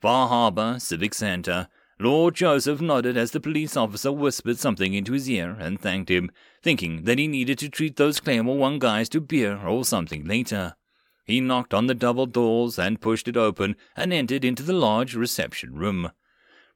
Far 0.00 0.28
Harbor 0.28 0.76
Civic 0.78 1.14
Center. 1.14 1.66
Lord 1.98 2.36
Joseph 2.36 2.80
nodded 2.80 3.16
as 3.16 3.32
the 3.32 3.40
police 3.40 3.76
officer 3.76 4.12
whispered 4.12 4.60
something 4.60 4.94
into 4.94 5.14
his 5.14 5.28
ear 5.28 5.56
and 5.58 5.80
thanked 5.80 6.12
him, 6.12 6.30
thinking 6.62 7.06
that 7.06 7.18
he 7.18 7.26
needed 7.26 7.58
to 7.58 7.68
treat 7.68 7.96
those 7.96 8.20
Claymore 8.20 8.56
One 8.56 8.78
guys 8.78 9.08
to 9.08 9.20
beer 9.20 9.66
or 9.66 9.84
something 9.84 10.24
later. 10.24 10.76
He 11.24 11.40
knocked 11.40 11.72
on 11.72 11.86
the 11.86 11.94
double 11.94 12.26
doors 12.26 12.78
and 12.78 13.00
pushed 13.00 13.28
it 13.28 13.36
open 13.36 13.76
and 13.96 14.12
entered 14.12 14.44
into 14.44 14.62
the 14.62 14.74
large 14.74 15.14
reception 15.14 15.74
room. 15.74 16.10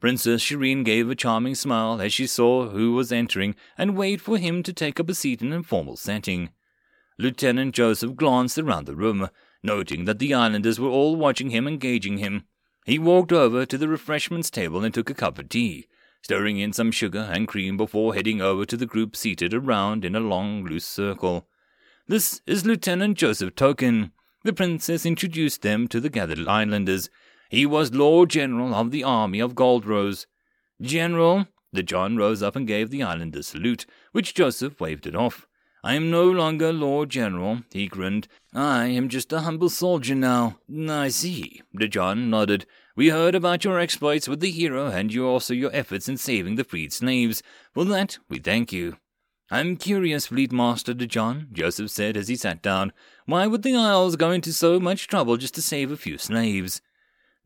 Princess 0.01 0.43
Shireen 0.43 0.85
gave 0.85 1.11
a 1.11 1.15
charming 1.15 1.55
smile 1.55 2.01
as 2.01 2.13
she 2.13 2.27
saw 2.27 2.69
who 2.69 2.93
was 2.93 3.13
entering 3.13 3.55
and 3.77 3.97
waited 3.97 4.23
for 4.23 4.39
him 4.39 4.63
to 4.63 4.73
take 4.73 4.99
up 4.99 5.09
a 5.09 5.15
seat 5.15 5.43
in 5.43 5.53
a 5.53 5.63
formal 5.63 5.97
setting. 5.97 6.51
Lieutenant 7.19 7.75
Joseph 7.75 8.15
glanced 8.15 8.59
around 8.59 8.87
the 8.87 8.95
room, 8.95 9.29
noting 9.63 10.05
that 10.05 10.21
the 10.21 10.33
islanders 10.33 10.79
were 10.79 10.89
all 10.89 11.17
watching 11.17 11.51
him 11.51 11.67
and 11.67 11.81
gauging 11.81 12.19
him. 12.19 12.45
He 12.87 12.99
walked 12.99 13.33
over 13.33 13.67
to 13.67 13.77
the 13.77 13.89
refreshments 13.89 14.51
table 14.51 14.85
and 14.85 14.95
took 14.95 15.11
a 15.11 15.15
cup 15.15 15.39
of 15.39 15.49
tea, 15.49 15.89
stirring 16.23 16.59
in 16.59 16.73
some 16.73 16.93
sugar 16.93 17.29
and 17.31 17.49
cream 17.49 17.77
before 17.77 18.15
heading 18.15 18.41
over 18.41 18.65
to 18.65 18.77
the 18.77 18.87
group 18.87 19.17
seated 19.17 19.53
around 19.53 20.05
in 20.05 20.15
a 20.15 20.21
long, 20.21 20.65
loose 20.65 20.87
circle. 20.87 21.49
This 22.07 22.41
is 22.47 22.65
Lieutenant 22.65 23.19
Joseph 23.19 23.57
Token. 23.57 24.13
The 24.45 24.53
princess 24.53 25.05
introduced 25.05 25.63
them 25.63 25.89
to 25.89 26.01
the 26.01 26.11
gathered 26.11 26.47
islanders. 26.47 27.11
He 27.51 27.67
was 27.67 27.95
Lord 27.95 28.31
General 28.31 28.75
of 28.75 28.91
the 28.91 29.05
army 29.05 29.41
of 29.41 29.55
Goldrose. 29.55 30.27
General, 30.81 31.49
De 31.75 31.83
John 31.83 32.17
rose 32.17 32.43
up 32.43 32.55
and 32.55 32.67
gave 32.67 32.91
the 32.91 33.03
islanders 33.03 33.49
salute, 33.49 33.85
which 34.13 34.35
Joseph 34.35 34.81
waved 34.81 35.07
it 35.07 35.17
off. 35.17 35.47
I 35.83 35.95
am 35.95 36.11
no 36.11 36.29
longer 36.29 36.73
Lord 36.73 37.09
General, 37.09 37.63
he 37.73 37.87
grinned. 37.87 38.27
I 38.53 38.87
am 38.87 39.09
just 39.09 39.33
a 39.33 39.41
humble 39.41 39.69
soldier 39.69 40.15
now. 40.15 40.59
I 40.89 41.09
see. 41.09 41.63
The 41.73 41.89
John 41.89 42.31
nodded. 42.31 42.67
We 42.97 43.11
heard 43.11 43.35
about 43.35 43.65
your 43.65 43.79
exploits 43.79 44.29
with 44.29 44.41
the 44.41 44.51
hero 44.51 44.87
and 44.87 45.13
you 45.13 45.27
also 45.27 45.55
your 45.55 45.71
efforts 45.73 46.09
in 46.09 46.17
saving 46.17 46.57
the 46.57 46.65
freed 46.65 46.93
slaves. 46.93 47.43
For 47.73 47.85
that, 47.85 48.19
we 48.29 48.39
thank 48.39 48.73
you. 48.73 48.97
I'm 49.51 49.77
curious, 49.77 50.27
Fleet 50.27 50.53
Master 50.53 50.93
De 50.93 51.07
John, 51.07 51.49
Joseph 51.53 51.91
said 51.91 52.19
as 52.19 52.29
he 52.29 52.37
sat 52.37 52.61
down. 52.61 52.93
Why 53.25 53.47
would 53.47 53.63
the 53.63 53.75
Isles 53.75 54.17
go 54.17 54.31
into 54.31 54.53
so 54.53 54.79
much 54.79 55.07
trouble 55.07 55.39
just 55.39 55.55
to 55.55 55.63
save 55.63 55.91
a 55.91 55.97
few 55.97 56.19
slaves? 56.19 56.83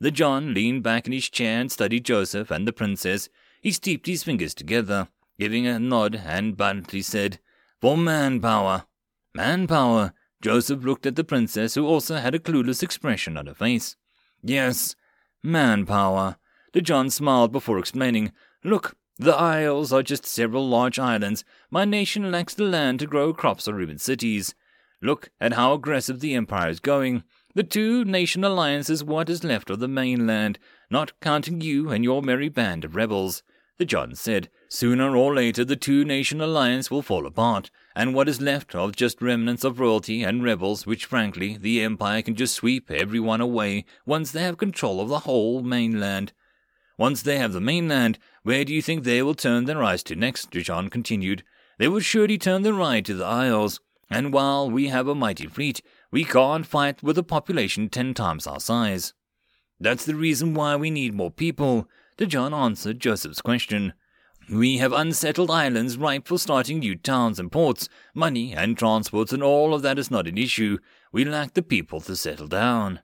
De 0.01 0.11
John 0.11 0.53
leaned 0.53 0.83
back 0.83 1.07
in 1.07 1.13
his 1.13 1.29
chair 1.29 1.61
and 1.61 1.71
studied 1.71 2.05
Joseph 2.05 2.51
and 2.51 2.67
the 2.67 2.73
princess. 2.73 3.29
He 3.61 3.71
steeped 3.71 4.09
his 4.09 4.25
fingers 4.25 4.53
together, 4.53 5.09
giving 5.39 5.65
a 5.65 5.79
nod, 5.79 6.21
and 6.27 6.57
bluntly 6.57 7.03
said, 7.03 7.39
For 7.81 7.97
manpower. 7.97 8.87
Manpower. 9.33 10.13
Joseph 10.41 10.83
looked 10.83 11.07
at 11.07 11.15
the 11.15 11.23
princess, 11.23 11.75
who 11.75 11.87
also 11.87 12.17
had 12.17 12.35
a 12.35 12.41
clueless 12.41 12.83
expression 12.83 13.37
on 13.37 13.47
her 13.47 13.55
face. 13.55 13.95
Yes, 14.43 14.97
manpower. 15.41 16.37
De 16.73 16.81
John 16.81 17.11
smiled 17.11 17.53
before 17.53 17.79
explaining. 17.79 18.33
Look, 18.65 18.97
the 19.19 19.37
Isles 19.37 19.93
are 19.93 20.03
just 20.03 20.27
several 20.27 20.69
large 20.69 20.99
islands. 20.99 21.45
My 21.75 21.87
nation 21.87 22.31
lacks 22.31 22.53
the 22.53 22.65
land 22.65 23.01
to 23.01 23.07
grow 23.07 23.33
crops 23.33 23.67
or 23.67 23.81
even 23.81 23.97
cities. 23.97 24.55
Look 25.01 25.31
at 25.41 25.55
how 25.55 25.73
aggressive 25.73 26.21
the 26.21 26.35
Empire 26.35 26.69
is 26.69 26.81
going. 26.81 27.25
The 27.55 27.63
two 27.63 28.05
nation 28.05 28.45
alliance 28.45 28.91
is 28.91 29.03
what 29.03 29.31
is 29.31 29.43
left 29.43 29.71
of 29.71 29.81
the 29.81 29.89
mainland, 29.89 30.59
not 30.91 31.19
counting 31.21 31.63
you 31.63 31.89
and 31.89 32.05
your 32.05 32.21
merry 32.21 32.51
band 32.51 32.85
of 32.85 32.95
rebels. 32.95 33.43
De 33.79 33.87
John 33.87 34.15
said, 34.15 34.51
Sooner 34.69 35.17
or 35.17 35.35
later 35.35 35.65
the 35.65 35.75
two 35.75 36.05
nation 36.05 36.43
alliance 36.43 36.91
will 36.91 37.01
fall 37.01 37.25
apart, 37.25 37.71
and 37.97 38.15
what 38.15 38.29
is 38.29 38.43
left 38.43 38.75
of 38.75 38.95
just 38.95 39.23
remnants 39.23 39.65
of 39.65 39.81
royalty 39.81 40.23
and 40.23 40.45
rebels, 40.45 40.85
which 40.85 41.07
frankly 41.07 41.57
the 41.57 41.81
Empire 41.81 42.21
can 42.21 42.35
just 42.35 42.55
sweep 42.55 42.91
everyone 42.91 43.41
away 43.41 43.87
once 44.05 44.31
they 44.31 44.43
have 44.43 44.59
control 44.59 45.01
of 45.01 45.09
the 45.09 45.21
whole 45.21 45.63
mainland. 45.63 46.35
Once 46.99 47.23
they 47.23 47.39
have 47.39 47.55
the 47.55 47.63
mainland, 47.63 48.19
where 48.43 48.63
do 48.63 48.75
you 48.75 48.83
think 48.83 49.05
they 49.05 49.23
will 49.23 49.35
turn 49.35 49.65
their 49.65 49.83
eyes 49.83 50.03
to 50.03 50.15
next? 50.15 50.51
John 50.51 50.91
continued. 50.91 51.43
They 51.83 51.89
would 51.89 52.05
surely 52.05 52.39
turn 52.39 52.63
their 52.63 52.81
eye 52.81 53.01
to 53.01 53.13
the 53.13 53.25
Isles, 53.25 53.81
and 54.09 54.33
while 54.33 54.71
we 54.71 54.87
have 54.87 55.09
a 55.09 55.17
mighty 55.17 55.49
fleet, 55.49 55.83
we 56.13 56.23
can't 56.23 56.65
fight 56.65 57.03
with 57.03 57.19
a 57.19 57.25
population 57.25 57.89
ten 57.89 58.15
times 58.15 58.47
our 58.47 58.61
size. 58.61 59.15
That's 59.81 60.05
the 60.05 60.15
reason 60.15 60.55
why 60.55 60.77
we 60.77 60.93
need 60.93 61.13
more 61.13 61.33
people. 61.33 61.89
De 62.19 62.27
John 62.27 62.55
answered 62.55 63.01
Joseph's 63.01 63.43
question. 63.43 63.95
We 64.49 64.79
have 64.79 64.93
unsettled 64.93 65.51
islands 65.51 65.97
ripe 65.97 66.29
for 66.29 66.39
starting 66.39 66.79
new 66.79 66.95
towns 66.95 67.41
and 67.41 67.51
ports. 67.51 67.89
Money 68.15 68.55
and 68.55 68.79
transports 68.79 69.33
and 69.33 69.43
all 69.43 69.75
of 69.75 69.83
that 69.83 69.99
is 69.99 70.09
not 70.09 70.29
an 70.29 70.39
issue. 70.39 70.79
We 71.11 71.25
lack 71.25 71.55
the 71.55 71.63
people 71.63 72.01
to 72.03 72.15
settle 72.15 72.47
down. 72.47 73.01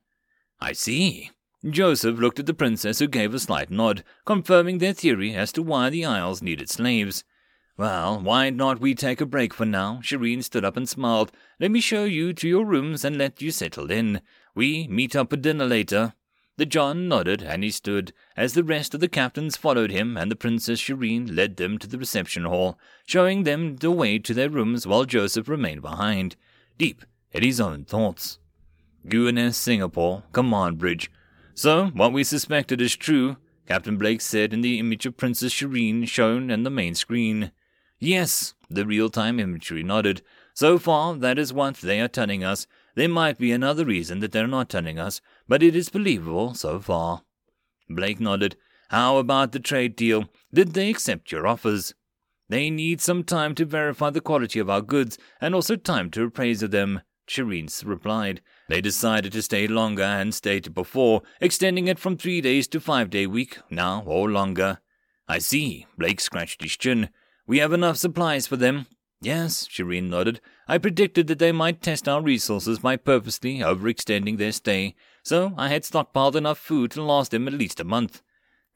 I 0.61 0.71
see. 0.71 1.33
Joseph 1.69 2.21
looked 2.21 2.39
at 2.39 2.47
the 2.47 2.55
princess, 2.55 3.01
who 3.01 3.09
gave 3.09 3.35
a 3.35 3.41
slight 3.41 3.73
nod, 3.73 4.05
confirming 4.25 4.79
their 4.79 4.93
theory 4.93 5.35
as 5.35 5.51
to 5.55 5.65
why 5.65 5.91
the 5.91 6.05
Isles 6.05 6.43
needed 6.43 6.71
slaves. 6.71 7.25
Well, 7.79 8.19
why 8.21 8.51
not 8.51 8.81
we 8.81 8.97
take 8.97 9.21
a 9.21 9.27
break 9.27 9.55
for 9.55 9.65
now? 9.65 10.01
Shireen 10.03 10.43
stood 10.43 10.65
up 10.65 10.77
and 10.77 10.89
smiled. 10.89 11.31
Let 11.61 11.71
me 11.71 11.81
show 11.81 12.03
you 12.03 12.33
to 12.33 12.49
your 12.49 12.65
rooms 12.65 13.05
and 13.05 13.17
let 13.17 13.41
you 13.41 13.53
settle 13.53 13.89
in. 13.93 14.21
We 14.53 14.89
meet 14.89 15.15
up 15.15 15.33
at 15.33 15.43
dinner 15.43 15.65
later. 15.65 16.15
De 16.57 16.67
John 16.67 17.07
nodded, 17.07 17.41
and 17.41 17.63
he 17.63 17.71
stood, 17.71 18.13
as 18.37 18.55
the 18.55 18.65
rest 18.65 18.95
of 18.95 19.01
the 19.01 19.07
captains 19.07 19.57
followed 19.57 19.93
him, 19.93 20.17
and 20.17 20.29
the 20.29 20.35
Princess 20.35 20.81
Shireen 20.81 21.37
led 21.37 21.57
them 21.57 21.79
to 21.79 21.87
the 21.87 21.99
reception 21.99 22.47
hall, 22.47 22.81
showing 23.07 23.45
them 23.45 23.77
the 23.77 23.93
way 23.93 24.19
to 24.19 24.35
their 24.35 24.51
rooms 24.51 24.85
while 24.85 25.05
Joseph 25.05 25.49
remained 25.49 25.83
behind, 25.83 26.35
deep 26.79 27.05
in 27.31 27.45
his 27.45 27.61
own 27.61 27.85
thoughts. 27.85 28.41
UNS 29.09 29.57
Singapore, 29.57 30.25
command 30.33 30.79
bridge. 30.79 31.13
So, 31.55 31.87
what 31.95 32.13
we 32.13 32.25
suspected 32.25 32.81
is 32.81 32.97
true, 32.97 33.37
Captain 33.69 33.99
Blake 33.99 34.21
said 34.21 34.53
in 34.53 34.63
the 34.63 34.81
image 34.81 35.07
of 35.07 35.17
Princess 35.17 35.53
Shireen 35.53 36.09
shown 36.09 36.51
on 36.51 36.65
the 36.65 36.71
main 36.71 36.97
screen. 36.97 37.53
Yes, 38.01 38.55
the 38.71 38.87
real 38.87 39.11
time 39.11 39.41
imagery 39.41 39.83
nodded. 39.83 40.23
So 40.55 40.79
far, 40.79 41.15
that 41.15 41.39
is 41.39 41.53
what 41.53 41.77
they 41.77 42.01
are 42.01 42.09
telling 42.09 42.45
us. 42.45 42.67
There 42.95 43.09
might 43.09 43.39
be 43.39 43.53
another 43.53 43.85
reason 43.85 44.21
that 44.21 44.33
they're 44.33 44.47
not 44.47 44.69
telling 44.69 44.99
us, 44.99 45.21
but 45.47 45.63
it 45.63 45.75
is 45.77 45.89
believable 45.89 46.55
so 46.55 46.81
far. 46.81 47.23
Blake 47.89 48.21
nodded. 48.21 48.57
How 48.91 49.19
about 49.19 49.53
the 49.53 49.61
trade 49.61 49.97
deal? 49.97 50.29
Did 50.53 50.75
they 50.75 50.91
accept 50.91 51.31
your 51.33 51.47
offers? 51.47 51.95
They 52.49 52.71
need 52.71 53.01
some 53.01 53.25
time 53.25 53.55
to 53.57 53.65
verify 53.65 54.11
the 54.11 54.21
quality 54.21 54.59
of 54.59 54.71
our 54.71 54.81
goods 54.81 55.19
and 55.41 55.55
also 55.55 55.77
time 55.77 56.11
to 56.13 56.25
appraise 56.25 56.63
of 56.63 56.71
them, 56.71 57.03
Shireen 57.29 57.69
replied. 57.85 58.41
They 58.69 58.81
decided 58.81 59.33
to 59.33 59.43
stay 59.43 59.67
longer 59.67 60.03
and 60.03 60.35
stayed 60.35 60.73
before, 60.73 61.23
extending 61.41 61.89
it 61.89 61.99
from 61.99 62.17
three 62.17 62.41
days 62.41 62.67
to 62.69 62.81
five 62.81 63.11
day 63.11 63.27
week, 63.27 63.59
now 63.71 64.03
or 64.07 64.31
longer. 64.31 64.79
I 65.29 65.39
see, 65.39 65.87
Blake 65.99 66.21
scratched 66.21 66.63
his 66.63 66.77
chin. 66.77 67.11
We 67.49 67.59
have 67.61 67.73
enough 67.73 67.97
supplies 67.97 68.47
for 68.47 68.57
them. 68.57 68.89
Yes, 69.23 69.67
Shireen 69.67 70.11
nodded. 70.11 70.43
I 70.69 70.77
predicted 70.77 71.29
that 71.29 71.39
they 71.39 71.51
might 71.51 71.81
test 71.81 72.07
our 72.07 72.21
resources 72.21 72.79
by 72.79 72.97
purposely 72.97 73.61
overextending 73.61 74.37
their 74.37 74.53
stay, 74.53 74.95
so 75.23 75.55
I 75.57 75.69
had 75.69 75.83
stockpiled 75.83 76.35
enough 76.35 76.59
food 76.59 76.91
to 76.91 77.03
last 77.03 77.31
them 77.31 77.49
at 77.49 77.55
least 77.55 77.81
a 77.81 77.85
month. 77.85 78.21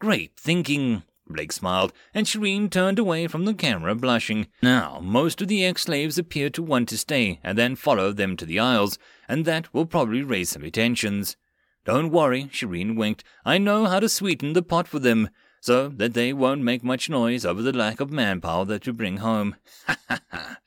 Great 0.01 0.39
thinking, 0.39 1.03
Blake 1.29 1.53
smiled, 1.53 1.93
and 2.15 2.27
Shireen 2.27 2.71
turned 2.71 2.99
away 2.99 3.27
from 3.27 3.45
the 3.45 3.53
camera, 3.53 3.95
blushing. 3.95 4.47
Now, 4.63 5.01
most 5.03 5.43
of 5.43 5.49
the 5.49 5.67
ex-slaves 5.67 6.17
appear 6.17 6.49
to 6.49 6.63
want 6.63 6.89
to 6.89 6.99
stay 6.99 7.41
and 7.45 7.59
then 7.59 7.77
follow 7.77 8.11
them 8.11 8.39
to 8.39 8.47
the 8.47 8.59
Isles, 8.59 8.99
and 9.29 9.45
that 9.45 9.73
will 9.75 9.85
probably 9.85 10.23
raise 10.23 10.49
some 10.49 10.65
attentions. 10.65 11.37
Don't 11.85 12.11
worry, 12.11 12.45
Shireen 12.45 12.97
winked. 12.97 13.23
I 13.45 13.59
know 13.59 13.85
how 13.85 14.01
to 14.01 14.09
sweeten 14.09 14.55
the 14.55 14.63
pot 14.63 14.89
for 14.89 14.99
them 14.99 15.29
so 15.63 15.89
that 15.89 16.13
they 16.13 16.33
won't 16.33 16.61
make 16.61 16.83
much 16.83 17.09
noise 17.09 17.47
over 17.47 17.63
the 17.63 17.73
lack 17.73 18.01
of 18.01 18.11
manpower 18.11 18.65
that 18.65 18.85
you 18.85 18.93
bring 18.93 19.19
home. 19.19 19.55
Ha 19.87 19.97
ha 20.09 20.21
ha. 20.31 20.59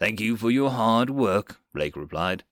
Thank 0.00 0.20
you 0.20 0.36
for 0.36 0.50
your 0.50 0.70
hard 0.70 1.08
work, 1.08 1.60
Blake 1.72 1.94
replied. 1.94 2.42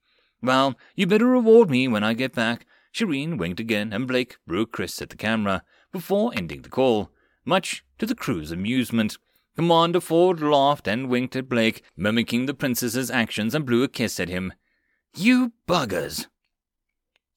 Well, 0.40 0.76
you 0.94 1.08
better 1.08 1.26
reward 1.26 1.70
me 1.70 1.88
when 1.88 2.04
I 2.04 2.14
get 2.14 2.34
back. 2.34 2.66
Shireen 2.94 3.36
winked 3.36 3.58
again, 3.58 3.92
and 3.92 4.06
Blake 4.06 4.36
blew 4.46 4.60
a 4.60 4.66
kiss 4.66 5.02
at 5.02 5.10
the 5.10 5.16
camera 5.16 5.64
before 5.90 6.32
ending 6.36 6.62
the 6.62 6.68
call, 6.68 7.10
much 7.44 7.84
to 7.98 8.06
the 8.06 8.14
crew's 8.14 8.52
amusement. 8.52 9.18
Commander 9.56 10.00
Ford 10.00 10.40
laughed 10.40 10.86
and 10.86 11.08
winked 11.08 11.34
at 11.34 11.48
Blake, 11.48 11.82
mimicking 11.96 12.46
the 12.46 12.54
princess's 12.54 13.10
actions, 13.10 13.56
and 13.56 13.66
blew 13.66 13.82
a 13.82 13.88
kiss 13.88 14.20
at 14.20 14.28
him. 14.28 14.52
You 15.16 15.52
buggers, 15.66 16.28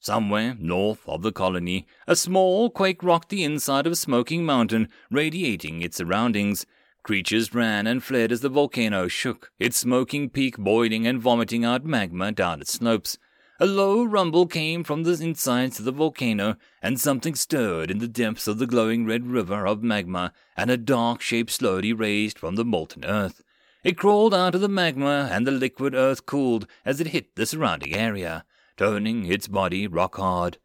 Somewhere 0.04 0.56
north 0.58 1.08
of 1.08 1.22
the 1.22 1.30
colony, 1.30 1.86
a 2.08 2.16
small 2.16 2.70
quake 2.70 3.04
rocked 3.04 3.28
the 3.28 3.44
inside 3.44 3.86
of 3.86 3.92
a 3.92 3.96
Smoking 3.96 4.44
Mountain, 4.44 4.88
radiating 5.12 5.80
its 5.80 5.98
surroundings. 5.98 6.66
Creatures 7.04 7.54
ran 7.54 7.86
and 7.86 8.02
fled 8.02 8.32
as 8.32 8.40
the 8.40 8.48
volcano 8.48 9.06
shook, 9.06 9.52
its 9.60 9.76
smoking 9.76 10.28
peak 10.28 10.58
boiling 10.58 11.06
and 11.06 11.20
vomiting 11.20 11.64
out 11.64 11.84
magma 11.84 12.32
down 12.32 12.60
its 12.60 12.72
slopes. 12.72 13.16
A 13.60 13.64
low 13.64 14.02
rumble 14.02 14.48
came 14.48 14.82
from 14.82 15.04
the 15.04 15.12
insides 15.22 15.78
of 15.78 15.84
the 15.84 15.92
volcano, 15.92 16.56
and 16.82 17.00
something 17.00 17.36
stirred 17.36 17.88
in 17.88 17.98
the 17.98 18.08
depths 18.08 18.48
of 18.48 18.58
the 18.58 18.66
glowing 18.66 19.06
red 19.06 19.28
river 19.28 19.68
of 19.68 19.84
magma, 19.84 20.32
and 20.56 20.68
a 20.68 20.76
dark 20.76 21.20
shape 21.20 21.48
slowly 21.48 21.92
raised 21.92 22.40
from 22.40 22.56
the 22.56 22.64
molten 22.64 23.04
earth. 23.04 23.44
It 23.84 23.96
crawled 23.96 24.34
out 24.34 24.56
of 24.56 24.62
the 24.62 24.68
magma, 24.68 25.28
and 25.30 25.46
the 25.46 25.52
liquid 25.52 25.94
earth 25.94 26.26
cooled 26.26 26.66
as 26.84 27.00
it 27.00 27.08
hit 27.08 27.36
the 27.36 27.46
surrounding 27.46 27.94
area 27.94 28.44
turning 28.82 29.24
its 29.26 29.46
body 29.46 29.86
rock 29.86 30.16
hard. 30.16 30.58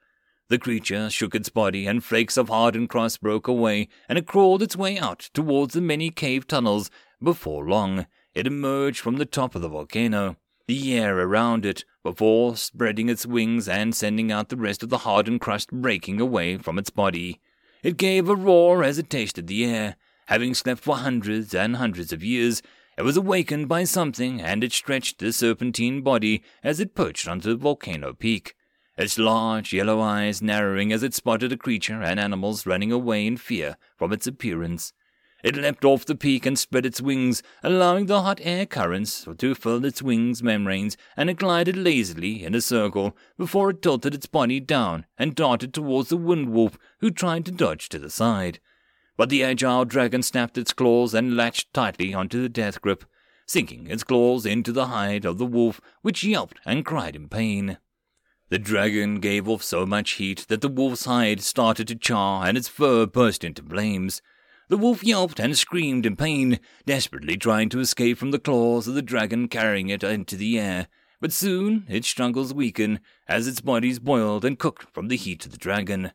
The 0.50 0.58
creature 0.58 1.08
shook 1.08 1.36
its 1.36 1.50
body, 1.50 1.86
and 1.86 2.04
flakes 2.04 2.36
of 2.36 2.50
hardened 2.50 2.90
crust 2.90 3.22
broke 3.22 3.48
away, 3.48 3.90
and 4.10 4.18
it 4.18 4.26
crawled 4.26 4.64
its 4.64 4.76
way 4.76 4.98
out 4.98 5.30
towards 5.36 5.76
the 5.76 5.82
many 5.82 6.10
cave 6.10 6.48
tunnels. 6.48 6.90
Before 7.22 7.70
long, 7.70 8.08
it 8.34 8.48
emerged 8.48 9.02
from 9.02 9.18
the 9.18 9.26
top 9.28 9.54
of 9.54 9.62
the 9.62 9.70
volcano, 9.70 10.36
the 10.66 10.98
air 10.98 11.20
around 11.20 11.64
it, 11.64 11.86
before 12.02 12.58
spreading 12.58 13.08
its 13.08 13.28
wings 13.28 13.70
and 13.70 13.94
sending 13.94 14.32
out 14.32 14.50
the 14.50 14.58
rest 14.58 14.82
of 14.82 14.90
the 14.90 15.06
hardened 15.06 15.40
crust 15.42 15.70
breaking 15.72 16.20
away 16.20 16.58
from 16.58 16.80
its 16.80 16.90
body. 16.90 17.40
It 17.84 17.98
gave 17.98 18.28
a 18.28 18.36
roar 18.36 18.84
as 18.84 18.98
it 18.98 19.12
tasted 19.12 19.46
the 19.46 19.64
air. 19.64 19.96
Having 20.26 20.56
slept 20.56 20.82
for 20.82 20.96
hundreds 20.96 21.54
and 21.54 21.76
hundreds 21.76 22.12
of 22.12 22.24
years, 22.24 22.64
it 22.98 23.04
was 23.04 23.16
awakened 23.16 23.68
by 23.68 23.84
something, 23.84 24.42
and 24.42 24.64
it 24.64 24.74
stretched 24.74 25.20
the 25.20 25.32
serpentine 25.32 26.02
body 26.02 26.42
as 26.64 26.80
it 26.80 26.96
perched 26.96 27.28
on 27.28 27.40
the 27.40 27.56
volcano 27.56 28.12
peak, 28.12 28.56
its 28.98 29.20
large 29.20 29.72
yellow 29.72 30.02
eyes 30.02 30.42
narrowing 30.42 30.92
as 30.92 31.04
it 31.04 31.14
spotted 31.14 31.52
a 31.52 31.58
creature 31.58 32.02
and 32.02 32.20
animals 32.20 32.66
running 32.66 32.92
away 32.92 33.28
in 33.28 33.38
fear 33.38 33.78
from 33.96 34.12
its 34.12 34.26
appearance. 34.26 34.94
It 35.44 35.56
leapt 35.56 35.86
off 35.86 36.04
the 36.04 36.16
peak 36.16 36.48
and 36.48 36.58
spread 36.58 36.84
its 36.84 37.00
wings, 37.00 37.44
allowing 37.62 38.08
the 38.08 38.24
hot 38.24 38.40
air 38.42 38.66
currents 38.66 39.28
to 39.38 39.54
fill 39.54 39.86
its 39.86 40.02
wings 40.02 40.42
membranes, 40.42 40.98
and 41.16 41.30
it 41.30 41.38
glided 41.38 41.78
lazily 41.78 42.44
in 42.44 42.56
a 42.56 42.62
circle 42.62 43.16
before 43.38 43.70
it 43.70 43.84
tilted 43.84 44.16
its 44.16 44.26
body 44.26 44.60
down 44.60 45.06
and 45.20 45.36
darted 45.36 45.76
towards 45.76 46.10
the 46.10 46.18
wind 46.18 46.50
wolf, 46.50 46.80
who 47.02 47.12
tried 47.12 47.46
to 47.46 47.52
dodge 47.52 47.90
to 47.90 48.00
the 48.00 48.10
side 48.10 48.60
but 49.18 49.30
the 49.30 49.44
agile 49.44 49.84
dragon 49.84 50.22
snapped 50.22 50.58
its 50.58 50.72
claws 50.72 51.14
and 51.14 51.36
latched 51.36 51.74
tightly 51.74 52.14
onto 52.14 52.42
the 52.42 52.48
death 52.48 52.80
grip, 52.80 53.04
sinking 53.48 53.88
its 53.88 54.04
claws 54.04 54.46
into 54.46 54.72
the 54.72 54.88
hide 54.88 55.26
of 55.26 55.38
the 55.38 55.46
wolf, 55.46 55.82
which 56.04 56.24
yelped 56.24 56.60
and 56.66 56.86
cried 56.86 57.16
in 57.16 57.28
pain. 57.28 57.78
The 58.50 58.60
dragon 58.60 59.20
gave 59.20 59.50
off 59.50 59.64
so 59.64 59.86
much 59.86 60.12
heat 60.12 60.46
that 60.48 60.62
the 60.62 60.70
wolf's 60.70 61.06
hide 61.06 61.42
started 61.42 61.88
to 61.90 61.96
char 61.96 62.46
and 62.46 62.58
its 62.58 62.70
fur 62.70 63.06
burst 63.06 63.44
into 63.44 63.62
flames. 63.62 64.22
The 64.70 64.78
wolf 64.78 65.04
yelped 65.04 65.40
and 65.40 65.58
screamed 65.58 66.06
in 66.06 66.16
pain, 66.16 66.60
desperately 66.86 67.36
trying 67.36 67.70
to 67.70 67.80
escape 67.80 68.18
from 68.18 68.32
the 68.32 68.40
claws 68.40 68.88
of 68.88 68.94
the 68.94 69.02
dragon 69.02 69.48
carrying 69.48 69.90
it 69.90 70.04
into 70.04 70.38
the 70.38 70.60
air. 70.60 70.88
But 71.20 71.34
soon 71.34 71.86
its 71.90 72.08
struggles 72.08 72.54
weakened 72.54 73.02
as 73.28 73.48
its 73.48 73.60
body 73.60 73.98
boiled 73.98 74.46
and 74.46 74.60
cooked 74.60 74.94
from 74.94 75.08
the 75.08 75.18
heat 75.18 75.46
of 75.46 75.52
the 75.52 75.58
dragon. 75.58 76.12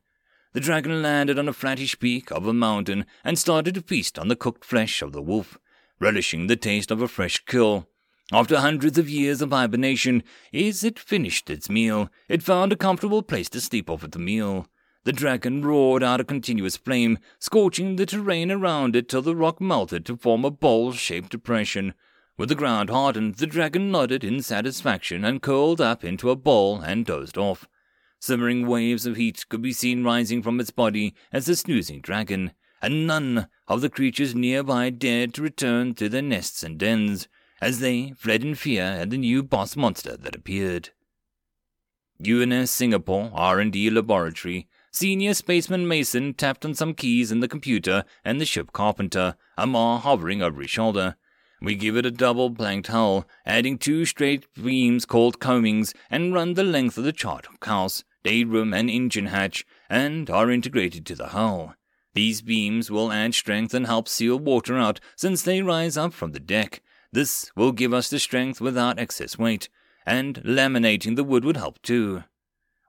The 0.53 0.61
dragon 0.61 1.01
landed 1.01 1.39
on 1.39 1.49
a 1.49 1.53
flattish 1.55 1.99
peak 1.99 2.31
of 2.31 2.47
a 2.47 2.53
mountain 2.53 3.07
and 3.24 3.39
started 3.39 3.74
to 3.74 3.81
feast 3.81 4.19
on 4.19 4.29
the 4.29 4.37
cooked 4.37 4.66
flesh 4.66 5.01
of 5.01 5.12
the 5.12 5.23
wolf, 5.23 5.57
relishing 5.99 6.47
the 6.47 6.57
taste 6.57 6.91
of 6.91 7.01
a 7.01 7.09
fresh 7.09 7.43
kill. 7.47 7.89
After 8.31 8.59
hundreds 8.59 8.99
of 8.99 9.09
years 9.09 9.41
of 9.41 9.51
hibernation, 9.51 10.23
as 10.53 10.85
it 10.85 10.99
finished 10.99 11.49
its 11.49 11.70
meal, 11.70 12.11
it 12.29 12.43
found 12.43 12.70
a 12.70 12.77
comfortable 12.77 13.23
place 13.23 13.49
to 13.51 13.61
sleep 13.62 13.89
off 13.89 14.09
the 14.11 14.19
meal. 14.19 14.66
The 15.05 15.12
dragon 15.12 15.65
roared 15.65 16.03
out 16.03 16.20
a 16.20 16.24
continuous 16.24 16.77
flame, 16.77 17.19
scorching 17.39 17.97
the 17.97 18.07
terrain 18.07 18.53
around 18.53 18.95
it 18.95 19.09
till 19.09 19.23
the 19.23 19.35
rock 19.35 19.61
melted 19.61 20.05
to 20.07 20.16
form 20.16 20.45
a 20.45 20.51
bowl 20.51 20.93
shaped 20.93 21.31
depression. 21.31 21.95
When 22.37 22.49
the 22.49 22.55
ground 22.55 22.91
hardened, 22.91 23.37
the 23.37 23.47
dragon 23.47 23.91
nodded 23.91 24.23
in 24.23 24.43
satisfaction 24.43 25.24
and 25.24 25.43
curled 25.43 25.81
up 25.81 26.05
into 26.05 26.31
a 26.31 26.37
ball 26.37 26.81
and 26.81 27.07
dozed 27.07 27.39
off. 27.39 27.66
Simmering 28.23 28.69
waves 28.69 29.05
of 29.05 29.16
heat 29.16 29.44
could 29.49 29.62
be 29.62 29.73
seen 29.73 30.05
rising 30.05 30.44
from 30.44 30.61
its 30.61 30.70
body 30.70 31.12
as 31.32 31.47
the 31.47 31.57
snoozing 31.57 32.01
dragon, 32.01 32.53
and 32.81 33.05
none 33.05 33.49
of 33.66 33.81
the 33.81 33.90
creatures 33.90 34.32
nearby 34.32 34.90
dared 34.90 35.35
to 35.35 35.43
return 35.43 35.93
to 35.94 36.09
their 36.09 36.23
nests 36.23 36.62
and 36.62 36.78
dens, 36.78 37.27
as 37.61 37.81
they 37.81 38.12
fled 38.16 38.44
in 38.44 38.55
fear 38.55 38.85
at 38.85 39.11
the 39.11 39.19
new 39.19 39.43
boss 39.43 39.74
monster 39.74 40.16
that 40.16 40.36
appeared. 40.36 40.90
UNS 42.24 42.70
Singapore 42.70 43.32
R&D 43.35 43.90
Laboratory. 43.90 44.69
Senior 44.93 45.35
Spaceman 45.35 45.89
Mason 45.89 46.32
tapped 46.32 46.65
on 46.65 46.74
some 46.74 46.94
keys 46.94 47.32
in 47.32 47.40
the 47.40 47.49
computer 47.49 48.05
and 48.24 48.40
the 48.40 48.47
ship 48.47 48.73
carpenter, 48.73 49.35
Amar 49.59 49.99
hovering 49.99 50.43
over 50.43 50.62
his 50.62 50.70
shoulder. 50.70 51.16
We 51.61 51.74
give 51.74 51.97
it 51.97 52.07
a 52.07 52.12
double 52.12 52.53
planked 52.53 52.86
hull, 52.86 53.27
adding 53.44 53.78
two 53.78 54.05
straight 54.05 54.47
beams 54.55 55.07
called 55.07 55.40
coamings, 55.40 55.93
and 56.09 56.32
run 56.32 56.55
the 56.55 56.62
length 56.62 56.97
of 56.99 57.03
the 57.03 57.12
chart 57.12 57.49
house, 57.65 58.05
day 58.24 58.44
room, 58.44 58.73
and 58.73 58.89
engine 58.90 59.27
hatch, 59.27 59.65
and 59.89 60.28
are 60.31 60.51
integrated 60.51 61.05
to 61.07 61.15
the 61.15 61.28
hull. 61.28 61.74
These 62.15 62.43
beams 62.43 62.90
will 62.90 63.11
add 63.11 63.35
strength 63.35 63.73
and 63.73 63.86
help 63.86 64.09
seal 64.09 64.39
water 64.39 64.77
out 64.77 65.01
since 65.16 65.43
they 65.43 65.62
rise 65.62 65.97
up 65.97 66.12
from 66.12 66.32
the 66.32 66.40
deck. 66.40 66.82
This 67.12 67.51
will 67.57 67.73
give 67.73 67.93
us 67.93 68.11
the 68.11 68.19
strength 68.19 68.61
without 68.61 68.99
excess 68.99 69.39
weight, 69.39 69.69
and 70.07 70.43
laminating 70.44 71.16
the 71.16 71.24
wood 71.24 71.44
would 71.44 71.57
help 71.57 71.81
too. 71.82 72.24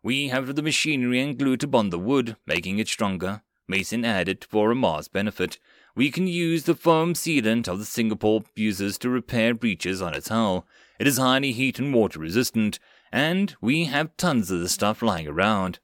We 0.01 0.27
have 0.27 0.55
the 0.55 0.61
machinery 0.61 1.21
and 1.21 1.37
glue 1.37 1.55
to 1.57 1.67
bond 1.67 1.93
the 1.93 1.99
wood, 1.99 2.35
making 2.45 2.79
it 2.79 2.89
stronger. 2.89 3.41
Mason 3.67 4.03
added 4.03 4.45
for 4.49 4.71
Amar's 4.71 5.07
benefit. 5.07 5.57
We 5.95 6.11
can 6.11 6.27
use 6.27 6.63
the 6.63 6.75
foam 6.75 7.13
sealant 7.13 7.67
of 7.69 7.79
the 7.79 7.85
Singapore 7.85 8.43
uses 8.55 8.97
to 8.97 9.09
repair 9.09 9.53
breaches 9.53 10.01
on 10.01 10.13
its 10.13 10.27
hull. 10.27 10.67
It 10.99 11.07
is 11.07 11.17
highly 11.17 11.53
heat 11.53 11.79
and 11.79 11.93
water 11.93 12.19
resistant, 12.19 12.79
and 13.13 13.55
we 13.61 13.85
have 13.85 14.17
tons 14.17 14.49
of 14.49 14.59
the 14.59 14.67
stuff 14.67 15.03
lying 15.03 15.27
around. 15.27 15.77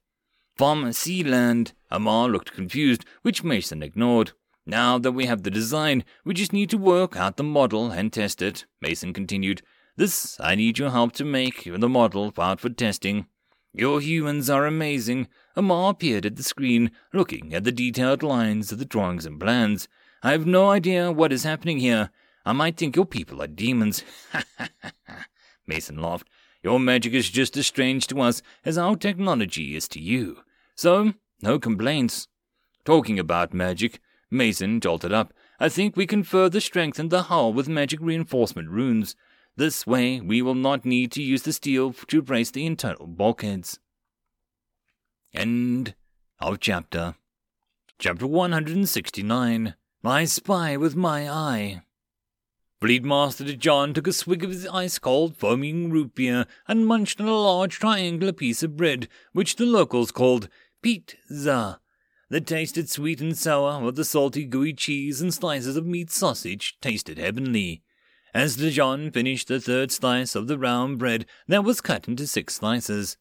From 0.58 0.86
Sealand, 0.86 1.74
Amar 1.92 2.28
looked 2.28 2.54
confused, 2.54 3.06
which 3.22 3.44
Mason 3.44 3.84
ignored. 3.84 4.32
Now 4.66 4.98
that 4.98 5.12
we 5.12 5.28
have 5.28 5.44
the 5.44 5.52
design, 5.52 6.04
we 6.26 6.34
just 6.34 6.52
need 6.52 6.72
to 6.72 6.78
work 6.78 7.16
out 7.16 7.38
the 7.38 7.44
model 7.44 7.92
and 7.92 8.12
test 8.12 8.42
it, 8.42 8.66
Mason 8.82 9.14
continued. 9.14 9.62
This, 9.96 10.40
I 10.40 10.56
need 10.56 10.80
your 10.80 10.90
help 10.90 11.12
to 11.14 11.24
make 11.24 11.66
the 11.66 11.88
model 11.88 12.34
out 12.36 12.60
for 12.60 12.70
testing. 12.70 13.28
Your 13.74 14.02
humans 14.02 14.50
are 14.50 14.66
amazing. 14.66 15.28
Amar 15.56 15.94
peered 15.94 16.26
at 16.26 16.36
the 16.36 16.44
screen, 16.44 16.90
looking 17.14 17.54
at 17.54 17.64
the 17.64 17.72
detailed 17.72 18.24
lines 18.24 18.72
of 18.72 18.80
the 18.80 18.86
drawings 18.86 19.28
and 19.28 19.40
plans. 19.40 19.88
I 20.24 20.32
have 20.32 20.48
no 20.48 20.72
idea 20.72 21.12
what 21.12 21.32
is 21.32 21.44
happening 21.44 21.78
here. 21.78 22.10
I 22.44 22.54
might 22.54 22.78
think 22.78 22.96
your 22.96 23.06
people 23.06 23.40
are 23.40 23.48
demons. 23.48 24.04
Mason 25.68 26.02
laughed. 26.02 26.28
Your 26.62 26.80
magic 26.80 27.14
is 27.14 27.30
just 27.30 27.56
as 27.58 27.68
strange 27.68 28.08
to 28.08 28.22
us 28.22 28.42
as 28.66 28.78
our 28.78 28.96
technology 28.96 29.76
is 29.76 29.88
to 29.90 30.02
you. 30.02 30.40
So, 30.76 31.14
no 31.42 31.60
complaints. 31.60 32.28
Talking 32.86 33.20
about 33.20 33.54
magic, 33.54 34.00
Mason 34.32 34.80
jolted 34.80 35.14
up. 35.14 35.34
I 35.60 35.70
think 35.70 35.96
we 35.96 36.06
can 36.06 36.24
further 36.24 36.60
strengthen 36.60 37.10
the 37.10 37.24
hull 37.24 37.54
with 37.54 37.68
magic 37.68 38.00
reinforcement 38.02 38.70
runes. 38.70 39.16
This 39.56 39.88
way, 39.88 40.22
we 40.22 40.42
will 40.42 40.56
not 40.56 40.86
need 40.86 41.12
to 41.14 41.24
use 41.24 41.44
the 41.44 41.54
steel 41.54 41.94
to 41.94 42.22
brace 42.22 42.52
the 42.52 42.66
internal 42.66 43.08
bulkheads. 43.08 43.80
End 45.34 45.96
of 46.40 46.60
chapter. 46.60 47.16
Chapter 47.98 48.28
169 48.28 49.76
My 50.02 50.26
Spy 50.26 50.78
with 50.78 50.96
My 50.96 51.30
Eye. 51.30 51.82
Fleet 52.82 53.04
Master 53.04 53.44
John 53.56 53.94
took 53.94 54.08
a 54.08 54.14
swig 54.14 54.42
of 54.42 54.52
his 54.52 54.66
ice 54.68 55.00
cold, 55.00 55.36
foaming 55.36 55.90
root 55.90 56.16
beer 56.16 56.46
and 56.66 56.88
munched 56.88 57.20
on 57.20 57.28
a 57.28 57.34
large 57.34 57.78
triangular 57.78 58.32
piece 58.32 58.64
of 58.64 58.78
bread, 58.78 59.10
which 59.34 59.58
the 59.58 59.66
locals 59.66 60.12
called 60.12 60.48
pizza. 60.82 61.82
The 62.30 62.40
tasted 62.40 62.90
sweet 62.90 63.20
and 63.20 63.38
sour 63.38 63.84
with 63.84 63.98
the 63.98 64.06
salty, 64.06 64.46
gooey 64.46 64.74
cheese 64.74 65.20
and 65.20 65.34
slices 65.34 65.76
of 65.76 65.86
meat 65.86 66.10
sausage 66.10 66.78
tasted 66.80 67.18
heavenly. 67.18 67.84
As 68.34 68.56
De 68.56 68.72
John 68.72 69.12
finished 69.12 69.50
the 69.50 69.60
third 69.60 69.92
slice 69.92 70.34
of 70.34 70.48
the 70.48 70.58
round 70.58 71.00
bread 71.00 71.26
that 71.50 71.66
was 71.66 71.82
cut 71.82 72.08
into 72.08 72.28
six 72.28 72.56
slices. 72.56 73.18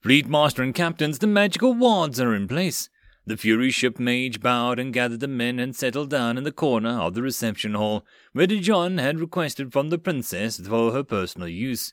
Fleet 0.00 0.26
Master 0.26 0.62
and 0.64 0.74
Captains, 0.74 1.20
the 1.20 1.26
magical 1.28 1.72
wards 1.72 2.18
are 2.18 2.34
in 2.34 2.48
place. 2.48 2.88
The 3.28 3.36
Fury 3.36 3.70
ship 3.70 3.98
mage 3.98 4.40
bowed 4.40 4.78
and 4.78 4.90
gathered 4.90 5.20
the 5.20 5.28
men 5.28 5.58
and 5.58 5.76
settled 5.76 6.08
down 6.08 6.38
in 6.38 6.44
the 6.44 6.50
corner 6.50 6.98
of 6.98 7.12
the 7.12 7.20
reception 7.20 7.74
hall, 7.74 8.06
where 8.32 8.46
John 8.46 8.96
had 8.96 9.20
requested 9.20 9.70
from 9.70 9.90
the 9.90 9.98
princess 9.98 10.58
for 10.58 10.92
her 10.92 11.04
personal 11.04 11.46
use. 11.46 11.92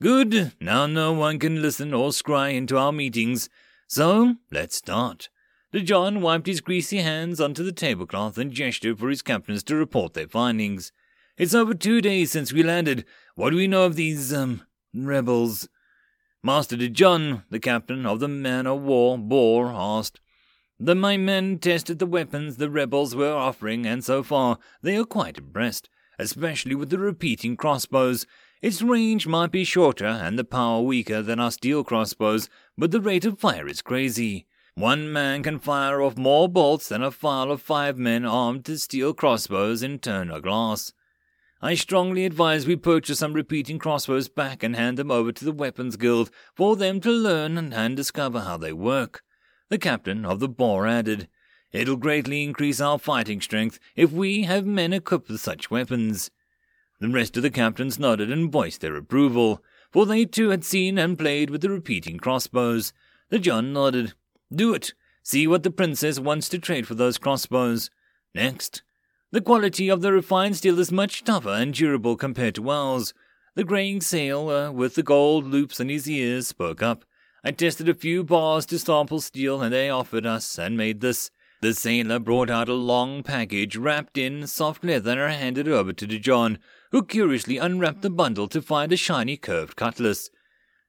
Good, 0.00 0.52
now 0.60 0.86
no 0.86 1.12
one 1.12 1.40
can 1.40 1.60
listen 1.60 1.92
or 1.92 2.10
scry 2.10 2.54
into 2.54 2.78
our 2.78 2.92
meetings, 2.92 3.48
so 3.88 4.36
let's 4.52 4.76
start. 4.76 5.28
De 5.72 5.80
John 5.80 6.20
wiped 6.20 6.46
his 6.46 6.60
greasy 6.60 6.98
hands 6.98 7.40
onto 7.40 7.64
the 7.64 7.72
tablecloth 7.72 8.38
and 8.38 8.52
gestured 8.52 9.00
for 9.00 9.08
his 9.08 9.22
captains 9.22 9.64
to 9.64 9.74
report 9.74 10.14
their 10.14 10.28
findings. 10.28 10.92
It's 11.36 11.52
over 11.52 11.74
two 11.74 12.00
days 12.00 12.30
since 12.30 12.52
we 12.52 12.62
landed. 12.62 13.04
What 13.34 13.50
do 13.50 13.56
we 13.56 13.66
know 13.66 13.86
of 13.86 13.96
these, 13.96 14.32
um, 14.32 14.62
rebels? 14.94 15.68
Master 16.44 16.76
De 16.76 16.88
John, 16.88 17.42
the 17.50 17.58
captain 17.58 18.06
of 18.06 18.20
the 18.20 18.28
man 18.28 18.68
of 18.68 18.82
war, 18.82 19.18
Boar, 19.18 19.72
asked. 19.74 20.20
The 20.82 20.94
my 20.94 21.18
men 21.18 21.58
tested 21.58 21.98
the 21.98 22.06
weapons 22.06 22.56
the 22.56 22.70
rebels 22.70 23.14
were 23.14 23.34
offering, 23.34 23.84
and 23.84 24.02
so 24.02 24.22
far 24.22 24.58
they 24.80 24.96
are 24.96 25.04
quite 25.04 25.36
impressed, 25.36 25.90
especially 26.18 26.74
with 26.74 26.88
the 26.88 26.96
repeating 26.96 27.54
crossbows. 27.54 28.24
Its 28.62 28.80
range 28.80 29.26
might 29.26 29.50
be 29.52 29.62
shorter 29.62 30.06
and 30.06 30.38
the 30.38 30.44
power 30.44 30.80
weaker 30.80 31.20
than 31.20 31.38
our 31.38 31.50
steel 31.50 31.84
crossbows, 31.84 32.48
but 32.78 32.92
the 32.92 33.00
rate 33.02 33.26
of 33.26 33.38
fire 33.38 33.68
is 33.68 33.82
crazy. 33.82 34.46
One 34.74 35.12
man 35.12 35.42
can 35.42 35.58
fire 35.58 36.00
off 36.00 36.16
more 36.16 36.48
bolts 36.48 36.88
than 36.88 37.02
a 37.02 37.10
file 37.10 37.50
of 37.50 37.60
five 37.60 37.98
men 37.98 38.24
armed 38.24 38.64
with 38.66 38.80
steel 38.80 39.12
crossbows 39.12 39.82
in 39.82 39.98
turn 39.98 40.28
Turner 40.28 40.40
glass. 40.40 40.94
I 41.60 41.74
strongly 41.74 42.24
advise 42.24 42.66
we 42.66 42.76
purchase 42.76 43.18
some 43.18 43.34
repeating 43.34 43.78
crossbows 43.78 44.30
back 44.30 44.62
and 44.62 44.74
hand 44.74 44.96
them 44.96 45.10
over 45.10 45.30
to 45.30 45.44
the 45.44 45.52
Weapons 45.52 45.96
Guild 45.96 46.30
for 46.54 46.74
them 46.74 47.00
to 47.00 47.10
learn 47.10 47.58
and 47.74 47.96
discover 47.98 48.40
how 48.40 48.56
they 48.56 48.72
work. 48.72 49.22
The 49.70 49.78
captain 49.78 50.26
of 50.26 50.40
the 50.40 50.48
Boar 50.48 50.88
added, 50.88 51.28
It'll 51.70 51.96
greatly 51.96 52.42
increase 52.42 52.80
our 52.80 52.98
fighting 52.98 53.40
strength 53.40 53.78
if 53.94 54.10
we 54.10 54.42
have 54.42 54.66
men 54.66 54.92
equipped 54.92 55.28
with 55.28 55.40
such 55.40 55.70
weapons. 55.70 56.32
The 56.98 57.08
rest 57.08 57.36
of 57.36 57.44
the 57.44 57.50
captains 57.50 57.96
nodded 57.96 58.32
and 58.32 58.50
voiced 58.50 58.80
their 58.80 58.96
approval, 58.96 59.62
for 59.92 60.06
they 60.06 60.24
too 60.24 60.48
had 60.48 60.64
seen 60.64 60.98
and 60.98 61.16
played 61.16 61.50
with 61.50 61.60
the 61.60 61.70
repeating 61.70 62.18
crossbows. 62.18 62.92
De 63.30 63.38
John 63.38 63.72
nodded. 63.72 64.14
Do 64.52 64.74
it. 64.74 64.92
See 65.22 65.46
what 65.46 65.62
the 65.62 65.70
princess 65.70 66.18
wants 66.18 66.48
to 66.48 66.58
trade 66.58 66.88
for 66.88 66.96
those 66.96 67.16
crossbows. 67.16 67.90
Next. 68.34 68.82
The 69.30 69.40
quality 69.40 69.88
of 69.88 70.00
the 70.00 70.12
refined 70.12 70.56
steel 70.56 70.80
is 70.80 70.90
much 70.90 71.22
tougher 71.22 71.50
and 71.50 71.72
durable 71.72 72.16
compared 72.16 72.56
to 72.56 72.70
ours. 72.70 73.14
The 73.54 73.62
graying 73.62 74.00
sailor, 74.00 74.72
with 74.72 74.96
the 74.96 75.04
gold 75.04 75.46
loops 75.46 75.78
in 75.78 75.88
his 75.88 76.10
ears, 76.10 76.48
spoke 76.48 76.82
up. 76.82 77.04
I 77.42 77.52
tested 77.52 77.88
a 77.88 77.94
few 77.94 78.22
bars 78.22 78.66
to 78.66 78.78
sample 78.78 79.20
steel, 79.20 79.62
and 79.62 79.72
they 79.72 79.88
offered 79.88 80.26
us 80.26 80.58
and 80.58 80.76
made 80.76 81.00
this. 81.00 81.30
The 81.62 81.74
sailor 81.74 82.18
brought 82.18 82.48
out 82.48 82.68
a 82.70 82.74
long 82.74 83.22
package 83.22 83.76
wrapped 83.76 84.16
in 84.16 84.46
soft 84.46 84.82
leather 84.82 85.26
and 85.26 85.34
handed 85.34 85.68
it 85.68 85.72
over 85.72 85.92
to 85.92 86.06
De 86.06 86.18
John, 86.18 86.58
who 86.90 87.04
curiously 87.04 87.58
unwrapped 87.58 88.02
the 88.02 88.10
bundle 88.10 88.48
to 88.48 88.62
find 88.62 88.92
a 88.92 88.96
shiny 88.96 89.36
curved 89.36 89.76
cutlass. 89.76 90.30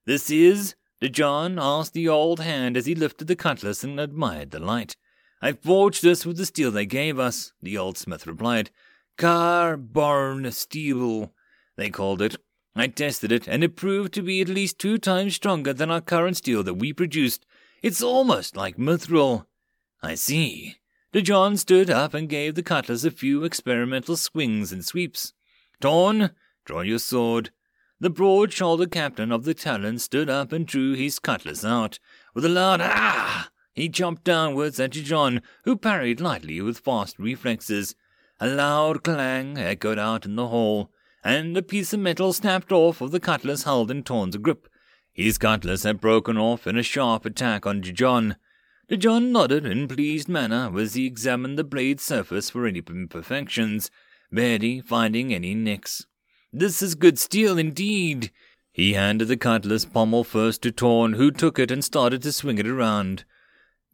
This 0.06 0.30
is? 0.30 0.76
De 1.02 1.10
John 1.10 1.60
asked 1.60 1.94
the 1.94 2.08
old 2.08 2.40
hand 2.40 2.78
as 2.78 2.86
he 2.86 2.96
lifted 2.96 3.28
the 3.28 3.36
cutlass 3.36 3.84
and 3.84 4.00
admired 4.00 4.52
the 4.52 4.60
light. 4.60 4.96
I 5.42 5.54
forged 5.54 6.04
this 6.04 6.26
with 6.26 6.38
the 6.38 6.46
steel 6.46 6.72
they 6.72 6.86
gave 6.86 7.20
us, 7.20 7.52
the 7.62 7.78
old 7.78 7.98
smith 7.98 8.26
replied. 8.28 8.70
Carbon 9.18 10.50
steel, 10.52 11.34
they 11.76 11.90
called 11.90 12.22
it. 12.22 12.38
I 12.76 12.88
tested 12.88 13.32
it, 13.32 13.48
and 13.48 13.64
it 13.64 13.76
proved 13.76 14.14
to 14.14 14.22
be 14.22 14.40
at 14.40 14.48
least 14.48 14.80
two 14.80 14.98
times 14.98 15.36
stronger 15.36 15.74
than 15.74 15.92
our 15.92 16.00
current 16.00 16.38
steel 16.38 16.64
that 16.64 16.76
we 16.76 16.94
produced. 16.94 17.46
It's 17.82 18.02
almost 18.02 18.56
like 18.56 18.78
mithril. 18.78 19.46
I 20.02 20.16
see. 20.16 20.78
De 21.12 21.58
stood 21.58 21.90
up 21.90 22.14
and 22.14 22.30
gave 22.30 22.56
the 22.56 22.64
cutlass 22.64 23.04
a 23.04 23.12
few 23.12 23.44
experimental 23.44 24.16
swings 24.16 24.72
and 24.72 24.86
sweeps. 24.86 25.34
Torn, 25.82 26.32
draw 26.64 26.82
your 26.82 27.00
sword. 27.00 27.52
The 28.00 28.10
broad 28.10 28.54
shouldered 28.54 28.92
captain 28.92 29.32
of 29.32 29.44
the 29.44 29.54
Talon 29.54 30.00
stood 30.00 30.30
up 30.30 30.54
and 30.54 30.66
drew 30.66 30.94
his 30.94 31.20
cutlass 31.20 31.66
out. 31.66 32.00
With 32.34 32.46
a 32.46 32.50
loud 32.50 32.80
ah! 32.82 33.50
He 33.74 33.90
jumped 33.90 34.24
downwards 34.24 34.80
at 34.80 34.92
De 34.92 35.42
who 35.66 35.76
parried 35.76 36.22
lightly 36.22 36.62
with 36.62 36.80
fast 36.80 37.20
reflexes. 37.20 37.96
A 38.40 38.48
loud 38.48 39.04
clang 39.04 39.58
echoed 39.58 40.00
out 40.00 40.26
in 40.26 40.36
the 40.36 40.48
hall 40.48 40.92
and 41.24 41.56
a 41.56 41.62
piece 41.62 41.94
of 41.94 42.00
metal 42.00 42.34
snapped 42.34 42.72
off 42.72 43.02
of 43.02 43.12
the 43.12 43.20
cutlass 43.20 43.64
held 43.64 43.92
in 43.92 44.04
Torn's 44.04 44.38
grip. 44.38 44.68
His 45.14 45.38
cutlass 45.38 45.84
had 45.84 46.02
broken 46.02 46.38
off 46.38 46.66
in 46.66 46.78
a 46.78 46.84
sharp 46.84 47.26
attack 47.26 47.66
on 47.66 47.82
John. 47.82 48.38
John 48.90 49.32
nodded 49.32 49.66
in 49.66 49.88
pleased 49.88 50.28
manner 50.28 50.72
as 50.78 50.96
he 50.96 51.06
examined 51.06 51.58
the 51.58 51.64
blade's 51.64 52.04
surface 52.04 52.50
for 52.50 52.66
any 52.66 52.82
imperfections, 52.88 53.92
barely 54.32 54.82
finding 54.82 55.34
any 55.34 55.54
nicks. 55.54 56.06
This 56.52 56.82
is 56.82 56.96
good 56.96 57.18
steel 57.18 57.58
indeed. 57.58 58.32
He 58.74 58.94
handed 58.94 59.28
the 59.28 59.38
cutlass 59.38 59.86
pommel 59.86 60.24
first 60.24 60.62
to 60.64 60.72
Torn, 60.72 61.14
who 61.14 61.32
took 61.32 61.60
it 61.60 61.72
and 61.72 61.84
started 61.84 62.22
to 62.24 62.32
swing 62.32 62.58
it 62.58 62.68
around. 62.68 63.26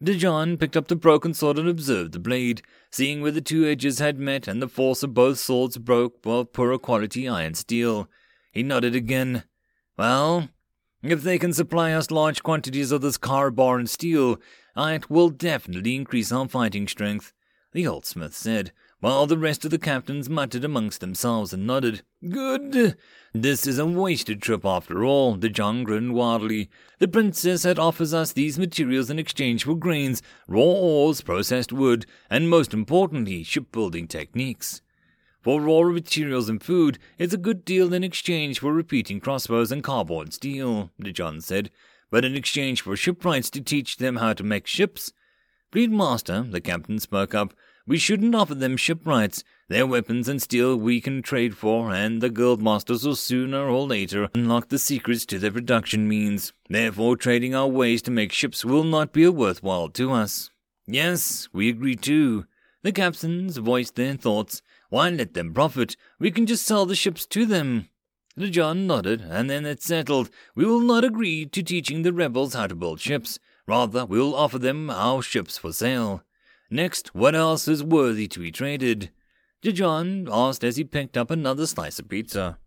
De 0.01 0.15
John 0.15 0.57
picked 0.57 0.77
up 0.77 0.87
the 0.87 0.95
broken 0.95 1.33
sword 1.33 1.57
and 1.57 1.67
observed 1.67 2.11
the 2.11 2.19
blade, 2.19 2.61
seeing 2.91 3.21
where 3.21 3.31
the 3.31 3.41
two 3.41 3.65
edges 3.65 3.97
had 3.97 4.19
met 4.19 4.47
and 4.47 4.61
the 4.61 4.67
force 4.67 5.01
of 5.01 5.15
both 5.15 5.39
swords 5.39 5.79
broke 5.79 6.19
of 6.23 6.53
poorer 6.53 6.77
quality 6.77 7.27
iron 7.27 7.55
steel. 7.55 8.07
He 8.51 8.61
nodded 8.61 8.93
again. 8.93 9.43
Well, 9.97 10.49
if 11.01 11.23
they 11.23 11.39
can 11.39 11.51
supply 11.51 11.93
us 11.93 12.11
large 12.11 12.43
quantities 12.43 12.91
of 12.91 13.01
this 13.01 13.17
carbon 13.17 13.87
steel, 13.87 14.39
it 14.75 15.09
will 15.09 15.29
definitely 15.29 15.95
increase 15.95 16.31
our 16.31 16.47
fighting 16.47 16.87
strength, 16.87 17.33
the 17.71 17.87
old 17.87 18.05
smith 18.05 18.35
said, 18.35 18.71
while 18.99 19.27
the 19.27 19.37
rest 19.37 19.63
of 19.63 19.71
the 19.71 19.77
captains 19.77 20.29
muttered 20.29 20.63
amongst 20.63 21.01
themselves 21.01 21.53
and 21.53 21.67
nodded. 21.67 22.01
Good. 22.27 22.97
This 23.33 23.67
is 23.67 23.77
a 23.77 23.85
wasted 23.85 24.41
trip 24.41 24.65
after 24.65 25.05
all, 25.05 25.35
De 25.35 25.49
John 25.49 25.83
grinned 25.83 26.13
wildly. 26.13 26.69
The 26.99 27.07
princess 27.07 27.63
had 27.63 27.77
offered 27.77 28.13
us 28.13 28.33
these 28.33 28.57
materials 28.57 29.11
in 29.11 29.19
exchange 29.19 29.65
for 29.65 29.75
grains, 29.75 30.23
raw 30.47 30.61
ores, 30.61 31.21
processed 31.21 31.71
wood, 31.71 32.05
and 32.29 32.49
most 32.49 32.73
importantly, 32.73 33.43
shipbuilding 33.43 34.07
techniques. 34.07 34.81
For 35.41 35.61
raw 35.61 35.83
materials 35.83 36.49
and 36.49 36.61
food, 36.61 36.97
it's 37.17 37.33
a 37.33 37.37
good 37.37 37.63
deal 37.63 37.93
in 37.93 38.03
exchange 38.03 38.59
for 38.59 38.73
repeating 38.73 39.19
crossbows 39.19 39.71
and 39.71 39.83
carbon 39.83 40.31
steel, 40.31 40.91
De 40.99 41.11
John 41.11 41.39
said, 41.39 41.69
but 42.09 42.25
in 42.25 42.35
exchange 42.35 42.81
for 42.81 42.95
shipwrights 42.95 43.49
to 43.51 43.61
teach 43.61 43.97
them 43.97 44.15
how 44.15 44.33
to 44.33 44.43
make 44.43 44.65
ships. 44.65 45.13
Fleet 45.71 45.91
Master, 45.91 46.41
the 46.41 46.61
captain 46.61 46.97
spoke 46.97 47.35
up, 47.35 47.53
we 47.87 47.97
shouldn't 47.97 48.35
offer 48.35 48.53
them 48.53 48.75
shipwrights. 48.77 49.43
Their 49.69 49.87
weapons 49.87 50.27
and 50.27 50.41
steel 50.41 50.75
we 50.75 51.01
can 51.01 51.21
trade 51.21 51.55
for, 51.57 51.91
and 51.91 52.21
the 52.21 52.29
guildmasters 52.29 53.05
will 53.05 53.15
sooner 53.15 53.67
or 53.67 53.87
later 53.87 54.29
unlock 54.35 54.69
the 54.69 54.77
secrets 54.77 55.25
to 55.27 55.39
their 55.39 55.51
production 55.51 56.07
means. 56.07 56.53
Therefore, 56.69 57.15
trading 57.15 57.55
our 57.55 57.67
ways 57.67 58.01
to 58.03 58.11
make 58.11 58.31
ships 58.31 58.65
will 58.65 58.83
not 58.83 59.13
be 59.13 59.27
worthwhile 59.27 59.89
to 59.89 60.11
us. 60.11 60.51
Yes, 60.85 61.49
we 61.53 61.69
agree 61.69 61.95
too. 61.95 62.45
The 62.83 62.91
captains 62.91 63.57
voiced 63.57 63.95
their 63.95 64.15
thoughts. 64.15 64.61
Why 64.89 65.09
let 65.09 65.33
them 65.33 65.53
profit? 65.53 65.95
We 66.19 66.31
can 66.31 66.45
just 66.45 66.65
sell 66.65 66.85
the 66.85 66.95
ships 66.95 67.25
to 67.27 67.45
them. 67.45 67.89
De 68.37 68.49
John 68.49 68.85
nodded, 68.85 69.21
and 69.21 69.49
then 69.49 69.65
it 69.65 69.81
settled. 69.81 70.29
We 70.55 70.63
will 70.65 70.81
not 70.81 71.03
agree 71.03 71.45
to 71.47 71.63
teaching 71.63 72.03
the 72.03 72.13
rebels 72.13 72.53
how 72.53 72.67
to 72.67 72.75
build 72.75 72.99
ships. 72.99 73.39
Rather, 73.65 74.05
we 74.05 74.19
will 74.19 74.35
offer 74.35 74.59
them 74.59 74.89
our 74.89 75.21
ships 75.21 75.57
for 75.57 75.73
sale. 75.73 76.23
Next, 76.69 77.15
what 77.15 77.35
else 77.35 77.67
is 77.67 77.83
worthy 77.83 78.27
to 78.27 78.39
be 78.39 78.51
traded? 78.51 79.11
John 79.63 80.27
asked 80.31 80.63
as 80.63 80.77
he 80.77 80.83
picked 80.83 81.17
up 81.17 81.29
another 81.29 81.67
slice 81.67 81.99
of 81.99 82.07
pizza. 82.07 82.57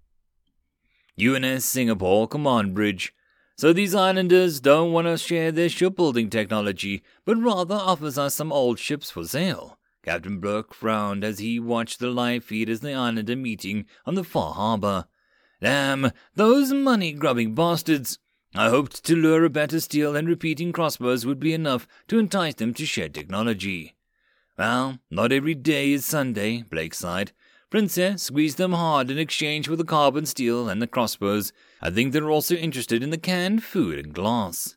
UNS 1.19 1.65
Singapore 1.65 2.29
Command 2.29 2.75
Bridge. 2.75 3.15
So 3.57 3.73
these 3.73 3.95
islanders 3.95 4.61
don't 4.61 4.93
want 4.93 5.07
to 5.07 5.19
share 5.19 5.53
their 5.53 5.69
shipbuilding 5.69 6.31
technology, 6.31 7.03
but 7.27 7.37
rather 7.37 7.75
offers 7.75 8.17
us 8.17 8.35
some 8.35 8.53
old 8.53 8.79
ships 8.79 9.11
for 9.11 9.25
sale. 9.25 9.79
Captain 10.03 10.41
Burke 10.41 10.73
frowned 10.73 11.25
as 11.25 11.41
he 11.41 11.61
watched 11.61 11.99
the 11.99 12.09
live 12.09 12.43
feed 12.43 12.71
as 12.71 12.81
the 12.81 12.95
islander 12.95 13.37
meeting 13.37 13.85
on 14.07 14.15
the 14.15 14.25
far 14.25 14.55
harbor. 14.55 15.07
Damn, 15.61 16.13
those 16.35 16.73
money-grubbing 16.73 17.55
bastards! 17.55 18.19
I 18.55 18.69
hoped 18.69 19.05
to 19.05 19.15
lure 19.15 19.45
a 19.45 19.51
better 19.51 19.79
steel 19.79 20.17
and 20.17 20.29
repeating 20.29 20.73
crossbows 20.73 21.25
would 21.25 21.39
be 21.39 21.53
enough 21.55 21.87
to 22.09 22.19
entice 22.19 22.55
them 22.55 22.75
to 22.75 22.85
share 22.85 23.09
technology. 23.09 23.95
Well, 24.59 24.99
not 25.09 25.31
every 25.31 25.55
day 25.55 25.93
is 25.93 26.05
Sunday, 26.05 26.63
Blake 26.63 26.95
sighed. 26.95 27.31
Princess 27.71 28.25
squeezed 28.25 28.59
them 28.59 28.73
hard 28.73 29.09
in 29.09 29.19
exchange 29.19 29.69
for 29.69 29.77
the 29.77 29.85
carbon 29.85 30.27
steel 30.27 30.69
and 30.69 30.83
the 30.83 30.89
crossbows. 30.89 31.53
I 31.81 31.91
think 31.91 32.13
they're 32.13 32.29
also 32.29 32.57
interested 32.57 33.05
in 33.05 33.11
the 33.11 33.19
canned 33.19 33.63
food 33.63 34.05
and 34.05 34.13
glass. 34.13 34.75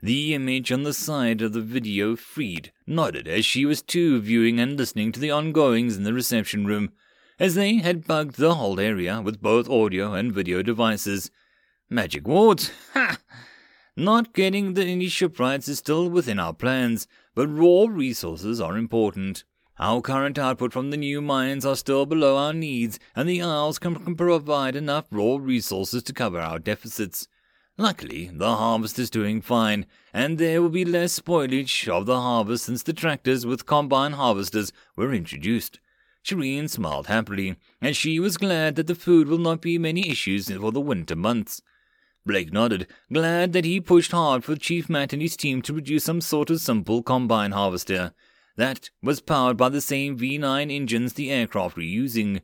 The 0.00 0.32
image 0.32 0.70
on 0.70 0.84
the 0.84 0.94
side 0.94 1.42
of 1.42 1.52
the 1.52 1.60
video 1.60 2.14
freed, 2.14 2.70
nodded 2.86 3.26
as 3.26 3.44
she 3.44 3.64
was 3.64 3.82
too 3.82 4.20
viewing 4.20 4.60
and 4.60 4.78
listening 4.78 5.10
to 5.10 5.20
the 5.20 5.32
ongoings 5.32 5.96
in 5.96 6.04
the 6.04 6.14
reception 6.14 6.64
room, 6.64 6.92
as 7.40 7.56
they 7.56 7.78
had 7.78 8.06
bugged 8.06 8.36
the 8.36 8.54
whole 8.54 8.78
area 8.78 9.20
with 9.20 9.42
both 9.42 9.68
audio 9.68 10.12
and 10.14 10.32
video 10.32 10.62
devices. 10.62 11.32
Magic 11.88 12.26
wards? 12.26 12.72
Ha! 12.94 13.18
Not 13.96 14.34
getting 14.34 14.74
the 14.74 14.84
initial 14.84 15.28
shipwrights 15.28 15.68
is 15.68 15.78
still 15.78 16.10
within 16.10 16.40
our 16.40 16.52
plans, 16.52 17.06
but 17.32 17.46
raw 17.46 17.86
resources 17.88 18.60
are 18.60 18.76
important. 18.76 19.44
Our 19.78 20.00
current 20.00 20.36
output 20.36 20.72
from 20.72 20.90
the 20.90 20.96
new 20.96 21.22
mines 21.22 21.64
are 21.64 21.76
still 21.76 22.04
below 22.04 22.38
our 22.38 22.52
needs, 22.52 22.98
and 23.14 23.28
the 23.28 23.40
Isles 23.40 23.78
can, 23.78 23.94
can 23.94 24.16
provide 24.16 24.74
enough 24.74 25.06
raw 25.12 25.36
resources 25.36 26.02
to 26.02 26.12
cover 26.12 26.40
our 26.40 26.58
deficits. 26.58 27.28
Luckily, 27.78 28.32
the 28.34 28.56
harvest 28.56 28.98
is 28.98 29.08
doing 29.08 29.40
fine, 29.40 29.86
and 30.12 30.38
there 30.38 30.60
will 30.60 30.70
be 30.70 30.84
less 30.84 31.20
spoilage 31.20 31.86
of 31.86 32.06
the 32.06 32.20
harvest 32.20 32.64
since 32.64 32.82
the 32.82 32.94
tractors 32.94 33.46
with 33.46 33.64
combine 33.64 34.12
harvesters 34.12 34.72
were 34.96 35.14
introduced. 35.14 35.78
Shireen 36.24 36.68
smiled 36.68 37.06
happily, 37.06 37.54
and 37.80 37.94
she 37.94 38.18
was 38.18 38.38
glad 38.38 38.74
that 38.74 38.88
the 38.88 38.96
food 38.96 39.28
will 39.28 39.38
not 39.38 39.60
be 39.60 39.78
many 39.78 40.10
issues 40.10 40.50
for 40.50 40.72
the 40.72 40.80
winter 40.80 41.14
months. 41.14 41.62
Blake 42.26 42.52
nodded, 42.52 42.88
glad 43.12 43.52
that 43.52 43.64
he 43.64 43.80
pushed 43.80 44.10
hard 44.10 44.42
for 44.42 44.56
Chief 44.56 44.90
Matt 44.90 45.12
and 45.12 45.22
his 45.22 45.36
team 45.36 45.62
to 45.62 45.72
produce 45.72 46.04
some 46.04 46.20
sort 46.20 46.50
of 46.50 46.60
simple 46.60 47.02
combine 47.02 47.52
harvester 47.52 48.12
that 48.56 48.90
was 49.02 49.20
powered 49.20 49.56
by 49.56 49.68
the 49.68 49.80
same 49.80 50.18
V9 50.18 50.72
engines 50.74 51.12
the 51.12 51.30
aircraft 51.30 51.76
were 51.76 51.82
using. 51.82 52.40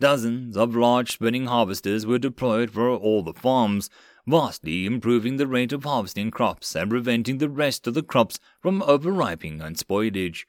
Dozens 0.00 0.56
of 0.56 0.76
large 0.76 1.12
spinning 1.12 1.46
harvesters 1.46 2.04
were 2.04 2.18
deployed 2.18 2.70
for 2.70 2.90
all 2.90 3.22
the 3.22 3.32
farms, 3.32 3.88
vastly 4.26 4.84
improving 4.84 5.36
the 5.36 5.46
rate 5.46 5.72
of 5.72 5.84
harvesting 5.84 6.30
crops 6.30 6.74
and 6.74 6.90
preventing 6.90 7.38
the 7.38 7.48
rest 7.48 7.86
of 7.86 7.94
the 7.94 8.02
crops 8.02 8.38
from 8.60 8.82
overripening 8.82 9.62
and 9.62 9.76
spoilage. 9.76 10.44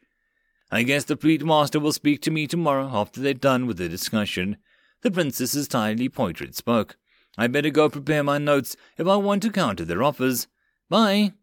I 0.72 0.84
guess 0.84 1.03
the 1.03 1.15
fleet 1.15 1.45
master 1.45 1.80
will 1.80 1.93
speak 1.93 2.22
to 2.23 2.31
me 2.31 2.47
tomorrow 2.47 2.89
after 2.91 3.22
they're 3.22 3.35
done 3.35 3.68
with 3.68 3.77
the 3.77 3.88
discussion. 3.88 4.57
The 5.01 5.11
princess's 5.11 5.68
tiny 5.68 6.10
portrait 6.10 6.55
spoke. 6.55 6.97
I 7.38 7.47
better 7.47 7.69
go 7.69 7.89
prepare 7.89 8.23
my 8.23 8.38
notes 8.38 8.76
if 8.97 9.07
I 9.07 9.15
want 9.15 9.41
to 9.43 9.51
counter 9.51 9.85
their 9.85 10.03
offers. 10.03 10.47
Bye. 10.89 11.34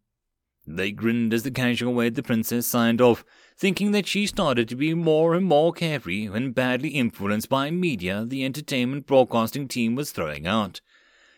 They 0.67 0.93
grinned 0.93 1.35
as 1.35 1.43
the 1.43 1.51
casual 1.51 1.95
way 1.95 2.11
the 2.11 2.23
princess 2.23 2.67
signed 2.67 3.01
off, 3.01 3.25
thinking 3.59 3.91
that 3.93 4.07
she 4.07 4.27
started 4.27 4.69
to 4.69 4.77
be 4.77 4.95
more 4.95 5.35
and 5.35 5.45
more 5.45 5.73
carefree 5.73 6.27
and 6.27 6.55
badly 6.55 6.91
influenced 6.91 7.49
by 7.49 7.71
media 7.71 8.25
the 8.25 8.45
entertainment 8.45 9.07
broadcasting 9.07 9.67
team 9.67 9.97
was 9.97 10.13
throwing 10.13 10.47
out. 10.47 10.81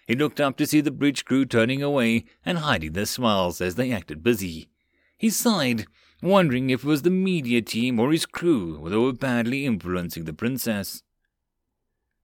He 0.07 0.15
looked 0.15 0.41
up 0.41 0.57
to 0.59 0.67
see 0.67 0.81
the 0.81 0.91
bridge 0.91 1.25
crew 1.25 1.47
turning 1.47 1.83
away 1.83 2.25
and 2.45 2.59
hiding 2.59 2.93
their 2.93 3.07
smiles 3.07 3.61
as 3.61 3.77
they 3.77 3.93
acted 3.93 4.23
busy. 4.23 4.69
He 5.17 5.31
sighed, 5.31 5.87
wondering 6.21 6.69
if 6.69 6.85
it 6.85 6.87
was 6.87 7.03
the 7.03 7.11
media 7.11 7.63
team 7.63 7.99
or 7.99 8.13
his 8.13 8.27
crew 8.27 8.87
that 8.91 9.01
were 9.01 9.13
badly 9.13 9.65
influencing 9.65 10.25
the 10.25 10.33
princess. 10.33 11.03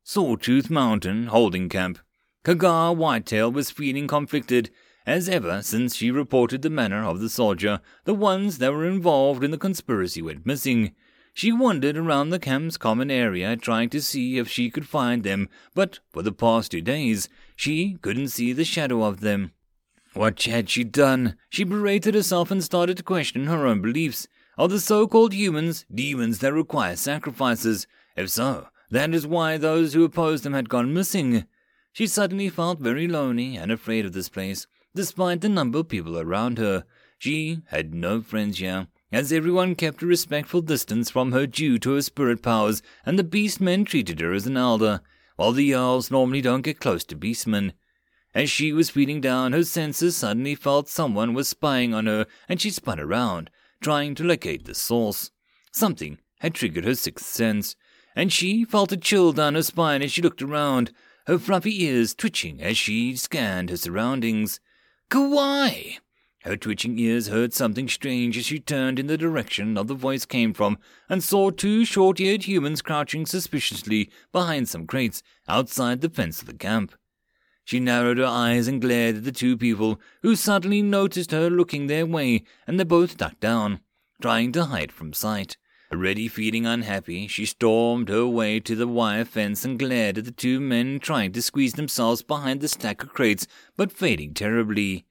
Sawtooth 0.03 0.69
Mountain 0.69 1.29
Holding 1.29 1.69
Camp. 1.69 2.01
Kaga 2.45 2.93
Whitetail 2.93 3.51
was 3.51 3.71
feeling 3.71 4.07
conflicted, 4.07 4.71
as 5.05 5.29
ever 5.29 5.63
since 5.63 5.97
she 5.97 6.11
reported 6.11 6.63
the 6.63 6.71
manner 6.71 7.05
of 7.05 7.21
the 7.21 7.29
soldier. 7.29 7.81
The 8.05 8.15
ones 8.15 8.59
that 8.59 8.73
were 8.73 8.87
involved 8.87 9.43
in 9.43 9.51
the 9.51 9.59
conspiracy 9.59 10.23
went 10.23 10.47
missing. 10.47 10.95
She 11.35 11.53
wandered 11.53 11.97
around 11.97 12.31
the 12.31 12.39
camp's 12.39 12.77
common 12.77 13.11
area 13.11 13.57
trying 13.57 13.91
to 13.91 14.03
see 14.03 14.39
if 14.39 14.49
she 14.49 14.71
could 14.71 14.89
find 14.89 15.23
them, 15.23 15.49
but 15.75 16.01
for 16.11 16.23
the 16.23 16.33
past 16.33 16.73
two 16.73 16.81
days 16.81 17.29
she 17.55 17.97
couldn't 18.03 18.29
see 18.29 18.53
the 18.53 18.65
shadow 18.65 19.03
of 19.05 19.21
them. 19.21 19.53
What 20.15 20.43
had 20.43 20.69
she 20.69 20.85
done? 20.85 21.37
She 21.49 21.65
berated 21.65 22.15
herself 22.15 22.51
and 22.51 22.65
started 22.65 22.97
to 22.97 23.03
question 23.03 23.47
her 23.47 23.67
own 23.67 23.81
beliefs. 23.81 24.27
Are 24.57 24.69
the 24.69 24.81
so 24.81 25.07
called 25.07 25.33
humans 25.33 25.85
demons 25.95 26.41
that 26.41 26.53
require 26.53 26.97
sacrifices? 26.97 27.87
If 28.17 28.31
so, 28.31 28.69
that 28.91 29.15
is 29.15 29.27
why 29.27 29.59
those 29.59 29.95
who 29.95 30.03
opposed 30.05 30.43
them 30.43 30.55
had 30.55 30.69
gone 30.69 30.93
missing. 30.93 31.47
She 31.93 32.07
suddenly 32.07 32.49
felt 32.49 32.81
very 32.81 33.09
lonely 33.09 33.57
and 33.57 33.73
afraid 33.73 34.05
of 34.05 34.13
this 34.13 34.29
place, 34.29 34.67
despite 34.95 35.41
the 35.41 35.49
number 35.49 35.79
of 35.79 35.89
people 35.89 36.19
around 36.19 36.59
her. 36.59 36.85
She 37.19 37.63
had 37.69 37.95
no 37.95 38.21
friends 38.21 38.59
here, 38.59 38.89
as 39.11 39.33
everyone 39.33 39.75
kept 39.75 40.03
a 40.03 40.07
respectful 40.07 40.61
distance 40.61 41.11
from 41.11 41.33
her 41.33 41.47
due 41.47 41.79
to 41.81 41.95
her 41.95 42.03
spirit 42.03 42.43
powers, 42.43 42.83
and 43.05 43.19
the 43.19 43.25
beast 43.25 43.61
men 43.61 43.85
treated 43.85 44.21
her 44.21 44.33
as 44.33 44.47
an 44.47 44.57
elder, 44.57 45.01
while 45.37 45.53
the 45.53 45.75
Earls 45.75 46.11
normally 46.11 46.41
don't 46.41 46.63
get 46.63 46.81
close 46.81 47.05
to 47.05 47.17
beastmen. 47.17 47.73
As 48.35 48.51
she 48.51 48.73
was 48.73 48.91
feeling 48.91 49.21
down, 49.21 49.53
her 49.53 49.65
senses 49.65 50.17
suddenly 50.17 50.55
felt 50.55 50.89
someone 50.89 51.33
was 51.33 51.49
spying 51.49 51.95
on 51.95 52.07
her, 52.07 52.27
and 52.49 52.61
she 52.61 52.71
spun 52.71 53.01
around, 53.01 53.51
trying 53.81 54.15
to 54.17 54.25
locate 54.25 54.67
the 54.67 54.75
source. 54.75 55.31
Something 55.73 56.19
had 56.41 56.55
triggered 56.55 56.85
her 56.85 56.95
sixth 56.95 57.27
sense, 57.27 57.75
and 58.15 58.33
she 58.33 58.65
felt 58.65 58.93
a 58.93 58.97
chill 58.97 59.33
down 59.33 59.55
her 59.55 59.63
spine 59.63 60.03
as 60.03 60.13
she 60.13 60.23
looked 60.23 60.43
around 60.43 60.93
her 61.29 61.39
fluffy 61.39 61.85
ears 61.85 62.15
twitching 62.15 62.59
as 62.63 62.79
she 62.79 63.15
scanned 63.15 63.69
her 63.69 63.77
surroundings. 63.77 64.61
Kauai! 65.11 65.99
Her 66.43 66.57
twitching 66.57 66.99
ears 66.99 67.29
heard 67.29 67.53
something 67.53 67.87
strange 67.87 68.39
as 68.39 68.47
she 68.47 68.59
turned 68.59 68.99
in 68.99 69.09
the 69.09 69.19
direction 69.19 69.77
of 69.77 69.89
the 69.89 69.95
voice 69.95 70.25
came 70.25 70.55
from 70.55 70.79
and 71.07 71.23
saw 71.23 71.51
two 71.51 71.85
short 71.85 72.19
eared 72.19 72.45
humans 72.45 72.81
crouching 72.81 73.27
suspiciously 73.27 74.11
behind 74.33 74.71
some 74.71 74.87
crates 74.87 75.23
outside 75.47 76.01
the 76.01 76.09
fence 76.09 76.41
of 76.41 76.47
the 76.47 76.55
camp. 76.55 76.95
She 77.63 77.79
narrowed 77.79 78.17
her 78.17 78.25
eyes 78.25 78.67
and 78.67 78.81
glared 78.81 79.17
at 79.17 79.25
the 79.25 79.33
two 79.33 79.59
people, 79.59 80.01
who 80.23 80.35
suddenly 80.35 80.81
noticed 80.81 81.33
her 81.33 81.51
looking 81.51 81.89
their 81.89 82.07
way, 82.07 82.45
and 82.67 82.81
they 82.81 82.85
both 82.85 83.19
ducked 83.19 83.41
down, 83.41 83.81
trying 84.23 84.53
to 84.53 84.65
hide 84.65 84.93
from 84.93 85.13
sight. 85.13 85.59
Already 85.91 86.29
feeling 86.29 86.67
unhappy, 86.67 87.27
she 87.27 87.47
stormed 87.47 88.11
her 88.11 88.27
way 88.27 88.61
to 88.61 88.77
the 88.77 88.87
wire 88.87 89.25
fence 89.25 89.65
and 89.65 89.79
glared 89.79 90.19
at 90.19 90.27
the 90.27 90.31
two 90.31 90.61
men 90.61 90.99
trying 90.99 91.33
to 91.33 91.41
squeeze 91.41 91.73
themselves 91.73 92.23
behind 92.23 92.61
the 92.61 92.69
stack 92.69 93.03
of 93.03 93.15
crates, 93.15 93.47
but 93.77 93.91
failing 93.91 94.35
terribly. 94.35 95.07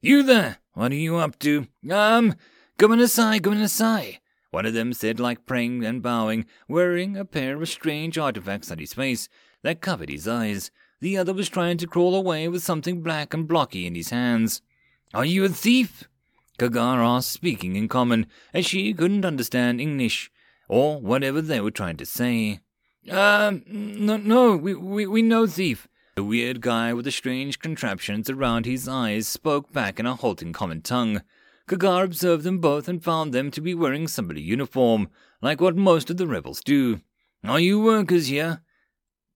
You 0.00 0.22
there! 0.22 0.58
What 0.72 0.92
are 0.92 0.96
you 0.96 1.16
up 1.16 1.38
to? 1.40 1.66
Um, 1.90 2.34
come 2.78 2.92
aside, 2.92 3.42
come 3.42 3.60
aside. 3.60 4.20
One 4.50 4.64
of 4.64 4.72
them 4.72 4.94
said 4.94 5.20
like 5.20 5.44
praying 5.44 5.84
and 5.84 6.02
bowing, 6.02 6.46
wearing 6.66 7.16
a 7.16 7.26
pair 7.26 7.60
of 7.60 7.68
strange 7.68 8.16
artifacts 8.16 8.70
on 8.70 8.78
his 8.78 8.94
face 8.94 9.28
that 9.62 9.82
covered 9.82 10.08
his 10.08 10.26
eyes. 10.26 10.70
The 11.00 11.18
other 11.18 11.34
was 11.34 11.50
trying 11.50 11.76
to 11.78 11.86
crawl 11.86 12.14
away 12.14 12.48
with 12.48 12.62
something 12.62 13.02
black 13.02 13.34
and 13.34 13.46
blocky 13.46 13.86
in 13.86 13.94
his 13.94 14.10
hands. 14.10 14.62
Are 15.12 15.26
you 15.26 15.44
a 15.44 15.50
thief? 15.50 16.08
Kaga 16.58 16.80
asked, 16.80 17.32
speaking 17.32 17.76
in 17.76 17.88
common, 17.88 18.26
as 18.52 18.66
she 18.66 18.92
couldn't 18.92 19.24
understand 19.24 19.80
English, 19.80 20.30
or 20.68 21.00
whatever 21.00 21.40
they 21.40 21.60
were 21.60 21.70
trying 21.70 21.96
to 21.96 22.06
say. 22.06 22.60
Um, 23.10 23.64
no, 23.66 24.16
no, 24.16 24.56
we, 24.56 24.74
we, 24.74 25.06
we 25.06 25.22
know 25.22 25.46
thief. 25.46 25.88
The 26.14 26.24
weird 26.24 26.60
guy 26.60 26.92
with 26.92 27.04
the 27.04 27.10
strange 27.10 27.58
contraptions 27.58 28.28
around 28.28 28.66
his 28.66 28.86
eyes 28.86 29.26
spoke 29.26 29.72
back 29.72 29.98
in 29.98 30.06
a 30.06 30.14
halting 30.14 30.52
common 30.52 30.82
tongue. 30.82 31.22
Kaga 31.66 32.02
observed 32.02 32.44
them 32.44 32.58
both 32.58 32.88
and 32.88 33.02
found 33.02 33.32
them 33.32 33.50
to 33.50 33.60
be 33.60 33.74
wearing 33.74 34.06
somebody 34.06 34.42
uniform, 34.42 35.08
like 35.40 35.60
what 35.60 35.76
most 35.76 36.10
of 36.10 36.16
the 36.16 36.26
rebels 36.26 36.60
do. 36.60 37.00
Are 37.44 37.60
you 37.60 37.80
workers 37.80 38.28
here? 38.28 38.62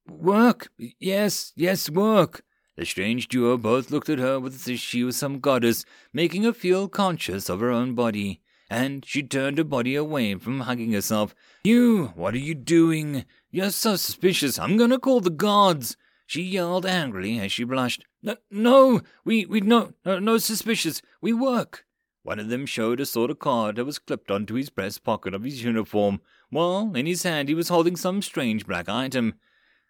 Work? 0.08 0.68
Yes, 1.00 1.52
yes, 1.56 1.90
work. 1.90 2.44
The 2.76 2.84
strange 2.84 3.28
duo 3.28 3.56
both 3.56 3.90
looked 3.90 4.10
at 4.10 4.18
her 4.18 4.44
as 4.44 4.68
if 4.68 4.78
she 4.80 5.02
was 5.02 5.16
some 5.16 5.40
goddess, 5.40 5.86
making 6.12 6.42
her 6.42 6.52
feel 6.52 6.88
conscious 6.88 7.48
of 7.48 7.60
her 7.60 7.70
own 7.70 7.94
body, 7.94 8.42
and 8.68 9.02
she 9.04 9.22
turned 9.22 9.56
her 9.56 9.64
body 9.64 9.94
away 9.94 10.34
from 10.34 10.60
hugging 10.60 10.92
herself. 10.92 11.34
You, 11.64 12.12
what 12.14 12.34
are 12.34 12.38
you 12.38 12.54
doing? 12.54 13.24
You're 13.50 13.70
so 13.70 13.96
suspicious. 13.96 14.58
I'm 14.58 14.76
gonna 14.76 14.98
call 14.98 15.20
the 15.20 15.30
gods. 15.30 15.96
She 16.26 16.42
yelled 16.42 16.84
angrily 16.84 17.38
as 17.40 17.50
she 17.52 17.64
blushed. 17.64 18.04
No, 18.22 18.36
no, 18.50 19.00
we, 19.24 19.46
we, 19.46 19.62
no, 19.62 19.92
no, 20.04 20.18
no 20.18 20.36
suspicious. 20.36 21.00
We 21.22 21.32
work. 21.32 21.86
One 22.24 22.40
of 22.40 22.48
them 22.48 22.66
showed 22.66 23.00
a 23.00 23.06
sort 23.06 23.30
of 23.30 23.38
card 23.38 23.76
that 23.76 23.84
was 23.84 24.00
clipped 24.00 24.30
onto 24.30 24.54
his 24.54 24.68
breast 24.68 25.02
pocket 25.02 25.32
of 25.32 25.44
his 25.44 25.62
uniform, 25.62 26.20
while 26.50 26.94
in 26.94 27.06
his 27.06 27.22
hand 27.22 27.48
he 27.48 27.54
was 27.54 27.68
holding 27.68 27.96
some 27.96 28.20
strange 28.20 28.66
black 28.66 28.88
item. 28.88 29.34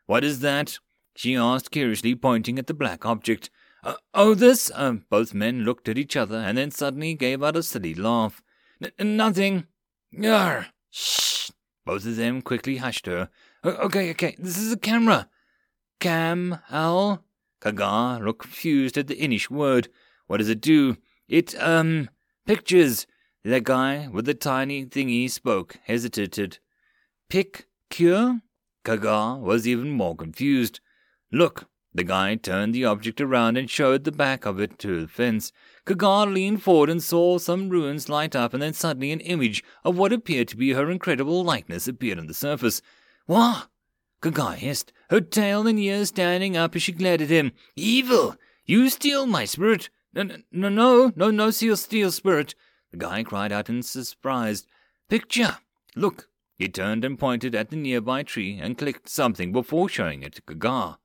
What 0.04 0.22
is 0.22 0.40
that? 0.40 0.78
She 1.16 1.34
asked 1.34 1.70
curiously, 1.70 2.14
pointing 2.14 2.58
at 2.58 2.66
the 2.66 2.74
black 2.74 3.06
object. 3.06 3.48
Uh, 3.82 3.94
oh, 4.12 4.34
this? 4.34 4.70
Uh, 4.74 4.96
both 5.08 5.32
men 5.32 5.64
looked 5.64 5.88
at 5.88 5.96
each 5.96 6.14
other 6.14 6.36
and 6.36 6.58
then 6.58 6.70
suddenly 6.70 7.14
gave 7.14 7.42
out 7.42 7.56
a 7.56 7.62
silly 7.62 7.94
laugh. 7.94 8.42
nothing. 8.98 9.66
Yar. 10.10 10.66
Shh. 10.90 11.50
Both 11.86 12.04
of 12.04 12.16
them 12.16 12.42
quickly 12.42 12.76
hushed 12.76 13.06
her. 13.06 13.30
Okay, 13.64 14.10
okay, 14.10 14.36
this 14.38 14.58
is 14.58 14.72
a 14.72 14.76
camera. 14.76 15.28
Cam, 16.00 16.58
Al? 16.70 17.24
Kaga 17.60 18.22
looked 18.22 18.42
confused 18.42 18.98
at 18.98 19.06
the 19.06 19.16
Inish 19.16 19.48
word. 19.48 19.88
What 20.26 20.36
does 20.38 20.50
it 20.50 20.60
do? 20.60 20.98
It, 21.28 21.54
um, 21.60 22.10
pictures. 22.44 23.06
The 23.42 23.60
guy 23.60 24.08
with 24.12 24.26
the 24.26 24.34
tiny 24.34 24.84
thingy 24.84 25.30
spoke, 25.30 25.78
hesitated. 25.84 26.58
Pick 27.30 27.68
cure? 27.88 28.40
Kaga 28.84 29.36
was 29.40 29.66
even 29.66 29.92
more 29.92 30.14
confused. 30.14 30.80
Look! 31.32 31.68
The 31.92 32.04
guy 32.04 32.34
turned 32.34 32.74
the 32.74 32.84
object 32.84 33.20
around 33.20 33.56
and 33.56 33.70
showed 33.70 34.04
the 34.04 34.12
back 34.12 34.44
of 34.44 34.60
it 34.60 34.78
to 34.80 35.00
the 35.00 35.08
fence. 35.08 35.50
Kaga 35.86 36.30
leaned 36.30 36.62
forward 36.62 36.90
and 36.90 37.02
saw 37.02 37.38
some 37.38 37.70
ruins 37.70 38.08
light 38.08 38.36
up, 38.36 38.52
and 38.52 38.62
then 38.62 38.74
suddenly 38.74 39.12
an 39.12 39.20
image 39.20 39.64
of 39.82 39.96
what 39.96 40.12
appeared 40.12 40.48
to 40.48 40.56
be 40.56 40.72
her 40.72 40.90
incredible 40.90 41.42
likeness 41.42 41.88
appeared 41.88 42.18
on 42.18 42.26
the 42.26 42.34
surface. 42.34 42.82
What? 43.24 43.68
Kaga 44.20 44.56
hissed, 44.56 44.92
her 45.10 45.20
tail 45.20 45.66
and 45.66 45.78
ears 45.80 46.08
standing 46.08 46.56
up 46.56 46.76
as 46.76 46.82
she 46.82 46.92
glared 46.92 47.22
at 47.22 47.30
him. 47.30 47.52
Evil! 47.74 48.36
You 48.66 48.90
steal 48.90 49.26
my 49.26 49.46
spirit! 49.46 49.88
No, 50.12 50.22
no, 50.52 50.68
no, 50.68 51.12
no, 51.16 51.30
no, 51.30 51.50
steal, 51.50 51.76
steal 51.76 52.10
spirit! 52.12 52.54
The 52.90 52.98
guy 52.98 53.22
cried 53.22 53.52
out 53.52 53.70
in 53.70 53.82
surprise. 53.82 54.66
Picture! 55.08 55.58
Look! 55.94 56.28
He 56.58 56.68
turned 56.68 57.04
and 57.04 57.18
pointed 57.18 57.54
at 57.54 57.70
the 57.70 57.76
nearby 57.76 58.22
tree 58.22 58.58
and 58.60 58.78
clicked 58.78 59.08
something 59.08 59.50
before 59.50 59.88
showing 59.88 60.22
it 60.22 60.34
to 60.34 60.42
Kaga. 60.42 60.98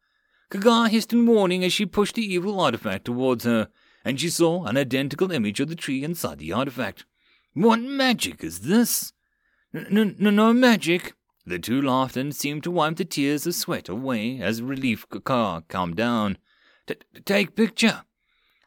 Kaga 0.51 0.89
hissed 0.89 1.13
in 1.13 1.25
warning 1.25 1.63
as 1.63 1.71
she 1.71 1.85
pushed 1.85 2.15
the 2.15 2.33
evil 2.33 2.59
artifact 2.59 3.05
towards 3.05 3.45
her, 3.45 3.69
and 4.03 4.19
she 4.19 4.29
saw 4.29 4.65
an 4.65 4.75
identical 4.75 5.31
image 5.31 5.61
of 5.61 5.69
the 5.69 5.75
tree 5.75 6.03
inside 6.03 6.39
the 6.39 6.51
artifact. 6.51 7.05
What 7.53 7.79
magic 7.79 8.43
is 8.43 8.59
this? 8.59 9.13
No, 9.71 10.11
no, 10.19 10.29
no 10.29 10.51
magic, 10.53 11.13
the 11.45 11.57
two 11.57 11.81
laughed 11.81 12.17
and 12.17 12.35
seemed 12.35 12.63
to 12.63 12.71
wipe 12.71 12.97
the 12.97 13.05
tears 13.05 13.47
of 13.47 13.55
sweat 13.55 13.87
away 13.87 14.41
as 14.41 14.61
relief 14.61 15.05
car 15.23 15.63
calmed 15.69 15.95
down. 15.95 16.37
Take 17.23 17.55
picture. 17.55 18.03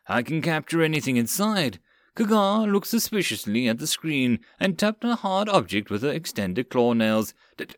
I 0.09 0.23
can 0.23 0.41
capture 0.41 0.83
anything 0.83 1.19
inside. 1.19 1.81
Kaga 2.15 2.71
looked 2.71 2.87
suspiciously 2.87 3.69
at 3.69 3.79
the 3.79 3.87
screen 3.87 4.39
and 4.59 4.79
tapped 4.79 5.05
a 5.05 5.17
hard 5.17 5.51
object 5.51 5.91
with 5.91 6.03
her 6.03 6.13
extended 6.13 6.71
claw 6.71 6.95
nails. 6.95 7.35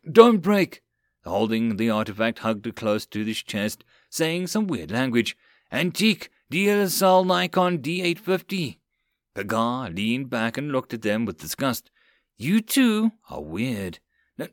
Don't 0.09 0.39
break! 0.39 0.83
Holding 1.25 1.77
the 1.77 1.91
artifact 1.91 2.39
hugged 2.41 2.73
close 2.77 3.05
to 3.07 3.25
his 3.25 3.43
chest, 3.43 3.85
saying 4.17 4.47
some 4.47 4.67
weird 4.67 4.91
language. 4.91 5.37
Antique 5.71 6.31
DSL 6.51 7.27
Nikon 7.27 7.79
D850. 7.79 8.79
Kaga 9.35 9.93
leaned 9.93 10.31
back 10.31 10.57
and 10.57 10.73
looked 10.73 10.95
at 10.95 11.03
them 11.03 11.25
with 11.25 11.39
disgust. 11.39 11.91
You 12.39 12.61
two 12.61 13.13
are 13.31 13.43
weird. 13.43 13.99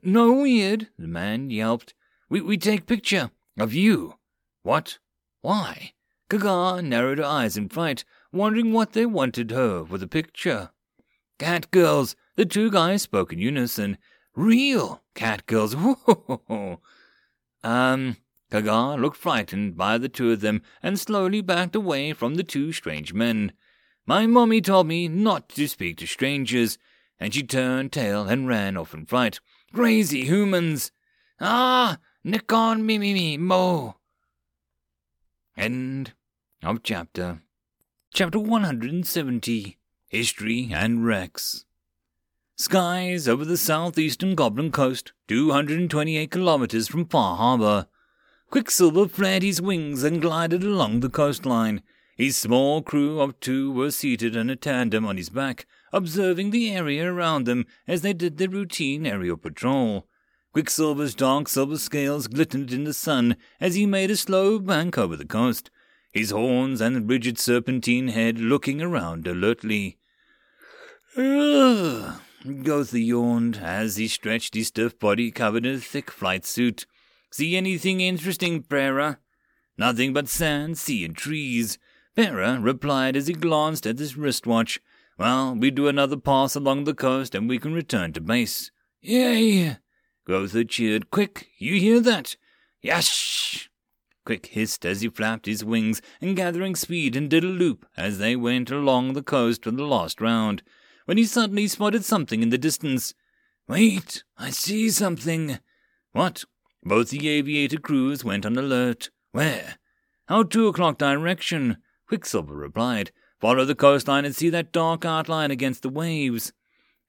No 0.02 0.34
weird, 0.34 0.90
the 0.98 1.07
man 1.07 1.49
yelped. 1.49 1.94
We, 2.30 2.41
we 2.41 2.57
take 2.57 2.85
picture 2.85 3.31
of 3.57 3.73
you. 3.73 4.15
What? 4.64 4.99
Why? 5.41 5.94
Kaga 6.30 6.81
narrowed 6.81 7.19
her 7.19 7.26
eyes 7.26 7.57
in 7.57 7.69
fright, 7.69 8.03
wondering 8.31 8.73
what 8.73 8.94
they 8.94 9.06
wanted 9.06 9.52
her 9.52 9.84
with 9.84 10.02
the 10.02 10.07
picture. 10.07 10.72
Cat 11.40 11.69
girls, 11.72 12.15
the 12.35 12.45
two 12.45 12.72
guys 12.72 13.02
spoke 13.02 13.31
in 13.31 13.40
unison. 13.40 13.98
Real 14.35 15.02
cat 15.14 15.45
girls. 15.45 15.76
um, 17.64 18.18
Kaga 18.54 19.02
looked 19.02 19.18
frightened 19.18 19.76
by 19.76 19.98
the 19.98 20.08
two 20.08 20.32
of 20.32 20.42
them 20.42 20.62
and 20.84 21.00
slowly 21.00 21.42
backed 21.42 21.76
away 21.76 22.14
from 22.14 22.36
the 22.36 22.44
two 22.44 22.72
strange 22.72 23.12
men. 23.12 23.52
My 24.06 24.28
mommy 24.28 24.62
told 24.62 24.86
me 24.86 25.08
not 25.08 25.50
to 25.50 25.68
speak 25.68 25.98
to 25.98 26.06
strangers, 26.06 26.78
and 27.20 27.34
she 27.34 27.42
turned 27.42 27.92
tail 27.92 28.28
and 28.28 28.48
ran 28.48 28.78
off 28.78 28.94
in 28.94 29.08
fright. 29.08 29.40
Crazy 29.74 30.26
humans! 30.26 30.92
Ah! 31.40 31.98
Nikon 32.24 32.86
me 32.86 33.00
me 33.00 33.16
me 33.16 33.38
mo! 33.38 33.96
End 35.58 36.14
of 36.62 36.84
chapter. 36.84 37.42
Chapter 38.14 38.38
170 38.38 39.80
History 40.06 40.70
and 40.72 41.04
Wrecks. 41.04 41.66
Skies 42.56 43.28
over 43.28 43.46
the 43.46 43.58
southeastern 43.58 44.36
Goblin 44.36 44.72
Coast, 44.72 45.12
228 45.28 46.30
kilometers 46.30 46.88
from 46.88 47.08
Far 47.08 47.36
Harbor. 47.38 47.88
Quicksilver 48.54 49.08
flared 49.08 49.42
his 49.42 49.60
wings 49.60 50.04
and 50.04 50.22
glided 50.22 50.64
along 50.64 51.00
the 51.00 51.10
coastline. 51.10 51.82
His 52.16 52.38
small 52.38 52.84
crew 52.84 53.20
of 53.20 53.40
two 53.40 53.72
were 53.72 53.90
seated 53.90 54.36
in 54.36 54.48
a 54.48 54.56
tandem 54.56 55.08
on 55.08 55.18
his 55.18 55.30
back, 55.30 55.66
observing 55.92 56.52
the 56.52 56.70
area 56.70 57.12
around 57.12 57.48
them 57.48 57.66
as 57.88 58.04
they 58.04 58.14
did 58.14 58.38
their 58.38 58.50
routine 58.50 59.08
aerial 59.08 59.38
patrol. 59.38 60.06
Quicksilver's 60.52 61.16
dark 61.16 61.50
silver 61.50 61.80
scales 61.80 62.28
glistened 62.28 62.72
in 62.72 62.84
the 62.84 62.94
sun 62.94 63.38
as 63.60 63.74
he 63.74 63.88
made 63.88 64.12
a 64.12 64.16
slow 64.16 64.60
bank 64.60 65.00
over 65.00 65.16
the 65.16 65.26
coast, 65.26 65.72
his 66.12 66.30
horns 66.30 66.80
and 66.80 67.10
rigid 67.10 67.40
serpentine 67.40 68.10
head 68.10 68.38
looking 68.38 68.84
around 68.84 69.26
alertly. 69.26 69.98
Ugh, 71.18 72.22
Gotha 72.62 73.00
yawned 73.00 73.58
as 73.58 73.96
he 73.96 74.08
stretched 74.08 74.54
his 74.54 74.68
stiff 74.68 75.00
body 75.00 75.32
covered 75.32 75.66
in 75.66 75.78
a 75.78 75.80
thick 75.80 76.12
flight 76.12 76.46
suit. 76.46 76.86
See 77.34 77.58
anything 77.58 78.00
interesting, 78.00 78.62
Pera? 78.62 79.18
Nothing 79.76 80.14
but 80.14 80.30
sand, 80.30 80.78
sea, 80.78 81.04
and 81.04 81.18
trees. 81.18 81.80
Pera 82.16 82.60
replied 82.62 83.16
as 83.16 83.26
he 83.26 83.34
glanced 83.34 83.88
at 83.88 83.98
his 83.98 84.16
wristwatch. 84.16 84.80
Well, 85.18 85.56
we 85.56 85.72
do 85.72 85.88
another 85.88 86.16
pass 86.16 86.56
along 86.56 86.84
the 86.84 86.94
coast 86.94 87.34
and 87.34 87.50
we 87.50 87.58
can 87.58 87.74
return 87.74 88.14
to 88.14 88.22
base. 88.22 88.70
Yay! 89.02 89.78
Gotha 90.28 90.64
cheered. 90.64 91.10
Quick, 91.10 91.48
you 91.58 91.80
hear 91.80 92.00
that? 92.02 92.36
Yash! 92.84 93.68
Quick 94.26 94.46
hissed 94.46 94.86
as 94.86 95.02
he 95.02 95.10
flapped 95.10 95.48
his 95.48 95.66
wings 95.66 96.04
and 96.22 96.36
gathering 96.36 96.76
speed 96.76 97.16
and 97.16 97.32
did 97.32 97.44
a 97.44 97.48
loop 97.48 97.88
as 97.98 98.20
they 98.20 98.36
went 98.36 98.70
along 98.70 99.14
the 99.14 99.24
coast 99.24 99.64
for 99.64 99.72
the 99.72 99.88
last 99.88 100.22
round, 100.22 100.62
when 101.06 101.18
he 101.18 101.24
suddenly 101.24 101.68
spotted 101.68 102.06
something 102.06 102.44
in 102.44 102.50
the 102.50 102.60
distance. 102.60 103.16
Wait, 103.68 104.24
I 104.38 104.52
see 104.52 104.92
something. 104.92 105.58
What? 106.12 106.46
Both 106.86 107.10
the 107.10 107.28
aviator 107.30 107.80
crews 107.80 108.24
went 108.24 108.46
on 108.46 108.58
alert. 108.58 109.10
Where? 109.32 109.78
Out 110.30 110.52
two 110.52 110.68
o'clock 110.68 110.98
direction, 110.98 111.78
Quicksilver 112.08 112.56
replied. 112.56 113.12
Follow 113.40 113.66
the 113.66 113.76
coastline 113.76 114.26
and 114.26 114.36
see 114.36 114.50
that 114.50 114.72
dark 114.72 115.06
outline 115.06 115.52
against 115.52 115.82
the 115.82 115.90
waves. 115.90 116.54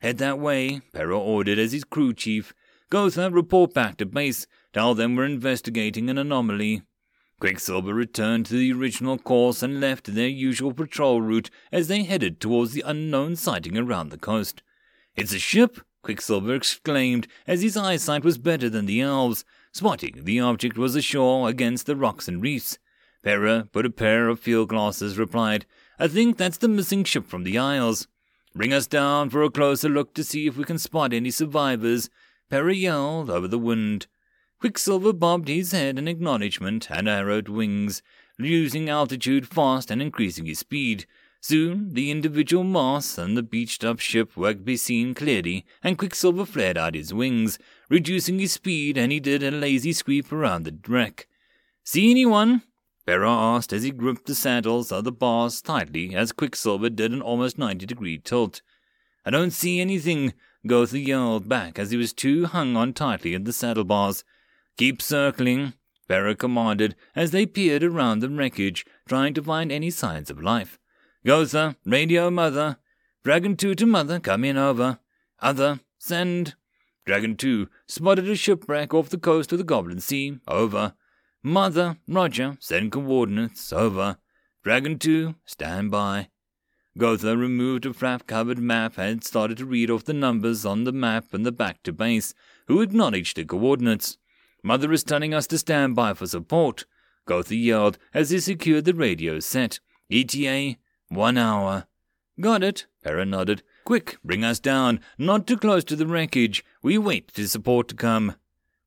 Head 0.00 0.18
that 0.18 0.38
way, 0.38 0.80
Perra 0.92 1.18
ordered 1.18 1.58
as 1.58 1.72
his 1.72 1.84
crew 1.84 2.12
chief. 2.12 2.52
Go 2.90 3.06
Gotha, 3.06 3.30
report 3.30 3.74
back 3.74 3.96
to 3.96 4.06
base. 4.06 4.46
Tell 4.72 4.94
them 4.94 5.16
we're 5.16 5.24
investigating 5.24 6.08
an 6.10 6.18
anomaly. 6.18 6.82
Quicksilver 7.40 7.92
returned 7.92 8.46
to 8.46 8.54
the 8.54 8.72
original 8.72 9.18
course 9.18 9.62
and 9.62 9.80
left 9.80 10.14
their 10.14 10.28
usual 10.28 10.72
patrol 10.72 11.20
route 11.20 11.50
as 11.72 11.88
they 11.88 12.04
headed 12.04 12.40
towards 12.40 12.72
the 12.72 12.84
unknown 12.86 13.36
sighting 13.36 13.76
around 13.76 14.10
the 14.10 14.18
coast. 14.18 14.62
It's 15.16 15.32
a 15.32 15.38
ship, 15.38 15.80
Quicksilver 16.02 16.54
exclaimed 16.54 17.26
as 17.46 17.62
his 17.62 17.76
eyesight 17.76 18.24
was 18.24 18.38
better 18.38 18.68
than 18.68 18.86
the 18.86 19.00
elves, 19.00 19.44
spotting 19.74 20.20
the 20.22 20.38
object 20.38 20.78
was 20.78 20.94
ashore 20.94 21.48
against 21.48 21.84
the 21.84 21.96
rocks 21.96 22.28
and 22.28 22.40
reefs. 22.40 22.78
Perra 23.24 23.68
put 23.72 23.84
a 23.84 23.90
pair 23.90 24.28
of 24.28 24.38
field 24.38 24.68
glasses, 24.68 25.18
replied, 25.18 25.66
I 25.98 26.06
think 26.06 26.36
that's 26.36 26.58
the 26.58 26.68
missing 26.68 27.02
ship 27.02 27.26
from 27.26 27.42
the 27.42 27.58
Isles. 27.58 28.06
Bring 28.54 28.72
us 28.72 28.86
down 28.86 29.30
for 29.30 29.42
a 29.42 29.50
closer 29.50 29.88
look 29.88 30.14
to 30.14 30.22
see 30.22 30.46
if 30.46 30.56
we 30.56 30.64
can 30.64 30.78
spot 30.78 31.12
any 31.12 31.32
survivors. 31.32 32.08
Perra 32.48 32.74
yelled 32.74 33.28
over 33.28 33.48
the 33.48 33.58
wind. 33.58 34.06
Quicksilver 34.60 35.12
bobbed 35.12 35.48
his 35.48 35.72
head 35.72 35.98
in 35.98 36.06
acknowledgement 36.06 36.88
and 36.88 37.08
arrowed 37.08 37.48
wings, 37.48 38.00
losing 38.38 38.88
altitude 38.88 39.48
fast 39.48 39.90
and 39.90 40.00
increasing 40.00 40.46
his 40.46 40.60
speed. 40.60 41.04
Soon 41.40 41.94
the 41.94 42.10
individual 42.10 42.64
masts 42.64 43.18
and 43.18 43.36
the 43.36 43.42
beached 43.42 43.84
up 43.84 43.98
ship 43.98 44.36
were 44.36 44.54
to 44.54 44.60
be 44.60 44.76
seen 44.76 45.14
clearly, 45.14 45.66
and 45.82 45.98
Quicksilver 45.98 46.46
flared 46.46 46.78
out 46.78 46.94
his 46.94 47.12
wings, 47.12 47.58
reducing 47.88 48.38
his 48.38 48.52
speed, 48.52 48.96
and 48.96 49.12
he 49.12 49.20
did 49.20 49.42
a 49.42 49.50
lazy 49.50 49.92
sweep 49.92 50.32
around 50.32 50.64
the 50.64 50.76
wreck. 50.88 51.26
See 51.84 52.10
anyone? 52.10 52.62
Perra 53.06 53.28
asked 53.28 53.72
as 53.72 53.82
he 53.82 53.90
gripped 53.90 54.26
the 54.26 54.34
saddles 54.34 54.90
of 54.90 55.04
the 55.04 55.12
bars 55.12 55.60
tightly 55.60 56.14
as 56.14 56.32
Quicksilver 56.32 56.88
did 56.88 57.12
an 57.12 57.20
almost 57.20 57.58
90 57.58 57.84
degree 57.84 58.18
tilt. 58.18 58.62
I 59.26 59.30
don't 59.30 59.52
see 59.52 59.80
anything, 59.80 60.32
Gotha 60.66 60.98
yelled 60.98 61.48
back 61.48 61.78
as 61.78 61.90
he 61.90 61.98
was 61.98 62.14
too 62.14 62.46
hung 62.46 62.76
on 62.76 62.94
tightly 62.94 63.34
in 63.34 63.44
the 63.44 63.52
saddle 63.52 63.84
bars. 63.84 64.24
Keep 64.78 65.02
circling, 65.02 65.74
Perra 66.08 66.34
commanded 66.34 66.96
as 67.14 67.30
they 67.30 67.44
peered 67.44 67.84
around 67.84 68.20
the 68.20 68.30
wreckage, 68.30 68.86
trying 69.06 69.34
to 69.34 69.42
find 69.42 69.70
any 69.70 69.90
signs 69.90 70.30
of 70.30 70.42
life. 70.42 70.78
Gotha, 71.26 71.76
radio 71.84 72.30
mother. 72.30 72.78
Dragon 73.22 73.56
2 73.56 73.74
to 73.76 73.86
mother, 73.86 74.20
come 74.20 74.44
in 74.44 74.56
over. 74.56 74.98
Other, 75.40 75.80
send. 75.98 76.54
Dragon 77.04 77.36
2 77.36 77.68
spotted 77.86 78.28
a 78.28 78.34
shipwreck 78.34 78.94
off 78.94 79.10
the 79.10 79.18
coast 79.18 79.52
of 79.52 79.58
the 79.58 79.64
Goblin 79.64 80.00
Sea, 80.00 80.38
over. 80.48 80.94
Mother, 81.42 81.98
Roger, 82.08 82.56
send 82.60 82.92
coordinates, 82.92 83.72
over. 83.72 84.16
Dragon 84.62 84.98
2, 84.98 85.34
stand 85.44 85.90
by. 85.90 86.28
Gotha 86.96 87.36
removed 87.36 87.84
a 87.84 87.92
flap 87.92 88.26
covered 88.26 88.58
map 88.58 88.96
and 88.96 89.22
started 89.22 89.58
to 89.58 89.66
read 89.66 89.90
off 89.90 90.04
the 90.04 90.14
numbers 90.14 90.64
on 90.64 90.84
the 90.84 90.92
map 90.92 91.34
and 91.34 91.44
the 91.44 91.52
back 91.52 91.82
to 91.82 91.92
base, 91.92 92.32
who 92.68 92.80
acknowledged 92.80 93.36
the 93.36 93.44
coordinates. 93.44 94.16
Mother 94.62 94.90
is 94.92 95.04
telling 95.04 95.34
us 95.34 95.46
to 95.48 95.58
stand 95.58 95.94
by 95.94 96.14
for 96.14 96.26
support, 96.26 96.86
Gotha 97.26 97.56
yelled 97.56 97.98
as 98.14 98.30
he 98.30 98.38
secured 98.38 98.86
the 98.86 98.94
radio 98.94 99.40
set. 99.40 99.80
ETA, 100.10 100.76
one 101.08 101.36
hour. 101.36 101.86
Got 102.40 102.62
it, 102.62 102.86
Perra 103.02 103.26
nodded. 103.26 103.62
Quick, 103.84 104.16
bring 104.24 104.42
us 104.42 104.58
down, 104.58 105.00
not 105.18 105.46
too 105.46 105.58
close 105.58 105.84
to 105.84 105.96
the 105.96 106.06
wreckage. 106.06 106.64
We 106.82 106.96
wait 106.96 107.30
for 107.30 107.46
support 107.46 107.88
to 107.88 107.94
come. 107.94 108.36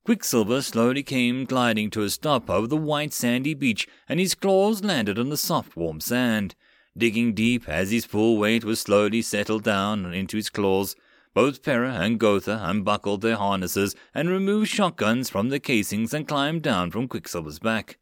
Quicksilver 0.04 0.60
slowly 0.60 1.04
came 1.04 1.44
gliding 1.44 1.90
to 1.90 2.02
a 2.02 2.10
stop 2.10 2.50
over 2.50 2.66
the 2.66 2.76
white 2.76 3.12
sandy 3.12 3.54
beach, 3.54 3.86
and 4.08 4.18
his 4.18 4.34
claws 4.34 4.82
landed 4.82 5.18
on 5.18 5.28
the 5.28 5.36
soft 5.36 5.76
warm 5.76 6.00
sand. 6.00 6.56
Digging 6.96 7.32
deep 7.32 7.68
as 7.68 7.92
his 7.92 8.04
full 8.04 8.38
weight 8.38 8.64
was 8.64 8.80
slowly 8.80 9.22
settled 9.22 9.62
down 9.62 10.12
into 10.12 10.36
his 10.36 10.50
claws, 10.50 10.96
both 11.32 11.62
Perra 11.62 11.92
and 11.92 12.18
Gotha 12.18 12.60
unbuckled 12.64 13.20
their 13.20 13.36
harnesses 13.36 13.94
and 14.12 14.28
removed 14.28 14.68
shotguns 14.68 15.30
from 15.30 15.50
the 15.50 15.60
casings 15.60 16.12
and 16.12 16.26
climbed 16.26 16.62
down 16.62 16.90
from 16.90 17.06
Quicksilver's 17.06 17.60
back. 17.60 17.98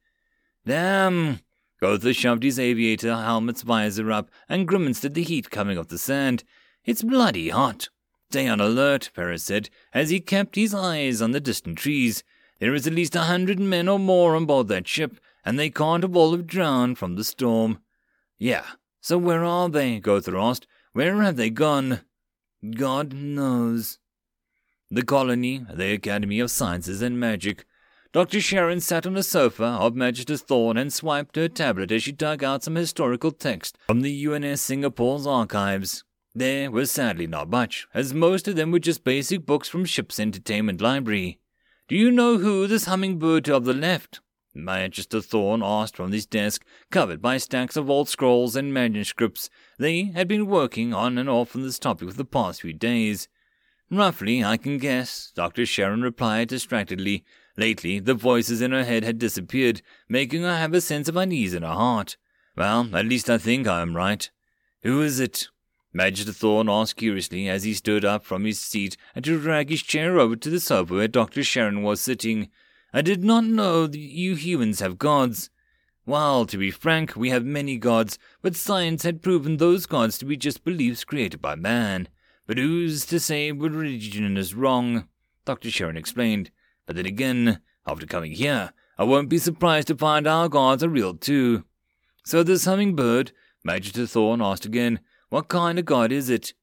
Damn! 0.64 1.40
Gotha 1.78 2.14
shoved 2.14 2.42
his 2.42 2.58
aviator 2.58 3.14
helmet's 3.14 3.60
visor 3.60 4.10
up 4.10 4.30
and 4.48 4.66
grimaced 4.66 5.04
at 5.04 5.12
the 5.12 5.22
heat 5.22 5.50
coming 5.50 5.76
off 5.76 5.88
the 5.88 5.98
sand. 5.98 6.42
It's 6.86 7.02
bloody 7.02 7.48
hot. 7.48 7.88
Stay 8.30 8.46
on 8.46 8.60
alert, 8.60 9.10
Perra 9.12 9.38
said, 9.38 9.70
as 9.92 10.10
he 10.10 10.20
kept 10.20 10.54
his 10.54 10.72
eyes 10.72 11.20
on 11.20 11.32
the 11.32 11.40
distant 11.40 11.78
trees. 11.78 12.22
There 12.60 12.74
is 12.74 12.86
at 12.86 12.94
least 12.94 13.16
a 13.16 13.22
hundred 13.22 13.58
men 13.58 13.88
or 13.88 13.98
more 13.98 14.36
on 14.36 14.46
board 14.46 14.68
that 14.68 14.86
ship, 14.86 15.18
and 15.44 15.58
they 15.58 15.68
can't 15.68 16.04
have 16.04 16.16
all 16.16 16.30
have 16.32 16.46
drowned 16.46 16.96
from 16.96 17.16
the 17.16 17.24
storm. 17.24 17.80
Yeah, 18.38 18.64
so 19.00 19.18
where 19.18 19.44
are 19.44 19.68
they? 19.68 19.98
Gotha 19.98 20.36
asked. 20.36 20.68
Where 20.92 21.22
have 21.22 21.36
they 21.36 21.50
gone? 21.50 22.02
God 22.76 23.12
knows. 23.12 23.98
The 24.88 25.02
colony, 25.02 25.66
the 25.68 25.92
Academy 25.92 26.38
of 26.38 26.52
Sciences 26.52 27.02
and 27.02 27.18
Magic. 27.18 27.64
Dr. 28.12 28.40
Sharon 28.40 28.80
sat 28.80 29.06
on 29.06 29.16
a 29.16 29.22
sofa 29.22 29.64
of 29.64 29.96
Magister 29.96 30.36
Thorn 30.36 30.76
and 30.76 30.92
swiped 30.92 31.34
her 31.36 31.48
tablet 31.48 31.90
as 31.90 32.04
she 32.04 32.12
dug 32.12 32.44
out 32.44 32.62
some 32.62 32.76
historical 32.76 33.32
text 33.32 33.76
from 33.88 34.02
the 34.02 34.26
UNS 34.26 34.62
Singapore's 34.62 35.26
archives. 35.26 36.04
There 36.36 36.70
was 36.70 36.90
sadly 36.90 37.26
not 37.26 37.48
much, 37.48 37.88
as 37.94 38.12
most 38.12 38.46
of 38.46 38.56
them 38.56 38.70
were 38.70 38.78
just 38.78 39.04
basic 39.04 39.46
books 39.46 39.70
from 39.70 39.86
ship's 39.86 40.20
entertainment 40.20 40.82
library. 40.82 41.40
Do 41.88 41.96
you 41.96 42.10
know 42.10 42.36
who 42.36 42.66
this 42.66 42.84
hummingbird 42.84 43.46
to 43.46 43.58
the 43.58 43.72
left? 43.72 44.20
Magister 44.54 45.22
Thorn 45.22 45.62
asked 45.62 45.96
from 45.96 46.12
his 46.12 46.26
desk, 46.26 46.62
covered 46.90 47.22
by 47.22 47.38
stacks 47.38 47.74
of 47.74 47.88
old 47.88 48.10
scrolls 48.10 48.54
and 48.54 48.74
manuscripts. 48.74 49.48
They 49.78 50.12
had 50.14 50.28
been 50.28 50.46
working 50.46 50.92
on 50.92 51.16
and 51.16 51.30
off 51.30 51.56
on 51.56 51.62
this 51.62 51.78
topic 51.78 52.10
for 52.10 52.14
the 52.14 52.26
past 52.26 52.60
few 52.60 52.74
days. 52.74 53.28
Roughly, 53.90 54.44
I 54.44 54.58
can 54.58 54.76
guess, 54.76 55.32
Dr. 55.34 55.64
Sharon 55.64 56.02
replied 56.02 56.48
distractedly. 56.48 57.24
Lately, 57.56 57.98
the 57.98 58.12
voices 58.12 58.60
in 58.60 58.72
her 58.72 58.84
head 58.84 59.04
had 59.04 59.18
disappeared, 59.18 59.80
making 60.06 60.42
her 60.42 60.58
have 60.58 60.74
a 60.74 60.82
sense 60.82 61.08
of 61.08 61.16
unease 61.16 61.54
in 61.54 61.62
her 61.62 61.68
heart. 61.68 62.18
Well, 62.58 62.94
at 62.94 63.06
least 63.06 63.30
I 63.30 63.38
think 63.38 63.66
I 63.66 63.80
am 63.80 63.96
right. 63.96 64.30
Who 64.82 65.00
is 65.00 65.18
it? 65.18 65.48
Magister 65.96 66.30
Thorn 66.30 66.68
asked 66.68 66.96
curiously 66.96 67.48
as 67.48 67.62
he 67.62 67.72
stood 67.72 68.04
up 68.04 68.22
from 68.22 68.44
his 68.44 68.60
seat 68.60 68.98
and 69.14 69.24
to 69.24 69.40
drag 69.40 69.70
his 69.70 69.82
chair 69.82 70.20
over 70.20 70.36
to 70.36 70.50
the 70.50 70.60
sofa 70.60 70.92
where 70.92 71.08
Dr. 71.08 71.42
Sharon 71.42 71.82
was 71.82 72.02
sitting. 72.02 72.50
I 72.92 73.00
did 73.00 73.24
not 73.24 73.44
know 73.44 73.86
that 73.86 73.98
you 73.98 74.34
humans 74.34 74.80
have 74.80 74.98
gods. 74.98 75.48
Well, 76.04 76.44
to 76.44 76.58
be 76.58 76.70
frank, 76.70 77.16
we 77.16 77.30
have 77.30 77.46
many 77.46 77.78
gods, 77.78 78.18
but 78.42 78.54
science 78.54 79.04
had 79.04 79.22
proven 79.22 79.56
those 79.56 79.86
gods 79.86 80.18
to 80.18 80.26
be 80.26 80.36
just 80.36 80.64
beliefs 80.64 81.02
created 81.02 81.40
by 81.40 81.54
man. 81.54 82.08
But 82.46 82.58
who's 82.58 83.06
to 83.06 83.18
say 83.18 83.50
what 83.50 83.72
religion 83.72 84.36
is 84.36 84.54
wrong? 84.54 85.08
Dr. 85.46 85.70
Sharon 85.70 85.96
explained. 85.96 86.50
But 86.84 86.96
then 86.96 87.06
again, 87.06 87.60
after 87.86 88.04
coming 88.04 88.32
here, 88.32 88.74
I 88.98 89.04
won't 89.04 89.30
be 89.30 89.38
surprised 89.38 89.88
to 89.88 89.96
find 89.96 90.26
our 90.26 90.50
gods 90.50 90.84
are 90.84 90.90
real 90.90 91.14
too. 91.14 91.64
So 92.22 92.42
this 92.42 92.66
hummingbird, 92.66 93.32
Magister 93.64 94.06
Thorn 94.06 94.42
asked 94.42 94.66
again, 94.66 95.00
what 95.36 95.48
kind 95.48 95.78
of 95.78 95.84
god 95.84 96.12
is 96.12 96.30
it? 96.30 96.54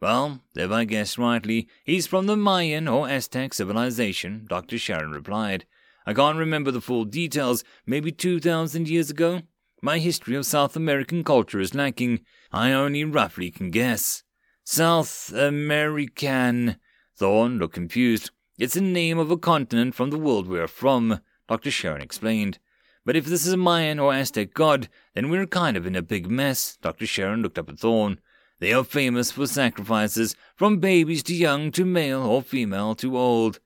Well, 0.00 0.38
if 0.54 0.70
I 0.70 0.84
guessed 0.84 1.18
rightly, 1.18 1.66
he's 1.82 2.06
from 2.06 2.26
the 2.26 2.36
Mayan 2.36 2.86
or 2.86 3.08
Aztec 3.08 3.52
civilization, 3.54 4.46
Dr. 4.48 4.78
Sharon 4.78 5.10
replied. 5.10 5.66
I 6.06 6.14
can't 6.14 6.38
remember 6.38 6.70
the 6.70 6.80
full 6.80 7.04
details, 7.04 7.64
maybe 7.86 8.12
2,000 8.12 8.88
years 8.88 9.10
ago. 9.10 9.40
My 9.82 9.98
history 9.98 10.36
of 10.36 10.46
South 10.46 10.76
American 10.76 11.24
culture 11.24 11.58
is 11.58 11.74
lacking. 11.74 12.20
I 12.52 12.70
only 12.70 13.02
roughly 13.02 13.50
can 13.50 13.72
guess. 13.72 14.22
South 14.62 15.32
American. 15.32 16.76
Thorn 17.16 17.58
looked 17.58 17.74
confused. 17.74 18.30
It's 18.60 18.74
the 18.74 18.80
name 18.80 19.18
of 19.18 19.32
a 19.32 19.36
continent 19.36 19.96
from 19.96 20.10
the 20.10 20.18
world 20.18 20.46
we're 20.46 20.68
from, 20.68 21.18
Dr. 21.48 21.72
Sharon 21.72 22.00
explained. 22.00 22.60
But 23.10 23.16
if 23.16 23.26
this 23.26 23.44
is 23.44 23.52
a 23.52 23.56
Mayan 23.56 23.98
or 23.98 24.14
Aztec 24.14 24.54
god, 24.54 24.88
then 25.14 25.30
we're 25.30 25.44
kind 25.44 25.76
of 25.76 25.84
in 25.84 25.96
a 25.96 26.00
big 26.00 26.30
mess. 26.30 26.78
Dr. 26.80 27.08
Sharon 27.08 27.42
looked 27.42 27.58
up 27.58 27.68
at 27.68 27.80
Thorn. 27.80 28.20
They 28.60 28.72
are 28.72 28.84
famous 28.84 29.32
for 29.32 29.48
sacrifices, 29.48 30.36
from 30.54 30.78
babies 30.78 31.24
to 31.24 31.34
young 31.34 31.72
to 31.72 31.84
male 31.84 32.22
or 32.22 32.40
female 32.40 32.94
to 32.94 33.18
old. 33.18 33.58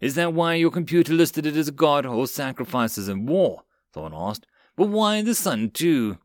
Is 0.00 0.16
that 0.16 0.32
why 0.32 0.54
your 0.54 0.72
computer 0.72 1.12
listed 1.12 1.46
it 1.46 1.54
as 1.54 1.68
a 1.68 1.70
god 1.70 2.04
or 2.04 2.26
sacrifices 2.26 3.08
in 3.08 3.26
war? 3.26 3.62
Thorn 3.92 4.12
asked. 4.12 4.44
But 4.74 4.88
why 4.88 5.22
the 5.22 5.36
sun, 5.36 5.70
too? 5.70 6.18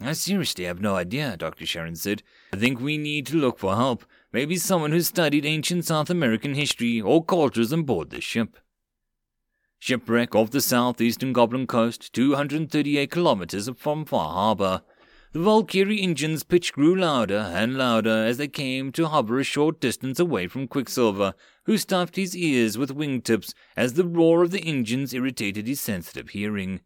I 0.00 0.14
seriously 0.14 0.64
have 0.64 0.80
no 0.80 0.96
idea, 0.96 1.36
Dr. 1.36 1.64
Sharon 1.64 1.94
said. 1.94 2.24
I 2.52 2.56
think 2.56 2.80
we 2.80 2.98
need 2.98 3.24
to 3.26 3.36
look 3.36 3.60
for 3.60 3.76
help. 3.76 4.04
Maybe 4.32 4.56
someone 4.56 4.90
who 4.90 5.02
studied 5.02 5.46
ancient 5.46 5.84
South 5.84 6.10
American 6.10 6.54
history 6.54 7.00
or 7.00 7.24
cultures 7.24 7.72
on 7.72 7.84
board 7.84 8.10
this 8.10 8.24
ship. 8.24 8.58
Shipwreck 9.82 10.34
off 10.34 10.50
the 10.50 10.60
southeastern 10.60 11.32
Goblin 11.32 11.66
coast, 11.66 12.12
238 12.12 13.10
kilometers 13.10 13.70
from 13.78 14.04
Far 14.04 14.30
Harbor. 14.30 14.82
The 15.32 15.40
Valkyrie 15.40 16.02
engine's 16.02 16.42
pitch 16.42 16.74
grew 16.74 16.94
louder 16.94 17.50
and 17.54 17.78
louder 17.78 18.26
as 18.26 18.36
they 18.36 18.46
came 18.46 18.92
to 18.92 19.08
hover 19.08 19.38
a 19.38 19.42
short 19.42 19.80
distance 19.80 20.20
away 20.20 20.48
from 20.48 20.68
Quicksilver, 20.68 21.32
who 21.64 21.78
stuffed 21.78 22.16
his 22.16 22.36
ears 22.36 22.76
with 22.76 22.94
wingtips 22.94 23.54
as 23.74 23.94
the 23.94 24.04
roar 24.04 24.42
of 24.42 24.50
the 24.50 24.60
engines 24.60 25.14
irritated 25.14 25.66
his 25.66 25.80
sensitive 25.80 26.28
hearing. 26.28 26.80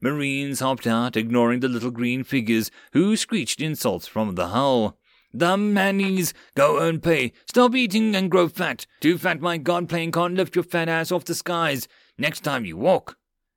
Marines 0.00 0.58
hopped 0.58 0.88
out, 0.88 1.16
ignoring 1.16 1.60
the 1.60 1.68
little 1.68 1.92
green 1.92 2.24
figures 2.24 2.68
who 2.94 3.16
screeched 3.16 3.60
insults 3.60 4.08
from 4.08 4.34
the 4.34 4.48
hull. 4.48 4.98
The 5.32 5.56
mannies, 5.56 6.34
go 6.56 6.80
earn 6.80 7.00
pay. 7.00 7.32
Stop 7.48 7.76
eating 7.76 8.16
and 8.16 8.28
grow 8.28 8.48
fat. 8.48 8.86
Too 9.00 9.18
fat, 9.18 9.40
my 9.40 9.56
god, 9.56 9.88
plane 9.88 10.10
can't 10.10 10.34
lift 10.34 10.56
your 10.56 10.64
fat 10.64 10.88
ass 10.88 11.12
off 11.12 11.24
the 11.24 11.34
skies. 11.34 11.86
Next 12.16 12.40
time 12.40 12.64
you 12.64 12.76
walk. 12.76 13.16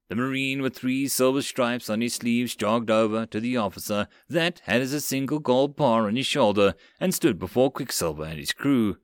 The 0.09 0.15
Marine 0.15 0.61
with 0.61 0.75
three 0.75 1.07
silver 1.07 1.41
stripes 1.41 1.89
on 1.89 2.01
his 2.01 2.15
sleeves 2.15 2.55
jogged 2.55 2.89
over 2.89 3.25
to 3.25 3.39
the 3.39 3.57
officer 3.57 4.07
that 4.29 4.61
had 4.63 4.81
a 4.81 5.01
single 5.01 5.39
gold 5.39 5.75
bar 5.75 6.07
on 6.07 6.15
his 6.15 6.25
shoulder 6.25 6.75
and 6.99 7.13
stood 7.13 7.37
before 7.37 7.71
Quicksilver 7.71 8.23
and 8.23 8.39
his 8.39 8.53
crew. 8.53 8.97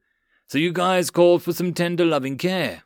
So 0.48 0.58
you 0.58 0.72
guys 0.72 1.12
called 1.12 1.44
for 1.44 1.52
some 1.52 1.74
tender 1.74 2.06
loving 2.06 2.38
care. 2.38 2.84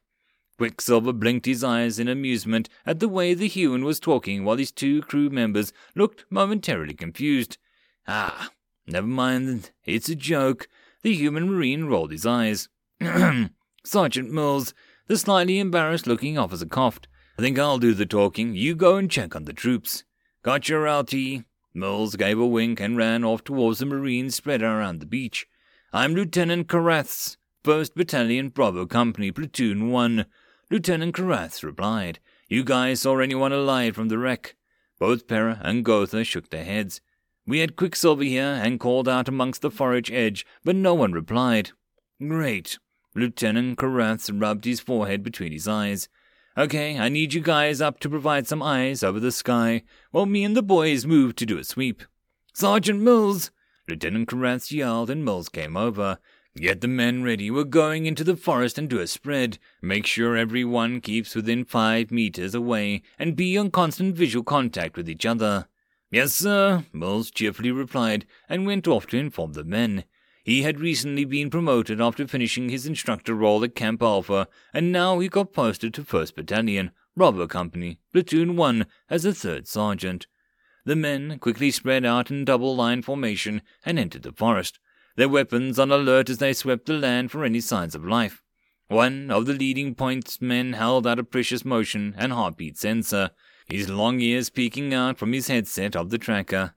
Quicksilver 0.58 1.14
blinked 1.14 1.46
his 1.46 1.64
eyes 1.64 2.00
in 2.00 2.08
amusement 2.08 2.68
at 2.86 3.00
the 3.00 3.08
way 3.08 3.34
the 3.36 3.48
human 3.48 3.86
was 3.86 4.00
talking 4.00 4.44
while 4.44 4.58
his 4.58 4.72
two 4.72 5.04
crew 5.04 5.30
members 5.30 5.72
looked 5.96 6.26
momentarily 6.32 6.96
confused. 6.96 7.60
Ah, 8.08 8.50
never 8.88 9.06
mind, 9.06 9.72
it's 9.86 10.10
a 10.10 10.16
joke. 10.16 10.68
The 11.04 11.14
human 11.14 11.52
marine 11.52 11.86
rolled 11.86 12.12
his 12.12 12.26
eyes. 12.26 12.70
Sergeant 13.86 14.32
Mills, 14.32 14.74
the 15.08 15.18
slightly 15.18 15.60
embarrassed 15.60 16.08
looking 16.08 16.38
officer 16.38 16.66
coughed. 16.66 17.08
I 17.40 17.42
think 17.42 17.58
I'll 17.58 17.78
do 17.78 17.94
the 17.94 18.06
talking. 18.06 18.56
You 18.56 18.76
go 18.76 18.98
and 18.98 19.10
check 19.10 19.36
on 19.36 19.46
the 19.46 19.54
troops. 19.54 20.04
Got 20.44 20.70
your 20.70 20.90
LT. 20.90 21.44
Mills 21.74 22.16
gave 22.16 22.40
a 22.40 22.46
wink 22.46 22.80
and 22.80 22.98
ran 22.98 23.24
off 23.24 23.44
towards 23.44 23.80
the 23.80 23.86
Marines 23.86 24.36
spread 24.36 24.62
around 24.62 25.00
the 25.00 25.06
beach. 25.06 25.46
I'm 25.94 26.16
Lieutenant 26.16 26.68
Karaths, 26.68 27.38
1st 27.64 27.96
Battalion 27.96 28.50
Bravo 28.50 28.86
Company, 28.86 29.32
Platoon 29.32 29.90
1. 29.92 30.26
Lieutenant 30.72 31.16
Karaths 31.16 31.64
replied. 31.64 32.20
You 32.50 32.64
guys 32.64 33.02
saw 33.02 33.20
anyone 33.20 33.54
alive 33.54 33.96
from 33.96 34.10
the 34.10 34.18
wreck? 34.18 34.56
Both 35.00 35.28
Pera 35.28 35.62
and 35.64 35.86
Gotha 35.86 36.24
shook 36.24 36.50
their 36.50 36.66
heads. 36.66 37.00
We 37.46 37.60
had 37.60 37.76
Quicksilver 37.76 38.24
here 38.24 38.60
and 38.62 38.80
called 38.80 39.08
out 39.08 39.30
amongst 39.30 39.62
the 39.62 39.72
forage 39.72 40.12
edge, 40.12 40.46
but 40.64 40.76
no 40.76 40.94
one 40.94 41.14
replied. 41.14 41.72
Great. 42.20 42.80
Lieutenant 43.18 43.80
Karaths 43.80 44.30
rubbed 44.32 44.66
his 44.66 44.80
forehead 44.80 45.24
between 45.24 45.52
his 45.52 45.68
eyes. 45.68 46.08
Okay, 46.56 47.00
I 47.00 47.10
need 47.10 47.34
you 47.34 47.42
guys 47.42 47.82
up 47.82 48.00
to 48.02 48.10
provide 48.10 48.48
some 48.48 48.62
eyes 48.62 49.02
over 49.02 49.20
the 49.20 49.32
sky 49.32 49.82
while 50.12 50.28
me 50.28 50.44
and 50.44 50.56
the 50.56 50.62
boys 50.62 51.08
move 51.08 51.36
to 51.38 51.46
do 51.46 51.58
a 51.58 51.64
sweep. 51.64 52.04
Sergeant 52.54 53.02
Mills! 53.02 53.50
Lieutenant 53.88 54.30
Karaths 54.30 54.72
yelled 54.72 55.10
and 55.10 55.26
Mills 55.26 55.50
came 55.50 55.76
over. 55.76 56.20
Get 56.58 56.82
the 56.82 56.88
men 56.88 57.24
ready. 57.24 57.50
We're 57.50 57.64
going 57.64 58.06
into 58.06 58.24
the 58.24 58.36
forest 58.36 58.78
and 58.78 58.88
do 58.88 59.00
a 59.00 59.08
spread. 59.08 59.58
Make 59.82 60.06
sure 60.06 60.38
everyone 60.38 61.02
keeps 61.02 61.34
within 61.34 61.66
five 61.66 62.12
meters 62.12 62.54
away 62.54 63.02
and 63.18 63.36
be 63.36 63.58
on 63.58 63.72
constant 63.72 64.16
visual 64.16 64.44
contact 64.44 64.96
with 64.96 65.10
each 65.10 65.26
other. 65.26 65.68
Yes, 66.12 66.34
sir, 66.34 66.86
Mills 66.94 67.32
cheerfully 67.32 67.72
replied 67.72 68.28
and 68.48 68.68
went 68.68 68.88
off 68.88 69.08
to 69.08 69.18
inform 69.18 69.54
the 69.54 69.64
men. 69.64 70.04
He 70.48 70.62
had 70.62 70.80
recently 70.80 71.26
been 71.26 71.50
promoted 71.50 72.00
after 72.00 72.26
finishing 72.26 72.70
his 72.70 72.86
instructor 72.86 73.34
role 73.34 73.66
at 73.66 73.76
Camp 73.76 74.02
Alpha, 74.02 74.48
and 74.74 74.94
now 74.94 75.20
he 75.20 75.28
got 75.28 75.52
posted 75.52 75.94
to 75.94 76.06
1st 76.06 76.36
Battalion, 76.36 76.92
Bravo 77.18 77.48
Company, 77.48 78.00
Platoon 78.14 78.56
1, 78.56 78.86
as 79.10 79.26
a 79.26 79.34
third 79.34 79.68
sergeant. 79.68 80.26
The 80.86 80.96
men 80.96 81.38
quickly 81.40 81.70
spread 81.70 82.06
out 82.06 82.32
in 82.32 82.46
double 82.46 82.74
line 82.78 83.02
formation 83.02 83.62
and 83.86 84.00
entered 84.00 84.24
the 84.24 84.32
forest, 84.32 84.80
their 85.18 85.28
weapons 85.28 85.78
on 85.78 85.92
alert 85.92 86.30
as 86.30 86.38
they 86.38 86.54
swept 86.54 86.86
the 86.86 86.94
land 86.94 87.30
for 87.30 87.44
any 87.44 87.60
signs 87.60 87.94
of 87.94 88.06
life. 88.06 88.42
One 88.88 89.30
of 89.30 89.48
the 89.48 89.54
leading 89.54 89.96
point's 89.96 90.40
men 90.42 90.72
held 90.72 91.06
out 91.06 91.20
a 91.20 91.26
precious 91.26 91.66
motion 91.66 92.16
and 92.18 92.32
heartbeat 92.32 92.78
sensor, 92.78 93.32
his 93.66 93.90
long 93.90 94.22
ears 94.22 94.50
peeking 94.50 94.94
out 94.94 95.18
from 95.18 95.34
his 95.34 95.50
headset 95.50 95.94
of 95.94 96.10
the 96.10 96.18
tracker. 96.18 96.74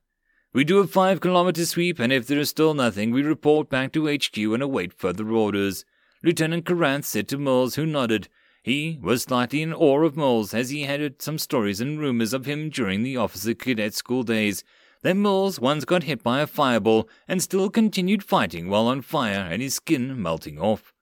We 0.53 0.65
do 0.65 0.79
a 0.79 0.87
five 0.89 1.21
kilometer 1.21 1.65
sweep, 1.65 2.01
and 2.01 2.13
if 2.13 2.27
there 2.27 2.41
is 2.41 2.51
still 2.51 2.75
nothing, 2.75 3.13
we 3.13 3.23
report 3.23 3.71
back 3.71 3.93
to 3.93 4.13
HQ 4.13 4.37
and 4.37 4.61
await 4.61 4.93
further 4.93 5.31
orders. 5.31 5.85
Lieutenant 6.25 6.65
Karaths 6.65 7.05
said 7.05 7.29
to 7.29 7.39
Mills, 7.39 7.77
who 7.77 7.87
nodded. 7.87 8.29
He 8.61 8.99
was 9.01 9.23
slightly 9.23 9.63
in 9.63 9.73
awe 9.73 10.03
of 10.03 10.17
Mills, 10.17 10.53
as 10.53 10.71
he 10.71 10.83
had 10.83 10.99
heard 10.99 11.23
some 11.23 11.39
stories 11.39 11.81
and 11.81 12.01
rumors 12.01 12.33
of 12.33 12.47
him 12.47 12.69
during 12.69 13.05
the 13.05 13.17
officer 13.17 13.55
cadet 13.55 13.95
school 13.95 14.25
days. 14.25 14.65
That 15.03 15.17
Mills 15.17 15.61
once 15.61 15.85
got 15.85 16.03
hit 16.03 16.21
by 16.25 16.41
a 16.41 16.49
fireball 16.49 17.09
and 17.29 17.41
still 17.41 17.71
continued 17.71 18.25
fighting 18.25 18.69
while 18.69 18.89
on 18.89 19.03
fire 19.03 19.47
and 19.49 19.63
his 19.63 19.75
skin 19.75 20.21
melting 20.21 20.59
off. 20.59 20.93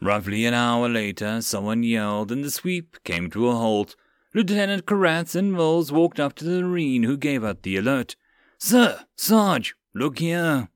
Roughly 0.00 0.46
an 0.46 0.54
hour 0.54 0.88
later, 0.88 1.42
someone 1.42 1.82
yelled, 1.82 2.32
and 2.32 2.42
the 2.42 2.50
sweep 2.50 2.96
came 3.04 3.28
to 3.32 3.48
a 3.48 3.56
halt. 3.56 3.94
Lieutenant 4.32 4.86
Karaths 4.86 5.36
and 5.36 5.52
Mills 5.52 5.92
walked 5.92 6.18
up 6.18 6.34
to 6.36 6.46
the 6.46 6.62
Marine 6.62 7.02
who 7.02 7.18
gave 7.18 7.44
out 7.44 7.62
the 7.62 7.76
alert. 7.76 8.16
Sir, 8.58 9.04
Sarge, 9.16 9.74
look 9.94 10.18
here. 10.18 10.68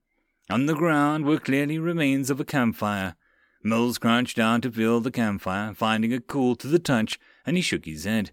On 0.49 0.65
the 0.65 0.75
ground 0.75 1.25
were 1.25 1.39
clearly 1.39 1.79
remains 1.79 2.29
of 2.29 2.39
a 2.39 2.45
campfire. 2.45 3.15
Mills 3.63 3.97
crouched 3.97 4.37
down 4.37 4.61
to 4.61 4.71
feel 4.71 4.99
the 4.99 5.11
campfire, 5.11 5.73
finding 5.73 6.11
it 6.11 6.27
cool 6.27 6.55
to 6.57 6.67
the 6.67 6.79
touch, 6.79 7.19
and 7.45 7.55
he 7.55 7.61
shook 7.61 7.85
his 7.85 8.05
head. 8.05 8.31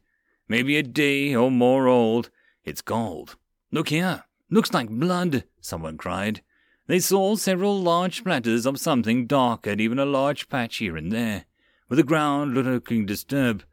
Maybe 0.48 0.76
a 0.76 0.82
day 0.82 1.34
or 1.34 1.50
more 1.50 1.86
old. 1.86 2.30
It's 2.64 2.82
cold. 2.82 3.36
Look 3.70 3.88
here. 3.88 4.24
Looks 4.50 4.72
like 4.72 4.88
blood, 4.88 5.44
someone 5.60 5.98
cried. 5.98 6.42
They 6.86 6.98
saw 6.98 7.36
several 7.36 7.80
large 7.80 8.24
splatters 8.24 8.64
of 8.64 8.78
something 8.78 9.26
dark 9.26 9.66
and 9.66 9.80
even 9.80 9.98
a 9.98 10.06
large 10.06 10.48
patch 10.48 10.76
here 10.76 10.96
and 10.96 11.12
there, 11.12 11.44
with 11.88 11.98
the 11.98 12.02
ground 12.02 12.54
looking 12.54 13.04
disturbed. 13.04 13.64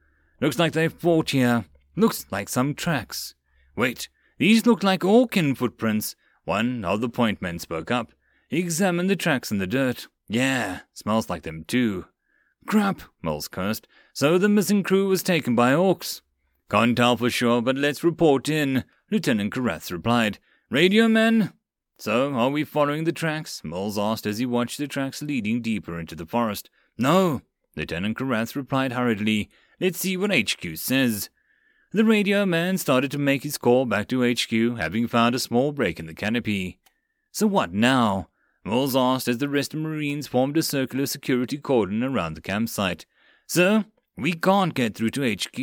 Looks 0.41 0.59
like 0.59 0.73
they 0.73 0.89
fought 0.89 1.29
here. 1.29 1.65
Looks 1.95 2.25
like 2.29 2.49
some 2.49 2.75
tracks. 2.75 3.35
Wait, 3.77 4.09
these 4.37 4.65
look 4.65 4.83
like 4.83 5.01
Orkin 5.01 5.55
footprints. 5.55 6.15
One 6.43 6.85
of 6.85 7.01
the 7.01 7.09
point 7.09 7.41
men 7.41 7.59
spoke 7.59 7.89
up. 7.89 8.11
He 8.47 8.59
examined 8.59 9.09
the 9.09 9.15
tracks 9.15 9.51
in 9.51 9.57
the 9.57 9.67
dirt. 9.67 10.07
Yeah, 10.27 10.81
smells 10.93 11.29
like 11.29 11.43
them 11.43 11.63
too. 11.67 12.05
Crap, 12.67 13.01
Mills 13.21 13.47
cursed. 13.47 13.87
So 14.13 14.37
the 14.37 14.49
missing 14.49 14.83
crew 14.83 15.07
was 15.07 15.23
taken 15.23 15.55
by 15.55 15.73
orcs. 15.73 16.21
Can't 16.69 16.97
tell 16.97 17.15
for 17.15 17.29
sure, 17.29 17.61
but 17.61 17.77
let's 17.77 18.03
report 18.03 18.49
in, 18.49 18.83
Lieutenant 19.11 19.53
Karaths 19.53 19.91
replied. 19.91 20.39
Radio 20.71 21.07
men? 21.07 21.53
So, 21.97 22.33
are 22.33 22.49
we 22.49 22.63
following 22.63 23.03
the 23.03 23.13
tracks? 23.13 23.63
Mills 23.63 23.97
asked 23.97 24.25
as 24.25 24.39
he 24.39 24.45
watched 24.45 24.79
the 24.79 24.87
tracks 24.87 25.21
leading 25.21 25.61
deeper 25.61 25.99
into 25.99 26.15
the 26.15 26.25
forest. 26.25 26.69
No, 26.97 27.41
Lieutenant 27.75 28.17
Karaths 28.17 28.55
replied 28.55 28.93
hurriedly. 28.93 29.49
Let's 29.79 29.99
see 29.99 30.17
what 30.17 30.35
HQ 30.35 30.75
says. 30.75 31.29
The 31.95 32.03
radio 32.03 32.45
man 32.45 32.77
started 32.77 33.09
to 33.11 33.17
make 33.17 33.43
his 33.43 33.57
call 33.57 33.85
back 33.85 34.09
to 34.09 34.29
HQ, 34.29 34.77
having 34.77 35.07
found 35.07 35.33
a 35.33 35.39
small 35.39 35.71
break 35.71 35.97
in 35.97 36.07
the 36.07 36.13
canopy. 36.13 36.77
So 37.31 37.47
what 37.47 37.71
now? 37.71 38.27
Mills 38.65 38.97
asked 38.97 39.29
as 39.29 39.37
the 39.37 39.47
rest 39.47 39.73
of 39.73 39.81
the 39.81 39.87
Marines 39.87 40.27
formed 40.27 40.57
a 40.57 40.61
circular 40.61 41.05
security 41.05 41.57
cordon 41.57 42.03
around 42.03 42.33
the 42.33 42.41
campsite. 42.41 43.05
Sir, 43.47 43.85
we 44.17 44.33
can't 44.33 44.73
get 44.73 44.93
through 44.93 45.11
to 45.11 45.21
HQ, 45.21 45.55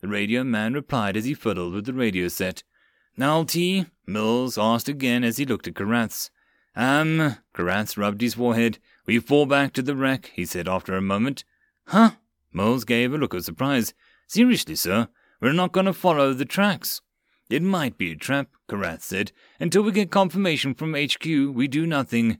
the 0.00 0.08
radio 0.08 0.42
man 0.42 0.74
replied 0.74 1.16
as 1.16 1.26
he 1.26 1.32
fiddled 1.34 1.74
with 1.74 1.86
the 1.86 1.94
radio 1.94 2.26
set. 2.26 2.64
Now, 3.16 3.44
T? 3.44 3.86
Mills 4.04 4.58
asked 4.58 4.88
again 4.88 5.22
as 5.22 5.36
he 5.36 5.46
looked 5.46 5.68
at 5.68 5.74
Karaths. 5.74 6.30
Um, 6.74 7.36
Karaths 7.54 7.96
rubbed 7.96 8.20
his 8.20 8.34
forehead. 8.34 8.80
We 9.06 9.20
fall 9.20 9.46
back 9.46 9.74
to 9.74 9.82
the 9.82 9.94
wreck, 9.94 10.32
he 10.34 10.44
said 10.44 10.66
after 10.66 10.96
a 10.96 11.00
moment. 11.00 11.44
Huh? 11.86 12.16
Mills 12.52 12.82
gave 12.82 13.14
a 13.14 13.18
look 13.18 13.32
of 13.32 13.44
surprise. 13.44 13.94
Seriously, 14.26 14.74
sir, 14.74 15.06
we're 15.40 15.52
not 15.52 15.72
going 15.72 15.86
to 15.86 15.92
follow 15.92 16.32
the 16.32 16.44
tracks. 16.44 17.00
It 17.48 17.62
might 17.62 17.96
be 17.96 18.12
a 18.12 18.16
trap, 18.16 18.48
Karaths 18.68 19.02
said. 19.02 19.32
Until 19.58 19.82
we 19.82 19.92
get 19.92 20.10
confirmation 20.10 20.74
from 20.74 20.94
HQ, 20.94 21.24
we 21.24 21.66
do 21.68 21.86
nothing. 21.86 22.38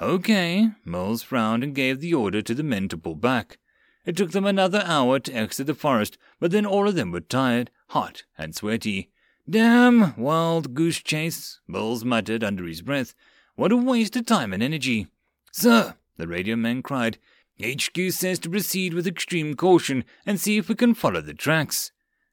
Okay, 0.00 0.70
Mills 0.84 1.22
frowned 1.22 1.62
and 1.62 1.74
gave 1.74 2.00
the 2.00 2.14
order 2.14 2.40
to 2.40 2.54
the 2.54 2.62
men 2.62 2.88
to 2.88 2.96
pull 2.96 3.16
back. 3.16 3.58
It 4.06 4.16
took 4.16 4.30
them 4.30 4.46
another 4.46 4.82
hour 4.86 5.18
to 5.18 5.34
exit 5.34 5.66
the 5.66 5.74
forest, 5.74 6.16
but 6.38 6.50
then 6.52 6.64
all 6.64 6.88
of 6.88 6.94
them 6.94 7.10
were 7.12 7.20
tired, 7.20 7.70
hot, 7.88 8.24
and 8.38 8.54
sweaty. 8.54 9.10
Damn 9.48 10.16
wild 10.16 10.74
goose 10.74 11.02
chase, 11.02 11.60
Mills 11.68 12.04
muttered 12.04 12.42
under 12.42 12.64
his 12.64 12.80
breath. 12.80 13.14
What 13.56 13.72
a 13.72 13.76
waste 13.76 14.16
of 14.16 14.24
time 14.24 14.54
and 14.54 14.62
energy. 14.62 15.08
Sir, 15.52 15.96
the 16.16 16.28
radio 16.28 16.56
man 16.56 16.82
cried, 16.82 17.18
HQ 17.62 17.98
says 18.10 18.38
to 18.38 18.48
proceed 18.48 18.94
with 18.94 19.06
extreme 19.06 19.54
caution 19.54 20.04
and 20.24 20.40
see 20.40 20.56
if 20.56 20.68
we 20.68 20.74
can 20.74 20.94
follow 20.94 21.20
the 21.20 21.34
tracks. 21.34 21.92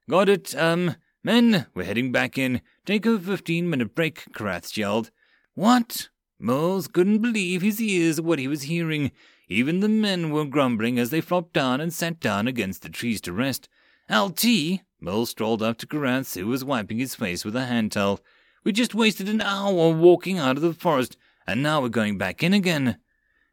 Got 0.09 0.29
it, 0.29 0.55
um, 0.55 0.95
men, 1.21 1.65
we're 1.73 1.83
heading 1.83 2.13
back 2.13 2.37
in. 2.37 2.61
Take 2.85 3.05
a 3.05 3.19
fifteen 3.19 3.69
minute 3.69 3.93
break, 3.93 4.23
Karaths 4.31 4.77
yelled. 4.77 5.11
What? 5.53 6.07
Mills 6.39 6.87
couldn't 6.87 7.21
believe 7.21 7.61
his 7.61 7.81
ears 7.81 8.17
at 8.17 8.23
what 8.23 8.39
he 8.39 8.47
was 8.47 8.63
hearing. 8.63 9.11
Even 9.49 9.81
the 9.81 9.89
men 9.89 10.29
were 10.29 10.45
grumbling 10.45 10.97
as 10.97 11.09
they 11.09 11.19
flopped 11.19 11.51
down 11.51 11.81
and 11.81 11.93
sat 11.93 12.21
down 12.21 12.47
against 12.47 12.83
the 12.83 12.89
trees 12.89 13.19
to 13.21 13.33
rest. 13.33 13.67
LT, 14.09 14.79
Mills 15.01 15.31
strolled 15.31 15.61
up 15.61 15.77
to 15.79 15.87
Karath, 15.87 16.39
who 16.39 16.47
was 16.47 16.63
wiping 16.63 16.99
his 16.99 17.15
face 17.15 17.43
with 17.43 17.55
a 17.57 17.65
hand 17.65 17.91
towel. 17.91 18.21
We 18.63 18.71
just 18.71 18.95
wasted 18.95 19.27
an 19.27 19.41
hour 19.41 19.91
walking 19.93 20.37
out 20.37 20.55
of 20.55 20.61
the 20.61 20.73
forest, 20.73 21.17
and 21.45 21.61
now 21.61 21.81
we're 21.81 21.89
going 21.89 22.17
back 22.17 22.43
in 22.43 22.53
again. 22.53 22.97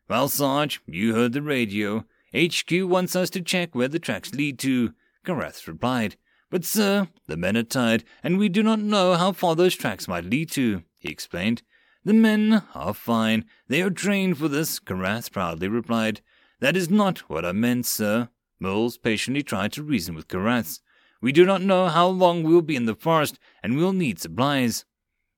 Well, 0.09 0.29
Sarge, 0.29 0.81
you 0.87 1.15
heard 1.15 1.33
the 1.33 1.43
radio. 1.43 2.05
HQ 2.33 2.71
wants 2.71 3.17
us 3.17 3.31
to 3.31 3.41
check 3.41 3.75
where 3.75 3.89
the 3.89 3.99
tracks 3.99 4.33
lead 4.33 4.61
to, 4.61 4.95
Karath 5.25 5.67
replied. 5.67 6.17
But, 6.55 6.65
sir, 6.65 7.09
the 7.27 7.37
men 7.37 7.57
are 7.57 7.65
tired, 7.65 8.05
and 8.23 8.39
we 8.39 8.49
do 8.49 8.63
not 8.63 8.79
know 8.79 9.15
how 9.15 9.33
far 9.33 9.57
those 9.57 9.75
tracks 9.75 10.07
might 10.07 10.25
lead 10.25 10.53
to, 10.53 10.85
he 11.01 11.09
explained. 11.09 11.63
The 12.05 12.15
men 12.15 12.63
are 12.77 12.95
fine. 12.95 13.47
They 13.67 13.83
are 13.83 13.91
trained 13.91 14.39
for 14.39 14.47
this, 14.47 14.79
Karath 14.79 15.33
proudly 15.33 15.67
replied. 15.67 16.21
That 16.61 16.77
is 16.77 16.89
not 16.89 17.29
what 17.29 17.45
I 17.45 17.51
meant, 17.51 17.87
sir. 17.87 18.29
Mills 18.61 18.99
patiently 18.99 19.43
tried 19.43 19.73
to 19.73 19.83
reason 19.83 20.15
with 20.15 20.29
Karath. 20.29 20.79
We 21.21 21.33
do 21.33 21.45
not 21.45 21.61
know 21.61 21.89
how 21.89 22.07
long 22.07 22.45
we 22.45 22.55
will 22.55 22.63
be 22.63 22.77
in 22.77 22.87
the 22.87 22.95
forest, 22.95 23.37
and 23.61 23.75
we 23.75 23.83
will 23.83 23.93
need 23.93 24.21
supplies. 24.21 24.85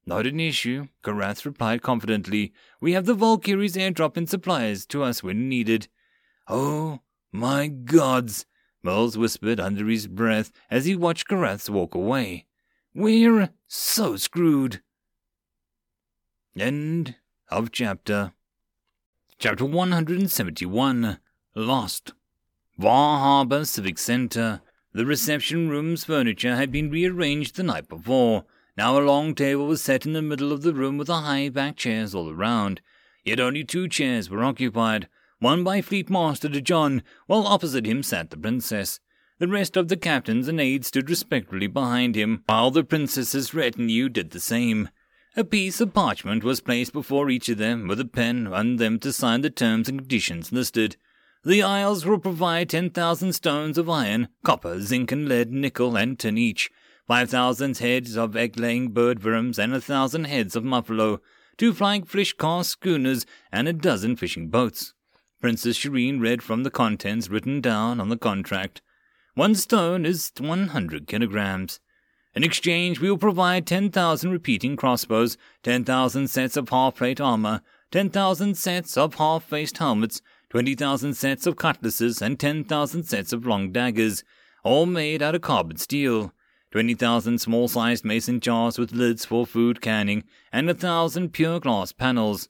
Not 0.05 0.27
an 0.27 0.39
issue, 0.39 0.89
Karath 1.03 1.47
replied 1.47 1.81
confidently. 1.81 2.53
We 2.79 2.93
have 2.93 3.07
the 3.07 3.15
Valkyries 3.15 3.77
airdropping 3.77 4.29
supplies 4.29 4.85
to 4.89 5.03
us 5.03 5.23
when 5.23 5.49
needed. 5.49 5.89
Oh, 6.47 7.01
my 7.33 7.69
gods, 7.69 8.45
Mills 8.83 9.19
whispered 9.19 9.59
under 9.59 9.87
his 9.87 10.07
breath 10.07 10.53
as 10.71 10.85
he 10.85 10.95
watched 10.95 11.29
Karath 11.29 11.69
walk 11.69 11.95
away. 11.95 12.47
We're 12.95 13.51
so 13.67 14.17
screwed. 14.17 14.81
End 16.59 17.17
of 17.49 17.71
chapter. 17.73 18.33
Chapter 19.39 19.65
171 19.67 21.19
Lost. 21.55 22.13
Far 22.81 23.19
Harbor 23.19 23.65
Civic 23.65 23.99
Center, 23.99 24.63
the 24.93 25.05
reception 25.05 25.69
room's 25.69 26.05
furniture 26.05 26.57
had 26.57 26.73
been 26.73 26.91
rearranged 26.91 27.57
the 27.57 27.63
night 27.63 27.89
before. 27.89 28.45
Now 28.77 28.99
a 28.99 29.01
long 29.01 29.35
table 29.35 29.67
was 29.67 29.83
set 29.83 30.07
in 30.07 30.15
the 30.15 30.23
middle 30.23 30.53
of 30.53 30.63
the 30.63 30.73
room 30.73 30.97
with 30.97 31.09
high 31.09 31.49
backed 31.51 31.79
chairs 31.79 32.15
all 32.15 32.31
around. 32.31 32.81
Yet 33.25 33.41
only 33.41 33.65
two 33.65 33.89
chairs 33.89 34.31
were 34.31 34.45
occupied, 34.45 35.09
one 35.39 35.63
by 35.63 35.83
Fleet 35.83 36.09
Master 36.09 36.49
De 36.49 36.61
John, 36.61 37.03
while 37.27 37.47
opposite 37.47 37.87
him 37.87 38.03
sat 38.03 38.31
the 38.31 38.37
princess. 38.37 39.01
The 39.39 39.49
rest 39.49 39.77
of 39.77 39.89
the 39.89 39.97
captains 39.97 40.49
and 40.49 40.59
aides 40.59 40.87
stood 40.87 41.11
respectfully 41.11 41.67
behind 41.67 42.15
him, 42.15 42.43
while 42.47 42.71
the 42.71 42.83
princess's 42.83 43.53
retinue 43.53 44.09
did 44.09 44.31
the 44.31 44.41
same. 44.41 44.89
A 45.37 45.45
piece 45.45 45.83
of 45.83 45.93
parchment 45.93 46.43
was 46.43 46.63
placed 46.63 46.95
before 46.95 47.29
each 47.29 47.51
of 47.51 47.59
them, 47.59 47.87
with 47.87 48.01
a 48.01 48.07
pen 48.07 48.47
on 48.47 48.77
them 48.77 48.99
to 49.01 49.13
sign 49.13 49.43
the 49.43 49.51
terms 49.51 49.91
and 49.91 49.99
conditions 49.99 50.53
listed. 50.53 50.97
The 51.45 51.63
Isles 51.63 52.07
will 52.07 52.19
provide 52.19 52.71
10,000 52.71 53.35
stones 53.35 53.77
of 53.77 53.91
iron, 53.91 54.29
copper, 54.43 54.81
zinc, 54.81 55.13
and 55.13 55.29
lead, 55.29 55.53
nickel, 55.53 55.97
and 55.97 56.19
tin 56.19 56.39
each, 56.39 56.71
5,000 57.07 57.77
heads 57.77 58.17
of 58.17 58.35
egg-laying 58.35 58.89
bird 58.89 59.23
worms, 59.23 59.59
and 59.59 59.75
a 59.75 59.81
thousand 59.83 60.25
heads 60.25 60.57
of 60.57 60.65
muffalo, 60.65 61.21
two 61.59 61.75
flying 61.75 62.05
fish 62.05 62.33
car 62.33 62.65
schooners, 62.65 63.27
and 63.53 63.69
a 63.69 63.75
dozen 63.75 64.17
fishing 64.17 64.49
boats. 64.49 64.95
Princess 65.47 65.79
Shireen 65.79 66.21
read 66.21 66.43
from 66.43 66.65
the 66.65 66.73
contents 66.73 67.29
written 67.29 67.61
down 67.61 68.01
on 68.01 68.09
the 68.09 68.19
contract. 68.19 68.83
One 69.37 69.55
stone 69.55 70.05
is 70.05 70.33
100 70.37 71.07
kilograms. 71.07 71.79
In 72.35 72.43
exchange, 72.43 72.99
we 72.99 73.09
will 73.09 73.17
provide 73.17 73.65
10,000 73.65 74.29
repeating 74.29 74.75
crossbows, 74.75 75.39
10,000 75.63 76.27
sets 76.27 76.57
of 76.57 76.71
half-plate 76.71 77.21
armor, 77.21 77.63
10,000 77.93 78.59
sets 78.59 78.97
of 78.97 79.15
half-faced 79.15 79.79
helmets, 79.79 80.21
20,000 80.51 81.15
sets 81.15 81.47
of 81.47 81.55
cutlasses, 81.55 82.21
and 82.21 82.41
10,000 82.41 83.05
sets 83.05 83.33
of 83.33 83.47
long 83.47 83.71
daggers, 83.71 84.25
all 84.65 84.85
made 84.85 85.23
out 85.23 85.37
of 85.37 85.43
carbon 85.43 85.77
steel, 85.77 86.33
20,000 86.73 87.41
small 87.41 87.69
sized 87.69 88.05
mason 88.05 88.41
jars 88.41 88.81
with 88.81 88.91
lids 88.91 89.25
for 89.25 89.47
food 89.47 89.81
canning, 89.81 90.25
and 90.53 90.69
a 90.69 90.75
thousand 90.75 91.33
pure 91.33 91.61
glass 91.61 91.93
panels. 91.93 92.49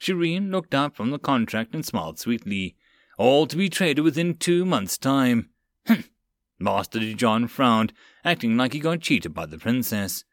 Shireen 0.00 0.50
looked 0.50 0.74
up 0.74 0.96
from 0.96 1.10
the 1.10 1.18
contract 1.18 1.74
and 1.74 1.84
smiled 1.84 2.18
sweetly. 2.18 2.76
All 3.18 3.46
to 3.46 3.56
be 3.56 3.68
traded 3.68 4.04
within 4.04 4.34
two 4.34 4.64
months' 4.64 4.96
time. 4.96 5.50
Master 6.58 7.12
John 7.14 7.46
frowned, 7.46 7.92
acting 8.24 8.56
like 8.56 8.72
he 8.72 8.80
got 8.80 9.00
cheated 9.00 9.34
by 9.34 9.46
the 9.46 9.58
princess. 9.58 10.24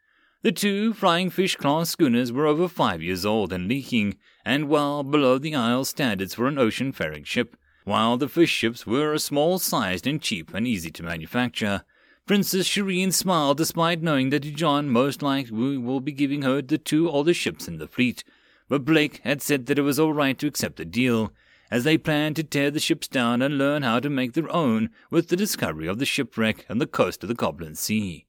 The 0.42 0.52
two 0.52 0.92
flying 0.92 1.30
fish 1.30 1.56
class 1.56 1.90
schooners 1.90 2.30
were 2.30 2.46
over 2.46 2.68
five 2.68 3.02
years 3.02 3.26
old 3.26 3.52
and 3.52 3.68
leaking, 3.68 4.16
and 4.44 4.68
well 4.68 5.02
below 5.02 5.38
the 5.38 5.54
Isle 5.54 5.84
standards 5.84 6.34
for 6.34 6.46
an 6.46 6.58
ocean 6.58 6.92
faring 6.92 7.24
ship, 7.24 7.56
while 7.84 8.16
the 8.16 8.28
fish 8.28 8.50
ships 8.50 8.86
were 8.86 9.12
a 9.12 9.18
small 9.18 9.58
sized 9.58 10.06
and 10.06 10.22
cheap 10.22 10.54
and 10.54 10.66
easy 10.66 10.90
to 10.90 11.02
manufacture. 11.02 11.82
Princess 12.26 12.68
Shireen 12.68 13.12
smiled 13.12 13.56
despite 13.56 14.02
knowing 14.02 14.30
that 14.30 14.40
John 14.40 14.88
most 14.88 15.22
likely 15.22 15.78
will 15.78 16.00
be 16.00 16.12
giving 16.12 16.42
her 16.42 16.60
the 16.60 16.78
two 16.78 17.08
oldest 17.08 17.40
ships 17.40 17.68
in 17.68 17.78
the 17.78 17.86
fleet, 17.86 18.24
but 18.68 18.84
Blake 18.84 19.20
had 19.24 19.42
said 19.42 19.66
that 19.66 19.78
it 19.78 19.82
was 19.82 19.98
all 19.98 20.12
right 20.12 20.38
to 20.38 20.46
accept 20.46 20.76
the 20.76 20.84
deal, 20.84 21.32
as 21.70 21.84
they 21.84 21.98
planned 21.98 22.36
to 22.36 22.44
tear 22.44 22.70
the 22.70 22.80
ships 22.80 23.08
down 23.08 23.42
and 23.42 23.58
learn 23.58 23.82
how 23.82 24.00
to 24.00 24.10
make 24.10 24.32
their 24.32 24.50
own 24.52 24.90
with 25.10 25.28
the 25.28 25.36
discovery 25.36 25.86
of 25.86 25.98
the 25.98 26.06
shipwreck 26.06 26.64
and 26.68 26.80
the 26.80 26.86
coast 26.86 27.22
of 27.22 27.28
the 27.28 27.34
Goblin 27.34 27.74
Sea. 27.74 28.26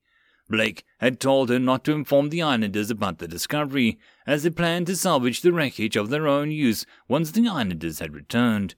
Blake 0.49 0.83
had 0.99 1.19
told 1.19 1.49
her 1.49 1.59
not 1.59 1.83
to 1.83 1.91
inform 1.91 2.29
the 2.29 2.41
islanders 2.41 2.89
about 2.89 3.19
the 3.19 3.27
discovery, 3.27 3.99
as 4.25 4.43
they 4.43 4.49
planned 4.49 4.87
to 4.87 4.95
salvage 4.95 5.41
the 5.41 5.51
wreckage 5.51 5.95
of 5.95 6.09
their 6.09 6.27
own 6.27 6.51
use 6.51 6.85
once 7.07 7.31
the 7.31 7.47
islanders 7.47 7.99
had 7.99 8.13
returned. 8.13 8.75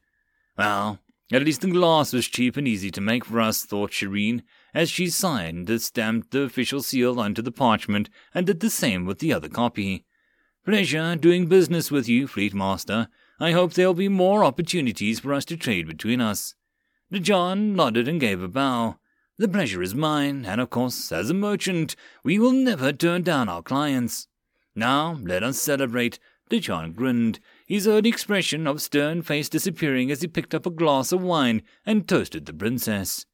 Well, 0.57 0.99
at 1.31 1.43
least 1.43 1.61
the 1.61 1.69
glass 1.69 2.11
was 2.11 2.27
cheap 2.27 2.57
and 2.57 2.67
easy 2.67 2.89
to 2.91 3.01
make 3.01 3.23
for 3.23 3.39
us, 3.39 3.63
thought 3.63 3.91
Shireen, 3.91 4.41
as 4.73 4.89
she 4.89 5.09
signed 5.09 5.69
and 5.69 5.81
stamped 5.81 6.31
the 6.31 6.41
official 6.41 6.81
seal 6.81 7.19
onto 7.19 7.43
the 7.43 7.51
parchment 7.51 8.09
and 8.33 8.47
did 8.47 8.61
the 8.61 8.69
same 8.71 9.05
with 9.05 9.19
the 9.19 9.31
other 9.31 9.49
copy. 9.49 10.05
Pleasure 10.69 11.15
doing 11.15 11.47
business 11.47 11.89
with 11.89 12.07
you, 12.07 12.27
Fleet 12.27 12.53
Master. 12.53 13.07
I 13.39 13.53
hope 13.53 13.73
there'll 13.73 13.95
be 13.95 14.07
more 14.07 14.43
opportunities 14.43 15.19
for 15.19 15.33
us 15.33 15.43
to 15.45 15.57
trade 15.57 15.87
between 15.87 16.21
us. 16.21 16.53
John 17.11 17.75
nodded 17.75 18.07
and 18.07 18.19
gave 18.19 18.43
a 18.43 18.47
bow. 18.47 18.99
The 19.39 19.47
pleasure 19.47 19.81
is 19.81 19.95
mine, 19.95 20.45
and 20.45 20.61
of 20.61 20.69
course, 20.69 21.11
as 21.11 21.31
a 21.31 21.33
merchant, 21.33 21.95
we 22.23 22.37
will 22.37 22.51
never 22.51 22.93
turn 22.93 23.23
down 23.23 23.49
our 23.49 23.63
clients. 23.63 24.27
Now, 24.75 25.17
let 25.23 25.41
us 25.41 25.57
celebrate. 25.57 26.19
De 26.49 26.59
John 26.59 26.91
grinned, 26.91 27.39
his 27.65 27.87
own 27.87 28.05
expression 28.05 28.67
of 28.67 28.79
stern 28.79 29.23
face 29.23 29.49
disappearing 29.49 30.11
as 30.11 30.21
he 30.21 30.27
picked 30.27 30.53
up 30.53 30.67
a 30.67 30.69
glass 30.69 31.11
of 31.11 31.23
wine 31.23 31.63
and 31.83 32.07
toasted 32.07 32.45
the 32.45 32.53
princess. 32.53 33.25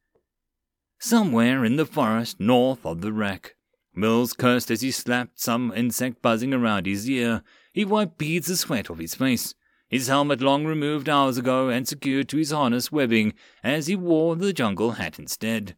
Somewhere 0.98 1.66
in 1.66 1.76
the 1.76 1.84
forest 1.84 2.40
north 2.40 2.86
of 2.86 3.02
the 3.02 3.12
wreck, 3.12 3.55
Mills 3.96 4.34
cursed 4.34 4.70
as 4.70 4.82
he 4.82 4.92
slapped 4.92 5.40
some 5.40 5.72
insect 5.74 6.22
buzzing 6.22 6.54
around 6.54 6.86
his 6.86 7.08
ear. 7.10 7.42
He 7.72 7.84
wiped 7.84 8.18
beads 8.18 8.48
of 8.50 8.58
sweat 8.58 8.90
off 8.90 8.98
his 8.98 9.14
face 9.14 9.54
his 9.88 10.08
helmet 10.08 10.40
long 10.40 10.66
removed 10.66 11.08
hours 11.08 11.38
ago 11.38 11.68
and 11.68 11.86
secured 11.86 12.28
to 12.28 12.36
his 12.36 12.50
harness 12.50 12.90
webbing 12.90 13.34
as 13.62 13.86
he 13.86 13.94
wore 13.94 14.34
the 14.34 14.52
jungle 14.52 14.92
hat 14.92 15.18
instead. 15.18 15.76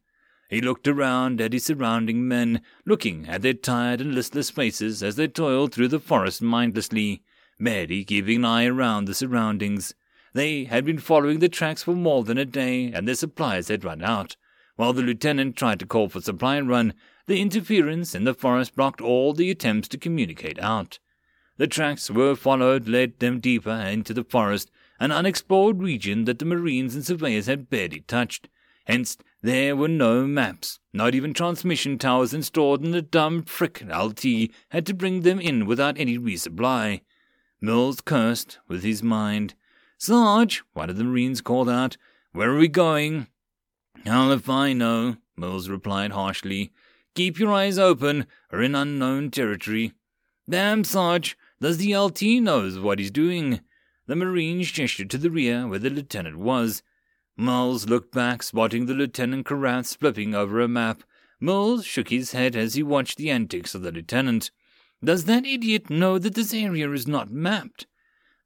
He 0.48 0.62
looked 0.62 0.88
around 0.88 1.42
at 1.42 1.52
his 1.52 1.66
surrounding 1.66 2.26
men, 2.26 2.62
looking 2.86 3.28
at 3.28 3.42
their 3.42 3.52
tired 3.52 4.00
and 4.00 4.14
listless 4.14 4.48
faces 4.48 5.02
as 5.02 5.16
they 5.16 5.28
toiled 5.28 5.74
through 5.74 5.88
the 5.88 6.00
forest 6.00 6.40
mindlessly, 6.40 7.22
Mary 7.58 8.02
keeping 8.02 8.38
an 8.38 8.44
eye 8.46 8.64
around 8.64 9.04
the 9.04 9.14
surroundings. 9.14 9.94
They 10.32 10.64
had 10.64 10.86
been 10.86 10.98
following 10.98 11.40
the 11.40 11.50
tracks 11.50 11.82
for 11.82 11.94
more 11.94 12.24
than 12.24 12.38
a 12.38 12.46
day, 12.46 12.90
and 12.90 13.06
their 13.06 13.14
supplies 13.14 13.68
had 13.68 13.84
run 13.84 14.02
out. 14.02 14.36
While 14.76 14.94
the 14.94 15.02
lieutenant 15.02 15.56
tried 15.56 15.80
to 15.80 15.86
call 15.86 16.08
for 16.08 16.22
supply 16.22 16.58
run, 16.60 16.94
the 17.28 17.40
interference 17.42 18.14
in 18.14 18.24
the 18.24 18.34
forest 18.34 18.74
blocked 18.74 19.02
all 19.02 19.34
the 19.34 19.50
attempts 19.50 19.86
to 19.86 19.98
communicate 19.98 20.58
out. 20.60 20.98
The 21.58 21.66
tracks 21.66 22.10
were 22.10 22.34
followed 22.34 22.88
led 22.88 23.18
them 23.18 23.38
deeper 23.38 23.70
into 23.70 24.14
the 24.14 24.24
forest, 24.24 24.70
an 24.98 25.12
unexplored 25.12 25.82
region 25.82 26.24
that 26.24 26.38
the 26.38 26.46
marines 26.46 26.94
and 26.94 27.04
surveyors 27.04 27.46
had 27.46 27.68
barely 27.68 28.00
touched. 28.00 28.48
Hence, 28.86 29.18
there 29.42 29.76
were 29.76 29.88
no 29.88 30.26
maps, 30.26 30.80
not 30.94 31.14
even 31.14 31.34
transmission 31.34 31.98
towers 31.98 32.32
installed, 32.32 32.82
and 32.82 32.94
the 32.94 33.02
dumb 33.02 33.42
frick 33.42 33.84
LT 33.86 34.50
had 34.70 34.86
to 34.86 34.94
bring 34.94 35.20
them 35.20 35.38
in 35.38 35.66
without 35.66 35.98
any 35.98 36.16
resupply. 36.16 37.02
Mills 37.60 38.00
cursed 38.00 38.58
with 38.66 38.82
his 38.82 39.02
mind. 39.02 39.54
Sarge, 39.98 40.62
one 40.72 40.88
of 40.88 40.96
the 40.96 41.04
marines 41.04 41.42
called 41.42 41.68
out, 41.68 41.98
where 42.32 42.52
are 42.52 42.58
we 42.58 42.68
going? 42.68 43.26
Hell 44.06 44.32
if 44.32 44.48
I 44.48 44.72
know, 44.72 45.16
Mills 45.36 45.68
replied 45.68 46.12
harshly. 46.12 46.72
Keep 47.18 47.40
your 47.40 47.52
eyes 47.52 47.80
open, 47.80 48.28
we're 48.52 48.62
in 48.62 48.76
unknown 48.76 49.32
territory. 49.32 49.92
Damn, 50.48 50.84
Sarge, 50.84 51.36
does 51.60 51.78
the 51.78 51.96
LT 51.96 52.22
knows 52.40 52.78
what 52.78 53.00
he's 53.00 53.10
doing? 53.10 53.58
The 54.06 54.14
Marines 54.14 54.70
gestured 54.70 55.10
to 55.10 55.18
the 55.18 55.28
rear 55.28 55.66
where 55.66 55.80
the 55.80 55.90
lieutenant 55.90 56.38
was. 56.38 56.84
Mills 57.36 57.88
looked 57.88 58.14
back, 58.14 58.44
spotting 58.44 58.86
the 58.86 58.94
lieutenant 58.94 59.46
Karath 59.46 59.96
flipping 59.96 60.32
over 60.32 60.60
a 60.60 60.68
map. 60.68 61.02
Mills 61.40 61.84
shook 61.84 62.10
his 62.10 62.30
head 62.30 62.54
as 62.54 62.74
he 62.74 62.84
watched 62.84 63.18
the 63.18 63.30
antics 63.30 63.74
of 63.74 63.82
the 63.82 63.90
lieutenant. 63.90 64.52
Does 65.02 65.24
that 65.24 65.44
idiot 65.44 65.90
know 65.90 66.20
that 66.20 66.36
this 66.36 66.54
area 66.54 66.88
is 66.92 67.08
not 67.08 67.32
mapped? 67.32 67.88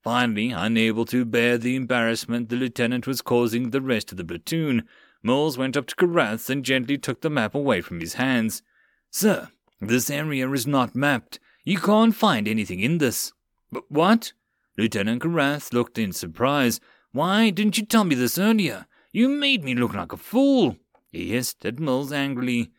Finally, 0.03 0.51
unable 0.51 1.05
to 1.05 1.27
bear 1.27 1.59
the 1.59 1.77
embarrassment 1.77 2.49
the 2.49 2.57
lieutenant 2.57 3.07
was 3.07 3.21
causing 3.21 3.69
the 3.69 3.83
rest 3.83 4.13
of 4.13 4.17
the 4.17 4.25
platoon, 4.25 4.85
Mills 5.23 5.57
went 5.57 5.77
up 5.77 5.87
to 5.87 5.95
Karath 5.95 6.51
and 6.51 6.65
gently 6.65 6.99
took 6.99 7.21
the 7.21 7.31
map 7.31 7.55
away 7.55 7.81
from 7.81 8.01
his 8.01 8.15
hands. 8.15 8.63
Sir, 9.11 9.51
this 9.81 10.11
area 10.11 10.51
is 10.51 10.67
not 10.67 10.97
mapped. 10.97 11.39
You 11.65 11.79
can't 11.79 12.15
find 12.15 12.49
anything 12.49 12.81
in 12.81 12.99
this. 12.99 13.33
But 13.71 13.85
what? 13.91 14.33
Lieutenant 14.77 15.23
Karath 15.23 15.73
looked 15.73 15.99
in 15.99 16.13
surprise. 16.13 16.81
Why 17.13 17.51
didn't 17.51 17.79
you 17.79 17.85
tell 17.85 18.05
me 18.05 18.15
this 18.15 18.39
earlier? 18.39 18.87
You 19.13 19.29
made 19.29 19.63
me 19.63 19.75
look 19.75 19.95
like 19.95 20.13
a 20.13 20.17
fool. 20.17 20.77
He 21.11 21.29
hissed 21.29 21.65
at 21.67 21.79
Mills 21.79 22.13
angrily. 22.13 22.73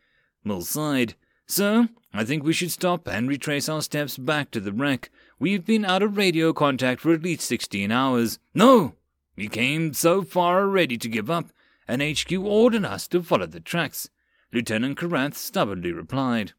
Mills 0.44 0.68
sighed. 0.68 1.14
Sir, 1.46 1.88
I 2.12 2.24
think 2.24 2.42
we 2.42 2.52
should 2.52 2.72
stop 2.72 3.06
and 3.06 3.28
retrace 3.28 3.68
our 3.68 3.82
steps 3.82 4.18
back 4.18 4.50
to 4.50 4.60
the 4.60 4.72
wreck. 4.72 5.10
We've 5.38 5.64
been 5.64 5.84
out 5.84 6.02
of 6.02 6.16
radio 6.16 6.52
contact 6.52 7.00
for 7.00 7.12
at 7.12 7.22
least 7.22 7.42
sixteen 7.42 7.90
hours. 7.90 8.38
No! 8.54 8.94
We 9.36 9.48
came 9.48 9.94
so 9.94 10.22
far 10.22 10.60
already 10.60 10.96
to 10.98 11.08
give 11.08 11.30
up, 11.30 11.46
and 11.86 12.02
HQ 12.02 12.32
ordered 12.32 12.84
us 12.84 13.06
to 13.08 13.22
follow 13.22 13.46
the 13.46 13.60
tracks. 13.60 14.10
Lieutenant 14.52 14.98
Karath 14.98 15.34
stubbornly 15.34 15.92
replied. 15.92 16.52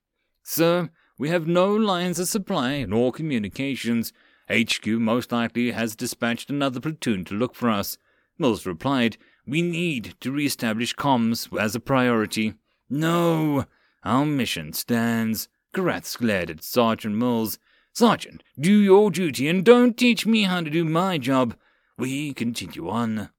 Sir, 0.44 0.90
we 1.18 1.30
have 1.30 1.48
no 1.48 1.74
lines 1.74 2.20
of 2.20 2.28
supply 2.28 2.84
nor 2.84 3.12
communications. 3.12 4.12
HQ 4.52 4.86
most 4.86 5.32
likely 5.32 5.72
has 5.72 5.96
dispatched 5.96 6.50
another 6.50 6.80
platoon 6.80 7.26
to 7.26 7.34
look 7.34 7.56
for 7.56 7.70
us. 7.70 7.98
Mills 8.38 8.66
replied, 8.66 9.18
We 9.48 9.62
need 9.62 10.16
to 10.20 10.32
re-establish 10.32 10.96
comms 10.96 11.58
as 11.60 11.74
a 11.74 11.80
priority. 11.80 12.56
No, 12.90 13.66
our 14.04 14.26
mission 14.26 14.74
stands. 14.74 15.48
Karath 15.74 16.18
glared 16.18 16.50
at 16.50 16.64
Sergeant 16.64 17.16
Mills. 17.16 17.58
Sergeant, 17.94 18.44
do 18.60 18.72
your 18.72 19.10
duty 19.10 19.48
and 19.48 19.64
don't 19.64 19.98
teach 19.98 20.26
me 20.26 20.44
how 20.44 20.62
to 20.62 20.70
do 20.70 20.84
my 20.84 21.18
job. 21.18 21.56
We 21.98 22.34
continue 22.34 22.90
on. 22.90 23.30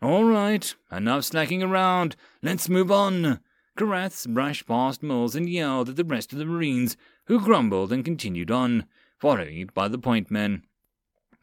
All 0.00 0.24
right, 0.24 0.74
enough 0.92 1.24
slacking 1.24 1.62
around. 1.62 2.14
Let's 2.42 2.68
move 2.68 2.92
on. 2.92 3.40
Karath 3.76 4.28
brushed 4.28 4.66
past 4.66 5.02
Mills 5.02 5.34
and 5.34 5.48
yelled 5.48 5.88
at 5.88 5.96
the 5.96 6.04
rest 6.04 6.32
of 6.32 6.38
the 6.38 6.44
Marines, 6.44 6.96
who 7.26 7.40
grumbled 7.40 7.92
and 7.92 8.04
continued 8.04 8.50
on, 8.50 8.86
followed 9.18 9.74
by 9.74 9.88
the 9.88 9.98
point 9.98 10.30
men. 10.30 10.62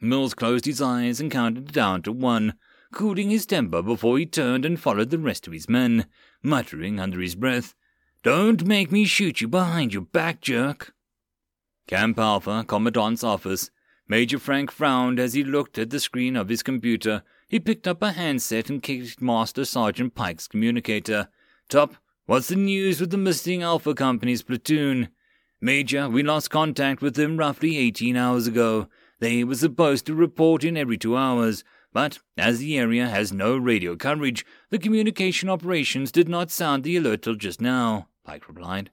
Mills 0.00 0.34
closed 0.34 0.64
his 0.64 0.80
eyes 0.80 1.20
and 1.20 1.30
counted 1.30 1.72
down 1.72 2.02
to 2.02 2.12
one, 2.12 2.54
cooling 2.92 3.30
his 3.30 3.44
temper 3.46 3.82
before 3.82 4.18
he 4.18 4.24
turned 4.24 4.64
and 4.64 4.80
followed 4.80 5.10
the 5.10 5.18
rest 5.18 5.46
of 5.46 5.52
his 5.52 5.68
men, 5.68 6.06
muttering 6.42 6.98
under 6.98 7.20
his 7.20 7.34
breath, 7.34 7.74
Don't 8.22 8.64
make 8.64 8.90
me 8.90 9.04
shoot 9.04 9.40
you 9.40 9.48
behind 9.48 9.92
your 9.92 10.02
back, 10.02 10.40
jerk. 10.40 10.94
Camp 11.86 12.18
Alpha, 12.18 12.64
Commandant's 12.66 13.22
office. 13.22 13.70
Major 14.08 14.38
Frank 14.38 14.70
frowned 14.70 15.18
as 15.18 15.34
he 15.34 15.44
looked 15.44 15.78
at 15.78 15.90
the 15.90 16.00
screen 16.00 16.36
of 16.36 16.48
his 16.48 16.62
computer. 16.62 17.22
He 17.48 17.60
picked 17.60 17.86
up 17.86 18.02
a 18.02 18.12
handset 18.12 18.68
and 18.68 18.82
kicked 18.82 19.20
Master 19.20 19.64
Sergeant 19.64 20.14
Pike's 20.14 20.48
communicator. 20.48 21.28
Top, 21.68 21.96
What's 22.26 22.48
the 22.48 22.56
news 22.56 23.00
with 23.00 23.12
the 23.12 23.18
missing 23.18 23.62
Alpha 23.62 23.94
Company's 23.94 24.42
platoon? 24.42 25.10
Major, 25.60 26.08
we 26.08 26.24
lost 26.24 26.50
contact 26.50 27.00
with 27.00 27.14
them 27.14 27.36
roughly 27.36 27.78
18 27.78 28.16
hours 28.16 28.48
ago. 28.48 28.88
They 29.20 29.44
were 29.44 29.54
supposed 29.54 30.06
to 30.06 30.14
report 30.14 30.64
in 30.64 30.76
every 30.76 30.98
two 30.98 31.16
hours, 31.16 31.62
but 31.92 32.18
as 32.36 32.58
the 32.58 32.76
area 32.76 33.06
has 33.06 33.32
no 33.32 33.56
radio 33.56 33.94
coverage, 33.94 34.44
the 34.70 34.78
communication 34.80 35.48
operations 35.48 36.10
did 36.10 36.28
not 36.28 36.50
sound 36.50 36.82
the 36.82 36.96
alert 36.96 37.22
till 37.22 37.36
just 37.36 37.60
now, 37.60 38.08
Pike 38.24 38.48
replied. 38.48 38.90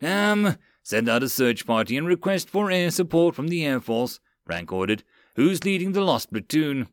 Um, 0.00 0.56
send 0.84 1.08
out 1.08 1.24
a 1.24 1.28
search 1.28 1.66
party 1.66 1.96
and 1.96 2.06
request 2.06 2.48
for 2.48 2.70
air 2.70 2.92
support 2.92 3.34
from 3.34 3.48
the 3.48 3.66
Air 3.66 3.80
Force, 3.80 4.20
Frank 4.44 4.72
ordered. 4.72 5.02
Who's 5.34 5.64
leading 5.64 5.92
the 5.92 6.02
lost 6.02 6.30
platoon? 6.30 6.86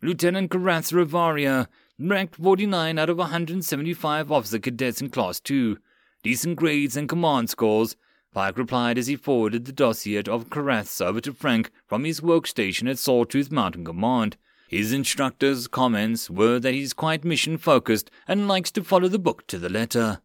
Lieutenant 0.00 0.50
Karath 0.50 0.92
Ravaria, 0.92 1.66
ranked 1.98 2.36
49 2.36 2.98
out 2.98 3.10
of 3.10 3.18
175 3.18 4.30
officer 4.30 4.60
cadets 4.60 5.00
in 5.00 5.10
Class 5.10 5.40
2. 5.40 5.76
Decent 6.22 6.56
grades 6.56 6.96
and 6.96 7.08
command 7.08 7.50
scores. 7.50 7.96
Pike 8.32 8.56
replied 8.56 8.96
as 8.96 9.08
he 9.08 9.16
forwarded 9.16 9.64
the 9.64 9.72
dossier 9.72 10.18
of 10.18 10.50
Karath's 10.50 11.00
over 11.00 11.20
to 11.22 11.32
Frank 11.32 11.72
from 11.86 12.04
his 12.04 12.20
workstation 12.20 12.88
at 12.88 12.98
Sawtooth 12.98 13.50
Mountain 13.50 13.84
Command. 13.84 14.36
His 14.68 14.92
instructor's 14.92 15.66
comments 15.66 16.30
were 16.30 16.60
that 16.60 16.74
he's 16.74 16.92
quite 16.92 17.24
mission 17.24 17.58
focused 17.58 18.10
and 18.28 18.46
likes 18.46 18.70
to 18.72 18.84
follow 18.84 19.08
the 19.08 19.18
book 19.18 19.48
to 19.48 19.58
the 19.58 19.70
letter. 19.70 20.20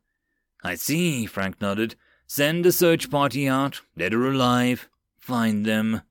I 0.64 0.76
see, 0.76 1.26
Frank 1.26 1.60
nodded. 1.60 1.96
Send 2.28 2.66
a 2.66 2.72
search 2.72 3.10
party 3.10 3.48
out, 3.48 3.82
dead 3.98 4.14
or 4.14 4.30
alive. 4.30 4.88
Find 5.18 5.66
them. 5.66 6.02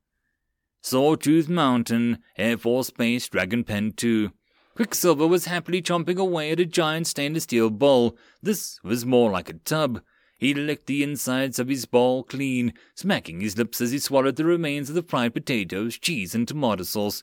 Sawtooth 0.84 1.48
Mountain, 1.48 2.18
Air 2.36 2.58
Force 2.58 2.90
Base, 2.90 3.28
Dragon 3.28 3.62
Pen 3.62 3.92
2. 3.92 4.32
Quicksilver 4.74 5.28
was 5.28 5.44
happily 5.44 5.80
chomping 5.80 6.18
away 6.18 6.50
at 6.50 6.58
a 6.58 6.64
giant 6.64 7.06
stainless 7.06 7.44
steel 7.44 7.70
bowl. 7.70 8.16
This 8.42 8.80
was 8.82 9.06
more 9.06 9.30
like 9.30 9.48
a 9.48 9.54
tub. 9.54 10.02
He 10.36 10.52
licked 10.54 10.86
the 10.86 11.04
insides 11.04 11.60
of 11.60 11.68
his 11.68 11.84
bowl 11.84 12.24
clean, 12.24 12.72
smacking 12.96 13.40
his 13.40 13.56
lips 13.56 13.80
as 13.80 13.92
he 13.92 14.00
swallowed 14.00 14.34
the 14.34 14.44
remains 14.44 14.88
of 14.88 14.96
the 14.96 15.04
fried 15.04 15.34
potatoes, 15.34 15.98
cheese, 15.98 16.34
and 16.34 16.48
tomato 16.48 16.82
sauce. 16.82 17.22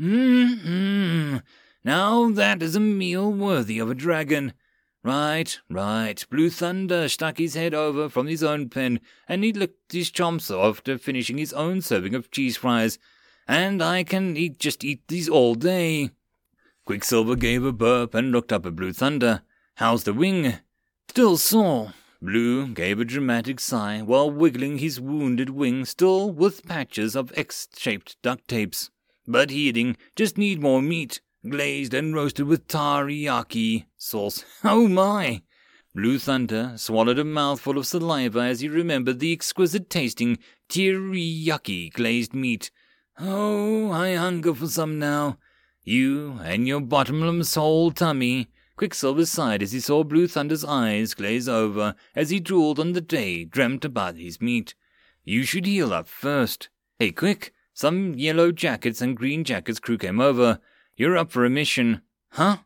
Mmm, 0.00 1.42
now 1.84 2.30
that 2.30 2.62
is 2.62 2.76
a 2.76 2.80
meal 2.80 3.32
worthy 3.32 3.80
of 3.80 3.90
a 3.90 3.96
dragon. 3.96 4.52
Right, 5.04 5.58
right. 5.68 6.24
Blue 6.30 6.48
Thunder 6.48 7.08
stuck 7.08 7.38
his 7.38 7.54
head 7.54 7.74
over 7.74 8.08
from 8.08 8.28
his 8.28 8.44
own 8.44 8.68
pen, 8.68 9.00
and 9.28 9.42
he 9.42 9.52
licked 9.52 9.92
his 9.92 10.12
chomps 10.12 10.50
after 10.50 10.96
finishing 10.96 11.38
his 11.38 11.52
own 11.52 11.80
serving 11.80 12.14
of 12.14 12.30
cheese 12.30 12.56
fries. 12.56 12.98
And 13.48 13.82
I 13.82 14.04
can 14.04 14.36
eat 14.36 14.60
just 14.60 14.84
eat 14.84 15.02
these 15.08 15.28
all 15.28 15.56
day. 15.56 16.10
Quicksilver 16.84 17.34
gave 17.34 17.64
a 17.64 17.72
burp 17.72 18.14
and 18.14 18.30
looked 18.30 18.52
up 18.52 18.64
at 18.64 18.76
Blue 18.76 18.92
Thunder. 18.92 19.42
How's 19.76 20.04
the 20.04 20.12
wing? 20.12 20.54
Still 21.08 21.36
sore. 21.36 21.94
Blue 22.20 22.68
gave 22.68 23.00
a 23.00 23.04
dramatic 23.04 23.58
sigh 23.58 24.00
while 24.02 24.30
wiggling 24.30 24.78
his 24.78 25.00
wounded 25.00 25.50
wing, 25.50 25.84
still 25.84 26.30
with 26.30 26.64
patches 26.64 27.16
of 27.16 27.32
X-shaped 27.36 28.16
duct 28.22 28.46
tapes. 28.46 28.90
But 29.26 29.50
healing, 29.50 29.96
just 30.14 30.38
need 30.38 30.62
more 30.62 30.80
meat, 30.80 31.20
glazed 31.48 31.92
and 31.94 32.14
roasted 32.14 32.46
with 32.46 32.68
teriyaki 32.68 33.86
sauce. 33.96 34.44
Oh 34.64 34.88
my! 34.88 35.42
Blue 35.94 36.18
Thunder 36.18 36.72
swallowed 36.76 37.18
a 37.18 37.24
mouthful 37.24 37.76
of 37.76 37.86
saliva 37.86 38.40
as 38.40 38.60
he 38.60 38.68
remembered 38.68 39.18
the 39.18 39.32
exquisite 39.32 39.90
tasting 39.90 40.38
teriyaki 40.68 41.92
glazed 41.92 42.32
meat. 42.32 42.70
Oh, 43.18 43.90
I 43.90 44.14
hunger 44.14 44.54
for 44.54 44.68
some 44.68 44.98
now. 44.98 45.38
You 45.84 46.38
and 46.42 46.66
your 46.66 46.80
bottomless 46.80 47.56
hole 47.56 47.90
tummy. 47.90 48.48
Quicksilver 48.76 49.26
sighed 49.26 49.62
as 49.62 49.72
he 49.72 49.80
saw 49.80 50.02
Blue 50.02 50.26
Thunder's 50.26 50.64
eyes 50.64 51.14
glaze 51.14 51.48
over 51.48 51.94
as 52.16 52.30
he 52.30 52.40
drooled 52.40 52.78
on 52.78 52.92
the 52.92 53.00
day 53.00 53.44
dreamt 53.44 53.84
about 53.84 54.16
his 54.16 54.40
meat. 54.40 54.74
You 55.24 55.42
should 55.44 55.66
heal 55.66 55.92
up 55.92 56.08
first. 56.08 56.68
Hey, 56.98 57.10
quick! 57.10 57.52
Some 57.74 58.14
yellow 58.14 58.52
jackets 58.52 59.00
and 59.00 59.16
green 59.16 59.44
jackets 59.44 59.78
crew 59.78 59.98
came 59.98 60.20
over. 60.20 60.58
You're 60.96 61.16
up 61.16 61.32
for 61.32 61.44
a 61.44 61.50
mission. 61.50 62.02
Huh? 62.32 62.58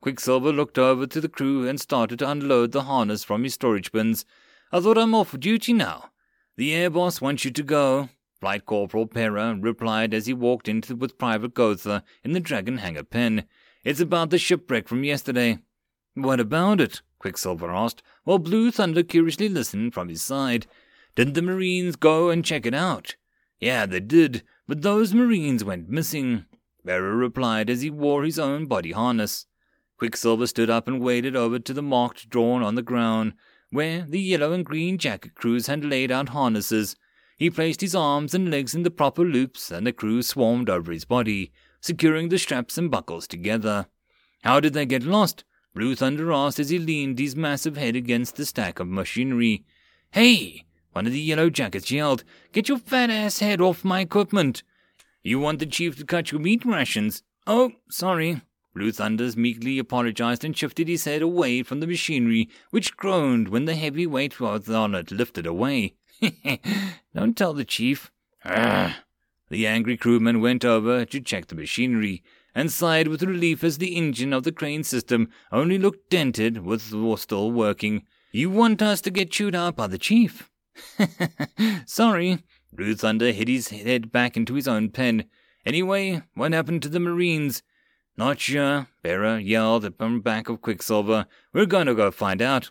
Quicksilver 0.00 0.52
looked 0.52 0.78
over 0.78 1.06
to 1.06 1.20
the 1.20 1.28
crew 1.28 1.68
and 1.68 1.80
started 1.80 2.18
to 2.20 2.30
unload 2.30 2.72
the 2.72 2.82
harness 2.82 3.24
from 3.24 3.44
his 3.44 3.54
storage 3.54 3.92
bins. 3.92 4.24
I 4.70 4.80
thought 4.80 4.98
I'm 4.98 5.14
off 5.14 5.38
duty 5.38 5.72
now. 5.72 6.10
The 6.56 6.74
air 6.74 6.90
boss 6.90 7.20
wants 7.20 7.44
you 7.44 7.50
to 7.50 7.62
go. 7.62 8.08
Flight 8.40 8.66
Corporal 8.66 9.06
Pera 9.06 9.56
replied 9.60 10.12
as 10.12 10.26
he 10.26 10.32
walked 10.32 10.68
into 10.68 10.96
with 10.96 11.18
Private 11.18 11.54
Gotha 11.54 12.02
in 12.24 12.32
the 12.32 12.40
Dragon 12.40 12.78
Hangar 12.78 13.04
pen. 13.04 13.44
It's 13.84 14.00
about 14.00 14.30
the 14.30 14.38
shipwreck 14.38 14.88
from 14.88 15.04
yesterday. 15.04 15.58
What 16.14 16.40
about 16.40 16.80
it? 16.80 17.02
Quicksilver 17.18 17.70
asked, 17.70 18.02
while 18.24 18.38
Blue 18.38 18.70
Thunder 18.70 19.02
curiously 19.02 19.48
listened 19.48 19.94
from 19.94 20.08
his 20.08 20.22
side. 20.22 20.66
Didn't 21.14 21.34
the 21.34 21.42
Marines 21.42 21.96
go 21.96 22.30
and 22.30 22.44
check 22.44 22.66
it 22.66 22.74
out? 22.74 23.16
Yeah, 23.60 23.86
they 23.86 24.00
did, 24.00 24.42
but 24.66 24.82
those 24.82 25.14
Marines 25.14 25.62
went 25.62 25.88
missing. 25.88 26.46
Pera 26.84 27.14
replied 27.14 27.70
as 27.70 27.82
he 27.82 27.90
wore 27.90 28.24
his 28.24 28.38
own 28.38 28.66
body 28.66 28.92
harness. 28.92 29.46
Quicksilver 29.98 30.46
stood 30.46 30.70
up 30.70 30.88
and 30.88 31.00
waded 31.00 31.36
over 31.36 31.58
to 31.58 31.72
the 31.72 31.82
marked 31.82 32.28
drawn 32.28 32.62
on 32.62 32.74
the 32.74 32.82
ground, 32.82 33.34
where 33.70 34.04
the 34.08 34.20
yellow 34.20 34.52
and 34.52 34.64
green 34.64 34.98
jacket 34.98 35.34
crews 35.34 35.66
had 35.66 35.84
laid 35.84 36.10
out 36.10 36.30
harnesses 36.30 36.96
he 37.42 37.50
placed 37.50 37.80
his 37.80 37.96
arms 37.96 38.34
and 38.34 38.52
legs 38.52 38.72
in 38.72 38.84
the 38.84 38.90
proper 38.90 39.24
loops, 39.24 39.72
and 39.72 39.84
the 39.84 39.92
crew 39.92 40.22
swarmed 40.22 40.70
over 40.70 40.92
his 40.92 41.04
body, 41.04 41.50
securing 41.80 42.28
the 42.28 42.38
straps 42.38 42.78
and 42.78 42.88
buckles 42.88 43.26
together. 43.26 43.86
How 44.44 44.60
did 44.60 44.74
they 44.74 44.86
get 44.86 45.02
lost? 45.02 45.42
Blue 45.74 45.96
Thunder 45.96 46.32
asked 46.32 46.60
as 46.60 46.70
he 46.70 46.78
leaned 46.78 47.18
his 47.18 47.34
massive 47.34 47.76
head 47.76 47.96
against 47.96 48.36
the 48.36 48.46
stack 48.46 48.78
of 48.78 48.86
machinery. 48.86 49.64
Hey! 50.12 50.66
One 50.92 51.04
of 51.04 51.12
the 51.12 51.20
yellow 51.20 51.50
jackets 51.50 51.90
yelled, 51.90 52.22
Get 52.52 52.68
your 52.68 52.78
fat 52.78 53.10
ass 53.10 53.40
head 53.40 53.60
off 53.60 53.84
my 53.84 54.02
equipment! 54.02 54.62
You 55.22 55.38
want 55.38 55.58
the 55.60 55.66
chief 55.66 55.96
to 55.98 56.04
cut 56.04 56.32
your 56.32 56.40
meat 56.40 56.64
rations? 56.64 57.22
Oh, 57.46 57.72
sorry. 57.90 58.40
Blue 58.74 58.90
Thunders 58.90 59.36
meekly 59.36 59.78
apologized 59.78 60.44
and 60.44 60.56
shifted 60.56 60.88
his 60.88 61.04
head 61.04 61.22
away 61.22 61.62
from 61.62 61.80
the 61.80 61.86
machinery, 61.86 62.48
which 62.70 62.96
groaned 62.96 63.48
when 63.48 63.66
the 63.66 63.74
heavy 63.74 64.06
weight 64.06 64.40
was 64.40 64.68
on 64.68 64.94
it 64.94 65.10
lifted 65.10 65.46
away. 65.46 65.94
Don't 67.14 67.36
tell 67.36 67.52
the 67.52 67.64
chief. 67.64 68.10
Arrgh. 68.44 68.94
The 69.50 69.66
angry 69.66 69.96
crewman 69.98 70.40
went 70.40 70.64
over 70.64 71.04
to 71.04 71.20
check 71.20 71.46
the 71.48 71.54
machinery. 71.54 72.22
and 72.54 72.70
sighed 72.70 73.08
with 73.08 73.22
relief 73.22 73.64
as 73.64 73.78
the 73.78 73.96
engine 73.96 74.32
of 74.32 74.42
the 74.42 74.52
crane 74.52 74.84
system 74.84 75.28
only 75.50 75.78
looked 75.78 76.10
dented 76.10 76.64
with 76.64 76.82
still 77.18 77.50
working. 77.50 78.02
You 78.32 78.50
want 78.50 78.82
us 78.82 79.00
to 79.02 79.10
get 79.10 79.30
chewed 79.30 79.54
out 79.54 79.76
by 79.76 79.86
the 79.86 79.98
chief? 79.98 80.50
Sorry. 81.86 82.42
Blue 82.72 82.94
Thunder 82.94 83.32
hit 83.32 83.48
his 83.48 83.68
head 83.68 84.10
back 84.10 84.36
into 84.36 84.54
his 84.54 84.66
own 84.66 84.90
pen. 84.90 85.24
Anyway, 85.66 86.22
what 86.34 86.52
happened 86.52 86.82
to 86.82 86.88
the 86.88 87.00
Marines? 87.00 87.62
Not 88.16 88.40
sure, 88.40 88.88
Pera 89.02 89.40
yelled 89.40 89.84
at 89.84 89.98
the 89.98 90.20
back 90.22 90.48
of 90.48 90.62
Quicksilver. 90.62 91.26
We're 91.52 91.66
going 91.66 91.86
to 91.86 91.94
go 91.94 92.10
find 92.10 92.40
out. 92.40 92.70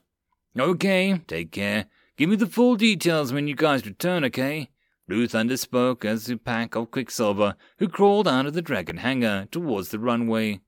Okay, 0.59 1.21
take 1.27 1.51
care. 1.51 1.85
Give 2.17 2.29
me 2.29 2.35
the 2.35 2.47
full 2.47 2.75
details 2.75 3.31
when 3.31 3.47
you 3.47 3.55
guys 3.55 3.85
return, 3.85 4.23
okay? 4.25 4.69
Blue 5.07 5.27
Thunder 5.27 5.57
spoke 5.57 6.05
as 6.05 6.25
the 6.25 6.37
pack 6.37 6.75
of 6.75 6.91
Quicksilver, 6.91 7.55
who 7.77 7.87
crawled 7.87 8.27
out 8.27 8.45
of 8.45 8.53
the 8.53 8.61
dragon 8.61 8.97
hangar 8.97 9.47
towards 9.51 9.89
the 9.89 9.99
runway. 9.99 10.61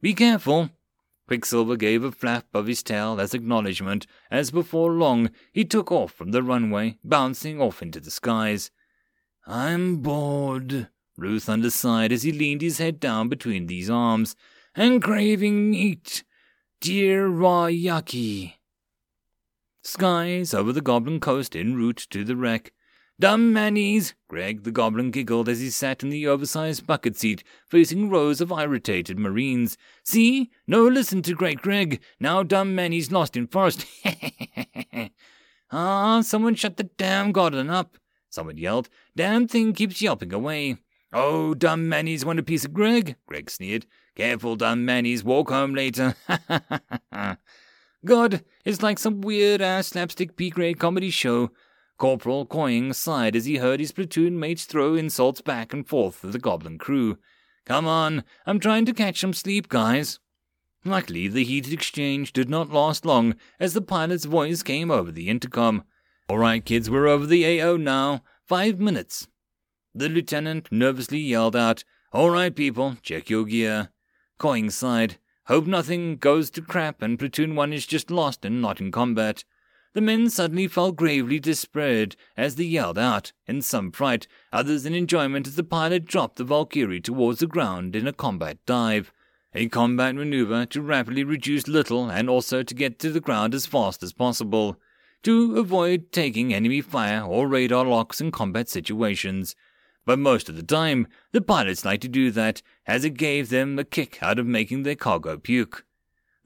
Be 0.00 0.14
careful. 0.14 0.70
Quicksilver 1.26 1.76
gave 1.76 2.04
a 2.04 2.12
flap 2.12 2.46
of 2.52 2.66
his 2.66 2.82
tail 2.82 3.18
as 3.18 3.32
acknowledgement, 3.32 4.06
as 4.30 4.50
before 4.50 4.92
long 4.92 5.30
he 5.52 5.64
took 5.64 5.90
off 5.90 6.12
from 6.12 6.32
the 6.32 6.42
runway, 6.42 6.98
bouncing 7.02 7.60
off 7.60 7.80
into 7.80 7.98
the 7.98 8.10
skies. 8.10 8.70
I'm 9.46 9.96
bored, 9.96 10.88
Ruth 11.16 11.44
Thunder 11.44 11.70
sighed 11.70 12.12
as 12.12 12.24
he 12.24 12.32
leaned 12.32 12.60
his 12.60 12.78
head 12.78 13.00
down 13.00 13.28
between 13.28 13.66
these 13.66 13.88
arms, 13.88 14.36
and 14.74 15.02
craving 15.02 15.70
meat. 15.70 16.24
Teriyaki. 16.82 18.54
Skies 19.82 20.52
over 20.52 20.72
the 20.72 20.82
Goblin 20.82 21.20
coast 21.20 21.56
en 21.56 21.74
route 21.74 22.06
to 22.10 22.24
the 22.24 22.36
wreck. 22.36 22.73
Dumb 23.20 23.52
manies! 23.52 24.14
Greg 24.28 24.64
the 24.64 24.72
Goblin 24.72 25.12
giggled 25.12 25.48
as 25.48 25.60
he 25.60 25.70
sat 25.70 26.02
in 26.02 26.10
the 26.10 26.26
oversized 26.26 26.84
bucket 26.84 27.16
seat, 27.16 27.44
facing 27.68 28.10
rows 28.10 28.40
of 28.40 28.50
irritated 28.50 29.20
Marines. 29.20 29.78
See? 30.02 30.50
No 30.66 30.86
listen 30.86 31.22
to 31.22 31.34
Great 31.34 31.62
Greg. 31.62 32.02
Now 32.18 32.42
dumb 32.42 32.74
manies 32.74 33.12
lost 33.12 33.36
in 33.36 33.46
forest. 33.46 33.86
ah, 35.70 36.22
someone 36.22 36.56
shut 36.56 36.76
the 36.76 36.84
damn 36.84 37.30
Goblin 37.30 37.70
up. 37.70 37.98
Someone 38.30 38.58
yelled. 38.58 38.88
Damn 39.14 39.46
thing 39.46 39.74
keeps 39.74 40.02
yelping 40.02 40.32
away. 40.32 40.78
Oh, 41.12 41.54
dumb 41.54 41.88
manies 41.88 42.24
want 42.24 42.40
a 42.40 42.42
piece 42.42 42.64
of 42.64 42.74
Greg? 42.74 43.14
Greg 43.28 43.48
sneered. 43.48 43.86
Careful, 44.16 44.56
dumb 44.56 44.84
manies. 44.84 45.22
Walk 45.22 45.50
home 45.50 45.72
later. 45.72 46.16
God, 48.04 48.44
it's 48.64 48.82
like 48.82 48.98
some 48.98 49.20
weird 49.20 49.62
ass 49.62 49.86
slapstick 49.86 50.34
B 50.34 50.50
grade 50.50 50.80
comedy 50.80 51.10
show. 51.10 51.52
Corporal 51.98 52.44
Coying 52.44 52.92
sighed 52.92 53.36
as 53.36 53.44
he 53.44 53.56
heard 53.56 53.80
his 53.80 53.92
platoon 53.92 54.38
mates 54.38 54.64
throw 54.64 54.94
insults 54.94 55.40
back 55.40 55.72
and 55.72 55.86
forth 55.86 56.24
at 56.24 56.32
the 56.32 56.38
goblin 56.38 56.78
crew. 56.78 57.18
Come 57.64 57.86
on, 57.86 58.24
I'm 58.46 58.58
trying 58.60 58.84
to 58.86 58.92
catch 58.92 59.20
some 59.20 59.32
sleep, 59.32 59.68
guys. 59.68 60.18
Luckily, 60.84 61.28
the 61.28 61.44
heated 61.44 61.72
exchange 61.72 62.32
did 62.32 62.50
not 62.50 62.70
last 62.70 63.06
long 63.06 63.36
as 63.58 63.72
the 63.72 63.80
pilot's 63.80 64.26
voice 64.26 64.62
came 64.62 64.90
over 64.90 65.10
the 65.10 65.28
intercom. 65.28 65.84
All 66.28 66.38
right, 66.38 66.64
kids, 66.64 66.90
we're 66.90 67.06
over 67.06 67.26
the 67.26 67.60
AO 67.60 67.76
now. 67.76 68.22
Five 68.46 68.78
minutes. 68.78 69.28
The 69.94 70.08
lieutenant 70.08 70.70
nervously 70.70 71.20
yelled 71.20 71.56
out, 71.56 71.84
All 72.12 72.28
right, 72.28 72.54
people, 72.54 72.96
check 73.02 73.30
your 73.30 73.44
gear. 73.44 73.90
Coying 74.38 74.68
sighed. 74.68 75.16
Hope 75.46 75.66
nothing 75.66 76.16
goes 76.16 76.50
to 76.50 76.62
crap 76.62 77.00
and 77.00 77.18
Platoon 77.18 77.54
1 77.54 77.72
is 77.72 77.86
just 77.86 78.10
lost 78.10 78.44
and 78.44 78.60
not 78.60 78.80
in 78.80 78.90
combat. 78.90 79.44
The 79.94 80.00
men 80.00 80.28
suddenly 80.28 80.66
fell 80.66 80.90
gravely 80.90 81.38
despaired 81.38 82.16
as 82.36 82.56
they 82.56 82.64
yelled 82.64 82.98
out, 82.98 83.32
in 83.46 83.62
some 83.62 83.92
fright, 83.92 84.26
others 84.52 84.84
in 84.84 84.92
enjoyment 84.92 85.46
as 85.46 85.54
the 85.54 85.62
pilot 85.62 86.04
dropped 86.04 86.34
the 86.36 86.42
Valkyrie 86.42 87.00
towards 87.00 87.38
the 87.38 87.46
ground 87.46 87.94
in 87.94 88.08
a 88.08 88.12
combat 88.12 88.58
dive. 88.66 89.12
A 89.54 89.68
combat 89.68 90.16
maneuver 90.16 90.66
to 90.66 90.82
rapidly 90.82 91.22
reduce 91.22 91.68
little 91.68 92.10
and 92.10 92.28
also 92.28 92.64
to 92.64 92.74
get 92.74 92.98
to 92.98 93.10
the 93.10 93.20
ground 93.20 93.54
as 93.54 93.66
fast 93.66 94.02
as 94.02 94.12
possible, 94.12 94.80
to 95.22 95.58
avoid 95.58 96.10
taking 96.10 96.52
enemy 96.52 96.80
fire 96.80 97.22
or 97.22 97.46
radar 97.46 97.84
locks 97.84 98.20
in 98.20 98.32
combat 98.32 98.68
situations. 98.68 99.54
But 100.04 100.18
most 100.18 100.48
of 100.48 100.56
the 100.56 100.64
time, 100.64 101.06
the 101.30 101.40
pilots 101.40 101.84
liked 101.84 102.02
to 102.02 102.08
do 102.08 102.32
that, 102.32 102.62
as 102.84 103.04
it 103.04 103.10
gave 103.10 103.48
them 103.48 103.78
a 103.78 103.84
kick 103.84 104.20
out 104.20 104.40
of 104.40 104.46
making 104.46 104.82
their 104.82 104.96
cargo 104.96 105.38
puke. 105.38 105.84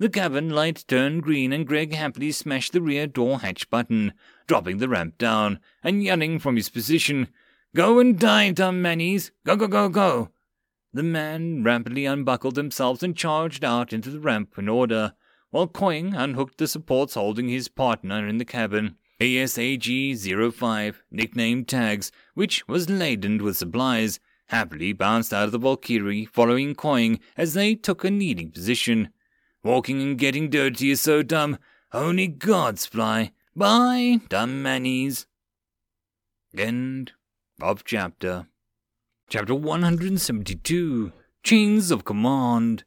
The 0.00 0.08
cabin 0.08 0.50
light 0.50 0.84
turned 0.86 1.24
green 1.24 1.52
and 1.52 1.66
Greg 1.66 1.92
happily 1.92 2.30
smashed 2.30 2.72
the 2.72 2.80
rear 2.80 3.08
door 3.08 3.40
hatch 3.40 3.68
button, 3.68 4.12
dropping 4.46 4.78
the 4.78 4.88
ramp 4.88 5.18
down, 5.18 5.58
and 5.82 6.04
yelling 6.04 6.38
from 6.38 6.54
his 6.54 6.68
position, 6.68 7.28
Go 7.74 7.98
and 7.98 8.16
die, 8.16 8.52
dumb 8.52 8.80
manies! 8.80 9.32
Go, 9.44 9.56
go, 9.56 9.66
go, 9.66 9.88
go! 9.88 10.30
The 10.92 11.02
man 11.02 11.64
rapidly 11.64 12.06
unbuckled 12.06 12.54
themselves 12.54 13.02
and 13.02 13.16
charged 13.16 13.64
out 13.64 13.92
into 13.92 14.08
the 14.10 14.20
ramp 14.20 14.56
in 14.56 14.68
order, 14.68 15.14
while 15.50 15.66
Coying 15.66 16.14
unhooked 16.14 16.58
the 16.58 16.68
supports 16.68 17.14
holding 17.14 17.48
his 17.48 17.66
partner 17.66 18.26
in 18.26 18.38
the 18.38 18.44
cabin. 18.44 18.96
ASAG 19.20 20.52
05, 20.54 21.02
nicknamed 21.10 21.66
Tags, 21.66 22.12
which 22.34 22.68
was 22.68 22.88
laden 22.88 23.42
with 23.42 23.56
supplies, 23.56 24.20
happily 24.46 24.92
bounced 24.92 25.34
out 25.34 25.46
of 25.46 25.52
the 25.52 25.58
Valkyrie, 25.58 26.24
following 26.24 26.76
Coying 26.76 27.18
as 27.36 27.54
they 27.54 27.74
took 27.74 28.04
a 28.04 28.10
kneeling 28.10 28.52
position. 28.52 29.10
Walking 29.68 30.00
and 30.00 30.16
getting 30.16 30.48
dirty 30.48 30.92
is 30.92 31.02
so 31.02 31.22
dumb, 31.22 31.58
only 31.92 32.26
gods 32.26 32.86
fly. 32.86 33.32
Bye, 33.54 34.18
dumb 34.30 34.62
manies. 34.62 35.26
End 36.56 37.12
of 37.60 37.84
chapter. 37.84 38.46
Chapter 39.28 39.54
172 39.54 41.12
Chains 41.42 41.90
of 41.90 42.06
Command. 42.06 42.84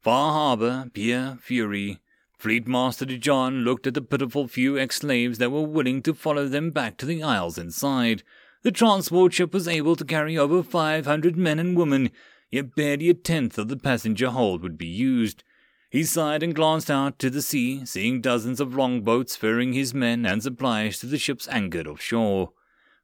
Far 0.00 0.30
Harbor, 0.34 0.88
Pier 0.94 1.36
Fury. 1.40 1.98
Fleet 2.38 2.68
Master 2.68 3.04
John 3.04 3.64
looked 3.64 3.88
at 3.88 3.94
the 3.94 4.00
pitiful 4.00 4.46
few 4.46 4.78
ex 4.78 4.98
slaves 4.98 5.38
that 5.38 5.50
were 5.50 5.62
willing 5.62 6.00
to 6.02 6.14
follow 6.14 6.46
them 6.46 6.70
back 6.70 6.96
to 6.98 7.06
the 7.06 7.24
isles 7.24 7.58
inside. 7.58 8.22
The 8.62 8.70
transport 8.70 9.32
ship 9.32 9.52
was 9.52 9.66
able 9.66 9.96
to 9.96 10.04
carry 10.04 10.38
over 10.38 10.62
500 10.62 11.36
men 11.36 11.58
and 11.58 11.76
women, 11.76 12.12
yet 12.52 12.76
barely 12.76 13.08
a 13.08 13.14
tenth 13.14 13.58
of 13.58 13.66
the 13.66 13.76
passenger 13.76 14.30
hold 14.30 14.62
would 14.62 14.78
be 14.78 14.86
used. 14.86 15.42
He 15.90 16.04
sighed 16.04 16.42
and 16.42 16.54
glanced 16.54 16.90
out 16.90 17.18
to 17.18 17.30
the 17.30 17.40
sea, 17.40 17.86
seeing 17.86 18.20
dozens 18.20 18.60
of 18.60 18.74
longboats 18.74 19.36
ferrying 19.36 19.72
his 19.72 19.94
men 19.94 20.26
and 20.26 20.42
supplies 20.42 20.98
to 20.98 21.06
the 21.06 21.16
ships 21.16 21.48
anchored 21.48 21.86
offshore. 21.86 22.52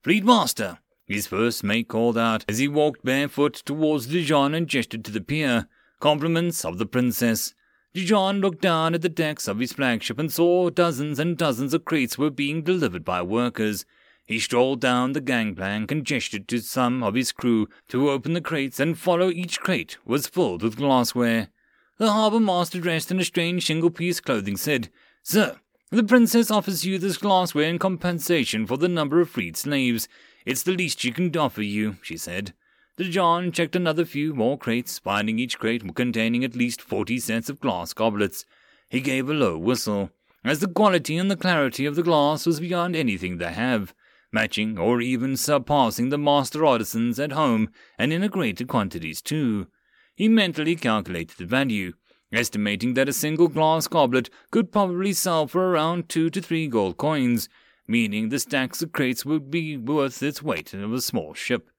Fleet 0.02 0.22
Master! 0.22 0.78
His 1.06 1.26
first 1.26 1.64
mate 1.64 1.88
called 1.88 2.18
out 2.18 2.44
as 2.46 2.58
he 2.58 2.68
walked 2.68 3.02
barefoot 3.02 3.54
towards 3.54 4.06
De 4.06 4.22
John 4.22 4.54
and 4.54 4.68
gestured 4.68 5.04
to 5.06 5.10
the 5.10 5.22
pier. 5.22 5.66
Compliments 5.98 6.62
of 6.62 6.76
the 6.76 6.84
princess. 6.84 7.54
De 7.94 8.04
John 8.04 8.40
looked 8.40 8.60
down 8.60 8.94
at 8.94 9.00
the 9.00 9.08
decks 9.08 9.48
of 9.48 9.60
his 9.60 9.72
flagship 9.72 10.18
and 10.18 10.30
saw 10.30 10.68
dozens 10.68 11.18
and 11.18 11.38
dozens 11.38 11.72
of 11.72 11.86
crates 11.86 12.18
were 12.18 12.30
being 12.30 12.62
delivered 12.62 13.04
by 13.04 13.22
workers. 13.22 13.86
He 14.26 14.38
strolled 14.38 14.80
down 14.80 15.12
the 15.12 15.20
gangplank 15.22 15.90
and 15.90 16.04
gestured 16.04 16.48
to 16.48 16.58
some 16.58 17.02
of 17.02 17.14
his 17.14 17.32
crew 17.32 17.68
to 17.88 18.10
open 18.10 18.34
the 18.34 18.40
crates 18.42 18.78
and 18.78 18.98
follow 18.98 19.30
each 19.30 19.60
crate 19.60 19.96
was 20.04 20.26
filled 20.26 20.62
with 20.62 20.76
glassware. 20.76 21.48
The 21.96 22.10
harbour 22.10 22.40
master, 22.40 22.80
dressed 22.80 23.12
in 23.12 23.20
a 23.20 23.24
strange 23.24 23.62
shingle 23.62 23.90
piece 23.90 24.20
clothing, 24.20 24.56
said, 24.56 24.88
Sir, 25.22 25.60
the 25.90 26.02
princess 26.02 26.50
offers 26.50 26.84
you 26.84 26.98
this 26.98 27.16
glassware 27.16 27.68
in 27.68 27.78
compensation 27.78 28.66
for 28.66 28.76
the 28.76 28.88
number 28.88 29.20
of 29.20 29.30
freed 29.30 29.56
slaves. 29.56 30.08
It's 30.44 30.64
the 30.64 30.72
least 30.72 30.98
she 30.98 31.12
can 31.12 31.34
offer 31.36 31.62
you, 31.62 31.96
she 32.02 32.16
said. 32.16 32.52
De 32.96 33.08
John 33.08 33.52
checked 33.52 33.76
another 33.76 34.04
few 34.04 34.34
more 34.34 34.58
crates, 34.58 34.98
finding 34.98 35.38
each 35.38 35.58
crate 35.58 35.94
containing 35.94 36.44
at 36.44 36.56
least 36.56 36.82
forty 36.82 37.20
sets 37.20 37.48
of 37.48 37.60
glass 37.60 37.92
goblets. 37.92 38.44
He 38.88 39.00
gave 39.00 39.28
a 39.28 39.34
low 39.34 39.56
whistle, 39.56 40.10
as 40.44 40.58
the 40.58 40.68
quality 40.68 41.16
and 41.16 41.30
the 41.30 41.36
clarity 41.36 41.86
of 41.86 41.94
the 41.94 42.02
glass 42.02 42.44
was 42.44 42.60
beyond 42.60 42.96
anything 42.96 43.38
they 43.38 43.52
have, 43.52 43.94
matching 44.32 44.78
or 44.78 45.00
even 45.00 45.36
surpassing 45.36 46.08
the 46.08 46.18
master 46.18 46.66
artisans 46.66 47.20
at 47.20 47.32
home, 47.32 47.70
and 47.98 48.12
in 48.12 48.22
a 48.24 48.28
greater 48.28 48.64
quantities 48.64 49.22
too. 49.22 49.68
He 50.14 50.28
mentally 50.28 50.76
calculated 50.76 51.36
the 51.38 51.44
value, 51.44 51.94
estimating 52.32 52.94
that 52.94 53.08
a 53.08 53.12
single 53.12 53.48
glass 53.48 53.88
goblet 53.88 54.30
could 54.50 54.70
probably 54.70 55.12
sell 55.12 55.46
for 55.46 55.70
around 55.70 56.08
two 56.08 56.30
to 56.30 56.40
three 56.40 56.68
gold 56.68 56.96
coins, 56.96 57.48
meaning 57.88 58.28
the 58.28 58.38
stacks 58.38 58.80
of 58.82 58.92
crates 58.92 59.24
would 59.24 59.50
be 59.50 59.76
worth 59.76 60.22
its 60.22 60.42
weight 60.42 60.72
of 60.72 60.92
a 60.92 61.00
small 61.00 61.34
ship. 61.34 61.70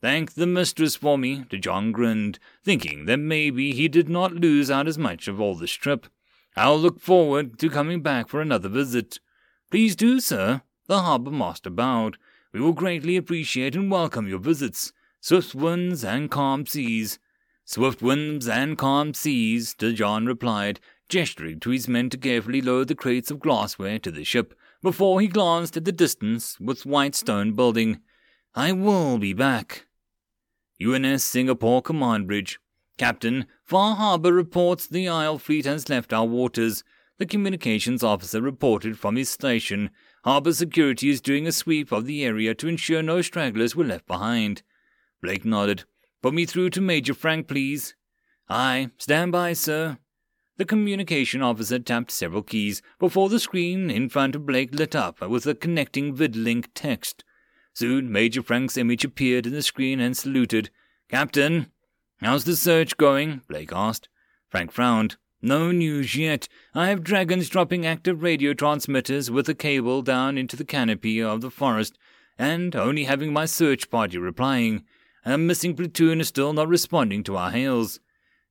Thank 0.00 0.34
the 0.34 0.46
mistress 0.46 0.94
for 0.94 1.18
me, 1.18 1.44
De 1.48 1.58
John 1.58 1.92
grinned, 1.92 2.38
thinking 2.64 3.06
that 3.06 3.18
maybe 3.18 3.72
he 3.72 3.88
did 3.88 4.08
not 4.08 4.32
lose 4.32 4.70
out 4.70 4.86
as 4.86 4.96
much 4.96 5.26
of 5.26 5.40
all 5.40 5.56
this 5.56 5.72
trip. 5.72 6.06
I'll 6.56 6.78
look 6.78 7.00
forward 7.00 7.58
to 7.58 7.68
coming 7.68 8.00
back 8.00 8.28
for 8.28 8.40
another 8.40 8.68
visit. 8.68 9.18
Please 9.70 9.94
do, 9.96 10.20
sir. 10.20 10.62
The 10.86 11.02
harbour 11.02 11.30
master 11.30 11.70
bowed. 11.70 12.16
We 12.52 12.60
will 12.60 12.72
greatly 12.72 13.16
appreciate 13.16 13.76
and 13.76 13.90
welcome 13.90 14.28
your 14.28 14.38
visits. 14.38 14.92
Swift 15.20 15.54
winds 15.54 16.04
and 16.04 16.30
calm 16.30 16.64
seas. 16.64 17.18
Swift 17.70 18.00
winds 18.00 18.48
and 18.48 18.78
calm 18.78 19.12
seas, 19.12 19.74
De 19.74 19.92
John 19.92 20.24
replied, 20.24 20.80
gesturing 21.10 21.60
to 21.60 21.68
his 21.68 21.86
men 21.86 22.08
to 22.08 22.16
carefully 22.16 22.62
load 22.62 22.88
the 22.88 22.94
crates 22.94 23.30
of 23.30 23.40
glassware 23.40 23.98
to 23.98 24.10
the 24.10 24.24
ship, 24.24 24.54
before 24.80 25.20
he 25.20 25.28
glanced 25.28 25.76
at 25.76 25.84
the 25.84 25.92
distance 25.92 26.58
with 26.58 26.86
white 26.86 27.14
stone 27.14 27.52
building. 27.52 28.00
I 28.54 28.72
will 28.72 29.18
be 29.18 29.34
back. 29.34 29.84
UNS 30.82 31.22
Singapore 31.22 31.82
Command 31.82 32.26
Bridge. 32.26 32.58
Captain, 32.96 33.44
Far 33.64 33.96
Harbor 33.96 34.32
reports 34.32 34.86
the 34.86 35.06
Isle 35.06 35.36
fleet 35.36 35.66
has 35.66 35.90
left 35.90 36.14
our 36.14 36.24
waters. 36.24 36.84
The 37.18 37.26
communications 37.26 38.02
officer 38.02 38.40
reported 38.40 38.98
from 38.98 39.16
his 39.16 39.28
station. 39.28 39.90
Harbor 40.24 40.54
security 40.54 41.10
is 41.10 41.20
doing 41.20 41.46
a 41.46 41.52
sweep 41.52 41.92
of 41.92 42.06
the 42.06 42.24
area 42.24 42.54
to 42.54 42.68
ensure 42.68 43.02
no 43.02 43.20
stragglers 43.20 43.76
were 43.76 43.84
left 43.84 44.06
behind. 44.06 44.62
Blake 45.20 45.44
nodded. 45.44 45.84
Put 46.22 46.34
me 46.34 46.46
through 46.46 46.70
to 46.70 46.80
Major 46.80 47.14
Frank, 47.14 47.48
please. 47.48 47.94
Aye, 48.48 48.90
stand 48.98 49.32
by, 49.32 49.52
sir. 49.52 49.98
The 50.56 50.64
communication 50.64 51.42
officer 51.42 51.78
tapped 51.78 52.10
several 52.10 52.42
keys 52.42 52.82
before 52.98 53.28
the 53.28 53.38
screen 53.38 53.90
in 53.90 54.08
front 54.08 54.34
of 54.34 54.44
Blake 54.44 54.74
lit 54.74 54.96
up 54.96 55.20
with 55.20 55.46
a 55.46 55.54
connecting 55.54 56.16
vidlink 56.16 56.66
text. 56.74 57.22
Soon 57.74 58.10
Major 58.10 58.42
Frank's 58.42 58.76
image 58.76 59.04
appeared 59.04 59.46
in 59.46 59.52
the 59.52 59.62
screen 59.62 60.00
and 60.00 60.16
saluted. 60.16 60.70
Captain, 61.08 61.70
how's 62.20 62.44
the 62.44 62.56
search 62.56 62.96
going? 62.96 63.42
Blake 63.46 63.72
asked. 63.72 64.08
Frank 64.48 64.72
frowned. 64.72 65.16
No 65.40 65.70
news 65.70 66.16
yet. 66.16 66.48
I 66.74 66.88
have 66.88 67.04
dragons 67.04 67.48
dropping 67.48 67.86
active 67.86 68.24
radio 68.24 68.52
transmitters 68.52 69.30
with 69.30 69.48
a 69.48 69.54
cable 69.54 70.02
down 70.02 70.36
into 70.36 70.56
the 70.56 70.64
canopy 70.64 71.22
of 71.22 71.40
the 71.40 71.50
forest, 71.50 71.96
and 72.36 72.74
only 72.74 73.04
having 73.04 73.32
my 73.32 73.44
search 73.44 73.88
party 73.88 74.18
replying. 74.18 74.84
A 75.24 75.36
missing 75.36 75.74
platoon 75.74 76.20
is 76.20 76.28
still 76.28 76.52
not 76.52 76.68
responding 76.68 77.22
to 77.24 77.36
our 77.36 77.50
hails. 77.50 78.00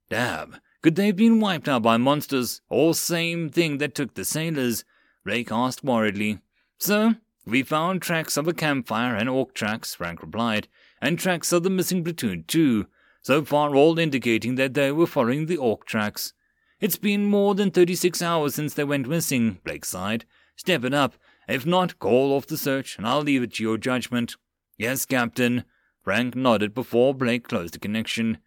Dab, 0.10 0.60
could 0.82 0.96
they 0.96 1.08
have 1.08 1.16
been 1.16 1.40
wiped 1.40 1.68
out 1.68 1.84
by 1.84 1.98
monsters, 1.98 2.62
or 2.70 2.94
same 2.94 3.50
thing 3.50 3.78
that 3.80 3.96
took 3.96 4.14
the 4.14 4.24
sailors? 4.24 4.86
Blake 5.26 5.52
asked 5.52 5.84
worriedly. 5.84 6.40
Sir, 6.78 7.18
we 7.46 7.64
found 7.64 8.02
tracks 8.02 8.38
of 8.38 8.48
a 8.48 8.54
campfire 8.54 9.16
and 9.16 9.30
orc 9.30 9.54
tracks, 9.54 9.96
Frank 9.96 10.22
replied, 10.22 10.68
and 11.02 11.18
tracks 11.18 11.52
of 11.52 11.64
the 11.64 11.70
missing 11.70 12.04
platoon 12.04 12.44
too. 12.48 12.88
So 13.22 13.44
far 13.44 13.76
all 13.76 14.00
indicating 14.00 14.56
that 14.56 14.74
they 14.74 14.92
were 14.92 15.08
following 15.08 15.48
the 15.48 15.58
orc 15.58 15.86
tracks. 15.86 16.34
It's 16.80 16.98
been 16.98 17.26
more 17.26 17.56
than 17.56 17.72
36 17.72 18.22
hours 18.22 18.56
since 18.56 18.74
they 18.74 18.84
went 18.84 19.08
missing, 19.08 19.60
Blake 19.64 19.86
sighed. 19.86 20.26
Step 20.56 20.84
it 20.84 20.94
up. 20.94 21.16
If 21.48 21.66
not, 21.66 22.00
call 22.00 22.34
off 22.34 22.48
the 22.48 22.58
search, 22.58 22.98
and 22.98 23.08
I'll 23.08 23.22
leave 23.22 23.44
it 23.44 23.54
to 23.54 23.64
your 23.64 23.78
judgment. 23.78 24.36
Yes, 24.78 25.06
Captain. 25.06 25.64
Frank 26.08 26.38
nodded 26.38 26.74
before 26.74 27.14
Blake 27.14 27.50
closed 27.50 27.74
the 27.74 27.80
connection. 27.80 28.38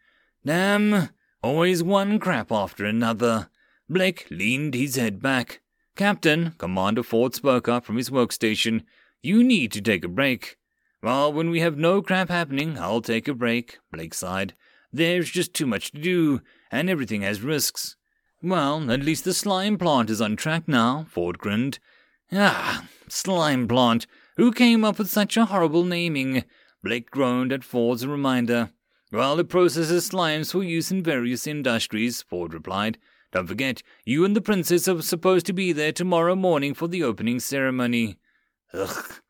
Damn, 0.46 1.10
Always 1.42 1.82
one 1.82 2.18
crap 2.18 2.50
after 2.50 2.86
another. 2.86 3.50
Blake 3.86 4.26
leaned 4.30 4.72
his 4.72 4.96
head 4.96 5.20
back. 5.20 5.60
Captain, 5.94 6.54
Commander 6.56 7.02
Ford 7.02 7.34
spoke 7.34 7.68
up 7.68 7.84
from 7.84 7.98
his 7.98 8.08
workstation. 8.08 8.84
You 9.22 9.44
need 9.44 9.72
to 9.72 9.82
take 9.82 10.06
a 10.06 10.08
break. 10.08 10.56
Well, 11.02 11.30
when 11.34 11.50
we 11.50 11.60
have 11.60 11.76
no 11.76 12.00
crap 12.00 12.30
happening, 12.30 12.78
I'll 12.78 13.02
take 13.02 13.28
a 13.28 13.34
break, 13.34 13.78
Blake 13.92 14.14
sighed. 14.14 14.54
There's 14.90 15.28
just 15.28 15.52
too 15.52 15.66
much 15.66 15.92
to 15.92 15.98
do, 15.98 16.40
and 16.72 16.88
everything 16.88 17.20
has 17.20 17.42
risks. 17.42 17.94
Well, 18.42 18.90
at 18.90 19.02
least 19.02 19.24
the 19.24 19.34
slime 19.34 19.76
plant 19.76 20.08
is 20.08 20.22
on 20.22 20.36
track 20.36 20.66
now, 20.66 21.04
Ford 21.10 21.36
grinned. 21.36 21.78
Ah, 22.32 22.88
slime 23.06 23.68
plant. 23.68 24.06
Who 24.38 24.50
came 24.50 24.82
up 24.82 24.96
with 24.98 25.10
such 25.10 25.36
a 25.36 25.44
horrible 25.44 25.84
naming? 25.84 26.44
Blake 26.82 27.10
groaned 27.10 27.52
at 27.52 27.64
Ford's 27.64 28.06
reminder. 28.06 28.70
Well, 29.12 29.38
it 29.40 29.48
processes 29.48 30.08
slimes 30.08 30.52
for 30.52 30.62
use 30.62 30.90
in 30.90 31.02
various 31.02 31.46
industries, 31.46 32.22
Ford 32.22 32.54
replied. 32.54 32.98
Don't 33.32 33.46
forget, 33.46 33.82
you 34.04 34.24
and 34.24 34.34
the 34.34 34.40
princess 34.40 34.88
are 34.88 35.02
supposed 35.02 35.46
to 35.46 35.52
be 35.52 35.72
there 35.72 35.92
tomorrow 35.92 36.34
morning 36.34 36.74
for 36.74 36.88
the 36.88 37.02
opening 37.02 37.40
ceremony. 37.40 38.18
Ugh. 38.72 39.20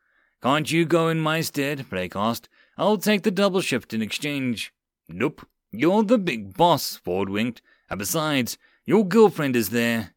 Can't 0.42 0.70
you 0.70 0.86
go 0.86 1.08
in 1.08 1.20
my 1.20 1.42
stead? 1.42 1.88
Blake 1.90 2.16
asked. 2.16 2.48
I'll 2.78 2.96
take 2.96 3.22
the 3.22 3.30
double 3.30 3.60
shift 3.60 3.92
in 3.92 4.00
exchange. 4.00 4.72
Nope. 5.08 5.46
You're 5.70 6.02
the 6.02 6.18
big 6.18 6.56
boss, 6.56 6.96
Ford 6.96 7.28
winked. 7.28 7.60
And 7.90 7.98
besides, 7.98 8.56
your 8.86 9.06
girlfriend 9.06 9.54
is 9.54 9.70
there. 9.70 10.14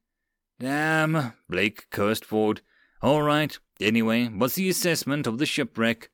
Damn, 0.60 1.34
Blake 1.50 1.90
cursed 1.90 2.24
Ford. 2.24 2.62
All 3.02 3.22
right. 3.22 3.58
Anyway, 3.82 4.28
what's 4.28 4.56
the 4.56 4.70
assessment 4.70 5.28
of 5.28 5.40
the 5.40 5.46
shipwreck? 5.46 6.10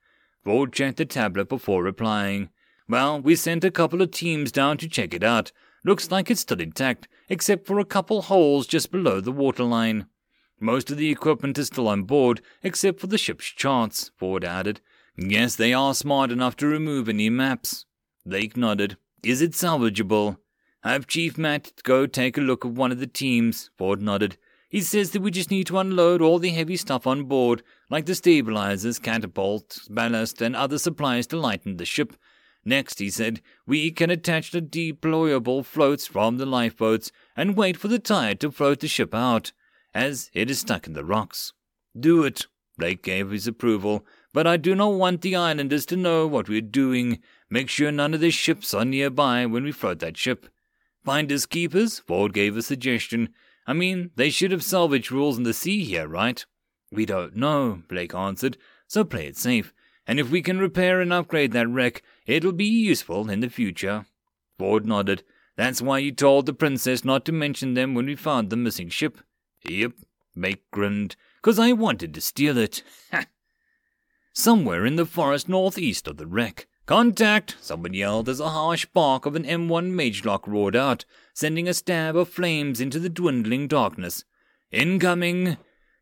Ford 0.50 0.74
checked 0.74 0.98
the 0.98 1.06
tablet 1.06 1.48
before 1.48 1.84
replying. 1.84 2.50
Well, 2.88 3.22
we 3.22 3.36
sent 3.36 3.64
a 3.64 3.70
couple 3.70 4.02
of 4.02 4.10
teams 4.10 4.52
down 4.52 4.80
to 4.80 4.90
check 4.90 5.14
it 5.14 5.24
out. 5.24 5.52
Looks 5.86 6.10
like 6.10 6.32
it's 6.32 6.42
still 6.42 6.60
intact, 6.60 7.08
except 7.30 7.68
for 7.68 7.78
a 7.78 7.86
couple 7.86 8.24
holes 8.24 8.66
just 8.66 8.92
below 8.92 9.22
the 9.22 9.32
waterline. 9.32 10.08
Most 10.60 10.90
of 10.90 10.98
the 10.98 11.12
equipment 11.12 11.60
is 11.60 11.68
still 11.68 11.88
on 11.88 12.02
board, 12.02 12.42
except 12.64 13.00
for 13.00 13.06
the 13.06 13.20
ship's 13.20 13.46
charts, 13.46 14.10
Ford 14.18 14.44
added. 14.44 14.82
Yes, 15.16 15.56
they 15.56 15.72
are 15.72 15.94
smart 15.94 16.32
enough 16.32 16.56
to 16.56 16.66
remove 16.66 17.08
any 17.08 17.30
maps. 17.30 17.86
Blake 18.26 18.58
nodded. 18.58 18.98
Is 19.22 19.44
it 19.44 19.52
salvageable? 19.52 20.38
Have 20.82 21.06
Chief 21.06 21.38
Matt 21.38 21.74
go 21.84 22.08
take 22.08 22.40
a 22.40 22.42
look 22.42 22.66
at 22.66 22.72
one 22.72 22.92
of 22.92 23.00
the 23.00 23.06
teams, 23.06 23.70
Ford 23.78 24.02
nodded. 24.02 24.36
He 24.70 24.82
says 24.82 25.12
that 25.12 25.22
we 25.22 25.32
just 25.32 25.52
need 25.52 25.68
to 25.68 25.80
unload 25.80 26.22
all 26.22 26.40
the 26.40 26.52
heavy 26.52 26.78
stuff 26.78 27.06
on 27.06 27.24
board, 27.24 27.64
like 27.90 28.06
the 28.06 28.16
stabilizers, 28.16 29.00
catapults, 29.00 29.88
ballast, 29.90 30.42
and 30.42 30.56
other 30.56 30.78
supplies 30.78 31.28
to 31.28 31.38
lighten 31.38 31.78
the 31.78 31.86
ship, 31.86 32.16
Next, 32.66 33.00
he 33.00 33.10
said, 33.10 33.42
we 33.66 33.92
can 33.92 34.10
attach 34.10 34.52
the 34.52 34.62
deployable 34.62 35.66
floats 35.66 36.06
from 36.06 36.38
the 36.38 36.46
lifeboats 36.46 37.12
and 37.36 37.56
wait 37.56 37.78
for 37.78 37.88
the 37.88 38.00
tide 38.00 38.40
to 38.42 38.52
float 38.52 38.82
the 38.82 38.88
ship 38.88 39.16
out, 39.16 39.54
as 39.94 40.30
it 40.34 40.52
is 40.52 40.60
stuck 40.60 40.86
in 40.86 40.94
the 40.94 41.06
rocks. 41.06 41.54
Do 41.98 42.24
it, 42.24 42.48
Blake 42.78 43.02
gave 43.02 43.32
his 43.32 43.48
approval, 43.48 44.06
but 44.34 44.46
I 44.46 44.58
do 44.58 44.76
not 44.76 44.94
want 44.94 45.22
the 45.22 45.36
islanders 45.36 45.86
to 45.88 45.96
know 45.96 46.28
what 46.28 46.50
we 46.50 46.58
are 46.58 46.62
doing. 46.62 47.20
Make 47.50 47.70
sure 47.70 47.92
none 47.92 48.14
of 48.14 48.20
the 48.20 48.30
ships 48.30 48.74
are 48.74 48.86
nearby 48.86 49.46
when 49.46 49.64
we 49.64 49.72
float 49.72 50.00
that 50.00 50.18
ship. 50.18 50.48
Finders 51.04 51.46
keepers, 51.46 52.00
Ford 52.00 52.34
gave 52.34 52.58
a 52.58 52.62
suggestion. 52.62 53.30
I 53.70 53.74
mean, 53.74 54.12
they 54.16 54.30
should 54.30 54.52
have 54.52 54.64
salvage 54.64 55.12
rules 55.12 55.38
in 55.38 55.44
the 55.44 55.54
sea 55.54 55.84
here, 55.86 56.08
right? 56.08 56.46
We 56.92 57.06
don't 57.06 57.36
know, 57.36 57.84
Blake 57.88 58.16
answered, 58.16 58.58
so 58.88 59.04
play 59.04 59.28
it 59.28 59.38
safe 59.38 59.74
and 60.10 60.20
if 60.20 60.32
we 60.32 60.42
can 60.42 60.58
repair 60.58 61.02
and 61.02 61.14
upgrade 61.14 61.52
that 61.52 61.68
wreck, 61.68 62.02
it'll 62.26 62.52
be 62.52 62.66
useful 62.66 63.30
in 63.30 63.42
the 63.42 63.50
future. 63.50 64.08
Ford 64.58 64.84
nodded. 64.84 65.22
That's 65.56 65.84
why 65.84 66.00
you 66.00 66.12
told 66.12 66.48
the 66.48 66.54
princess 66.54 67.06
not 67.06 67.26
to 67.26 67.32
mention 67.32 67.76
them 67.76 67.94
when 67.94 68.08
we 68.08 68.16
found 68.16 68.50
the 68.50 68.58
missing 68.58 68.90
ship. 68.90 69.20
Yep, 69.70 69.92
Blake 70.36 70.64
grinned, 70.72 71.16
cause 71.44 71.60
I 71.60 71.74
wanted 71.74 72.16
to 72.16 72.22
steal 72.22 72.58
it. 72.58 72.82
Somewhere 74.34 74.84
in 74.84 74.96
the 74.96 75.06
forest 75.06 75.48
northeast 75.48 76.08
of 76.08 76.18
the 76.18 76.26
wreck. 76.26 76.66
Contact! 76.90 77.56
Someone 77.62 77.94
yelled 77.94 78.28
as 78.28 78.40
a 78.40 78.50
harsh 78.50 78.88
bark 78.88 79.28
of 79.28 79.36
an 79.36 79.44
M1 79.44 79.92
Magelock 79.92 80.48
roared 80.48 80.76
out, 80.76 81.06
sending 81.36 81.68
a 81.68 81.74
stab 81.76 82.16
of 82.16 82.30
flames 82.30 82.82
into 82.82 82.98
the 82.98 83.10
dwindling 83.10 83.68
darkness. 83.68 84.26
Incoming! 84.72 85.58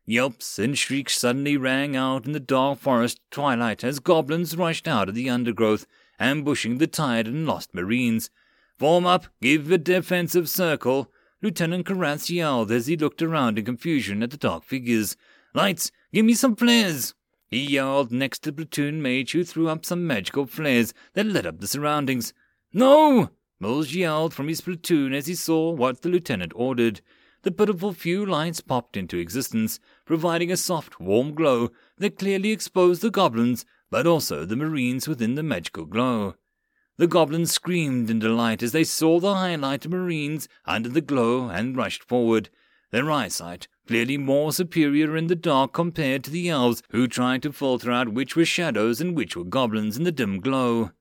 Yelps 0.06 0.58
and 0.58 0.78
shrieks 0.78 1.18
suddenly 1.18 1.58
rang 1.58 1.94
out 1.94 2.24
in 2.24 2.32
the 2.32 2.40
dark 2.40 2.78
forest 2.78 3.20
twilight 3.30 3.84
as 3.84 3.98
goblins 3.98 4.56
rushed 4.56 4.88
out 4.88 5.10
of 5.10 5.14
the 5.14 5.28
undergrowth, 5.28 5.86
ambushing 6.18 6.78
the 6.78 6.86
tired 6.86 7.26
and 7.26 7.44
lost 7.44 7.74
marines. 7.74 8.30
Form 8.78 9.04
up, 9.04 9.26
give 9.42 9.70
a 9.70 9.76
defensive 9.76 10.48
circle, 10.48 11.12
Lieutenant 11.42 11.84
Karatz 11.84 12.30
yelled 12.30 12.72
as 12.72 12.86
he 12.86 12.96
looked 12.96 13.20
around 13.20 13.58
in 13.58 13.66
confusion 13.66 14.22
at 14.22 14.30
the 14.30 14.38
dark 14.38 14.64
figures. 14.64 15.18
Lights, 15.52 15.90
give 16.14 16.24
me 16.24 16.32
some 16.32 16.56
flares! 16.56 17.12
He 17.48 17.64
yelled 17.64 18.12
next 18.12 18.40
to 18.40 18.50
the 18.50 18.56
platoon 18.56 19.02
mage 19.02 19.32
who 19.32 19.44
threw 19.44 19.68
up 19.68 19.84
some 19.84 20.06
magical 20.06 20.46
flares 20.46 20.94
that 21.14 21.26
lit 21.26 21.46
up 21.46 21.60
the 21.60 21.66
surroundings. 21.66 22.32
No! 22.72 23.30
Mills 23.58 23.94
yelled 23.94 24.34
from 24.34 24.48
his 24.48 24.60
platoon 24.60 25.12
as 25.12 25.26
he 25.26 25.34
saw 25.34 25.70
what 25.70 26.02
the 26.02 26.08
lieutenant 26.08 26.52
ordered 26.54 27.00
the 27.42 27.52
pitiful 27.52 27.92
few 27.92 28.26
lights 28.26 28.60
popped 28.60 28.96
into 28.96 29.16
existence, 29.16 29.78
providing 30.04 30.50
a 30.50 30.56
soft, 30.56 31.00
warm 31.00 31.34
glow 31.34 31.70
that 31.96 32.18
clearly 32.18 32.50
exposed 32.50 33.00
the 33.00 33.10
goblins, 33.10 33.64
but 33.90 34.06
also 34.06 34.44
the 34.44 34.56
marines 34.56 35.06
within 35.06 35.34
the 35.34 35.42
magical 35.42 35.84
glow. 35.84 36.34
The 36.96 37.06
goblins 37.06 37.52
screamed 37.52 38.10
in 38.10 38.18
delight 38.18 38.62
as 38.62 38.72
they 38.72 38.82
saw 38.82 39.20
the 39.20 39.34
highlighted 39.34 39.90
marines 39.90 40.48
under 40.66 40.88
the 40.88 41.00
glow 41.00 41.48
and 41.48 41.76
rushed 41.76 42.02
forward, 42.02 42.50
their 42.90 43.10
eyesight 43.10 43.68
clearly 43.88 44.18
more 44.18 44.52
superior 44.52 45.16
in 45.16 45.26
the 45.26 45.34
dark 45.34 45.72
compared 45.72 46.22
to 46.22 46.30
the 46.30 46.48
elves 46.48 46.82
who 46.90 47.08
tried 47.08 47.42
to 47.42 47.52
filter 47.52 47.90
out 47.90 48.10
which 48.10 48.36
were 48.36 48.44
shadows 48.44 49.00
and 49.00 49.16
which 49.16 49.34
were 49.34 49.42
goblins 49.42 49.96
in 49.96 50.04
the 50.04 50.12
dim 50.12 50.38
glow. 50.38 50.92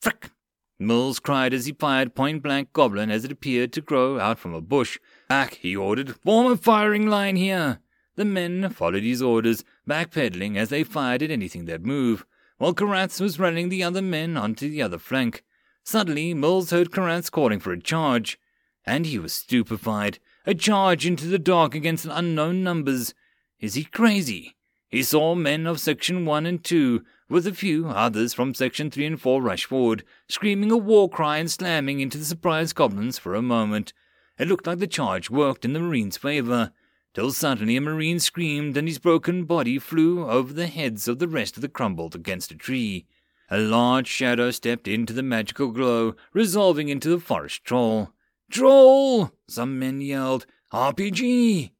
Frick! 0.00 0.30
Mills 0.78 1.20
cried 1.20 1.52
as 1.52 1.66
he 1.66 1.72
fired 1.72 2.14
point 2.14 2.42
blank 2.42 2.72
goblin 2.72 3.10
as 3.10 3.24
it 3.24 3.30
appeared 3.30 3.72
to 3.74 3.82
grow 3.82 4.18
out 4.18 4.38
from 4.38 4.54
a 4.54 4.62
bush, 4.62 4.98
Back, 5.28 5.54
he 5.54 5.76
ordered. 5.76 6.16
Form 6.16 6.50
a 6.50 6.56
firing 6.56 7.06
line 7.06 7.36
here. 7.36 7.78
The 8.16 8.24
men 8.24 8.70
followed 8.70 9.04
his 9.04 9.22
orders, 9.22 9.62
backpedaling 9.88 10.56
as 10.56 10.70
they 10.70 10.82
fired 10.82 11.22
at 11.22 11.30
anything 11.30 11.66
that 11.66 11.84
moved, 11.84 12.24
while 12.58 12.74
Karatz 12.74 13.20
was 13.20 13.38
running 13.38 13.68
the 13.68 13.84
other 13.84 14.02
men 14.02 14.36
onto 14.36 14.68
the 14.68 14.82
other 14.82 14.98
flank. 14.98 15.44
Suddenly, 15.84 16.34
Mills 16.34 16.70
heard 16.70 16.90
Karatz 16.90 17.30
calling 17.30 17.60
for 17.60 17.72
a 17.72 17.80
charge, 17.80 18.40
and 18.84 19.06
he 19.06 19.20
was 19.20 19.32
stupefied. 19.32 20.18
A 20.50 20.54
charge 20.54 21.06
into 21.06 21.28
the 21.28 21.38
dark 21.38 21.76
against 21.76 22.08
unknown 22.10 22.64
numbers. 22.64 23.14
Is 23.60 23.74
he 23.74 23.84
crazy? 23.84 24.56
he 24.88 25.00
saw 25.00 25.36
men 25.36 25.64
of 25.64 25.78
Section 25.78 26.24
1 26.24 26.44
and 26.44 26.64
2, 26.64 27.04
with 27.28 27.46
a 27.46 27.54
few 27.54 27.86
others 27.86 28.34
from 28.34 28.52
Section 28.52 28.90
3 28.90 29.06
and 29.06 29.20
4 29.20 29.40
rush 29.40 29.64
forward, 29.64 30.02
screaming 30.28 30.72
a 30.72 30.76
war 30.76 31.08
cry 31.08 31.36
and 31.36 31.48
slamming 31.48 32.00
into 32.00 32.18
the 32.18 32.24
surprised 32.24 32.74
goblins 32.74 33.16
for 33.16 33.36
a 33.36 33.40
moment. 33.40 33.92
It 34.40 34.48
looked 34.48 34.66
like 34.66 34.80
the 34.80 34.88
charge 34.88 35.30
worked 35.30 35.64
in 35.64 35.72
the 35.72 35.78
Marine's 35.78 36.16
favor, 36.16 36.72
till 37.14 37.30
suddenly 37.30 37.76
a 37.76 37.80
Marine 37.80 38.18
screamed 38.18 38.76
and 38.76 38.88
his 38.88 38.98
broken 38.98 39.44
body 39.44 39.78
flew 39.78 40.28
over 40.28 40.52
the 40.52 40.66
heads 40.66 41.06
of 41.06 41.20
the 41.20 41.28
rest 41.28 41.58
of 41.58 41.60
the 41.60 41.68
crumbled 41.68 42.16
against 42.16 42.50
a 42.50 42.56
tree. 42.56 43.06
A 43.50 43.58
large 43.58 44.08
shadow 44.08 44.50
stepped 44.50 44.88
into 44.88 45.12
the 45.12 45.22
magical 45.22 45.68
glow, 45.68 46.16
resolving 46.32 46.88
into 46.88 47.08
the 47.08 47.20
forest 47.20 47.62
troll. 47.62 48.12
Troll! 48.50 49.30
Some 49.48 49.78
men 49.78 50.00
yelled. 50.00 50.44
RPG! 50.72 51.70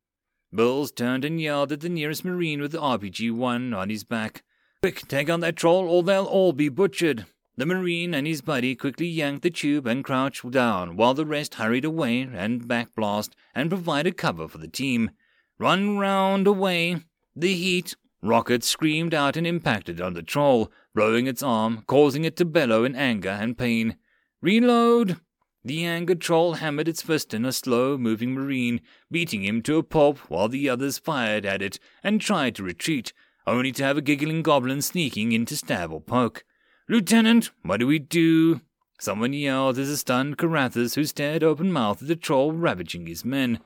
Mills 0.53 0.93
turned 0.93 1.25
and 1.25 1.41
yelled 1.41 1.73
at 1.73 1.81
the 1.81 1.89
nearest 1.89 2.25
Marine 2.25 2.61
with 2.61 2.71
the 2.71 2.79
RPG 2.79 3.33
1 3.33 3.75
on 3.75 3.91
his 3.91 4.05
back. 4.05 4.45
Quick, 4.81 5.07
take 5.09 5.29
on 5.29 5.41
that 5.41 5.57
troll 5.57 5.89
or 5.89 6.05
they'll 6.05 6.25
all 6.25 6.53
be 6.53 6.69
butchered. 6.69 7.27
The 7.57 7.67
Marine 7.67 8.15
and 8.15 8.27
his 8.27 8.41
buddy 8.41 8.77
quickly 8.77 9.09
yanked 9.09 9.43
the 9.43 9.51
tube 9.51 9.87
and 9.87 10.05
crouched 10.05 10.49
down 10.51 10.97
while 10.97 11.13
the 11.13 11.27
rest 11.27 11.55
hurried 11.55 11.85
away 11.85 12.23
and 12.23 12.67
backblast 12.67 13.31
and 13.55 13.69
provided 13.69 14.17
cover 14.17 14.47
for 14.47 14.59
the 14.59 14.69
team. 14.69 15.11
Run 15.59 15.99
round 15.99 16.47
away. 16.47 16.99
The 17.35 17.55
heat. 17.55 17.97
Rocket 18.23 18.63
screamed 18.63 19.13
out 19.13 19.37
and 19.37 19.47
impacted 19.47 20.01
on 20.01 20.15
the 20.15 20.23
troll, 20.23 20.71
blowing 20.95 21.27
its 21.27 21.43
arm, 21.43 21.83
causing 21.87 22.25
it 22.25 22.37
to 22.37 22.45
bellow 22.45 22.85
in 22.85 22.95
anger 22.95 23.31
and 23.31 23.59
pain. 23.59 23.97
Reload! 24.41 25.19
The 25.63 25.85
angered 25.85 26.23
troll 26.23 26.55
hammered 26.55 26.89
its 26.89 27.03
fist 27.03 27.35
in 27.35 27.45
a 27.45 27.53
slow 27.53 27.99
moving 27.99 28.33
marine, 28.33 28.81
beating 29.11 29.45
him 29.45 29.61
to 29.63 29.77
a 29.77 29.83
pulp 29.83 30.19
while 30.31 30.49
the 30.49 30.69
others 30.71 30.99
fired 30.99 31.45
at 31.45 31.61
it 31.61 31.79
and 32.03 32.21
tried 32.21 32.55
to 32.55 32.63
retreat, 32.63 33.13
only 33.47 33.71
to 33.73 33.85
have 33.85 33.99
a 33.99 34.03
giggling 34.03 34.43
goblin 34.43 34.81
sneaking 34.81 35.33
in 35.33 35.45
to 35.47 35.57
stab 35.57 35.93
or 35.93 36.01
poke. 36.01 36.45
Lieutenant, 36.89 37.51
what 37.63 37.81
do 37.81 37.87
we 37.87 37.99
do? 37.99 38.63
Someone 38.99 39.35
yelled 39.35 39.79
as 39.79 39.91
a 39.91 39.97
stunned 39.97 40.39
Carathis 40.39 40.95
who 40.95 41.05
stared 41.05 41.43
open 41.43 41.71
mouthed 41.73 42.03
at 42.03 42.09
the 42.09 42.17
troll 42.17 42.53
ravaging 42.53 43.07
his 43.07 43.25
men. 43.25 43.61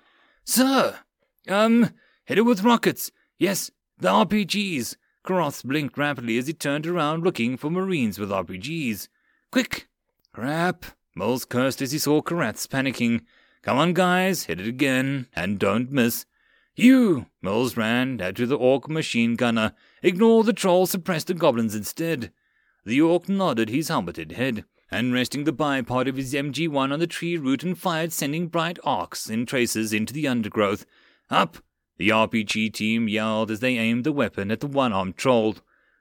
Sir! 0.45 0.99
Um, 1.49 1.91
hit 2.25 2.39
it 2.39 2.43
with 2.43 2.65
rockets. 2.65 3.12
Yes, 3.39 3.71
the 3.99 4.09
RPGs. 4.09 4.97
Karoth 5.25 5.65
blinked 5.65 5.97
rapidly 5.97 6.39
as 6.39 6.49
he 6.49 6.53
turned 6.53 6.87
around 6.87 7.23
looking 7.23 7.57
for 7.57 7.71
Marines 7.71 8.19
with 8.19 8.31
RPGs. 8.31 9.09
Quick! 9.51 9.89
Crap! 10.33 10.85
Moles 11.16 11.45
cursed 11.45 11.81
as 11.81 11.93
he 11.93 11.99
saw 11.99 12.20
Karaths 12.20 12.66
panicking. 12.66 13.23
Come 13.62 13.78
on, 13.78 13.93
guys, 13.93 14.45
hit 14.45 14.61
it 14.61 14.66
again, 14.66 15.28
and 15.35 15.59
don't 15.59 15.93
miss. 15.93 16.27
You! 16.74 17.27
Moles 17.41 17.77
ran 17.77 18.20
out 18.20 18.35
to 18.35 18.47
the 18.47 18.57
orc 18.57 18.89
machine 18.89 19.36
gunner. 19.36 19.74
Ignore 20.03 20.43
the 20.43 20.53
troll, 20.53 20.86
suppress 20.86 21.23
the 21.23 21.35
goblins 21.35 21.74
instead. 21.74 22.32
The 22.85 23.01
orc 23.01 23.28
nodded 23.28 23.69
his 23.69 23.89
helmeted 23.89 24.32
head, 24.32 24.65
and 24.91 25.15
resting 25.15 25.45
the 25.45 25.53
bipod 25.53 26.09
of 26.09 26.16
his 26.16 26.35
MG1 26.35 26.93
on 26.93 26.99
the 26.99 27.07
tree 27.07 27.36
root 27.36 27.62
and 27.62 27.78
fired, 27.78 28.12
sending 28.12 28.49
bright 28.49 28.81
arcs 28.82 29.31
in 29.31 29.47
traces 29.47 29.93
into 29.93 30.12
the 30.12 30.27
undergrowth. 30.27 30.85
Up! 31.31 31.59
The 31.97 32.09
RPG 32.09 32.73
team 32.73 33.09
yelled 33.09 33.53
as 33.53 33.61
they 33.61 33.78
aimed 33.78 34.03
the 34.03 34.12
weapon 34.12 34.51
at 34.51 34.59
the 34.59 34.66
one 34.66 34.93
armed 34.93 35.16
troll. 35.16 35.57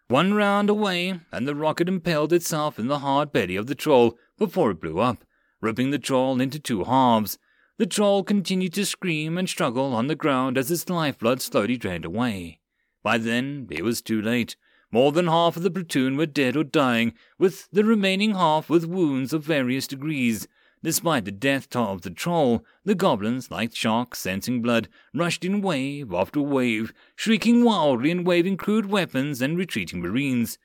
One 0.07 0.33
round 0.33 0.71
away, 0.71 1.19
and 1.31 1.47
the 1.47 1.55
rocket 1.55 1.87
impaled 1.87 2.33
itself 2.33 2.79
in 2.79 2.87
the 2.87 2.99
hard 2.99 3.31
belly 3.31 3.55
of 3.55 3.67
the 3.67 3.75
troll 3.75 4.17
before 4.37 4.71
it 4.71 4.81
blew 4.81 4.99
up, 4.99 5.23
ripping 5.61 5.91
the 5.91 5.99
troll 5.99 6.41
into 6.41 6.59
two 6.59 6.83
halves. 6.83 7.37
The 7.77 7.85
troll 7.85 8.23
continued 8.23 8.73
to 8.73 8.85
scream 8.85 9.37
and 9.37 9.49
struggle 9.49 9.93
on 9.93 10.07
the 10.07 10.15
ground 10.15 10.57
as 10.57 10.69
its 10.69 10.89
lifeblood 10.89 11.41
slowly 11.41 11.77
drained 11.77 12.05
away. 12.05 12.59
By 13.01 13.17
then, 13.17 13.67
it 13.71 13.83
was 13.83 14.01
too 14.01 14.21
late. 14.21 14.55
More 14.91 15.11
than 15.11 15.27
half 15.27 15.57
of 15.57 15.63
the 15.63 15.71
platoon 15.71 16.17
were 16.17 16.27
dead 16.27 16.55
or 16.55 16.63
dying, 16.63 17.13
with 17.39 17.67
the 17.71 17.83
remaining 17.83 18.35
half 18.35 18.69
with 18.69 18.85
wounds 18.85 19.33
of 19.33 19.43
various 19.43 19.87
degrees. 19.87 20.47
Despite 20.83 21.25
the 21.25 21.31
death 21.31 21.69
toll 21.69 21.93
of 21.93 22.01
the 22.01 22.11
troll, 22.11 22.63
the 22.83 22.93
goblins, 22.93 23.49
like 23.49 23.73
sharks 23.73 24.19
sensing 24.19 24.61
blood, 24.61 24.89
rushed 25.13 25.43
in 25.43 25.61
wave 25.61 26.13
after 26.13 26.41
wave, 26.41 26.93
shrieking 27.15 27.63
wildly 27.63 28.11
and 28.11 28.27
waving 28.27 28.57
crude 28.57 28.85
weapons 28.85 29.41
and 29.41 29.57
retreating 29.57 30.01
marines. 30.01 30.59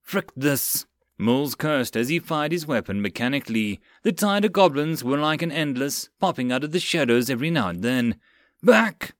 Frick 0.00 0.30
this! 0.34 0.86
Moles 1.16 1.54
cursed 1.54 1.96
as 1.96 2.08
he 2.08 2.18
fired 2.18 2.50
his 2.50 2.66
weapon 2.66 3.00
mechanically. 3.00 3.80
The 4.02 4.12
tide 4.12 4.44
of 4.44 4.52
goblins 4.52 5.04
were 5.04 5.18
like 5.18 5.42
an 5.42 5.52
endless, 5.52 6.08
popping 6.20 6.50
out 6.50 6.64
of 6.64 6.72
the 6.72 6.80
shadows 6.80 7.30
every 7.30 7.50
now 7.50 7.68
and 7.68 7.82
then. 7.82 8.16
Back! 8.62 9.14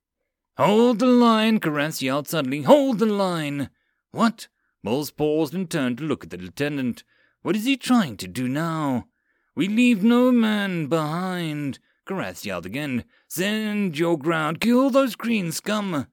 Hold 0.57 0.99
the 0.99 1.07
line! 1.07 1.61
Karath 1.61 2.03
yelled 2.03 2.27
suddenly. 2.29 2.62
Hold 2.62 2.99
the 2.99 3.07
line! 3.07 3.71
What? 4.11 4.49
Moles 4.83 5.11
paused 5.11 5.55
and 5.55 5.71
turned 5.71 5.99
to 5.99 6.05
look 6.05 6.25
at 6.25 6.31
the 6.31 6.37
lieutenant. 6.37 7.05
What 7.43 7.56
is 7.56 7.64
he 7.64 7.77
trying 7.77 8.16
to 8.19 8.29
do 8.29 8.48
now? 8.48 9.06
We 9.55 9.69
leave 9.69 10.03
no 10.03 10.32
man 10.32 10.87
behind. 10.87 11.79
Karath 12.06 12.45
yelled 12.45 12.66
again. 12.66 13.05
Send 13.29 13.98
your 13.98 14.19
ground. 14.19 14.61
Kill 14.61 14.90
those 14.90 15.14
green 15.14 15.53
scum. 15.53 16.06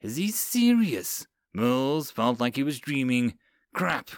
Is 0.00 0.16
he 0.16 0.30
serious? 0.30 1.26
Mills 1.54 2.10
felt 2.10 2.40
like 2.40 2.56
he 2.56 2.62
was 2.62 2.78
dreaming. 2.78 3.34
Crap. 3.74 4.10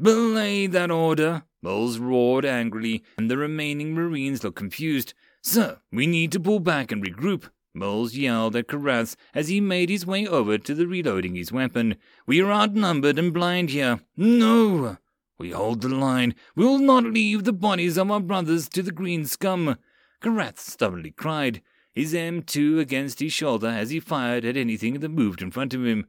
Belay 0.00 0.66
that 0.66 0.90
order. 0.90 1.44
Mills 1.62 1.98
roared 1.98 2.44
angrily, 2.44 3.04
and 3.16 3.30
the 3.30 3.38
remaining 3.38 3.94
Marines 3.94 4.42
looked 4.42 4.56
confused. 4.56 5.14
Sir, 5.40 5.80
we 5.92 6.06
need 6.06 6.32
to 6.32 6.40
pull 6.40 6.58
back 6.60 6.90
and 6.90 7.04
regroup. 7.04 7.48
Mills 7.72 8.14
yelled 8.14 8.56
at 8.56 8.68
Karath 8.68 9.16
as 9.34 9.48
he 9.48 9.60
made 9.60 9.90
his 9.90 10.06
way 10.06 10.26
over 10.26 10.58
to 10.58 10.74
the 10.74 10.86
reloading 10.86 11.34
his 11.34 11.52
weapon. 11.52 11.96
We 12.26 12.40
are 12.40 12.52
outnumbered 12.52 13.18
and 13.18 13.32
blind 13.32 13.70
here. 13.70 14.00
No! 14.16 14.98
We 15.38 15.50
hold 15.50 15.80
the 15.80 15.88
line. 15.88 16.34
We 16.54 16.64
will 16.64 16.78
not 16.78 17.04
leave 17.04 17.44
the 17.44 17.52
bodies 17.52 17.96
of 17.96 18.10
our 18.10 18.20
brothers 18.20 18.68
to 18.70 18.82
the 18.82 18.92
green 18.92 19.26
scum. 19.26 19.76
Karath 20.20 20.58
stubbornly 20.58 21.10
cried, 21.10 21.62
his 21.92 22.14
M2 22.14 22.78
against 22.78 23.20
his 23.20 23.32
shoulder 23.32 23.68
as 23.68 23.90
he 23.90 24.00
fired 24.00 24.44
at 24.44 24.56
anything 24.56 25.00
that 25.00 25.08
moved 25.08 25.42
in 25.42 25.50
front 25.50 25.74
of 25.74 25.84
him. 25.84 26.06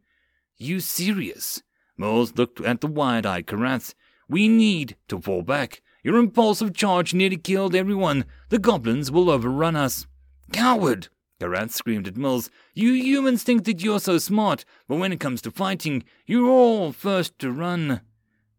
You 0.57 0.79
serious? 0.79 1.63
Moles 1.97 2.33
looked 2.35 2.61
at 2.61 2.81
the 2.81 2.87
wide-eyed 2.87 3.47
Karath. 3.47 3.93
We 4.27 4.47
need 4.47 4.95
to 5.07 5.21
fall 5.21 5.41
back. 5.41 5.81
Your 6.03 6.17
impulsive 6.17 6.73
charge 6.73 7.13
nearly 7.13 7.37
killed 7.37 7.75
everyone. 7.75 8.25
The 8.49 8.59
goblins 8.59 9.11
will 9.11 9.29
overrun 9.29 9.75
us. 9.75 10.07
Coward! 10.51 11.07
Karath 11.39 11.71
screamed 11.71 12.07
at 12.07 12.17
Mills. 12.17 12.49
You 12.73 12.93
humans 12.93 13.43
think 13.43 13.65
that 13.65 13.83
you're 13.83 13.99
so 13.99 14.17
smart, 14.17 14.65
but 14.87 14.97
when 14.97 15.11
it 15.11 15.19
comes 15.19 15.41
to 15.41 15.51
fighting, 15.51 16.03
you're 16.25 16.49
all 16.49 16.91
first 16.91 17.37
to 17.39 17.51
run. 17.51 18.01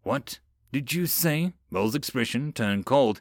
What? 0.02 0.40
Did 0.73 0.92
you 0.92 1.06
say? 1.06 1.52
Mills' 1.70 1.94
expression 1.94 2.52
turned 2.52 2.86
cold. 2.86 3.20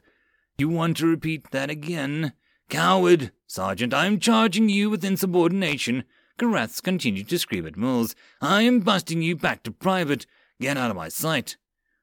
You 0.58 0.68
want 0.68 0.98
to 0.98 1.06
repeat 1.06 1.50
that 1.52 1.70
again? 1.70 2.32
Coward! 2.68 3.32
Sergeant, 3.46 3.94
I 3.94 4.06
am 4.06 4.18
charging 4.18 4.68
you 4.68 4.90
with 4.90 5.04
insubordination. 5.04 6.04
Karaths 6.38 6.82
continued 6.82 7.28
to 7.30 7.38
scream 7.38 7.66
at 7.66 7.76
Mills. 7.76 8.14
I 8.40 8.62
am 8.62 8.80
busting 8.80 9.22
you 9.22 9.36
back 9.36 9.62
to 9.62 9.70
private. 9.70 10.26
Get 10.60 10.76
out 10.76 10.90
of 10.90 10.96
my 10.96 11.08
sight. 11.08 11.56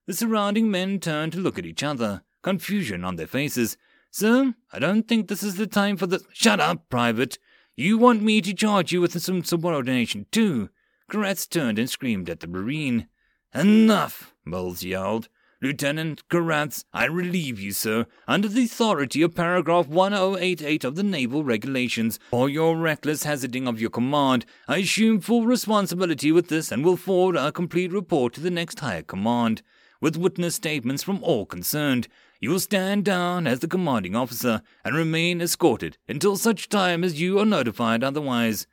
The 0.07 0.13
surrounding 0.13 0.71
men 0.71 0.99
turned 0.99 1.33
to 1.33 1.39
look 1.39 1.59
at 1.59 1.65
each 1.65 1.83
other, 1.83 2.23
confusion 2.41 3.03
on 3.03 3.15
their 3.15 3.27
faces. 3.27 3.77
Sir, 4.11 4.53
I 4.71 4.79
don't 4.79 5.07
think 5.07 5.27
this 5.27 5.43
is 5.43 5.55
the 5.55 5.67
time 5.67 5.97
for 5.97 6.07
the. 6.07 6.21
Shut 6.33 6.59
up, 6.59 6.89
Private. 6.89 7.37
You 7.75 7.97
want 7.97 8.21
me 8.21 8.41
to 8.41 8.53
charge 8.53 8.91
you 8.91 9.01
with 9.01 9.19
some 9.21 9.43
subordination, 9.43 10.27
too. 10.31 10.69
Karaths 11.09 11.47
turned 11.47 11.79
and 11.79 11.89
screamed 11.89 12.29
at 12.29 12.39
the 12.39 12.47
Marine. 12.47 13.07
Enough, 13.53 14.33
Mills 14.45 14.83
yelled. 14.83 15.29
Lieutenant 15.63 16.27
Karaths, 16.27 16.83
I 16.93 17.05
relieve 17.05 17.57
you, 17.57 17.71
sir, 17.71 18.05
under 18.27 18.49
the 18.49 18.65
authority 18.65 19.21
of 19.21 19.33
paragraph 19.33 19.87
1088 19.87 20.83
of 20.83 20.95
the 20.95 21.03
Naval 21.03 21.45
Regulations, 21.45 22.19
for 22.31 22.49
your 22.49 22.75
reckless 22.75 23.23
hazarding 23.23 23.65
of 23.65 23.79
your 23.79 23.89
command. 23.89 24.45
I 24.67 24.79
assume 24.79 25.21
full 25.21 25.45
responsibility 25.45 26.33
with 26.33 26.49
this 26.49 26.69
and 26.69 26.83
will 26.83 26.97
forward 26.97 27.37
a 27.37 27.53
complete 27.53 27.93
report 27.93 28.33
to 28.33 28.41
the 28.41 28.51
next 28.51 28.81
higher 28.81 29.03
command, 29.03 29.61
with 30.01 30.17
witness 30.17 30.55
statements 30.55 31.01
from 31.01 31.23
all 31.23 31.45
concerned. 31.45 32.09
You 32.41 32.49
will 32.49 32.59
stand 32.59 33.05
down 33.05 33.47
as 33.47 33.61
the 33.61 33.69
commanding 33.69 34.17
officer 34.17 34.63
and 34.83 34.93
remain 34.93 35.39
escorted 35.39 35.97
until 36.09 36.35
such 36.35 36.67
time 36.67 37.05
as 37.05 37.21
you 37.21 37.39
are 37.39 37.45
notified 37.45 38.03
otherwise. 38.03 38.67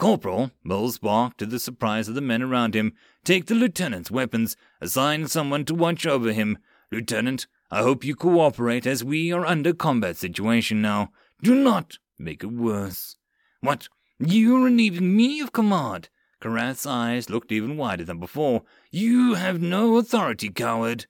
Corporal, 0.00 0.50
Mills 0.64 0.96
barked 0.96 1.36
to 1.36 1.44
the 1.44 1.58
surprise 1.58 2.08
of 2.08 2.14
the 2.14 2.22
men 2.22 2.40
around 2.40 2.74
him, 2.74 2.94
take 3.22 3.44
the 3.44 3.54
lieutenant's 3.54 4.10
weapons, 4.10 4.56
assign 4.80 5.28
someone 5.28 5.66
to 5.66 5.74
watch 5.74 6.06
over 6.06 6.32
him. 6.32 6.56
Lieutenant, 6.90 7.46
I 7.70 7.82
hope 7.82 8.02
you 8.02 8.16
cooperate 8.16 8.86
as 8.86 9.04
we 9.04 9.30
are 9.30 9.44
under 9.44 9.74
combat 9.74 10.16
situation 10.16 10.80
now. 10.80 11.10
Do 11.42 11.54
not 11.54 11.98
make 12.18 12.42
it 12.42 12.46
worse. 12.46 13.16
What? 13.60 13.90
You 14.18 14.64
relieving 14.64 15.14
me 15.14 15.38
of 15.40 15.52
command? 15.52 16.08
Karath's 16.40 16.86
eyes 16.86 17.28
looked 17.28 17.52
even 17.52 17.76
wider 17.76 18.04
than 18.04 18.18
before. 18.18 18.62
You 18.90 19.34
have 19.34 19.60
no 19.60 19.98
authority, 19.98 20.48
coward. 20.48 21.04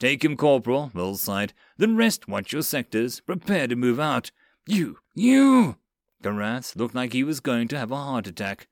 Take 0.00 0.24
him, 0.24 0.36
Corporal, 0.36 0.90
Mills 0.94 1.20
sighed. 1.20 1.52
The 1.78 1.86
rest 1.86 2.26
watch 2.26 2.52
your 2.52 2.62
sectors. 2.62 3.20
Prepare 3.20 3.68
to 3.68 3.76
move 3.76 4.00
out. 4.00 4.32
You, 4.66 4.98
you! 5.14 5.76
Karath 6.22 6.76
looked 6.76 6.94
like 6.94 7.12
he 7.12 7.24
was 7.24 7.40
going 7.40 7.68
to 7.68 7.78
have 7.78 7.90
a 7.90 7.96
heart 7.96 8.26
attack. 8.26 8.68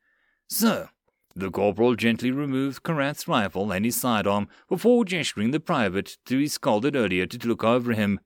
Sir, 0.48 0.88
The 1.34 1.50
corporal 1.50 1.94
gently 1.94 2.30
removed 2.30 2.82
Karath's 2.82 3.28
rifle 3.28 3.70
and 3.70 3.84
his 3.84 4.00
sidearm 4.00 4.48
before 4.68 5.04
gesturing 5.04 5.50
the 5.52 5.60
private 5.60 6.16
to 6.26 6.38
his 6.38 6.54
scalded 6.54 6.96
earlier 6.96 7.26
to 7.26 7.48
look 7.48 7.62
over 7.62 7.92
him. 7.92 8.20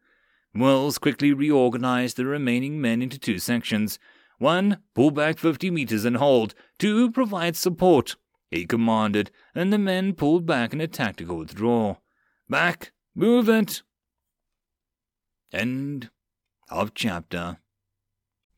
Wells 0.54 0.98
quickly 0.98 1.32
reorganized 1.32 2.16
the 2.16 2.24
remaining 2.24 2.80
men 2.80 3.02
into 3.02 3.18
two 3.18 3.38
sections. 3.38 3.98
One, 4.38 4.78
pull 4.94 5.10
back 5.10 5.38
50 5.38 5.70
meters 5.70 6.04
and 6.04 6.16
hold. 6.16 6.54
Two, 6.78 7.10
provide 7.10 7.56
support. 7.56 8.16
He 8.50 8.66
commanded, 8.66 9.30
and 9.54 9.72
the 9.72 9.78
men 9.78 10.14
pulled 10.14 10.46
back 10.46 10.72
in 10.72 10.80
a 10.80 10.86
tactical 10.86 11.38
withdrawal. 11.38 12.02
Back! 12.48 12.92
Move 13.14 13.48
it! 13.48 13.82
End 15.52 16.10
of 16.70 16.94
chapter. 16.94 17.58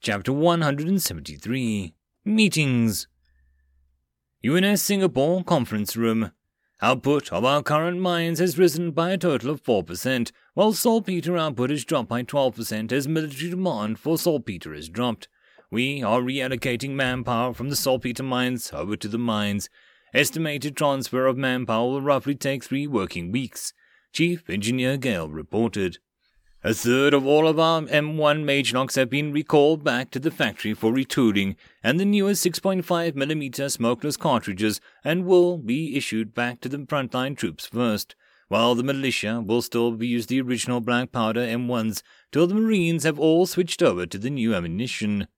Chapter 0.07 0.33
173 0.33 1.93
Meetings. 2.25 3.09
UNS 4.47 4.81
Singapore 4.81 5.43
Conference 5.43 5.97
Room. 5.97 6.31
Output 6.81 7.33
of 7.33 7.45
our 7.45 7.61
current 7.61 7.99
mines 7.99 8.39
has 8.39 8.57
risen 8.57 8.93
by 8.93 9.11
a 9.11 9.19
total 9.19 9.51
of 9.51 9.65
4%, 9.65 10.31
while 10.55 10.73
saltpeter 10.73 11.37
output 11.37 11.71
has 11.71 11.85
dropped 11.85 12.09
by 12.09 12.23
12% 12.23 12.93
as 12.93 13.09
military 13.09 13.51
demand 13.51 13.99
for 13.99 14.17
saltpeter 14.17 14.73
has 14.75 14.89
dropped. 14.89 15.27
We 15.73 16.05
are 16.05 16.21
reallocating 16.21 16.91
manpower 16.91 17.53
from 17.53 17.69
the 17.69 17.75
saltpeter 17.75 18.23
mines 18.23 18.71
over 18.73 18.95
to 18.95 19.09
the 19.09 19.19
mines. 19.19 19.69
Estimated 20.15 20.77
transfer 20.77 21.27
of 21.27 21.37
manpower 21.37 21.89
will 21.89 22.01
roughly 22.01 22.37
take 22.37 22.63
three 22.63 22.87
working 22.87 23.33
weeks. 23.33 23.73
Chief 24.13 24.49
Engineer 24.49 24.99
Gale 24.99 25.29
reported. 25.29 25.99
A 26.67 26.75
third 26.75 27.15
of 27.15 27.25
all 27.25 27.47
of 27.47 27.61
our 27.61 27.83
M1 27.83 28.43
Magelocks 28.43 28.97
have 28.97 29.09
been 29.09 29.33
recalled 29.33 29.85
back 29.85 30.11
to 30.11 30.19
the 30.19 30.33
factory 30.33 30.75
for 30.75 30.93
retooling, 30.93 31.55
and 31.81 32.01
the 32.01 32.05
newest 32.05 32.45
6.5mm 32.45 33.71
smokeless 33.71 34.17
cartridges 34.17 34.81
and 35.05 35.27
will 35.27 35.59
be 35.59 35.97
issued 35.97 36.35
back 36.35 36.61
to 36.63 36.69
the 36.69 36.79
frontline 36.79 37.37
troops 37.37 37.67
first, 37.67 38.17
while 38.49 38.75
the 38.75 38.83
militia 38.83 39.41
will 39.41 39.63
still 39.63 40.03
use 40.03 40.27
the 40.27 40.41
original 40.41 40.81
black 40.81 41.13
powder 41.13 41.39
M1s 41.39 42.03
till 42.33 42.49
the 42.49 42.57
Marines 42.57 43.05
have 43.05 43.21
all 43.21 43.47
switched 43.47 43.81
over 43.81 44.05
to 44.05 44.19
the 44.19 44.29
new 44.29 44.53
ammunition. 44.53 45.29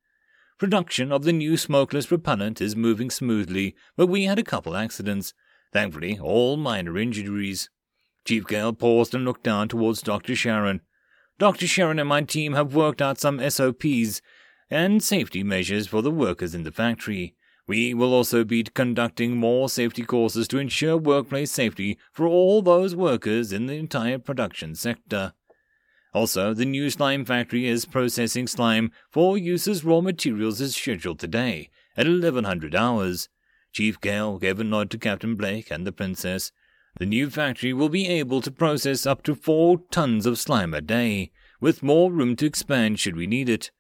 Production 0.56 1.12
of 1.12 1.24
the 1.24 1.32
new 1.34 1.58
smokeless 1.58 2.06
propellant 2.06 2.62
is 2.62 2.74
moving 2.74 3.10
smoothly, 3.10 3.76
but 3.98 4.06
we 4.06 4.24
had 4.24 4.38
a 4.38 4.42
couple 4.42 4.74
accidents. 4.74 5.34
Thankfully, 5.74 6.18
all 6.18 6.56
minor 6.56 6.96
injuries. 6.96 7.68
Chief 8.24 8.46
Gale 8.46 8.72
paused 8.72 9.14
and 9.14 9.26
looked 9.26 9.44
down 9.44 9.68
towards 9.68 10.00
Dr. 10.00 10.34
Sharon. 10.34 10.80
Dr. 11.38 11.68
Sharon 11.68 12.00
and 12.00 12.08
my 12.08 12.22
team 12.22 12.54
have 12.54 12.74
worked 12.74 13.00
out 13.00 13.20
some 13.20 13.38
SOPs 13.48 14.20
and 14.70 15.02
safety 15.02 15.44
measures 15.44 15.86
for 15.86 16.02
the 16.02 16.10
workers 16.10 16.54
in 16.54 16.64
the 16.64 16.72
factory. 16.72 17.36
We 17.68 17.94
will 17.94 18.12
also 18.12 18.44
be 18.44 18.64
conducting 18.64 19.36
more 19.36 19.68
safety 19.68 20.02
courses 20.02 20.48
to 20.48 20.58
ensure 20.58 20.96
workplace 20.96 21.52
safety 21.52 21.96
for 22.12 22.26
all 22.26 22.60
those 22.60 22.96
workers 22.96 23.52
in 23.52 23.66
the 23.66 23.74
entire 23.74 24.18
production 24.18 24.74
sector. 24.74 25.32
Also, 26.12 26.54
the 26.54 26.64
new 26.64 26.90
slime 26.90 27.24
factory 27.24 27.66
is 27.66 27.84
processing 27.84 28.46
slime 28.46 28.90
for 29.10 29.38
use 29.38 29.68
as 29.68 29.84
raw 29.84 30.00
materials 30.00 30.60
as 30.60 30.74
scheduled 30.74 31.20
today 31.20 31.70
at 31.96 32.08
1100 32.08 32.74
hours. 32.74 33.28
Chief 33.72 34.00
Gale 34.00 34.38
gave 34.38 34.58
a 34.58 34.64
nod 34.64 34.90
to 34.90 34.98
Captain 34.98 35.36
Blake 35.36 35.70
and 35.70 35.86
the 35.86 35.92
Princess. 35.92 36.50
The 36.98 37.06
new 37.06 37.30
factory 37.30 37.72
will 37.72 37.88
be 37.88 38.08
able 38.08 38.40
to 38.40 38.50
process 38.50 39.06
up 39.06 39.22
to 39.22 39.36
four 39.36 39.82
tons 39.92 40.26
of 40.26 40.36
slime 40.36 40.74
a 40.74 40.80
day, 40.80 41.30
with 41.60 41.82
more 41.82 42.10
room 42.10 42.34
to 42.36 42.46
expand 42.46 42.98
should 42.98 43.14
we 43.14 43.28
need 43.28 43.48
it. 43.48 43.70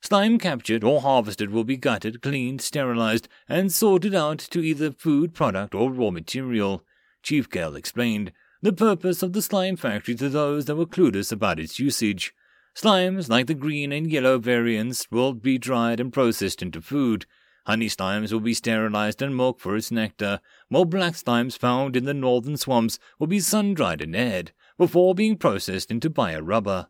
Slime 0.00 0.38
captured 0.38 0.84
or 0.84 1.00
harvested 1.00 1.50
will 1.50 1.64
be 1.64 1.76
gutted, 1.76 2.22
cleaned, 2.22 2.60
sterilized, 2.60 3.28
and 3.48 3.72
sorted 3.72 4.14
out 4.14 4.38
to 4.38 4.60
either 4.60 4.92
food 4.92 5.34
product 5.34 5.74
or 5.74 5.90
raw 5.90 6.10
material. 6.10 6.84
Chief 7.24 7.50
Gale 7.50 7.74
explained 7.74 8.32
the 8.62 8.72
purpose 8.72 9.24
of 9.24 9.32
the 9.32 9.42
slime 9.42 9.76
factory 9.76 10.14
to 10.14 10.28
those 10.28 10.66
that 10.66 10.76
were 10.76 10.86
clueless 10.86 11.32
about 11.32 11.58
its 11.58 11.80
usage. 11.80 12.32
Slimes, 12.76 13.28
like 13.28 13.48
the 13.48 13.54
green 13.54 13.90
and 13.90 14.08
yellow 14.08 14.38
variants, 14.38 15.10
will 15.10 15.32
be 15.32 15.58
dried 15.58 15.98
and 15.98 16.12
processed 16.12 16.62
into 16.62 16.80
food. 16.80 17.26
Honey 17.68 17.88
slimes 17.90 18.32
will 18.32 18.40
be 18.40 18.54
sterilized 18.54 19.20
and 19.20 19.36
milked 19.36 19.60
for 19.60 19.76
its 19.76 19.90
nectar, 19.90 20.40
while 20.70 20.86
black 20.86 21.12
slimes 21.12 21.58
found 21.58 21.96
in 21.96 22.06
the 22.06 22.14
northern 22.14 22.56
swamps 22.56 22.98
will 23.18 23.26
be 23.26 23.40
sun-dried 23.40 24.00
and 24.00 24.16
aired, 24.16 24.52
before 24.78 25.14
being 25.14 25.36
processed 25.36 25.90
into 25.90 26.08
bio-rubber. 26.08 26.86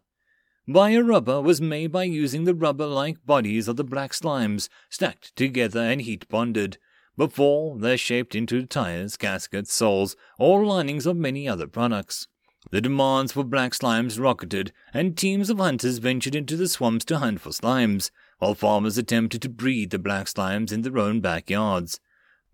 Bio-rubber 0.68 1.40
was 1.40 1.60
made 1.60 1.90
by 1.90 2.04
using 2.04 2.44
the 2.44 2.54
rubber-like 2.54 3.26
bodies 3.26 3.66
of 3.66 3.74
the 3.74 3.82
black 3.82 4.12
slimes 4.12 4.68
stacked 4.88 5.34
together 5.34 5.80
and 5.80 6.02
heat-bonded. 6.02 6.78
Before, 7.16 7.76
they're 7.76 7.98
shaped 7.98 8.36
into 8.36 8.64
tires, 8.64 9.16
gaskets, 9.16 9.72
soles, 9.72 10.14
or 10.38 10.64
linings 10.64 11.06
of 11.06 11.16
many 11.16 11.48
other 11.48 11.66
products. 11.66 12.28
The 12.70 12.80
demands 12.80 13.32
for 13.32 13.42
black 13.42 13.72
slimes 13.72 14.20
rocketed, 14.20 14.72
and 14.94 15.16
teams 15.16 15.50
of 15.50 15.58
hunters 15.58 15.98
ventured 15.98 16.36
into 16.36 16.56
the 16.56 16.68
swamps 16.68 17.04
to 17.06 17.18
hunt 17.18 17.40
for 17.40 17.50
slimes, 17.50 18.12
while 18.38 18.54
farmers 18.54 18.98
attempted 18.98 19.42
to 19.42 19.48
breed 19.48 19.90
the 19.90 19.98
black 19.98 20.26
slimes 20.26 20.72
in 20.72 20.82
their 20.82 20.98
own 20.98 21.20
backyards. 21.20 22.00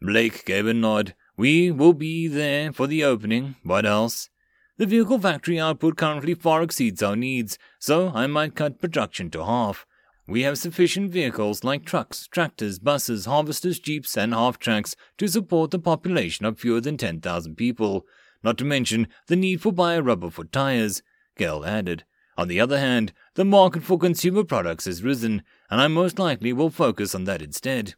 Blake 0.00 0.44
gave 0.44 0.66
a 0.66 0.74
nod. 0.74 1.14
We 1.36 1.70
will 1.70 1.92
be 1.92 2.28
there 2.28 2.72
for 2.72 2.86
the 2.86 3.04
opening. 3.04 3.56
What 3.62 3.86
else? 3.86 4.30
The 4.76 4.86
vehicle 4.86 5.18
factory 5.18 5.60
output 5.60 5.96
currently 5.96 6.34
far 6.34 6.62
exceeds 6.62 7.02
our 7.02 7.14
needs, 7.14 7.58
so 7.78 8.10
I 8.14 8.26
might 8.26 8.56
cut 8.56 8.80
production 8.80 9.30
to 9.30 9.44
half. 9.44 9.86
We 10.26 10.42
have 10.42 10.58
sufficient 10.58 11.10
vehicles 11.10 11.64
like 11.64 11.84
trucks, 11.84 12.26
tractors, 12.26 12.78
buses, 12.78 13.26
harvesters, 13.26 13.78
jeeps, 13.78 14.16
and 14.16 14.32
half 14.32 14.58
tracks 14.58 14.96
to 15.18 15.28
support 15.28 15.70
the 15.70 15.78
population 15.78 16.46
of 16.46 16.58
fewer 16.58 16.80
than 16.80 16.96
10,000 16.96 17.56
people, 17.56 18.06
not 18.42 18.56
to 18.58 18.64
mention 18.64 19.06
the 19.26 19.36
need 19.36 19.60
for 19.60 19.70
bio-rubber 19.70 20.30
for 20.30 20.44
tires, 20.44 21.02
Gale 21.36 21.64
added. 21.64 22.04
On 22.36 22.48
the 22.48 22.58
other 22.58 22.80
hand, 22.80 23.12
the 23.34 23.44
market 23.44 23.82
for 23.82 23.98
consumer 23.98 24.44
products 24.44 24.86
has 24.86 25.04
risen, 25.04 25.42
and 25.74 25.80
I 25.80 25.88
most 25.88 26.20
likely 26.20 26.52
will 26.52 26.70
focus 26.70 27.16
on 27.16 27.24
that 27.24 27.42
instead. 27.42 27.96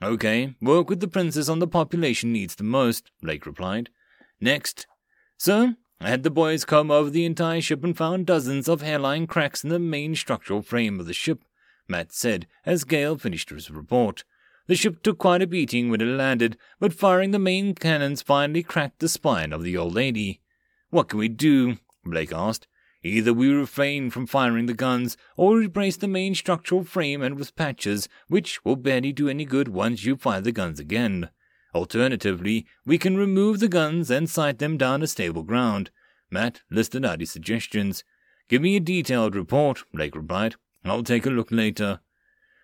Okay, 0.00 0.54
work 0.60 0.88
with 0.88 1.00
the 1.00 1.08
princess 1.08 1.48
on 1.48 1.58
the 1.58 1.66
population 1.66 2.32
needs 2.32 2.54
the 2.54 2.62
most, 2.62 3.10
Blake 3.20 3.44
replied. 3.44 3.90
Next. 4.40 4.86
Sir, 5.36 5.74
I 6.00 6.10
had 6.10 6.22
the 6.22 6.30
boys 6.30 6.64
comb 6.64 6.92
over 6.92 7.10
the 7.10 7.24
entire 7.24 7.60
ship 7.60 7.82
and 7.82 7.96
found 7.96 8.26
dozens 8.26 8.68
of 8.68 8.82
hairline 8.82 9.26
cracks 9.26 9.64
in 9.64 9.70
the 9.70 9.80
main 9.80 10.14
structural 10.14 10.62
frame 10.62 11.00
of 11.00 11.06
the 11.06 11.12
ship, 11.12 11.44
Matt 11.88 12.12
said 12.12 12.46
as 12.64 12.84
Gale 12.84 13.18
finished 13.18 13.50
his 13.50 13.68
report. 13.68 14.22
The 14.68 14.76
ship 14.76 15.02
took 15.02 15.18
quite 15.18 15.42
a 15.42 15.48
beating 15.48 15.90
when 15.90 16.00
it 16.00 16.04
landed, 16.04 16.56
but 16.78 16.92
firing 16.92 17.32
the 17.32 17.40
main 17.40 17.74
cannons 17.74 18.22
finally 18.22 18.62
cracked 18.62 19.00
the 19.00 19.08
spine 19.08 19.52
of 19.52 19.64
the 19.64 19.76
old 19.76 19.92
lady. 19.92 20.40
What 20.90 21.08
can 21.08 21.18
we 21.18 21.28
do? 21.28 21.78
Blake 22.04 22.32
asked. 22.32 22.68
Either 23.02 23.32
we 23.32 23.48
refrain 23.48 24.10
from 24.10 24.26
firing 24.26 24.66
the 24.66 24.74
guns, 24.74 25.16
or 25.36 25.56
replace 25.56 25.96
the 25.96 26.08
main 26.08 26.34
structural 26.34 26.82
frame 26.82 27.22
and 27.22 27.36
with 27.36 27.54
patches, 27.54 28.08
which 28.26 28.64
will 28.64 28.76
barely 28.76 29.12
do 29.12 29.28
any 29.28 29.44
good 29.44 29.68
once 29.68 30.04
you 30.04 30.16
fire 30.16 30.40
the 30.40 30.52
guns 30.52 30.80
again. 30.80 31.30
Alternatively, 31.74 32.66
we 32.84 32.98
can 32.98 33.16
remove 33.16 33.60
the 33.60 33.68
guns 33.68 34.10
and 34.10 34.28
sight 34.28 34.58
them 34.58 34.76
down 34.76 35.02
a 35.02 35.06
stable 35.06 35.42
ground. 35.42 35.90
Matt 36.30 36.62
listed 36.70 37.04
out 37.04 37.20
his 37.20 37.30
suggestions. 37.30 38.02
Give 38.48 38.62
me 38.62 38.76
a 38.76 38.80
detailed 38.80 39.34
report, 39.34 39.84
Blake 39.92 40.16
replied. 40.16 40.56
I'll 40.84 41.02
take 41.02 41.26
a 41.26 41.30
look 41.30 41.52
later. 41.52 42.00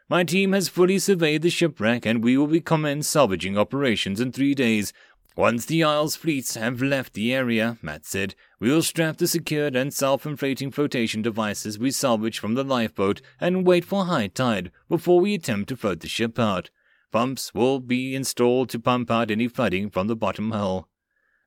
My 0.08 0.24
team 0.24 0.52
has 0.52 0.68
fully 0.68 0.98
surveyed 0.98 1.42
the 1.42 1.50
shipwreck, 1.50 2.04
and 2.04 2.22
we 2.22 2.36
will 2.36 2.46
be 2.46 2.60
commence 2.60 3.08
salvaging 3.08 3.56
operations 3.56 4.20
in 4.20 4.32
three 4.32 4.54
days, 4.54 4.92
once 5.36 5.66
the 5.66 5.82
Isles 5.82 6.16
fleets 6.16 6.54
have 6.54 6.80
left 6.80 7.14
the 7.14 7.34
area, 7.34 7.76
Matt 7.82 8.06
said, 8.06 8.34
we 8.60 8.70
will 8.70 8.82
strap 8.82 9.16
the 9.16 9.26
secured 9.26 9.74
and 9.74 9.92
self-inflating 9.92 10.70
flotation 10.70 11.22
devices 11.22 11.78
we 11.78 11.90
salvaged 11.90 12.38
from 12.38 12.54
the 12.54 12.62
lifeboat 12.62 13.20
and 13.40 13.66
wait 13.66 13.84
for 13.84 14.04
high 14.04 14.28
tide 14.28 14.70
before 14.88 15.20
we 15.20 15.34
attempt 15.34 15.68
to 15.68 15.76
float 15.76 16.00
the 16.00 16.08
ship 16.08 16.38
out. 16.38 16.70
Pumps 17.10 17.52
will 17.54 17.80
be 17.80 18.14
installed 18.14 18.68
to 18.70 18.78
pump 18.78 19.10
out 19.10 19.30
any 19.30 19.48
flooding 19.48 19.90
from 19.90 20.06
the 20.06 20.16
bottom 20.16 20.50
hull. 20.50 20.88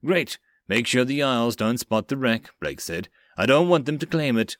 Great. 0.04 0.38
Make 0.68 0.86
sure 0.86 1.06
the 1.06 1.24
Isles 1.24 1.56
don't 1.56 1.78
spot 1.78 2.10
the 2.10 2.18
wreck, 2.18 2.50
Blake 2.60 2.82
said. 2.82 3.08
I 3.38 3.46
don't 3.46 3.70
want 3.70 3.86
them 3.86 3.98
to 4.00 4.06
claim 4.06 4.38
it. 4.38 4.58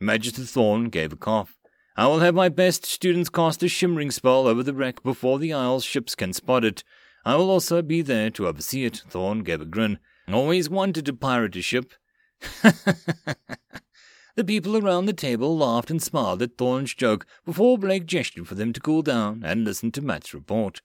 Magister 0.00 0.42
Thorn 0.42 0.88
gave 0.88 1.12
a 1.12 1.16
cough. 1.16 1.56
I 1.96 2.06
will 2.06 2.20
have 2.20 2.34
my 2.34 2.48
best 2.48 2.84
students 2.84 3.28
cast 3.28 3.62
a 3.62 3.68
shimmering 3.68 4.10
spell 4.10 4.46
over 4.46 4.62
the 4.62 4.74
wreck 4.74 5.02
before 5.02 5.38
the 5.38 5.52
Isles 5.52 5.84
ships 5.84 6.14
can 6.14 6.32
spot 6.32 6.64
it. 6.64 6.82
I 7.24 7.36
will 7.36 7.50
also 7.50 7.80
be 7.82 8.02
there 8.02 8.30
to 8.30 8.46
oversee 8.46 8.84
it, 8.84 9.02
Thorn 9.08 9.42
gave 9.42 9.60
a 9.60 9.64
grin. 9.64 9.98
Always 10.30 10.68
wanted 10.68 11.06
to 11.06 11.12
pirate 11.12 11.56
a 11.56 11.62
ship. 11.62 11.92
the 14.36 14.44
people 14.44 14.76
around 14.76 15.06
the 15.06 15.12
table 15.12 15.56
laughed 15.56 15.90
and 15.90 16.02
smiled 16.02 16.42
at 16.42 16.58
Thorn's 16.58 16.94
joke 16.94 17.26
before 17.44 17.78
Blake 17.78 18.06
gestured 18.06 18.46
for 18.46 18.54
them 18.54 18.72
to 18.72 18.80
cool 18.80 19.02
down 19.02 19.42
and 19.44 19.64
listen 19.64 19.90
to 19.92 20.02
Matt's 20.02 20.34
report. 20.34 20.82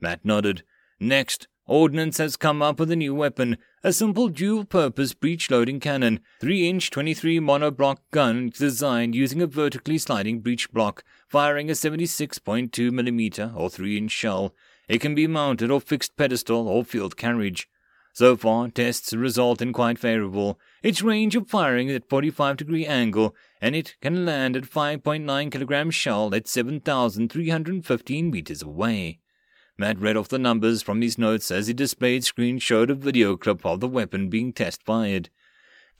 Matt 0.00 0.24
nodded. 0.24 0.62
Next, 1.00 1.46
Ordnance 1.68 2.16
has 2.16 2.36
come 2.36 2.62
up 2.62 2.80
with 2.80 2.90
a 2.90 2.96
new 2.96 3.14
weapon, 3.14 3.58
a 3.84 3.92
simple 3.92 4.28
dual-purpose 4.28 5.12
breech-loading 5.12 5.80
cannon, 5.80 6.20
3-inch 6.40 6.90
23 6.90 7.40
monoblock 7.40 7.98
gun 8.10 8.50
designed 8.56 9.14
using 9.14 9.42
a 9.42 9.46
vertically 9.46 9.98
sliding 9.98 10.40
breech 10.40 10.72
block, 10.72 11.04
firing 11.28 11.68
a 11.68 11.74
76.2 11.74 12.70
mm 12.70 13.54
or 13.54 13.68
3-inch 13.68 14.10
shell. 14.10 14.54
It 14.88 15.00
can 15.00 15.14
be 15.14 15.26
mounted 15.26 15.70
or 15.70 15.80
fixed 15.80 16.16
pedestal 16.16 16.66
or 16.66 16.84
field 16.84 17.16
carriage. 17.16 17.68
So 18.14 18.36
far, 18.36 18.68
tests 18.68 19.12
result 19.12 19.62
in 19.62 19.72
quite 19.72 19.98
favorable. 19.98 20.58
Its 20.82 21.02
range 21.02 21.36
of 21.36 21.48
firing 21.48 21.88
is 21.88 21.96
at 21.96 22.08
45 22.08 22.56
degree 22.56 22.86
angle, 22.86 23.36
and 23.60 23.76
it 23.76 23.94
can 24.00 24.24
land 24.24 24.56
at 24.56 24.64
5.9 24.64 25.52
kilogram 25.52 25.92
shell 25.92 26.34
at 26.34 26.48
7,315 26.48 28.30
meters 28.30 28.62
away. 28.62 29.20
Matt 29.76 30.00
read 30.00 30.16
off 30.16 30.28
the 30.28 30.38
numbers 30.38 30.80
from 30.82 31.02
his 31.02 31.18
notes 31.18 31.50
as 31.52 31.68
he 31.68 31.72
displayed 31.72 32.24
screen 32.24 32.58
showed 32.58 32.90
a 32.90 32.96
video 32.96 33.36
clip 33.36 33.64
of 33.64 33.78
the 33.78 33.86
weapon 33.86 34.28
being 34.28 34.52
test 34.52 34.82
fired. 34.84 35.30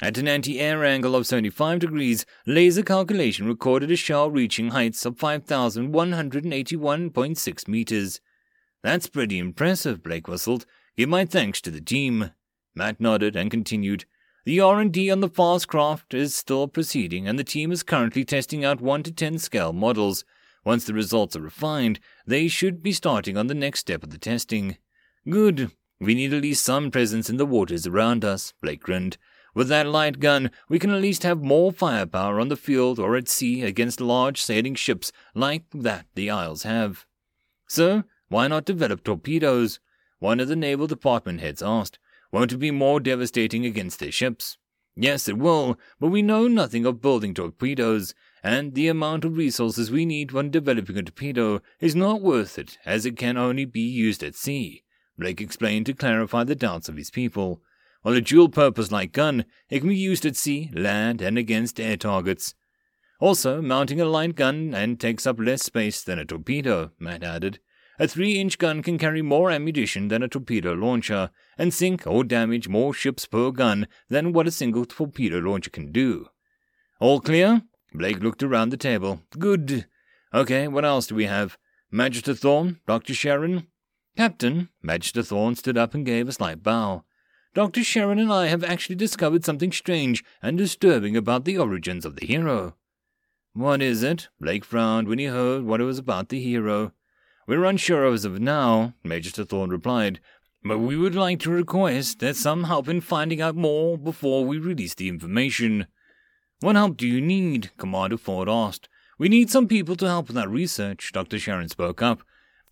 At 0.03 0.19
an 0.19 0.27
anti-air 0.27 0.85
angle 0.85 1.15
of 1.15 1.27
75 1.27 1.79
degrees, 1.81 2.27
laser 2.47 2.83
calculation 2.83 3.47
recorded 3.47 3.93
a 3.93 3.97
shell 3.97 4.31
reaching 4.31 4.71
heights 4.71 5.05
of 5.05 5.17
5,181.6 5.17 7.69
meters. 7.69 8.21
That's 8.83 9.09
pretty 9.09 9.39
impressive, 9.39 10.03
Blake 10.03 10.29
whistled. 10.29 10.67
Give 10.97 11.09
my 11.09 11.25
thanks 11.25 11.61
to 11.63 11.71
the 11.71 11.81
team. 11.81 12.31
Matt 12.75 13.01
nodded 13.01 13.37
and 13.37 13.51
continued. 13.51 14.05
The 14.45 14.61
R&D 14.61 15.11
on 15.11 15.21
the 15.21 15.29
fast 15.29 15.69
craft 15.69 16.15
is 16.15 16.35
still 16.35 16.69
proceeding, 16.69 17.29
and 17.29 17.39
the 17.39 17.45
team 17.45 17.71
is 17.71 17.83
currently 17.83 18.25
testing 18.25 18.65
out 18.65 18.81
1 18.81 19.03
to 19.03 19.13
10 19.13 19.39
scale 19.39 19.73
models. 19.73 20.25
Once 20.65 20.85
the 20.85 20.95
results 20.95 21.37
are 21.37 21.43
refined, 21.43 22.01
they 22.27 22.49
should 22.49 22.83
be 22.83 22.93
starting 22.93 23.37
on 23.37 23.47
the 23.47 23.55
next 23.55 23.81
step 23.81 24.03
of 24.03 24.11
the 24.11 24.19
testing. 24.19 24.77
Good. 25.29 25.71
We 26.01 26.15
need 26.15 26.33
at 26.33 26.43
least 26.43 26.65
some 26.65 26.91
presence 26.91 27.29
in 27.29 27.37
the 27.37 27.47
waters 27.47 27.87
around 27.87 28.25
us, 28.25 28.55
Blake 28.63 28.83
grinned. 28.83 29.19
With 29.55 29.69
that 29.69 29.87
light 29.87 30.21
gun, 30.21 30.51
we 30.69 30.79
can 30.79 30.91
at 30.91 31.03
least 31.03 31.25
have 31.25 31.43
more 31.43 31.73
firepower 31.73 32.39
on 32.39 32.49
the 32.49 32.57
field 32.57 32.99
or 32.99 33.17
at 33.17 33.29
sea 33.29 33.63
against 33.65 34.01
large 34.01 34.41
sailing 34.41 34.77
ships 34.77 35.11
like 35.35 35.65
that 35.75 36.07
the 36.15 36.31
Isles 36.31 36.63
have. 36.63 37.07
So, 37.67 38.05
why 38.29 38.49
not 38.49 38.65
develop 38.65 39.05
torpedoes? 39.05 39.81
One 40.19 40.41
of 40.41 40.49
the 40.49 40.57
Naval 40.57 40.87
Department 40.87 41.41
heads 41.41 41.63
asked. 41.63 41.99
Won't 42.31 42.53
it 42.53 42.59
be 42.59 42.71
more 42.71 43.01
devastating 43.01 43.65
against 43.65 44.01
their 44.01 44.13
ships? 44.13 44.59
Yes, 44.97 45.29
it 45.29 45.39
will, 45.39 45.79
but 46.01 46.09
we 46.09 46.23
know 46.23 46.49
nothing 46.49 46.85
of 46.85 47.01
building 47.01 47.33
torpedoes, 47.33 48.15
and 48.43 48.75
the 48.75 48.89
amount 48.89 49.25
of 49.25 49.37
resources 49.37 49.91
we 49.91 50.05
need 50.05 50.33
when 50.33 50.51
developing 50.51 50.99
a 50.99 51.03
torpedo 51.03 51.63
is 51.81 51.95
not 51.95 52.21
worth 52.21 52.59
it, 52.59 52.79
as 52.85 53.07
it 53.07 53.17
can 53.17 53.37
only 53.37 53.65
be 53.65 53.81
used 53.81 54.23
at 54.23 54.35
sea. 54.35 54.83
Blake 55.17 55.41
explained 55.41 55.87
to 55.87 55.95
clarify 55.95 56.45
the 56.45 56.55
doubts 56.55 56.89
of 56.89 56.97
his 56.97 57.11
people. 57.11 57.63
While 58.03 58.15
a 58.15 58.21
dual 58.21 58.49
purpose 58.49 58.93
light 58.93 59.13
gun, 59.13 59.45
it 59.71 59.81
can 59.81 59.89
be 59.89 59.97
used 59.97 60.27
at 60.27 60.37
sea, 60.37 60.71
land, 60.75 61.23
and 61.23 61.39
against 61.39 61.81
air 61.81 61.97
targets. 61.97 62.55
Also, 63.21 63.63
mounting 63.63 64.01
a 64.01 64.05
light 64.05 64.37
gun 64.37 64.75
and 64.75 65.01
takes 65.01 65.27
up 65.27 65.41
less 65.41 65.63
space 65.63 66.03
than 66.03 66.19
a 66.19 66.25
torpedo, 66.25 66.93
Matt 66.99 67.25
added. 67.25 67.61
A 68.01 68.07
3 68.07 68.39
inch 68.39 68.59
gun 68.59 68.83
can 68.83 68.97
carry 68.97 69.23
more 69.23 69.51
ammunition 69.51 70.07
than 70.07 70.23
a 70.23 70.29
torpedo 70.29 70.73
launcher, 70.73 71.31
and 71.57 71.75
sink 71.75 72.07
or 72.07 72.23
damage 72.23 72.69
more 72.69 72.95
ships 72.95 73.27
per 73.27 73.51
gun 73.51 73.89
than 74.09 74.33
what 74.33 74.47
a 74.47 74.53
single 74.53 74.85
torpedo 74.85 75.39
launcher 75.39 75.71
can 75.71 75.91
do. 75.91 76.29
All 77.01 77.21
clear? 77.21 77.63
Blake 77.93 78.21
looked 78.21 78.43
around 78.43 78.69
the 78.69 78.77
table. 78.77 79.23
Good. 79.37 79.87
Okay, 80.33 80.69
what 80.69 80.85
else 80.85 81.09
do 81.09 81.17
we 81.17 81.25
have? 81.25 81.59
Magister 81.91 82.35
Thorn? 82.35 82.81
Dr. 82.87 83.15
Sharon? 83.15 83.67
Captain, 84.17 84.69
Magister 84.83 85.23
Thorn 85.23 85.57
stood 85.57 85.79
up 85.79 85.95
and 85.95 86.07
gave 86.07 86.29
a 86.29 86.33
slight 86.33 86.63
bow. 86.63 87.05
Dr. 87.55 87.83
Sharon 87.83 88.19
and 88.19 88.33
I 88.33 88.47
have 88.47 88.63
actually 88.63 88.97
discovered 88.97 89.45
something 89.45 89.73
strange 89.73 90.23
and 90.41 90.57
disturbing 90.57 91.17
about 91.17 91.45
the 91.45 91.59
origins 91.59 92.05
of 92.05 92.15
the 92.15 92.27
hero. 92.27 92.77
What 93.55 93.83
is 93.83 94.05
it? 94.05 94.29
Blake 94.39 94.65
frowned 94.65 95.09
when 95.09 95.19
he 95.19 95.25
heard 95.25 95.65
what 95.65 95.81
it 95.81 95.85
was 95.85 95.99
about 95.99 96.29
the 96.29 96.41
hero. 96.41 96.93
We're 97.49 97.65
unsure 97.65 98.05
as 98.13 98.27
of 98.27 98.39
now, 98.43 98.93
Magister 99.03 99.43
Thorn 99.43 99.71
replied, 99.71 100.21
but 100.63 100.81
we 100.81 100.99
would 100.99 101.15
like 101.15 101.41
to 101.41 101.51
request 101.51 102.19
that 102.19 102.37
some 102.37 102.65
help 102.65 102.91
in 102.91 103.01
finding 103.01 103.41
out 103.41 103.57
more 103.57 103.97
before 103.97 104.45
we 104.45 104.59
release 104.59 104.95
the 104.95 105.09
information. 105.09 105.87
What 106.61 106.77
help 106.77 106.99
do 106.99 107.07
you 107.07 107.23
need? 107.23 107.71
Commander 107.79 108.19
Ford 108.19 108.51
asked. 108.51 108.91
We 109.19 109.31
need 109.31 109.49
some 109.49 109.67
people 109.67 109.97
to 109.97 110.07
help 110.07 110.29
with 110.29 110.37
our 110.37 110.47
research, 110.47 111.11
Dr. 111.11 111.39
Sharon 111.39 111.71
spoke 111.71 112.03
up. 112.03 112.21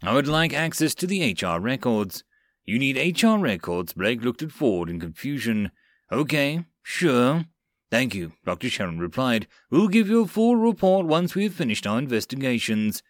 I 0.02 0.12
would 0.12 0.28
like 0.28 0.52
access 0.52 0.94
to 0.96 1.06
the 1.06 1.32
HR 1.32 1.58
records. 1.58 2.22
You 2.66 2.78
need 2.78 3.22
HR 3.22 3.38
records? 3.38 3.94
Blake 3.94 4.22
looked 4.22 4.42
at 4.42 4.52
Ford 4.52 4.90
in 4.90 5.00
confusion. 5.00 5.70
Okay, 6.12 6.66
sure. 6.82 7.46
Thank 7.90 8.14
you, 8.14 8.32
Dr. 8.44 8.68
Sharon 8.68 8.98
replied. 8.98 9.46
We'll 9.70 9.88
give 9.88 10.10
you 10.10 10.20
a 10.20 10.26
full 10.26 10.56
report 10.56 11.06
once 11.06 11.34
we 11.34 11.44
have 11.44 11.54
finished 11.54 11.86
our 11.86 11.98
investigations. 11.98 13.02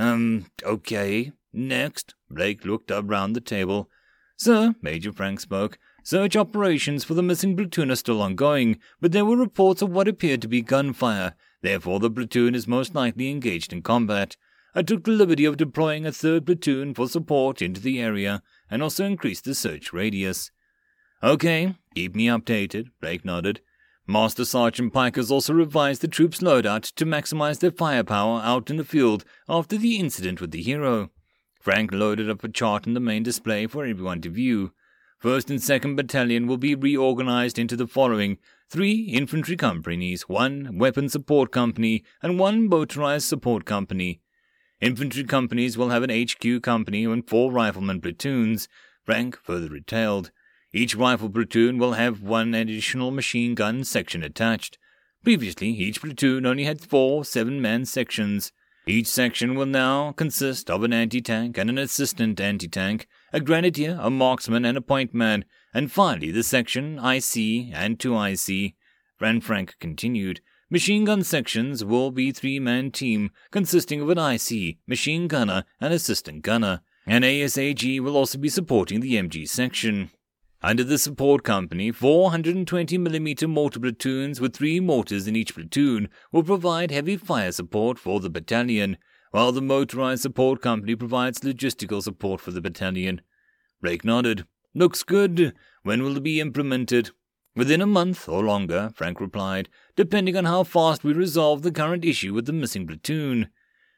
Um, 0.00 0.46
okay. 0.64 1.32
Next. 1.52 2.14
Blake 2.30 2.64
looked 2.64 2.90
up 2.90 3.04
round 3.08 3.36
the 3.36 3.40
table. 3.40 3.90
Sir, 4.36 4.74
Major 4.80 5.12
Frank 5.12 5.40
spoke. 5.40 5.78
Search 6.02 6.34
operations 6.34 7.04
for 7.04 7.12
the 7.12 7.22
missing 7.22 7.54
platoon 7.54 7.90
are 7.90 7.96
still 7.96 8.22
ongoing, 8.22 8.78
but 9.00 9.12
there 9.12 9.26
were 9.26 9.36
reports 9.36 9.82
of 9.82 9.90
what 9.90 10.08
appeared 10.08 10.40
to 10.40 10.48
be 10.48 10.62
gunfire. 10.62 11.34
Therefore, 11.60 12.00
the 12.00 12.10
platoon 12.10 12.54
is 12.54 12.66
most 12.66 12.94
likely 12.94 13.30
engaged 13.30 13.74
in 13.74 13.82
combat. 13.82 14.38
I 14.74 14.80
took 14.82 15.04
the 15.04 15.10
liberty 15.10 15.44
of 15.44 15.58
deploying 15.58 16.06
a 16.06 16.12
third 16.12 16.46
platoon 16.46 16.94
for 16.94 17.06
support 17.06 17.60
into 17.60 17.82
the 17.82 18.00
area 18.00 18.42
and 18.70 18.82
also 18.82 19.04
increased 19.04 19.44
the 19.44 19.54
search 19.54 19.92
radius. 19.92 20.50
Okay, 21.22 21.74
keep 21.94 22.14
me 22.14 22.26
updated, 22.26 22.86
Blake 23.02 23.26
nodded. 23.26 23.60
Master 24.06 24.44
Sergeant 24.44 24.92
Pike 24.92 25.16
has 25.16 25.30
also 25.30 25.52
revised 25.52 26.02
the 26.02 26.08
troops' 26.08 26.40
loadout 26.40 26.92
to 26.94 27.06
maximize 27.06 27.60
their 27.60 27.70
firepower 27.70 28.40
out 28.42 28.70
in 28.70 28.76
the 28.76 28.84
field 28.84 29.24
after 29.48 29.76
the 29.76 29.98
incident 29.98 30.40
with 30.40 30.50
the 30.50 30.62
hero. 30.62 31.10
Frank 31.60 31.92
loaded 31.92 32.30
up 32.30 32.42
a 32.42 32.48
chart 32.48 32.86
in 32.86 32.94
the 32.94 33.00
main 33.00 33.22
display 33.22 33.66
for 33.66 33.84
everyone 33.84 34.20
to 34.22 34.30
view. 34.30 34.72
First 35.18 35.50
and 35.50 35.62
second 35.62 35.96
battalion 35.96 36.46
will 36.46 36.56
be 36.56 36.74
reorganized 36.74 37.58
into 37.58 37.76
the 37.76 37.86
following 37.86 38.38
three 38.70 39.02
infantry 39.02 39.56
companies, 39.56 40.22
one 40.22 40.78
weapon 40.78 41.10
support 41.10 41.52
company, 41.52 42.02
and 42.22 42.38
one 42.38 42.68
motorized 42.68 43.28
support 43.28 43.66
company. 43.66 44.22
Infantry 44.80 45.24
companies 45.24 45.76
will 45.76 45.90
have 45.90 46.02
an 46.02 46.10
HQ 46.10 46.62
company 46.62 47.04
and 47.04 47.28
four 47.28 47.52
riflemen 47.52 48.00
platoons, 48.00 48.66
Frank 49.04 49.38
further 49.42 49.68
detailed. 49.68 50.30
Each 50.72 50.94
rifle 50.94 51.28
platoon 51.28 51.78
will 51.78 51.94
have 51.94 52.22
one 52.22 52.54
additional 52.54 53.10
machine 53.10 53.54
gun 53.54 53.82
section 53.82 54.22
attached. 54.22 54.78
Previously, 55.24 55.68
each 55.68 56.00
platoon 56.00 56.46
only 56.46 56.64
had 56.64 56.80
four 56.80 57.24
seven 57.24 57.60
man 57.60 57.84
sections. 57.84 58.52
Each 58.86 59.08
section 59.08 59.56
will 59.56 59.66
now 59.66 60.12
consist 60.12 60.70
of 60.70 60.82
an 60.82 60.92
anti 60.92 61.20
tank 61.20 61.58
and 61.58 61.68
an 61.68 61.76
assistant 61.76 62.40
anti 62.40 62.68
tank, 62.68 63.08
a 63.32 63.40
grenadier, 63.40 63.98
a 64.00 64.10
marksman, 64.10 64.64
and 64.64 64.78
a 64.78 64.80
point 64.80 65.12
man, 65.12 65.44
and 65.74 65.92
finally 65.92 66.30
the 66.30 66.42
section 66.42 66.98
IC 66.98 67.72
and 67.74 67.98
2IC. 67.98 68.74
Van 69.18 69.40
Frank 69.40 69.74
continued. 69.80 70.40
Machine 70.70 71.04
gun 71.04 71.24
sections 71.24 71.84
will 71.84 72.12
be 72.12 72.30
three 72.30 72.60
man 72.60 72.92
team 72.92 73.30
consisting 73.50 74.00
of 74.00 74.08
an 74.08 74.18
IC, 74.18 74.78
machine 74.86 75.26
gunner, 75.26 75.64
and 75.80 75.92
assistant 75.92 76.42
gunner. 76.42 76.80
An 77.06 77.22
ASAG 77.22 78.00
will 78.00 78.16
also 78.16 78.38
be 78.38 78.48
supporting 78.48 79.00
the 79.00 79.14
MG 79.14 79.48
section. 79.48 80.10
Under 80.62 80.84
the 80.84 80.98
support 80.98 81.42
company, 81.42 81.90
420mm 81.90 83.48
mortar 83.48 83.80
platoons 83.80 84.42
with 84.42 84.54
three 84.54 84.78
mortars 84.78 85.26
in 85.26 85.34
each 85.34 85.54
platoon 85.54 86.10
will 86.32 86.42
provide 86.42 86.90
heavy 86.90 87.16
fire 87.16 87.50
support 87.50 87.98
for 87.98 88.20
the 88.20 88.28
battalion, 88.28 88.98
while 89.30 89.52
the 89.52 89.62
motorized 89.62 90.20
support 90.20 90.60
company 90.60 90.94
provides 90.94 91.40
logistical 91.40 92.02
support 92.02 92.42
for 92.42 92.50
the 92.50 92.60
battalion. 92.60 93.22
Blake 93.80 94.04
nodded. 94.04 94.44
Looks 94.74 95.02
good. 95.02 95.54
When 95.82 96.02
will 96.02 96.18
it 96.18 96.22
be 96.22 96.40
implemented? 96.40 97.10
Within 97.56 97.80
a 97.80 97.86
month 97.86 98.28
or 98.28 98.44
longer, 98.44 98.90
Frank 98.94 99.18
replied, 99.18 99.70
depending 99.96 100.36
on 100.36 100.44
how 100.44 100.64
fast 100.64 101.02
we 101.02 101.14
resolve 101.14 101.62
the 101.62 101.72
current 101.72 102.04
issue 102.04 102.34
with 102.34 102.44
the 102.44 102.52
missing 102.52 102.86
platoon. 102.86 103.48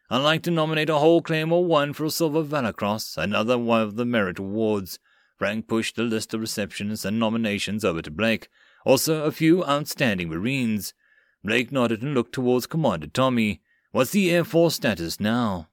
I'd 0.08 0.18
like 0.18 0.44
to 0.44 0.52
nominate 0.52 0.90
a 0.90 0.98
whole 0.98 1.22
Claymore 1.22 1.64
1 1.64 1.92
for 1.94 2.04
a 2.04 2.10
Silver 2.10 2.42
Valor 2.42 2.72
Cross, 2.72 3.16
another 3.16 3.58
one 3.58 3.80
of 3.80 3.96
the 3.96 4.04
Merit 4.04 4.38
Awards. 4.38 5.00
Frank 5.42 5.66
pushed 5.66 5.96
the 5.96 6.04
list 6.04 6.32
of 6.32 6.40
receptions 6.40 7.04
and 7.04 7.18
nominations 7.18 7.84
over 7.84 8.00
to 8.00 8.12
Blake, 8.12 8.48
also 8.86 9.24
a 9.24 9.32
few 9.32 9.64
outstanding 9.64 10.28
Marines. 10.28 10.94
Blake 11.42 11.72
nodded 11.72 12.00
and 12.00 12.14
looked 12.14 12.32
towards 12.32 12.68
Commander 12.68 13.08
Tommy. 13.08 13.60
What's 13.90 14.12
the 14.12 14.30
Air 14.30 14.44
Force 14.44 14.76
status 14.76 15.18
now? 15.18 15.66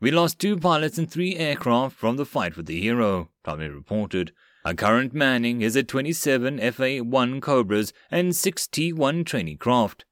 We 0.00 0.12
lost 0.12 0.38
two 0.38 0.56
pilots 0.56 0.98
and 0.98 1.10
three 1.10 1.34
aircraft 1.34 1.96
from 1.96 2.16
the 2.16 2.24
fight 2.24 2.56
with 2.56 2.66
the 2.66 2.80
Hero, 2.80 3.30
Tommy 3.42 3.66
reported. 3.66 4.30
Our 4.64 4.74
current 4.74 5.12
manning 5.12 5.62
is 5.62 5.76
at 5.76 5.88
27 5.88 6.60
FA 6.70 6.98
1 6.98 7.40
Cobras 7.40 7.92
and 8.12 8.36
6 8.36 8.66
T 8.68 8.92
1 8.92 9.24
training 9.24 9.56
craft. 9.56 10.04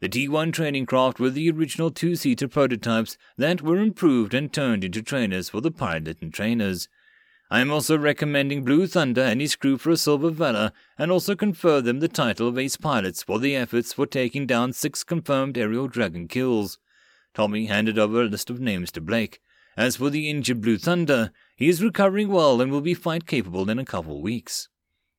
The 0.00 0.08
T 0.08 0.26
1 0.26 0.52
training 0.52 0.86
craft 0.86 1.20
were 1.20 1.28
the 1.28 1.50
original 1.50 1.90
two 1.90 2.16
seater 2.16 2.48
prototypes 2.48 3.18
that 3.36 3.60
were 3.60 3.76
improved 3.76 4.32
and 4.32 4.50
turned 4.50 4.84
into 4.84 5.02
trainers 5.02 5.50
for 5.50 5.60
the 5.60 5.70
pilot 5.70 6.22
and 6.22 6.32
trainers. 6.32 6.88
I 7.54 7.60
am 7.60 7.70
also 7.70 7.96
recommending 7.96 8.64
Blue 8.64 8.88
Thunder 8.88 9.20
and 9.20 9.40
his 9.40 9.54
crew 9.54 9.78
for 9.78 9.90
a 9.90 9.96
Silver 9.96 10.30
Valor, 10.30 10.72
and 10.98 11.12
also 11.12 11.36
confer 11.36 11.80
them 11.80 12.00
the 12.00 12.08
title 12.08 12.48
of 12.48 12.58
Ace 12.58 12.76
Pilots 12.76 13.22
for 13.22 13.38
the 13.38 13.54
efforts 13.54 13.92
for 13.92 14.06
taking 14.06 14.44
down 14.44 14.72
six 14.72 15.04
confirmed 15.04 15.56
aerial 15.56 15.86
dragon 15.86 16.26
kills. 16.26 16.80
Tommy 17.32 17.66
handed 17.66 17.96
over 17.96 18.22
a 18.22 18.24
list 18.24 18.50
of 18.50 18.58
names 18.58 18.90
to 18.90 19.00
Blake. 19.00 19.40
As 19.76 19.94
for 19.94 20.10
the 20.10 20.28
injured 20.28 20.62
Blue 20.62 20.78
Thunder, 20.78 21.30
He 21.54 21.68
is 21.68 21.80
recovering 21.80 22.26
well 22.26 22.60
and 22.60 22.72
will 22.72 22.80
be 22.80 22.92
fight 22.92 23.24
capable 23.24 23.70
in 23.70 23.78
a 23.78 23.84
couple 23.84 24.20
weeks. 24.20 24.68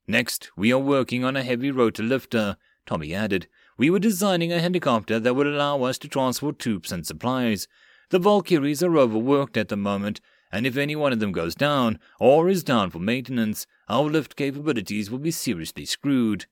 Next, 0.06 0.52
we 0.58 0.74
are 0.74 0.78
working 0.78 1.24
on 1.24 1.38
a 1.38 1.42
heavy 1.42 1.72
rotor 1.72 2.04
lifter, 2.04 2.58
Tommy 2.86 3.14
added. 3.14 3.48
We 3.78 3.90
were 3.90 3.98
designing 3.98 4.52
a 4.52 4.60
helicopter 4.60 5.22
that 5.22 5.36
would 5.36 5.48
allow 5.48 5.84
us 5.84 5.98
to 6.00 6.10
transport 6.10 6.60
troops 6.60 6.92
and 6.92 7.08
supplies. 7.08 7.70
The 8.10 8.20
Valkyries 8.20 8.84
are 8.84 8.98
overworked 8.98 9.56
at 9.56 9.70
the 9.70 9.78
moment, 9.78 10.20
and 10.52 10.66
if 10.66 10.78
any 10.78 10.96
one 10.96 11.12
of 11.12 11.20
them 11.20 11.32
goes 11.32 11.56
down, 11.56 12.00
or 12.20 12.50
is 12.50 12.64
down 12.64 12.90
for 12.90 13.00
maintenance, 13.00 13.66
our 13.90 14.04
lift 14.04 14.36
capabilities 14.36 15.12
will 15.12 15.20
be 15.20 15.32
seriously 15.32 15.86
screwed. 15.86 16.46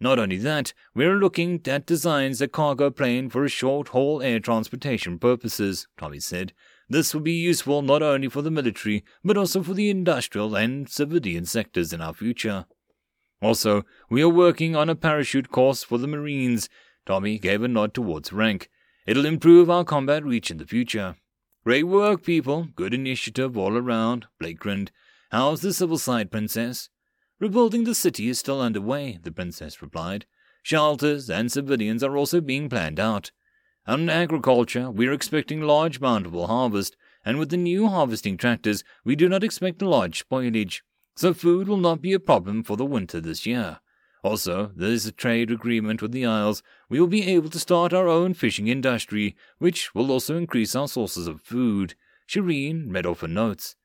Not 0.00 0.18
only 0.18 0.36
that, 0.38 0.72
we're 0.94 1.16
looking 1.16 1.60
at 1.66 1.86
designs 1.86 2.40
a 2.40 2.48
cargo 2.48 2.90
plane 2.90 3.30
for 3.30 3.48
short 3.48 3.88
haul 3.88 4.22
air 4.22 4.40
transportation 4.40 5.18
purposes, 5.18 5.86
Tommy 5.96 6.20
said. 6.20 6.52
This 6.88 7.14
will 7.14 7.22
be 7.22 7.32
useful 7.32 7.80
not 7.80 8.02
only 8.02 8.28
for 8.28 8.42
the 8.42 8.50
military, 8.50 9.04
but 9.24 9.36
also 9.36 9.62
for 9.62 9.72
the 9.72 9.88
industrial 9.88 10.54
and 10.54 10.88
civilian 10.88 11.46
sectors 11.46 11.92
in 11.92 12.00
our 12.00 12.12
future. 12.12 12.66
Also, 13.40 13.84
we 14.10 14.22
are 14.22 14.28
working 14.28 14.74
on 14.76 14.88
a 14.88 14.94
parachute 14.94 15.50
course 15.50 15.82
for 15.82 15.98
the 15.98 16.08
Marines. 16.08 16.68
Tommy 17.06 17.38
gave 17.38 17.62
a 17.62 17.68
nod 17.68 17.94
towards 17.94 18.30
Frank. 18.30 18.68
It'll 19.06 19.26
improve 19.26 19.70
our 19.70 19.84
combat 19.84 20.24
reach 20.24 20.50
in 20.50 20.58
the 20.58 20.66
future. 20.66 21.16
Great 21.64 21.84
work, 21.84 22.22
people. 22.22 22.68
Good 22.76 22.92
initiative 22.92 23.56
all 23.56 23.74
around, 23.74 24.26
Blake 24.38 24.58
grinned. 24.58 24.92
How's 25.30 25.62
the 25.62 25.72
civil 25.72 25.96
side, 25.96 26.30
Princess? 26.30 26.90
Rebuilding 27.40 27.84
the 27.84 27.94
city 27.94 28.28
is 28.28 28.38
still 28.38 28.60
underway, 28.60 29.18
the 29.22 29.32
princess 29.32 29.80
replied. 29.80 30.26
Shelters 30.62 31.30
and 31.30 31.50
civilians 31.50 32.04
are 32.04 32.18
also 32.18 32.42
being 32.42 32.68
planned 32.68 33.00
out. 33.00 33.30
On 33.86 34.10
agriculture, 34.10 34.90
we 34.90 35.08
are 35.08 35.12
expecting 35.14 35.62
large 35.62 36.00
bountiful 36.00 36.48
harvest, 36.48 36.98
and 37.24 37.38
with 37.38 37.48
the 37.48 37.56
new 37.56 37.88
harvesting 37.88 38.36
tractors, 38.36 38.84
we 39.02 39.16
do 39.16 39.26
not 39.26 39.42
expect 39.42 39.80
a 39.80 39.88
large 39.88 40.22
spoilage, 40.28 40.82
so 41.16 41.32
food 41.32 41.66
will 41.66 41.78
not 41.78 42.02
be 42.02 42.12
a 42.12 42.20
problem 42.20 42.62
for 42.62 42.76
the 42.76 42.84
winter 42.84 43.22
this 43.22 43.46
year. 43.46 43.80
Also, 44.24 44.72
there 44.74 44.88
is 44.88 45.04
a 45.04 45.12
trade 45.12 45.50
agreement 45.50 46.00
with 46.00 46.10
the 46.10 46.24
Isles. 46.24 46.62
We 46.88 46.98
will 46.98 47.08
be 47.08 47.28
able 47.28 47.50
to 47.50 47.58
start 47.58 47.92
our 47.92 48.08
own 48.08 48.32
fishing 48.32 48.68
industry, 48.68 49.36
which 49.58 49.94
will 49.94 50.10
also 50.10 50.38
increase 50.38 50.74
our 50.74 50.88
sources 50.88 51.26
of 51.26 51.42
food. 51.42 51.94
Shireen 52.26 52.90
read 52.90 53.04
off 53.04 53.20
her 53.20 53.28
notes. 53.28 53.76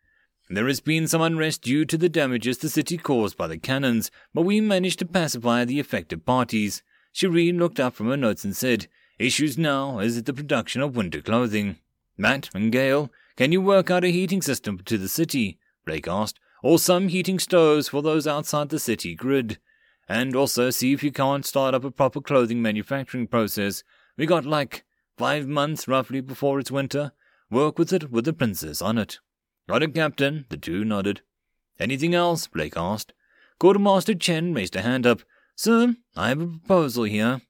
There 0.49 0.67
has 0.67 0.79
been 0.79 1.09
some 1.09 1.21
unrest 1.21 1.63
due 1.63 1.83
to 1.83 1.97
the 1.97 2.07
damages 2.07 2.57
the 2.57 2.69
city 2.69 2.97
caused 2.97 3.35
by 3.35 3.47
the 3.47 3.57
cannons, 3.57 4.11
but 4.33 4.43
we 4.43 4.61
managed 4.61 4.99
to 4.99 5.05
pacify 5.05 5.65
the 5.65 5.77
affected 5.77 6.25
parties. 6.25 6.83
Shireen 7.13 7.59
looked 7.59 7.79
up 7.79 7.93
from 7.93 8.07
her 8.07 8.17
notes 8.17 8.45
and 8.45 8.55
said, 8.55 8.87
Issues 9.19 9.57
now 9.57 9.99
is 9.99 10.23
the 10.23 10.33
production 10.33 10.81
of 10.81 10.95
winter 10.95 11.21
clothing. 11.21 11.75
Matt 12.17 12.49
and 12.53 12.71
Gale, 12.71 13.11
can 13.35 13.51
you 13.51 13.59
work 13.59 13.91
out 13.91 14.05
a 14.05 14.11
heating 14.11 14.41
system 14.41 14.79
to 14.85 14.97
the 14.97 15.09
city? 15.09 15.59
Blake 15.85 16.07
asked, 16.07 16.39
or 16.63 16.79
some 16.79 17.09
heating 17.09 17.39
stoves 17.39 17.89
for 17.89 18.01
those 18.01 18.25
outside 18.25 18.69
the 18.69 18.79
city 18.79 19.15
grid. 19.15 19.59
And 20.09 20.35
also 20.35 20.71
see 20.71 20.91
if 20.91 21.03
you 21.03 21.11
can't 21.11 21.45
start 21.45 21.75
up 21.75 21.83
a 21.83 21.91
proper 21.91 22.19
clothing 22.19 22.61
manufacturing 22.63 23.27
process. 23.27 23.83
We 24.17 24.25
got 24.25 24.43
like 24.43 24.83
five 25.17 25.47
months 25.47 25.87
roughly 25.87 26.19
before 26.19 26.59
it's 26.59 26.71
winter. 26.71 27.11
Work 27.51 27.77
with 27.77 27.93
it 27.93 28.11
with 28.11 28.25
the 28.25 28.33
princess 28.33 28.81
on 28.81 28.97
it. 28.97 29.19
Got 29.69 29.83
it, 29.83 29.93
Captain. 29.93 30.45
The 30.49 30.57
two 30.57 30.83
nodded. 30.83 31.21
Anything 31.79 32.15
else? 32.15 32.47
Blake 32.47 32.73
asked. 32.75 33.13
Quartermaster 33.59 34.15
Chen 34.15 34.53
raised 34.53 34.75
a 34.75 34.81
hand 34.81 35.05
up. 35.05 35.21
Sir, 35.55 35.95
I 36.15 36.29
have 36.29 36.41
a 36.41 36.47
proposal 36.47 37.03
here. 37.03 37.41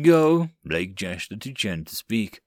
Go. 0.00 0.50
Blake 0.64 0.94
gestured 0.94 1.40
to 1.42 1.52
Chen 1.52 1.84
to 1.84 1.96
speak. 1.96 2.42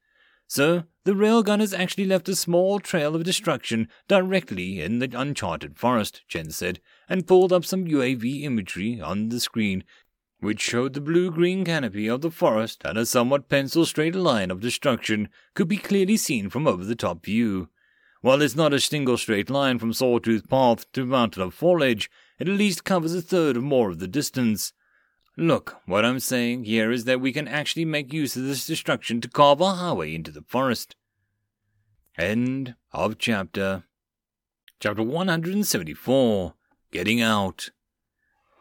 Sir, 0.48 0.86
the 1.08 1.14
railgun 1.14 1.61
has 1.61 1.74
actually 1.74 2.03
left 2.03 2.27
a 2.27 2.36
small 2.36 2.82
trail 2.82 3.16
of 3.16 3.24
destruction 3.24 3.88
directly 4.10 4.82
in 4.82 5.00
the 5.00 5.10
uncharted 5.18 5.77
forest, 5.80 6.22
Chen 6.27 6.52
said, 6.52 6.82
and 7.08 7.26
pulled 7.26 7.53
up 7.53 7.64
some 7.64 7.86
UAV 7.86 8.44
imagery 8.44 9.00
on 9.00 9.30
the 9.30 9.40
screen, 9.40 9.86
which 10.42 10.60
showed 10.60 10.94
the 10.94 11.00
blue 11.00 11.32
green 11.32 11.64
canopy 11.64 12.10
of 12.10 12.19
the 12.19 12.30
forest 12.30 12.82
and 12.84 12.98
a 12.98 13.06
somewhat 13.06 13.48
pencil 13.48 13.86
straight 13.86 14.16
line 14.16 14.52
of 14.52 14.60
destruction 14.60 15.30
could 15.53 15.69
be 15.69 15.77
clearly 15.77 16.18
seen 16.18 16.50
from 16.50 16.68
over 16.68 16.84
the 16.84 16.94
top 16.94 17.24
view. 17.24 17.69
While 18.19 18.42
it's 18.42 18.58
not 18.58 18.74
a 18.74 18.80
single 18.82 19.16
straight 19.16 19.50
line 19.50 19.80
from 19.80 19.94
Sawtooth 19.94 20.50
Path 20.50 20.92
to 20.92 21.06
Mountain 21.06 21.42
of 21.42 21.53
Foliage, 21.53 22.11
it 22.38 22.50
at 22.50 22.58
least 22.58 22.84
covers 22.84 23.16
a 23.16 23.22
third 23.22 23.56
or 23.56 23.61
more 23.61 23.92
of 23.92 24.00
the 24.00 24.10
distance. 24.10 24.74
Look, 25.40 25.77
what 25.85 26.03
I'm 26.03 26.19
saying 26.19 26.64
here 26.64 26.91
is 26.91 27.06
that 27.06 27.22
we 27.22 27.32
can 27.32 27.48
actually 27.48 27.85
make 27.85 28.11
use 28.11 28.35
of 28.35 28.45
this 28.45 28.66
destruction 28.66 29.22
to 29.22 29.30
carve 29.30 29.61
a 29.61 29.75
highway 29.75 30.16
into 30.16 30.32
the 30.32 30.41
forest. 30.41 30.95
End 32.17 32.74
of 32.91 33.19
chapter. 33.19 33.83
Chapter 34.80 35.03
174 35.03 36.56
Getting 36.91 37.22
Out. 37.22 37.69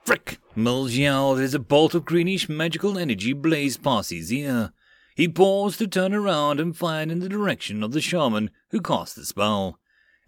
Frick! 0.04 0.38
Mills 0.54 0.92
yelled 0.92 1.40
as 1.40 1.54
a 1.54 1.58
bolt 1.58 1.94
of 1.94 2.04
greenish 2.04 2.46
magical 2.46 2.98
energy 2.98 3.32
blazed 3.32 3.82
past 3.82 4.10
his 4.10 4.30
ear. 4.30 4.74
He 5.14 5.28
paused 5.28 5.78
to 5.78 5.86
turn 5.86 6.12
around 6.12 6.60
and 6.60 6.76
fired 6.76 7.10
in 7.10 7.20
the 7.20 7.28
direction 7.30 7.82
of 7.82 7.92
the 7.92 8.02
shaman 8.02 8.50
who 8.68 8.82
cast 8.82 9.16
the 9.16 9.24
spell. 9.24 9.78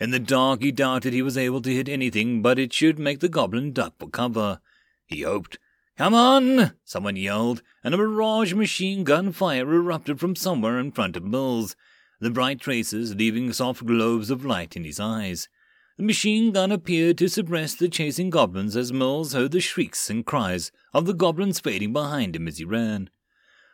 In 0.01 0.13
the 0.13 0.19
dark, 0.19 0.63
he 0.63 0.73
doubted 0.73 1.13
he 1.13 1.21
was 1.21 1.37
able 1.37 1.61
to 1.61 1.75
hit 1.75 1.91
anything, 1.91 2.41
but 2.41 2.59
it 2.59 2.73
should 2.73 2.99
make 2.99 3.21
the 3.21 3.29
goblin 3.29 3.75
duck 3.75 3.99
for 3.99 4.09
cover. 4.09 4.61
He 5.05 5.21
hoped. 5.23 5.59
Come 5.99 6.15
on! 6.15 6.75
Someone 6.85 7.17
yelled, 7.17 7.61
and 7.83 7.93
a 7.93 7.97
barrage 7.97 8.55
machine 8.55 9.03
gun 9.03 9.33
fire 9.33 9.75
erupted 9.75 10.21
from 10.21 10.37
somewhere 10.37 10.79
in 10.79 10.93
front 10.93 11.17
of 11.17 11.25
Mills, 11.25 11.75
the 12.21 12.31
bright 12.31 12.61
traces 12.61 13.17
leaving 13.17 13.53
soft 13.53 13.85
globes 13.85 14.31
of 14.31 14.45
light 14.45 14.77
in 14.77 14.85
his 14.85 15.01
eyes. 15.01 15.49
The 15.97 16.05
machine 16.05 16.53
gun 16.53 16.71
appeared 16.71 17.19
to 17.19 17.29
suppress 17.29 17.75
the 17.75 17.89
chasing 17.89 18.31
goblins 18.31 18.77
as 18.77 18.93
Mills 18.93 19.33
heard 19.33 19.51
the 19.51 19.61
shrieks 19.61 20.09
and 20.09 20.25
cries 20.25 20.71
of 20.95 21.05
the 21.05 21.15
goblins 21.15 21.59
fading 21.59 21.93
behind 21.93 22.37
him 22.37 22.47
as 22.47 22.59
he 22.59 22.65
ran. 22.65 23.11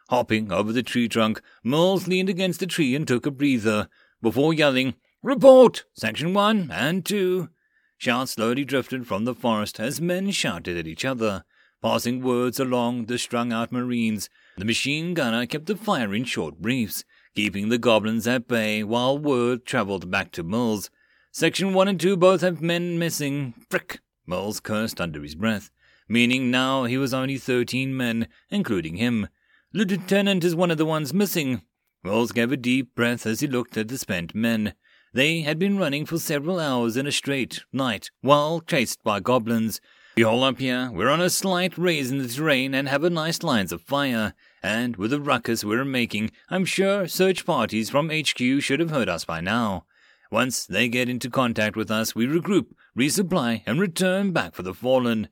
Hopping 0.08 0.50
over 0.50 0.72
the 0.72 0.82
tree 0.82 1.10
trunk, 1.10 1.42
Mills 1.62 2.08
leaned 2.08 2.30
against 2.30 2.58
the 2.58 2.66
tree 2.66 2.94
and 2.94 3.06
took 3.06 3.26
a 3.26 3.30
breather 3.30 3.90
before 4.22 4.54
yelling, 4.54 4.94
Report! 5.22 5.84
Section 5.92 6.32
1 6.32 6.70
and 6.72 7.04
2. 7.04 7.50
Shouts 7.98 8.32
slowly 8.32 8.64
drifted 8.64 9.06
from 9.06 9.26
the 9.26 9.34
forest 9.34 9.78
as 9.78 10.00
men 10.00 10.30
shouted 10.30 10.78
at 10.78 10.86
each 10.86 11.04
other, 11.04 11.44
passing 11.84 12.22
words 12.22 12.58
along 12.58 13.04
the 13.04 13.18
strung 13.18 13.52
out 13.52 13.70
Marines. 13.70 14.30
The 14.56 14.64
machine 14.64 15.12
gunner 15.12 15.44
kept 15.44 15.66
the 15.66 15.76
fire 15.76 16.14
in 16.14 16.24
short 16.24 16.62
briefs, 16.62 17.04
keeping 17.34 17.68
the 17.68 17.76
goblins 17.76 18.26
at 18.26 18.48
bay 18.48 18.82
while 18.82 19.18
word 19.18 19.66
traveled 19.66 20.10
back 20.10 20.32
to 20.32 20.42
Mills. 20.42 20.88
Section 21.30 21.74
1 21.74 21.86
and 21.86 22.00
2 22.00 22.16
both 22.16 22.40
have 22.40 22.62
men 22.62 22.98
missing. 22.98 23.52
Frick! 23.68 24.00
Mills 24.26 24.60
cursed 24.60 24.98
under 24.98 25.22
his 25.22 25.34
breath, 25.34 25.70
meaning 26.08 26.50
now 26.50 26.84
he 26.84 26.96
was 26.96 27.12
only 27.12 27.36
thirteen 27.36 27.94
men, 27.94 28.28
including 28.48 28.96
him. 28.96 29.28
The 29.72 29.84
lieutenant 29.84 30.42
is 30.42 30.56
one 30.56 30.70
of 30.70 30.78
the 30.78 30.86
ones 30.86 31.12
missing. 31.12 31.60
Mills 32.02 32.32
gave 32.32 32.50
a 32.50 32.56
deep 32.56 32.94
breath 32.94 33.26
as 33.26 33.40
he 33.40 33.46
looked 33.46 33.76
at 33.76 33.88
the 33.88 33.98
spent 33.98 34.34
men. 34.34 34.72
They 35.12 35.42
had 35.42 35.58
been 35.58 35.76
running 35.76 36.06
for 36.06 36.18
several 36.18 36.58
hours 36.58 36.96
in 36.96 37.06
a 37.06 37.12
straight 37.12 37.62
night 37.74 38.10
while 38.22 38.62
chased 38.62 39.04
by 39.04 39.20
goblins. 39.20 39.82
We 40.16 40.22
hold 40.22 40.44
up 40.44 40.60
here, 40.60 40.92
we're 40.92 41.08
on 41.10 41.20
a 41.20 41.28
slight 41.28 41.76
raise 41.76 42.12
in 42.12 42.18
the 42.18 42.28
terrain 42.28 42.72
and 42.72 42.88
have 42.88 43.02
a 43.02 43.10
nice 43.10 43.42
lines 43.42 43.72
of 43.72 43.82
fire. 43.82 44.34
And 44.62 44.96
with 44.96 45.10
the 45.10 45.20
ruckus 45.20 45.64
we're 45.64 45.84
making, 45.84 46.30
I'm 46.48 46.64
sure 46.64 47.08
search 47.08 47.44
parties 47.44 47.90
from 47.90 48.10
HQ 48.10 48.38
should 48.60 48.78
have 48.78 48.92
heard 48.92 49.08
us 49.08 49.24
by 49.24 49.40
now. 49.40 49.86
Once 50.30 50.66
they 50.66 50.88
get 50.88 51.08
into 51.08 51.28
contact 51.28 51.74
with 51.74 51.90
us, 51.90 52.14
we 52.14 52.28
regroup, 52.28 52.66
resupply, 52.96 53.64
and 53.66 53.80
return 53.80 54.30
back 54.30 54.54
for 54.54 54.62
the 54.62 54.72
fallen. 54.72 55.30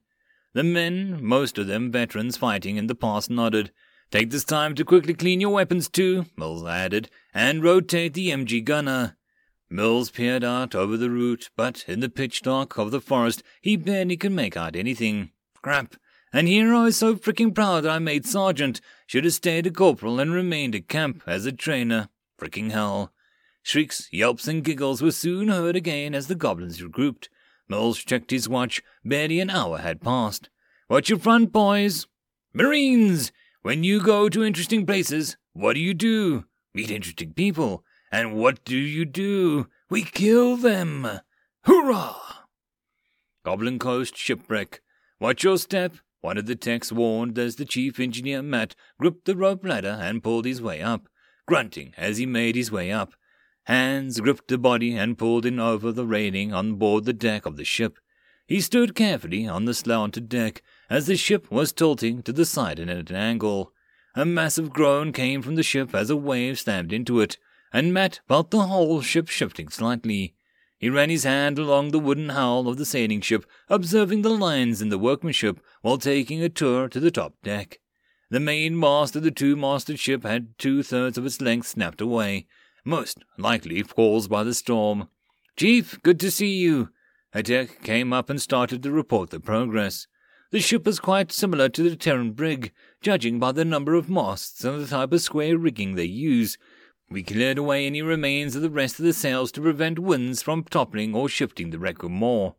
The 0.53 0.65
men, 0.65 1.25
most 1.25 1.59
of 1.59 1.69
them 1.69 1.93
veterans 1.93 2.37
fighting 2.37 2.77
in 2.77 2.89
the 2.89 2.97
past, 2.97 3.31
nodded. 3.31 3.71
Take 4.11 4.31
this 4.31 4.45
time 4.45 4.75
to 4.75 4.85
quickly 4.85 5.15
clean 5.15 5.41
your 5.41 5.51
weapons 5.51 5.89
too, 5.89 6.27
Mills 6.37 6.67
added, 6.67 7.09
and 7.33 7.63
rotate 7.63 8.15
the 8.15 8.31
MG 8.31 8.65
gunner. 8.65 9.17
Mills 9.73 10.11
peered 10.11 10.45
out 10.45 10.75
over 10.75 10.99
the 10.99 11.09
route, 11.09 11.49
but 11.57 11.85
in 11.89 12.01
the 12.01 12.11
pitch 12.11 12.43
dark 12.43 12.77
of 12.77 12.91
the 12.91 13.01
forest 13.01 13.43
he 13.63 13.75
barely 13.75 14.19
could 14.19 14.33
make 14.33 14.55
out 14.55 14.77
anything. 14.77 15.31
Crap. 15.63 15.97
And 16.31 16.47
here 16.47 16.75
I 16.75 16.85
was 16.85 16.99
so 16.99 17.15
freaking 17.15 17.55
proud 17.55 17.85
that 17.85 17.91
I 17.91 17.99
made 17.99 18.27
sergeant. 18.27 18.83
Should 19.07 19.25
have 19.25 19.33
stayed 19.33 19.67
a 19.67 19.71
corporal 19.71 20.21
and 20.21 20.31
remained 20.31 20.75
at 20.75 20.89
camp 20.89 21.23
as 21.27 21.47
a 21.47 21.53
trainer. 21.53 22.11
Freaking 22.39 22.71
hell. 22.71 23.13
Shrieks, 23.63 24.09
yelps, 24.13 24.47
and 24.47 24.63
giggles 24.63 25.01
were 25.01 25.11
soon 25.11 25.49
heard 25.49 25.75
again 25.75 26.15
as 26.15 26.27
the 26.27 26.35
goblins 26.35 26.83
regrouped. 26.83 27.29
Mills 27.67 27.99
checked 27.99 28.31
his 28.31 28.51
watch. 28.51 28.83
Barely 29.03 29.41
an 29.41 29.49
hour 29.49 29.79
had 29.79 30.03
passed. 30.03 30.51
Watch 30.91 31.09
your 31.09 31.19
front, 31.19 31.51
boys. 31.51 32.07
Marines! 32.53 33.33
When 33.63 33.85
you 33.85 34.03
go 34.03 34.29
to 34.29 34.45
interesting 34.45 34.85
places, 34.85 35.39
what 35.55 35.75
do 35.75 35.81
you 35.81 35.95
do? 35.95 36.45
Meet 36.75 36.91
interesting 36.91 37.33
people. 37.33 37.85
And 38.13 38.35
what 38.35 38.63
do 38.65 38.77
you 38.77 39.07
do? 39.07 39.69
We 39.89 40.03
kill 40.03 40.59
them. 40.59 41.09
Hurrah! 41.65 42.45
Goblin 43.43 43.79
Coast 43.79 44.17
shipwreck. 44.19 44.83
Watch 45.19 45.43
your 45.43 45.57
step, 45.57 45.97
one 46.21 46.37
of 46.37 46.45
the 46.45 46.55
techs 46.55 46.93
warned 46.93 47.39
as 47.39 47.57
the 47.57 47.65
chief 47.65 47.99
engineer 47.99 48.43
Matt 48.43 48.75
gripped 49.01 49.25
the 49.25 49.35
rope 49.35 49.65
ladder 49.65 49.99
and 50.01 50.23
pulled 50.23 50.45
his 50.45 50.61
way 50.61 50.83
up, 50.83 51.09
grunting 51.47 51.95
as 51.97 52.19
he 52.19 52.27
made 52.27 52.55
his 52.55 52.71
way 52.71 52.93
up. 52.93 53.15
Hands 53.65 54.21
gripped 54.21 54.49
the 54.49 54.59
body 54.59 54.95
and 54.95 55.17
pulled 55.17 55.47
it 55.47 55.59
over 55.59 55.91
the 55.91 56.07
railing 56.07 56.53
on 56.53 56.75
board 56.75 57.07
the 57.07 57.13
deck 57.15 57.47
of 57.47 57.57
the 57.57 57.65
ship. 57.65 57.99
He 58.47 58.61
stood 58.61 58.95
carefully 58.95 59.47
on 59.49 59.65
the 59.65 59.73
slanted 59.73 60.29
deck 60.29 60.63
as 60.91 61.07
the 61.07 61.17
ship 61.17 61.51
was 61.51 61.73
tilting 61.73 62.23
to 62.25 62.33
the 62.33 62.45
side 62.45 62.79
and 62.79 62.91
at 62.91 63.09
an 63.09 63.17
angle. 63.17 63.73
A 64.15 64.27
massive 64.27 64.71
groan 64.71 65.13
came 65.13 65.41
from 65.41 65.55
the 65.55 65.63
ship 65.63 65.95
as 65.95 66.11
a 66.11 66.17
wave 66.17 66.59
slammed 66.59 66.93
into 66.93 67.21
it, 67.21 67.39
and 67.73 67.93
Matt 67.95 68.21
felt 68.29 68.51
the 68.51 68.63
whole 68.63 69.01
ship 69.01 69.29
shifting 69.29 69.69
slightly. 69.69 70.35
He 70.79 70.91
ran 70.91 71.11
his 71.11 71.25
hand 71.25 71.59
along 71.59 71.91
the 71.91 71.99
wooden 71.99 72.31
hull 72.31 72.69
of 72.69 72.77
the 72.77 72.85
sailing 72.85 73.21
ship, 73.21 73.47
observing 73.69 74.23
the 74.23 74.31
lines 74.31 74.83
in 74.83 74.89
the 74.89 74.99
workmanship 74.99 75.61
while 75.81 75.99
taking 75.99 76.43
a 76.43 76.49
tour 76.49 76.89
to 76.89 76.99
the 76.99 77.11
top 77.11 77.35
deck. 77.43 77.79
The 78.31 78.41
main 78.41 78.79
mast 78.79 79.15
of 79.15 79.23
the 79.23 79.31
two 79.31 79.57
masted 79.57 79.99
ship 80.01 80.25
had 80.25 80.59
two 80.59 80.83
thirds 80.83 81.17
of 81.17 81.27
its 81.27 81.41
length 81.41 81.69
snapped 81.69 82.01
away, 82.01 82.47
most 82.85 83.19
likely 83.39 83.83
caused 83.83 84.29
by 84.29 84.43
the 84.43 84.55
storm. 84.55 85.09
Chief, 85.57 86.01
good 86.03 86.19
to 86.21 86.31
see 86.31 86.57
you. 86.57 86.91
Atek 87.35 87.83
came 87.83 88.13
up 88.13 88.29
and 88.29 88.41
started 88.41 88.83
to 88.83 88.91
report 88.91 89.31
the 89.31 89.39
progress. 89.39 90.07
The 90.51 90.61
ship 90.61 90.87
is 90.87 90.99
quite 90.99 91.33
similar 91.33 91.69
to 91.71 91.83
the 91.83 91.97
Terran 91.97 92.33
brig, 92.33 92.73
judging 93.01 93.39
by 93.39 93.53
the 93.53 93.65
number 93.65 93.95
of 93.95 94.11
masts 94.11 94.65
and 94.65 94.83
the 94.83 94.87
type 94.87 95.13
of 95.13 95.21
square 95.23 95.57
rigging 95.57 95.95
they 95.95 96.05
use. 96.05 96.59
We 97.13 97.23
cleared 97.23 97.59
away 97.59 97.85
any 97.85 98.01
remains 98.01 98.57
of 98.57 98.63
the 98.63 98.71
rest 98.71 98.99
of 98.99 99.05
the 99.05 99.13
sails 99.13 99.53
to 99.53 99.61
prevent 99.61 99.99
winds 99.99 100.41
from 100.41 100.65
toppling 100.65 101.15
or 101.15 101.29
shifting 101.29 101.69
the 101.69 101.79
wreck 101.79 102.03
more. 102.03 102.55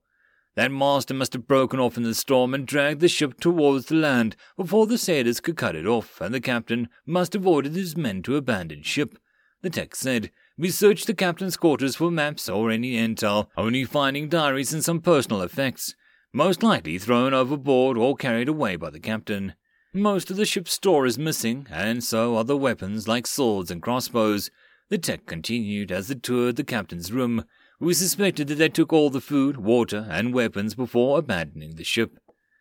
That 0.53 0.71
master 0.71 1.15
must 1.15 1.33
have 1.33 1.47
broken 1.47 1.79
off 1.79 1.97
in 1.97 2.03
the 2.03 2.13
storm 2.13 2.53
and 2.53 2.67
dragged 2.67 2.99
the 2.99 3.07
ship 3.07 3.39
towards 3.39 3.87
the 3.87 3.95
land 3.95 4.35
before 4.55 4.85
the 4.85 4.99
sailors 4.99 5.39
could 5.39 5.57
cut 5.57 5.75
it 5.75 5.87
off, 5.87 6.21
and 6.21 6.31
the 6.31 6.39
captain 6.39 6.89
must 7.03 7.33
have 7.33 7.47
ordered 7.47 7.73
his 7.73 7.97
men 7.97 8.21
to 8.23 8.35
abandon 8.35 8.83
ship. 8.83 9.17
The 9.63 9.71
text 9.71 9.99
said, 9.99 10.29
We 10.55 10.69
searched 10.69 11.07
the 11.07 11.15
captain's 11.15 11.57
quarters 11.57 11.95
for 11.95 12.11
maps 12.11 12.47
or 12.47 12.69
any 12.69 12.93
intel, 12.93 13.47
only 13.57 13.85
finding 13.85 14.29
diaries 14.29 14.71
and 14.71 14.83
some 14.83 15.01
personal 15.01 15.41
effects, 15.41 15.95
most 16.31 16.61
likely 16.61 16.99
thrown 16.99 17.33
overboard 17.33 17.97
or 17.97 18.15
carried 18.15 18.49
away 18.49 18.75
by 18.75 18.91
the 18.91 18.99
captain. 18.99 19.55
Most 19.93 20.31
of 20.31 20.37
the 20.37 20.45
ship's 20.45 20.73
store 20.73 21.05
is 21.05 21.19
missing, 21.19 21.67
and 21.69 22.03
so 22.03 22.35
are 22.35 22.43
the 22.43 22.57
weapons 22.57 23.07
like 23.07 23.27
swords 23.27 23.69
and 23.69 23.81
crossbows. 23.81 24.49
The 24.89 24.97
tech 24.97 25.25
continued 25.25 25.91
as 25.91 26.09
it 26.09 26.23
toured 26.23 26.55
the 26.55 26.63
captain's 26.63 27.11
room. 27.11 27.45
We 27.79 27.93
suspected 27.93 28.47
that 28.47 28.55
they 28.55 28.69
took 28.69 28.91
all 28.91 29.09
the 29.09 29.21
food, 29.21 29.57
water, 29.57 30.07
and 30.09 30.33
weapons 30.33 30.75
before 30.75 31.19
abandoning 31.19 31.75
the 31.75 31.83
ship. 31.83 32.17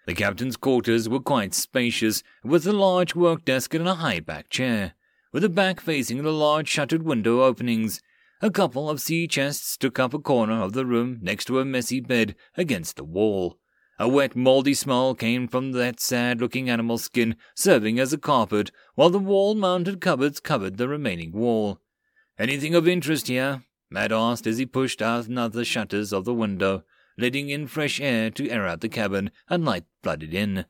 The 0.06 0.14
captain's 0.14 0.56
quarters 0.56 1.08
were 1.08 1.20
quite 1.20 1.54
spacious, 1.54 2.22
with 2.44 2.66
a 2.66 2.72
large 2.72 3.14
work 3.14 3.44
desk 3.44 3.72
and 3.74 3.88
a 3.88 3.94
high 3.94 4.20
back 4.20 4.48
chair 4.48 4.94
with 5.32 5.42
the 5.42 5.48
back 5.48 5.80
facing 5.80 6.22
the 6.22 6.30
large 6.30 6.68
shuttered 6.68 7.02
window 7.02 7.42
openings. 7.42 8.02
A 8.42 8.50
couple 8.50 8.90
of 8.90 9.00
sea 9.00 9.26
chests 9.26 9.76
took 9.76 9.98
up 9.98 10.12
a 10.12 10.18
corner 10.18 10.60
of 10.60 10.74
the 10.74 10.84
room 10.84 11.18
next 11.22 11.46
to 11.46 11.58
a 11.58 11.64
messy 11.64 12.00
bed 12.00 12.34
against 12.56 12.96
the 12.96 13.04
wall. 13.04 13.58
A 14.02 14.08
wet, 14.08 14.34
mouldy 14.34 14.74
smell 14.74 15.14
came 15.14 15.46
from 15.46 15.70
that 15.70 16.00
sad 16.00 16.40
looking 16.40 16.68
animal 16.68 16.98
skin 16.98 17.36
serving 17.54 18.00
as 18.00 18.12
a 18.12 18.18
carpet, 18.18 18.72
while 18.96 19.10
the 19.10 19.18
wall 19.20 19.54
mounted 19.54 20.00
cupboards 20.00 20.40
covered 20.40 20.76
the 20.76 20.88
remaining 20.88 21.30
wall. 21.30 21.78
Anything 22.36 22.74
of 22.74 22.88
interest 22.88 23.28
here? 23.28 23.62
Matt 23.90 24.10
asked 24.10 24.44
as 24.44 24.58
he 24.58 24.66
pushed 24.66 25.00
out 25.00 25.28
another 25.28 25.64
shutters 25.64 26.12
of 26.12 26.24
the 26.24 26.34
window, 26.34 26.82
letting 27.16 27.48
in 27.48 27.68
fresh 27.68 28.00
air 28.00 28.28
to 28.30 28.50
air 28.50 28.66
out 28.66 28.80
the 28.80 28.88
cabin 28.88 29.30
and 29.48 29.64
light 29.64 29.84
flooded 30.02 30.34
in. 30.34 30.64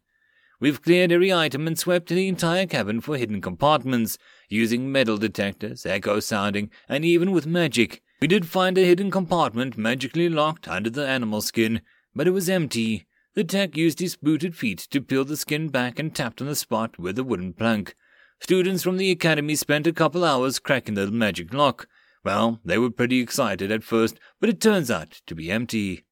We've 0.61 0.83
cleared 0.83 1.11
every 1.11 1.33
item 1.33 1.67
and 1.67 1.79
swept 1.79 2.11
the 2.11 2.29
entire 2.29 2.67
cabin 2.67 3.01
for 3.01 3.17
hidden 3.17 3.41
compartments, 3.41 4.19
using 4.51 4.93
metal 4.93 5.17
detectors, 5.17 5.87
echo 5.87 6.21
sounding, 6.21 6.69
and 6.87 7.03
even 7.03 7.33
with 7.33 7.47
magic. 7.47 8.03
We 8.21 8.29
did 8.29 8.45
find 8.45 8.77
a 8.77 8.85
hidden 8.85 9.11
compartment 9.11 9.79
magically 9.79 10.29
locked 10.29 10.69
under 10.69 10.91
the 10.91 11.09
animal 11.09 11.41
skin, 11.41 11.81
but 12.15 12.27
it 12.27 12.33
was 12.33 12.51
empty. 12.51 13.07
The 13.35 13.45
tech 13.45 13.77
used 13.77 14.01
his 14.01 14.17
booted 14.17 14.55
feet 14.55 14.79
to 14.91 15.01
peel 15.01 15.25
the 15.25 15.37
skin 15.37 15.69
back 15.69 15.99
and 15.99 16.15
tapped 16.15 16.43
on 16.43 16.47
the 16.47 16.55
spot 16.55 16.99
with 16.99 17.19
a 17.19 17.25
wooden 17.25 17.55
plank. 17.55 17.95
Students 18.41 18.83
from 18.83 18.99
the 18.99 19.11
academy 19.11 19.55
spent 19.55 19.87
a 19.87 19.93
couple 19.93 20.25
hours 20.25 20.59
cracking 20.59 20.95
the 20.95 21.11
magic 21.11 21.55
lock. 21.55 21.89
Well, 22.25 22.61
they 22.65 22.77
were 22.77 22.91
pretty 22.91 23.21
excited 23.21 23.73
at 23.73 23.85
first, 23.85 24.19
but 24.39 24.51
it 24.51 24.61
turns 24.61 24.91
out 24.91 25.23
to 25.27 25.35
be 25.35 25.51
empty. 25.51 26.05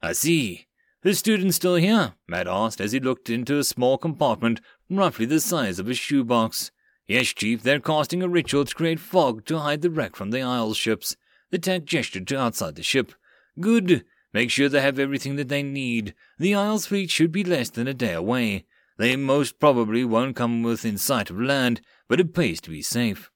I 0.00 0.12
see. 0.12 0.66
The 1.02 1.14
student's 1.14 1.56
still 1.56 1.76
here? 1.76 2.14
Matt 2.28 2.46
asked 2.46 2.80
as 2.80 2.92
he 2.92 3.00
looked 3.00 3.28
into 3.28 3.58
a 3.58 3.64
small 3.64 3.98
compartment 3.98 4.60
roughly 4.88 5.26
the 5.26 5.40
size 5.40 5.78
of 5.78 5.88
a 5.88 5.94
shoebox. 5.94 6.70
Yes, 7.06 7.28
Chief, 7.28 7.62
they're 7.62 7.80
casting 7.80 8.22
a 8.22 8.28
ritual 8.28 8.64
to 8.64 8.74
create 8.74 9.00
fog 9.00 9.44
to 9.46 9.58
hide 9.58 9.82
the 9.82 9.90
wreck 9.90 10.14
from 10.14 10.30
the 10.30 10.42
Isles 10.42 10.76
ships. 10.76 11.16
The 11.50 11.58
tech 11.58 11.84
gestured 11.86 12.28
to 12.28 12.38
outside 12.38 12.76
the 12.76 12.82
ship. 12.82 13.12
Good. 13.58 14.04
Make 14.32 14.50
sure 14.50 14.68
they 14.68 14.80
have 14.80 14.98
everything 14.98 15.36
that 15.36 15.48
they 15.48 15.62
need. 15.62 16.14
The 16.38 16.54
Isles 16.54 16.86
fleet 16.86 17.10
should 17.10 17.32
be 17.32 17.44
less 17.44 17.70
than 17.70 17.88
a 17.88 17.94
day 17.94 18.12
away. 18.12 18.66
They 18.98 19.16
most 19.16 19.58
probably 19.58 20.04
won't 20.04 20.36
come 20.36 20.62
within 20.62 20.98
sight 20.98 21.30
of 21.30 21.40
land, 21.40 21.80
but 22.08 22.20
it 22.20 22.34
pays 22.34 22.60
to 22.62 22.70
be 22.70 22.82
safe. 22.82 23.30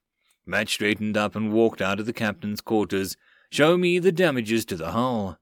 Matt 0.45 0.69
straightened 0.69 1.15
up 1.15 1.35
and 1.35 1.53
walked 1.53 1.81
out 1.81 1.99
of 1.99 2.05
the 2.05 2.13
captain's 2.13 2.61
quarters. 2.61 3.15
Show 3.49 3.77
me 3.77 3.97
the 3.97 4.11
damages 4.11 4.65
to 4.65 4.75
the 4.75 4.91
hull. 4.91 5.39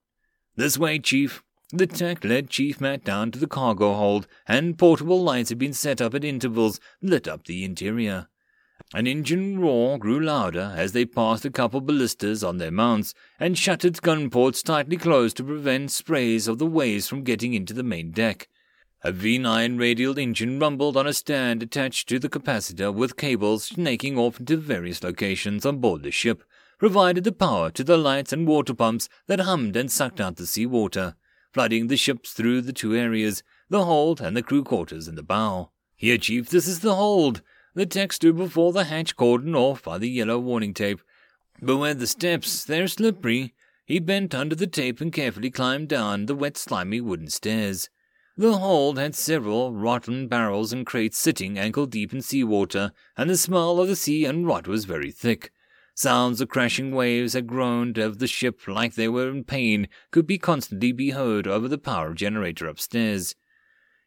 This 0.56 0.78
way, 0.78 0.98
Chief. 0.98 1.42
The 1.74 1.86
tech 1.86 2.22
led 2.22 2.50
Chief 2.50 2.80
Matt 2.80 3.02
down 3.02 3.30
to 3.30 3.38
the 3.38 3.46
cargo 3.46 3.94
hold, 3.94 4.26
and 4.46 4.78
portable 4.78 5.22
lights 5.22 5.48
had 5.48 5.58
been 5.58 5.72
set 5.72 6.02
up 6.02 6.14
at 6.14 6.24
intervals, 6.24 6.78
lit 7.00 7.26
up 7.26 7.46
the 7.46 7.64
interior. 7.64 8.28
An 8.94 9.06
engine 9.06 9.58
roar 9.58 9.98
grew 9.98 10.20
louder 10.20 10.74
as 10.76 10.92
they 10.92 11.04
passed 11.04 11.44
a 11.44 11.50
couple 11.50 11.80
ballistas 11.80 12.44
on 12.44 12.58
their 12.58 12.70
mounts, 12.70 13.14
and 13.40 13.56
shuttered 13.56 14.02
gun 14.02 14.28
ports 14.28 14.62
tightly 14.62 14.96
closed 14.96 15.36
to 15.38 15.44
prevent 15.44 15.90
sprays 15.90 16.46
of 16.46 16.58
the 16.58 16.66
waves 16.66 17.08
from 17.08 17.24
getting 17.24 17.54
into 17.54 17.72
the 17.72 17.82
main 17.82 18.10
deck. 18.10 18.48
A 19.02 19.12
V9 19.12 19.78
radial 19.78 20.18
engine 20.18 20.58
rumbled 20.58 20.96
on 20.96 21.06
a 21.06 21.12
stand 21.12 21.62
attached 21.62 22.08
to 22.08 22.18
the 22.18 22.28
capacitor 22.28 22.92
with 22.92 23.16
cables 23.16 23.64
snaking 23.64 24.18
off 24.18 24.38
into 24.38 24.56
various 24.56 25.02
locations 25.02 25.64
on 25.64 25.78
board 25.78 26.02
the 26.02 26.10
ship, 26.10 26.44
provided 26.78 27.24
the 27.24 27.32
power 27.32 27.70
to 27.70 27.82
the 27.82 27.96
lights 27.96 28.32
and 28.32 28.46
water 28.46 28.74
pumps 28.74 29.08
that 29.26 29.40
hummed 29.40 29.74
and 29.74 29.90
sucked 29.90 30.20
out 30.20 30.36
the 30.36 30.46
sea 30.46 30.66
water 30.66 31.14
flooding 31.52 31.88
the 31.88 31.96
ships 31.96 32.32
through 32.32 32.62
the 32.62 32.72
two 32.72 32.96
areas, 32.96 33.42
the 33.68 33.84
hold 33.84 34.20
and 34.20 34.36
the 34.36 34.42
crew 34.42 34.64
quarters 34.64 35.06
in 35.06 35.14
the 35.14 35.22
bow. 35.22 35.70
Here, 35.94 36.18
Chief, 36.18 36.48
this 36.48 36.66
is 36.66 36.80
the 36.80 36.94
hold. 36.94 37.42
The 37.74 37.86
tech 37.86 38.12
stood 38.12 38.36
before 38.36 38.72
the 38.72 38.84
hatch 38.84 39.16
cordoned 39.16 39.56
off 39.56 39.82
by 39.82 39.96
the 39.96 40.10
yellow 40.10 40.38
warning 40.38 40.74
tape. 40.74 41.00
But 41.60 41.78
where 41.78 41.94
the 41.94 42.06
steps, 42.06 42.64
they're 42.64 42.86
slippery. 42.86 43.54
He 43.86 43.98
bent 43.98 44.34
under 44.34 44.54
the 44.54 44.66
tape 44.66 45.00
and 45.00 45.12
carefully 45.12 45.50
climbed 45.50 45.88
down 45.88 46.26
the 46.26 46.34
wet, 46.34 46.56
slimy 46.56 47.00
wooden 47.00 47.28
stairs. 47.28 47.88
The 48.36 48.58
hold 48.58 48.98
had 48.98 49.14
several 49.14 49.72
rotten 49.72 50.28
barrels 50.28 50.72
and 50.72 50.86
crates 50.86 51.18
sitting 51.18 51.58
ankle 51.58 51.86
deep 51.86 52.12
in 52.12 52.22
sea 52.22 52.44
water, 52.44 52.92
and 53.16 53.28
the 53.28 53.36
smell 53.36 53.80
of 53.80 53.88
the 53.88 53.96
sea 53.96 54.24
and 54.24 54.46
rot 54.46 54.66
was 54.66 54.84
very 54.84 55.10
thick. 55.10 55.50
Sounds 55.94 56.40
of 56.40 56.48
crashing 56.48 56.94
waves 56.94 57.34
that 57.34 57.46
groaned 57.46 57.98
of 57.98 58.18
the 58.18 58.26
ship 58.26 58.66
like 58.66 58.94
they 58.94 59.08
were 59.08 59.28
in 59.28 59.44
pain 59.44 59.88
could 60.10 60.26
be 60.26 60.38
constantly 60.38 60.92
be 60.92 61.10
heard 61.10 61.46
over 61.46 61.68
the 61.68 61.78
power 61.78 62.14
generator 62.14 62.66
upstairs. 62.66 63.34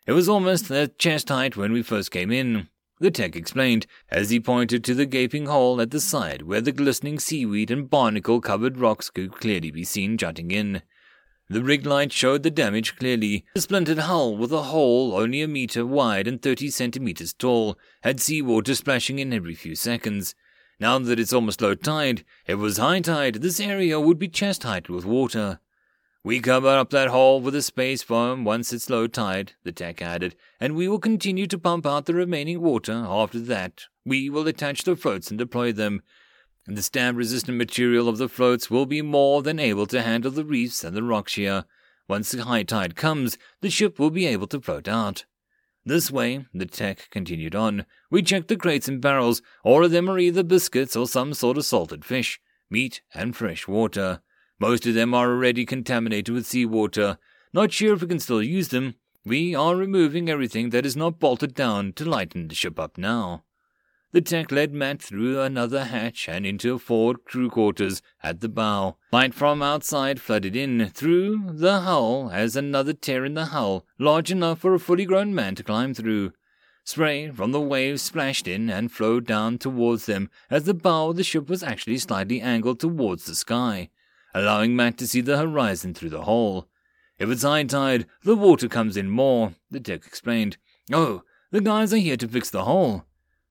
It 0.08 0.14
was 0.14 0.30
almost 0.30 0.72
at 0.72 0.98
chest 0.98 1.30
height 1.30 1.56
when 1.56 1.72
we 1.72 1.84
first 1.84 2.10
came 2.10 2.32
in, 2.32 2.70
the 3.00 3.12
tech 3.12 3.36
explained, 3.36 3.86
as 4.10 4.30
he 4.30 4.40
pointed 4.40 4.84
to 4.84 4.94
the 4.94 5.06
gaping 5.06 5.48
hole 5.48 5.82
at 5.82 5.92
the 5.92 6.00
side 6.00 6.44
where 6.44 6.62
the 6.62 6.72
glistening 6.72 7.20
seaweed 7.20 7.70
and 7.70 7.90
barnacle 7.90 8.42
covered 8.42 8.78
rocks 8.78 9.10
could 9.10 9.34
clearly 9.34 9.72
be 9.72 9.84
seen 9.84 10.18
jutting 10.18 10.52
in. 10.52 10.82
The 11.48 11.62
rig 11.62 11.86
light 11.86 12.12
showed 12.12 12.42
the 12.42 12.50
damage 12.50 12.96
clearly. 12.96 13.46
The 13.54 13.62
splintered 13.62 14.00
hull, 14.00 14.36
with 14.36 14.52
a 14.52 14.64
hole 14.64 15.14
only 15.14 15.42
a 15.44 15.48
meter 15.48 15.86
wide 15.86 16.28
and 16.28 16.42
thirty 16.42 16.72
centimeters 16.72 17.34
tall, 17.34 17.78
had 18.02 18.20
seawater 18.20 18.74
splashing 18.74 19.20
in 19.20 19.32
every 19.32 19.54
few 19.54 19.76
seconds. 19.76 20.34
Now 20.80 20.98
that 20.98 21.20
it's 21.20 21.34
almost 21.34 21.62
low 21.62 21.76
tide, 21.76 22.26
it 22.48 22.56
was 22.56 22.78
high 22.78 23.00
tide, 23.02 23.36
this 23.36 23.60
area 23.60 24.00
would 24.00 24.18
be 24.18 24.28
chest 24.28 24.64
height 24.64 24.90
with 24.90 25.06
water. 25.06 25.60
We 26.26 26.40
cover 26.40 26.70
up 26.70 26.90
that 26.90 27.10
hole 27.10 27.40
with 27.40 27.54
a 27.54 27.62
space 27.62 28.02
foam 28.02 28.44
once 28.46 28.74
it's 28.74 28.90
low 28.90 29.06
tide, 29.06 29.54
the 29.64 29.72
tech 29.72 30.02
added, 30.02 30.36
and 30.60 30.76
we 30.76 30.88
will 30.88 30.98
continue 30.98 31.46
to 31.46 31.60
pump 31.60 31.86
out 31.86 32.08
the 32.08 32.16
remaining 32.16 32.62
water. 32.62 32.94
After 32.94 33.38
that, 33.42 33.84
we 34.04 34.32
will 34.32 34.48
attach 34.48 34.86
the 34.86 34.96
floats 34.96 35.30
and 35.30 35.38
deploy 35.38 35.72
them. 35.72 36.02
The 36.66 36.82
stab 36.82 37.16
resistant 37.16 37.60
material 37.60 38.10
of 38.10 38.18
the 38.18 38.28
floats 38.28 38.72
will 38.72 38.88
be 38.88 39.04
more 39.04 39.44
than 39.44 39.60
able 39.60 39.86
to 39.86 40.02
handle 40.02 40.32
the 40.32 40.44
reefs 40.44 40.84
and 40.84 40.98
the 40.98 41.04
rocks 41.04 41.36
here. 41.36 41.66
Once 42.08 42.32
the 42.32 42.44
high 42.44 42.64
tide 42.64 42.96
comes, 42.96 43.38
the 43.62 43.70
ship 43.70 44.00
will 44.00 44.10
be 44.10 44.26
able 44.26 44.48
to 44.48 44.60
float 44.60 44.88
out. 44.88 45.26
This 45.86 46.10
way, 46.10 46.48
the 46.56 46.66
tech 46.66 47.08
continued 47.12 47.54
on, 47.54 47.86
we 48.10 48.24
checked 48.24 48.48
the 48.48 48.58
crates 48.58 48.88
and 48.88 49.00
barrels. 49.00 49.44
All 49.64 49.86
of 49.86 49.92
them 49.92 50.10
are 50.10 50.18
either 50.18 50.42
biscuits 50.42 50.96
or 50.96 51.06
some 51.06 51.36
sort 51.36 51.58
of 51.60 51.66
salted 51.66 52.04
fish, 52.04 52.42
meat, 52.68 53.02
and 53.14 53.36
fresh 53.36 53.68
water. 53.68 54.22
Most 54.60 54.86
of 54.86 54.94
them 54.94 55.14
are 55.14 55.30
already 55.30 55.66
contaminated 55.66 56.34
with 56.34 56.46
seawater. 56.46 57.18
Not 57.54 57.72
sure 57.72 57.94
if 57.94 58.02
we 58.02 58.08
can 58.08 58.20
still 58.20 58.42
use 58.42 58.70
them. 58.70 58.96
We 59.26 59.54
are 59.56 59.76
removing 59.76 60.30
everything 60.30 60.70
that 60.70 60.86
is 60.86 60.96
not 60.96 61.20
bolted 61.20 61.54
down 61.54 61.94
to 61.94 62.06
lighten 62.06 62.48
the 62.48 62.56
ship 62.56 62.80
up 62.80 62.98
now. 62.98 63.44
The 64.12 64.22
tech 64.22 64.50
led 64.50 64.72
Matt 64.72 65.02
through 65.02 65.42
another 65.42 65.84
hatch 65.84 66.30
and 66.30 66.46
into 66.46 66.74
a 66.74 66.80
forward 66.80 67.26
crew 67.26 67.50
quarters 67.50 68.02
at 68.24 68.40
the 68.40 68.48
bow. 68.48 68.96
Light 69.12 69.34
from 69.34 69.62
outside 69.62 70.22
flooded 70.22 70.56
in 70.56 70.90
through 70.94 71.52
the 71.52 71.82
hull 71.82 72.30
as 72.32 72.56
another 72.56 72.94
tear 72.94 73.26
in 73.26 73.34
the 73.34 73.48
hull, 73.48 73.86
large 74.00 74.32
enough 74.32 74.60
for 74.60 74.74
a 74.74 74.80
fully 74.80 75.04
grown 75.04 75.36
man 75.36 75.56
to 75.56 75.64
climb 75.64 75.94
through. 75.94 76.32
Spray 76.86 77.30
from 77.30 77.52
the 77.52 77.60
waves 77.60 78.04
splashed 78.04 78.48
in 78.48 78.70
and 78.70 78.90
flowed 78.90 79.26
down 79.26 79.58
towards 79.58 80.06
them 80.06 80.30
as 80.50 80.64
the 80.64 80.74
bow 80.74 81.10
of 81.10 81.18
the 81.18 81.24
ship 81.24 81.50
was 81.50 81.64
actually 81.64 81.98
slightly 81.98 82.40
angled 82.40 82.80
towards 82.80 83.26
the 83.26 83.36
sky, 83.36 83.90
allowing 84.36 84.76
Matt 84.76 84.98
to 84.98 85.08
see 85.08 85.22
the 85.22 85.38
horizon 85.38 85.94
through 85.94 86.10
the 86.10 86.24
hole. 86.24 86.68
If 87.18 87.30
it's 87.30 87.44
high 87.44 87.64
tide, 87.64 88.06
the 88.24 88.36
water 88.36 88.68
comes 88.68 88.98
in 88.98 89.10
more, 89.10 89.54
the 89.72 89.80
tech 89.80 90.06
explained. 90.06 90.58
Oh, 90.92 91.24
the 91.52 91.62
guys 91.62 91.94
are 91.94 91.98
here 91.98 92.18
to 92.18 92.28
fix 92.28 92.50
the 92.50 92.66
hole. 92.66 93.06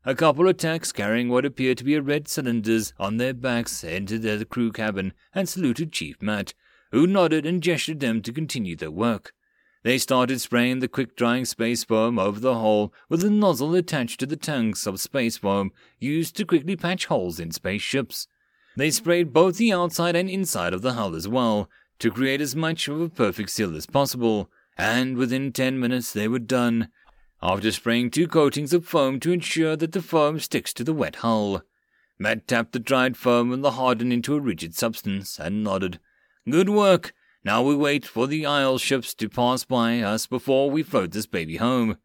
A 0.04 0.14
couple 0.14 0.46
of 0.46 0.58
techs 0.58 0.92
carrying 0.92 1.30
what 1.30 1.46
appeared 1.46 1.78
to 1.78 1.84
be 1.84 1.98
red 1.98 2.28
cylinders 2.28 2.92
on 2.98 3.16
their 3.16 3.32
backs 3.32 3.82
entered 3.82 4.20
the 4.20 4.44
crew 4.44 4.70
cabin 4.70 5.14
and 5.34 5.48
saluted 5.48 5.90
Chief 5.90 6.20
Matt, 6.20 6.52
who 6.92 7.06
nodded 7.06 7.46
and 7.46 7.62
gestured 7.62 8.00
them 8.00 8.20
to 8.20 8.32
continue 8.32 8.76
their 8.76 8.90
work. 8.90 9.32
They 9.84 9.96
started 9.96 10.42
spraying 10.42 10.80
the 10.80 10.88
quick 10.88 11.16
drying 11.16 11.46
space 11.46 11.84
foam 11.84 12.18
over 12.18 12.38
the 12.38 12.56
hole 12.56 12.92
with 13.08 13.24
a 13.24 13.30
nozzle 13.30 13.74
attached 13.74 14.20
to 14.20 14.26
the 14.26 14.36
tanks 14.36 14.86
of 14.86 15.00
space 15.00 15.38
foam 15.38 15.72
used 15.98 16.36
to 16.36 16.44
quickly 16.44 16.76
patch 16.76 17.06
holes 17.06 17.40
in 17.40 17.52
spaceships. 17.52 18.28
They 18.76 18.90
sprayed 18.90 19.32
both 19.32 19.56
the 19.56 19.72
outside 19.72 20.16
and 20.16 20.28
inside 20.28 20.74
of 20.74 20.82
the 20.82 20.94
hull 20.94 21.14
as 21.14 21.28
well, 21.28 21.70
to 22.00 22.10
create 22.10 22.40
as 22.40 22.56
much 22.56 22.88
of 22.88 23.00
a 23.00 23.08
perfect 23.08 23.50
seal 23.50 23.76
as 23.76 23.86
possible, 23.86 24.50
and 24.76 25.16
within 25.16 25.52
ten 25.52 25.78
minutes 25.78 26.12
they 26.12 26.26
were 26.26 26.40
done, 26.40 26.88
after 27.42 27.70
spraying 27.70 28.10
two 28.10 28.26
coatings 28.26 28.72
of 28.72 28.86
foam 28.86 29.20
to 29.20 29.32
ensure 29.32 29.76
that 29.76 29.92
the 29.92 30.02
foam 30.02 30.40
sticks 30.40 30.72
to 30.74 30.82
the 30.82 30.94
wet 30.94 31.16
hull. 31.16 31.62
Matt 32.18 32.48
tapped 32.48 32.72
the 32.72 32.78
dried 32.78 33.16
foam 33.16 33.52
and 33.52 33.62
the 33.62 33.72
hardened 33.72 34.12
into 34.12 34.34
a 34.34 34.40
rigid 34.40 34.74
substance 34.74 35.38
and 35.38 35.62
nodded. 35.62 36.00
Good 36.48 36.68
work. 36.68 37.12
Now 37.44 37.62
we 37.62 37.74
wait 37.74 38.06
for 38.06 38.26
the 38.26 38.46
Isle 38.46 38.78
ships 38.78 39.14
to 39.14 39.28
pass 39.28 39.64
by 39.64 40.00
us 40.00 40.26
before 40.26 40.70
we 40.70 40.82
float 40.82 41.10
this 41.10 41.26
baby 41.26 41.56
home. 41.56 41.98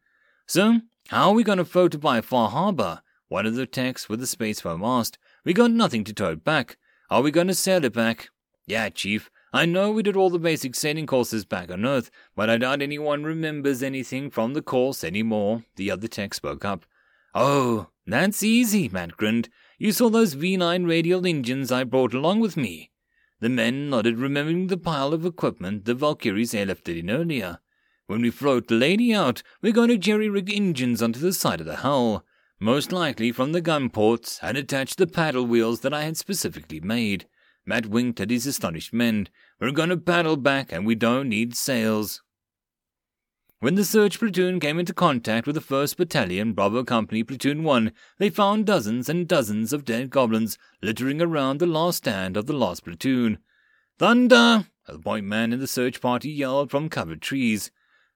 So, 0.46 0.80
how 1.08 1.30
are 1.30 1.34
we 1.34 1.44
going 1.44 1.58
to 1.58 1.64
float 1.64 1.94
it 1.94 1.98
by 1.98 2.20
Far 2.20 2.50
Harbor? 2.50 3.02
One 3.28 3.46
of 3.46 3.54
the 3.54 3.66
techs 3.66 4.08
with 4.08 4.20
the 4.20 4.26
space 4.26 4.60
foam 4.60 4.84
asked. 4.84 5.18
We 5.44 5.52
got 5.52 5.70
nothing 5.70 6.04
to 6.04 6.12
tow 6.12 6.36
back. 6.36 6.76
Are 7.10 7.22
we 7.22 7.30
going 7.30 7.48
to 7.48 7.54
sail 7.54 7.84
it 7.84 7.92
back? 7.92 8.28
Yeah, 8.66 8.88
Chief. 8.88 9.30
I 9.52 9.66
know 9.66 9.90
we 9.90 10.04
did 10.04 10.16
all 10.16 10.30
the 10.30 10.38
basic 10.38 10.76
sailing 10.76 11.06
courses 11.06 11.44
back 11.44 11.72
on 11.72 11.84
Earth, 11.84 12.10
but 12.36 12.48
I 12.48 12.56
doubt 12.58 12.82
anyone 12.82 13.24
remembers 13.24 13.82
anything 13.82 14.30
from 14.30 14.54
the 14.54 14.62
course 14.62 15.02
anymore, 15.02 15.64
the 15.74 15.90
other 15.90 16.06
tech 16.06 16.34
spoke 16.34 16.64
up. 16.64 16.86
Oh, 17.34 17.88
that's 18.06 18.44
easy, 18.44 18.88
Matt 18.88 19.16
grinned. 19.16 19.48
You 19.78 19.90
saw 19.90 20.08
those 20.08 20.36
V9 20.36 20.86
radial 20.86 21.26
engines 21.26 21.72
I 21.72 21.82
brought 21.84 22.14
along 22.14 22.40
with 22.40 22.56
me. 22.56 22.90
The 23.40 23.48
men 23.48 23.90
nodded, 23.90 24.18
remembering 24.18 24.66
the 24.66 24.76
pile 24.76 25.12
of 25.12 25.24
equipment 25.24 25.84
the 25.84 25.94
Valkyries 25.94 26.52
airlifted 26.52 26.98
in 26.98 27.10
earlier. 27.10 27.58
When 28.06 28.20
we 28.20 28.30
float 28.30 28.68
the 28.68 28.74
lady 28.74 29.14
out, 29.14 29.42
we're 29.62 29.72
going 29.72 29.88
to 29.88 29.96
jerry 29.96 30.28
rig 30.28 30.52
engines 30.52 31.00
onto 31.00 31.18
the 31.18 31.32
side 31.32 31.60
of 31.60 31.66
the 31.66 31.76
hull, 31.76 32.24
most 32.60 32.92
likely 32.92 33.32
from 33.32 33.52
the 33.52 33.60
gun 33.60 33.88
ports, 33.88 34.38
and 34.42 34.56
attached 34.56 34.98
the 34.98 35.06
paddle 35.06 35.46
wheels 35.46 35.80
that 35.80 35.94
I 35.94 36.02
had 36.04 36.16
specifically 36.16 36.78
made. 36.78 37.26
Matt 37.64 37.86
winked 37.86 38.20
at 38.20 38.30
his 38.30 38.46
astonished 38.46 38.92
men. 38.92 39.28
We're 39.58 39.72
going 39.72 39.88
to 39.88 39.96
paddle 39.96 40.36
back, 40.36 40.70
and 40.70 40.86
we 40.86 40.94
don't 40.94 41.28
need 41.28 41.56
sails. 41.56 42.22
When 43.60 43.74
the 43.74 43.84
search 43.84 44.18
platoon 44.18 44.58
came 44.58 44.78
into 44.78 44.94
contact 44.94 45.46
with 45.46 45.54
the 45.54 45.60
1st 45.60 45.98
Battalion, 45.98 46.52
Bravo 46.54 46.82
Company 46.82 47.22
Platoon 47.22 47.62
1, 47.62 47.92
they 48.18 48.30
found 48.30 48.64
dozens 48.66 49.08
and 49.08 49.28
dozens 49.28 49.74
of 49.74 49.84
dead 49.84 50.08
goblins 50.08 50.56
littering 50.80 51.20
around 51.20 51.58
the 51.58 51.66
last 51.66 51.98
stand 51.98 52.38
of 52.38 52.46
the 52.46 52.54
lost 52.54 52.84
platoon. 52.84 53.38
Thunder! 53.98 54.66
A 54.86 54.98
point 54.98 55.26
man 55.26 55.52
in 55.52 55.60
the 55.60 55.66
search 55.66 56.00
party 56.00 56.30
yelled 56.30 56.70
from 56.70 56.88
covered 56.88 57.20
trees. 57.20 57.70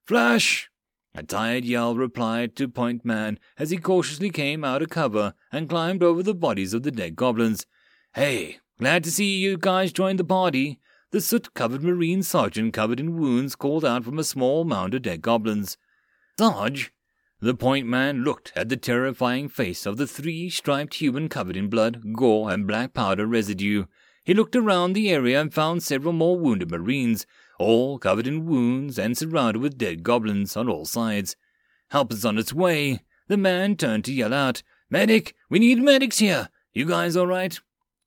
Flash! 0.07 0.71
A 1.17 1.23
tired 1.23 1.65
yell 1.65 1.95
replied 1.95 2.57
to 2.57 2.67
point 2.67 3.05
man 3.05 3.39
as 3.57 3.71
he 3.71 3.77
cautiously 3.77 4.31
came 4.31 4.65
out 4.65 4.83
of 4.83 4.89
cover 4.89 5.35
and 5.53 5.69
climbed 5.69 6.03
over 6.03 6.23
the 6.25 6.35
bodies 6.35 6.75
of 6.75 6.83
the 6.83 6.91
dead 6.91 7.15
goblins. 7.15 7.67
Hey, 8.15 8.59
glad 8.81 9.05
to 9.05 9.13
see 9.13 9.39
you 9.39 9.57
guys 9.57 9.93
join 9.93 10.17
the 10.17 10.25
party. 10.25 10.81
The 11.13 11.21
soot 11.21 11.55
covered 11.55 11.85
Marine 11.85 12.25
sergeant 12.25 12.73
covered 12.75 12.99
in 12.99 13.17
wounds 13.17 13.55
called 13.55 13.85
out 13.85 14.03
from 14.03 14.19
a 14.19 14.25
small 14.25 14.65
mound 14.65 14.95
of 14.95 15.03
dead 15.03 15.23
goblins. 15.23 15.79
Sarge! 16.37 16.93
The 17.41 17.55
point 17.55 17.87
man 17.87 18.25
looked 18.25 18.53
at 18.57 18.69
the 18.69 18.77
terrifying 18.77 19.49
face 19.49 19.87
of 19.87 19.97
the 19.97 20.09
three 20.09 20.51
striped 20.51 20.95
human 20.95 21.29
covered 21.29 21.57
in 21.57 21.69
blood, 21.69 22.15
gore, 22.15 22.51
and 22.51 22.67
black 22.67 22.93
powder 22.93 23.27
residue. 23.27 23.85
He 24.25 24.35
looked 24.35 24.57
around 24.57 24.95
the 24.95 25.11
area 25.11 25.41
and 25.41 25.55
found 25.55 25.83
several 25.83 26.13
more 26.13 26.39
wounded 26.39 26.71
Marines, 26.71 27.27
all 27.59 27.99
covered 27.99 28.27
in 28.27 28.47
wounds 28.47 28.99
and 28.99 29.17
surrounded 29.17 29.61
with 29.61 29.79
dead 29.79 30.03
goblins 30.03 30.57
on 30.57 30.69
all 30.69 30.85
sides. 30.85 31.37
Help 31.91 32.13
is 32.13 32.25
on 32.25 32.39
its 32.39 32.53
way. 32.53 33.01
The 33.29 33.37
man 33.37 33.77
turned 33.77 34.05
to 34.07 34.13
yell 34.13 34.35
out, 34.35 34.63
Medic! 34.91 35.35
We 35.49 35.59
need 35.59 35.83
medics 35.83 36.19
here! 36.19 36.49
You 36.73 36.87
guys 36.87 37.17
all 37.17 37.27
right? 37.27 37.59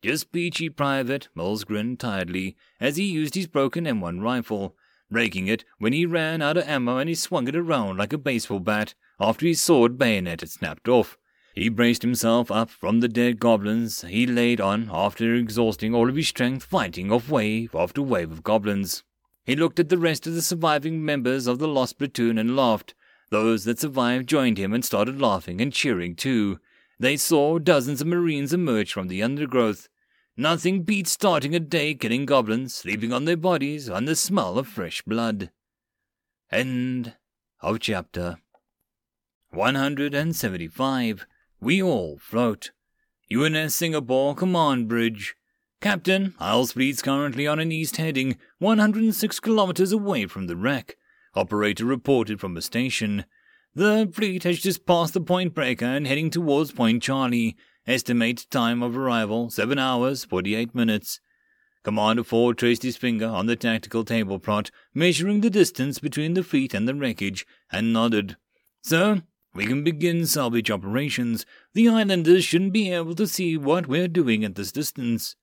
Just 0.04 0.32
peachy, 0.32 0.70
Private, 0.70 1.30
Mills 1.36 1.64
grinned 1.64 2.00
tiredly 2.00 2.56
as 2.80 2.98
he 2.98 3.06
used 3.06 3.34
his 3.34 3.48
broken 3.48 3.86
M1 3.86 4.22
rifle, 4.22 4.76
breaking 5.10 5.48
it 5.48 5.64
when 5.80 5.94
he 5.94 6.06
ran 6.06 6.42
out 6.42 6.58
of 6.58 6.68
ammo 6.68 6.98
and 6.98 7.10
he 7.10 7.16
swung 7.16 7.48
it 7.48 7.56
around 7.56 7.98
like 7.98 8.14
a 8.14 8.18
baseball 8.18 8.60
bat 8.60 8.94
after 9.20 9.46
his 9.46 9.60
sword 9.60 9.98
bayonet 9.98 10.42
had 10.42 10.50
snapped 10.50 10.88
off. 10.88 11.18
He 11.56 11.70
braced 11.70 12.04
himself 12.04 12.52
up 12.52 12.70
from 12.70 13.00
the 13.00 13.08
dead 13.08 13.40
goblins 13.40 14.02
he 14.02 14.28
laid 14.28 14.62
on 14.62 14.90
after 14.94 15.34
exhausting 15.34 15.96
all 15.96 16.08
of 16.08 16.16
his 16.16 16.28
strength 16.28 16.64
fighting 16.64 17.12
off 17.12 17.30
wave 17.30 17.74
after 17.74 18.02
wave 18.04 18.32
of 18.32 18.44
goblins. 18.44 19.04
He 19.48 19.56
looked 19.56 19.80
at 19.80 19.88
the 19.88 19.98
rest 19.98 20.28
of 20.28 20.34
the 20.34 20.42
surviving 20.42 21.06
members 21.06 21.48
of 21.48 21.58
the 21.58 21.70
lost 21.70 21.98
platoon 21.98 22.38
and 22.38 22.54
laughed. 22.54 22.94
Those 23.30 23.64
that 23.64 23.80
survived 23.80 24.28
joined 24.28 24.58
him 24.58 24.74
and 24.74 24.84
started 24.84 25.22
laughing 25.22 25.62
and 25.62 25.72
cheering 25.72 26.16
too. 26.16 26.60
They 27.00 27.16
saw 27.16 27.58
dozens 27.58 28.02
of 28.02 28.08
Marines 28.08 28.52
emerge 28.52 28.92
from 28.92 29.08
the 29.08 29.24
undergrowth. 29.24 29.88
Nothing 30.36 30.84
beats 30.84 31.12
starting 31.12 31.56
a 31.56 31.62
day 31.62 31.94
killing 31.96 32.26
goblins, 32.26 32.76
sleeping 32.76 33.14
on 33.14 33.24
their 33.24 33.38
bodies, 33.38 33.88
and 33.88 34.06
the 34.06 34.18
smell 34.18 34.60
of 34.60 34.68
fresh 34.68 35.02
blood. 35.04 35.50
End 36.52 37.16
of 37.62 37.80
chapter 37.80 38.40
175. 39.52 41.26
We 41.62 41.82
all 41.82 42.18
float. 42.18 42.72
UNS 43.32 43.74
Singapore 43.74 44.36
Command 44.36 44.90
Bridge. 44.90 45.37
Captain, 45.80 46.34
Isles 46.40 46.72
fleet's 46.72 47.04
currently 47.04 47.46
on 47.46 47.60
an 47.60 47.72
east 47.72 47.98
heading, 47.98 48.38
106 48.58 49.40
kilometers 49.40 49.92
away 49.92 50.26
from 50.26 50.48
the 50.48 50.56
wreck. 50.56 50.98
Operator 51.36 51.86
reported 51.86 52.40
from 52.40 52.58
a 52.58 52.64
station. 52.64 53.26
The 53.76 54.10
fleet 54.12 54.44
has 54.44 54.58
just 54.58 54.88
passed 54.88 55.14
the 55.14 55.22
point 55.22 55.54
breaker 55.54 55.86
and 55.86 56.08
heading 56.08 56.32
towards 56.32 56.72
Point 56.72 57.04
Charlie. 57.04 57.56
Estimate 57.86 58.48
time 58.50 58.82
of 58.82 58.98
arrival 58.98 59.52
7 59.52 59.78
hours 59.78 60.26
48 60.26 60.74
minutes. 60.74 61.20
Commander 61.84 62.24
Ford 62.24 62.58
traced 62.58 62.82
his 62.82 62.98
finger 62.98 63.28
on 63.28 63.46
the 63.46 63.56
tactical 63.56 64.04
table 64.04 64.40
plot, 64.40 64.72
measuring 64.96 65.42
the 65.42 65.50
distance 65.52 66.00
between 66.00 66.34
the 66.34 66.44
fleet 66.44 66.74
and 66.74 66.88
the 66.88 66.96
wreckage, 66.96 67.46
and 67.72 67.94
nodded. 67.94 68.36
Sir, 68.82 69.22
we 69.54 69.68
can 69.68 69.84
begin 69.84 70.26
salvage 70.26 70.72
operations. 70.72 71.46
The 71.76 71.88
islanders 71.88 72.44
shouldn't 72.44 72.74
be 72.74 72.92
able 72.92 73.14
to 73.14 73.28
see 73.28 73.58
what 73.58 73.86
we're 73.86 74.08
doing 74.08 74.44
at 74.44 74.56
this 74.56 74.72
distance. 74.72 75.36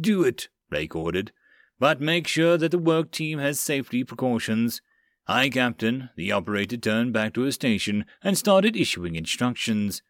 Do 0.00 0.22
it, 0.22 0.48
Blake 0.68 0.94
ordered. 0.94 1.32
But 1.78 2.00
make 2.00 2.26
sure 2.28 2.56
that 2.58 2.70
the 2.70 2.78
work 2.78 3.10
team 3.10 3.38
has 3.38 3.58
safety 3.58 4.04
precautions. 4.04 4.82
Aye, 5.26 5.48
Captain. 5.48 6.10
The 6.16 6.32
operator 6.32 6.76
turned 6.76 7.12
back 7.12 7.34
to 7.34 7.42
his 7.42 7.54
station 7.54 8.04
and 8.22 8.36
started 8.36 8.76
issuing 8.76 9.16
instructions. 9.16 10.02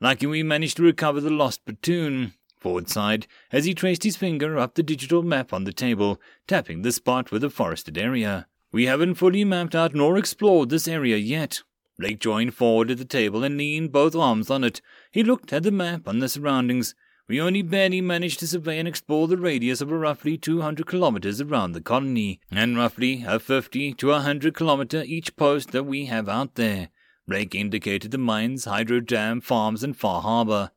Lucky 0.00 0.26
we 0.26 0.42
managed 0.42 0.76
to 0.76 0.82
recover 0.82 1.20
the 1.20 1.30
lost 1.30 1.64
platoon, 1.64 2.34
Ford 2.58 2.88
sighed 2.88 3.26
as 3.52 3.64
he 3.64 3.74
traced 3.74 4.04
his 4.04 4.16
finger 4.16 4.58
up 4.58 4.74
the 4.74 4.82
digital 4.82 5.22
map 5.22 5.52
on 5.52 5.64
the 5.64 5.72
table, 5.72 6.20
tapping 6.46 6.82
the 6.82 6.92
spot 6.92 7.30
with 7.30 7.42
the 7.42 7.50
forested 7.50 7.96
area. 7.96 8.46
We 8.72 8.86
haven't 8.86 9.14
fully 9.14 9.44
mapped 9.44 9.74
out 9.74 9.94
nor 9.94 10.18
explored 10.18 10.70
this 10.70 10.88
area 10.88 11.16
yet. 11.16 11.62
Blake 11.98 12.18
joined 12.18 12.54
Ford 12.54 12.90
at 12.90 12.98
the 12.98 13.04
table 13.04 13.44
and 13.44 13.56
leaned 13.56 13.92
both 13.92 14.16
arms 14.16 14.50
on 14.50 14.64
it. 14.64 14.80
He 15.12 15.22
looked 15.22 15.52
at 15.52 15.62
the 15.62 15.70
map 15.70 16.08
on 16.08 16.18
the 16.18 16.28
surroundings. 16.28 16.94
We 17.26 17.40
only 17.40 17.62
barely 17.62 18.02
managed 18.02 18.40
to 18.40 18.46
survey 18.46 18.78
and 18.78 18.86
explore 18.86 19.26
the 19.28 19.38
radius 19.38 19.80
of 19.80 19.90
roughly 19.90 20.36
200 20.36 20.86
kilometers 20.86 21.40
around 21.40 21.72
the 21.72 21.80
colony, 21.80 22.38
and 22.50 22.76
roughly 22.76 23.24
a 23.26 23.38
50 23.38 23.94
to 23.94 24.10
a 24.10 24.14
100 24.14 24.54
kilometer 24.54 25.02
each 25.06 25.34
post 25.34 25.70
that 25.70 25.84
we 25.84 26.04
have 26.04 26.28
out 26.28 26.56
there. 26.56 26.90
Blake 27.26 27.54
indicated 27.54 28.10
the 28.10 28.18
mines, 28.18 28.66
hydro 28.66 29.00
dam, 29.00 29.40
farms, 29.40 29.82
and 29.82 29.96
Far 29.96 30.20
Harbor. 30.20 30.70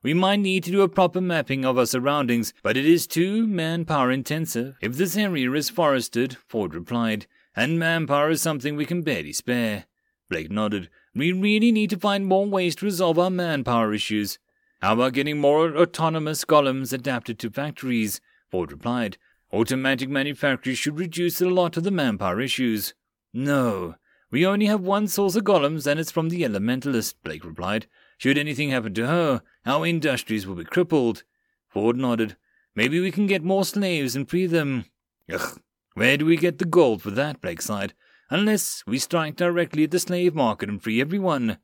We 0.00 0.14
might 0.14 0.38
need 0.38 0.62
to 0.64 0.70
do 0.70 0.82
a 0.82 0.88
proper 0.88 1.20
mapping 1.20 1.64
of 1.64 1.76
our 1.76 1.86
surroundings, 1.86 2.54
but 2.62 2.76
it 2.76 2.86
is 2.86 3.08
too 3.08 3.44
manpower 3.48 4.12
intensive. 4.12 4.76
If 4.80 4.96
this 4.96 5.16
area 5.16 5.50
is 5.50 5.68
forested, 5.68 6.36
Ford 6.46 6.74
replied, 6.74 7.26
and 7.56 7.76
manpower 7.76 8.30
is 8.30 8.40
something 8.40 8.76
we 8.76 8.86
can 8.86 9.02
barely 9.02 9.32
spare. 9.32 9.86
Blake 10.30 10.52
nodded. 10.52 10.90
We 11.12 11.32
really 11.32 11.72
need 11.72 11.90
to 11.90 11.98
find 11.98 12.24
more 12.24 12.46
ways 12.46 12.76
to 12.76 12.84
resolve 12.84 13.18
our 13.18 13.30
manpower 13.30 13.92
issues. 13.92 14.38
How 14.80 14.92
about 14.94 15.14
getting 15.14 15.38
more 15.38 15.76
autonomous 15.76 16.44
golems 16.44 16.92
adapted 16.92 17.38
to 17.40 17.50
factories? 17.50 18.20
Ford 18.50 18.70
replied. 18.70 19.18
Automatic 19.52 20.08
manufacturers 20.08 20.78
should 20.78 20.98
reduce 20.98 21.40
a 21.40 21.48
lot 21.48 21.76
of 21.76 21.82
the 21.82 21.90
manpower 21.90 22.40
issues. 22.40 22.94
No, 23.32 23.96
we 24.30 24.46
only 24.46 24.66
have 24.66 24.80
one 24.80 25.08
source 25.08 25.34
of 25.34 25.44
golems, 25.44 25.86
and 25.86 25.98
it's 25.98 26.12
from 26.12 26.28
the 26.28 26.42
Elementalist, 26.42 27.14
Blake 27.24 27.44
replied. 27.44 27.86
Should 28.18 28.38
anything 28.38 28.70
happen 28.70 28.94
to 28.94 29.06
her, 29.06 29.42
our 29.66 29.86
industries 29.86 30.46
will 30.46 30.54
be 30.54 30.64
crippled. 30.64 31.24
Ford 31.68 31.96
nodded. 31.96 32.36
Maybe 32.74 33.00
we 33.00 33.10
can 33.10 33.26
get 33.26 33.42
more 33.42 33.64
slaves 33.64 34.14
and 34.14 34.28
free 34.28 34.46
them. 34.46 34.84
Ugh, 35.32 35.60
where 35.94 36.16
do 36.16 36.24
we 36.24 36.36
get 36.36 36.58
the 36.58 36.64
gold 36.64 37.02
for 37.02 37.10
that? 37.10 37.40
Blake 37.40 37.62
sighed. 37.62 37.94
Unless 38.30 38.84
we 38.86 38.98
strike 38.98 39.36
directly 39.36 39.84
at 39.84 39.90
the 39.90 39.98
slave 39.98 40.34
market 40.34 40.68
and 40.68 40.80
free 40.80 41.00
everyone. 41.00 41.58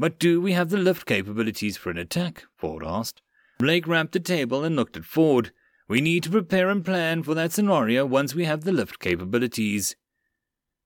But 0.00 0.20
do 0.20 0.40
we 0.40 0.52
have 0.52 0.70
the 0.70 0.76
lift 0.76 1.06
capabilities 1.06 1.76
for 1.76 1.90
an 1.90 1.98
attack? 1.98 2.44
Ford 2.56 2.84
asked. 2.86 3.20
Blake 3.58 3.88
rapped 3.88 4.12
the 4.12 4.20
table 4.20 4.62
and 4.62 4.76
looked 4.76 4.96
at 4.96 5.04
Ford. 5.04 5.50
We 5.88 6.00
need 6.00 6.22
to 6.22 6.30
prepare 6.30 6.70
and 6.70 6.84
plan 6.84 7.24
for 7.24 7.34
that 7.34 7.50
scenario 7.50 8.06
once 8.06 8.32
we 8.32 8.44
have 8.44 8.62
the 8.62 8.70
lift 8.70 9.00
capabilities. 9.00 9.96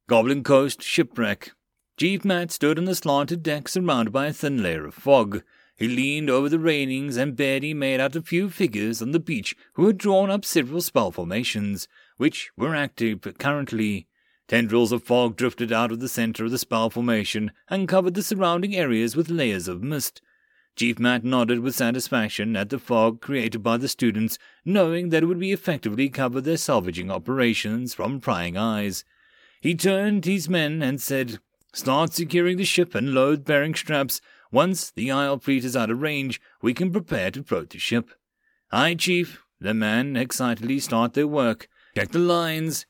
Goblin 0.08 0.42
Coast 0.42 0.81
Shipwreck. 0.81 1.52
Chief 1.99 2.24
Matt 2.24 2.50
stood 2.50 2.78
on 2.78 2.86
the 2.86 2.94
slanted 2.94 3.42
deck 3.42 3.68
surrounded 3.68 4.12
by 4.12 4.28
a 4.28 4.32
thin 4.32 4.62
layer 4.62 4.86
of 4.86 4.94
fog. 4.94 5.42
He 5.76 5.89
leaned 5.89 6.31
over 6.31 6.49
the 6.49 6.58
railings 6.58 7.18
and 7.18 7.36
barely 7.36 7.74
made 7.74 8.00
out 8.00 8.16
a 8.16 8.23
few 8.23 8.49
figures 8.49 9.02
on 9.02 9.10
the 9.10 9.20
beach 9.20 9.55
who 9.74 9.89
had 9.89 9.99
drawn 9.99 10.31
up 10.31 10.47
several 10.47 10.81
spell 10.81 11.10
formations, 11.10 11.86
which 12.16 12.50
were 12.57 12.74
active 12.74 13.20
currently. 13.39 14.07
Tendrils 14.48 14.92
of 14.92 15.02
fog 15.02 15.36
drifted 15.36 15.72
out 15.72 15.92
of 15.92 16.00
the 16.00 16.08
center 16.08 16.44
of 16.44 16.50
the 16.50 16.58
spell 16.58 16.90
formation 16.90 17.52
and 17.68 17.88
covered 17.88 18.14
the 18.14 18.22
surrounding 18.22 18.74
areas 18.74 19.16
with 19.16 19.30
layers 19.30 19.68
of 19.68 19.82
mist. 19.82 20.20
Chief 20.74 20.98
Matt 20.98 21.22
nodded 21.22 21.60
with 21.60 21.74
satisfaction 21.74 22.56
at 22.56 22.70
the 22.70 22.78
fog 22.78 23.20
created 23.20 23.62
by 23.62 23.76
the 23.76 23.88
students, 23.88 24.38
knowing 24.64 25.10
that 25.10 25.22
it 25.22 25.26
would 25.26 25.38
be 25.38 25.52
effectively 25.52 26.08
cover 26.08 26.40
their 26.40 26.56
salvaging 26.56 27.10
operations 27.10 27.94
from 27.94 28.20
prying 28.20 28.56
eyes. 28.56 29.04
He 29.60 29.74
turned 29.74 30.24
to 30.24 30.32
his 30.32 30.48
men 30.48 30.82
and 30.82 31.00
said, 31.00 31.38
Start 31.74 32.12
securing 32.12 32.56
the 32.56 32.64
ship 32.64 32.94
and 32.94 33.14
load 33.14 33.44
bearing 33.44 33.74
straps. 33.74 34.20
Once 34.50 34.90
the 34.90 35.10
Isle 35.10 35.38
fleet 35.38 35.64
is 35.64 35.76
out 35.76 35.90
of 35.90 36.02
range, 36.02 36.40
we 36.60 36.74
can 36.74 36.90
prepare 36.90 37.30
to 37.30 37.42
float 37.42 37.70
the 37.70 37.78
ship. 37.78 38.10
Aye, 38.70 38.94
Chief. 38.94 39.44
The 39.60 39.74
men 39.74 40.16
excitedly 40.16 40.80
start 40.80 41.14
their 41.14 41.28
work. 41.28 41.68
Check 41.94 42.10
the 42.10 42.18
lines. 42.18 42.84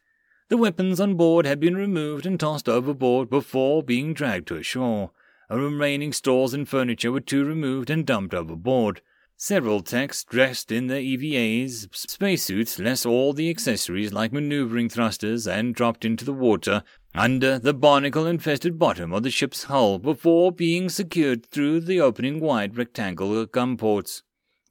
The 0.53 0.59
weapons 0.59 1.01
on 1.01 1.15
board 1.15 1.47
had 1.47 1.61
been 1.61 1.79
removed 1.79 2.27
and 2.27 2.39
tossed 2.39 2.69
overboard 2.69 3.31
before 3.31 3.83
being 3.83 4.13
dragged 4.13 4.49
to 4.49 4.57
ashore. 4.57 5.11
The 5.49 5.59
remaining 5.59 6.13
stores 6.13 6.53
and 6.53 6.69
furniture 6.69 7.11
were 7.11 7.23
too 7.23 7.47
removed 7.47 7.89
and 7.89 8.05
dumped 8.05 8.35
overboard. 8.35 9.01
Several 9.39 9.81
techs 9.81 10.23
dressed 10.25 10.71
in 10.71 10.89
their 10.89 11.01
EVAs, 11.01 11.89
spacesuits, 11.97 12.79
less 12.79 13.07
all 13.07 13.33
the 13.33 13.49
accessories 13.49 14.13
like 14.13 14.31
maneuvering 14.31 14.91
thrusters, 14.91 15.47
and 15.47 15.75
dropped 15.75 16.05
into 16.05 16.27
the 16.27 16.35
water 16.35 16.83
under 17.15 17.59
the 17.59 17.73
barnacle 17.73 18.27
infested 18.27 18.79
bottom 18.79 19.11
of 19.15 19.23
the 19.23 19.31
ship's 19.31 19.63
hull 19.63 19.99
before 19.99 20.53
being 20.53 20.91
secured 20.91 21.47
through 21.47 21.81
the 21.81 21.99
opening 21.99 22.41
wide 22.41 22.77
rectangular 22.77 23.47
gun 23.47 23.79
ports. 23.79 24.23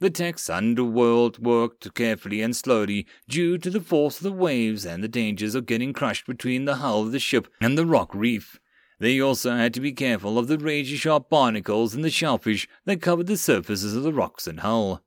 The 0.02 0.10
tech's 0.10 0.50
underworld 0.50 1.38
worked 1.38 1.94
carefully 1.94 2.42
and 2.42 2.56
slowly 2.56 3.06
due 3.30 3.60
to 3.60 3.70
the 3.70 3.80
force 3.80 4.18
of 4.18 4.24
the 4.24 4.32
waves 4.32 4.84
and 4.84 5.04
the 5.04 5.08
dangers 5.08 5.54
of 5.54 5.68
getting 5.68 5.94
crushed 5.94 6.26
between 6.26 6.66
the 6.66 6.78
hull 6.78 7.04
of 7.04 7.12
the 7.12 7.20
ship 7.20 7.48
and 7.62 7.78
the 7.78 7.86
rock 7.86 8.16
reef. 8.16 8.60
They 8.98 9.22
also 9.22 9.52
had 9.52 9.76
to 9.76 9.80
be 9.80 9.92
careful 9.92 10.40
of 10.40 10.48
the 10.48 10.58
razor 10.58 10.98
sharp 10.98 11.30
barnacles 11.30 11.94
and 11.94 12.04
the 12.04 12.10
shellfish 12.10 12.68
that 12.86 13.00
covered 13.00 13.28
the 13.28 13.38
surfaces 13.38 13.96
of 13.96 14.02
the 14.02 14.12
rocks 14.12 14.48
and 14.48 14.62
hull. 14.62 15.04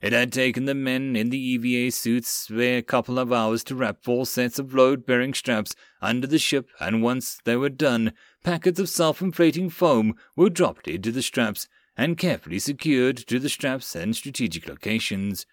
It 0.00 0.12
had 0.12 0.32
taken 0.32 0.64
the 0.64 0.74
men 0.74 1.14
in 1.14 1.30
the 1.30 1.38
EVA 1.38 1.92
suits 1.92 2.50
a 2.50 2.82
couple 2.82 3.20
of 3.20 3.32
hours 3.32 3.62
to 3.62 3.76
wrap 3.76 4.02
four 4.02 4.26
sets 4.26 4.58
of 4.58 4.74
load 4.74 5.06
bearing 5.06 5.34
straps 5.34 5.76
under 6.00 6.26
the 6.26 6.40
ship, 6.40 6.68
and 6.80 7.00
once 7.00 7.38
they 7.44 7.54
were 7.54 7.68
done, 7.68 8.12
packets 8.42 8.80
of 8.80 8.88
self 8.88 9.22
inflating 9.22 9.70
foam 9.70 10.16
were 10.34 10.50
dropped 10.50 10.88
into 10.88 11.12
the 11.12 11.22
straps 11.22 11.68
and 11.96 12.18
carefully 12.18 12.58
secured 12.58 13.16
to 13.16 13.38
the 13.38 13.48
straps 13.48 13.94
and 13.94 14.16
strategic 14.16 14.68
locations. 14.68 15.46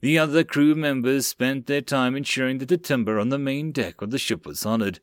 The 0.00 0.18
other 0.18 0.44
crew 0.44 0.74
members 0.74 1.26
spent 1.26 1.66
their 1.66 1.80
time 1.80 2.14
ensuring 2.16 2.58
that 2.58 2.68
the 2.68 2.76
timber 2.76 3.18
on 3.18 3.28
the 3.28 3.38
main 3.38 3.72
deck 3.72 4.02
of 4.02 4.10
the 4.10 4.18
ship 4.18 4.46
was 4.46 4.60
solid 4.60 5.00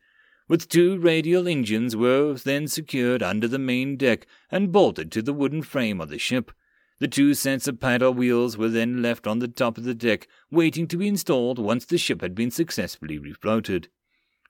with 0.52 0.68
two 0.68 0.98
radial 0.98 1.48
engines 1.48 1.96
were 1.96 2.34
then 2.34 2.68
secured 2.68 3.24
under 3.24 3.48
the 3.48 3.58
main 3.58 3.96
deck 3.96 4.28
and 4.52 4.70
bolted 4.70 5.10
to 5.10 5.22
the 5.22 5.32
wooden 5.32 5.62
frame 5.62 6.02
of 6.02 6.10
the 6.10 6.20
ship. 6.20 6.52
The 7.00 7.08
two 7.08 7.34
sets 7.36 7.70
of 7.70 7.80
paddle 7.80 8.14
wheels 8.14 8.58
were 8.58 8.68
then 8.68 9.02
left 9.02 9.26
on 9.28 9.40
the 9.40 9.48
top 9.48 9.78
of 9.78 9.86
the 9.86 9.94
deck, 9.94 10.28
waiting 10.52 10.88
to 10.88 10.98
be 10.98 11.08
installed 11.08 11.58
once 11.58 11.86
the 11.86 11.98
ship 11.98 12.20
had 12.20 12.36
been 12.36 12.52
successfully 12.52 13.18
refloated. 13.18 13.88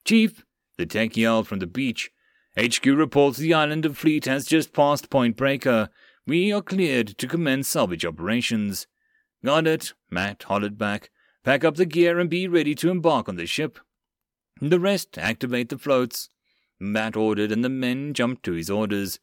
Chief, 0.04 0.44
the 0.76 0.88
tech 0.88 1.16
yelled 1.16 1.48
from 1.48 1.60
the 1.60 1.68
beach. 1.68 2.10
HQ 2.60 2.84
reports 2.84 3.38
the 3.38 3.54
island 3.54 3.86
of 3.86 3.96
Fleet 3.96 4.26
has 4.26 4.46
just 4.46 4.74
passed 4.74 5.12
Point 5.12 5.38
Breaker. 5.38 5.90
We 6.28 6.52
are 6.54 6.62
cleared 6.62 7.18
to 7.18 7.28
commence 7.28 7.68
salvage 7.68 8.06
operations. 8.06 8.86
Got 9.44 9.66
it, 9.66 9.94
Matt 10.10 10.44
hollered 10.44 10.78
back. 10.78 11.10
Pack 11.44 11.64
up 11.64 11.76
the 11.76 11.86
gear 11.86 12.20
and 12.20 12.30
be 12.30 12.48
ready 12.48 12.76
to 12.76 12.92
embark 12.92 13.28
on 13.28 13.38
the 13.38 13.48
ship. 13.48 13.80
The 14.62 14.80
rest 14.80 15.18
activate 15.18 15.70
the 15.70 15.80
floats. 15.80 16.30
Matt 16.80 17.16
ordered, 17.16 17.52
and 17.52 17.64
the 17.64 17.70
men 17.70 18.14
jumped 18.14 18.44
to 18.44 18.54
his 18.54 18.70
orders. 18.70 19.20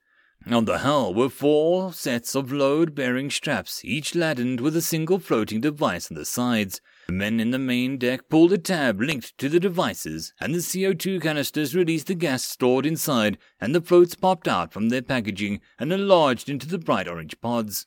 On 0.47 0.65
the 0.65 0.79
hull 0.79 1.15
were 1.15 1.29
four 1.29 1.93
sets 1.93 2.35
of 2.35 2.53
load 2.53 2.95
bearing 2.95 3.31
straps, 3.31 3.85
each 3.85 4.15
ladened 4.15 4.61
with 4.61 4.77
a 4.77 4.83
single 4.83 5.19
floating 5.19 5.61
device 5.61 6.11
on 6.11 6.17
the 6.17 6.25
sides. 6.25 6.81
The 7.09 7.15
men 7.15 7.41
in 7.41 7.53
the 7.53 7.59
main 7.59 7.97
deck 7.97 8.29
pulled 8.29 8.53
a 8.53 8.59
tab 8.59 9.01
linked 9.01 9.39
to 9.39 9.49
the 9.49 9.59
devices, 9.59 10.35
and 10.39 10.55
the 10.55 10.59
CO2 10.59 11.23
canisters 11.23 11.75
released 11.75 12.09
the 12.09 12.15
gas 12.15 12.45
stored 12.45 12.85
inside, 12.85 13.39
and 13.59 13.75
the 13.75 13.81
floats 13.81 14.15
popped 14.15 14.47
out 14.47 14.75
from 14.75 14.91
their 14.91 15.01
packaging 15.01 15.63
and 15.79 15.91
enlarged 15.91 16.51
into 16.51 16.69
the 16.69 16.79
bright 16.79 17.09
orange 17.09 17.41
pods. 17.41 17.87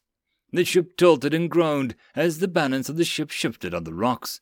The 0.51 0.65
ship 0.65 0.97
tilted 0.97 1.35
and 1.35 1.51
groaned 1.51 1.93
as 2.15 2.39
the 2.39 2.47
balance 2.47 2.89
of 2.89 2.97
the 2.97 3.05
ship 3.05 3.29
shifted 3.29 3.75
on 3.75 3.83
the 3.83 3.93
rocks. 3.93 4.41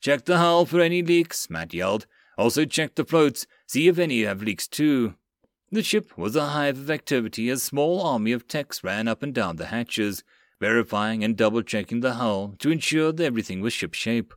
Check 0.00 0.24
the 0.24 0.38
hull 0.38 0.64
for 0.64 0.80
any 0.80 1.02
leaks, 1.02 1.50
Matt 1.50 1.74
yelled. 1.74 2.06
Also 2.38 2.64
check 2.64 2.94
the 2.94 3.04
floats, 3.04 3.46
see 3.66 3.88
if 3.88 3.98
any 3.98 4.22
have 4.22 4.42
leaks 4.42 4.66
too. 4.66 5.16
The 5.70 5.82
ship 5.82 6.16
was 6.16 6.34
a 6.34 6.46
hive 6.46 6.78
of 6.78 6.90
activity 6.90 7.50
as 7.50 7.62
small 7.62 8.00
army 8.00 8.32
of 8.32 8.48
techs 8.48 8.82
ran 8.82 9.06
up 9.06 9.22
and 9.22 9.34
down 9.34 9.56
the 9.56 9.66
hatches, 9.66 10.24
verifying 10.64 11.22
and 11.22 11.36
double 11.36 11.60
checking 11.60 12.00
the 12.00 12.14
hull 12.14 12.54
to 12.58 12.70
ensure 12.70 13.12
that 13.12 13.22
everything 13.22 13.60
was 13.60 13.74
shipshape. 13.74 14.32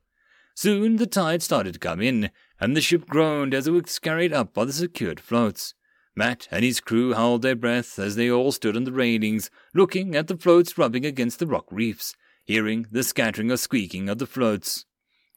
Soon 0.56 0.98
the 0.98 1.08
tide 1.08 1.42
started 1.42 1.72
to 1.72 1.80
come 1.80 2.02
in, 2.02 2.30
and 2.60 2.76
the 2.76 2.82
ship 2.82 3.08
groaned 3.08 3.54
as 3.54 3.66
it 3.66 3.72
was 3.72 3.98
carried 3.98 4.34
up 4.34 4.54
by 4.54 4.66
the 4.66 4.74
secured 4.74 5.22
floats. 5.22 5.74
Matt 6.18 6.50
and 6.52 6.66
his 6.66 6.82
crew 6.82 7.14
held 7.14 7.44
their 7.44 7.56
breath 7.56 7.98
as 7.98 8.18
they 8.18 8.30
all 8.30 8.52
stood 8.52 8.76
on 8.76 8.84
the 8.84 8.92
railings, 8.92 9.50
looking 9.74 10.18
at 10.18 10.28
the 10.28 10.36
floats 10.36 10.78
rubbing 10.78 11.06
against 11.06 11.40
the 11.40 11.48
rock 11.48 11.68
reefs, 11.72 12.14
hearing 12.44 12.88
the 12.92 13.04
scattering 13.04 13.50
or 13.50 13.56
squeaking 13.56 14.10
of 14.10 14.18
the 14.18 14.28
floats. 14.28 14.84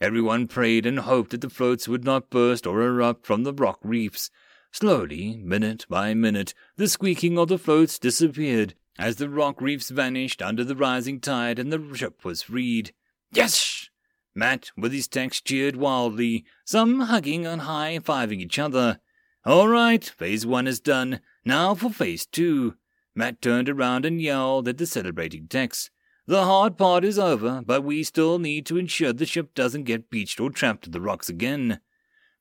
Everyone 0.01 0.49
prayed 0.49 0.87
and 0.87 0.99
hoped 0.99 1.31
that 1.31 1.41
the 1.41 1.51
floats 1.51 1.87
would 1.87 2.03
not 2.03 2.31
burst 2.31 2.67
or 2.67 2.83
erupt 2.83 3.27
from 3.27 3.45
the 3.45 3.55
rock 3.55 3.79
reefs. 3.85 4.29
Slowly, 4.73 5.37
minute 5.37 5.87
by 5.89 6.15
minute, 6.15 6.53
the 6.75 6.89
squeaking 6.89 7.39
of 7.39 7.47
the 7.47 7.59
floats 7.59 7.97
disappeared 7.97 8.75
as 9.01 9.17
the 9.17 9.31
rock 9.31 9.63
reefs 9.63 9.89
vanished 9.89 10.43
under 10.43 10.63
the 10.63 10.77
rising 10.77 11.21
tide 11.21 11.59
and 11.59 11.73
the 11.73 11.95
ship 11.97 12.23
was 12.23 12.43
freed. 12.43 12.93
Yes! 13.33 13.89
Matt, 14.35 14.71
with 14.77 14.93
his 14.93 15.09
techs, 15.09 15.41
cheered 15.41 15.75
wildly, 15.75 16.45
some 16.67 17.01
hugging 17.01 17.47
and 17.47 17.63
high 17.63 17.99
fiving 17.99 18.41
each 18.41 18.59
other. 18.59 19.01
All 19.47 19.69
right, 19.69 20.05
phase 20.05 20.45
one 20.45 20.67
is 20.67 20.81
done. 20.81 21.21
Now 21.47 21.75
for 21.75 21.89
phase 21.89 22.27
two. 22.27 22.75
Matt 23.15 23.41
turned 23.41 23.71
around 23.71 24.05
and 24.05 24.21
yelled 24.21 24.69
at 24.69 24.77
the 24.77 24.87
celebrating 24.87 25.49
techs. 25.49 25.89
The 26.27 26.45
hard 26.45 26.77
part 26.77 27.03
is 27.03 27.19
over, 27.19 27.63
but 27.65 27.83
we 27.83 28.05
still 28.05 28.39
need 28.39 28.67
to 28.67 28.77
ensure 28.77 29.15
the 29.15 29.25
ship 29.25 29.55
doesn't 29.55 29.85
get 29.85 30.11
beached 30.11 30.39
or 30.41 30.51
trapped 30.51 30.85
to 30.85 30.91
the 30.91 31.01
rocks 31.01 31.31
again. 31.31 31.81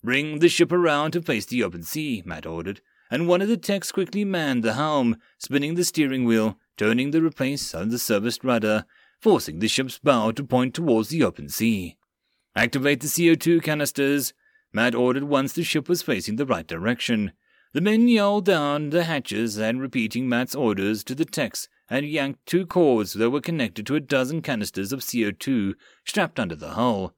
Bring 0.04 0.40
the 0.40 0.50
ship 0.50 0.74
around 0.74 1.12
to 1.12 1.22
face 1.22 1.46
the 1.46 1.64
open 1.64 1.84
sea, 1.84 2.22
Matt 2.26 2.46
ordered, 2.46 2.82
and 3.10 3.28
one 3.28 3.42
of 3.42 3.48
the 3.48 3.58
techs 3.58 3.92
quickly 3.92 4.24
manned 4.24 4.64
the 4.64 4.74
helm, 4.74 5.18
spinning 5.38 5.76
the 5.76 5.84
steering 5.84 6.26
wheel, 6.26 6.58
turning 6.78 7.12
the 7.12 7.22
replace 7.22 7.74
on 7.74 7.90
the 7.90 8.00
serviced 8.00 8.44
rudder, 8.44 8.86
forcing 9.20 9.60
the 9.60 9.68
ship's 9.68 10.00
bow 10.00 10.32
to 10.32 10.44
point 10.44 10.74
towards 10.74 11.10
the 11.10 11.24
open 11.24 11.50
sea. 11.50 11.98
Activate 12.56 13.02
the 13.02 13.08
CO2 13.08 13.62
canisters, 13.62 14.34
Matt 14.72 14.94
ordered 14.94 15.24
once 15.24 15.54
the 15.54 15.64
ship 15.64 15.90
was 15.90 16.02
facing 16.02 16.36
the 16.36 16.46
right 16.46 16.68
direction. 16.68 17.32
The 17.74 17.82
men 17.82 18.08
yelled 18.08 18.46
down 18.46 18.90
the 18.90 19.04
hatches 19.04 19.58
and 19.58 19.82
repeating 19.82 20.30
Matt's 20.30 20.56
orders 20.56 21.04
to 21.06 21.16
the 21.16 21.26
techs 21.26 21.68
and 21.90 22.06
yanked 22.06 22.46
two 22.46 22.66
cords 22.66 23.14
that 23.14 23.30
were 23.30 23.42
connected 23.42 23.86
to 23.88 23.96
a 23.96 24.00
dozen 24.00 24.42
canisters 24.42 24.92
of 24.92 25.02
CO2 25.02 25.74
strapped 26.06 26.40
under 26.40 26.56
the 26.56 26.72
hull. 26.72 27.14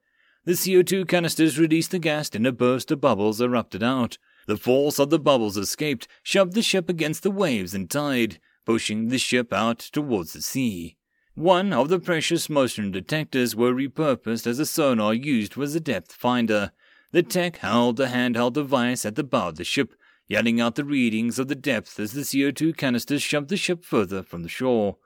The 0.46 0.54
CO2 0.54 1.08
canisters 1.08 1.60
released 1.60 1.92
the 1.92 2.00
gas 2.00 2.30
and 2.34 2.48
a 2.48 2.52
burst 2.52 2.90
of 2.92 3.02
bubbles 3.02 3.42
erupted 3.42 3.84
out. 3.84 4.18
The 4.48 4.58
force 4.58 5.00
of 5.00 5.10
the 5.10 5.20
bubbles 5.20 5.58
escaped, 5.58 6.08
shoved 6.24 6.54
the 6.54 6.62
ship 6.62 6.90
against 6.90 7.24
the 7.24 7.32
waves 7.32 7.74
and 7.74 7.90
tide, 7.90 8.40
pushing 8.66 9.10
the 9.10 9.18
ship 9.18 9.54
out 9.54 9.80
towards 9.80 10.34
the 10.34 10.42
sea. 10.42 10.98
One 11.36 11.72
of 11.72 11.90
the 11.90 12.00
precious 12.00 12.50
motion 12.50 12.92
detectors 12.92 13.56
were 13.56 13.74
repurposed 13.74 14.46
as 14.46 14.60
a 14.60 14.66
sonar 14.66 15.14
used 15.14 15.58
as 15.58 15.76
a 15.76 15.80
depth 15.80 16.12
finder. 16.12 16.72
The 17.12 17.24
tech 17.24 17.58
held 17.58 18.00
a 18.00 18.08
handheld 18.08 18.54
device 18.54 19.06
at 19.06 19.16
the 19.16 19.24
bow 19.24 19.50
of 19.50 19.56
the 19.56 19.64
ship, 19.64 19.94
yelling 20.28 20.60
out 20.60 20.76
the 20.76 20.84
readings 20.84 21.40
of 21.40 21.48
the 21.48 21.56
depth 21.56 22.00
as 22.00 22.14
the 22.14 22.22
CO2 22.22 22.76
canisters 22.76 23.22
shoved 23.22 23.50
the 23.50 23.58
ship 23.58 23.84
further 23.84 24.24
from 24.24 24.44
the 24.44 24.50
shore. 24.50 24.98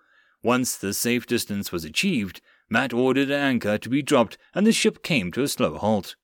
Once 0.43 0.77
the 0.77 0.93
safe 0.93 1.25
distance 1.25 1.71
was 1.71 1.85
achieved, 1.85 2.41
Matt 2.69 2.93
ordered 2.93 3.29
an 3.29 3.39
anchor 3.39 3.77
to 3.77 3.89
be 3.89 4.01
dropped 4.01 4.37
and 4.53 4.65
the 4.65 4.71
ship 4.71 5.03
came 5.03 5.31
to 5.31 5.43
a 5.43 5.47
slow 5.47 5.77
halt. 5.77 6.15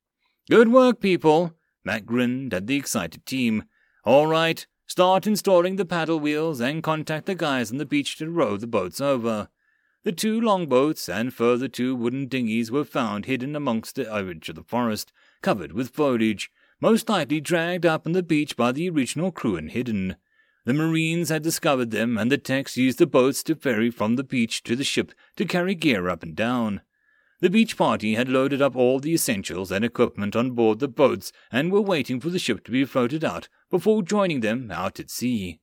Good 0.49 0.69
work, 0.69 0.99
people! 0.99 1.53
Matt 1.83 2.05
grinned 2.05 2.53
at 2.53 2.67
the 2.67 2.75
excited 2.75 3.25
team. 3.25 3.63
All 4.03 4.27
right, 4.27 4.65
start 4.85 5.27
installing 5.27 5.75
the 5.75 5.85
paddle 5.85 6.19
wheels 6.19 6.59
and 6.59 6.83
contact 6.83 7.25
the 7.25 7.35
guys 7.35 7.71
on 7.71 7.77
the 7.77 7.85
beach 7.85 8.17
to 8.17 8.29
row 8.29 8.57
the 8.57 8.67
boats 8.67 9.01
over. 9.01 9.49
The 10.03 10.11
two 10.11 10.41
longboats 10.41 11.07
and 11.07 11.33
further 11.33 11.67
two 11.67 11.95
wooden 11.95 12.27
dinghies 12.27 12.71
were 12.71 12.83
found 12.83 13.25
hidden 13.25 13.55
amongst 13.55 13.95
the 13.95 14.11
edge 14.11 14.49
of 14.49 14.55
the 14.55 14.63
forest, 14.63 15.11
covered 15.41 15.73
with 15.73 15.89
foliage, 15.89 16.51
most 16.79 17.07
likely 17.07 17.39
dragged 17.39 17.85
up 17.85 18.07
on 18.07 18.13
the 18.13 18.23
beach 18.23 18.57
by 18.57 18.71
the 18.71 18.89
original 18.89 19.31
crew 19.31 19.55
and 19.55 19.71
hidden. 19.71 20.15
The 20.65 20.73
Marines 20.73 21.29
had 21.29 21.43
discovered 21.43 21.91
them, 21.91 22.17
and 22.17 22.31
the 22.31 22.37
techs 22.37 22.77
used 22.77 22.97
the 22.97 23.07
boats 23.07 23.43
to 23.43 23.55
ferry 23.55 23.91
from 23.91 24.15
the 24.15 24.23
beach 24.23 24.63
to 24.63 24.75
the 24.75 24.83
ship 24.83 25.11
to 25.35 25.45
carry 25.45 25.75
gear 25.75 26.09
up 26.09 26.23
and 26.23 26.35
down. 26.35 26.81
The 27.41 27.49
beach 27.49 27.75
party 27.75 28.13
had 28.13 28.29
loaded 28.29 28.61
up 28.61 28.75
all 28.75 28.99
the 28.99 29.13
essentials 29.13 29.71
and 29.71 29.83
equipment 29.83 30.35
on 30.35 30.51
board 30.51 30.77
the 30.77 30.87
boats 30.87 31.31
and 31.51 31.71
were 31.71 31.81
waiting 31.81 32.19
for 32.19 32.29
the 32.29 32.37
ship 32.37 32.63
to 32.65 32.71
be 32.71 32.85
floated 32.85 33.23
out 33.23 33.49
before 33.71 34.03
joining 34.03 34.41
them 34.41 34.69
out 34.71 34.99
at 34.99 35.09
sea. 35.09 35.59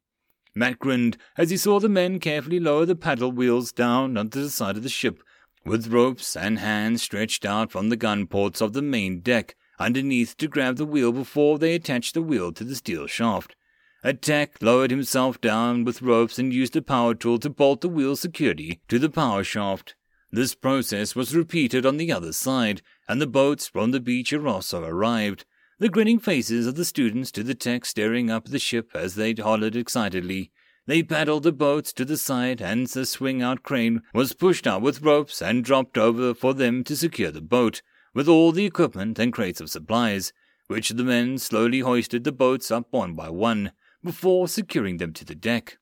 Matt 0.57 0.81
grinned 0.81 1.17
as 1.37 1.51
he 1.51 1.57
saw 1.57 1.79
the 1.79 1.89
men 1.89 2.19
carefully 2.19 2.59
lower 2.59 2.85
the 2.85 2.97
paddle 2.97 3.31
wheels 3.31 3.71
down 3.71 4.17
onto 4.17 4.43
the 4.43 4.51
side 4.51 4.77
of 4.77 4.83
the 4.83 4.89
ship, 4.89 5.23
with 5.65 5.87
ropes 5.87 6.35
and 6.35 6.59
hands 6.59 7.03
stretched 7.03 7.45
out 7.45 7.71
from 7.71 7.91
the 7.91 7.97
gun 7.97 8.27
ports 8.27 8.61
of 8.61 8.73
the 8.73 8.83
main 8.83 9.21
deck 9.21 9.55
underneath 9.79 10.37
to 10.39 10.49
grab 10.49 10.79
the 10.79 10.85
wheel 10.85 11.13
before 11.13 11.61
they 11.61 11.77
attached 11.77 12.15
the 12.15 12.23
wheel 12.23 12.51
to 12.51 12.65
the 12.65 12.75
steel 12.75 13.07
shaft. 13.07 13.55
A 14.03 14.15
tech 14.15 14.61
lowered 14.61 14.91
himself 14.91 15.41
down 15.41 15.85
with 15.85 16.03
ropes 16.03 16.41
and 16.41 16.53
used 16.53 16.75
a 16.75 16.83
power 16.83 17.15
tool 17.15 17.39
to 17.39 17.51
bolt 17.51 17.83
the 17.83 17.89
wheel 17.89 18.17
securely 18.17 18.81
to 18.89 18.99
the 18.99 19.11
power 19.11 19.45
shaft. 19.45 19.95
This 20.31 20.55
process 20.55 21.17
was 21.17 21.35
repeated 21.35 21.87
on 21.87 21.97
the 21.97 22.13
other 22.13 22.33
side, 22.33 22.83
and 23.09 23.21
the 23.21 23.27
boats 23.27 23.67
from 23.67 23.93
the 23.93 24.01
beach 24.01 24.33
also 24.35 24.85
arrived 24.85 25.45
the 25.79 25.89
grinning 25.89 26.19
faces 26.19 26.67
of 26.67 26.75
the 26.75 26.85
students 26.85 27.31
to 27.31 27.45
the 27.45 27.55
tech 27.55 27.85
staring 27.87 28.31
up 28.31 28.47
the 28.47 28.59
ship 28.59 28.91
as 28.95 29.15
they 29.15 29.33
hollered 29.33 29.77
excitedly. 29.77 30.51
They 30.87 31.03
paddled 31.03 31.45
the 31.45 31.53
boats 31.53 31.93
to 31.93 32.05
the 32.05 32.17
side, 32.17 32.61
and 32.61 32.87
the 32.89 33.07
swing 33.07 33.43
out 33.43 33.63
crane 33.63 34.03
was 34.13 34.33
pushed 34.33 34.67
out 34.67 34.83
with 34.83 35.03
ropes 35.03 35.41
and 35.41 35.65
dropped 35.65 35.97
over 35.97 36.35
for 36.35 36.53
them 36.53 36.83
to 36.85 36.97
secure 36.97 37.31
the 37.31 37.41
boat, 37.41 37.83
with 38.13 38.29
all 38.29 38.51
the 38.51 38.67
equipment 38.67 39.19
and 39.19 39.33
crates 39.33 39.61
of 39.61 39.71
supplies, 39.71 40.33
which 40.67 40.91
the 40.91 41.05
men 41.05 41.39
slowly 41.39 41.81
hoisted 41.81 42.25
the 42.25 42.33
boats 42.33 42.71
up 42.71 42.89
one 42.91 43.15
by 43.15 43.31
one, 43.31 43.71
before 44.03 44.49
securing 44.49 44.97
them 44.97 45.13
to 45.13 45.25
the 45.25 45.35
deck. 45.35 45.79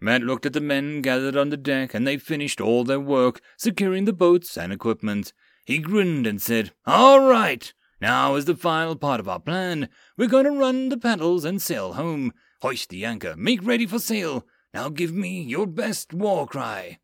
Matt 0.00 0.22
looked 0.22 0.46
at 0.46 0.52
the 0.52 0.60
men 0.60 1.02
gathered 1.02 1.36
on 1.36 1.50
the 1.50 1.56
deck, 1.56 1.92
and 1.92 2.06
they 2.06 2.16
finished 2.16 2.60
all 2.60 2.84
their 2.84 3.00
work, 3.00 3.40
securing 3.56 4.04
the 4.04 4.12
boats 4.12 4.56
and 4.56 4.72
equipment. 4.72 5.32
He 5.64 5.78
grinned 5.78 6.26
and 6.26 6.40
said, 6.40 6.72
All 6.86 7.28
right, 7.28 7.72
now, 8.00 8.36
is 8.36 8.44
the 8.44 8.54
final 8.54 8.94
part 8.94 9.18
of 9.18 9.28
our 9.28 9.40
plan, 9.40 9.88
we're 10.16 10.28
going 10.28 10.44
to 10.44 10.52
run 10.52 10.88
the 10.88 10.96
paddles 10.96 11.44
and 11.44 11.60
sail 11.60 11.94
home. 11.94 12.32
Hoist 12.62 12.90
the 12.90 13.04
anchor. 13.04 13.34
Make 13.36 13.64
ready 13.66 13.86
for 13.86 13.98
sail. 13.98 14.46
Now 14.72 14.88
give 14.88 15.12
me 15.12 15.42
your 15.42 15.66
best 15.66 16.14
war 16.14 16.46
cry. 16.46 16.98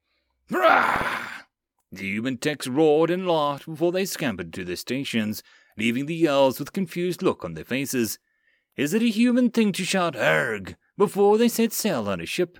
Hurrah! 0.51 1.27
The 1.91 2.05
human 2.05 2.39
techs 2.39 2.67
roared 2.67 3.11
and 3.11 3.27
laughed 3.27 3.67
before 3.67 3.91
they 3.91 4.05
scampered 4.05 4.53
to 4.53 4.65
their 4.65 4.77
stations, 4.77 5.43
leaving 5.77 6.07
the 6.07 6.15
yells 6.15 6.59
with 6.59 6.73
confused 6.73 7.23
look 7.23 7.45
on 7.45 7.55
their 7.55 7.65
faces. 7.65 8.19
Is 8.77 8.95
it 8.95 9.03
a 9.03 9.11
human 9.11 9.51
thing 9.51 9.73
to 9.73 9.85
shout 9.85 10.17
"Erg" 10.17 10.77
before 10.97 11.39
they 11.39 11.49
set 11.49 11.73
sail 11.73 12.09
on 12.09 12.21
a 12.21 12.27
ship? 12.27 12.59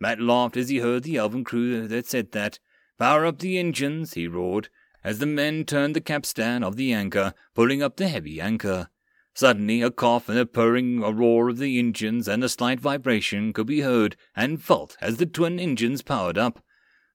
Matt 0.00 0.20
laughed 0.20 0.56
as 0.56 0.68
he 0.68 0.78
heard 0.78 1.02
the 1.02 1.16
elven 1.16 1.44
crew 1.44 1.88
that 1.88 2.06
said 2.06 2.32
that. 2.32 2.58
Power 2.98 3.26
up 3.26 3.38
the 3.38 3.58
engines, 3.58 4.14
he 4.14 4.26
roared 4.26 4.68
as 5.04 5.18
the 5.18 5.26
men 5.26 5.64
turned 5.64 5.94
the 5.94 6.00
capstan 6.00 6.62
of 6.62 6.76
the 6.76 6.92
anchor, 6.92 7.32
pulling 7.54 7.82
up 7.82 7.96
the 7.96 8.08
heavy 8.08 8.40
anchor. 8.40 8.88
Suddenly, 9.34 9.82
a 9.82 9.90
cough 9.90 10.28
and 10.28 10.38
a 10.38 10.44
purring 10.44 11.02
a 11.02 11.12
roar 11.12 11.48
of 11.48 11.58
the 11.58 11.78
engines 11.78 12.26
and 12.26 12.42
a 12.42 12.48
slight 12.48 12.80
vibration 12.80 13.52
could 13.52 13.66
be 13.66 13.82
heard 13.82 14.16
and 14.34 14.62
felt 14.62 14.96
as 15.00 15.16
the 15.16 15.26
twin 15.26 15.60
engines 15.60 16.02
powered 16.02 16.36
up. 16.36 16.62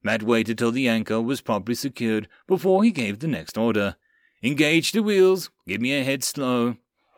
Matt 0.01 0.23
waited 0.23 0.57
till 0.57 0.71
the 0.71 0.87
anchor 0.87 1.21
was 1.21 1.41
properly 1.41 1.75
secured 1.75 2.27
before 2.47 2.83
he 2.83 2.91
gave 2.91 3.19
the 3.19 3.27
next 3.27 3.57
order. 3.57 3.95
Engage 4.41 4.91
the 4.91 5.03
wheels. 5.03 5.49
Give 5.67 5.81
me 5.81 5.93
a 5.93 6.03
head 6.03 6.23
slow. 6.23 6.77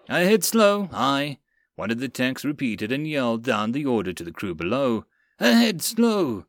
A 0.09 0.23
head 0.25 0.43
slow, 0.43 0.89
aye. 0.91 1.37
One 1.75 1.91
of 1.91 1.99
the 1.99 2.09
techs 2.09 2.43
repeated 2.45 2.91
and 2.91 3.07
yelled 3.07 3.43
down 3.43 3.71
the 3.71 3.85
order 3.85 4.13
to 4.13 4.23
the 4.23 4.31
crew 4.31 4.55
below. 4.55 5.05
A 5.39 5.53
head 5.53 5.81
slow. 5.81 6.45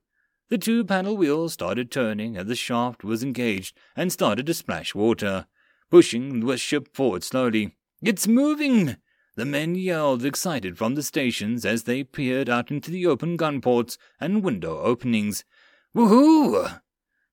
The 0.48 0.58
two 0.58 0.84
paddle 0.84 1.16
wheels 1.16 1.52
started 1.52 1.90
turning 1.90 2.36
as 2.36 2.47
the 2.47 2.55
shaft 2.55 3.02
was 3.02 3.24
engaged 3.24 3.76
and 3.97 4.12
started 4.12 4.47
to 4.47 4.55
splash 4.55 4.94
water, 4.94 5.47
pushing 5.90 6.47
the 6.47 6.56
ship 6.56 6.94
forward 6.94 7.24
slowly. 7.24 7.74
It's 8.00 8.28
moving! 8.28 8.97
The 9.34 9.44
men 9.44 9.74
yelled 9.74 10.24
excited 10.24 10.78
from 10.78 10.94
the 10.94 11.02
stations 11.02 11.66
as 11.66 11.82
they 11.82 12.05
peered 12.05 12.48
out 12.48 12.70
into 12.70 12.92
the 12.92 13.06
open 13.06 13.36
gun 13.36 13.60
ports 13.60 13.98
and 14.20 14.44
window 14.44 14.78
openings. 14.78 15.44
Woohoo! 15.94 16.81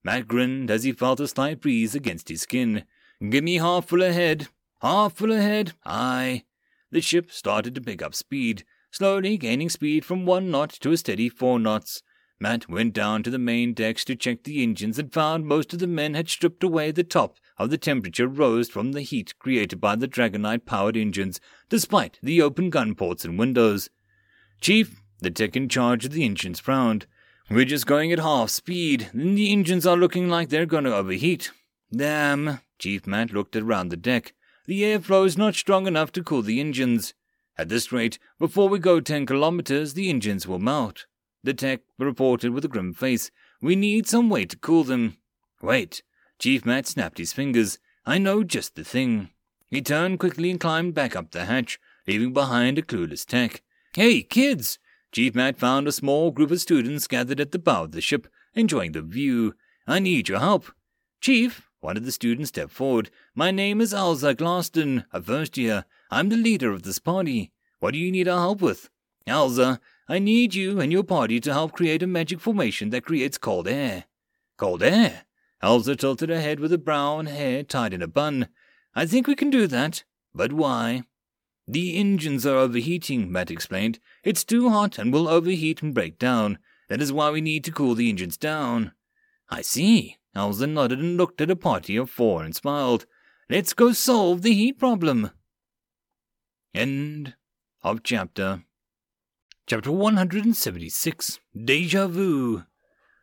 Matt 0.03 0.27
grinned 0.27 0.71
as 0.71 0.83
he 0.83 0.91
felt 0.91 1.19
a 1.19 1.27
slight 1.27 1.61
breeze 1.61 1.93
against 1.93 2.29
his 2.29 2.41
skin. 2.41 2.83
Give 3.29 3.43
me 3.43 3.57
half 3.57 3.85
full 3.85 4.01
ahead. 4.01 4.47
Half 4.81 5.13
full 5.13 5.31
ahead. 5.31 5.73
Aye. 5.85 6.45
The 6.91 6.99
ship 6.99 7.31
started 7.31 7.75
to 7.75 7.81
pick 7.81 8.01
up 8.01 8.15
speed, 8.15 8.65
slowly 8.93 9.37
gaining 9.37 9.69
speed 9.69 10.05
from 10.05 10.23
one 10.23 10.51
knot 10.51 10.69
to 10.69 10.91
a 10.91 10.97
steady 10.97 11.27
four 11.27 11.57
knots. 11.57 12.03
Matt 12.39 12.69
went 12.69 12.93
down 12.93 13.23
to 13.23 13.31
the 13.31 13.39
main 13.39 13.73
decks 13.73 14.05
to 14.05 14.15
check 14.15 14.43
the 14.43 14.61
engines 14.61 14.99
and 14.99 15.11
found 15.11 15.47
most 15.47 15.73
of 15.73 15.79
the 15.79 15.87
men 15.87 16.13
had 16.13 16.29
stripped 16.29 16.63
away 16.63 16.91
the 16.91 17.03
top 17.03 17.37
of 17.57 17.71
the 17.71 17.77
temperature 17.77 18.27
rose 18.27 18.69
from 18.69 18.91
the 18.91 19.01
heat 19.01 19.33
created 19.39 19.81
by 19.81 19.95
the 19.95 20.07
Dragonite 20.07 20.65
powered 20.65 20.95
engines, 20.95 21.39
despite 21.69 22.19
the 22.21 22.39
open 22.39 22.69
gun 22.69 22.93
ports 22.93 23.25
and 23.25 23.39
windows. 23.39 23.89
Chief, 24.61 25.01
the 25.21 25.31
tech 25.31 25.55
in 25.55 25.69
charge 25.69 26.05
of 26.05 26.11
the 26.11 26.23
engines 26.23 26.59
frowned. 26.59 27.07
We're 27.49 27.65
just 27.65 27.87
going 27.87 28.11
at 28.11 28.19
half 28.19 28.51
speed, 28.51 29.09
and 29.11 29.35
the 29.35 29.51
engines 29.51 29.87
are 29.87 29.97
looking 29.97 30.29
like 30.29 30.49
they're 30.49 30.67
going 30.67 30.83
to 30.83 30.95
overheat. 30.95 31.51
Damn. 31.91 32.59
Chief 32.77 33.07
Matt 33.07 33.31
looked 33.31 33.55
around 33.55 33.89
the 33.89 33.97
deck. 33.97 34.33
The 34.65 34.83
airflow 34.83 35.25
is 35.25 35.37
not 35.37 35.55
strong 35.55 35.87
enough 35.87 36.11
to 36.11 36.23
cool 36.23 36.41
the 36.41 36.59
engines. 36.59 37.13
At 37.57 37.69
this 37.69 37.91
rate, 37.91 38.17
before 38.39 38.67
we 38.67 38.79
go 38.79 38.99
ten 38.99 39.25
kilometers, 39.25 39.93
the 39.93 40.09
engines 40.09 40.47
will 40.47 40.59
melt. 40.59 41.05
The 41.43 41.53
tech 41.53 41.81
reported 41.99 42.51
with 42.51 42.65
a 42.65 42.67
grim 42.67 42.93
face. 42.93 43.29
We 43.61 43.75
need 43.75 44.07
some 44.07 44.29
way 44.29 44.45
to 44.45 44.57
cool 44.57 44.83
them. 44.83 45.17
Wait. 45.61 46.01
Chief 46.39 46.65
Matt 46.65 46.87
snapped 46.87 47.19
his 47.19 47.33
fingers. 47.33 47.77
I 48.05 48.17
know 48.17 48.43
just 48.43 48.75
the 48.75 48.83
thing. 48.83 49.29
He 49.69 49.81
turned 49.81 50.19
quickly 50.19 50.51
and 50.51 50.59
climbed 50.59 50.93
back 50.93 51.15
up 51.15 51.31
the 51.31 51.45
hatch, 51.45 51.79
leaving 52.07 52.33
behind 52.33 52.77
a 52.77 52.81
clueless 52.81 53.25
tech. 53.25 53.61
Hey, 53.93 54.23
kids! 54.23 54.79
Chief 55.11 55.35
Matt 55.35 55.57
found 55.57 55.87
a 55.87 55.91
small 55.91 56.31
group 56.31 56.51
of 56.51 56.59
students 56.59 57.07
gathered 57.07 57.39
at 57.39 57.51
the 57.51 57.59
bow 57.59 57.83
of 57.83 57.91
the 57.91 58.01
ship, 58.01 58.27
enjoying 58.55 58.93
the 58.93 59.01
view. 59.01 59.53
I 59.85 59.99
need 59.99 60.27
your 60.27 60.39
help. 60.39 60.73
Chief, 61.21 61.69
one 61.81 61.97
of 61.97 62.05
the 62.05 62.11
students 62.11 62.49
stepped 62.49 62.71
forward. 62.71 63.09
My 63.35 63.51
name 63.51 63.79
is 63.79 63.93
Alza 63.93 64.35
Glaston, 64.35 65.05
a 65.11 65.21
first 65.21 65.57
year. 65.57 65.85
I'm 66.13 66.29
the 66.29 66.37
leader 66.37 66.71
of 66.71 66.83
this 66.83 66.99
party. 66.99 67.51
What 67.79 67.93
do 67.93 67.97
you 67.97 68.11
need 68.11 68.27
our 68.27 68.39
help 68.39 68.61
with? 68.61 68.91
Alza, 69.27 69.79
I 70.07 70.19
need 70.19 70.53
you 70.53 70.79
and 70.79 70.91
your 70.91 71.03
party 71.03 71.39
to 71.39 71.51
help 71.51 71.71
create 71.71 72.03
a 72.03 72.07
magic 72.07 72.39
formation 72.39 72.91
that 72.91 73.03
creates 73.03 73.39
cold 73.39 73.67
air. 73.67 74.05
Cold 74.55 74.83
air? 74.83 75.23
Elsa 75.63 75.95
tilted 75.95 76.29
her 76.29 76.39
head 76.39 76.59
with 76.59 76.69
her 76.69 76.77
brown 76.77 77.25
hair 77.25 77.63
tied 77.63 77.95
in 77.95 78.03
a 78.03 78.07
bun. 78.07 78.47
I 78.93 79.07
think 79.07 79.25
we 79.25 79.33
can 79.33 79.49
do 79.49 79.65
that. 79.65 80.03
But 80.35 80.53
why? 80.53 81.01
The 81.67 81.97
engines 81.97 82.45
are 82.45 82.57
overheating, 82.57 83.31
Matt 83.31 83.49
explained. 83.49 83.97
It's 84.23 84.43
too 84.43 84.69
hot 84.69 84.99
and 84.99 85.11
will 85.11 85.27
overheat 85.27 85.81
and 85.81 85.95
break 85.95 86.19
down. 86.19 86.59
That 86.89 87.01
is 87.01 87.11
why 87.11 87.31
we 87.31 87.41
need 87.41 87.63
to 87.63 87.71
cool 87.71 87.95
the 87.95 88.09
engines 88.09 88.37
down. 88.37 88.91
I 89.49 89.63
see. 89.63 90.17
Elsa 90.35 90.67
nodded 90.67 90.99
and 90.99 91.17
looked 91.17 91.41
at 91.41 91.49
a 91.49 91.55
party 91.55 91.95
of 91.95 92.11
four 92.11 92.43
and 92.43 92.55
smiled. 92.55 93.07
Let's 93.49 93.73
go 93.73 93.93
solve 93.93 94.43
the 94.43 94.53
heat 94.53 94.77
problem. 94.77 95.31
End 96.75 97.35
of 97.83 98.01
chapter. 98.01 98.63
Chapter 99.67 99.91
176 99.91 101.39
Deja 101.55 102.07
Vu 102.07 102.63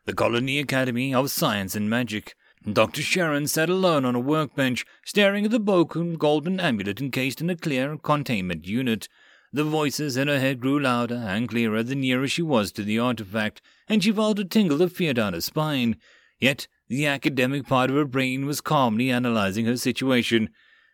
The 0.07 0.13
Colony 0.13 0.61
Academy 0.61 1.13
of 1.13 1.33
Science 1.33 1.75
and 1.75 1.91
Magic. 1.91 2.37
Dr. 2.73 3.03
Sharon 3.03 3.49
sat 3.49 3.69
alone 3.69 4.05
on 4.05 4.15
a 4.15 4.21
workbench, 4.21 4.87
staring 5.05 5.47
at 5.47 5.51
the 5.51 5.59
broken 5.59 6.15
golden 6.15 6.61
amulet 6.61 7.01
encased 7.01 7.41
in 7.41 7.51
a 7.51 7.57
clear 7.57 7.97
containment 7.97 8.69
unit. 8.69 9.09
The 9.53 9.65
voices 9.65 10.17
in 10.17 10.29
her 10.29 10.39
head 10.39 10.61
grew 10.61 10.79
louder 10.79 11.17
and 11.17 11.49
clearer 11.49 11.83
the 11.83 11.97
nearer 11.97 12.29
she 12.29 12.43
was 12.43 12.71
to 12.73 12.85
the 12.85 13.01
artifact, 13.01 13.61
and 13.89 14.05
she 14.05 14.13
felt 14.13 14.39
a 14.39 14.45
tingle 14.45 14.81
of 14.81 14.93
fear 14.93 15.13
down 15.13 15.33
her 15.33 15.41
spine. 15.41 15.97
Yet 16.39 16.69
the 16.87 17.05
academic 17.09 17.67
part 17.67 17.91
of 17.91 17.97
her 17.97 18.05
brain 18.05 18.47
was 18.47 18.61
calmly 18.61 19.11
analyzing 19.11 19.67
her 19.67 19.77
situation. 19.77 20.51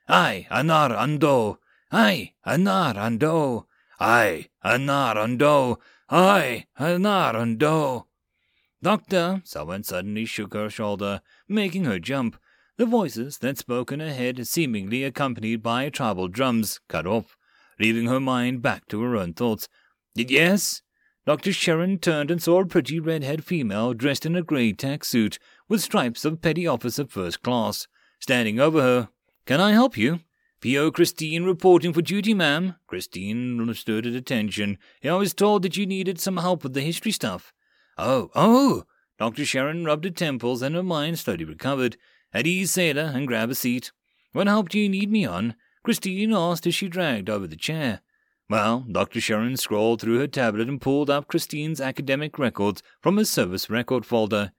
I, 0.09 0.47
anar 0.51 0.97
ando. 0.97 1.59
I, 1.90 2.32
anar 2.47 2.94
ando. 2.97 3.66
I, 4.00 4.48
anar 4.65 5.16
ando. 5.16 5.78
I, 6.08 6.66
anar 6.78 7.34
ando. 7.34 8.05
Doctor, 8.82 9.42
someone 9.44 9.82
suddenly 9.82 10.24
shook 10.24 10.55
her 10.55 10.70
shoulder, 10.70 11.20
making 11.48 11.84
her 11.84 11.98
jump. 11.98 12.36
The 12.76 12.86
voices 12.86 13.39
that 13.39 13.58
spoke 13.58 13.90
in 13.90 14.00
her 14.00 14.12
head, 14.12 14.47
seemingly 14.47 15.02
accompanied 15.05 15.62
by 15.62 15.89
tribal 15.89 16.28
drums, 16.28 16.81
cut 16.89 17.06
off 17.06 17.36
leaving 17.78 18.06
her 18.06 18.20
mind 18.20 18.62
back 18.62 18.86
to 18.89 19.02
her 19.02 19.16
own 19.16 19.34
thoughts. 19.34 19.68
Yes? 20.15 20.82
Dr. 21.26 21.52
Sharon 21.52 21.98
turned 21.98 22.31
and 22.31 22.42
saw 22.42 22.60
a 22.60 22.66
pretty 22.66 23.00
red-haired 23.00 23.44
female 23.44 23.94
dressed 23.94 24.24
in 24.24 24.36
a 24.36 24.42
grey 24.42 24.73
tack 24.73 25.05
suit 25.05 25.39
with 25.68 25.82
stripes 25.82 26.24
of 26.24 26.40
petty 26.40 26.66
officer 26.66 27.05
first 27.05 27.42
class, 27.42 27.89
standing 28.20 28.60
over 28.60 28.81
her. 28.81 29.08
Can 29.44 29.60
I 29.60 29.73
help 29.73 29.97
you? 29.97 30.20
P.O. 30.60 30.91
Christine 30.91 31.44
reporting 31.44 31.93
for 31.93 32.02
duty, 32.02 32.35
ma'am. 32.35 32.76
Christine 32.86 33.73
stood 33.75 34.07
at 34.07 34.15
attention. 34.15 34.78
I 35.05 35.12
was 35.12 35.35
told 35.35 35.62
that 35.62 35.76
you 35.76 35.86
needed 35.86 36.18
some 36.18 36.39
help 36.39 36.62
with 36.62 36.73
the 36.73 36.81
history 36.81 37.12
stuff. 37.12 37.52
Oh, 37.99 38.31
oh! 38.35 38.85
Dr. 39.18 39.44
Sharon 39.44 39.85
rubbed 39.85 40.05
her 40.05 40.10
temples 40.10 40.62
and 40.62 40.75
her 40.75 40.83
mind 40.83 41.18
slowly 41.18 41.44
recovered. 41.44 41.97
At 42.33 42.47
ease, 42.47 42.70
sailor, 42.70 43.12
and 43.15 43.26
grab 43.26 43.51
a 43.51 43.55
seat. 43.55 43.93
What 44.33 44.47
help 44.47 44.68
do 44.68 44.78
you 44.78 44.89
need 44.89 45.10
me 45.10 45.25
on? 45.25 45.55
Christine 45.83 46.33
asked 46.33 46.67
as 46.67 46.75
she 46.75 46.89
dragged 46.89 47.31
over 47.31 47.47
the 47.47 47.57
chair. 47.57 48.01
Well, 48.49 48.85
Dr. 48.91 49.20
Sharon 49.20 49.57
scrolled 49.57 50.01
through 50.01 50.18
her 50.18 50.26
tablet 50.26 50.68
and 50.68 50.81
pulled 50.81 51.10
up 51.10 51.26
Christine's 51.26 51.81
academic 51.81 52.39
records 52.39 52.83
from 53.01 53.17
her 53.17 53.25
service 53.25 53.68
record 53.68 54.05
folder. 54.07 54.52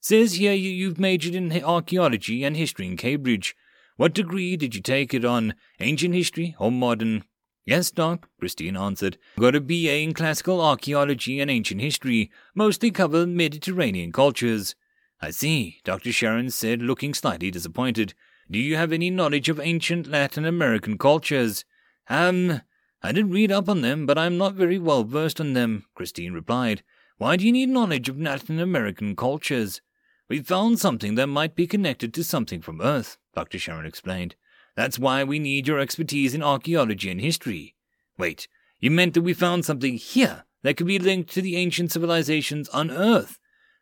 Says 0.00 0.34
here 0.34 0.52
you've 0.52 0.98
majored 0.98 1.34
in 1.34 1.62
archaeology 1.62 2.44
and 2.44 2.56
history 2.56 2.86
in 2.86 2.96
Cambridge. 2.96 3.54
What 4.00 4.14
degree 4.14 4.56
did 4.56 4.74
you 4.74 4.80
take 4.80 5.12
it 5.12 5.26
on? 5.26 5.52
Ancient 5.78 6.14
history 6.14 6.56
or 6.58 6.72
modern? 6.72 7.24
Yes, 7.66 7.90
Doc, 7.90 8.30
Christine 8.38 8.74
answered. 8.74 9.18
Got 9.38 9.54
a 9.54 9.60
BA 9.60 9.98
in 9.98 10.14
classical 10.14 10.62
archaeology 10.62 11.38
and 11.38 11.50
ancient 11.50 11.82
history, 11.82 12.30
mostly 12.54 12.90
cover 12.90 13.26
Mediterranean 13.26 14.10
cultures. 14.10 14.74
I 15.20 15.28
see, 15.32 15.80
Dr. 15.84 16.12
Sharon 16.12 16.48
said, 16.48 16.80
looking 16.80 17.12
slightly 17.12 17.50
disappointed. 17.50 18.14
Do 18.50 18.58
you 18.58 18.76
have 18.76 18.90
any 18.90 19.10
knowledge 19.10 19.50
of 19.50 19.60
ancient 19.60 20.06
Latin 20.06 20.46
American 20.46 20.96
cultures? 20.96 21.66
Um, 22.08 22.62
I 23.02 23.12
did 23.12 23.26
read 23.26 23.52
up 23.52 23.68
on 23.68 23.82
them, 23.82 24.06
but 24.06 24.16
I'm 24.16 24.38
not 24.38 24.54
very 24.54 24.78
well 24.78 25.04
versed 25.04 25.42
on 25.42 25.52
them, 25.52 25.84
Christine 25.94 26.32
replied. 26.32 26.82
Why 27.18 27.36
do 27.36 27.44
you 27.44 27.52
need 27.52 27.68
knowledge 27.68 28.08
of 28.08 28.18
Latin 28.18 28.60
American 28.60 29.14
cultures? 29.14 29.82
We 30.26 30.40
found 30.40 30.78
something 30.78 31.16
that 31.16 31.26
might 31.26 31.54
be 31.54 31.66
connected 31.66 32.14
to 32.14 32.24
something 32.24 32.62
from 32.62 32.80
Earth, 32.80 33.18
Dr. 33.34 33.58
Sharon 33.58 33.86
explained. 33.86 34.36
That's 34.76 34.98
why 34.98 35.24
we 35.24 35.38
need 35.38 35.68
your 35.68 35.78
expertise 35.78 36.34
in 36.34 36.42
archaeology 36.42 37.10
and 37.10 37.20
history. 37.20 37.74
Wait, 38.18 38.48
you 38.78 38.90
meant 38.90 39.14
that 39.14 39.22
we 39.22 39.34
found 39.34 39.64
something 39.64 39.94
here 39.94 40.44
that 40.62 40.76
could 40.76 40.86
be 40.86 40.98
linked 40.98 41.30
to 41.34 41.42
the 41.42 41.56
ancient 41.56 41.92
civilizations 41.92 42.68
on 42.70 42.90
Earth? 42.90 43.38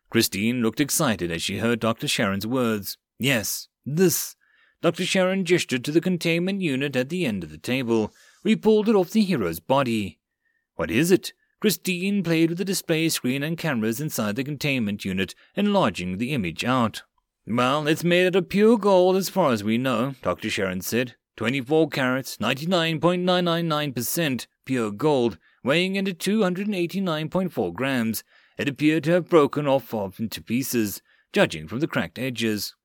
Christine 0.09 0.61
looked 0.61 0.79
excited 0.79 1.31
as 1.31 1.41
she 1.41 1.59
heard 1.59 1.79
Dr. 1.79 2.07
Sharon's 2.07 2.47
words. 2.47 2.97
Yes, 3.19 3.67
this. 3.85 4.35
Dr. 4.81 5.05
Sharon 5.05 5.45
gestured 5.45 5.83
to 5.85 5.91
the 5.91 6.01
containment 6.01 6.61
unit 6.61 6.95
at 6.95 7.09
the 7.09 7.25
end 7.25 7.43
of 7.43 7.51
the 7.51 7.57
table. 7.57 8.13
We 8.43 8.55
pulled 8.55 8.89
it 8.89 8.95
off 8.95 9.11
the 9.11 9.21
hero's 9.21 9.59
body. 9.59 10.19
What 10.75 10.89
is 10.89 11.11
it? 11.11 11.33
Christine 11.59 12.23
played 12.23 12.49
with 12.49 12.57
the 12.57 12.65
display 12.65 13.09
screen 13.09 13.43
and 13.43 13.57
cameras 13.57 13.99
inside 13.99 14.37
the 14.37 14.45
containment 14.45 15.03
unit, 15.03 15.35
enlarging 15.55 16.17
the 16.17 16.31
image 16.31 16.63
out. 16.63 17.03
Well, 17.51 17.87
it's 17.87 18.03
made 18.03 18.27
out 18.27 18.35
of 18.35 18.47
pure 18.47 18.77
gold 18.77 19.15
as 19.15 19.27
far 19.27 19.51
as 19.51 19.63
we 19.63 19.79
know, 19.79 20.13
Dr. 20.21 20.51
Sharon 20.51 20.81
said. 20.81 21.15
24 21.35 21.89
carats, 21.89 22.37
99.999% 22.37 24.45
pure 24.65 24.91
gold, 24.91 25.39
weighing 25.63 25.95
into 25.95 26.13
289.4 26.13 27.73
grams. 27.73 28.23
It 28.59 28.69
appeared 28.69 29.03
to 29.05 29.13
have 29.13 29.29
broken 29.29 29.67
off 29.67 29.91
into 30.19 30.43
pieces, 30.43 31.01
judging 31.33 31.67
from 31.67 31.79
the 31.79 31.87
cracked 31.87 32.19
edges. 32.19 32.75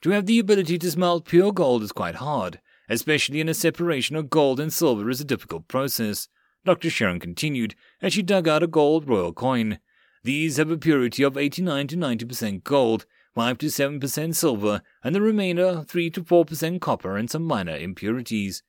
To 0.00 0.10
have 0.10 0.26
the 0.26 0.40
ability 0.40 0.78
to 0.78 0.90
smelt 0.90 1.24
pure 1.24 1.52
gold 1.52 1.84
is 1.84 1.92
quite 1.92 2.16
hard, 2.16 2.60
especially 2.88 3.40
in 3.40 3.48
a 3.48 3.54
separation 3.54 4.16
of 4.16 4.30
gold 4.30 4.58
and 4.58 4.72
silver 4.72 5.08
is 5.08 5.20
a 5.20 5.24
difficult 5.24 5.68
process. 5.68 6.26
Dr. 6.64 6.90
Sharon 6.90 7.20
continued 7.20 7.76
as 8.02 8.14
she 8.14 8.22
dug 8.22 8.48
out 8.48 8.64
a 8.64 8.66
gold 8.66 9.08
royal 9.08 9.32
coin. 9.32 9.78
These 10.24 10.56
have 10.56 10.72
a 10.72 10.76
purity 10.76 11.22
of 11.22 11.36
89 11.36 11.86
to 11.86 11.96
90% 11.96 12.64
gold, 12.64 13.06
5 13.38 13.56
to 13.58 13.66
7% 13.66 14.34
silver, 14.34 14.82
and 15.04 15.14
the 15.14 15.20
remainder 15.20 15.84
3 15.86 16.10
to 16.10 16.24
4% 16.24 16.80
copper 16.80 17.16
and 17.16 17.30
some 17.30 17.44
minor 17.44 17.76
impurities. 17.76 18.64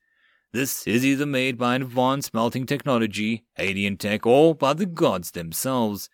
This 0.52 0.86
is 0.86 1.04
either 1.04 1.26
made 1.26 1.58
by 1.58 1.74
an 1.74 1.82
advanced 1.82 2.30
smelting 2.30 2.66
technology, 2.66 3.42
alien 3.58 3.96
tech, 3.96 4.24
or 4.24 4.54
by 4.54 4.74
the 4.74 4.86
gods 4.86 5.32
themselves. 5.32 6.08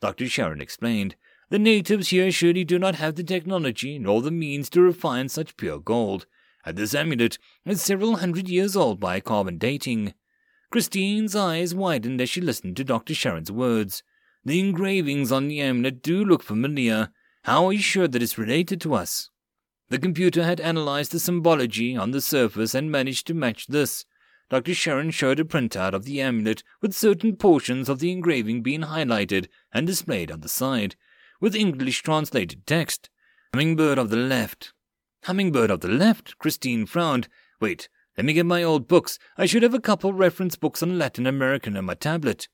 Dr. 0.00 0.26
Sharon 0.26 0.62
explained. 0.62 1.16
The 1.50 1.58
natives 1.58 2.08
here 2.08 2.32
surely 2.32 2.64
do 2.64 2.78
not 2.78 2.94
have 2.94 3.16
the 3.16 3.22
technology 3.22 3.98
nor 3.98 4.22
the 4.22 4.30
means 4.30 4.70
to 4.70 4.80
refine 4.80 5.28
such 5.28 5.58
pure 5.58 5.78
gold, 5.78 6.24
and 6.64 6.78
this 6.78 6.94
amulet 6.94 7.36
is 7.66 7.82
several 7.82 8.16
hundred 8.16 8.48
years 8.48 8.74
old 8.74 8.98
by 8.98 9.20
carbon 9.20 9.58
dating. 9.58 10.14
Christine's 10.70 11.36
eyes 11.36 11.74
widened 11.74 12.22
as 12.22 12.30
she 12.30 12.40
listened 12.40 12.78
to 12.78 12.84
Dr. 12.84 13.12
Sharon's 13.12 13.52
words. 13.52 14.02
The 14.46 14.60
engravings 14.60 15.30
on 15.30 15.48
the 15.48 15.60
amulet 15.60 16.02
do 16.02 16.24
look 16.24 16.42
familiar. 16.42 17.10
How 17.48 17.64
are 17.64 17.72
you 17.72 17.80
sure 17.80 18.06
that 18.06 18.22
it's 18.22 18.36
related 18.36 18.78
to 18.82 18.92
us? 18.92 19.30
The 19.88 19.98
computer 19.98 20.44
had 20.44 20.60
analyzed 20.60 21.12
the 21.12 21.18
symbology 21.18 21.96
on 21.96 22.10
the 22.10 22.20
surface 22.20 22.74
and 22.74 22.92
managed 22.92 23.26
to 23.28 23.32
match 23.32 23.68
this. 23.68 24.04
Dr. 24.50 24.74
Sharon 24.74 25.10
showed 25.10 25.40
a 25.40 25.44
printout 25.44 25.94
of 25.94 26.04
the 26.04 26.20
amulet 26.20 26.62
with 26.82 26.92
certain 26.92 27.36
portions 27.36 27.88
of 27.88 28.00
the 28.00 28.12
engraving 28.12 28.60
being 28.60 28.82
highlighted 28.82 29.48
and 29.72 29.86
displayed 29.86 30.30
on 30.30 30.42
the 30.42 30.48
side 30.50 30.94
with 31.40 31.56
English 31.56 32.02
translated 32.02 32.66
text. 32.66 33.08
Hummingbird 33.54 33.96
of 33.96 34.10
the 34.10 34.16
left. 34.18 34.74
Hummingbird 35.24 35.70
of 35.70 35.80
the 35.80 35.88
left? 35.88 36.36
Christine 36.36 36.84
frowned. 36.84 37.28
Wait, 37.62 37.88
let 38.18 38.26
me 38.26 38.34
get 38.34 38.44
my 38.44 38.62
old 38.62 38.86
books. 38.86 39.18
I 39.38 39.46
should 39.46 39.62
have 39.62 39.72
a 39.72 39.80
couple 39.80 40.12
reference 40.12 40.56
books 40.56 40.82
on 40.82 40.98
Latin 40.98 41.26
American 41.26 41.78
on 41.78 41.86
my 41.86 41.94
tablet. 41.94 42.46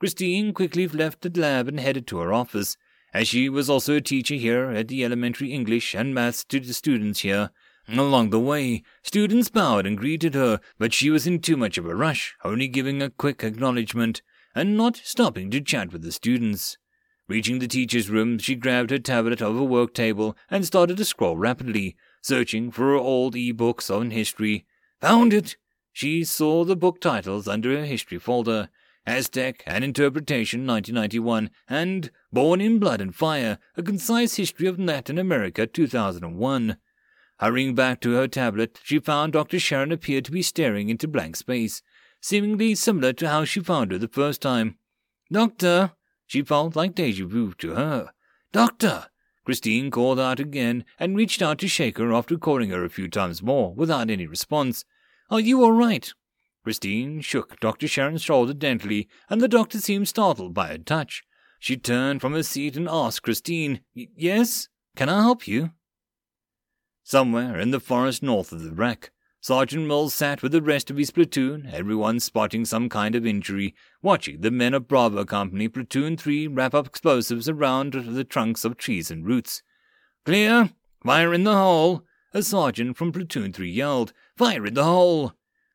Christine 0.00 0.52
quickly 0.52 0.88
left 0.88 1.20
the 1.20 1.30
lab 1.40 1.68
and 1.68 1.78
headed 1.78 2.08
to 2.08 2.18
her 2.18 2.32
office. 2.32 2.76
As 3.12 3.28
she 3.28 3.48
was 3.48 3.68
also 3.68 3.96
a 3.96 4.00
teacher 4.00 4.36
here 4.36 4.70
at 4.70 4.88
the 4.88 5.04
elementary 5.04 5.52
English 5.52 5.94
and 5.94 6.14
maths 6.14 6.44
to 6.44 6.60
the 6.60 6.72
students 6.72 7.20
here. 7.20 7.50
Along 7.88 8.30
the 8.30 8.38
way, 8.38 8.84
students 9.02 9.48
bowed 9.48 9.84
and 9.84 9.98
greeted 9.98 10.34
her, 10.34 10.60
but 10.78 10.94
she 10.94 11.10
was 11.10 11.26
in 11.26 11.40
too 11.40 11.56
much 11.56 11.76
of 11.76 11.86
a 11.86 11.94
rush, 11.94 12.36
only 12.44 12.68
giving 12.68 13.02
a 13.02 13.10
quick 13.10 13.42
acknowledgement 13.42 14.22
and 14.54 14.76
not 14.76 14.96
stopping 14.96 15.50
to 15.50 15.60
chat 15.60 15.92
with 15.92 16.02
the 16.02 16.12
students. 16.12 16.78
Reaching 17.26 17.58
the 17.58 17.68
teacher's 17.68 18.10
room, 18.10 18.38
she 18.38 18.54
grabbed 18.54 18.90
her 18.90 18.98
tablet 18.98 19.42
off 19.42 19.56
a 19.56 19.64
work 19.64 19.94
table 19.94 20.36
and 20.48 20.64
started 20.64 20.96
to 20.96 21.04
scroll 21.04 21.36
rapidly, 21.36 21.96
searching 22.22 22.70
for 22.70 22.86
her 22.86 22.96
old 22.96 23.34
e-books 23.34 23.90
on 23.90 24.10
history. 24.10 24.66
Found 25.00 25.32
it! 25.32 25.56
She 25.92 26.22
saw 26.24 26.64
the 26.64 26.76
book 26.76 27.00
titles 27.00 27.48
under 27.48 27.76
her 27.76 27.84
history 27.84 28.18
folder. 28.18 28.68
Aztecs 29.06 29.64
An 29.66 29.82
Interpretation 29.82 30.66
1991 30.66 31.50
and 31.68 32.10
Born 32.32 32.60
in 32.60 32.78
Blood 32.78 33.00
and 33.00 33.12
Fire, 33.12 33.58
A 33.76 33.82
Concise 33.82 34.36
History 34.36 34.68
of 34.68 34.78
Latin 34.78 35.18
America 35.18 35.66
2001. 35.66 36.76
Hurrying 37.40 37.74
back 37.74 38.00
to 38.02 38.12
her 38.12 38.28
tablet, 38.28 38.78
she 38.84 39.00
found 39.00 39.32
Dr. 39.32 39.58
Sharon 39.58 39.90
appeared 39.90 40.26
to 40.26 40.30
be 40.30 40.40
staring 40.40 40.90
into 40.90 41.08
blank 41.08 41.34
space, 41.34 41.82
seemingly 42.20 42.76
similar 42.76 43.12
to 43.14 43.28
how 43.28 43.44
she 43.44 43.58
found 43.58 43.90
her 43.90 43.98
the 43.98 44.06
first 44.06 44.40
time. 44.40 44.78
Doctor, 45.32 45.90
she 46.24 46.42
felt 46.42 46.76
like 46.76 46.94
deja 46.94 47.26
vu 47.26 47.52
to 47.54 47.74
her. 47.74 48.12
Doctor! 48.52 49.06
Christine 49.44 49.90
called 49.90 50.20
out 50.20 50.38
again 50.38 50.84
and 51.00 51.16
reached 51.16 51.42
out 51.42 51.58
to 51.58 51.66
shake 51.66 51.98
her 51.98 52.12
after 52.12 52.38
calling 52.38 52.70
her 52.70 52.84
a 52.84 52.90
few 52.90 53.08
times 53.08 53.42
more 53.42 53.74
without 53.74 54.08
any 54.08 54.28
response. 54.28 54.84
Are 55.30 55.40
you 55.40 55.64
all 55.64 55.72
right? 55.72 56.12
Christine 56.62 57.22
shook 57.22 57.58
Dr. 57.58 57.88
Sharon's 57.88 58.22
shoulder 58.22 58.54
gently, 58.54 59.08
and 59.28 59.40
the 59.40 59.48
doctor 59.48 59.80
seemed 59.80 60.06
startled 60.06 60.54
by 60.54 60.68
her 60.68 60.78
touch. 60.78 61.24
She 61.60 61.76
turned 61.76 62.22
from 62.22 62.32
her 62.32 62.42
seat 62.42 62.76
and 62.76 62.88
asked 62.88 63.22
Christine, 63.22 63.80
Yes? 63.94 64.68
Can 64.96 65.10
I 65.10 65.20
help 65.20 65.46
you? 65.46 65.70
Somewhere 67.04 67.60
in 67.60 67.70
the 67.70 67.78
forest 67.78 68.22
north 68.22 68.50
of 68.50 68.62
the 68.62 68.72
wreck, 68.72 69.10
Sergeant 69.42 69.86
Mills 69.86 70.14
sat 70.14 70.42
with 70.42 70.52
the 70.52 70.62
rest 70.62 70.90
of 70.90 70.96
his 70.96 71.10
platoon, 71.10 71.68
everyone 71.70 72.18
spotting 72.18 72.64
some 72.64 72.88
kind 72.88 73.14
of 73.14 73.26
injury, 73.26 73.74
watching 74.00 74.40
the 74.40 74.50
men 74.50 74.72
of 74.72 74.88
Bravo 74.88 75.26
Company 75.26 75.68
Platoon 75.68 76.16
3 76.16 76.46
wrap 76.46 76.74
up 76.74 76.86
explosives 76.86 77.46
around 77.48 77.92
the 77.92 78.24
trunks 78.24 78.64
of 78.64 78.78
trees 78.78 79.10
and 79.10 79.26
roots. 79.26 79.62
Clear! 80.24 80.70
Fire 81.04 81.34
in 81.34 81.44
the 81.44 81.56
hole! 81.56 82.06
A 82.32 82.42
sergeant 82.42 82.96
from 82.96 83.12
Platoon 83.12 83.52
3 83.52 83.70
yelled. 83.70 84.14
Fire 84.36 84.64
in 84.64 84.74
the 84.74 84.84
hole! 84.84 85.34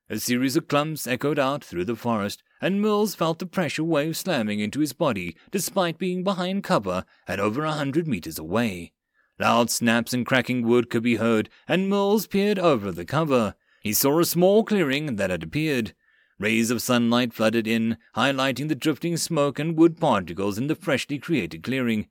A 0.09 0.19
series 0.19 0.55
of 0.55 0.67
clumps 0.67 1.05
echoed 1.05 1.37
out 1.37 1.63
through 1.63 1.85
the 1.85 1.95
forest, 1.95 2.41
and 2.65 2.81
Mills 2.81 3.13
felt 3.13 3.37
the 3.37 3.45
pressure 3.45 3.83
wave 3.83 4.17
slamming 4.17 4.59
into 4.59 4.79
his 4.79 4.91
body 4.91 5.35
despite 5.51 5.99
being 5.99 6.23
behind 6.23 6.63
cover 6.63 7.05
and 7.27 7.39
over 7.39 7.63
a 7.63 7.73
hundred 7.73 8.07
meters 8.07 8.39
away. 8.39 8.91
Loud 9.39 9.69
snaps 9.69 10.15
and 10.15 10.25
cracking 10.25 10.63
wood 10.63 10.89
could 10.89 11.03
be 11.03 11.17
heard, 11.17 11.47
and 11.67 11.87
Mills 11.87 12.25
peered 12.25 12.57
over 12.57 12.91
the 12.91 13.05
cover. 13.05 13.53
He 13.81 13.93
saw 13.93 14.19
a 14.19 14.25
small 14.25 14.63
clearing 14.63 15.17
that 15.17 15.29
had 15.29 15.43
appeared. 15.43 15.93
Rays 16.39 16.71
of 16.71 16.81
sunlight 16.81 17.33
flooded 17.33 17.67
in, 17.67 17.97
highlighting 18.15 18.67
the 18.67 18.73
drifting 18.73 19.15
smoke 19.15 19.59
and 19.59 19.77
wood 19.77 19.99
particles 19.99 20.57
in 20.57 20.65
the 20.65 20.73
freshly 20.73 21.19
created 21.19 21.61
clearing. 21.61 22.07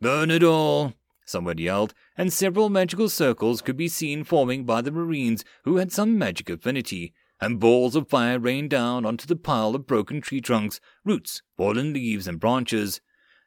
Burn 0.00 0.30
it 0.30 0.42
all! 0.42 0.94
Someone 1.26 1.58
yelled, 1.58 1.92
and 2.16 2.32
several 2.32 2.70
magical 2.70 3.10
circles 3.10 3.60
could 3.60 3.76
be 3.76 3.88
seen 3.88 4.24
forming 4.24 4.64
by 4.64 4.80
the 4.80 4.90
Marines 4.90 5.44
who 5.64 5.76
had 5.76 5.92
some 5.92 6.16
magic 6.16 6.48
affinity, 6.48 7.12
and 7.40 7.60
balls 7.60 7.94
of 7.94 8.08
fire 8.08 8.38
rained 8.38 8.70
down 8.70 9.04
onto 9.06 9.26
the 9.26 9.36
pile 9.36 9.74
of 9.74 9.86
broken 9.86 10.20
tree 10.20 10.40
trunks, 10.40 10.80
roots, 11.04 11.42
fallen 11.56 11.92
leaves, 11.92 12.26
and 12.26 12.40
branches. 12.40 13.00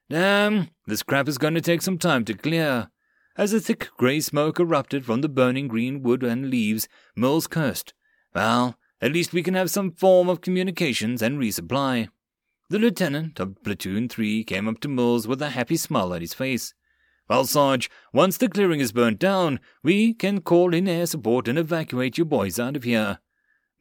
Damn, 0.10 0.70
this 0.88 1.04
crap 1.04 1.28
is 1.28 1.38
going 1.38 1.54
to 1.54 1.62
take 1.62 1.82
some 1.82 1.98
time 1.98 2.26
to 2.26 2.34
clear. 2.34 2.90
As 3.38 3.54
a 3.54 3.60
thick 3.60 3.90
grey 3.98 4.20
smoke 4.20 4.60
erupted 4.60 5.06
from 5.06 5.22
the 5.22 5.30
burning 5.30 5.68
green 5.68 6.04
wood 6.04 6.24
and 6.24 6.50
leaves, 6.50 6.88
Mills 7.16 7.48
cursed. 7.48 7.94
Well, 8.36 8.78
at 9.02 9.14
least 9.14 9.34
we 9.34 9.42
can 9.42 9.54
have 9.54 9.72
some 9.72 9.92
form 9.92 10.30
of 10.30 10.42
communications 10.42 11.22
and 11.22 11.40
resupply. 11.40 12.10
The 12.70 12.80
lieutenant 12.80 13.40
of 13.40 13.62
Platoon 13.64 14.10
3 14.10 14.44
came 14.44 14.68
up 14.68 14.80
to 14.82 14.88
Mills 14.88 15.28
with 15.28 15.42
a 15.42 15.50
happy 15.50 15.78
smile 15.78 16.14
on 16.14 16.22
his 16.22 16.34
face. 16.34 16.74
Well, 17.30 17.46
Sarge, 17.46 17.90
once 18.14 18.38
the 18.38 18.50
clearing 18.50 18.82
is 18.82 18.92
burnt 18.92 19.20
down, 19.20 19.60
we 19.84 20.14
can 20.14 20.42
call 20.42 20.74
in 20.74 20.88
air 20.88 21.06
support 21.06 21.48
and 21.48 21.58
evacuate 21.58 22.18
you 22.18 22.26
boys 22.26 22.60
out 22.60 22.76
of 22.76 22.84
here. 22.84 23.20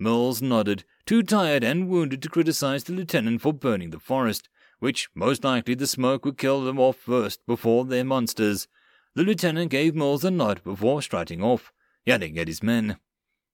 Mills 0.01 0.41
nodded, 0.41 0.85
too 1.05 1.23
tired 1.23 1.63
and 1.63 1.87
wounded 1.87 2.23
to 2.23 2.31
criticize 2.31 2.85
the 2.85 2.95
lieutenant 2.95 3.43
for 3.43 3.53
burning 3.53 3.91
the 3.91 4.01
forest, 4.01 4.49
which 4.79 5.11
most 5.15 5.45
likely 5.45 5.75
the 5.75 5.87
smoke 5.87 6.25
would 6.25 6.39
kill 6.39 6.65
them 6.65 6.81
off 6.81 6.97
first 6.97 7.45
before 7.47 7.85
their 7.85 8.03
monsters. 8.03 8.67
The 9.15 9.23
lieutenant 9.23 9.71
gave 9.71 9.95
Mills 9.95 10.25
a 10.25 10.31
nod 10.31 10.65
before 10.65 11.03
strutting 11.03 11.43
off, 11.43 11.71
yelling 12.07 12.39
at 12.39 12.49
his 12.49 12.63
men. 12.63 12.97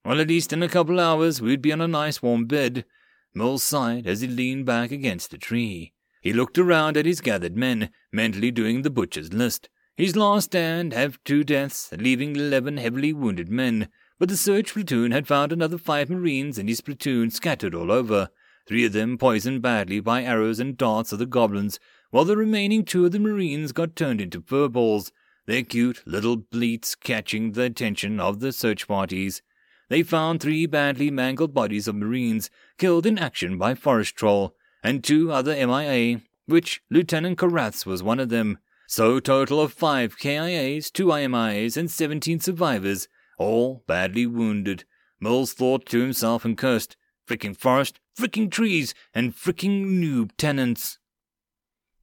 Well, 0.05 0.21
at 0.21 0.29
least 0.29 0.53
in 0.53 0.63
a 0.63 0.69
couple 0.69 1.01
hours 1.01 1.41
we'd 1.41 1.61
be 1.61 1.73
on 1.73 1.81
a 1.81 1.87
nice 1.87 2.21
warm 2.21 2.45
bed. 2.45 2.85
Mills 3.33 3.61
sighed 3.61 4.07
as 4.07 4.21
he 4.21 4.27
leaned 4.27 4.65
back 4.65 4.89
against 4.91 5.33
a 5.33 5.37
tree. 5.37 5.91
He 6.21 6.31
looked 6.31 6.57
around 6.57 6.95
at 6.95 7.05
his 7.05 7.19
gathered 7.19 7.57
men, 7.57 7.89
mentally 8.11 8.51
doing 8.51 8.83
the 8.83 8.89
butcher's 8.89 9.33
list. 9.33 9.67
His 9.97 10.15
last 10.15 10.45
stand 10.45 10.93
have 10.93 11.21
two 11.25 11.43
deaths, 11.43 11.89
leaving 11.91 12.37
eleven 12.37 12.77
heavily 12.77 13.11
wounded 13.11 13.49
men, 13.49 13.89
but 14.19 14.29
the 14.29 14.37
search 14.37 14.73
platoon 14.73 15.11
had 15.11 15.27
found 15.27 15.51
another 15.51 15.77
five 15.77 16.09
Marines 16.09 16.57
in 16.57 16.67
his 16.67 16.81
platoon 16.81 17.29
scattered 17.29 17.75
all 17.75 17.91
over, 17.91 18.29
three 18.67 18.85
of 18.85 18.93
them 18.93 19.17
poisoned 19.17 19.61
badly 19.61 19.99
by 19.99 20.23
arrows 20.23 20.59
and 20.59 20.77
darts 20.77 21.11
of 21.11 21.19
the 21.19 21.25
goblins, 21.25 21.79
while 22.09 22.25
the 22.25 22.37
remaining 22.37 22.83
two 22.83 23.05
of 23.05 23.11
the 23.11 23.19
Marines 23.19 23.71
got 23.71 23.95
turned 23.95 24.21
into 24.21 24.41
furballs, 24.41 25.11
their 25.45 25.63
cute 25.63 26.03
little 26.05 26.35
bleats 26.35 26.95
catching 26.95 27.53
the 27.53 27.63
attention 27.63 28.19
of 28.19 28.39
the 28.39 28.51
search 28.51 28.87
parties. 28.87 29.41
They 29.89 30.03
found 30.03 30.41
three 30.41 30.65
badly 30.65 31.09
mangled 31.09 31.53
bodies 31.53 31.87
of 31.87 31.95
Marines 31.95 32.49
killed 32.77 33.05
in 33.05 33.17
action 33.17 33.57
by 33.57 33.75
Forest 33.75 34.15
Troll, 34.15 34.55
and 34.83 35.03
two 35.03 35.31
other 35.31 35.53
MIA, 35.53 36.21
which 36.45 36.81
Lieutenant 36.89 37.37
Karaths 37.37 37.85
was 37.85 38.03
one 38.03 38.19
of 38.19 38.29
them. 38.29 38.57
So 38.87 39.19
total 39.19 39.61
of 39.61 39.73
five 39.73 40.17
KIAs, 40.17 40.91
two 40.91 41.07
IMIAs, 41.07 41.77
and 41.77 41.91
seventeen 41.91 42.39
survivors, 42.39 43.07
all 43.37 43.83
badly 43.87 44.25
wounded. 44.25 44.83
Mills 45.19 45.53
thought 45.53 45.85
to 45.87 45.99
himself 45.99 46.45
and 46.45 46.57
cursed, 46.57 46.97
fricking 47.27 47.55
forest, 47.55 47.99
fricking 48.17 48.51
trees, 48.51 48.93
and 49.13 49.35
fricking 49.35 49.99
noob 49.99 50.31
tenants. 50.37 50.99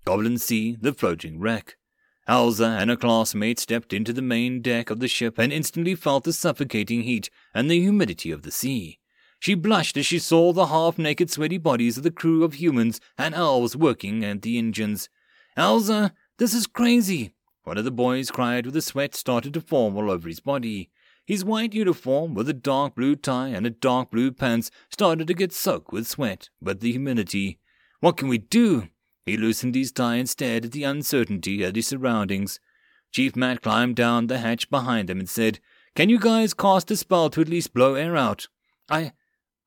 Goblin 0.05 0.39
Sea, 0.39 0.77
the 0.81 0.93
floating 0.93 1.39
wreck. 1.39 1.77
Elsa 2.27 2.77
and 2.81 2.91
her 2.91 2.97
classmate 2.97 3.59
stepped 3.59 3.93
into 3.93 4.13
the 4.13 4.23
main 4.23 4.63
deck 4.63 4.91
of 4.91 5.01
the 5.01 5.09
ship 5.09 5.39
and 5.39 5.53
instantly 5.53 5.95
felt 5.95 6.25
the 6.25 6.33
suffocating 6.33 7.03
heat 7.03 7.29
and 7.53 7.71
the 7.71 7.81
humidity 7.81 8.31
of 8.31 8.43
the 8.43 8.51
sea. 8.51 8.99
She 9.39 9.55
blushed 9.55 9.99
as 9.99 10.07
she 10.07 10.19
saw 10.19 10.53
the 10.53 10.69
half 10.69 10.97
naked, 10.97 11.31
sweaty 11.31 11.59
bodies 11.59 11.99
of 11.99 12.03
the 12.03 12.11
crew 12.11 12.45
of 12.45 12.55
humans 12.55 13.01
and 13.19 13.35
elves 13.35 13.77
working 13.77 14.25
at 14.25 14.41
the 14.41 14.57
engines. 14.57 15.11
Elsa, 15.57 16.15
this 16.39 16.55
is 16.55 16.67
crazy! 16.67 17.35
One 17.65 17.77
of 17.77 17.85
the 17.85 17.91
boys 17.91 18.31
cried 18.31 18.65
with 18.65 18.75
the 18.75 18.83
sweat 18.83 19.15
started 19.15 19.53
to 19.55 19.61
form 19.61 19.97
all 19.97 20.11
over 20.11 20.29
his 20.29 20.41
body. 20.41 20.91
His 21.27 21.45
white 21.45 21.73
uniform 21.73 22.35
with 22.35 22.49
a 22.49 22.55
dark 22.55 22.95
blue 22.95 23.17
tie 23.17 23.49
and 23.49 23.67
a 23.67 23.71
dark 23.71 24.11
blue 24.11 24.31
pants 24.31 24.71
started 24.91 25.27
to 25.27 25.35
get 25.35 25.53
soaked 25.53 25.93
with 25.93 26.07
sweat, 26.07 26.51
but 26.61 26.81
the 26.81 26.93
humidity. 26.93 27.59
What 28.01 28.19
can 28.19 28.29
we 28.29 28.39
do? 28.39 28.89
He 29.25 29.39
loosened 29.39 29.75
his 29.75 29.91
tie 29.91 30.17
and 30.17 30.29
stared 30.29 30.67
at 30.67 30.73
the 30.73 30.85
uncertainty 30.85 31.63
of 31.63 31.75
his 31.75 31.87
surroundings. 31.87 32.61
Chief 33.11 33.35
Matt 33.35 33.63
climbed 33.63 33.97
down 33.97 34.27
the 34.27 34.39
hatch 34.39 34.69
behind 34.69 35.09
them 35.09 35.19
and 35.19 35.29
said, 35.29 35.61
Can 35.95 36.11
you 36.11 36.19
guys 36.19 36.53
cast 36.53 36.91
a 36.91 36.97
spell 36.97 37.31
to 37.31 37.41
at 37.41 37.49
least 37.49 37.73
blow 37.73 37.95
air 37.95 38.17
out? 38.17 38.49
I. 38.91 39.13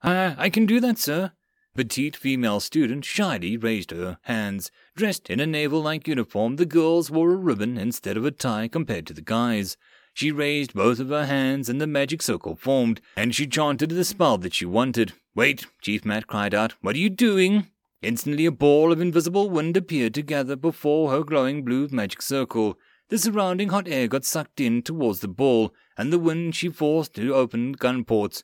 I. 0.03 0.35
I 0.37 0.49
can 0.51 0.67
do 0.67 0.79
that, 0.81 0.99
sir. 0.99 1.31
Petite 1.73 2.15
female 2.15 2.59
student 2.59 3.05
shyly 3.05 3.57
raised 3.57 3.91
her 3.91 4.19
hands. 4.23 4.69
Dressed 4.95 5.29
in 5.29 5.39
a 5.39 5.47
naval 5.47 5.81
like 5.81 6.07
uniform, 6.07 6.57
the 6.57 6.65
girls 6.65 7.09
wore 7.09 7.31
a 7.31 7.35
ribbon 7.35 7.77
instead 7.77 8.17
of 8.17 8.25
a 8.25 8.31
tie 8.31 8.67
compared 8.67 9.07
to 9.07 9.13
the 9.13 9.21
guys. 9.21 9.77
She 10.17 10.31
raised 10.31 10.73
both 10.73 10.99
of 10.99 11.09
her 11.09 11.27
hands 11.27 11.69
and 11.69 11.79
the 11.79 11.85
magic 11.85 12.23
circle 12.23 12.55
formed, 12.55 13.01
and 13.15 13.35
she 13.35 13.45
chanted 13.45 13.91
the 13.91 14.03
spell 14.03 14.39
that 14.39 14.55
she 14.55 14.65
wanted. 14.65 15.13
Wait, 15.35 15.67
Chief 15.79 16.03
Matt 16.05 16.25
cried 16.25 16.55
out. 16.55 16.71
What 16.81 16.95
are 16.95 16.97
you 16.97 17.11
doing? 17.11 17.67
Instantly, 18.01 18.47
a 18.47 18.51
ball 18.51 18.91
of 18.91 18.99
invisible 18.99 19.47
wind 19.47 19.77
appeared 19.77 20.15
to 20.15 20.23
gather 20.23 20.55
before 20.55 21.11
her 21.11 21.23
glowing 21.23 21.63
blue 21.63 21.87
magic 21.91 22.23
circle. 22.23 22.79
The 23.09 23.19
surrounding 23.19 23.69
hot 23.69 23.87
air 23.87 24.07
got 24.07 24.25
sucked 24.25 24.59
in 24.59 24.81
towards 24.81 25.19
the 25.19 25.27
ball, 25.27 25.71
and 25.99 26.11
the 26.11 26.17
wind 26.17 26.55
she 26.55 26.69
forced 26.69 27.13
to 27.13 27.35
open 27.35 27.73
gun 27.73 28.03
ports. 28.03 28.41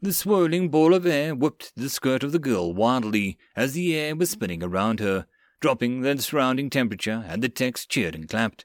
The 0.00 0.14
swirling 0.14 0.70
ball 0.70 0.94
of 0.94 1.04
air 1.04 1.34
whipped 1.34 1.72
the 1.76 1.90
skirt 1.90 2.22
of 2.22 2.32
the 2.32 2.38
girl 2.38 2.72
wildly 2.72 3.36
as 3.54 3.74
the 3.74 3.94
air 3.94 4.16
was 4.16 4.30
spinning 4.30 4.62
around 4.62 5.00
her, 5.00 5.26
dropping 5.60 6.00
the 6.00 6.16
surrounding 6.22 6.70
temperature, 6.70 7.26
and 7.28 7.42
the 7.42 7.50
techs 7.50 7.84
cheered 7.84 8.14
and 8.14 8.26
clapped. 8.26 8.64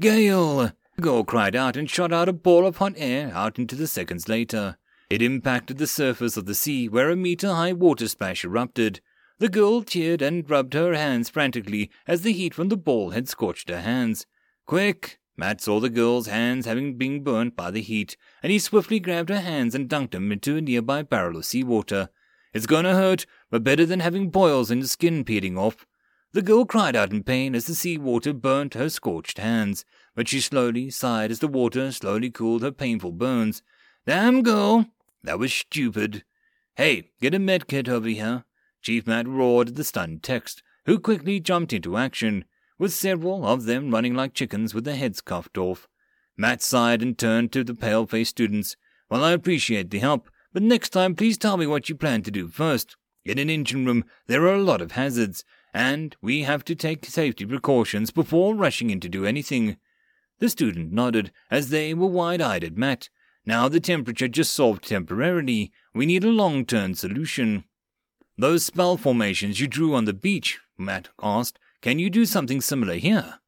Gale! 0.00 0.70
The 0.96 1.02
girl 1.02 1.24
cried 1.24 1.54
out 1.54 1.76
and 1.76 1.90
shot 1.90 2.10
out 2.10 2.26
a 2.26 2.32
ball 2.32 2.72
hot 2.72 2.94
air 2.96 3.30
out 3.34 3.58
into 3.58 3.76
the 3.76 3.86
seconds 3.86 4.30
later. 4.30 4.78
It 5.10 5.20
impacted 5.20 5.76
the 5.76 5.86
surface 5.86 6.38
of 6.38 6.46
the 6.46 6.54
sea 6.54 6.88
where 6.88 7.10
a 7.10 7.16
meter 7.16 7.52
high 7.52 7.74
water 7.74 8.08
splash 8.08 8.44
erupted. 8.44 9.00
The 9.38 9.50
girl 9.50 9.82
cheered 9.82 10.22
and 10.22 10.48
rubbed 10.48 10.72
her 10.72 10.94
hands 10.94 11.28
frantically 11.28 11.90
as 12.06 12.22
the 12.22 12.32
heat 12.32 12.54
from 12.54 12.70
the 12.70 12.78
ball 12.78 13.10
had 13.10 13.28
scorched 13.28 13.68
her 13.68 13.82
hands. 13.82 14.24
Quick! 14.64 15.18
Matt 15.36 15.60
saw 15.60 15.80
the 15.80 15.90
girl's 15.90 16.28
hands 16.28 16.64
having 16.64 16.96
been 16.96 17.22
burnt 17.22 17.54
by 17.54 17.70
the 17.70 17.82
heat, 17.82 18.16
and 18.42 18.50
he 18.50 18.58
swiftly 18.58 18.98
grabbed 18.98 19.28
her 19.28 19.40
hands 19.40 19.74
and 19.74 19.90
dunked 19.90 20.12
them 20.12 20.32
into 20.32 20.56
a 20.56 20.62
nearby 20.62 21.02
barrel 21.02 21.36
of 21.36 21.44
seawater. 21.44 22.08
It's 22.54 22.64
gonna 22.64 22.94
hurt, 22.94 23.26
but 23.50 23.62
better 23.62 23.84
than 23.84 24.00
having 24.00 24.30
boils 24.30 24.70
and 24.70 24.82
the 24.82 24.88
skin 24.88 25.24
peeling 25.24 25.58
off. 25.58 25.86
The 26.32 26.42
girl 26.42 26.64
cried 26.64 26.96
out 26.96 27.12
in 27.12 27.22
pain 27.22 27.54
as 27.54 27.66
the 27.66 27.74
seawater 27.74 28.32
burnt 28.32 28.74
her 28.74 28.88
scorched 28.88 29.38
hands, 29.38 29.84
but 30.16 30.26
she 30.26 30.40
slowly 30.40 30.90
sighed 30.90 31.30
as 31.30 31.38
the 31.38 31.46
water 31.46 31.92
slowly 31.92 32.30
cooled 32.30 32.62
her 32.62 32.72
painful 32.72 33.12
burns. 33.12 33.62
Damn 34.06 34.42
girl! 34.42 34.86
That 35.22 35.38
was 35.38 35.52
stupid. 35.52 36.24
Hey, 36.74 37.10
get 37.20 37.34
a 37.34 37.38
med 37.38 37.68
kit 37.68 37.88
over 37.88 38.08
here. 38.08 38.44
Chief 38.80 39.06
Matt 39.06 39.28
roared 39.28 39.68
at 39.68 39.74
the 39.76 39.84
stunned 39.84 40.22
techs, 40.22 40.62
who 40.86 40.98
quickly 40.98 41.38
jumped 41.38 41.72
into 41.72 41.96
action, 41.96 42.46
with 42.78 42.92
several 42.92 43.46
of 43.46 43.64
them 43.66 43.90
running 43.90 44.14
like 44.14 44.32
chickens 44.32 44.72
with 44.72 44.84
their 44.84 44.96
heads 44.96 45.20
cuffed 45.20 45.58
off. 45.58 45.86
Matt 46.36 46.62
sighed 46.62 47.02
and 47.02 47.18
turned 47.18 47.52
to 47.52 47.62
the 47.62 47.74
pale 47.74 48.06
faced 48.06 48.30
students. 48.30 48.76
Well, 49.10 49.22
I 49.22 49.32
appreciate 49.32 49.90
the 49.90 49.98
help, 49.98 50.30
but 50.52 50.62
next 50.62 50.90
time 50.90 51.14
please 51.14 51.36
tell 51.36 51.56
me 51.56 51.66
what 51.66 51.88
you 51.88 51.94
plan 51.94 52.22
to 52.22 52.30
do 52.30 52.48
first. 52.48 52.96
In 53.24 53.38
an 53.38 53.50
engine 53.50 53.84
room, 53.84 54.04
there 54.28 54.42
are 54.42 54.54
a 54.54 54.62
lot 54.62 54.80
of 54.80 54.92
hazards, 54.92 55.44
and 55.74 56.16
we 56.22 56.42
have 56.42 56.64
to 56.66 56.74
take 56.74 57.04
safety 57.04 57.44
precautions 57.44 58.10
before 58.10 58.54
rushing 58.54 58.88
in 58.88 59.00
to 59.00 59.08
do 59.08 59.26
anything. 59.26 59.76
The 60.38 60.48
student 60.48 60.92
nodded 60.92 61.32
as 61.50 61.70
they 61.70 61.94
were 61.94 62.06
wide 62.06 62.40
eyed 62.40 62.64
at 62.64 62.76
Matt. 62.76 63.08
Now 63.46 63.68
the 63.68 63.80
temperature 63.80 64.28
just 64.28 64.52
solved 64.52 64.86
temporarily. 64.86 65.72
We 65.94 66.04
need 66.04 66.24
a 66.24 66.28
long 66.28 66.66
term 66.66 66.94
solution. 66.94 67.64
Those 68.36 68.64
spell 68.64 68.96
formations 68.96 69.60
you 69.60 69.66
drew 69.66 69.94
on 69.94 70.04
the 70.04 70.12
beach, 70.12 70.58
Matt 70.76 71.08
asked, 71.22 71.58
can 71.80 71.98
you 71.98 72.10
do 72.10 72.26
something 72.26 72.60
similar 72.60 72.94
here? 72.94 73.38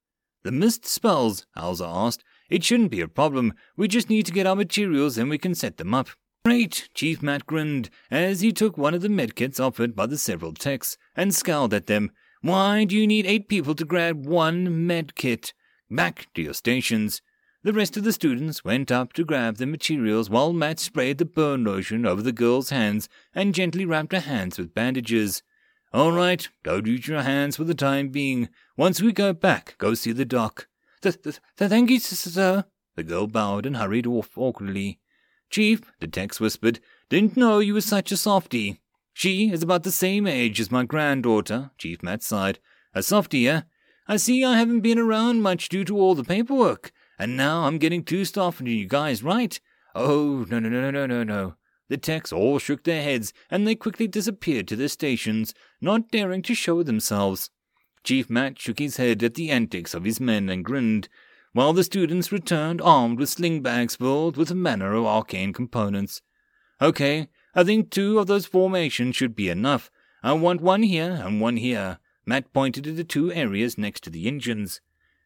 The 0.44 0.52
mist 0.52 0.86
spells, 0.86 1.46
Alza 1.56 1.86
asked. 1.86 2.24
It 2.48 2.64
shouldn't 2.64 2.90
be 2.90 3.02
a 3.02 3.08
problem. 3.08 3.52
We 3.76 3.88
just 3.88 4.08
need 4.08 4.24
to 4.26 4.32
get 4.32 4.46
our 4.46 4.56
materials 4.56 5.18
and 5.18 5.28
we 5.28 5.36
can 5.36 5.54
set 5.54 5.76
them 5.76 5.92
up. 5.92 6.08
Great, 6.44 6.88
Chief 6.94 7.22
Matt 7.22 7.44
grinned 7.44 7.90
as 8.10 8.40
he 8.40 8.52
took 8.52 8.78
one 8.78 8.94
of 8.94 9.02
the 9.02 9.08
medkits 9.08 9.60
offered 9.60 9.94
by 9.94 10.06
the 10.06 10.16
several 10.16 10.54
techs 10.54 10.96
and 11.14 11.34
scowled 11.34 11.74
at 11.74 11.86
them. 11.86 12.10
Why 12.40 12.84
do 12.84 12.96
you 12.96 13.06
need 13.06 13.26
eight 13.26 13.48
people 13.48 13.74
to 13.74 13.84
grab 13.84 14.24
one 14.24 14.88
medkit? 14.88 15.52
Back 15.90 16.28
to 16.34 16.42
your 16.42 16.54
stations. 16.54 17.22
The 17.62 17.72
rest 17.72 17.96
of 17.96 18.04
the 18.04 18.12
students 18.12 18.64
went 18.64 18.92
up 18.92 19.12
to 19.14 19.24
grab 19.24 19.56
the 19.56 19.66
materials 19.66 20.30
while 20.30 20.52
Matt 20.52 20.78
sprayed 20.78 21.18
the 21.18 21.24
burn 21.24 21.64
lotion 21.64 22.06
over 22.06 22.22
the 22.22 22.32
girl's 22.32 22.70
hands 22.70 23.08
and 23.34 23.54
gently 23.54 23.84
wrapped 23.84 24.12
her 24.12 24.20
hands 24.20 24.58
with 24.58 24.74
bandages. 24.74 25.42
All 25.92 26.12
right, 26.12 26.46
don't 26.62 26.86
use 26.86 27.08
your 27.08 27.22
hands 27.22 27.56
for 27.56 27.64
the 27.64 27.74
time 27.74 28.10
being. 28.10 28.48
Once 28.76 29.00
we 29.00 29.12
go 29.12 29.32
back, 29.32 29.76
go 29.78 29.94
see 29.94 30.12
the 30.12 30.24
doc. 30.24 30.68
Th- 31.00 31.20
th- 31.20 31.40
thank 31.56 31.90
you, 31.90 31.98
sir. 31.98 32.64
The 32.96 33.02
girl 33.02 33.26
bowed 33.26 33.64
and 33.64 33.76
hurried 33.76 34.06
off 34.06 34.36
awkwardly. 34.36 35.00
Chief, 35.50 35.80
the 36.00 36.06
techs 36.06 36.40
whispered, 36.40 36.80
didn't 37.08 37.36
know 37.36 37.58
you 37.58 37.72
were 37.72 37.80
such 37.80 38.12
a 38.12 38.16
softy. 38.16 38.82
She 39.14 39.50
is 39.50 39.62
about 39.62 39.82
the 39.82 39.90
same 39.90 40.26
age 40.26 40.60
as 40.60 40.70
my 40.70 40.84
granddaughter, 40.84 41.70
Chief 41.78 42.02
Matt 42.02 42.22
sighed. 42.22 42.58
A 42.94 43.02
softy, 43.02 43.48
eh? 43.48 43.62
I 44.08 44.16
see 44.16 44.42
I 44.42 44.56
haven't 44.56 44.80
been 44.80 44.98
around 44.98 45.42
much 45.42 45.68
due 45.68 45.84
to 45.84 45.98
all 45.98 46.14
the 46.14 46.24
paperwork. 46.24 46.92
And 47.18 47.36
now 47.36 47.64
I'm 47.64 47.76
getting 47.76 48.02
too 48.02 48.24
stuffed 48.24 48.60
into 48.60 48.72
you 48.72 48.86
guys, 48.86 49.22
right? 49.22 49.60
Oh, 49.94 50.46
no, 50.48 50.58
no, 50.58 50.68
no, 50.70 50.90
no, 50.90 51.06
no, 51.06 51.22
no. 51.22 51.54
The 51.88 51.98
techs 51.98 52.32
all 52.32 52.58
shook 52.58 52.84
their 52.84 53.02
heads, 53.02 53.34
and 53.50 53.66
they 53.66 53.74
quickly 53.74 54.06
disappeared 54.06 54.66
to 54.68 54.76
their 54.76 54.88
stations, 54.88 55.52
not 55.80 56.10
daring 56.10 56.42
to 56.42 56.54
show 56.54 56.82
themselves. 56.82 57.50
Chief 58.02 58.30
Matt 58.30 58.58
shook 58.58 58.78
his 58.78 58.96
head 58.96 59.22
at 59.22 59.34
the 59.34 59.50
antics 59.50 59.92
of 59.92 60.04
his 60.04 60.20
men 60.20 60.48
and 60.48 60.64
grinned, 60.64 61.08
while 61.52 61.72
the 61.72 61.84
students 61.84 62.32
returned 62.32 62.80
armed 62.80 63.18
with 63.18 63.28
sling 63.28 63.60
bags 63.60 63.96
filled 63.96 64.36
with 64.36 64.50
a 64.50 64.54
manner 64.54 64.94
of 64.94 65.04
arcane 65.04 65.52
components. 65.52 66.22
Okay, 66.80 67.28
I 67.54 67.64
think 67.64 67.90
two 67.90 68.18
of 68.18 68.26
those 68.26 68.46
formations 68.46 69.16
should 69.16 69.34
be 69.34 69.48
enough. 69.48 69.90
I 70.22 70.32
want 70.32 70.60
one 70.60 70.82
here 70.82 71.20
and 71.22 71.40
one 71.40 71.56
here. 71.56 71.98
Matt 72.28 72.52
pointed 72.52 72.84
to 72.84 72.92
the 72.92 73.04
two 73.04 73.32
areas 73.32 73.78
next 73.78 74.04
to 74.04 74.10
the 74.10 74.28
engines. 74.28 74.82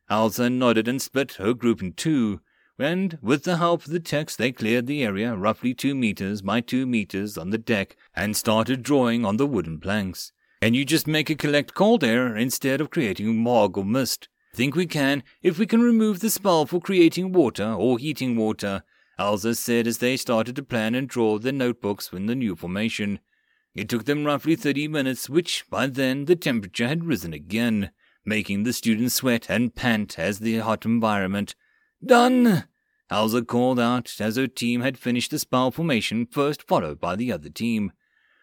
Alza 0.09 0.53
nodded 0.53 0.87
and 0.87 1.03
split 1.03 1.33
her 1.33 1.53
group 1.53 1.83
in 1.83 1.95
two, 1.95 2.41
and 2.79 3.19
with 3.21 3.43
the 3.43 3.57
help 3.57 3.85
of 3.85 3.91
the 3.91 3.99
techs 3.99 4.37
they 4.37 4.53
cleared 4.53 4.87
the 4.87 5.03
area 5.03 5.35
roughly 5.35 5.75
two 5.75 5.97
meters 5.97 6.43
by 6.43 6.61
two 6.61 6.87
meters 6.87 7.37
on 7.37 7.51
the 7.51 7.59
deck 7.59 7.97
and 8.15 8.37
started 8.37 8.85
drawing 8.85 9.25
on 9.25 9.37
the 9.37 9.49
wooden 9.49 9.81
planks. 9.81 10.31
And 10.61 10.77
you 10.77 10.85
just 10.85 11.09
make 11.09 11.29
it 11.29 11.41
collect 11.41 11.75
cold 11.75 12.05
air 12.05 12.37
instead 12.37 12.81
of 12.81 12.91
creating 12.91 13.37
mog 13.37 13.77
or 13.77 13.85
mist. 13.85 14.29
Think 14.55 14.77
we 14.77 14.87
can 14.87 15.25
if 15.43 15.59
we 15.59 15.67
can 15.67 15.83
remove 15.83 16.21
the 16.21 16.31
spell 16.31 16.67
for 16.67 16.81
creating 16.81 17.33
water 17.33 17.73
or 17.73 17.99
heating 17.99 18.37
water, 18.37 18.85
Alza 19.19 19.57
said 19.57 19.89
as 19.89 19.99
they 19.99 20.17
started 20.17 20.55
to 20.55 20.63
plan 20.63 20.95
and 20.95 21.09
draw 21.09 21.41
their 21.41 21.53
notebooks 21.53 22.11
in 22.13 22.27
the 22.27 22.37
new 22.37 22.55
formation. 22.55 23.19
It 23.75 23.89
took 23.89 24.05
them 24.05 24.25
roughly 24.25 24.57
thirty 24.57 24.89
minutes, 24.89 25.31
which 25.31 25.65
by 25.71 25.87
then 25.87 26.27
the 26.27 26.37
temperature 26.37 26.89
had 26.89 27.05
risen 27.05 27.33
again 27.33 27.91
making 28.25 28.63
the 28.63 28.73
students 28.73 29.15
sweat 29.15 29.47
and 29.49 29.75
pant 29.75 30.19
as 30.19 30.39
the 30.39 30.59
hot 30.59 30.85
environment. 30.85 31.55
Done! 32.05 32.65
Elsa 33.11 33.43
called 33.43 33.79
out 33.79 34.15
as 34.21 34.37
her 34.37 34.47
team 34.47 34.81
had 34.81 34.97
finished 34.97 35.31
the 35.31 35.39
spell 35.39 35.71
formation, 35.71 36.27
first 36.27 36.63
followed 36.63 37.01
by 37.01 37.17
the 37.17 37.33
other 37.33 37.51
team. 37.51 37.93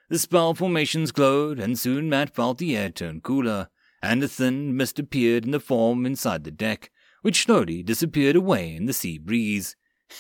The 0.10 0.20
spell 0.20 0.54
formations 0.54 1.12
glowed, 1.12 1.60
and 1.60 1.78
soon 1.78 2.10
Matt 2.10 2.36
felt 2.36 2.58
the 2.58 2.76
air 2.76 2.90
turn 2.90 3.22
cooler, 3.22 3.70
and 4.02 4.24
a 4.24 4.28
thin 4.28 4.76
mist 4.76 5.00
appeared 5.00 5.46
in 5.46 5.52
the 5.52 5.60
form 5.60 6.06
inside 6.06 6.44
the 6.44 6.52
deck, 6.52 6.92
which 7.22 7.44
slowly 7.44 7.82
disappeared 7.84 8.36
away 8.36 8.76
in 8.76 8.86
the 8.86 8.94
sea 8.94 9.18
breeze. 9.18 9.76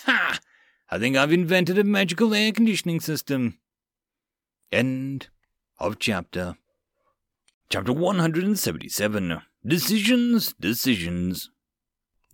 Ha! 0.05 0.39
I 0.89 0.97
think 0.97 1.15
I've 1.15 1.31
invented 1.31 1.77
a 1.77 1.83
magical 1.83 2.33
air 2.33 2.51
conditioning 2.51 2.99
system. 2.99 3.58
End 4.71 5.29
of 5.79 5.97
chapter. 5.97 6.55
Chapter 7.71 7.91
177 7.91 9.41
Decisions, 9.65 10.53
Decisions. 10.59 11.49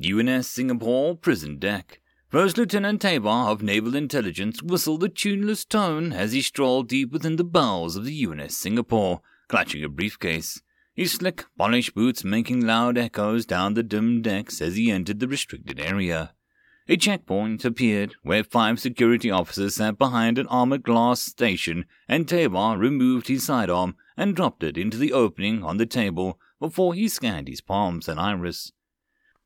UNS 0.03 0.45
Singapore 0.45 1.15
prison 1.15 1.59
deck. 1.59 2.01
First 2.27 2.57
Lieutenant 2.57 3.01
Tavar 3.01 3.49
of 3.49 3.63
Naval 3.63 3.95
Intelligence 3.95 4.61
whistled 4.61 5.05
a 5.05 5.07
tuneless 5.07 5.63
tone 5.63 6.11
as 6.11 6.33
he 6.33 6.41
strolled 6.41 6.89
deep 6.89 7.13
within 7.13 7.37
the 7.37 7.45
bowels 7.45 7.95
of 7.95 8.03
the 8.03 8.25
UNS 8.25 8.57
Singapore, 8.57 9.21
clutching 9.47 9.85
a 9.85 9.87
briefcase. 9.87 10.61
His 10.93 11.13
slick, 11.13 11.45
polished 11.57 11.95
boots 11.95 12.25
making 12.25 12.67
loud 12.67 12.97
echoes 12.97 13.45
down 13.45 13.75
the 13.75 13.83
dim 13.83 14.21
decks 14.21 14.59
as 14.61 14.75
he 14.75 14.91
entered 14.91 15.21
the 15.21 15.29
restricted 15.29 15.79
area. 15.79 16.34
A 16.87 16.97
checkpoint 16.97 17.65
appeared 17.65 18.13
where 18.21 18.43
five 18.43 18.79
security 18.79 19.31
officers 19.31 19.75
sat 19.75 19.97
behind 19.97 20.37
an 20.37 20.45
armored 20.47 20.83
glass 20.83 21.19
station, 21.19 21.85
and 22.07 22.27
Tavar 22.27 22.77
removed 22.77 23.27
his 23.27 23.43
sidearm 23.43 23.95
and 24.15 24.35
dropped 24.35 24.63
it 24.63 24.77
into 24.77 24.97
the 24.97 25.11
opening 25.11 25.63
on 25.63 25.77
the 25.77 25.87
table 25.87 26.39
before 26.59 26.93
he 26.93 27.07
scanned 27.07 27.47
his 27.47 27.59
palms 27.59 28.07
and 28.07 28.19
iris. 28.19 28.71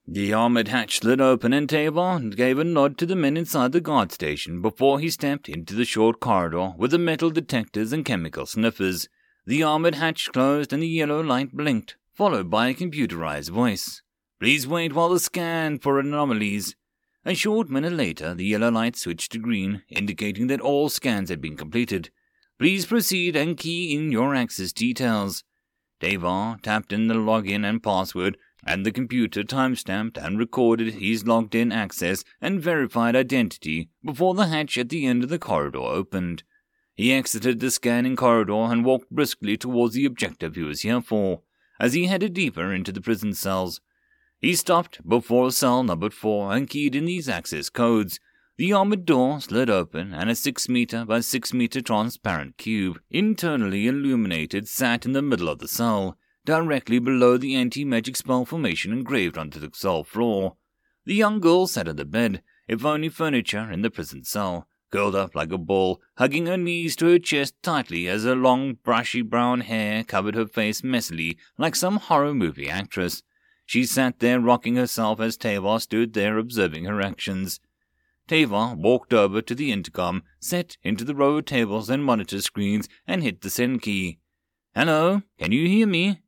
The 0.05 0.33
armored 0.33 0.67
hatch 0.67 0.99
slid 0.99 1.21
open 1.21 1.53
and 1.53 1.69
Tavar 1.69 2.19
gave 2.35 2.59
a 2.59 2.65
nod 2.65 2.97
to 2.97 3.05
the 3.05 3.15
men 3.15 3.37
inside 3.37 3.71
the 3.71 3.79
guard 3.79 4.11
station 4.11 4.61
before 4.61 4.99
he 4.99 5.09
stepped 5.09 5.47
into 5.47 5.75
the 5.75 5.85
short 5.85 6.19
corridor 6.19 6.73
with 6.77 6.91
the 6.91 6.97
metal 6.97 7.29
detectors 7.29 7.93
and 7.93 8.03
chemical 8.03 8.47
sniffers. 8.47 9.07
The 9.45 9.63
armored 9.63 9.95
hatch 9.95 10.29
closed 10.33 10.73
and 10.73 10.83
the 10.83 10.87
yellow 10.87 11.21
light 11.21 11.53
blinked, 11.53 11.95
followed 12.13 12.49
by 12.49 12.67
a 12.67 12.73
computerized 12.73 13.49
voice. 13.49 14.01
Please 14.41 14.67
wait 14.67 14.93
while 14.93 15.09
the 15.09 15.19
scan 15.19 15.79
for 15.79 15.99
anomalies. 15.99 16.75
A 17.25 17.35
short 17.35 17.69
minute 17.69 17.93
later, 17.93 18.33
the 18.33 18.45
yellow 18.45 18.71
light 18.71 18.95
switched 18.95 19.33
to 19.33 19.39
green, 19.39 19.83
indicating 19.89 20.47
that 20.47 20.61
all 20.61 20.87
scans 20.87 21.29
had 21.29 21.41
been 21.41 21.57
completed. 21.57 22.11
Please 22.57 22.85
proceed 22.85 23.35
and 23.35 23.57
key 23.57 23.93
in 23.93 24.11
your 24.11 24.33
access 24.33 24.71
details. 24.71 25.43
Tavar 25.99 26.61
tapped 26.61 26.93
in 26.93 27.07
the 27.07 27.15
login 27.15 27.67
and 27.67 27.83
password, 27.83 28.37
and 28.65 28.85
the 28.85 28.91
computer 28.91 29.43
timestamped 29.43 30.17
and 30.17 30.39
recorded 30.39 30.95
his 30.95 31.27
logged 31.27 31.55
in 31.55 31.71
access 31.71 32.23
and 32.41 32.61
verified 32.61 33.15
identity 33.15 33.89
before 34.03 34.33
the 34.33 34.47
hatch 34.47 34.77
at 34.77 34.89
the 34.89 35.05
end 35.05 35.23
of 35.23 35.29
the 35.29 35.39
corridor 35.39 35.79
opened. 35.79 36.43
He 36.95 37.13
exited 37.13 37.59
the 37.59 37.71
scanning 37.71 38.15
corridor 38.15 38.71
and 38.71 38.83
walked 38.83 39.09
briskly 39.09 39.57
towards 39.57 39.93
the 39.93 40.05
objective 40.05 40.55
he 40.55 40.63
was 40.63 40.81
here 40.81 41.01
for. 41.01 41.41
As 41.79 41.93
he 41.93 42.05
headed 42.07 42.33
deeper 42.33 42.73
into 42.73 42.91
the 42.91 43.01
prison 43.01 43.33
cells, 43.33 43.79
he 44.39 44.55
stopped 44.55 45.07
before 45.07 45.51
cell 45.51 45.83
number 45.83 46.09
four 46.09 46.53
and 46.53 46.69
keyed 46.69 46.95
in 46.95 47.05
these 47.05 47.27
access 47.27 47.69
codes. 47.69 48.19
The 48.57 48.73
armored 48.73 49.05
door 49.05 49.39
slid 49.39 49.69
open, 49.69 50.13
and 50.13 50.29
a 50.29 50.35
six 50.35 50.67
meter 50.67 51.05
by 51.05 51.21
six 51.21 51.53
meter 51.53 51.81
transparent 51.81 52.57
cube, 52.57 52.99
internally 53.09 53.87
illuminated, 53.87 54.67
sat 54.67 55.05
in 55.05 55.13
the 55.13 55.21
middle 55.21 55.47
of 55.47 55.59
the 55.59 55.67
cell, 55.67 56.17
directly 56.45 56.99
below 56.99 57.37
the 57.37 57.55
anti 57.55 57.85
magic 57.85 58.15
spell 58.15 58.45
formation 58.45 58.91
engraved 58.91 59.37
onto 59.37 59.59
the 59.59 59.71
cell 59.73 60.03
floor. 60.03 60.55
The 61.05 61.15
young 61.15 61.39
girl 61.39 61.67
sat 61.67 61.87
on 61.87 61.95
the 61.95 62.05
bed, 62.05 62.41
if 62.67 62.85
only 62.85 63.09
furniture 63.09 63.71
in 63.71 63.81
the 63.81 63.89
prison 63.89 64.23
cell, 64.23 64.67
curled 64.91 65.15
up 65.15 65.35
like 65.35 65.51
a 65.51 65.57
ball, 65.57 66.01
hugging 66.17 66.45
her 66.45 66.57
knees 66.57 66.95
to 66.97 67.07
her 67.07 67.19
chest 67.19 67.55
tightly 67.63 68.07
as 68.07 68.23
her 68.23 68.35
long, 68.35 68.77
brushy 68.83 69.21
brown 69.21 69.61
hair 69.61 70.03
covered 70.03 70.35
her 70.35 70.47
face 70.47 70.81
messily 70.81 71.37
like 71.57 71.75
some 71.75 71.97
horror 71.97 72.33
movie 72.33 72.69
actress. 72.69 73.23
She 73.69 73.85
sat 73.85 74.17
there 74.17 74.39
rocking 74.39 74.77
herself 74.77 75.19
as 75.19 75.37
Tavar 75.37 75.79
stood 75.79 76.13
there 76.13 76.39
observing 76.39 76.85
her 76.85 76.99
actions. 76.99 77.59
Tavar 78.27 78.75
walked 78.75 79.13
over 79.13 79.43
to 79.43 79.53
the 79.53 79.71
intercom, 79.71 80.23
set 80.39 80.77
into 80.81 81.03
the 81.03 81.13
row 81.13 81.37
of 81.37 81.45
tables 81.45 81.87
and 81.87 82.03
monitor 82.03 82.41
screens, 82.41 82.89
and 83.05 83.21
hit 83.21 83.41
the 83.41 83.49
send 83.51 83.83
key. 83.83 84.17
Hello, 84.73 85.21
can 85.37 85.51
you 85.51 85.67
hear 85.67 85.85
me? 85.85 86.19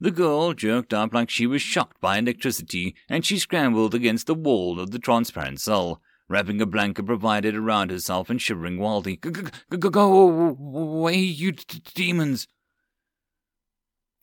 The 0.00 0.10
girl 0.10 0.54
jerked 0.54 0.94
up 0.94 1.12
like 1.12 1.28
she 1.28 1.46
was 1.46 1.60
shocked 1.60 2.00
by 2.00 2.16
electricity, 2.16 2.94
and 3.06 3.22
she 3.22 3.38
scrambled 3.38 3.94
against 3.94 4.26
the 4.26 4.34
wall 4.34 4.80
of 4.80 4.90
the 4.90 4.98
transparent 4.98 5.60
cell, 5.60 6.00
wrapping 6.26 6.62
a 6.62 6.64
blanket 6.64 7.04
provided 7.04 7.54
around 7.54 7.90
herself 7.90 8.30
and 8.30 8.40
shivering 8.40 8.78
wildly. 8.78 9.16
Go 9.16 10.54
away, 10.58 11.18
you 11.18 11.52
demons! 11.52 12.48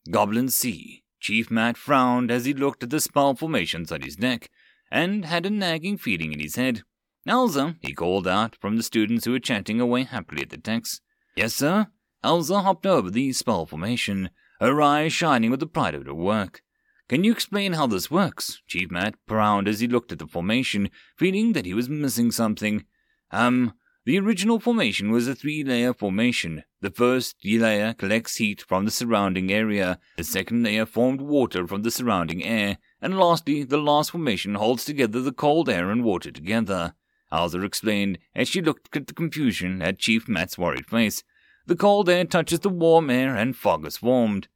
Goblin 0.10 0.50
Sea. 0.50 1.04
Chief 1.26 1.50
Matt 1.50 1.76
frowned 1.76 2.30
as 2.30 2.46
he 2.46 2.54
looked 2.54 2.84
at 2.84 2.92
the 2.92 3.00
spell 3.00 3.34
formations 3.34 3.92
on 3.92 4.02
his 4.02 4.20
neck, 4.20 4.48
and 4.92 5.26
had 5.26 5.44
a 5.48 5.50
nagging 5.50 5.98
feeling 5.98 6.32
in 6.32 6.40
his 6.40 6.56
head. 6.56 6.84
Elsa, 7.26 7.78
he 7.82 7.96
called 7.96 8.28
out 8.28 8.56
from 8.62 8.78
the 8.78 8.84
students 8.84 9.26
who 9.26 9.32
were 9.32 9.40
chatting 9.40 9.82
away 9.82 10.04
happily 10.04 10.44
at 10.44 10.52
the 10.52 10.58
techs. 10.60 11.02
Yes, 11.36 11.56
sir? 11.56 11.88
Elsa 12.24 12.62
hopped 12.62 12.86
over 12.86 13.10
the 13.10 13.34
spell 13.34 13.66
formation, 13.66 14.30
her 14.60 14.80
eyes 14.80 15.14
shining 15.14 15.50
with 15.50 15.62
the 15.62 15.66
pride 15.66 15.96
of 15.96 16.06
her 16.06 16.14
work. 16.14 16.62
Can 17.10 17.24
you 17.24 17.32
explain 17.32 17.74
how 17.74 17.88
this 17.88 18.12
works? 18.12 18.62
Chief 18.68 18.92
Matt 18.92 19.16
frowned 19.26 19.68
as 19.68 19.80
he 19.80 19.88
looked 19.88 20.12
at 20.12 20.20
the 20.20 20.28
formation, 20.28 20.92
feeling 21.18 21.54
that 21.54 21.66
he 21.66 21.74
was 21.74 21.90
missing 21.90 22.30
something. 22.30 22.86
Um, 23.32 23.74
the 24.06 24.20
original 24.20 24.60
formation 24.60 25.12
was 25.12 25.28
a 25.28 25.34
three 25.34 25.64
layer 25.64 25.94
formation. 25.94 26.64
The 26.82 26.92
first 26.92 27.38
layer 27.44 27.94
collects 27.94 28.36
heat 28.36 28.62
from 28.62 28.86
the 28.86 28.92
surrounding 28.92 29.52
area, 29.52 30.00
the 30.18 30.24
second 30.24 30.64
layer 30.64 30.86
formed 30.86 31.22
water 31.22 31.66
from 31.66 31.82
the 31.82 31.90
surrounding 31.90 32.44
air, 32.44 32.78
and 33.02 33.18
lastly, 33.18 33.64
the 33.64 33.80
last 33.80 34.12
formation 34.12 34.56
holds 34.56 34.86
together 34.86 35.22
the 35.22 35.32
cold 35.32 35.70
air 35.70 35.90
and 35.90 36.04
water 36.04 36.32
together. 36.32 36.94
Elsa 37.32 37.62
explained 37.62 38.20
as 38.36 38.48
she 38.48 38.62
looked 38.62 38.96
at 38.96 39.08
the 39.08 39.14
confusion 39.14 39.82
at 39.82 39.98
Chief 39.98 40.28
Matt's 40.28 40.58
worried 40.58 40.86
face. 40.86 41.24
The 41.66 41.76
cold 41.76 42.08
air 42.08 42.26
touches 42.26 42.60
the 42.60 42.70
warm 42.70 43.10
air 43.10 43.36
and 43.36 43.58
fog 43.58 43.88
is 43.88 43.98
formed. 43.98 44.48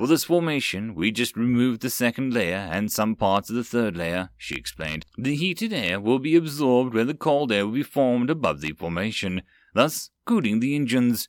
For 0.00 0.06
this 0.06 0.24
formation, 0.24 0.94
we 0.94 1.10
just 1.10 1.36
removed 1.36 1.82
the 1.82 1.90
second 1.90 2.32
layer 2.32 2.56
and 2.56 2.90
some 2.90 3.14
parts 3.14 3.50
of 3.50 3.56
the 3.56 3.62
third 3.62 3.98
layer, 3.98 4.30
she 4.38 4.54
explained. 4.54 5.04
The 5.18 5.36
heated 5.36 5.74
air 5.74 6.00
will 6.00 6.18
be 6.18 6.36
absorbed 6.36 6.94
where 6.94 7.04
the 7.04 7.12
cold 7.12 7.52
air 7.52 7.66
will 7.66 7.74
be 7.74 7.82
formed 7.82 8.30
above 8.30 8.62
the 8.62 8.72
formation, 8.72 9.42
thus 9.74 10.08
cooling 10.24 10.60
the 10.60 10.74
engines. 10.74 11.28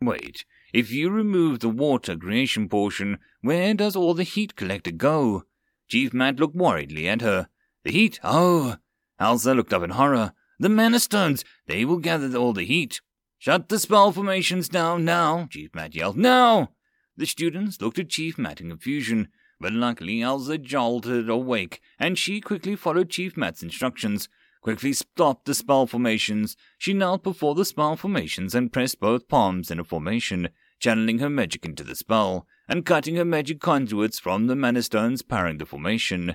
Wait, 0.00 0.44
if 0.72 0.90
you 0.90 1.08
remove 1.08 1.60
the 1.60 1.68
water 1.68 2.16
creation 2.16 2.68
portion, 2.68 3.18
where 3.42 3.74
does 3.74 3.94
all 3.94 4.12
the 4.12 4.24
heat 4.24 4.56
collector 4.56 4.90
go? 4.90 5.44
Chief 5.86 6.12
Matt 6.12 6.40
looked 6.40 6.56
worriedly 6.56 7.06
at 7.06 7.20
her. 7.20 7.46
The 7.84 7.92
heat? 7.92 8.18
Oh! 8.24 8.78
Elsa 9.20 9.54
looked 9.54 9.72
up 9.72 9.84
in 9.84 9.90
horror. 9.90 10.32
The 10.58 10.68
mana 10.68 10.98
stones! 10.98 11.44
They 11.68 11.84
will 11.84 11.98
gather 11.98 12.36
all 12.36 12.54
the 12.54 12.66
heat. 12.66 13.00
Shut 13.38 13.68
the 13.68 13.78
spell 13.78 14.10
formations 14.10 14.68
down 14.68 15.04
now, 15.04 15.46
Chief 15.48 15.72
Matt 15.76 15.94
yelled. 15.94 16.16
Now! 16.16 16.70
The 17.16 17.26
students 17.26 17.80
looked 17.80 18.00
at 18.00 18.08
Chief 18.08 18.38
Matt 18.38 18.60
in 18.60 18.70
confusion, 18.70 19.28
but 19.60 19.72
luckily 19.72 20.20
Elsa 20.20 20.58
jolted 20.58 21.30
awake, 21.30 21.80
and 21.96 22.18
she 22.18 22.40
quickly 22.40 22.74
followed 22.74 23.08
Chief 23.08 23.36
Matt's 23.36 23.62
instructions. 23.62 24.28
Quickly 24.62 24.92
stopped 24.92 25.44
the 25.44 25.54
spell 25.54 25.86
formations. 25.86 26.56
She 26.76 26.92
knelt 26.92 27.22
before 27.22 27.54
the 27.54 27.64
spell 27.64 27.94
formations 27.96 28.52
and 28.52 28.72
pressed 28.72 28.98
both 28.98 29.28
palms 29.28 29.70
in 29.70 29.78
a 29.78 29.84
formation, 29.84 30.48
channeling 30.80 31.20
her 31.20 31.30
magic 31.30 31.64
into 31.64 31.84
the 31.84 31.94
spell, 31.94 32.48
and 32.68 32.84
cutting 32.84 33.14
her 33.14 33.24
magic 33.24 33.60
conduits 33.60 34.18
from 34.18 34.48
the 34.48 34.56
mana 34.56 34.82
stones 34.82 35.22
powering 35.22 35.58
the 35.58 35.66
formation. 35.66 36.34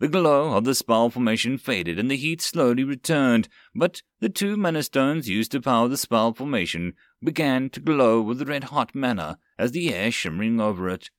The 0.00 0.08
glow 0.08 0.54
of 0.54 0.64
the 0.64 0.74
spell 0.74 1.10
formation 1.10 1.58
faded 1.58 1.98
and 1.98 2.10
the 2.10 2.16
heat 2.16 2.40
slowly 2.40 2.82
returned, 2.82 3.48
but 3.74 4.02
the 4.18 4.28
two 4.28 4.56
mana 4.56 4.82
stones 4.82 5.28
used 5.28 5.52
to 5.52 5.60
power 5.60 5.86
the 5.86 5.96
spell 5.96 6.32
formation 6.32 6.94
began 7.22 7.70
to 7.70 7.80
glow 7.80 8.20
with 8.20 8.48
red 8.48 8.64
hot 8.64 8.94
mana 8.94 9.38
as 9.58 9.72
the 9.72 9.92
air 9.92 10.10
shimmering 10.10 10.60
over 10.60 10.88
it. 10.88 11.10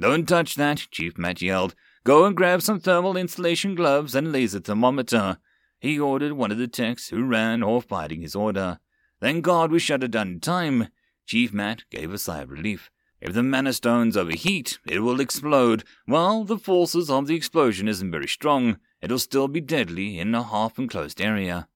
Don't 0.00 0.28
touch 0.28 0.54
that, 0.54 0.86
Chief 0.90 1.18
Matt 1.18 1.42
yelled. 1.42 1.74
Go 2.04 2.24
and 2.24 2.36
grab 2.36 2.62
some 2.62 2.80
thermal 2.80 3.16
insulation 3.16 3.74
gloves 3.74 4.14
and 4.14 4.32
laser 4.32 4.60
thermometer. 4.60 5.38
He 5.80 5.98
ordered 5.98 6.32
one 6.32 6.50
of 6.50 6.58
the 6.58 6.68
techs, 6.68 7.08
who 7.08 7.24
ran 7.24 7.62
off 7.62 7.88
biting 7.88 8.22
his 8.22 8.34
order. 8.34 8.78
Thank 9.20 9.44
God 9.44 9.70
we 9.70 9.78
shut 9.78 10.02
it 10.02 10.10
down 10.10 10.28
in 10.28 10.40
time. 10.40 10.88
Chief 11.26 11.52
Matt 11.52 11.84
gave 11.90 12.12
a 12.12 12.18
sigh 12.18 12.42
of 12.42 12.50
relief. 12.50 12.90
If 13.20 13.34
the 13.34 13.42
mana 13.44 13.72
stones 13.72 14.16
overheat, 14.16 14.80
it 14.84 15.00
will 15.00 15.20
explode. 15.20 15.84
While 16.06 16.42
the 16.42 16.58
forces 16.58 17.08
of 17.08 17.28
the 17.28 17.36
explosion 17.36 17.86
isn't 17.86 18.10
very 18.10 18.26
strong, 18.26 18.78
it'll 19.00 19.20
still 19.20 19.46
be 19.46 19.60
deadly 19.60 20.18
in 20.18 20.34
a 20.34 20.42
half 20.42 20.76
enclosed 20.78 21.20
area. 21.20 21.68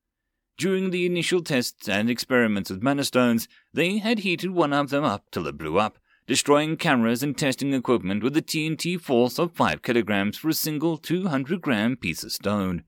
During 0.58 0.90
the 0.90 1.04
initial 1.04 1.42
tests 1.42 1.86
and 1.86 2.08
experiments 2.08 2.70
with 2.70 2.82
mana 2.82 3.04
stones, 3.04 3.46
they 3.74 3.98
had 3.98 4.20
heated 4.20 4.52
one 4.52 4.72
of 4.72 4.88
them 4.88 5.04
up 5.04 5.30
till 5.30 5.46
it 5.46 5.58
blew 5.58 5.78
up, 5.78 5.98
destroying 6.26 6.78
cameras 6.78 7.22
and 7.22 7.36
testing 7.36 7.74
equipment 7.74 8.22
with 8.22 8.36
a 8.38 8.42
TNT 8.42 8.98
force 8.98 9.38
of 9.38 9.52
5 9.52 9.82
kilograms 9.82 10.38
for 10.38 10.48
a 10.48 10.54
single 10.54 10.96
200 10.96 11.60
gram 11.60 11.96
piece 11.96 12.24
of 12.24 12.32
stone. 12.32 12.84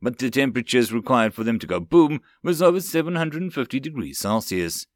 But 0.00 0.18
the 0.18 0.30
temperatures 0.30 0.92
required 0.92 1.32
for 1.32 1.44
them 1.44 1.60
to 1.60 1.66
go 1.66 1.78
boom 1.78 2.20
was 2.42 2.60
over 2.60 2.80
750 2.80 3.78
degrees 3.78 4.18
Celsius. 4.18 4.86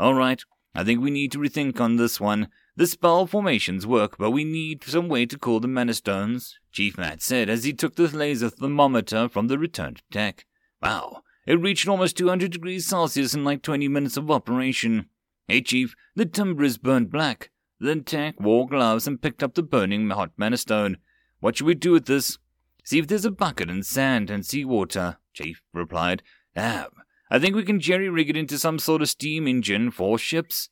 All 0.00 0.14
right, 0.14 0.42
I 0.74 0.82
think 0.82 1.02
we 1.02 1.10
need 1.10 1.30
to 1.32 1.38
rethink 1.38 1.78
on 1.78 1.96
this 1.96 2.18
one. 2.18 2.48
The 2.74 2.86
spell 2.86 3.26
formations 3.26 3.86
work, 3.86 4.16
but 4.16 4.30
we 4.30 4.44
need 4.44 4.82
some 4.82 5.08
way 5.08 5.26
to 5.26 5.38
cool 5.38 5.60
the 5.60 5.68
mana 5.68 5.92
stones, 5.92 6.58
Chief 6.72 6.96
Matt 6.96 7.20
said 7.20 7.50
as 7.50 7.64
he 7.64 7.74
took 7.74 7.96
the 7.96 8.08
laser 8.08 8.48
thermometer 8.48 9.28
from 9.28 9.48
the 9.48 9.58
returned 9.58 10.02
deck. 10.10 10.46
Wow, 10.82 11.22
it 11.46 11.60
reached 11.60 11.88
almost 11.88 12.16
200 12.16 12.50
degrees 12.50 12.86
Celsius 12.86 13.34
in 13.34 13.44
like 13.44 13.62
20 13.62 13.88
minutes 13.88 14.16
of 14.16 14.30
operation. 14.30 15.06
Hey, 15.48 15.62
Chief, 15.62 15.94
the 16.14 16.26
timber 16.26 16.64
is 16.64 16.76
burnt 16.76 17.10
black. 17.10 17.50
The 17.78 17.94
tech 18.00 18.40
wore 18.40 18.66
gloves 18.66 19.06
and 19.06 19.20
picked 19.20 19.42
up 19.42 19.54
the 19.54 19.62
burning 19.62 20.10
hot 20.10 20.32
mana 20.36 20.56
stone. 20.56 20.96
What 21.40 21.56
should 21.56 21.66
we 21.66 21.74
do 21.74 21.92
with 21.92 22.06
this? 22.06 22.38
See 22.84 22.98
if 22.98 23.06
there's 23.06 23.24
a 23.24 23.30
bucket 23.30 23.70
and 23.70 23.84
sand 23.84 24.30
and 24.30 24.44
seawater, 24.44 25.18
Chief 25.34 25.62
replied. 25.72 26.22
Ah, 26.56 26.88
I 27.30 27.38
think 27.38 27.54
we 27.54 27.64
can 27.64 27.80
jerry 27.80 28.08
rig 28.08 28.30
it 28.30 28.36
into 28.36 28.58
some 28.58 28.78
sort 28.78 29.02
of 29.02 29.08
steam 29.08 29.46
engine 29.46 29.90
for 29.90 30.18
ships. 30.18 30.70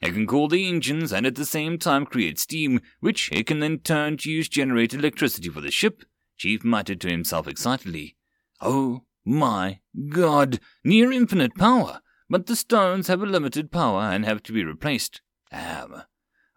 It 0.00 0.12
can 0.12 0.26
cool 0.26 0.48
the 0.48 0.68
engines 0.68 1.12
and 1.12 1.26
at 1.26 1.34
the 1.34 1.44
same 1.44 1.78
time 1.78 2.06
create 2.06 2.38
steam, 2.38 2.80
which 3.00 3.32
it 3.32 3.46
can 3.46 3.60
then 3.60 3.78
turn 3.78 4.16
to 4.18 4.30
use 4.30 4.48
generate 4.48 4.94
electricity 4.94 5.48
for 5.48 5.60
the 5.60 5.70
ship, 5.70 6.04
Chief 6.36 6.62
muttered 6.62 7.00
to 7.00 7.10
himself 7.10 7.48
excitedly. 7.48 8.16
Oh, 8.60 9.02
my 9.28 9.80
God, 10.08 10.58
near 10.82 11.12
infinite 11.12 11.54
power, 11.54 12.00
but 12.30 12.46
the 12.46 12.56
stones 12.56 13.08
have 13.08 13.20
a 13.20 13.26
limited 13.26 13.70
power 13.70 14.00
and 14.00 14.24
have 14.24 14.42
to 14.44 14.52
be 14.52 14.64
replaced. 14.64 15.20
Damn. 15.50 16.02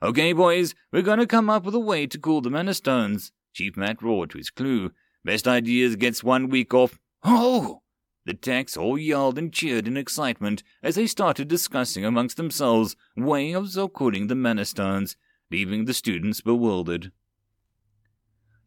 Okay, 0.02 0.32
boys, 0.32 0.74
we're 0.92 1.02
gonna 1.02 1.28
come 1.28 1.50
up 1.50 1.66
with 1.66 1.76
a 1.76 1.80
way 1.80 2.08
to 2.08 2.18
cool 2.18 2.40
the 2.40 2.50
mana 2.50 2.74
stones. 2.74 3.34
Chief 3.54 3.76
Matt 3.76 4.02
roared 4.02 4.30
to 4.30 4.38
his 4.38 4.50
crew. 4.50 4.92
Best 5.26 5.50
ideas 5.50 5.98
gets 5.98 6.24
one 6.24 6.48
week 6.48 6.74
off. 6.74 6.98
Oh! 7.24 7.82
The 8.26 8.34
techs 8.34 8.78
all 8.78 8.98
yelled 8.98 9.38
and 9.38 9.52
cheered 9.52 9.88
in 9.88 9.98
excitement 9.98 10.64
as 10.82 10.96
they 10.96 11.08
started 11.08 11.50
discussing 11.50 12.06
amongst 12.06 12.38
themselves 12.38 12.96
ways 13.18 13.78
of 13.78 13.92
cooling 13.94 14.28
the 14.28 14.36
mana 14.36 14.64
stones, 14.64 15.18
leaving 15.52 15.86
the 15.86 15.94
students 15.94 16.40
bewildered. 16.40 17.12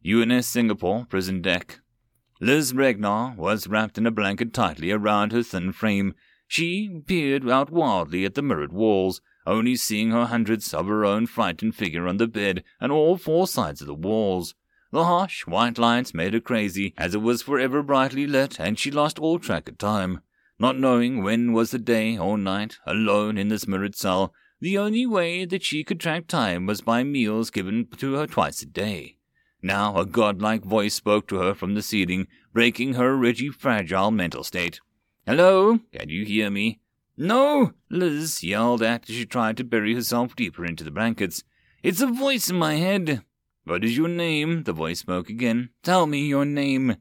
UNS 0.05 0.45
Singapore 0.45 1.05
prison 1.09 1.41
deck. 1.41 1.79
Liz 2.41 2.73
Ragnar 2.73 3.33
was 3.37 3.67
wrapped 3.67 3.97
in 3.97 4.05
a 4.05 4.11
blanket 4.11 4.53
tightly 4.53 4.91
around 4.91 5.31
her 5.31 5.41
thin 5.41 5.71
frame. 5.71 6.13
She 6.47 7.01
peered 7.07 7.49
out 7.49 7.71
wildly 7.71 8.25
at 8.25 8.35
the 8.35 8.41
mirrored 8.41 8.73
walls, 8.73 9.21
only 9.47 9.77
seeing 9.77 10.11
her 10.11 10.25
hundreds 10.25 10.73
of 10.73 10.87
her 10.87 11.05
own 11.05 11.27
frightened 11.27 11.75
figure 11.75 12.07
on 12.07 12.17
the 12.17 12.27
bed 12.27 12.63
and 12.81 12.91
all 12.91 13.15
four 13.15 13.47
sides 13.47 13.79
of 13.79 13.87
the 13.87 13.93
walls. 13.93 14.53
The 14.91 15.05
harsh 15.05 15.47
white 15.47 15.77
lights 15.77 16.13
made 16.13 16.33
her 16.33 16.41
crazy, 16.41 16.93
as 16.97 17.15
it 17.15 17.21
was 17.21 17.41
forever 17.41 17.81
brightly 17.81 18.27
lit, 18.27 18.59
and 18.59 18.77
she 18.77 18.91
lost 18.91 19.17
all 19.17 19.39
track 19.39 19.69
of 19.69 19.77
time. 19.77 20.19
Not 20.59 20.77
knowing 20.77 21.23
when 21.23 21.53
was 21.53 21.71
the 21.71 21.79
day 21.79 22.17
or 22.17 22.37
night, 22.37 22.79
alone 22.85 23.37
in 23.37 23.47
this 23.47 23.67
mirrored 23.67 23.95
cell, 23.95 24.33
the 24.59 24.77
only 24.77 25.05
way 25.05 25.45
that 25.45 25.63
she 25.63 25.83
could 25.83 25.99
track 25.99 26.27
time 26.27 26.65
was 26.65 26.81
by 26.81 27.03
meals 27.03 27.49
given 27.49 27.87
to 27.97 28.13
her 28.15 28.27
twice 28.27 28.61
a 28.61 28.65
day. 28.65 29.17
Now 29.65 29.97
a 29.97 30.05
godlike 30.05 30.63
voice 30.63 30.93
spoke 30.93 31.27
to 31.29 31.37
her 31.37 31.55
from 31.55 31.73
the 31.73 31.81
ceiling, 31.81 32.27
breaking 32.53 32.93
her 32.93 33.17
rigid, 33.17 33.55
fragile 33.55 34.11
mental 34.11 34.43
state. 34.43 34.79
Hello? 35.25 35.79
Can 35.91 36.07
you 36.07 36.23
hear 36.23 36.51
me? 36.51 36.81
No! 37.17 37.73
Liz 37.89 38.43
yelled 38.43 38.83
at 38.83 39.09
as 39.09 39.15
she 39.15 39.25
tried 39.25 39.57
to 39.57 39.63
bury 39.63 39.95
herself 39.95 40.35
deeper 40.35 40.63
into 40.63 40.83
the 40.83 40.91
blankets. 40.91 41.43
It's 41.81 41.99
a 41.99 42.05
voice 42.05 42.47
in 42.47 42.57
my 42.57 42.75
head. 42.75 43.23
What 43.63 43.83
is 43.83 43.97
your 43.97 44.07
name? 44.07 44.65
The 44.65 44.71
voice 44.71 44.99
spoke 44.99 45.31
again. 45.31 45.69
Tell 45.81 46.05
me 46.05 46.27
your 46.27 46.45
name. 46.45 46.97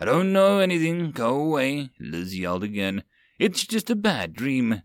I 0.00 0.04
don't 0.04 0.32
know 0.32 0.58
anything. 0.58 1.12
Go 1.12 1.36
away. 1.36 1.90
Liz 2.00 2.36
yelled 2.36 2.64
again. 2.64 3.04
It's 3.38 3.64
just 3.64 3.90
a 3.90 3.94
bad 3.94 4.32
dream. 4.32 4.82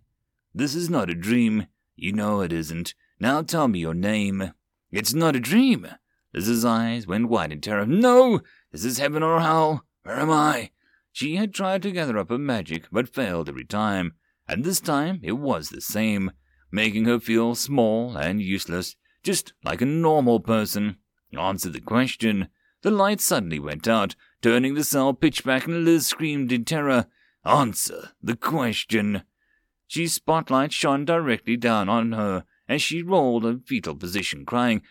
This 0.54 0.76
is 0.76 0.88
not 0.88 1.10
a 1.10 1.16
dream. 1.16 1.66
You 1.96 2.14
know 2.14 2.42
it 2.42 2.54
isn't. 2.54 2.94
Now 3.20 3.42
tell 3.42 3.68
me 3.68 3.80
your 3.80 3.96
name. 3.96 4.54
It's 4.92 5.16
not 5.16 5.36
a 5.36 5.40
dream. 5.40 5.88
Liz's 6.34 6.66
eyes 6.66 7.06
went 7.06 7.30
wide 7.30 7.52
in 7.52 7.62
terror. 7.62 7.86
No! 7.86 8.42
This 8.72 8.84
is 8.84 8.98
heaven 8.98 9.22
or 9.22 9.40
hell. 9.40 9.86
Where 10.04 10.20
am 10.20 10.32
I? 10.32 10.72
She 11.12 11.36
had 11.36 11.54
tried 11.54 11.84
to 11.84 11.92
gather 11.92 12.18
up 12.18 12.30
her 12.30 12.38
magic, 12.38 12.86
but 12.92 13.14
failed 13.14 13.48
every 13.48 13.66
time, 13.66 14.14
and 14.48 14.64
this 14.64 14.80
time 14.80 15.20
it 15.22 15.34
was 15.34 15.70
the 15.70 15.82
same, 15.82 16.32
making 16.72 17.06
her 17.06 17.20
feel 17.20 17.54
small 17.54 18.18
and 18.18 18.42
useless, 18.42 18.96
just 19.22 19.54
like 19.64 19.82
a 19.82 19.86
normal 19.86 20.40
person. 20.40 20.98
Answer 21.38 21.70
the 21.70 21.82
question. 21.82 22.50
The 22.82 22.92
light 22.92 23.22
suddenly 23.22 23.60
went 23.60 23.88
out, 23.88 24.16
turning 24.42 24.74
the 24.74 24.84
cell 24.84 25.14
pitch 25.14 25.44
black, 25.44 25.68
and 25.68 25.86
Liz 25.86 26.08
screamed 26.08 26.52
in 26.52 26.66
terror. 26.66 27.06
Answer 27.46 28.10
the 28.22 28.36
question. 28.36 29.24
She's 29.88 30.14
spotlight 30.14 30.74
shone 30.74 31.06
directly 31.06 31.58
down 31.58 31.90
on 31.90 32.14
her, 32.14 32.44
as 32.68 32.82
she 32.82 33.02
rolled 33.02 33.46
a 33.46 33.60
fetal 33.66 33.96
position, 33.96 34.46
crying, 34.46 34.82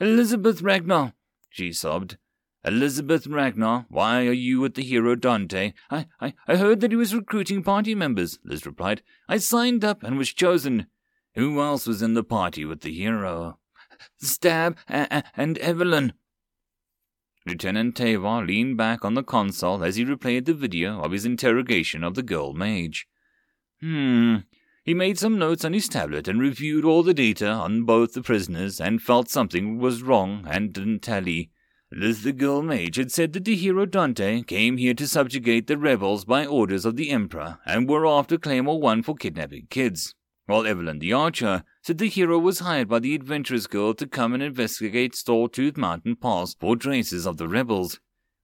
Elizabeth 0.00 0.62
Ragnar, 0.62 1.14
she 1.50 1.72
sobbed. 1.72 2.16
Elizabeth 2.64 3.26
Ragnar, 3.26 3.84
why 3.90 4.26
are 4.26 4.32
you 4.32 4.60
with 4.60 4.74
the 4.74 4.82
hero 4.82 5.14
Dante? 5.14 5.74
I, 5.90 6.06
I, 6.18 6.34
I 6.48 6.56
heard 6.56 6.80
that 6.80 6.92
he 6.92 6.96
was 6.96 7.14
recruiting 7.14 7.62
party 7.62 7.94
members, 7.94 8.38
Liz 8.42 8.64
replied. 8.64 9.02
I 9.28 9.36
signed 9.36 9.84
up 9.84 10.02
and 10.02 10.16
was 10.16 10.32
chosen. 10.32 10.86
Who 11.34 11.60
else 11.60 11.86
was 11.86 12.00
in 12.00 12.14
the 12.14 12.24
party 12.24 12.64
with 12.64 12.80
the 12.80 12.92
hero? 12.92 13.58
Stab 14.18 14.78
and 14.88 15.58
Evelyn. 15.58 16.14
Lieutenant 17.46 17.96
Tavar 17.96 18.46
leaned 18.46 18.78
back 18.78 19.04
on 19.04 19.12
the 19.12 19.22
console 19.22 19.84
as 19.84 19.96
he 19.96 20.04
replayed 20.04 20.46
the 20.46 20.54
video 20.54 21.02
of 21.02 21.12
his 21.12 21.26
interrogation 21.26 22.02
of 22.02 22.14
the 22.14 22.22
girl 22.22 22.54
mage. 22.54 23.06
Hmm, 23.80 24.36
he 24.84 24.92
made 24.92 25.18
some 25.18 25.38
notes 25.38 25.64
on 25.64 25.72
his 25.72 25.88
tablet 25.88 26.28
and 26.28 26.38
reviewed 26.38 26.84
all 26.84 27.02
the 27.02 27.14
data 27.14 27.48
on 27.48 27.84
both 27.84 28.12
the 28.12 28.22
prisoners 28.22 28.80
and 28.80 29.00
felt 29.00 29.30
something 29.30 29.78
was 29.78 30.02
wrong 30.02 30.46
and 30.48 30.74
didn't 30.74 31.00
tally. 31.00 31.50
Liz 31.90 32.22
the 32.22 32.32
girl 32.32 32.60
mage 32.60 32.96
had 32.96 33.10
said 33.10 33.32
that 33.32 33.44
the 33.44 33.56
hero 33.56 33.86
Dante 33.86 34.42
came 34.42 34.76
here 34.76 34.94
to 34.94 35.08
subjugate 35.08 35.68
the 35.68 35.78
rebels 35.78 36.24
by 36.24 36.44
orders 36.44 36.84
of 36.84 36.96
the 36.96 37.10
Emperor 37.10 37.58
and 37.64 37.88
were 37.88 38.06
after 38.06 38.36
Claymore 38.36 38.80
1 38.80 39.02
for 39.02 39.14
kidnapping 39.14 39.68
kids, 39.70 40.14
while 40.46 40.66
Evelyn 40.66 40.98
the 40.98 41.12
archer 41.12 41.62
said 41.82 41.98
the 41.98 42.08
hero 42.08 42.38
was 42.38 42.58
hired 42.58 42.88
by 42.88 42.98
the 42.98 43.14
Adventurers 43.14 43.66
Guild 43.66 43.96
to 43.98 44.06
come 44.06 44.34
and 44.34 44.42
investigate 44.42 45.14
Sawtooth 45.14 45.78
Mountain 45.78 46.16
Pass 46.16 46.54
for 46.54 46.76
traces 46.76 47.26
of 47.26 47.38
the 47.38 47.48
rebels. 47.48 48.00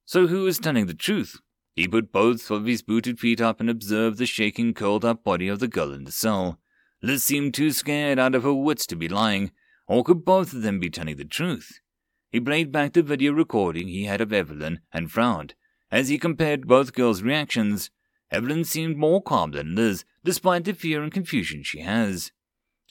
So 0.06 0.28
who 0.28 0.46
is 0.46 0.58
telling 0.58 0.86
the 0.86 0.94
truth? 0.94 1.36
He 1.80 1.88
put 1.88 2.12
both 2.12 2.50
of 2.50 2.66
his 2.66 2.82
booted 2.82 3.18
feet 3.18 3.40
up 3.40 3.58
and 3.58 3.70
observed 3.70 4.18
the 4.18 4.26
shaking, 4.26 4.74
curled 4.74 5.02
up 5.02 5.24
body 5.24 5.48
of 5.48 5.60
the 5.60 5.66
girl 5.66 5.94
in 5.94 6.04
the 6.04 6.12
cell. 6.12 6.60
Liz 7.00 7.24
seemed 7.24 7.54
too 7.54 7.70
scared 7.70 8.18
out 8.18 8.34
of 8.34 8.42
her 8.42 8.52
wits 8.52 8.86
to 8.88 8.96
be 8.96 9.08
lying, 9.08 9.50
or 9.88 10.04
could 10.04 10.22
both 10.22 10.52
of 10.52 10.60
them 10.60 10.78
be 10.78 10.90
telling 10.90 11.16
the 11.16 11.24
truth? 11.24 11.80
He 12.28 12.38
played 12.38 12.70
back 12.70 12.92
the 12.92 13.02
video 13.02 13.32
recording 13.32 13.88
he 13.88 14.04
had 14.04 14.20
of 14.20 14.30
Evelyn 14.30 14.80
and 14.92 15.10
frowned. 15.10 15.54
As 15.90 16.10
he 16.10 16.18
compared 16.18 16.68
both 16.68 16.92
girls' 16.92 17.22
reactions, 17.22 17.90
Evelyn 18.30 18.64
seemed 18.64 18.98
more 18.98 19.22
calm 19.22 19.52
than 19.52 19.74
Liz, 19.74 20.04
despite 20.22 20.64
the 20.64 20.74
fear 20.74 21.02
and 21.02 21.10
confusion 21.10 21.62
she 21.62 21.80
has. 21.80 22.30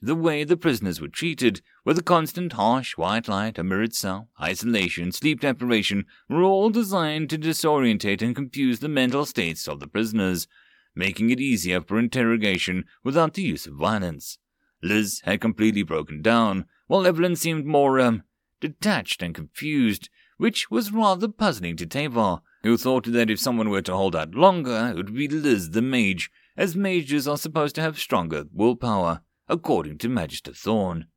The 0.01 0.15
way 0.15 0.45
the 0.45 0.55
prisoners 0.55 1.01
were 1.01 1.09
treated, 1.09 1.61
with 1.83 1.97
the 1.97 2.03
constant 2.03 2.53
harsh 2.53 2.95
white 2.95 3.27
light, 3.27 3.57
a 3.57 3.63
mirrored 3.63 3.93
cell, 3.93 4.29
isolation, 4.41 5.11
sleep 5.11 5.41
deprivation, 5.41 6.05
were 6.29 6.43
all 6.43 6.69
designed 6.69 7.29
to 7.31 7.37
disorientate 7.37 8.21
and 8.21 8.33
confuse 8.33 8.79
the 8.79 8.87
mental 8.87 9.25
states 9.25 9.67
of 9.67 9.81
the 9.81 9.87
prisoners, 9.87 10.47
making 10.95 11.31
it 11.31 11.41
easier 11.41 11.81
for 11.81 11.99
interrogation 11.99 12.85
without 13.03 13.33
the 13.33 13.41
use 13.41 13.67
of 13.67 13.73
violence. 13.73 14.37
Liz 14.81 15.21
had 15.25 15.41
completely 15.41 15.83
broken 15.83 16.21
down, 16.21 16.65
while 16.87 17.05
Evelyn 17.05 17.35
seemed 17.35 17.65
more, 17.65 17.99
um, 17.99 18.23
detached 18.61 19.21
and 19.21 19.35
confused, 19.35 20.09
which 20.37 20.71
was 20.71 20.93
rather 20.93 21.27
puzzling 21.27 21.75
to 21.75 21.85
Tavar, 21.85 22.41
who 22.63 22.77
thought 22.77 23.11
that 23.11 23.29
if 23.29 23.39
someone 23.39 23.69
were 23.69 23.81
to 23.81 23.95
hold 23.95 24.15
out 24.15 24.33
longer, 24.33 24.91
it 24.91 24.95
would 24.95 25.13
be 25.13 25.27
Liz 25.27 25.71
the 25.71 25.81
mage, 25.81 26.31
as 26.55 26.75
mages 26.75 27.27
are 27.27 27.37
supposed 27.37 27.75
to 27.75 27.81
have 27.81 27.99
stronger 27.99 28.45
willpower, 28.53 29.21
according 29.49 29.97
to 29.97 30.07
Magister 30.07 30.53
Thorn. 30.53 31.07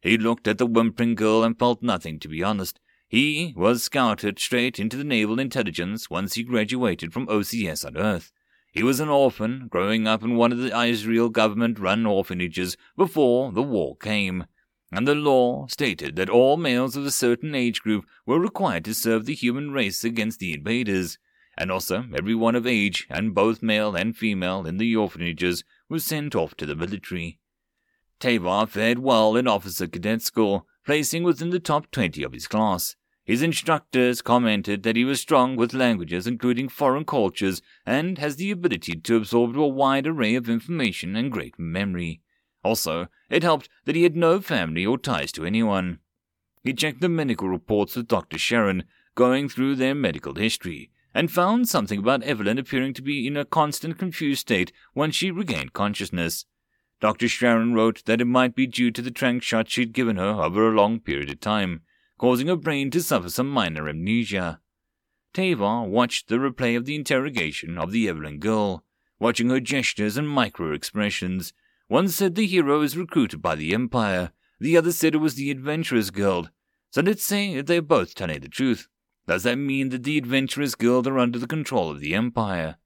He 0.00 0.18
looked 0.18 0.48
at 0.48 0.58
the 0.58 0.66
whimpering 0.66 1.14
girl 1.14 1.44
and 1.44 1.58
felt 1.58 1.82
nothing, 1.82 2.18
to 2.20 2.28
be 2.28 2.42
honest. 2.42 2.80
He 3.08 3.54
was 3.56 3.82
scouted 3.82 4.38
straight 4.38 4.78
into 4.78 4.96
the 4.96 5.04
Naval 5.04 5.38
Intelligence 5.38 6.10
once 6.10 6.34
he 6.34 6.42
graduated 6.42 7.12
from 7.12 7.26
OCS 7.28 7.84
on 7.84 7.96
Earth. 7.96 8.32
He 8.72 8.82
was 8.82 9.00
an 9.00 9.08
orphan, 9.08 9.68
growing 9.68 10.08
up 10.08 10.22
in 10.22 10.36
one 10.36 10.52
of 10.52 10.58
the 10.58 10.76
Israel 10.84 11.28
government 11.28 11.78
run 11.78 12.06
orphanages 12.06 12.76
before 12.96 13.52
the 13.52 13.62
war 13.62 13.96
came 13.96 14.44
and 14.90 15.06
the 15.06 15.14
law 15.14 15.66
stated 15.66 16.16
that 16.16 16.30
all 16.30 16.56
males 16.56 16.96
of 16.96 17.04
a 17.04 17.10
certain 17.10 17.54
age 17.54 17.82
group 17.82 18.06
were 18.24 18.40
required 18.40 18.84
to 18.86 18.94
serve 18.94 19.26
the 19.26 19.34
human 19.34 19.70
race 19.70 20.02
against 20.02 20.38
the 20.38 20.54
invaders, 20.54 21.18
and 21.58 21.70
also 21.70 22.06
everyone 22.16 22.54
of 22.54 22.66
age, 22.66 23.06
and 23.10 23.34
both 23.34 23.62
male 23.62 23.94
and 23.94 24.16
female 24.16 24.66
in 24.66 24.78
the 24.78 24.96
orphanages, 24.96 25.62
was 25.88 26.04
sent 26.04 26.34
off 26.34 26.54
to 26.54 26.64
the 26.64 26.74
military. 26.74 27.38
Tavar 28.20 28.68
fared 28.68 28.98
well 28.98 29.36
in 29.36 29.46
officer 29.46 29.86
cadet 29.86 30.22
school, 30.22 30.66
placing 30.84 31.22
within 31.22 31.50
the 31.50 31.60
top 31.60 31.90
20 31.90 32.22
of 32.22 32.32
his 32.32 32.46
class. 32.46 32.96
His 33.24 33.42
instructors 33.42 34.22
commented 34.22 34.82
that 34.84 34.96
he 34.96 35.04
was 35.04 35.20
strong 35.20 35.54
with 35.54 35.74
languages 35.74 36.26
including 36.26 36.70
foreign 36.70 37.04
cultures 37.04 37.60
and 37.84 38.16
has 38.16 38.36
the 38.36 38.50
ability 38.50 38.94
to 38.94 39.16
absorb 39.16 39.56
a 39.58 39.68
wide 39.68 40.06
array 40.06 40.34
of 40.34 40.48
information 40.48 41.14
and 41.14 41.30
great 41.30 41.58
memory. 41.58 42.22
Also, 42.64 43.08
it 43.28 43.42
helped 43.42 43.68
that 43.84 43.94
he 43.94 44.04
had 44.04 44.16
no 44.16 44.40
family 44.40 44.86
or 44.86 44.96
ties 44.96 45.30
to 45.32 45.44
anyone. 45.44 45.98
He 46.64 46.72
checked 46.72 47.00
the 47.00 47.08
medical 47.08 47.48
reports 47.48 47.96
with 47.96 48.08
Dr. 48.08 48.38
Sharon, 48.38 48.84
going 49.14 49.48
through 49.48 49.76
their 49.76 49.94
medical 49.94 50.34
history, 50.34 50.90
and 51.14 51.30
found 51.30 51.68
something 51.68 51.98
about 51.98 52.22
Evelyn 52.22 52.58
appearing 52.58 52.94
to 52.94 53.02
be 53.02 53.26
in 53.26 53.36
a 53.36 53.44
constant 53.44 53.98
confused 53.98 54.40
state 54.40 54.72
once 54.94 55.14
she 55.14 55.30
regained 55.30 55.72
consciousness. 55.72 56.46
Dr. 57.00 57.28
Sharon 57.28 57.74
wrote 57.74 58.04
that 58.06 58.20
it 58.20 58.26
might 58.26 58.54
be 58.54 58.66
due 58.66 58.90
to 58.90 59.02
the 59.02 59.10
trank 59.10 59.42
shot 59.42 59.70
she'd 59.70 59.92
given 59.92 60.16
her 60.16 60.42
over 60.42 60.68
a 60.68 60.74
long 60.74 60.98
period 60.98 61.30
of 61.30 61.40
time, 61.40 61.82
causing 62.18 62.48
her 62.48 62.56
brain 62.56 62.90
to 62.90 63.02
suffer 63.02 63.30
some 63.30 63.48
minor 63.48 63.88
amnesia. 63.88 64.60
Tavar 65.32 65.86
watched 65.88 66.28
the 66.28 66.36
replay 66.36 66.76
of 66.76 66.84
the 66.84 66.96
interrogation 66.96 67.78
of 67.78 67.92
the 67.92 68.08
Evelyn 68.08 68.38
girl, 68.38 68.84
watching 69.20 69.50
her 69.50 69.60
gestures 69.60 70.16
and 70.16 70.28
micro 70.28 70.72
expressions, 70.72 71.52
one 71.86 72.08
said 72.08 72.34
the 72.34 72.46
hero 72.46 72.82
is 72.82 72.96
recruited 72.96 73.40
by 73.40 73.54
the 73.54 73.72
Empire, 73.72 74.32
the 74.60 74.76
other 74.76 74.92
said 74.92 75.14
it 75.14 75.18
was 75.18 75.36
the 75.36 75.50
Adventurers 75.50 76.10
Guild. 76.10 76.50
So 76.90 77.00
let's 77.00 77.24
say 77.24 77.60
they're 77.60 77.82
both 77.82 78.14
telling 78.14 78.40
the 78.40 78.48
truth. 78.48 78.88
Does 79.26 79.44
that 79.44 79.56
mean 79.56 79.90
that 79.90 80.02
the 80.02 80.18
Adventurers 80.18 80.74
Guild 80.74 81.06
are 81.06 81.18
under 81.18 81.38
the 81.38 81.46
control 81.46 81.90
of 81.90 82.00
the 82.00 82.14
Empire? 82.14 82.76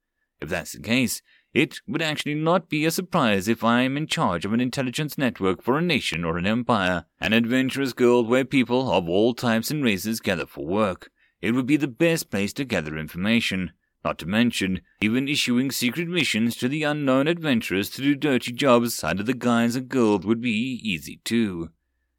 If 0.40 0.48
that's 0.48 0.72
the 0.72 0.80
case, 0.80 1.22
it 1.54 1.80
would 1.86 2.00
actually 2.00 2.34
not 2.34 2.68
be 2.68 2.84
a 2.84 2.90
surprise 2.90 3.46
if 3.46 3.62
I 3.62 3.82
am 3.82 3.96
in 3.96 4.06
charge 4.06 4.44
of 4.44 4.52
an 4.52 4.60
intelligence 4.60 5.18
network 5.18 5.62
for 5.62 5.76
a 5.76 5.82
nation 5.82 6.24
or 6.24 6.38
an 6.38 6.46
empire, 6.46 7.04
an 7.20 7.32
Adventurers 7.32 7.92
Guild 7.92 8.28
where 8.28 8.44
people 8.44 8.90
of 8.90 9.08
all 9.08 9.34
types 9.34 9.70
and 9.70 9.84
races 9.84 10.20
gather 10.20 10.46
for 10.46 10.64
work. 10.64 11.10
It 11.40 11.52
would 11.52 11.66
be 11.66 11.76
the 11.76 11.88
best 11.88 12.30
place 12.30 12.52
to 12.54 12.64
gather 12.64 12.96
information. 12.96 13.72
Not 14.04 14.18
to 14.18 14.26
mention, 14.26 14.80
even 15.00 15.28
issuing 15.28 15.70
secret 15.70 16.08
missions 16.08 16.56
to 16.56 16.68
the 16.68 16.82
unknown 16.82 17.28
adventurers 17.28 17.90
to 17.90 18.02
do 18.02 18.14
dirty 18.14 18.52
jobs 18.52 19.04
under 19.04 19.22
the 19.22 19.34
guise 19.34 19.76
of 19.76 19.88
gold 19.88 20.24
would 20.24 20.40
be 20.40 20.80
easy 20.82 21.20
too. 21.24 21.70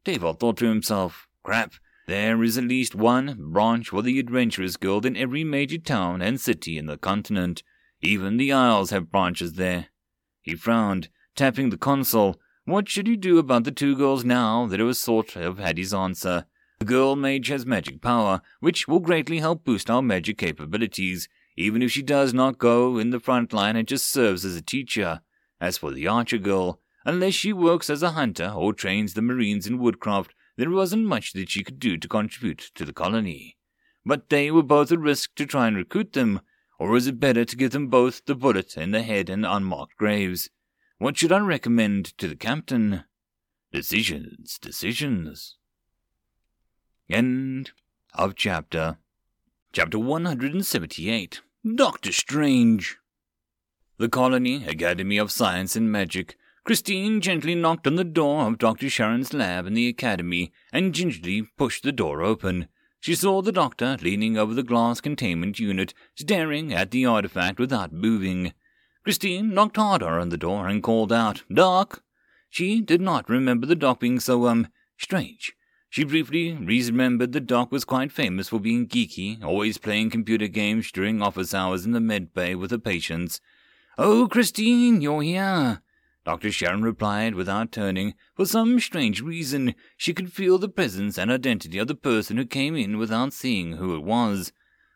Tavar 0.05 0.37
thought 0.39 0.57
to 0.57 0.65
himself, 0.65 1.27
crap, 1.43 1.73
there 2.05 2.43
is 2.43 2.57
at 2.57 2.65
least 2.65 2.95
one 2.95 3.51
branch 3.51 3.89
for 3.89 4.01
the 4.01 4.19
Adventurers 4.19 4.75
Guild 4.75 5.05
in 5.05 5.15
every 5.15 5.43
major 5.43 5.77
town 5.77 6.21
and 6.21 6.39
city 6.39 6.77
in 6.77 6.85
the 6.85 6.97
continent. 6.97 7.63
Even 8.05 8.35
the 8.35 8.51
Isles 8.51 8.89
have 8.89 9.11
branches 9.11 9.53
there. 9.53 9.87
He 10.41 10.55
frowned, 10.55 11.07
tapping 11.37 11.69
the 11.69 11.77
console. 11.77 12.37
What 12.65 12.89
should 12.89 13.07
he 13.07 13.15
do 13.15 13.37
about 13.37 13.63
the 13.63 13.71
two 13.71 13.95
girls 13.95 14.25
now 14.25 14.65
that 14.67 14.81
it 14.81 14.83
was 14.83 14.99
sort 14.99 15.37
of 15.37 15.57
had 15.57 15.77
his 15.77 15.93
answer? 15.93 16.45
The 16.79 16.85
girl 16.85 17.15
mage 17.15 17.47
has 17.47 17.65
magic 17.65 18.01
power, 18.01 18.41
which 18.59 18.89
will 18.89 18.99
greatly 18.99 19.39
help 19.39 19.63
boost 19.63 19.89
our 19.89 20.01
magic 20.01 20.37
capabilities, 20.37 21.29
even 21.55 21.81
if 21.81 21.91
she 21.91 22.01
does 22.01 22.33
not 22.33 22.57
go 22.57 22.97
in 22.97 23.11
the 23.11 23.21
front 23.21 23.53
line 23.53 23.77
and 23.77 23.87
just 23.87 24.11
serves 24.11 24.43
as 24.43 24.57
a 24.57 24.61
teacher. 24.61 25.21
As 25.61 25.77
for 25.77 25.91
the 25.91 26.05
archer 26.05 26.39
girl, 26.39 26.81
unless 27.05 27.33
she 27.33 27.53
works 27.53 27.89
as 27.89 28.03
a 28.03 28.11
hunter 28.11 28.49
or 28.53 28.73
trains 28.73 29.13
the 29.13 29.21
marines 29.21 29.65
in 29.65 29.79
woodcraft, 29.79 30.33
there 30.57 30.69
wasn't 30.69 31.05
much 31.05 31.31
that 31.33 31.49
she 31.49 31.63
could 31.63 31.79
do 31.79 31.95
to 31.97 32.07
contribute 32.09 32.71
to 32.75 32.83
the 32.83 32.91
colony. 32.91 33.55
But 34.05 34.29
they 34.29 34.51
were 34.51 34.61
both 34.61 34.91
a 34.91 34.97
risk 34.97 35.35
to 35.35 35.45
try 35.45 35.67
and 35.67 35.77
recruit 35.77 36.11
them, 36.11 36.41
or 36.83 36.89
was 36.89 37.07
it 37.07 37.17
better 37.17 37.45
to 37.45 37.55
give 37.55 37.71
them 37.71 37.87
both 37.87 38.25
the 38.25 38.35
bullet 38.35 38.75
in 38.75 38.91
the 38.91 39.03
head 39.03 39.29
and 39.29 39.45
unmarked 39.45 39.95
graves? 39.95 40.49
What 40.97 41.17
should 41.17 41.31
I 41.31 41.39
recommend 41.39 42.07
to 42.17 42.27
the 42.27 42.35
captain? 42.35 43.05
Decisions, 43.71 44.59
decisions. 44.59 45.55
End 47.09 47.71
of 48.13 48.35
chapter. 48.35 48.97
Chapter 49.71 49.97
178 49.97 51.39
Doctor 51.73 52.11
Strange. 52.11 52.97
The 53.97 54.09
Colony 54.09 54.65
Academy 54.67 55.17
of 55.17 55.31
Science 55.31 55.77
and 55.77 55.89
Magic. 55.89 56.35
Christine 56.65 57.21
gently 57.21 57.55
knocked 57.55 57.87
on 57.87 57.95
the 57.95 58.03
door 58.03 58.45
of 58.45 58.57
Dr. 58.57 58.89
Sharon's 58.89 59.33
lab 59.33 59.65
in 59.65 59.73
the 59.73 59.87
academy 59.87 60.51
and 60.73 60.93
gingerly 60.93 61.43
pushed 61.55 61.83
the 61.83 61.93
door 61.93 62.21
open. 62.21 62.67
She 63.03 63.15
saw 63.15 63.41
the 63.41 63.51
doctor 63.51 63.97
leaning 64.01 64.37
over 64.37 64.53
the 64.53 64.63
glass 64.63 65.01
containment 65.01 65.59
unit, 65.59 65.93
staring 66.15 66.71
at 66.71 66.91
the 66.91 67.05
artifact 67.05 67.59
without 67.59 67.91
moving. 67.91 68.53
Christine 69.03 69.53
knocked 69.53 69.75
harder 69.75 70.17
on 70.21 70.29
the 70.29 70.37
door 70.37 70.69
and 70.69 70.81
called 70.81 71.11
out, 71.11 71.43
Doc! 71.53 72.01
She 72.49 72.79
did 72.79 73.01
not 73.01 73.27
remember 73.27 73.67
the 73.67 73.75
doc 73.75 73.99
being 73.99 74.21
so, 74.21 74.47
um, 74.47 74.69
strange. 74.97 75.51
She 75.89 76.05
briefly 76.05 76.53
remembered 76.53 77.33
that 77.33 77.45
Doc 77.45 77.73
was 77.73 77.83
quite 77.83 78.13
famous 78.13 78.47
for 78.47 78.59
being 78.61 78.87
geeky, 78.87 79.43
always 79.43 79.77
playing 79.77 80.09
computer 80.09 80.47
games 80.47 80.89
during 80.89 81.21
office 81.21 81.53
hours 81.53 81.85
in 81.85 81.91
the 81.91 81.99
med 81.99 82.33
bay 82.33 82.55
with 82.55 82.71
her 82.71 82.77
patients. 82.77 83.41
Oh, 83.97 84.29
Christine, 84.29 85.01
you're 85.01 85.23
here. 85.23 85.81
Dr. 86.25 86.51
Sharon 86.51 86.83
replied 86.83 87.35
without 87.35 87.71
turning. 87.71 88.13
For 88.35 88.45
some 88.45 88.79
strange 88.79 89.21
reason, 89.21 89.75
she 89.97 90.13
could 90.13 90.31
feel 90.31 90.57
the 90.57 90.69
presence 90.69 91.17
and 91.17 91.29
identity 91.29 91.77
of 91.77 91.87
the 91.87 91.95
person 91.95 92.37
who 92.37 92.45
came 92.45 92.75
in 92.75 92.97
without 92.97 93.33
seeing 93.33 93.73
who 93.73 93.95
it 93.95 94.03
was. 94.03 94.53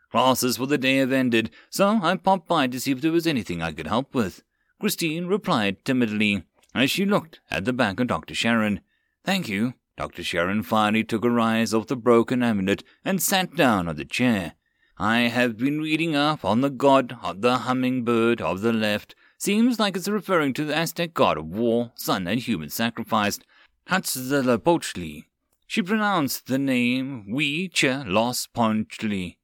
Classes 0.09 0.55
for 0.55 0.67
the 0.67 0.77
day 0.77 0.97
have 0.97 1.11
ended, 1.11 1.49
so 1.69 1.99
I 2.01 2.15
popped 2.15 2.47
by 2.47 2.67
to 2.67 2.79
see 2.79 2.91
if 2.91 3.01
there 3.01 3.11
was 3.11 3.27
anything 3.27 3.61
I 3.61 3.73
could 3.73 3.87
help 3.87 4.15
with. 4.15 4.41
Christine 4.79 5.27
replied 5.27 5.83
timidly, 5.83 6.43
as 6.73 6.89
she 6.89 7.05
looked 7.05 7.41
at 7.51 7.65
the 7.65 7.73
back 7.73 7.99
of 7.99 8.07
Dr. 8.07 8.33
Sharon. 8.33 8.79
Thank 9.25 9.49
you. 9.49 9.73
Dr. 9.97 10.23
Sharon 10.23 10.63
finally 10.63 11.03
took 11.03 11.23
her 11.23 11.39
eyes 11.39 11.73
off 11.73 11.87
the 11.87 11.95
broken 11.95 12.43
amulet 12.43 12.83
and 13.03 13.21
sat 13.21 13.55
down 13.55 13.89
on 13.89 13.95
the 13.95 14.05
chair. 14.05 14.53
I 14.97 15.21
have 15.21 15.57
been 15.57 15.81
reading 15.81 16.15
up 16.15 16.45
on 16.45 16.61
the 16.61 16.69
god 16.69 17.17
of 17.21 17.41
the 17.41 17.57
hummingbird 17.59 18.41
of 18.41 18.61
the 18.61 18.71
left. 18.71 19.15
Seems 19.39 19.79
like 19.79 19.95
it's 19.95 20.07
referring 20.07 20.53
to 20.53 20.65
the 20.65 20.75
Aztec 20.75 21.13
god 21.13 21.37
of 21.37 21.45
war, 21.45 21.91
sun, 21.95 22.27
and 22.27 22.39
human 22.39 22.69
sacrifice, 22.69 23.39
Huitzilopochtli. 23.87 25.25
She 25.67 25.83
pronounced 25.83 26.47
the 26.47 26.57
name 26.57 27.31
We 27.31 27.69
Los 27.83 28.47
Ponchli. 28.47 29.37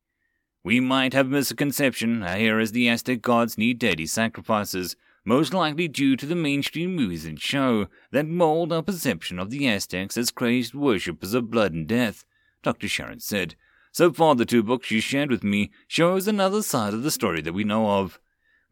We 0.64 0.80
might 0.80 1.14
have 1.14 1.28
a 1.28 1.30
misconception 1.30 2.26
here 2.26 2.60
as 2.60 2.72
the 2.72 2.90
Aztec 2.90 3.22
gods 3.22 3.58
need 3.58 3.78
deity 3.78 4.08
sacrifices, 4.08 4.96
most 5.26 5.54
likely 5.54 5.88
due 5.88 6.16
to 6.16 6.26
the 6.26 6.36
mainstream 6.36 6.96
movies 6.96 7.26
and 7.26 7.40
show 7.40 7.88
that 8.12 8.26
mold 8.26 8.74
our 8.74 8.82
perception 8.82 9.38
of 9.38 9.52
the 9.52 9.68
Aztecs 9.68 10.18
as 10.18 10.32
crazed 10.32 10.74
worshippers 10.74 11.36
of 11.36 11.52
blood 11.52 11.72
and 11.72 11.88
death, 11.88 12.26
Dr. 12.64 12.88
Sharon 12.88 13.20
said. 13.20 13.56
So 13.92 14.12
far, 14.12 14.34
the 14.34 14.46
two 14.46 14.64
books 14.64 14.90
you 14.90 15.02
shared 15.02 15.30
with 15.30 15.44
me 15.44 15.70
shows 15.88 16.28
another 16.28 16.64
side 16.64 16.96
of 16.96 17.04
the 17.04 17.12
story 17.12 17.42
that 17.42 17.54
we 17.54 17.64
know 17.64 18.00
of. 18.00 18.20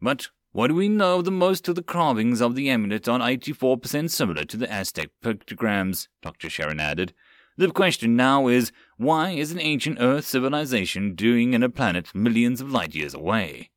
But 0.00 0.30
what 0.52 0.72
we 0.72 0.88
know 0.88 1.22
the 1.22 1.30
most 1.30 1.66
of 1.68 1.74
the 1.74 1.82
carvings 1.82 2.40
of 2.40 2.54
the 2.54 2.70
amulet 2.70 3.08
are 3.08 3.18
84% 3.18 4.10
similar 4.10 4.44
to 4.44 4.56
the 4.56 4.70
Aztec 4.70 5.10
pictograms, 5.22 6.08
Dr. 6.22 6.48
Sharon 6.48 6.78
added. 6.78 7.14
The 7.56 7.70
question 7.70 8.16
now 8.16 8.48
is, 8.48 8.72
why 8.96 9.30
is 9.30 9.52
an 9.52 9.60
ancient 9.60 9.98
Earth 10.00 10.26
civilization 10.26 11.14
doing 11.14 11.54
in 11.54 11.62
a 11.62 11.68
planet 11.68 12.14
millions 12.14 12.60
of 12.60 12.70
light 12.70 12.94
years 12.94 13.14
away? 13.14 13.70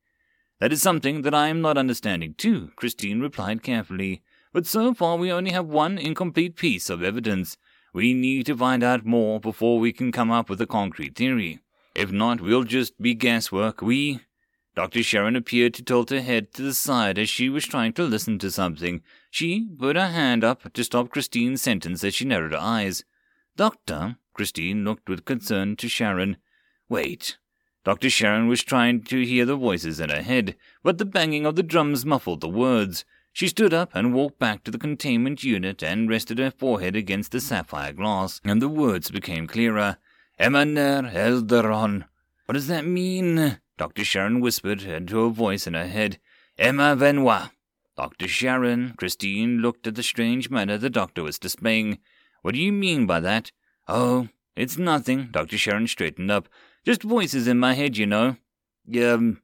That 0.60 0.72
is 0.72 0.82
something 0.82 1.24
that 1.24 1.34
I 1.34 1.48
am 1.48 1.62
not 1.62 1.78
understanding 1.78 2.36
too, 2.38 2.72
Christine 2.76 3.20
replied 3.20 3.64
carefully. 3.64 4.22
But 4.54 4.66
so 4.66 4.94
far 4.94 5.18
we 5.18 5.32
only 5.32 5.52
have 5.52 5.66
one 5.66 5.98
incomplete 5.98 6.56
piece 6.56 6.90
of 6.90 7.04
evidence, 7.04 7.58
we 7.94 8.14
need 8.14 8.46
to 8.48 8.58
find 8.58 8.84
out 8.84 9.06
more 9.06 9.40
before 9.40 9.80
we 9.80 9.94
can 9.94 10.12
come 10.12 10.32
up 10.32 10.50
with 10.50 10.60
a 10.60 10.68
concrete 10.68 11.16
theory. 11.16 11.60
If 11.96 12.12
not, 12.12 12.42
we'll 12.42 12.64
just 12.64 13.02
be 13.02 13.14
guesswork. 13.14 13.82
We. 13.82 14.20
Dr. 14.76 15.04
Sharon 15.04 15.38
appeared 15.38 15.74
to 15.76 15.84
tilt 15.84 16.10
her 16.10 16.22
head 16.22 16.54
to 16.54 16.62
the 16.62 16.74
side 16.74 17.18
as 17.18 17.30
she 17.30 17.48
was 17.48 17.66
trying 17.66 17.94
to 17.94 18.04
listen 18.04 18.38
to 18.40 18.52
something. 18.52 19.02
She 19.32 19.66
put 19.80 19.96
her 19.96 20.10
hand 20.10 20.44
up 20.44 20.74
to 20.74 20.84
stop 20.84 21.10
Christine's 21.10 21.62
sentence 21.62 22.04
as 22.04 22.14
she 22.14 22.26
narrowed 22.26 22.52
her 22.52 22.60
eyes. 22.60 23.06
Doctor, 23.56 24.18
Christine 24.34 24.84
looked 24.84 25.08
with 25.08 25.24
concern 25.24 25.78
to 25.78 25.88
Sharon. 25.88 26.36
Wait. 26.90 27.38
Dr. 27.86 28.10
Sharon 28.10 28.48
was 28.48 28.64
trying 28.64 29.04
to 29.04 29.26
hear 29.26 29.46
the 29.46 29.56
voices 29.56 30.02
in 30.02 30.10
her 30.10 30.22
head, 30.22 30.56
but 30.84 30.98
the 30.98 31.06
banging 31.06 31.46
of 31.46 31.56
the 31.56 31.64
drums 31.64 32.06
muffled 32.06 32.42
the 32.42 32.50
words. 32.50 33.06
She 33.32 33.48
stood 33.48 33.74
up 33.74 33.92
and 33.94 34.14
walked 34.14 34.40
back 34.40 34.64
to 34.66 34.72
the 34.72 34.78
containment 34.78 35.44
unit 35.44 35.84
and 35.84 36.10
rested 36.10 36.40
her 36.40 36.52
forehead 36.52 36.98
against 36.98 37.32
the 37.32 37.40
sapphire 37.40 37.94
glass, 37.94 38.42
and 38.44 38.62
the 38.62 38.68
words 38.68 39.10
became 39.10 39.48
clearer. 39.48 39.98
Emaner 40.38 41.14
Elderon. 41.14 42.06
What 42.46 42.54
does 42.54 42.68
that 42.68 42.86
mean? 42.86 43.60
Dr. 43.78 44.06
Sharon 44.06 44.40
whispered 44.40 44.84
into 44.84 45.22
a 45.22 45.30
voice 45.30 45.68
in 45.68 45.74
her 45.74 45.88
head. 45.88 46.20
Emma 46.58 46.96
Venois. 46.96 47.50
Dr. 47.98 48.28
Sharon, 48.28 48.94
Christine 48.98 49.60
looked 49.60 49.88
at 49.88 49.96
the 49.96 50.04
strange 50.04 50.50
manner 50.50 50.78
the 50.78 50.90
doctor 50.90 51.24
was 51.24 51.40
displaying. 51.40 52.00
What 52.42 52.54
do 52.54 52.62
you 52.62 52.72
mean 52.72 53.06
by 53.06 53.20
that? 53.22 53.52
Oh, 53.88 54.28
it's 54.56 54.78
nothing. 54.78 55.30
Dr. 55.32 55.58
Sharon 55.58 55.88
straightened 55.88 56.32
up. 56.32 56.48
Just 56.86 57.04
voices 57.04 57.48
in 57.48 57.60
my 57.60 57.74
head, 57.74 57.98
you 57.98 58.06
know. 58.06 58.38
Um, 59.02 59.42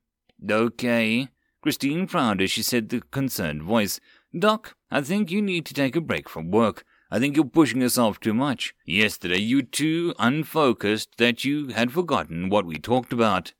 okay. 0.50 1.30
Christine 1.62 2.08
frowned 2.08 2.42
as 2.42 2.52
she 2.52 2.64
said 2.64 2.90
the 2.90 3.02
concerned 3.02 3.64
voice. 3.64 4.00
Doc, 4.38 4.76
I 4.90 5.02
think 5.02 5.32
you 5.32 5.42
need 5.42 5.66
to 5.68 5.74
take 5.74 5.96
a 5.96 6.02
break 6.02 6.28
from 6.28 6.52
work. 6.52 6.84
I 7.10 7.20
think 7.20 7.36
you're 7.36 7.46
pushing 7.46 7.82
yourself 7.82 8.20
too 8.20 8.34
much. 8.34 8.74
Yesterday 8.86 9.40
you 9.40 9.58
were 9.58 9.64
too 9.64 10.14
unfocused 10.18 11.18
that 11.18 11.44
you 11.44 11.68
had 11.68 11.92
forgotten 11.92 12.50
what 12.50 12.66
we 12.66 12.76
talked 12.76 13.12
about. 13.12 13.54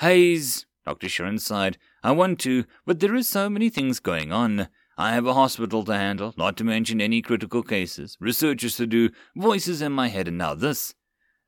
Hayes, 0.00 0.66
Dr. 0.84 1.08
Sharon 1.08 1.38
sighed. 1.38 1.78
I 2.02 2.10
want 2.12 2.40
to, 2.40 2.64
but 2.84 3.00
there 3.00 3.14
are 3.14 3.22
so 3.22 3.48
many 3.48 3.70
things 3.70 4.00
going 4.00 4.32
on. 4.32 4.68
I 4.98 5.12
have 5.12 5.26
a 5.26 5.34
hospital 5.34 5.84
to 5.84 5.94
handle, 5.94 6.34
not 6.36 6.56
to 6.58 6.64
mention 6.64 7.00
any 7.00 7.22
critical 7.22 7.62
cases, 7.62 8.16
researchers 8.20 8.76
to 8.76 8.86
do, 8.86 9.10
voices 9.36 9.80
in 9.80 9.92
my 9.92 10.08
head, 10.08 10.28
and 10.28 10.38
now 10.38 10.54
this. 10.54 10.94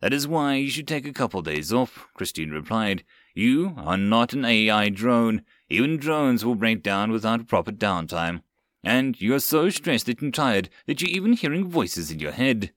That 0.00 0.12
is 0.12 0.28
why 0.28 0.54
you 0.54 0.68
should 0.68 0.88
take 0.88 1.06
a 1.06 1.12
couple 1.12 1.42
days 1.42 1.72
off, 1.72 2.06
Christine 2.14 2.50
replied. 2.50 3.02
You 3.34 3.74
are 3.76 3.96
not 3.96 4.32
an 4.32 4.44
AI 4.44 4.90
drone. 4.90 5.42
Even 5.68 5.96
drones 5.96 6.44
will 6.44 6.54
break 6.54 6.82
down 6.82 7.10
without 7.10 7.48
proper 7.48 7.72
downtime. 7.72 8.42
And 8.84 9.20
you 9.20 9.34
are 9.34 9.40
so 9.40 9.70
stressed 9.70 10.08
and 10.08 10.32
tired 10.32 10.68
that 10.86 11.00
you're 11.00 11.10
even 11.10 11.32
hearing 11.32 11.68
voices 11.68 12.10
in 12.10 12.20
your 12.20 12.32
head. 12.32 12.72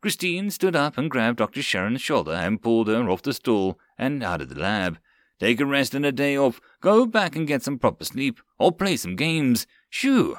Christine 0.00 0.50
stood 0.50 0.74
up 0.74 0.96
and 0.96 1.10
grabbed 1.10 1.38
Dr. 1.38 1.60
Sharon's 1.60 2.00
shoulder 2.00 2.32
and 2.32 2.62
pulled 2.62 2.88
her 2.88 3.10
off 3.10 3.22
the 3.22 3.34
stool 3.34 3.78
and 3.98 4.22
out 4.22 4.40
of 4.40 4.48
the 4.48 4.58
lab. 4.58 4.98
Take 5.40 5.58
a 5.58 5.66
rest 5.66 5.94
and 5.94 6.04
a 6.04 6.12
day 6.12 6.36
off. 6.36 6.60
Go 6.82 7.06
back 7.06 7.34
and 7.34 7.46
get 7.46 7.62
some 7.62 7.78
proper 7.78 8.04
sleep, 8.04 8.40
or 8.58 8.70
play 8.70 8.96
some 8.96 9.16
games. 9.16 9.66
Shoo! 9.88 10.36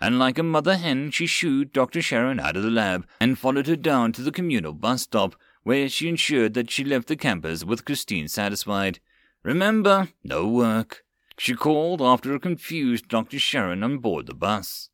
And 0.00 0.18
like 0.18 0.38
a 0.38 0.44
mother 0.44 0.76
hen, 0.76 1.10
she 1.10 1.26
shooed 1.26 1.72
Dr. 1.72 2.00
Sharon 2.00 2.38
out 2.38 2.56
of 2.56 2.62
the 2.62 2.70
lab 2.70 3.04
and 3.20 3.36
followed 3.36 3.66
her 3.66 3.74
down 3.74 4.12
to 4.12 4.22
the 4.22 4.30
communal 4.30 4.72
bus 4.72 5.02
stop, 5.02 5.34
where 5.64 5.88
she 5.88 6.08
ensured 6.08 6.54
that 6.54 6.70
she 6.70 6.84
left 6.84 7.08
the 7.08 7.16
campus 7.16 7.64
with 7.64 7.84
Christine 7.84 8.28
satisfied. 8.28 9.00
Remember, 9.42 10.08
no 10.22 10.46
work. 10.46 11.04
She 11.36 11.54
called 11.54 12.00
after 12.00 12.32
a 12.32 12.40
confused 12.40 13.08
Dr. 13.08 13.40
Sharon 13.40 13.82
on 13.82 13.98
board 13.98 14.26
the 14.26 14.34
bus. 14.34 14.90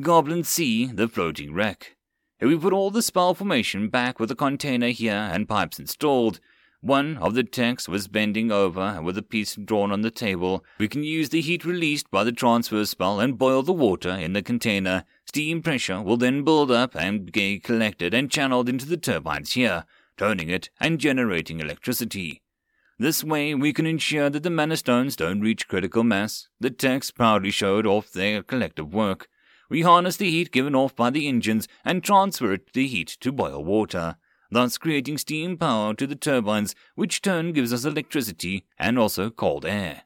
Goblin 0.00 0.44
Sea, 0.44 0.86
the 0.86 1.08
floating 1.08 1.52
wreck. 1.52 1.96
If 2.40 2.48
we 2.48 2.58
put 2.58 2.72
all 2.72 2.90
the 2.90 3.02
spell 3.02 3.34
formation 3.34 3.88
back 3.88 4.18
with 4.18 4.30
the 4.30 4.34
container 4.34 4.88
here 4.88 5.14
and 5.14 5.48
pipes 5.48 5.78
installed, 5.78 6.40
one 6.80 7.16
of 7.18 7.34
the 7.34 7.44
techs 7.44 7.88
was 7.88 8.08
bending 8.08 8.52
over 8.52 9.00
with 9.02 9.18
a 9.18 9.22
piece 9.22 9.54
drawn 9.56 9.90
on 9.90 10.02
the 10.02 10.10
table. 10.10 10.64
We 10.78 10.88
can 10.88 11.02
use 11.02 11.30
the 11.30 11.40
heat 11.40 11.64
released 11.64 12.10
by 12.10 12.24
the 12.24 12.32
transfer 12.32 12.84
spell 12.84 13.20
and 13.20 13.38
boil 13.38 13.62
the 13.62 13.72
water 13.72 14.10
in 14.10 14.32
the 14.32 14.42
container. 14.42 15.04
Steam 15.24 15.62
pressure 15.62 16.02
will 16.02 16.16
then 16.16 16.44
build 16.44 16.70
up 16.70 16.94
and 16.94 17.32
be 17.32 17.58
collected 17.58 18.14
and 18.14 18.30
channeled 18.30 18.68
into 18.68 18.86
the 18.86 18.96
turbines 18.96 19.52
here, 19.52 19.84
turning 20.16 20.48
it 20.48 20.70
and 20.80 21.00
generating 21.00 21.60
electricity. 21.60 22.42
This 22.98 23.22
way, 23.22 23.54
we 23.54 23.74
can 23.74 23.84
ensure 23.84 24.30
that 24.30 24.42
the 24.42 24.50
mana 24.50 24.76
stones 24.76 25.16
don't 25.16 25.42
reach 25.42 25.68
critical 25.68 26.02
mass. 26.02 26.48
The 26.60 26.70
techs 26.70 27.10
proudly 27.10 27.50
showed 27.50 27.86
off 27.86 28.10
their 28.10 28.42
collective 28.42 28.94
work. 28.94 29.28
We 29.68 29.82
harness 29.82 30.16
the 30.16 30.30
heat 30.30 30.52
given 30.52 30.74
off 30.74 30.96
by 30.96 31.10
the 31.10 31.26
engines 31.28 31.68
and 31.84 32.02
transfer 32.02 32.52
it 32.52 32.72
the 32.72 32.86
heat 32.86 33.16
to 33.20 33.32
boil 33.32 33.64
water, 33.64 34.16
thus 34.56 34.78
creating 34.78 35.18
steam 35.18 35.58
power 35.58 35.92
to 35.92 36.06
the 36.06 36.16
turbines, 36.16 36.74
which 36.94 37.20
turn 37.20 37.52
gives 37.52 37.74
us 37.74 37.84
electricity 37.84 38.64
and 38.78 38.98
also 38.98 39.28
cold 39.28 39.66
air. 39.66 40.04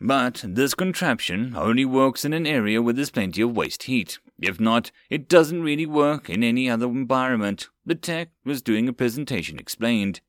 But 0.00 0.44
this 0.44 0.74
contraption 0.74 1.54
only 1.56 1.84
works 1.84 2.24
in 2.24 2.32
an 2.32 2.44
area 2.44 2.82
where 2.82 2.92
there's 2.92 3.12
plenty 3.12 3.40
of 3.40 3.56
waste 3.56 3.84
heat. 3.84 4.18
If 4.40 4.58
not, 4.58 4.90
it 5.08 5.28
doesn't 5.28 5.62
really 5.62 5.86
work 5.86 6.28
in 6.28 6.42
any 6.42 6.68
other 6.68 6.86
environment. 6.86 7.68
The 7.86 7.94
tech 7.94 8.30
was 8.44 8.62
doing 8.62 8.88
a 8.88 8.92
presentation 8.92 9.60
explained. 9.60 10.22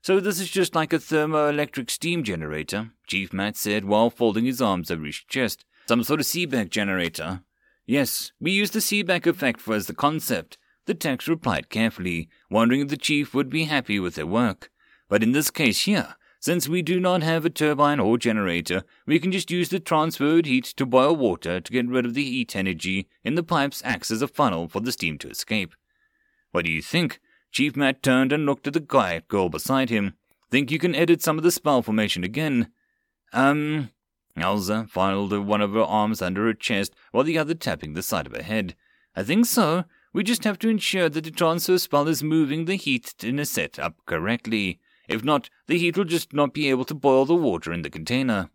So 0.00 0.20
this 0.20 0.38
is 0.38 0.48
just 0.48 0.76
like 0.76 0.92
a 0.92 0.98
thermoelectric 0.98 1.90
steam 1.90 2.22
generator, 2.22 2.92
Chief 3.08 3.32
Matt 3.32 3.56
said 3.56 3.84
while 3.84 4.10
folding 4.10 4.44
his 4.44 4.62
arms 4.62 4.92
over 4.92 5.04
his 5.04 5.16
chest. 5.16 5.64
Some 5.88 6.04
sort 6.04 6.20
of 6.20 6.26
Seebeck 6.26 6.70
generator. 6.70 7.40
Yes, 7.84 8.30
we 8.38 8.52
use 8.52 8.70
the 8.70 8.78
Seebeck 8.78 9.26
effect 9.26 9.60
for 9.60 9.74
as 9.74 9.88
the 9.88 9.94
concept. 9.94 10.56
The 10.86 10.94
techs 10.94 11.28
replied 11.28 11.68
carefully, 11.68 12.28
wondering 12.48 12.80
if 12.80 12.88
the 12.88 12.96
chief 12.96 13.34
would 13.34 13.50
be 13.50 13.64
happy 13.64 13.98
with 13.98 14.14
their 14.14 14.26
work. 14.26 14.70
But 15.08 15.22
in 15.22 15.32
this 15.32 15.50
case 15.50 15.82
here, 15.82 16.14
since 16.40 16.68
we 16.68 16.80
do 16.80 17.00
not 17.00 17.22
have 17.22 17.44
a 17.44 17.50
turbine 17.50 17.98
or 17.98 18.16
generator, 18.18 18.84
we 19.04 19.18
can 19.18 19.32
just 19.32 19.50
use 19.50 19.68
the 19.68 19.80
transferred 19.80 20.46
heat 20.46 20.64
to 20.76 20.86
boil 20.86 21.16
water 21.16 21.60
to 21.60 21.72
get 21.72 21.88
rid 21.88 22.06
of 22.06 22.14
the 22.14 22.24
heat 22.24 22.54
energy 22.54 23.08
in 23.24 23.34
the 23.34 23.42
pipes 23.42 23.82
acts 23.84 24.12
as 24.12 24.22
a 24.22 24.28
funnel 24.28 24.68
for 24.68 24.80
the 24.80 24.92
steam 24.92 25.18
to 25.18 25.28
escape. 25.28 25.74
What 26.52 26.64
do 26.64 26.70
you 26.70 26.82
think? 26.82 27.20
Chief 27.50 27.74
Matt 27.74 28.02
turned 28.02 28.32
and 28.32 28.46
looked 28.46 28.66
at 28.68 28.74
the 28.74 28.80
quiet 28.80 29.26
girl 29.26 29.48
beside 29.48 29.90
him. 29.90 30.14
Think 30.50 30.70
you 30.70 30.78
can 30.78 30.94
edit 30.94 31.20
some 31.20 31.36
of 31.36 31.42
the 31.42 31.50
spell 31.50 31.82
formation 31.82 32.22
again? 32.22 32.70
Um. 33.32 33.90
Elsa 34.36 34.86
filed 34.88 35.32
one 35.36 35.62
of 35.62 35.72
her 35.72 35.82
arms 35.82 36.20
under 36.20 36.44
her 36.44 36.54
chest 36.54 36.94
while 37.10 37.24
the 37.24 37.38
other 37.38 37.54
tapping 37.54 37.94
the 37.94 38.02
side 38.02 38.26
of 38.26 38.36
her 38.36 38.42
head. 38.42 38.76
I 39.16 39.22
think 39.22 39.46
so. 39.46 39.84
We 40.16 40.24
just 40.24 40.44
have 40.44 40.58
to 40.60 40.70
ensure 40.70 41.10
that 41.10 41.24
the 41.24 41.30
transfer 41.30 41.76
spell 41.76 42.08
is 42.08 42.22
moving 42.22 42.64
the 42.64 42.76
heat 42.76 43.12
in 43.22 43.38
a 43.38 43.44
set 43.44 43.78
up 43.78 43.96
correctly. 44.06 44.80
If 45.10 45.22
not, 45.22 45.50
the 45.66 45.76
heat 45.76 45.98
will 45.98 46.06
just 46.06 46.32
not 46.32 46.54
be 46.54 46.70
able 46.70 46.86
to 46.86 46.94
boil 46.94 47.26
the 47.26 47.34
water 47.34 47.70
in 47.70 47.82
the 47.82 47.90
container. 47.90 48.48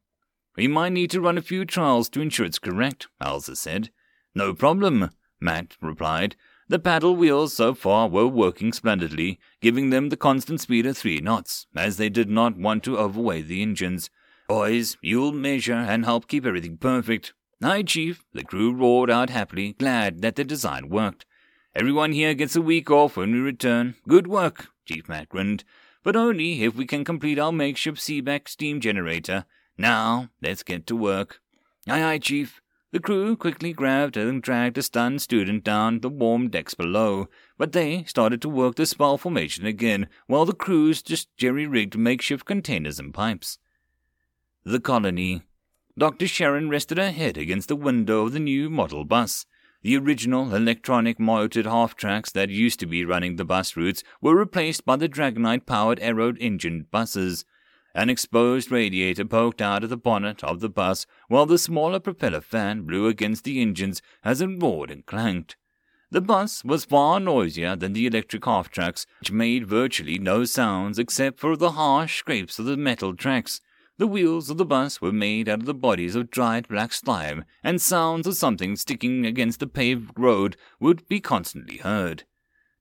We 0.58 0.68
might 0.68 0.92
need 0.92 1.12
to 1.12 1.22
run 1.22 1.38
a 1.38 1.44
few 1.44 1.64
trials 1.66 2.10
to 2.10 2.20
ensure 2.20 2.48
it's 2.48 2.58
correct, 2.58 3.10
Elsa 3.22 3.56
said. 3.56 3.92
No 4.34 4.56
problem, 4.56 5.12
Matt 5.40 5.78
replied, 5.84 6.36
the 6.68 6.80
paddle 6.80 7.16
wheels 7.16 7.54
so 7.54 7.76
far 7.76 8.10
were 8.10 8.26
working 8.26 8.74
splendidly, 8.74 9.40
giving 9.62 9.92
them 9.92 10.10
the 10.10 10.18
constant 10.18 10.62
speed 10.62 10.88
of 10.88 10.98
three 10.98 11.20
knots, 11.20 11.68
as 11.76 11.98
they 11.98 12.10
did 12.10 12.28
not 12.28 12.58
want 12.58 12.84
to 12.86 12.98
overweigh 12.98 13.44
the 13.44 13.62
engines. 13.62 14.10
Boys, 14.48 14.98
you'll 15.04 15.32
measure 15.32 15.74
and 15.74 16.06
help 16.06 16.28
keep 16.28 16.44
everything 16.44 16.78
perfect. 16.78 17.34
Aye, 17.62 17.84
Chief, 17.84 18.26
the 18.34 18.44
crew 18.44 18.74
roared 18.74 19.12
out 19.12 19.30
happily, 19.30 19.74
glad 19.74 20.24
that 20.24 20.36
the 20.36 20.44
design 20.44 20.90
worked. 20.90 21.28
Everyone 21.74 22.12
here 22.12 22.34
gets 22.34 22.58
a 22.58 22.62
week 22.62 22.92
off 22.92 23.16
when 23.16 23.32
we 23.32 23.40
return. 23.40 23.96
Good 24.06 24.28
work, 24.28 24.68
Chief 24.84 25.08
Matt 25.08 25.30
grinned, 25.30 25.64
but 26.04 26.18
only 26.18 26.64
if 26.64 26.76
we 26.76 26.86
can 26.86 27.06
complete 27.06 27.40
our 27.40 27.54
makeshift 27.54 27.98
Seebeck 27.98 28.50
steam 28.50 28.82
generator. 28.82 29.46
Now, 29.78 30.28
let's 30.42 30.64
get 30.64 30.86
to 30.88 30.98
work. 30.98 31.40
Aye, 31.88 32.04
aye, 32.04 32.18
Chief. 32.18 32.62
The 32.92 33.00
crew 33.00 33.38
quickly 33.38 33.72
grabbed 33.72 34.18
and 34.18 34.44
dragged 34.44 34.76
the 34.76 34.84
stunned 34.84 35.22
student 35.22 35.64
down 35.64 36.02
the 36.02 36.10
warm 36.10 36.50
decks 36.50 36.74
below, 36.74 37.30
but 37.58 37.72
they 37.72 38.04
started 38.04 38.42
to 38.42 38.50
work 38.50 38.76
the 38.76 38.86
spell 38.86 39.18
formation 39.18 39.66
again 39.66 40.10
while 40.28 40.44
the 40.44 40.52
crews 40.52 41.02
just 41.02 41.30
jerry 41.38 41.66
rigged 41.66 41.98
makeshift 41.98 42.46
containers 42.46 43.00
and 43.00 43.14
pipes. 43.14 43.60
The 44.66 44.82
colony. 44.82 45.44
Dr. 45.98 46.28
Sharon 46.28 46.70
rested 46.70 46.98
her 46.98 47.12
head 47.12 47.38
against 47.38 47.70
the 47.70 47.78
window 47.78 48.26
of 48.26 48.34
the 48.34 48.40
new 48.42 48.70
model 48.70 49.06
bus. 49.06 49.46
The 49.84 49.98
original 49.98 50.54
electronic 50.54 51.20
motored 51.20 51.66
half 51.66 51.96
tracks 51.96 52.32
that 52.34 52.50
used 52.50 52.80
to 52.82 52.86
be 52.86 53.04
running 53.04 53.36
the 53.36 53.46
bus 53.46 53.76
routes 53.76 54.04
were 54.22 54.36
replaced 54.36 54.86
by 54.86 54.96
the 54.96 55.10
Dragonite 55.10 55.66
powered 55.66 56.00
aero 56.02 56.34
engined 56.40 56.92
buses. 56.92 57.46
An 57.96 58.10
exposed 58.10 58.72
radiator 58.72 59.26
poked 59.26 59.60
out 59.60 59.84
of 59.84 59.90
the 59.90 59.98
bonnet 59.98 60.44
of 60.44 60.60
the 60.60 60.70
bus, 60.70 61.08
while 61.30 61.48
the 61.48 61.58
smaller 61.58 62.00
propeller 62.00 62.42
fan 62.42 62.84
blew 62.84 63.08
against 63.08 63.44
the 63.44 63.60
engines 63.60 64.04
as 64.24 64.40
it 64.40 64.62
roared 64.62 64.92
and 64.92 65.06
clanked. 65.06 65.58
The 66.12 66.22
bus 66.22 66.64
was 66.64 66.86
far 66.86 67.20
noisier 67.20 67.76
than 67.76 67.94
the 67.94 68.06
electric 68.06 68.46
half 68.46 68.70
tracks, 68.70 69.08
which 69.20 69.32
made 69.32 69.66
virtually 69.66 70.20
no 70.20 70.46
sounds 70.46 71.00
except 71.00 71.40
for 71.40 71.58
the 71.58 71.72
harsh 71.72 72.20
scrapes 72.20 72.60
of 72.60 72.66
the 72.66 72.78
metal 72.78 73.16
tracks. 73.16 73.62
The 74.02 74.08
wheels 74.08 74.50
of 74.50 74.58
the 74.58 74.66
bus 74.66 75.00
were 75.00 75.12
made 75.12 75.48
out 75.48 75.60
of 75.60 75.66
the 75.68 75.76
bodies 75.76 76.16
of 76.16 76.32
dried 76.32 76.68
black 76.68 76.92
slime, 76.92 77.46
and 77.64 77.80
sounds 77.80 78.26
of 78.26 78.36
something 78.36 78.76
sticking 78.76 79.28
against 79.28 79.60
the 79.60 79.68
paved 79.68 80.18
road 80.18 80.58
would 80.80 81.08
be 81.08 81.20
constantly 81.20 81.78
heard. 81.78 82.24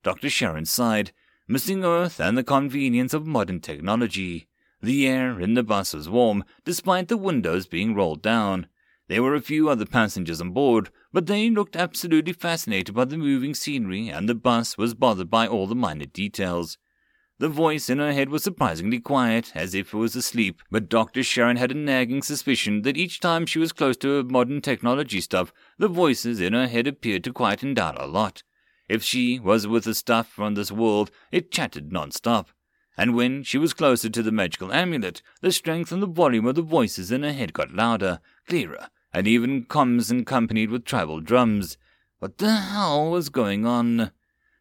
Dr. 0.03 0.31
Sharon 0.31 0.65
sighed, 0.65 1.13
missing 1.47 1.85
Earth 1.85 2.21
and 2.21 2.39
the 2.39 2.43
convenience 2.43 3.13
of 3.13 3.27
modern 3.27 3.61
technology. 3.61 4.49
The 4.81 5.07
air 5.07 5.39
in 5.39 5.53
the 5.53 5.63
bus 5.63 5.93
was 5.93 6.09
warm, 6.09 6.43
despite 6.65 7.09
the 7.09 7.19
windows 7.19 7.67
being 7.67 7.95
rolled 7.95 8.23
down. 8.23 8.69
There 9.09 9.23
were 9.23 9.35
a 9.35 9.43
few 9.43 9.69
other 9.69 9.85
passengers 9.85 10.41
on 10.41 10.53
board, 10.53 10.89
but 11.13 11.27
they 11.27 11.51
looked 11.51 11.77
absolutely 11.77 12.33
fascinated 12.33 12.95
by 12.95 13.05
the 13.05 13.19
moving 13.19 13.53
scenery, 13.53 14.09
and 14.09 14.27
the 14.27 14.35
bus 14.35 14.79
was 14.79 14.95
bothered 14.95 15.29
by 15.29 15.47
all 15.47 15.67
the 15.67 15.75
minor 15.75 16.07
details. 16.07 16.79
The 17.41 17.49
voice 17.49 17.91
in 17.91 17.99
her 17.99 18.13
head 18.13 18.29
was 18.29 18.45
surprisingly 18.45 19.01
quiet, 19.01 19.51
as 19.55 19.75
if 19.75 19.93
it 19.93 19.97
was 19.97 20.15
asleep, 20.15 20.63
but 20.71 20.89
Dr. 20.89 21.25
Sharon 21.25 21.57
had 21.57 21.73
a 21.73 21.75
nagging 21.75 22.23
suspicion 22.23 22.83
that 22.83 22.97
each 22.97 23.19
time 23.19 23.45
she 23.45 23.59
was 23.59 23.73
close 23.73 23.97
to 23.97 24.19
her 24.19 24.23
modern 24.23 24.61
technology 24.61 25.21
stuff, 25.21 25.53
the 25.79 25.89
voices 25.89 26.41
in 26.41 26.53
her 26.53 26.69
head 26.69 26.87
appeared 26.87 27.25
to 27.25 27.33
quieten 27.33 27.75
down 27.75 27.97
a 27.97 28.07
lot. 28.07 28.45
If 28.89 29.03
she 29.03 29.41
was 29.41 29.67
with 29.67 29.85
the 29.85 29.95
stuff 29.95 30.29
from 30.29 30.55
this 30.55 30.71
world, 30.71 31.11
it 31.33 31.51
chatted 31.51 31.91
non-stop 31.91 32.51
and 33.01 33.15
when 33.15 33.43
she 33.43 33.57
was 33.57 33.73
closer 33.73 34.11
to 34.11 34.23
the 34.23 34.31
magical 34.31 34.71
amulet, 34.71 35.23
the 35.41 35.51
strength 35.51 35.91
and 35.91 36.03
the 36.03 36.07
volume 36.07 36.45
of 36.45 36.55
the 36.55 36.61
voices 36.61 37.11
in 37.11 37.23
her 37.23 37.33
head 37.33 37.55
got 37.55 37.73
louder, 37.73 38.21
clearer, 38.47 38.89
and 39.11 39.27
even 39.27 39.65
comes 39.65 40.11
accompanied 40.11 40.71
with 40.71 40.85
tribal 40.85 41.19
drums. 41.19 41.79
What 42.19 42.37
the 42.37 42.53
hell 42.53 43.11
was 43.11 43.31
going 43.31 43.65
on? 43.65 44.11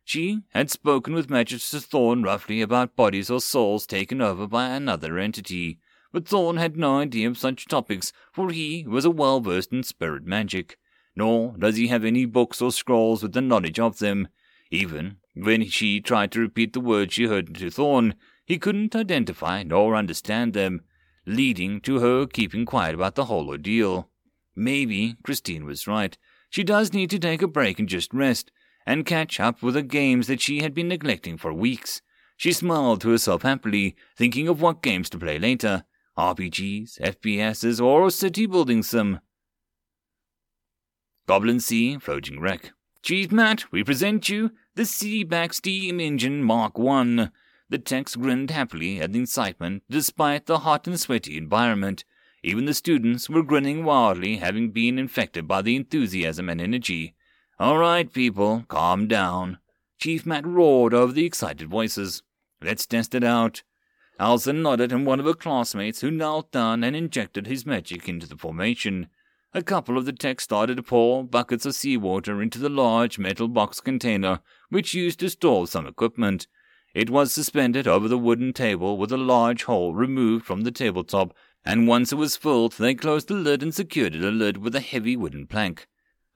She 0.09 0.41
had 0.53 0.71
spoken 0.71 1.13
with 1.13 1.29
Magister 1.29 1.79
Thorn 1.79 2.23
roughly 2.23 2.61
about 2.61 2.95
bodies 2.95 3.29
or 3.29 3.39
souls 3.39 3.85
taken 3.85 4.23
over 4.23 4.47
by 4.47 4.69
another 4.69 5.19
entity, 5.19 5.77
but 6.11 6.27
Thorn 6.27 6.57
had 6.57 6.75
no 6.75 6.97
idea 6.97 7.27
of 7.27 7.37
such 7.37 7.67
topics, 7.67 8.11
for 8.33 8.49
he 8.49 8.87
was 8.87 9.05
a 9.05 9.11
well 9.11 9.39
versed 9.39 9.71
in 9.71 9.83
spirit 9.83 10.25
magic, 10.25 10.79
nor 11.15 11.55
does 11.59 11.75
he 11.75 11.89
have 11.89 12.03
any 12.03 12.25
books 12.25 12.59
or 12.59 12.71
scrolls 12.71 13.21
with 13.21 13.33
the 13.33 13.41
knowledge 13.41 13.79
of 13.79 13.99
them. 13.99 14.29
Even 14.71 15.17
when 15.35 15.69
she 15.69 16.01
tried 16.01 16.31
to 16.31 16.39
repeat 16.39 16.73
the 16.73 16.79
words 16.79 17.13
she 17.13 17.25
heard 17.25 17.53
to 17.53 17.69
Thorn, 17.69 18.15
he 18.47 18.57
couldn't 18.57 18.95
identify 18.95 19.61
nor 19.61 19.95
understand 19.95 20.53
them, 20.53 20.81
leading 21.27 21.79
to 21.81 21.99
her 21.99 22.25
keeping 22.25 22.65
quiet 22.65 22.95
about 22.95 23.13
the 23.13 23.25
whole 23.25 23.47
ordeal. 23.47 24.09
Maybe 24.55 25.17
Christine 25.21 25.65
was 25.65 25.85
right. 25.85 26.17
She 26.49 26.63
does 26.63 26.93
need 26.93 27.11
to 27.11 27.19
take 27.19 27.43
a 27.43 27.47
break 27.47 27.77
and 27.77 27.87
just 27.87 28.11
rest, 28.11 28.49
and 28.89 29.05
catch 29.05 29.39
up 29.39 29.61
with 29.61 29.75
the 29.75 29.83
games 29.83 30.25
that 30.25 30.41
she 30.41 30.61
had 30.63 30.73
been 30.73 30.87
neglecting 30.87 31.37
for 31.37 31.53
weeks. 31.53 32.01
She 32.37 32.51
smiled 32.51 33.01
to 33.01 33.11
herself 33.11 33.43
happily, 33.43 33.95
thinking 34.17 34.47
of 34.47 34.63
what 34.63 34.81
games 34.81 35.11
to 35.11 35.19
play 35.19 35.37
later 35.37 35.83
RPGs, 36.17 36.99
FPSs, 36.99 37.79
or 37.79 38.09
city 38.09 38.47
building 38.47 38.81
sim. 38.81 39.19
Goblin 41.27 41.59
Sea 41.59 41.99
Floating 41.99 42.39
Wreck. 42.39 42.71
Chief 43.03 43.31
Matt, 43.31 43.71
we 43.71 43.83
present 43.83 44.27
you 44.27 44.53
the 44.73 44.81
Seebeck 44.81 45.53
Steam 45.53 45.99
Engine 45.99 46.43
Mark 46.43 46.79
1. 46.79 47.31
The 47.69 47.77
techs 47.77 48.15
grinned 48.15 48.49
happily 48.49 48.99
at 48.99 49.13
the 49.13 49.21
excitement 49.21 49.83
despite 49.87 50.47
the 50.47 50.59
hot 50.59 50.87
and 50.87 50.99
sweaty 50.99 51.37
environment. 51.37 52.05
Even 52.43 52.65
the 52.65 52.73
students 52.73 53.29
were 53.29 53.43
grinning 53.43 53.85
wildly, 53.85 54.37
having 54.37 54.71
been 54.71 54.97
infected 54.97 55.47
by 55.47 55.61
the 55.61 55.75
enthusiasm 55.75 56.49
and 56.49 56.59
energy. 56.59 57.13
All 57.59 57.77
right, 57.77 58.09
people, 58.09 58.63
calm 58.69 59.05
down. 59.05 59.57
Chief 59.99 60.25
Matt 60.25 60.47
roared 60.47 60.93
over 60.93 61.11
the 61.11 61.25
excited 61.25 61.67
voices. 61.67 62.23
Let's 62.61 62.85
test 62.85 63.13
it 63.13 63.21
out. 63.21 63.63
Alson 64.17 64.61
nodded, 64.61 64.93
and 64.93 65.05
one 65.05 65.19
of 65.19 65.25
her 65.25 65.33
classmates, 65.33 65.99
who 65.99 66.09
knelt 66.09 66.53
down 66.53 66.85
and 66.85 66.95
injected 66.95 67.47
his 67.47 67.65
magic 67.65 68.07
into 68.07 68.25
the 68.25 68.37
formation. 68.37 69.09
A 69.53 69.61
couple 69.61 69.97
of 69.97 70.05
the 70.05 70.13
techs 70.13 70.45
started 70.45 70.77
to 70.77 70.83
pour 70.83 71.25
buckets 71.25 71.65
of 71.65 71.75
seawater 71.75 72.41
into 72.41 72.59
the 72.59 72.69
large 72.69 73.19
metal 73.19 73.49
box 73.49 73.81
container, 73.81 74.39
which 74.69 74.93
used 74.93 75.19
to 75.19 75.29
store 75.29 75.67
some 75.67 75.85
equipment. 75.85 76.47
It 76.93 77.09
was 77.09 77.33
suspended 77.33 77.89
over 77.89 78.07
the 78.07 78.17
wooden 78.17 78.53
table 78.53 78.97
with 78.97 79.11
a 79.11 79.17
large 79.17 79.63
hole 79.63 79.93
removed 79.93 80.45
from 80.45 80.61
the 80.61 80.71
tabletop, 80.71 81.35
and 81.65 81.89
once 81.89 82.13
it 82.13 82.15
was 82.15 82.37
filled, 82.37 82.71
they 82.73 82.95
closed 82.95 83.27
the 83.27 83.33
lid 83.33 83.61
and 83.61 83.75
secured 83.75 84.13
the 84.13 84.31
lid 84.31 84.55
with 84.59 84.75
a 84.75 84.79
heavy 84.79 85.17
wooden 85.17 85.45
plank. 85.45 85.88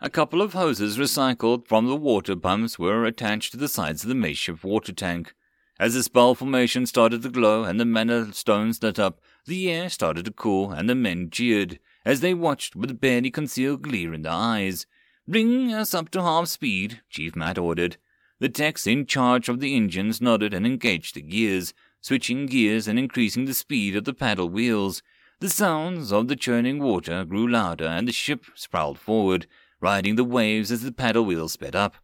A 0.04 0.10
couple 0.10 0.42
of 0.42 0.52
hoses 0.52 0.98
recycled 0.98 1.66
from 1.66 1.88
the 1.88 1.96
water 1.96 2.36
pumps 2.36 2.78
were 2.78 3.06
attached 3.06 3.52
to 3.52 3.58
the 3.58 3.70
sides 3.70 4.04
of 4.04 4.10
the 4.10 4.16
makeshift 4.16 4.62
water 4.62 4.92
tank. 4.92 5.34
As 5.80 5.94
the 5.94 6.04
spell 6.04 6.36
formation 6.36 6.86
started 6.86 7.22
to 7.22 7.30
glow 7.30 7.64
and 7.64 7.80
the 7.80 7.86
mana 7.86 8.34
stones 8.34 8.84
lit 8.84 9.00
up, 9.00 9.22
the 9.46 9.72
air 9.72 9.88
started 9.88 10.26
to 10.26 10.32
cool 10.32 10.74
and 10.74 10.90
the 10.90 10.94
men 10.94 11.30
jeered 11.30 11.80
as 12.04 12.20
they 12.20 12.34
watched 12.34 12.76
with 12.76 13.00
barely 13.00 13.32
concealed 13.32 13.84
glee 13.84 14.04
in 14.04 14.24
their 14.24 14.34
eyes. 14.34 14.86
Bring 15.26 15.74
us 15.74 15.94
up 15.94 16.10
to 16.10 16.22
half 16.22 16.50
speed, 16.50 17.00
Chief 17.10 17.34
Matt 17.34 17.58
ordered. 17.58 17.96
The 18.40 18.50
techs 18.50 18.86
in 18.86 19.06
charge 19.06 19.48
of 19.48 19.62
the 19.62 19.74
engines 19.74 20.20
nodded 20.20 20.54
and 20.54 20.66
engaged 20.66 21.16
the 21.16 21.22
gears, 21.22 21.74
switching 22.02 22.48
gears 22.48 22.90
and 22.90 23.00
increasing 23.00 23.46
the 23.46 23.54
speed 23.54 23.96
of 23.96 24.04
the 24.04 24.14
paddle 24.14 24.50
wheels. 24.50 25.02
The 25.40 25.50
sounds 25.50 26.12
of 26.12 26.28
the 26.28 26.36
churning 26.36 26.80
water 26.80 27.24
grew 27.24 27.48
louder 27.48 27.88
and 27.88 28.06
the 28.06 28.12
ship 28.12 28.46
sprawled 28.54 29.00
forward, 29.00 29.48
riding 29.84 30.16
the 30.16 30.24
waves 30.24 30.72
as 30.72 30.82
the 30.82 30.94
paddle 30.94 31.26
wheels 31.26 31.52
sped 31.52 31.76
up. 31.76 31.96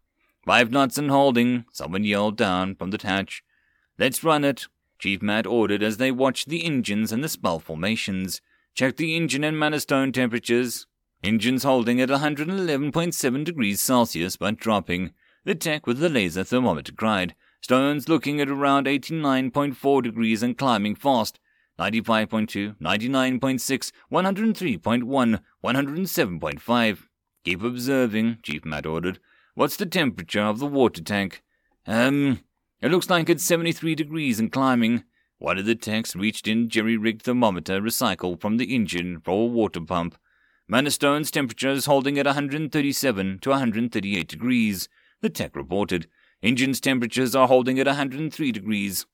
Five 0.46 0.70
knots 0.70 0.98
and 0.98 1.10
holding, 1.10 1.64
someone 1.72 2.04
yelled 2.04 2.36
down 2.36 2.76
from 2.76 2.92
the 2.92 3.00
hatch. 3.02 3.42
Let's 3.98 4.22
run 4.24 4.44
it, 4.44 4.68
Chief 5.00 5.22
Matt 5.22 5.48
ordered 5.48 5.82
as 5.82 5.96
they 5.96 6.12
watched 6.12 6.50
the 6.50 6.66
engines 6.66 7.14
and 7.14 7.24
the 7.24 7.30
spell 7.30 7.58
formations. 7.60 8.42
Check 8.76 8.98
the 8.98 9.16
engine 9.16 9.46
and 9.46 9.58
mana 9.58 9.80
stone 9.80 10.12
temperatures. 10.12 10.88
Engines 11.24 11.64
holding 11.64 12.02
at 12.02 12.10
111.7 12.10 13.44
degrees 13.46 13.82
Celsius 13.82 14.36
but 14.36 14.58
dropping. 14.58 15.12
The 15.46 15.56
tech 15.56 15.88
with 15.88 16.00
the 16.00 16.10
laser 16.10 16.44
thermometer 16.44 16.92
cried. 16.92 17.34
Stones 17.62 18.10
looking 18.10 18.42
at 18.42 18.50
around 18.50 18.88
89.4 18.88 20.04
degrees 20.04 20.44
and 20.44 20.58
climbing 20.58 20.96
fast. 20.96 21.40
95.2, 21.80 22.78
99.6, 22.78 23.92
103.1, 24.12 25.40
107.5. 25.64 27.09
Keep 27.50 27.64
observing, 27.64 28.38
Chief 28.44 28.64
Matt 28.64 28.86
ordered. 28.86 29.18
What's 29.56 29.76
the 29.76 29.88
temperature 29.88 30.44
of 30.44 30.60
the 30.60 30.68
water 30.68 31.02
tank? 31.02 31.42
Um, 31.88 32.42
it 32.80 32.92
looks 32.92 33.10
like 33.10 33.28
it's 33.28 33.44
73 33.44 33.96
degrees 33.96 34.40
and 34.40 34.52
climbing. 34.52 35.04
One 35.40 35.58
of 35.58 35.66
the 35.66 35.74
techs 35.74 36.16
reached 36.16 36.48
in 36.48 36.70
jerry-rigged 36.70 37.24
thermometer 37.24 37.82
recycled 37.82 38.40
from 38.40 38.58
the 38.58 38.76
engine 38.76 39.20
for 39.20 39.32
a 39.32 39.46
water 39.48 39.82
pump. 39.82 40.16
Manistone's 40.68 41.32
temperature 41.32 41.72
is 41.72 41.88
holding 41.88 42.20
at 42.20 42.28
137 42.28 43.40
to 43.40 43.50
138 43.50 44.28
degrees. 44.28 44.88
The 45.22 45.32
tech 45.32 45.56
reported. 45.56 46.06
Engine's 46.44 46.80
temperatures 46.80 47.34
are 47.34 47.48
holding 47.48 47.80
at 47.80 47.88
103 47.88 48.52
degrees. 48.52 49.08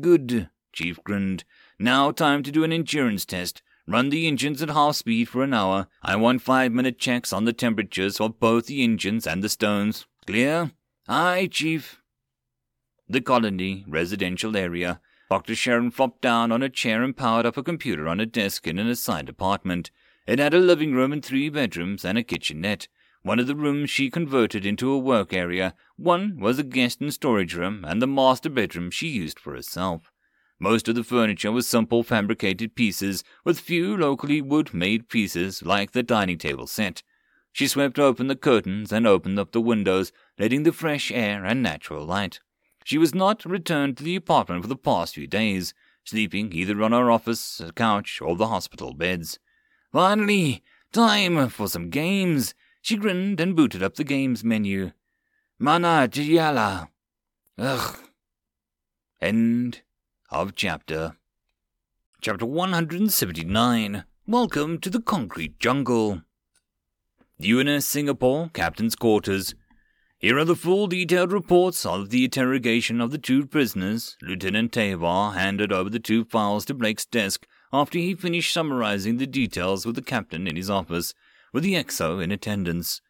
Good, 0.00 0.48
Chief 0.72 1.02
grinned. 1.02 1.42
Now 1.76 2.12
time 2.12 2.44
to 2.44 2.52
do 2.52 2.62
an 2.62 2.72
endurance 2.72 3.24
test. 3.24 3.62
Run 3.86 4.10
the 4.10 4.26
engines 4.28 4.62
at 4.62 4.70
half 4.70 4.96
speed 4.96 5.28
for 5.28 5.42
an 5.42 5.54
hour. 5.54 5.88
I 6.02 6.16
want 6.16 6.42
five 6.42 6.72
minute 6.72 6.98
checks 6.98 7.32
on 7.32 7.44
the 7.44 7.52
temperatures 7.52 8.18
for 8.18 8.30
both 8.30 8.66
the 8.66 8.84
engines 8.84 9.26
and 9.26 9.42
the 9.42 9.48
stones. 9.48 10.06
Clear? 10.26 10.72
Aye, 11.08 11.48
Chief. 11.50 12.00
The 13.08 13.20
colony 13.20 13.84
residential 13.88 14.56
area. 14.56 15.00
Dr. 15.30 15.54
Sharon 15.54 15.90
flopped 15.90 16.22
down 16.22 16.52
on 16.52 16.62
a 16.62 16.68
chair 16.68 17.02
and 17.02 17.16
powered 17.16 17.46
up 17.46 17.56
a 17.56 17.62
computer 17.62 18.08
on 18.08 18.20
a 18.20 18.26
desk 18.26 18.66
in 18.66 18.78
an 18.78 18.88
assigned 18.88 19.28
apartment. 19.28 19.90
It 20.26 20.38
had 20.38 20.54
a 20.54 20.58
living 20.58 20.92
room 20.92 21.12
and 21.12 21.24
three 21.24 21.48
bedrooms 21.48 22.04
and 22.04 22.18
a 22.18 22.22
kitchenette. 22.22 22.88
One 23.22 23.38
of 23.38 23.46
the 23.46 23.56
rooms 23.56 23.90
she 23.90 24.10
converted 24.10 24.64
into 24.64 24.90
a 24.90 24.98
work 24.98 25.32
area, 25.32 25.74
one 25.96 26.38
was 26.38 26.58
a 26.58 26.62
guest 26.62 27.00
and 27.00 27.12
storage 27.12 27.54
room, 27.54 27.84
and 27.84 28.00
the 28.00 28.06
master 28.06 28.48
bedroom 28.48 28.90
she 28.90 29.08
used 29.08 29.38
for 29.38 29.54
herself. 29.54 30.09
Most 30.62 30.88
of 30.88 30.94
the 30.94 31.02
furniture 31.02 31.50
was 31.50 31.66
simple 31.66 32.02
fabricated 32.02 32.74
pieces, 32.74 33.24
with 33.46 33.58
few 33.58 33.96
locally 33.96 34.42
wood 34.42 34.74
made 34.74 35.08
pieces 35.08 35.62
like 35.62 35.92
the 35.92 36.02
dining 36.02 36.36
table 36.36 36.66
set. 36.66 37.02
She 37.50 37.66
swept 37.66 37.98
open 37.98 38.26
the 38.26 38.36
curtains 38.36 38.92
and 38.92 39.06
opened 39.06 39.38
up 39.38 39.52
the 39.52 39.60
windows, 39.62 40.12
letting 40.38 40.64
the 40.64 40.72
fresh 40.72 41.10
air 41.10 41.46
and 41.46 41.62
natural 41.62 42.04
light. 42.04 42.40
She 42.84 42.98
was 42.98 43.14
not 43.14 43.46
returned 43.46 43.96
to 43.96 44.04
the 44.04 44.16
apartment 44.16 44.62
for 44.62 44.68
the 44.68 44.76
past 44.76 45.14
few 45.14 45.26
days, 45.26 45.72
sleeping 46.04 46.52
either 46.52 46.82
on 46.82 46.92
her 46.92 47.10
office 47.10 47.62
couch 47.74 48.20
or 48.20 48.36
the 48.36 48.48
hospital 48.48 48.92
beds. 48.92 49.38
Finally, 49.90 50.62
time 50.92 51.48
for 51.48 51.68
some 51.68 51.88
games. 51.88 52.54
She 52.82 52.96
grinned 52.96 53.40
and 53.40 53.56
booted 53.56 53.82
up 53.82 53.94
the 53.94 54.04
games 54.04 54.44
menu. 54.44 54.92
Mana 55.58 56.06
Jiyala. 56.06 56.88
Ugh. 57.58 57.98
End 59.22 59.80
of 60.30 60.54
chapter. 60.54 61.16
Chapter 62.20 62.46
179. 62.46 64.04
Welcome 64.26 64.78
to 64.78 64.90
the 64.90 65.00
concrete 65.00 65.58
jungle. 65.58 66.22
UNS 67.42 67.84
Singapore, 67.84 68.50
Captain's 68.52 68.94
Quarters. 68.94 69.54
Here 70.18 70.38
are 70.38 70.44
the 70.44 70.54
full 70.54 70.86
detailed 70.86 71.32
reports 71.32 71.84
of 71.84 72.10
the 72.10 72.24
interrogation 72.24 73.00
of 73.00 73.10
the 73.10 73.18
two 73.18 73.46
prisoners. 73.46 74.16
Lieutenant 74.22 74.72
Tavar 74.72 75.34
handed 75.34 75.72
over 75.72 75.90
the 75.90 75.98
two 75.98 76.24
files 76.24 76.64
to 76.66 76.74
Blake's 76.74 77.06
desk 77.06 77.46
after 77.72 77.98
he 77.98 78.14
finished 78.14 78.52
summarizing 78.52 79.16
the 79.16 79.26
details 79.26 79.86
with 79.86 79.96
the 79.96 80.02
captain 80.02 80.46
in 80.46 80.56
his 80.56 80.70
office, 80.70 81.14
with 81.52 81.64
the 81.64 81.74
XO 81.74 82.22
in 82.22 82.30
attendance. 82.30 83.00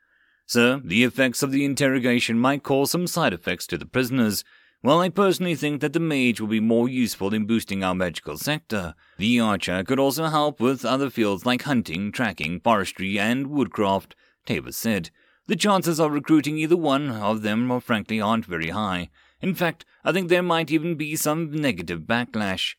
Sir, 0.47 0.81
the 0.85 1.05
effects 1.05 1.43
of 1.43 1.53
the 1.53 1.65
interrogation 1.65 2.39
might 2.39 2.63
cause 2.63 2.91
some 2.91 3.07
side 3.07 3.33
effects 3.33 3.67
to 3.69 3.77
the 3.79 3.87
prisoners. 3.87 4.43
While 4.83 5.01
I 5.01 5.11
personally 5.11 5.57
think 5.57 5.83
that 5.83 5.93
the 5.93 6.01
mage 6.01 6.41
will 6.41 6.49
be 6.49 6.59
more 6.59 6.89
useful 6.89 7.35
in 7.35 7.45
boosting 7.45 7.85
our 7.85 7.95
magical 7.95 8.39
sector, 8.39 8.95
the 9.19 9.39
archer 9.39 9.85
could 9.85 9.99
also 9.99 10.25
help 10.29 10.59
with 10.59 10.87
other 10.87 11.11
fields 11.11 11.45
like 11.45 11.63
hunting, 11.63 12.11
tracking, 12.11 12.61
forestry, 12.61 13.19
and 13.19 13.49
woodcraft, 13.49 14.15
Tavar 14.47 14.73
said. 14.73 15.11
The 15.49 15.57
chances 15.57 16.01
of 16.01 16.13
recruiting 16.13 16.57
either 16.57 16.79
one 16.79 17.11
of 17.11 17.43
them, 17.43 17.71
are, 17.71 17.81
frankly, 17.83 18.23
aren't 18.23 18.47
very 18.47 18.71
high. 18.71 19.11
In 19.43 19.55
fact, 19.55 19.85
I 20.03 20.13
think 20.13 20.31
there 20.31 20.43
might 20.43 20.71
even 20.71 20.95
be 20.95 21.15
some 21.15 21.53
negative 21.53 22.03
backlash. 22.03 22.77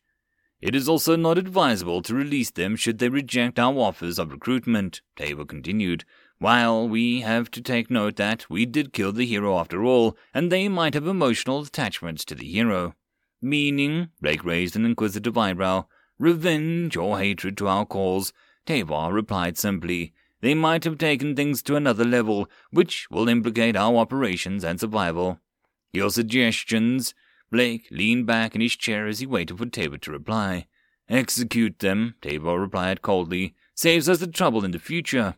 It 0.59 0.73
is 0.73 0.89
also 0.89 1.15
not 1.15 1.37
advisable 1.37 2.01
to 2.01 2.15
release 2.15 2.49
them 2.49 2.75
should 2.75 2.97
they 2.97 3.09
reject 3.09 3.59
our 3.59 3.77
offers 3.77 4.17
of 4.17 4.31
recruitment, 4.31 5.01
Tavar 5.17 5.47
continued. 5.47 6.05
While 6.41 6.89
we 6.89 7.21
have 7.21 7.51
to 7.51 7.61
take 7.61 7.91
note 7.91 8.15
that 8.15 8.49
we 8.49 8.65
did 8.65 8.93
kill 8.93 9.11
the 9.11 9.27
hero 9.27 9.59
after 9.59 9.85
all, 9.85 10.17
and 10.33 10.51
they 10.51 10.67
might 10.67 10.95
have 10.95 11.05
emotional 11.05 11.61
attachments 11.61 12.25
to 12.25 12.33
the 12.33 12.47
hero. 12.47 12.95
Meaning, 13.43 14.09
Blake 14.19 14.43
raised 14.43 14.75
an 14.75 14.83
inquisitive 14.83 15.37
eyebrow, 15.37 15.85
revenge 16.17 16.97
or 16.97 17.19
hatred 17.19 17.57
to 17.57 17.67
our 17.67 17.85
cause, 17.85 18.33
Tavar 18.65 19.13
replied 19.13 19.59
simply, 19.59 20.13
they 20.41 20.55
might 20.55 20.83
have 20.83 20.97
taken 20.97 21.35
things 21.35 21.61
to 21.61 21.75
another 21.75 22.05
level, 22.05 22.49
which 22.71 23.05
will 23.11 23.29
implicate 23.29 23.75
our 23.75 23.95
operations 23.97 24.63
and 24.63 24.79
survival. 24.79 25.37
Your 25.93 26.09
suggestions? 26.09 27.13
Blake 27.51 27.85
leaned 27.91 28.25
back 28.25 28.55
in 28.55 28.61
his 28.61 28.75
chair 28.75 29.05
as 29.05 29.19
he 29.19 29.27
waited 29.27 29.59
for 29.59 29.67
Tavar 29.67 29.99
to 29.99 30.11
reply. 30.11 30.65
Execute 31.07 31.77
them, 31.77 32.15
Tavar 32.19 32.59
replied 32.59 33.03
coldly. 33.03 33.53
Saves 33.75 34.09
us 34.09 34.17
the 34.17 34.25
trouble 34.25 34.65
in 34.65 34.71
the 34.71 34.79
future. 34.79 35.35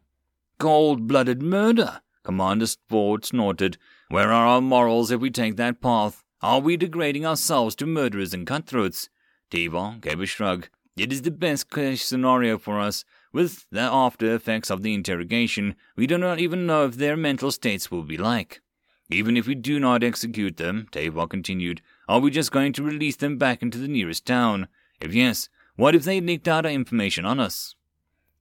Cold-blooded 0.64 1.42
murder, 1.42 2.00
Commander 2.24 2.68
Ford 2.88 3.26
snorted. 3.26 3.78
Where 4.08 4.32
are 4.32 4.48
our 4.48 4.62
morals 4.62 5.12
if 5.12 5.20
we 5.20 5.30
take 5.30 5.58
that 5.58 5.82
path? 5.82 6.24
Are 6.42 6.62
we 6.62 6.78
degrading 6.78 7.26
ourselves 7.26 7.76
to 7.76 7.86
murderers 7.86 8.34
and 8.34 8.48
cutthroats? 8.48 9.10
Tavar 9.52 10.00
gave 10.00 10.22
a 10.22 10.26
shrug. 10.26 10.70
It 10.96 11.12
is 11.12 11.24
the 11.24 11.32
best 11.32 11.70
case 11.70 12.06
scenario 12.06 12.58
for 12.58 12.80
us. 12.80 13.04
With 13.34 13.66
the 13.72 13.82
after 13.82 14.34
effects 14.34 14.72
of 14.72 14.84
the 14.84 14.94
interrogation, 14.94 15.76
we 15.98 16.08
do 16.08 16.18
not 16.18 16.40
even 16.40 16.66
know 16.66 16.86
if 16.86 16.96
their 16.96 17.18
mental 17.18 17.52
states 17.52 17.92
will 17.92 18.04
be 18.04 18.16
like. 18.16 18.62
Even 19.10 19.36
if 19.36 19.46
we 19.46 19.56
do 19.56 19.82
not 19.82 20.02
execute 20.02 20.56
them, 20.56 20.88
Tavar 20.94 21.30
continued, 21.30 21.82
are 22.08 22.22
we 22.22 22.32
just 22.32 22.54
going 22.54 22.72
to 22.72 22.84
release 22.84 23.18
them 23.18 23.38
back 23.38 23.62
into 23.62 23.78
the 23.78 23.90
nearest 23.90 24.26
town? 24.26 24.70
If 25.02 25.14
yes, 25.14 25.50
what 25.76 25.94
if 25.94 26.06
they 26.06 26.22
leaked 26.22 26.48
out 26.48 26.66
our 26.66 26.72
information 26.72 27.26
on 27.26 27.42
us? 27.42 27.76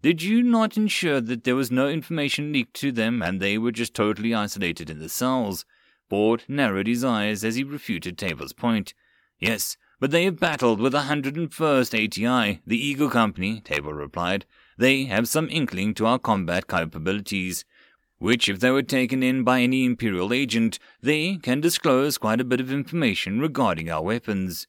Did 0.03 0.21
you 0.21 0.43
not 0.43 0.77
ensure 0.77 1.21
that 1.21 1.45
there 1.45 1.55
was 1.55 1.71
no 1.71 1.89
information 1.89 2.53
leaked 2.53 2.75
to 2.81 2.91
them 2.91 3.23
and 3.23 3.41
they 3.41 3.57
were 3.57 3.71
just 3.71 3.95
totally 3.95 4.35
isolated 4.35 4.91
in 4.91 4.99
the 4.99 5.09
cells? 5.09 5.65
Ford 6.11 6.43
narrowed 6.49 6.89
his 6.89 7.05
eyes 7.05 7.45
as 7.45 7.55
he 7.55 7.63
refuted 7.63 8.19
Tavar's 8.19 8.53
point. 8.53 8.95
Yes, 9.39 9.77
but 10.01 10.11
they 10.11 10.25
have 10.25 10.41
battled 10.41 10.81
with 10.81 10.91
the 10.91 11.03
101st 11.03 11.95
ATI, 11.95 12.61
the 12.67 12.85
Eagle 12.85 13.11
Company, 13.11 13.61
Tavar 13.61 13.95
replied. 13.95 14.45
They 14.77 15.05
have 15.05 15.29
some 15.29 15.49
inkling 15.49 15.95
to 15.95 16.07
our 16.07 16.19
combat 16.19 16.67
capabilities, 16.67 17.65
which, 18.19 18.49
if 18.49 18.59
they 18.59 18.73
were 18.73 18.83
taken 18.83 19.23
in 19.23 19.45
by 19.45 19.61
any 19.61 19.85
Imperial 19.85 20.33
agent, 20.33 20.81
they 21.01 21.37
can 21.37 21.61
disclose 21.61 22.19
quite 22.19 22.41
a 22.41 22.45
bit 22.45 22.61
of 22.61 22.73
information 22.73 23.39
regarding 23.39 23.89
our 23.89 24.03
weapons. 24.03 24.67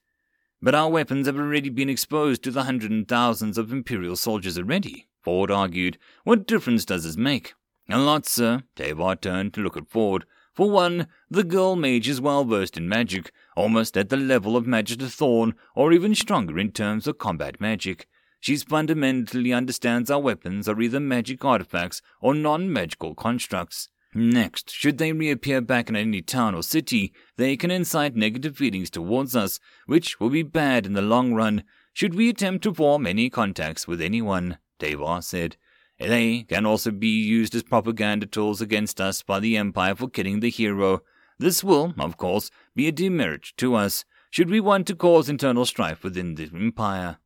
But 0.61 0.75
our 0.75 0.91
weapons 0.91 1.25
have 1.25 1.39
already 1.39 1.69
been 1.69 1.89
exposed 1.89 2.43
to 2.43 2.51
the 2.51 2.65
hundreds 2.65 2.93
and 2.93 3.07
thousands 3.07 3.57
of 3.57 3.73
Imperial 3.73 4.15
soldiers 4.15 4.59
already, 4.59 5.07
Ford 5.23 5.49
argued. 5.49 5.97
What 6.23 6.47
difference 6.47 6.85
does 6.85 7.03
this 7.03 7.17
make? 7.17 7.53
A 7.89 7.97
lot, 7.97 8.25
sir. 8.25 8.63
Tavar 8.75 9.19
turned 9.19 9.53
to 9.53 9.61
look 9.61 9.77
at 9.77 9.89
Ford. 9.89 10.25
For 10.53 10.69
one, 10.69 11.07
the 11.29 11.43
girl 11.43 11.75
mage 11.75 12.07
is 12.07 12.21
well 12.21 12.45
versed 12.45 12.77
in 12.77 12.87
magic, 12.87 13.31
almost 13.57 13.97
at 13.97 14.09
the 14.09 14.17
level 14.17 14.55
of 14.55 14.67
Magister 14.67 15.07
Thorn, 15.07 15.55
or 15.75 15.91
even 15.91 16.13
stronger 16.13 16.59
in 16.59 16.71
terms 16.71 17.07
of 17.07 17.17
combat 17.17 17.59
magic. 17.59 18.07
She 18.39 18.57
fundamentally 18.57 19.51
understands 19.51 20.11
our 20.11 20.19
weapons 20.19 20.67
are 20.67 20.79
either 20.79 20.99
magic 20.99 21.43
artifacts 21.43 22.01
or 22.21 22.35
non 22.35 22.71
magical 22.71 23.15
constructs. 23.15 23.89
Next, 24.13 24.69
should 24.69 24.99
they 24.99 25.11
reappear 25.11 25.59
back 25.59 25.89
in 25.89 25.95
any 25.95 26.21
town 26.21 26.53
or 26.53 26.61
city, 26.61 27.13
they 27.37 27.57
can 27.57 27.71
incite 27.71 28.15
negative 28.15 28.55
feelings 28.55 28.91
towards 28.91 29.35
us, 29.35 29.59
which 29.87 30.19
will 30.19 30.29
be 30.29 30.43
bad 30.43 30.85
in 30.85 30.93
the 30.93 31.01
long 31.01 31.33
run. 31.33 31.63
Should 31.93 32.13
we 32.13 32.29
attempt 32.29 32.63
to 32.63 32.73
form 32.73 33.07
any 33.07 33.31
contacts 33.31 33.87
with 33.87 34.01
anyone, 34.01 34.57
Tavar 34.83 35.23
said. 35.23 35.55
They 35.97 36.43
can 36.43 36.65
also 36.65 36.91
be 36.91 37.07
used 37.07 37.55
as 37.55 37.63
propaganda 37.63 38.25
tools 38.25 38.59
against 38.59 38.99
us 38.99 39.21
by 39.21 39.39
the 39.39 39.55
Empire 39.55 39.95
for 39.95 40.09
killing 40.09 40.41
the 40.41 40.49
hero. 40.49 41.03
This 41.39 41.63
will, 41.63 41.93
of 41.97 42.17
course, 42.17 42.51
be 42.75 42.87
a 42.87 42.91
demerit 42.91 43.53
to 43.57 43.75
us, 43.75 44.03
should 44.29 44.49
we 44.49 44.59
want 44.59 44.87
to 44.87 44.95
cause 44.95 45.29
internal 45.29 45.65
strife 45.65 46.03
within 46.03 46.35
the 46.35 46.49
Empire. 46.53 47.17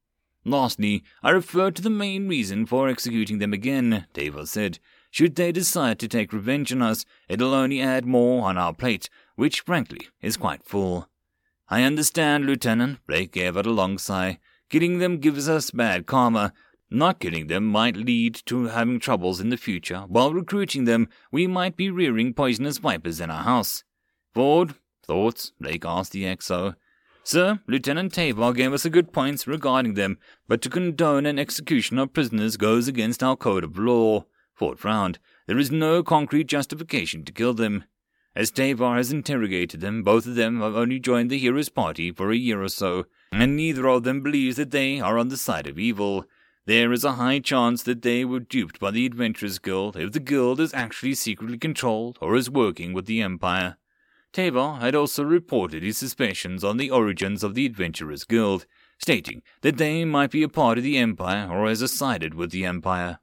Lastly, 0.45 1.03
I 1.23 1.31
refer 1.31 1.71
to 1.71 1.81
the 1.81 1.89
main 1.89 2.27
reason 2.27 2.65
for 2.65 2.87
executing 2.87 3.39
them 3.39 3.53
again, 3.53 4.05
Tavar 4.13 4.47
said. 4.47 4.79
Should 5.09 5.35
they 5.35 5.51
decide 5.51 5.99
to 5.99 6.07
take 6.07 6.31
revenge 6.31 6.71
on 6.71 6.81
us, 6.81 7.05
it'll 7.27 7.53
only 7.53 7.81
add 7.81 8.05
more 8.05 8.47
on 8.47 8.57
our 8.57 8.73
plate, 8.73 9.09
which, 9.35 9.61
frankly, 9.61 10.07
is 10.21 10.37
quite 10.37 10.63
full. 10.63 11.09
I 11.69 11.83
understand, 11.83 12.45
Lieutenant, 12.45 12.99
Blake 13.07 13.31
gave 13.31 13.57
out 13.57 13.65
a 13.65 13.71
long 13.71 13.97
sigh. 13.97 14.39
Killing 14.69 14.99
them 14.99 15.17
gives 15.17 15.47
us 15.49 15.71
bad 15.71 16.05
karma. 16.05 16.53
Not 16.89 17.19
killing 17.19 17.47
them 17.47 17.65
might 17.65 17.97
lead 17.97 18.35
to 18.45 18.65
having 18.65 18.99
troubles 18.99 19.41
in 19.41 19.49
the 19.49 19.57
future. 19.57 20.05
While 20.07 20.33
recruiting 20.33 20.85
them, 20.85 21.09
we 21.31 21.45
might 21.45 21.75
be 21.75 21.89
rearing 21.89 22.33
poisonous 22.33 22.77
vipers 22.77 23.19
in 23.19 23.29
our 23.29 23.43
house. 23.43 23.83
Ford, 24.33 24.75
thoughts? 25.05 25.51
Blake 25.59 25.83
asked 25.85 26.13
the 26.13 26.23
XO. 26.23 26.75
Sir, 27.23 27.59
Lieutenant 27.67 28.13
Tavar 28.13 28.53
gave 28.53 28.71
us 28.71 28.85
a 28.85 28.89
good 28.89 29.11
points 29.11 29.47
regarding 29.47 29.95
them, 29.95 30.17
but 30.47 30.61
to 30.61 30.69
condone 30.69 31.25
an 31.25 31.37
execution 31.37 31.99
of 31.99 32.13
prisoners 32.13 32.55
goes 32.55 32.87
against 32.87 33.21
our 33.21 33.35
code 33.35 33.65
of 33.65 33.77
law. 33.77 34.23
Ford 34.53 34.79
frowned. 34.79 35.19
There 35.45 35.59
is 35.59 35.69
no 35.69 36.03
concrete 36.03 36.47
justification 36.47 37.25
to 37.25 37.33
kill 37.33 37.53
them. 37.53 37.83
As 38.33 38.49
Tavar 38.49 38.95
has 38.95 39.11
interrogated 39.11 39.81
them, 39.81 40.03
both 40.03 40.25
of 40.25 40.35
them 40.35 40.61
have 40.61 40.75
only 40.75 40.99
joined 40.99 41.29
the 41.29 41.37
hero's 41.37 41.67
party 41.67 42.11
for 42.11 42.31
a 42.31 42.37
year 42.37 42.63
or 42.63 42.69
so, 42.69 43.07
and 43.31 43.57
neither 43.57 43.87
of 43.89 44.03
them 44.03 44.21
believes 44.21 44.55
that 44.55 44.71
they 44.71 45.01
are 45.01 45.17
on 45.17 45.27
the 45.27 45.37
side 45.37 45.67
of 45.67 45.77
evil. 45.77 46.25
There 46.67 46.91
is 46.91 47.05
a 47.05 47.13
high 47.13 47.39
chance 47.39 47.81
that 47.83 48.01
they 48.01 48.25
were 48.25 48.41
duped 48.41 48.77
by 48.77 48.91
the 48.91 49.05
Adventurers 49.05 49.57
Guild 49.57 49.95
if 49.95 50.11
the 50.11 50.19
guild 50.19 50.59
is 50.59 50.73
actually 50.73 51.13
secretly 51.13 51.57
controlled 51.57 52.17
or 52.19 52.35
is 52.35 52.49
working 52.49 52.91
with 52.91 53.05
the 53.05 53.21
Empire. 53.21 53.77
Tavar 54.33 54.81
had 54.81 54.93
also 54.93 55.23
reported 55.23 55.81
his 55.81 55.97
suspicions 55.97 56.65
on 56.65 56.75
the 56.75 56.91
origins 56.91 57.41
of 57.41 57.55
the 57.55 57.65
Adventurers 57.65 58.25
Guild, 58.25 58.65
stating 58.99 59.43
that 59.61 59.77
they 59.77 60.03
might 60.03 60.29
be 60.29 60.43
a 60.43 60.49
part 60.49 60.77
of 60.77 60.83
the 60.83 60.97
Empire 60.97 61.47
or 61.49 61.67
as 61.67 61.89
sided 61.89 62.33
with 62.33 62.51
the 62.51 62.65
Empire. 62.65 63.19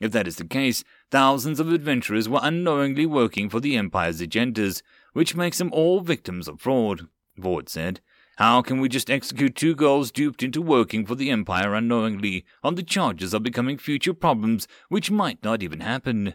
If 0.00 0.10
that 0.10 0.26
is 0.26 0.34
the 0.34 0.44
case, 0.44 0.82
thousands 1.12 1.60
of 1.60 1.72
adventurers 1.72 2.28
were 2.28 2.40
unknowingly 2.42 3.06
working 3.06 3.48
for 3.48 3.60
the 3.60 3.76
Empire's 3.76 4.20
agendas, 4.20 4.82
which 5.12 5.36
makes 5.36 5.58
them 5.58 5.72
all 5.72 6.00
victims 6.00 6.48
of 6.48 6.60
fraud, 6.60 7.06
Ford 7.40 7.68
said. 7.68 8.00
How 8.38 8.62
can 8.62 8.80
we 8.80 8.88
just 8.88 9.10
execute 9.10 9.56
two 9.56 9.74
girls 9.74 10.12
duped 10.12 10.44
into 10.44 10.62
working 10.62 11.04
for 11.04 11.16
the 11.16 11.28
Empire 11.28 11.74
unknowingly 11.74 12.44
on 12.62 12.76
the 12.76 12.84
charges 12.84 13.34
of 13.34 13.42
becoming 13.42 13.78
future 13.78 14.14
problems 14.14 14.68
which 14.88 15.10
might 15.10 15.42
not 15.42 15.60
even 15.60 15.80
happen? 15.80 16.34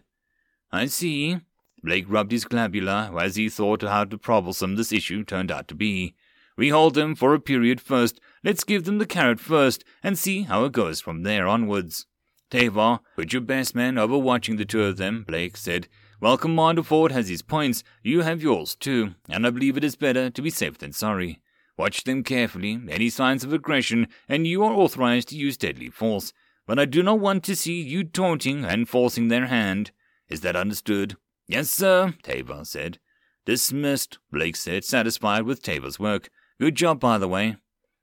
I 0.69 0.87
see, 0.87 1.37
Blake 1.81 2.03
rubbed 2.09 2.33
his 2.33 2.43
glabella 2.43 3.17
as 3.17 3.37
he 3.37 3.47
thought 3.47 3.83
how 3.83 4.03
troublesome 4.03 4.75
this 4.75 4.91
issue 4.91 5.23
turned 5.23 5.49
out 5.49 5.69
to 5.69 5.75
be. 5.75 6.13
We 6.57 6.67
hold 6.67 6.95
them 6.95 7.15
for 7.15 7.33
a 7.33 7.39
period 7.39 7.79
first. 7.79 8.19
Let's 8.43 8.65
give 8.65 8.83
them 8.83 8.97
the 8.97 9.05
carrot 9.05 9.39
first 9.39 9.85
and 10.03 10.19
see 10.19 10.41
how 10.41 10.65
it 10.65 10.73
goes 10.73 10.99
from 10.99 11.23
there 11.23 11.47
onwards. 11.47 12.05
Tavar, 12.51 12.99
put 13.15 13.31
your 13.31 13.41
best 13.41 13.75
men 13.75 13.97
over 13.97 14.17
watching 14.17 14.57
the 14.57 14.65
two 14.65 14.83
of 14.83 14.97
them, 14.97 15.23
Blake 15.25 15.55
said. 15.55 15.87
While 16.19 16.37
Commander 16.37 16.83
Ford 16.83 17.13
has 17.13 17.29
his 17.29 17.41
points, 17.41 17.81
you 18.01 18.23
have 18.23 18.43
yours 18.43 18.75
too, 18.75 19.15
and 19.29 19.47
I 19.47 19.51
believe 19.51 19.77
it 19.77 19.85
is 19.85 19.95
better 19.95 20.29
to 20.29 20.41
be 20.41 20.49
safe 20.49 20.77
than 20.77 20.91
sorry. 20.91 21.39
Watch 21.77 22.03
them 22.03 22.23
carefully, 22.23 22.79
any 22.89 23.09
signs 23.09 23.43
of 23.43 23.51
aggression, 23.51 24.07
and 24.29 24.45
you 24.45 24.63
are 24.63 24.73
authorized 24.73 25.29
to 25.29 25.37
use 25.37 25.57
deadly 25.57 25.89
force. 25.89 26.33
but 26.65 26.79
I 26.79 26.85
do 26.85 27.03
not 27.03 27.19
want 27.19 27.43
to 27.43 27.55
see 27.55 27.81
you 27.81 28.03
taunting 28.03 28.63
and 28.63 28.87
forcing 28.87 29.27
their 29.27 29.47
hand. 29.47 29.91
Is 30.29 30.41
that 30.41 30.55
understood? 30.55 31.17
Yes, 31.47 31.69
sir, 31.69 32.13
Tavar 32.23 32.65
said. 32.65 32.99
Dismissed, 33.45 34.19
Blake 34.31 34.55
said, 34.55 34.85
satisfied 34.85 35.43
with 35.43 35.61
Tavar's 35.61 35.99
work. 35.99 36.29
Good 36.59 36.75
job, 36.75 36.99
by 36.99 37.17
the 37.17 37.27
way. 37.27 37.57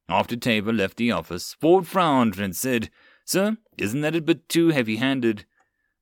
After 0.09 0.37
Tavar 0.37 0.77
left 0.77 0.99
the 0.99 1.13
office, 1.13 1.55
Ford 1.61 1.87
frowned 1.87 2.39
and 2.39 2.55
said, 2.55 2.91
Sir, 3.25 3.57
isn't 3.79 4.01
that 4.03 4.17
a 4.17 4.21
bit 4.21 4.49
too 4.49 4.69
heavy 4.69 4.97
handed? 4.97 5.47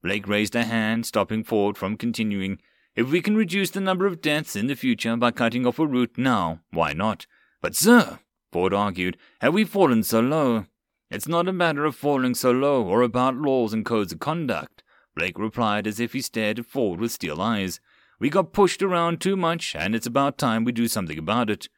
Blake 0.03 0.27
raised 0.27 0.57
a 0.57 0.65
hand, 0.65 1.07
stopping 1.07 1.45
Ford 1.45 1.77
from 1.77 1.97
continuing. 1.97 2.59
If 2.97 3.11
we 3.11 3.21
can 3.21 3.37
reduce 3.37 3.71
the 3.71 3.81
number 3.81 4.07
of 4.07 4.21
deaths 4.21 4.57
in 4.57 4.67
the 4.67 4.75
future 4.75 5.17
by 5.17 5.31
cutting 5.31 5.67
off 5.67 5.79
a 5.79 5.87
route 5.87 6.17
now, 6.17 6.61
why 6.73 6.93
not? 6.95 7.27
But, 7.61 7.75
sir, 7.75 8.21
Ford 8.53 8.73
argued, 8.73 9.17
have 9.41 9.55
we 9.55 9.65
fallen 9.65 10.03
so 10.03 10.21
low? 10.21 10.67
It's 11.11 11.29
not 11.29 11.49
a 11.49 11.53
matter 11.53 11.85
of 11.85 11.97
falling 11.97 12.35
so 12.35 12.51
low 12.51 12.85
or 12.85 13.03
about 13.03 13.37
laws 13.37 13.73
and 13.73 13.85
codes 13.85 14.13
of 14.13 14.21
conduct, 14.21 14.83
Blake 15.17 15.39
replied 15.39 15.87
as 15.87 15.99
if 15.99 16.13
he 16.13 16.21
stared 16.21 16.61
at 16.61 16.67
Ford 16.67 17.01
with 17.01 17.13
steel 17.13 17.41
eyes. 17.41 17.81
We 18.21 18.31
got 18.31 18.53
pushed 18.53 18.83
around 18.83 19.21
too 19.21 19.37
much, 19.37 19.75
and 19.75 19.95
it's 19.95 20.07
about 20.07 20.39
time 20.39 20.65
we 20.65 20.73
do 20.73 20.87
something 20.87 21.19
about 21.19 21.51
it. 21.51 21.69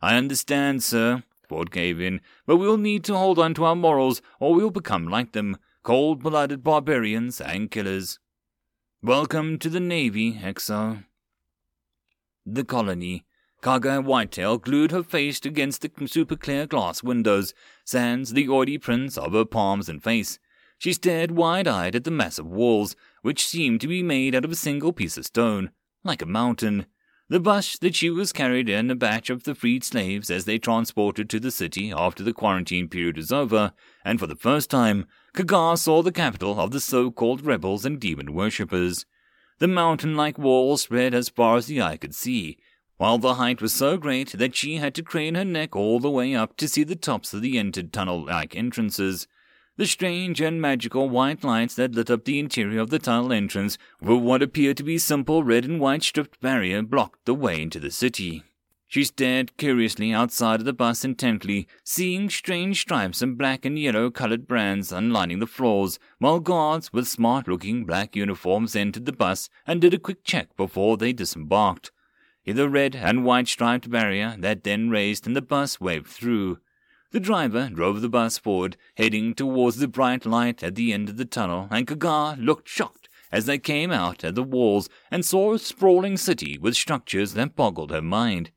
I 0.00 0.16
understand, 0.16 0.84
sir, 0.84 1.24
Ford 1.48 1.70
gave 1.70 2.00
in, 2.00 2.20
but 2.46 2.56
we'll 2.56 2.76
need 2.76 3.02
to 3.04 3.16
hold 3.16 3.38
on 3.38 3.54
to 3.54 3.64
our 3.64 3.76
morals, 3.76 4.22
or 4.38 4.54
we'll 4.54 4.70
become 4.70 5.08
like 5.08 5.32
them, 5.32 5.56
cold 5.82 6.22
blooded 6.22 6.62
barbarians 6.62 7.40
and 7.40 7.70
killers. 7.70 8.18
Welcome 9.02 9.58
to 9.58 9.68
the 9.68 9.80
Navy, 9.80 10.34
XO. 10.34 11.04
The 12.44 12.64
colony. 12.64 13.25
Kaga 13.66 14.00
Whitetail 14.00 14.58
glued 14.58 14.92
her 14.92 15.02
face 15.02 15.44
against 15.44 15.82
the 15.82 16.06
super 16.06 16.36
clear 16.36 16.68
glass 16.68 17.02
windows, 17.02 17.52
sans 17.84 18.32
the 18.32 18.48
oily 18.48 18.78
prints 18.78 19.18
of 19.18 19.32
her 19.32 19.44
palms 19.44 19.88
and 19.88 20.00
face. 20.00 20.38
She 20.78 20.92
stared 20.92 21.32
wide 21.32 21.66
eyed 21.66 21.96
at 21.96 22.04
the 22.04 22.12
massive 22.12 22.46
walls, 22.46 22.94
which 23.22 23.44
seemed 23.44 23.80
to 23.80 23.88
be 23.88 24.04
made 24.04 24.36
out 24.36 24.44
of 24.44 24.52
a 24.52 24.54
single 24.54 24.92
piece 24.92 25.18
of 25.18 25.26
stone, 25.26 25.72
like 26.04 26.22
a 26.22 26.26
mountain. 26.26 26.86
The 27.28 27.40
bush 27.40 27.76
that 27.78 27.96
she 27.96 28.08
was 28.08 28.32
carried 28.32 28.68
in 28.68 28.88
a 28.88 28.94
batch 28.94 29.30
of 29.30 29.42
the 29.42 29.56
freed 29.56 29.82
slaves 29.82 30.30
as 30.30 30.44
they 30.44 30.60
transported 30.60 31.28
to 31.30 31.40
the 31.40 31.50
city 31.50 31.90
after 31.90 32.22
the 32.22 32.32
quarantine 32.32 32.86
period 32.86 33.16
was 33.16 33.32
over, 33.32 33.72
and 34.04 34.20
for 34.20 34.28
the 34.28 34.36
first 34.36 34.70
time, 34.70 35.06
Kaga 35.34 35.76
saw 35.76 36.04
the 36.04 36.12
capital 36.12 36.60
of 36.60 36.70
the 36.70 36.78
so-called 36.78 37.44
rebels 37.44 37.84
and 37.84 37.98
demon 37.98 38.32
worshippers. 38.32 39.06
The 39.58 39.66
mountain-like 39.66 40.38
wall 40.38 40.76
spread 40.76 41.14
as 41.14 41.28
far 41.28 41.56
as 41.56 41.66
the 41.66 41.82
eye 41.82 41.96
could 41.96 42.14
see, 42.14 42.58
while 42.98 43.18
the 43.18 43.34
height 43.34 43.60
was 43.60 43.74
so 43.74 43.96
great 43.96 44.32
that 44.32 44.54
she 44.54 44.76
had 44.76 44.94
to 44.94 45.02
crane 45.02 45.34
her 45.34 45.44
neck 45.44 45.76
all 45.76 46.00
the 46.00 46.10
way 46.10 46.34
up 46.34 46.56
to 46.56 46.68
see 46.68 46.82
the 46.82 46.96
tops 46.96 47.34
of 47.34 47.42
the 47.42 47.58
entered 47.58 47.92
tunnel-like 47.92 48.56
entrances. 48.56 49.26
The 49.76 49.86
strange 49.86 50.40
and 50.40 50.60
magical 50.60 51.10
white 51.10 51.44
lights 51.44 51.74
that 51.74 51.94
lit 51.94 52.10
up 52.10 52.24
the 52.24 52.38
interior 52.38 52.80
of 52.80 52.88
the 52.88 52.98
tunnel 52.98 53.32
entrance 53.32 53.76
were 54.00 54.16
what 54.16 54.42
appeared 54.42 54.78
to 54.78 54.82
be 54.82 54.96
simple 54.96 55.44
red 55.44 55.66
and 55.66 55.78
white 55.78 56.02
striped 56.02 56.40
barrier 56.40 56.82
blocked 56.82 57.26
the 57.26 57.34
way 57.34 57.60
into 57.60 57.78
the 57.78 57.90
city. 57.90 58.42
She 58.88 59.04
stared 59.04 59.56
curiously 59.56 60.12
outside 60.12 60.60
of 60.60 60.64
the 60.64 60.72
bus 60.72 61.04
intently, 61.04 61.66
seeing 61.84 62.30
strange 62.30 62.80
stripes 62.80 63.20
and 63.20 63.36
black 63.36 63.64
and 63.64 63.78
yellow 63.78 64.10
colored 64.10 64.46
brands 64.46 64.92
unlining 64.92 65.40
the 65.40 65.46
floors, 65.46 65.98
while 66.18 66.38
guards 66.38 66.92
with 66.92 67.08
smart 67.08 67.48
looking 67.48 67.84
black 67.84 68.14
uniforms 68.14 68.76
entered 68.76 69.04
the 69.04 69.12
bus 69.12 69.50
and 69.66 69.80
did 69.80 69.92
a 69.92 69.98
quick 69.98 70.22
check 70.24 70.56
before 70.56 70.96
they 70.96 71.12
disembarked. 71.12 71.90
The 72.46 72.68
red 72.68 72.94
and 72.94 73.24
white 73.24 73.48
striped 73.48 73.90
barrier 73.90 74.36
that 74.38 74.62
then 74.62 74.88
raised 74.88 75.26
and 75.26 75.34
the 75.34 75.42
bus 75.42 75.80
waved 75.80 76.06
through. 76.06 76.58
The 77.10 77.18
driver 77.18 77.68
drove 77.68 78.00
the 78.00 78.08
bus 78.08 78.38
forward, 78.38 78.76
heading 78.96 79.34
towards 79.34 79.78
the 79.78 79.88
bright 79.88 80.24
light 80.24 80.62
at 80.62 80.76
the 80.76 80.92
end 80.92 81.08
of 81.08 81.16
the 81.16 81.24
tunnel, 81.24 81.66
and 81.70 81.86
Kaga 81.86 82.36
looked 82.40 82.68
shocked 82.68 83.08
as 83.32 83.46
they 83.46 83.58
came 83.58 83.90
out 83.90 84.22
at 84.22 84.36
the 84.36 84.44
walls 84.44 84.88
and 85.10 85.24
saw 85.24 85.54
a 85.54 85.58
sprawling 85.58 86.16
city 86.16 86.56
with 86.56 86.76
structures 86.76 87.34
that 87.34 87.56
boggled 87.56 87.90
her 87.90 88.02
mind. 88.02 88.52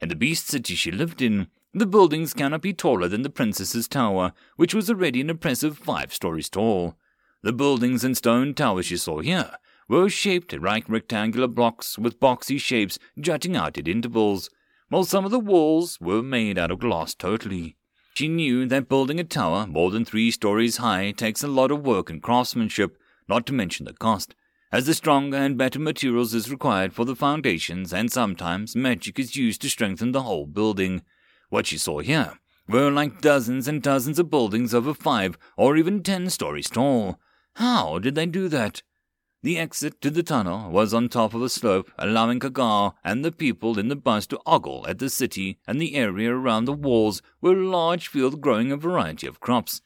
In 0.00 0.08
the 0.08 0.16
beast 0.16 0.46
city 0.46 0.74
she 0.74 0.90
lived 0.90 1.20
in, 1.20 1.48
the 1.74 1.86
buildings 1.86 2.32
cannot 2.32 2.62
be 2.62 2.72
taller 2.72 3.06
than 3.06 3.20
the 3.22 3.30
princess's 3.30 3.86
tower, 3.86 4.32
which 4.56 4.74
was 4.74 4.88
already 4.88 5.20
an 5.20 5.28
impressive 5.28 5.76
five 5.76 6.12
stories 6.12 6.48
tall. 6.48 6.96
The 7.42 7.52
buildings 7.52 8.02
and 8.02 8.16
stone 8.16 8.54
towers 8.54 8.86
she 8.86 8.96
saw 8.96 9.20
here 9.20 9.52
were 9.88 10.08
shaped 10.08 10.52
like 10.52 10.88
rectangular 10.88 11.46
blocks 11.46 11.98
with 11.98 12.20
boxy 12.20 12.60
shapes 12.60 12.98
jutting 13.18 13.56
out 13.56 13.78
at 13.78 13.88
intervals, 13.88 14.50
while 14.88 15.04
some 15.04 15.24
of 15.24 15.30
the 15.30 15.38
walls 15.40 16.00
were 16.00 16.22
made 16.22 16.58
out 16.58 16.70
of 16.70 16.80
glass 16.80 17.14
totally. 17.14 17.76
She 18.14 18.28
knew 18.28 18.66
that 18.66 18.88
building 18.88 19.20
a 19.20 19.24
tower 19.24 19.66
more 19.66 19.90
than 19.90 20.04
three 20.04 20.30
stories 20.30 20.78
high 20.78 21.10
takes 21.10 21.42
a 21.42 21.48
lot 21.48 21.70
of 21.70 21.84
work 21.84 22.08
and 22.08 22.22
craftsmanship, 22.22 22.96
not 23.28 23.46
to 23.46 23.52
mention 23.52 23.84
the 23.84 23.92
cost, 23.92 24.34
as 24.72 24.86
the 24.86 24.94
stronger 24.94 25.36
and 25.36 25.58
better 25.58 25.78
materials 25.78 26.34
is 26.34 26.50
required 26.50 26.92
for 26.92 27.04
the 27.04 27.14
foundations, 27.14 27.92
and 27.92 28.10
sometimes 28.10 28.74
magic 28.74 29.18
is 29.18 29.36
used 29.36 29.60
to 29.62 29.68
strengthen 29.68 30.12
the 30.12 30.22
whole 30.22 30.46
building. 30.46 31.02
What 31.50 31.66
she 31.66 31.78
saw 31.78 32.00
here 32.00 32.38
were 32.68 32.90
like 32.90 33.20
dozens 33.20 33.68
and 33.68 33.82
dozens 33.82 34.18
of 34.18 34.30
buildings 34.30 34.74
over 34.74 34.94
five 34.94 35.38
or 35.56 35.76
even 35.76 36.02
ten 36.02 36.30
stories 36.30 36.68
tall. 36.68 37.20
How 37.56 37.98
did 37.98 38.14
they 38.14 38.26
do 38.26 38.48
that? 38.48 38.82
The 39.42 39.58
exit 39.58 40.00
to 40.00 40.10
the 40.10 40.22
tunnel 40.22 40.70
was 40.70 40.94
on 40.94 41.08
top 41.08 41.34
of 41.34 41.42
a 41.42 41.50
slope, 41.50 41.92
allowing 41.98 42.40
Kaga 42.40 42.94
and 43.04 43.22
the 43.22 43.30
people 43.30 43.78
in 43.78 43.88
the 43.88 43.94
bus 43.94 44.26
to 44.28 44.40
ogle 44.46 44.86
at 44.88 44.98
the 44.98 45.10
city 45.10 45.58
and 45.66 45.80
the 45.80 45.94
area 45.94 46.34
around 46.34 46.64
the 46.64 46.72
walls 46.72 47.20
were 47.42 47.60
a 47.60 47.68
large 47.68 48.08
field 48.08 48.40
growing 48.40 48.72
a 48.72 48.78
variety 48.78 49.26
of 49.26 49.38
crops. 49.38 49.82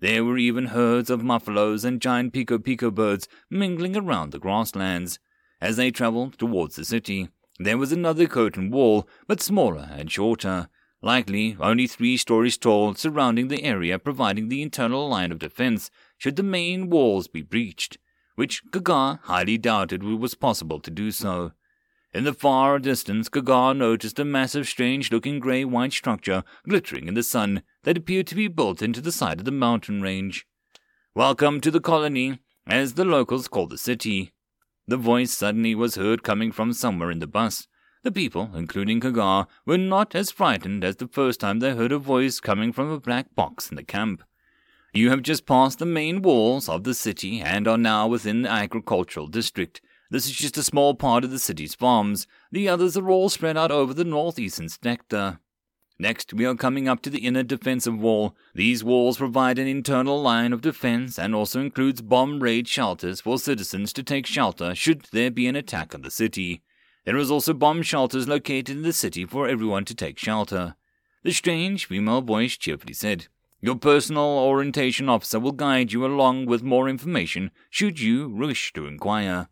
There 0.00 0.22
were 0.22 0.36
even 0.36 0.66
herds 0.66 1.08
of 1.08 1.22
muffalos 1.22 1.82
and 1.82 2.00
giant 2.00 2.34
pico 2.34 2.58
pico 2.58 2.90
birds 2.90 3.26
mingling 3.48 3.96
around 3.96 4.32
the 4.32 4.38
grasslands. 4.38 5.18
As 5.62 5.76
they 5.76 5.90
traveled 5.90 6.38
towards 6.38 6.76
the 6.76 6.84
city, 6.84 7.30
there 7.58 7.78
was 7.78 7.92
another 7.92 8.26
curtain 8.26 8.70
wall, 8.70 9.08
but 9.26 9.40
smaller 9.40 9.88
and 9.90 10.12
shorter, 10.12 10.68
likely 11.02 11.56
only 11.58 11.86
three 11.86 12.18
stories 12.18 12.58
tall, 12.58 12.94
surrounding 12.94 13.48
the 13.48 13.64
area, 13.64 13.98
providing 13.98 14.50
the 14.50 14.62
internal 14.62 15.08
line 15.08 15.32
of 15.32 15.38
defense 15.38 15.90
should 16.18 16.36
the 16.36 16.42
main 16.42 16.90
walls 16.90 17.28
be 17.28 17.42
breached 17.42 17.96
which 18.40 18.62
Kaga 18.72 19.20
highly 19.24 19.58
doubted 19.58 20.02
it 20.02 20.18
was 20.18 20.34
possible 20.34 20.80
to 20.80 20.90
do 20.90 21.10
so. 21.10 21.52
In 22.14 22.24
the 22.24 22.32
far 22.32 22.78
distance, 22.78 23.28
Kaga 23.28 23.74
noticed 23.74 24.18
a 24.18 24.24
massive, 24.24 24.66
strange 24.66 25.12
looking 25.12 25.40
grey 25.40 25.62
white 25.62 25.92
structure 25.92 26.42
glittering 26.66 27.06
in 27.06 27.12
the 27.12 27.22
sun 27.22 27.62
that 27.82 27.98
appeared 27.98 28.26
to 28.28 28.34
be 28.34 28.48
built 28.48 28.80
into 28.80 29.02
the 29.02 29.12
side 29.12 29.40
of 29.40 29.44
the 29.44 29.52
mountain 29.52 30.00
range. 30.00 30.46
Welcome 31.14 31.60
to 31.60 31.70
the 31.70 31.82
colony, 31.82 32.38
as 32.66 32.94
the 32.94 33.04
locals 33.04 33.46
call 33.46 33.66
the 33.66 33.76
city. 33.76 34.32
The 34.88 34.96
voice 34.96 35.34
suddenly 35.34 35.74
was 35.74 35.96
heard 35.96 36.22
coming 36.22 36.50
from 36.50 36.72
somewhere 36.72 37.10
in 37.10 37.18
the 37.18 37.26
bus. 37.26 37.68
The 38.04 38.10
people, 38.10 38.52
including 38.54 39.00
Kagar, 39.00 39.48
were 39.66 39.76
not 39.76 40.14
as 40.14 40.30
frightened 40.30 40.82
as 40.82 40.96
the 40.96 41.08
first 41.08 41.40
time 41.40 41.58
they 41.58 41.74
heard 41.74 41.92
a 41.92 41.98
voice 41.98 42.40
coming 42.40 42.72
from 42.72 42.88
a 42.88 42.98
black 42.98 43.34
box 43.34 43.68
in 43.68 43.76
the 43.76 43.84
camp. 43.84 44.22
You 44.92 45.10
have 45.10 45.22
just 45.22 45.46
passed 45.46 45.78
the 45.78 45.86
main 45.86 46.20
walls 46.20 46.68
of 46.68 46.82
the 46.82 46.94
city 46.94 47.40
and 47.40 47.68
are 47.68 47.78
now 47.78 48.08
within 48.08 48.42
the 48.42 48.50
agricultural 48.50 49.28
district. 49.28 49.80
This 50.10 50.26
is 50.26 50.32
just 50.32 50.56
a 50.58 50.64
small 50.64 50.94
part 50.94 51.22
of 51.22 51.30
the 51.30 51.38
city's 51.38 51.76
farms. 51.76 52.26
The 52.50 52.68
others 52.68 52.96
are 52.96 53.08
all 53.08 53.28
spread 53.28 53.56
out 53.56 53.70
over 53.70 53.94
the 53.94 54.04
northeastern 54.04 54.68
sector. 54.68 55.38
Next, 56.00 56.34
we 56.34 56.44
are 56.44 56.56
coming 56.56 56.88
up 56.88 57.02
to 57.02 57.10
the 57.10 57.20
inner 57.20 57.44
defensive 57.44 58.00
wall. 58.00 58.34
These 58.52 58.82
walls 58.82 59.18
provide 59.18 59.60
an 59.60 59.68
internal 59.68 60.20
line 60.20 60.52
of 60.52 60.62
defense 60.62 61.18
and 61.18 61.36
also 61.36 61.60
includes 61.60 62.02
bomb 62.02 62.42
raid 62.42 62.66
shelters 62.66 63.20
for 63.20 63.38
citizens 63.38 63.92
to 63.92 64.02
take 64.02 64.26
shelter 64.26 64.74
should 64.74 65.06
there 65.12 65.30
be 65.30 65.46
an 65.46 65.54
attack 65.54 65.94
on 65.94 66.02
the 66.02 66.10
city. 66.10 66.62
There 67.04 67.18
is 67.18 67.30
also 67.30 67.52
bomb 67.54 67.82
shelters 67.82 68.26
located 68.26 68.70
in 68.70 68.82
the 68.82 68.92
city 68.92 69.24
for 69.24 69.46
everyone 69.46 69.84
to 69.84 69.94
take 69.94 70.18
shelter. 70.18 70.74
The 71.22 71.32
strange 71.32 71.86
female 71.86 72.22
voice 72.22 72.56
cheerfully 72.56 72.94
said, 72.94 73.28
your 73.60 73.76
personal 73.76 74.22
orientation 74.22 75.08
officer 75.08 75.38
will 75.38 75.52
guide 75.52 75.92
you 75.92 76.04
along 76.04 76.46
with 76.46 76.62
more 76.62 76.88
information 76.88 77.50
should 77.68 78.00
you 78.00 78.28
wish 78.28 78.72
to 78.72 78.86
inquire. 78.86 79.48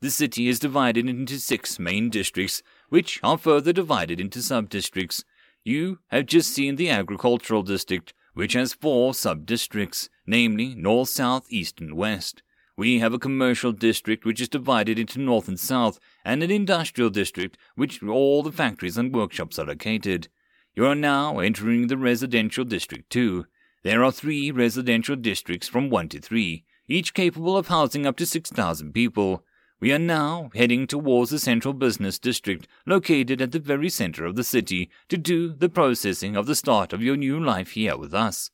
The 0.00 0.10
city 0.10 0.48
is 0.48 0.58
divided 0.58 1.08
into 1.08 1.38
six 1.38 1.78
main 1.78 2.10
districts, 2.10 2.62
which 2.88 3.20
are 3.22 3.38
further 3.38 3.72
divided 3.72 4.20
into 4.20 4.42
sub-districts. 4.42 5.24
You 5.64 6.00
have 6.08 6.26
just 6.26 6.52
seen 6.52 6.76
the 6.76 6.90
agricultural 6.90 7.62
district, 7.62 8.12
which 8.34 8.52
has 8.52 8.74
four 8.74 9.14
sub-districts, 9.14 10.10
namely 10.26 10.74
north, 10.74 11.08
south, 11.08 11.46
east, 11.48 11.80
and 11.80 11.94
west. 11.94 12.42
We 12.76 12.98
have 12.98 13.14
a 13.14 13.18
commercial 13.18 13.72
district 13.72 14.24
which 14.24 14.40
is 14.40 14.48
divided 14.48 14.98
into 14.98 15.20
north 15.20 15.48
and 15.48 15.58
south, 15.58 16.00
and 16.24 16.42
an 16.42 16.50
industrial 16.50 17.08
district 17.08 17.56
which 17.76 18.02
all 18.02 18.42
the 18.42 18.52
factories 18.52 18.98
and 18.98 19.14
workshops 19.14 19.58
are 19.58 19.66
located. 19.66 20.28
You 20.76 20.86
are 20.86 20.96
now 20.96 21.38
entering 21.38 21.86
the 21.86 21.96
residential 21.96 22.64
district 22.64 23.10
2. 23.10 23.46
There 23.84 24.02
are 24.02 24.10
three 24.10 24.50
residential 24.50 25.14
districts 25.14 25.68
from 25.68 25.88
1 25.88 26.08
to 26.08 26.20
3, 26.20 26.64
each 26.88 27.14
capable 27.14 27.56
of 27.56 27.68
housing 27.68 28.06
up 28.06 28.16
to 28.16 28.26
6,000 28.26 28.92
people. 28.92 29.44
We 29.78 29.92
are 29.92 30.00
now 30.00 30.50
heading 30.52 30.88
towards 30.88 31.30
the 31.30 31.38
central 31.38 31.74
business 31.74 32.18
district, 32.18 32.66
located 32.86 33.40
at 33.40 33.52
the 33.52 33.60
very 33.60 33.88
center 33.88 34.24
of 34.24 34.34
the 34.34 34.42
city, 34.42 34.90
to 35.10 35.16
do 35.16 35.54
the 35.54 35.68
processing 35.68 36.36
of 36.36 36.46
the 36.46 36.56
start 36.56 36.92
of 36.92 37.02
your 37.02 37.16
new 37.16 37.38
life 37.38 37.72
here 37.72 37.96
with 37.96 38.12
us. 38.12 38.50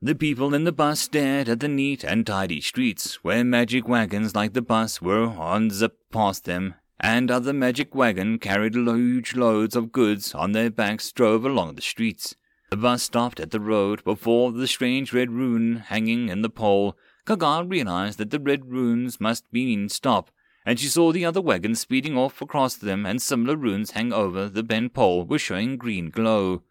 The 0.00 0.16
people 0.16 0.54
in 0.54 0.64
the 0.64 0.72
bus 0.72 0.98
stared 0.98 1.48
at 1.48 1.60
the 1.60 1.68
neat 1.68 2.02
and 2.02 2.26
tidy 2.26 2.60
streets, 2.60 3.22
where 3.22 3.44
magic 3.44 3.86
wagons 3.86 4.34
like 4.34 4.52
the 4.52 4.62
bus 4.62 5.00
were 5.00 5.28
on 5.28 5.70
zip 5.70 5.96
past 6.10 6.44
them, 6.44 6.74
and 7.02 7.30
other 7.30 7.52
magic 7.52 7.94
wagon 7.94 8.38
carried 8.38 8.74
huge 8.74 9.34
loads 9.34 9.74
of 9.74 9.90
goods 9.90 10.34
on 10.34 10.52
their 10.52 10.70
backs 10.70 11.10
drove 11.10 11.44
along 11.44 11.74
the 11.74 11.82
streets. 11.82 12.36
The 12.70 12.76
bus 12.76 13.02
stopped 13.02 13.40
at 13.40 13.50
the 13.50 13.60
road 13.60 14.04
before 14.04 14.52
the 14.52 14.68
strange 14.68 15.12
red 15.12 15.30
rune 15.30 15.76
hanging 15.76 16.28
in 16.28 16.42
the 16.42 16.48
pole. 16.48 16.96
Kaga 17.26 17.64
realized 17.66 18.18
that 18.18 18.30
the 18.30 18.40
red 18.40 18.70
runes 18.70 19.20
must 19.20 19.44
mean 19.52 19.88
stop, 19.88 20.30
and 20.64 20.78
she 20.78 20.86
saw 20.86 21.12
the 21.12 21.24
other 21.24 21.40
wagons 21.40 21.80
speeding 21.80 22.16
off 22.16 22.40
across 22.40 22.76
them, 22.76 23.04
and 23.04 23.20
similar 23.20 23.56
runes 23.56 23.90
hang 23.90 24.12
over 24.12 24.48
the 24.48 24.62
bent 24.62 24.94
pole 24.94 25.24
were 25.24 25.38
showing 25.38 25.76
green 25.76 26.08
glow. 26.08 26.62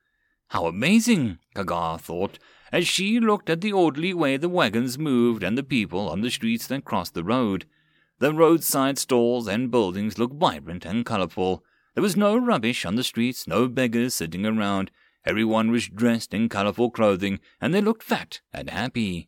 How 0.47 0.65
amazing, 0.65 1.39
Kaga 1.53 1.97
thought, 1.99 2.39
as 2.71 2.87
she 2.87 3.19
looked 3.19 3.49
at 3.49 3.61
the 3.61 3.73
orderly 3.73 4.13
way 4.13 4.37
the 4.37 4.49
wagons 4.49 4.97
moved 4.97 5.43
and 5.43 5.57
the 5.57 5.63
people 5.63 6.09
on 6.09 6.21
the 6.21 6.31
streets 6.31 6.67
that 6.67 6.85
crossed 6.85 7.13
the 7.13 7.23
road. 7.23 7.65
The 8.21 8.31
roadside 8.31 8.99
stalls 8.99 9.47
and 9.47 9.71
buildings 9.71 10.19
looked 10.19 10.35
vibrant 10.35 10.85
and 10.85 11.03
colorful. 11.03 11.63
There 11.95 12.03
was 12.03 12.15
no 12.15 12.37
rubbish 12.37 12.85
on 12.85 12.93
the 12.93 13.03
streets, 13.03 13.47
no 13.47 13.67
beggars 13.67 14.13
sitting 14.13 14.45
around. 14.45 14.91
Everyone 15.25 15.71
was 15.71 15.87
dressed 15.87 16.31
in 16.31 16.47
colorful 16.47 16.91
clothing, 16.91 17.39
and 17.59 17.73
they 17.73 17.81
looked 17.81 18.03
fat 18.03 18.41
and 18.53 18.69
happy. 18.69 19.27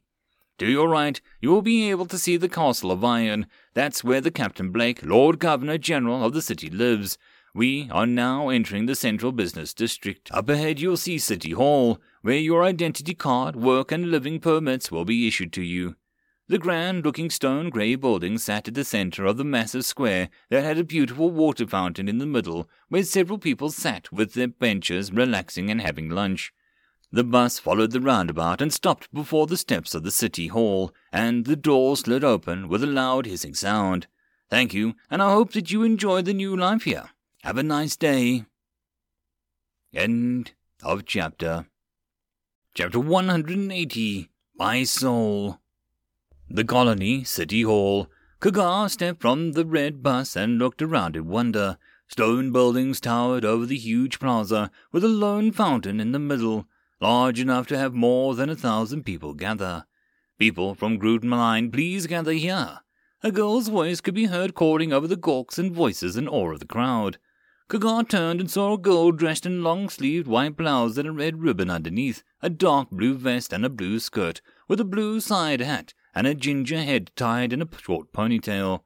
To 0.59 0.69
your 0.69 0.87
right, 0.87 1.19
you 1.41 1.49
will 1.49 1.63
be 1.63 1.89
able 1.89 2.05
to 2.05 2.19
see 2.19 2.37
the 2.37 2.47
Castle 2.47 2.91
of 2.91 3.03
Iron. 3.03 3.47
That's 3.73 4.03
where 4.03 4.21
the 4.21 4.29
Captain 4.29 4.69
Blake, 4.69 5.03
Lord 5.03 5.39
Governor 5.39 5.79
General 5.79 6.23
of 6.23 6.33
the 6.33 6.41
city, 6.43 6.69
lives. 6.69 7.17
We 7.55 7.89
are 7.89 8.05
now 8.05 8.49
entering 8.49 8.85
the 8.85 8.95
central 8.95 9.31
business 9.31 9.73
district. 9.73 10.31
Up 10.31 10.47
ahead, 10.49 10.79
you'll 10.79 10.97
see 10.97 11.17
City 11.17 11.53
Hall, 11.53 11.99
where 12.21 12.37
your 12.37 12.63
identity 12.63 13.15
card, 13.15 13.55
work, 13.55 13.91
and 13.91 14.11
living 14.11 14.39
permits 14.39 14.91
will 14.91 15.03
be 15.03 15.27
issued 15.27 15.51
to 15.53 15.63
you. 15.63 15.95
The 16.53 16.59
grand 16.59 17.03
looking 17.03 17.31
stone 17.31 17.71
grey 17.71 17.95
building 17.95 18.37
sat 18.37 18.67
at 18.67 18.75
the 18.75 18.83
centre 18.83 19.25
of 19.25 19.37
the 19.37 19.43
massive 19.43 19.85
square 19.85 20.29
that 20.51 20.63
had 20.63 20.77
a 20.77 20.83
beautiful 20.83 21.31
water 21.31 21.65
fountain 21.65 22.07
in 22.07 22.19
the 22.19 22.27
middle, 22.27 22.69
where 22.89 23.01
several 23.01 23.39
people 23.39 23.71
sat 23.71 24.11
with 24.11 24.33
their 24.33 24.49
benches 24.49 25.11
relaxing 25.11 25.71
and 25.71 25.81
having 25.81 26.09
lunch. 26.09 26.53
The 27.11 27.23
bus 27.23 27.57
followed 27.57 27.89
the 27.89 27.99
roundabout 27.99 28.61
and 28.61 28.71
stopped 28.71 29.11
before 29.11 29.47
the 29.47 29.57
steps 29.57 29.95
of 29.95 30.03
the 30.03 30.11
city 30.11 30.45
hall, 30.45 30.93
and 31.11 31.45
the 31.45 31.55
door 31.55 31.97
slid 31.97 32.23
open 32.23 32.67
with 32.69 32.83
a 32.83 32.85
loud 32.85 33.25
hissing 33.25 33.55
sound. 33.55 34.05
Thank 34.47 34.75
you, 34.75 34.93
and 35.09 35.23
I 35.23 35.31
hope 35.31 35.53
that 35.53 35.71
you 35.71 35.81
enjoy 35.81 36.21
the 36.21 36.35
new 36.35 36.55
life 36.55 36.83
here. 36.83 37.09
Have 37.41 37.57
a 37.57 37.63
nice 37.63 37.95
day. 37.95 38.45
End 39.91 40.51
of 40.83 41.05
chapter. 41.05 41.65
Chapter 42.75 42.99
180 42.99 44.29
My 44.55 44.83
Soul. 44.83 45.57
The 46.55 46.63
Colony, 46.63 47.23
City 47.23 47.63
Hall. 47.63 48.11
Kaga 48.39 48.87
stepped 48.87 49.21
from 49.23 49.53
the 49.53 49.65
red 49.65 50.03
bus 50.03 50.35
and 50.35 50.59
looked 50.59 50.83
around 50.83 51.15
in 51.15 51.27
wonder. 51.27 51.79
Stone 52.07 52.51
buildings 52.51 53.01
towered 53.01 53.43
over 53.43 53.65
the 53.65 53.75
huge 53.75 54.19
plaza, 54.19 54.69
with 54.91 55.03
a 55.03 55.07
lone 55.07 55.51
fountain 55.51 55.99
in 55.99 56.11
the 56.11 56.19
middle, 56.19 56.67
large 57.01 57.39
enough 57.39 57.65
to 57.69 57.77
have 57.79 57.95
more 57.95 58.35
than 58.35 58.51
a 58.51 58.55
thousand 58.55 59.01
people 59.01 59.33
gather. 59.33 59.85
People 60.37 60.75
from 60.75 60.99
Group 60.99 61.23
9, 61.23 61.71
please 61.71 62.05
gather 62.05 62.33
here. 62.33 62.81
A 63.23 63.31
girl's 63.31 63.69
voice 63.69 63.99
could 63.99 64.13
be 64.13 64.25
heard 64.25 64.53
calling 64.53 64.93
over 64.93 65.07
the 65.07 65.15
gawks 65.15 65.57
and 65.57 65.73
voices 65.73 66.15
and 66.15 66.29
awe 66.29 66.51
of 66.51 66.59
the 66.59 66.67
crowd. 66.67 67.17
Kaga 67.67 68.03
turned 68.07 68.39
and 68.39 68.51
saw 68.51 68.73
a 68.73 68.77
girl 68.77 69.11
dressed 69.11 69.47
in 69.47 69.63
long-sleeved 69.63 70.27
white 70.27 70.55
blouse 70.55 70.99
and 70.99 71.07
a 71.07 71.11
red 71.11 71.41
ribbon 71.41 71.71
underneath, 71.71 72.21
a 72.43 72.49
dark 72.51 72.91
blue 72.91 73.15
vest 73.15 73.51
and 73.51 73.65
a 73.65 73.71
blue 73.71 73.99
skirt, 73.99 74.39
with 74.67 74.79
a 74.79 74.85
blue 74.85 75.19
side 75.19 75.59
hat 75.59 75.95
and 76.15 76.27
a 76.27 76.35
ginger 76.35 76.81
head 76.81 77.11
tied 77.15 77.53
in 77.53 77.61
a 77.61 77.67
short 77.81 78.11
ponytail. 78.13 78.81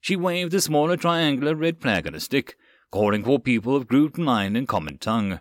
She 0.00 0.16
waved 0.16 0.54
a 0.54 0.60
smaller 0.60 0.96
triangular 0.96 1.54
red 1.54 1.80
flag 1.80 2.06
on 2.06 2.14
a 2.14 2.20
stick, 2.20 2.56
calling 2.90 3.24
for 3.24 3.38
people 3.38 3.74
of 3.74 3.88
Group 3.88 4.16
9 4.16 4.56
in 4.56 4.66
common 4.66 4.98
tongue. 4.98 5.40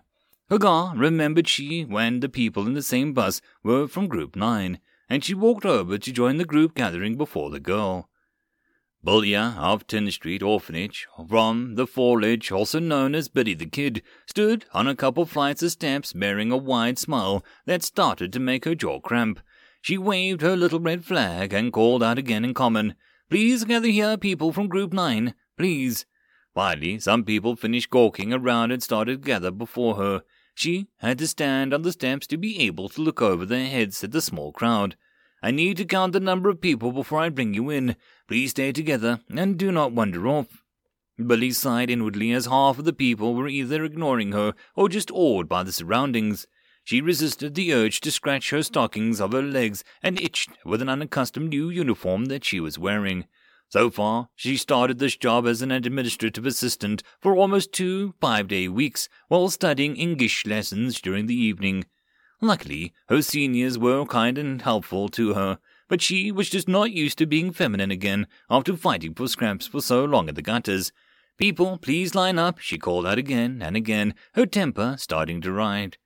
Kaga 0.49 0.93
remembered 0.95 1.47
she 1.47 1.83
when 1.83 2.21
the 2.21 2.29
people 2.29 2.65
in 2.65 2.73
the 2.73 2.81
same 2.81 3.13
bus 3.13 3.41
were 3.63 3.87
from 3.87 4.07
Group 4.07 4.35
9, 4.35 4.79
and 5.09 5.23
she 5.23 5.33
walked 5.33 5.65
over 5.65 5.97
to 5.97 6.11
join 6.11 6.37
the 6.37 6.45
group 6.45 6.75
gathering 6.75 7.17
before 7.17 7.49
the 7.49 7.59
girl. 7.59 8.09
Bullia 9.05 9.55
of 9.57 9.85
Tin 9.87 10.09
Street 10.11 10.41
Orphanage, 10.41 11.07
from 11.29 11.75
the 11.75 11.85
Foliage, 11.85 12.51
also 12.51 12.79
known 12.79 13.13
as 13.13 13.29
Billy 13.29 13.53
the 13.53 13.65
Kid, 13.65 14.01
stood 14.25 14.65
on 14.73 14.87
a 14.87 14.95
couple 14.95 15.25
flights 15.25 15.61
of 15.63 15.71
steps 15.71 16.13
bearing 16.13 16.51
a 16.51 16.57
wide 16.57 16.97
smile 16.97 17.45
that 17.65 17.83
started 17.83 18.33
to 18.33 18.39
make 18.39 18.65
her 18.65 18.75
jaw 18.75 18.99
cramp. 18.99 19.39
She 19.81 19.97
waved 19.97 20.41
her 20.41 20.55
little 20.55 20.79
red 20.79 21.05
flag 21.05 21.53
and 21.53 21.71
called 21.71 22.03
out 22.03 22.17
again 22.17 22.43
in 22.43 22.53
common, 22.53 22.95
Please 23.29 23.65
gather 23.65 23.89
here, 23.89 24.15
people 24.15 24.53
from 24.53 24.69
Group 24.69 24.93
9, 24.93 25.33
please. 25.57 26.05
Finally, 26.55 26.99
some 26.99 27.25
people 27.25 27.57
finished 27.57 27.89
gawking 27.89 28.31
around 28.31 28.71
and 28.71 28.81
started 28.81 29.21
to 29.21 29.25
gather 29.25 29.51
before 29.51 29.95
her. 29.95 30.23
She 30.55 30.87
had 30.99 31.17
to 31.19 31.27
stand 31.27 31.73
on 31.73 31.81
the 31.81 31.91
steps 31.91 32.25
to 32.27 32.37
be 32.37 32.61
able 32.61 32.87
to 32.87 33.01
look 33.01 33.21
over 33.21 33.45
their 33.45 33.67
heads 33.67 34.01
at 34.01 34.11
the 34.11 34.21
small 34.21 34.53
crowd. 34.53 34.95
I 35.43 35.51
need 35.51 35.75
to 35.77 35.85
count 35.85 36.13
the 36.13 36.21
number 36.21 36.49
of 36.49 36.61
people 36.61 36.93
before 36.93 37.19
I 37.19 37.27
bring 37.27 37.53
you 37.53 37.69
in. 37.69 37.97
Please 38.29 38.51
stay 38.51 38.71
together 38.71 39.19
and 39.29 39.57
do 39.57 39.73
not 39.73 39.91
wander 39.91 40.25
off. 40.25 40.63
Billy 41.17 41.51
sighed 41.51 41.89
inwardly 41.89 42.31
as 42.31 42.45
half 42.45 42.79
of 42.79 42.85
the 42.85 42.93
people 42.93 43.35
were 43.35 43.49
either 43.49 43.83
ignoring 43.83 44.31
her 44.31 44.53
or 44.73 44.87
just 44.87 45.11
awed 45.11 45.49
by 45.49 45.63
the 45.63 45.73
surroundings. 45.73 46.47
She 46.87 47.01
resisted 47.01 47.53
the 47.53 47.73
urge 47.73 47.99
to 47.99 48.11
scratch 48.11 48.51
her 48.51 48.63
stockings 48.63 49.19
of 49.19 49.33
her 49.33 49.41
legs 49.41 49.83
and 50.01 50.17
itched 50.21 50.51
with 50.63 50.81
an 50.81 50.87
unaccustomed 50.87 51.49
new 51.49 51.69
uniform 51.69 52.27
that 52.27 52.45
she 52.45 52.61
was 52.61 52.79
wearing. 52.79 53.25
So 53.67 53.89
far, 53.89 54.29
she 54.37 54.55
started 54.55 54.97
this 54.97 55.17
job 55.17 55.45
as 55.45 55.61
an 55.61 55.69
administrative 55.69 56.45
assistant 56.45 57.03
for 57.19 57.35
almost 57.35 57.73
two 57.73 58.13
five 58.21 58.47
day 58.47 58.69
weeks 58.69 59.09
while 59.27 59.49
studying 59.49 59.97
English 59.97 60.45
lessons 60.45 61.01
during 61.01 61.25
the 61.25 61.35
evening. 61.35 61.83
Luckily, 62.39 62.93
her 63.09 63.21
seniors 63.21 63.77
were 63.77 64.05
kind 64.05 64.37
and 64.37 64.61
helpful 64.61 65.09
to 65.09 65.33
her, 65.33 65.59
but 65.89 66.01
she 66.01 66.31
was 66.31 66.49
just 66.49 66.69
not 66.69 66.93
used 66.93 67.17
to 67.17 67.25
being 67.25 67.51
feminine 67.51 67.91
again 67.91 68.27
after 68.49 68.77
fighting 68.77 69.13
for 69.13 69.27
scraps 69.27 69.67
for 69.67 69.81
so 69.81 70.05
long 70.05 70.29
in 70.29 70.35
the 70.35 70.41
gutters. 70.41 70.93
People, 71.37 71.77
please 71.79 72.15
line 72.15 72.39
up, 72.39 72.59
she 72.59 72.77
called 72.77 73.05
out 73.05 73.17
again 73.17 73.61
and 73.61 73.75
again, 73.75 74.15
her 74.35 74.45
temper 74.45 74.95
starting 74.97 75.41
to 75.41 75.51
ride. 75.51 75.97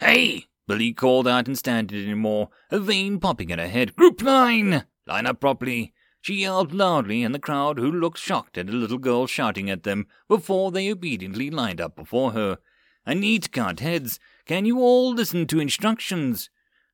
Hey! 0.00 0.46
Billy 0.66 0.92
called 0.92 1.28
out 1.28 1.46
and 1.46 1.58
standing 1.58 2.02
anymore, 2.02 2.48
a 2.70 2.78
vein 2.78 3.20
popping 3.20 3.50
in 3.50 3.58
her 3.58 3.68
head. 3.68 3.94
Group 3.96 4.22
nine! 4.22 4.86
Line 5.06 5.26
up 5.26 5.40
properly. 5.40 5.92
She 6.20 6.34
yelled 6.36 6.72
loudly, 6.72 7.22
and 7.22 7.34
the 7.34 7.38
crowd, 7.38 7.78
who 7.78 7.92
looked 7.92 8.18
shocked 8.18 8.56
at 8.56 8.70
a 8.70 8.72
little 8.72 8.96
girl 8.96 9.26
shouting 9.26 9.68
at 9.68 9.82
them 9.82 10.06
before 10.26 10.70
they 10.70 10.90
obediently 10.90 11.50
lined 11.50 11.82
up 11.82 11.94
before 11.94 12.32
her. 12.32 12.58
I 13.04 13.12
need 13.12 13.52
count 13.52 13.80
heads. 13.80 14.18
Can 14.46 14.64
you 14.64 14.80
all 14.80 15.12
listen 15.12 15.46
to 15.48 15.60
instructions? 15.60 16.48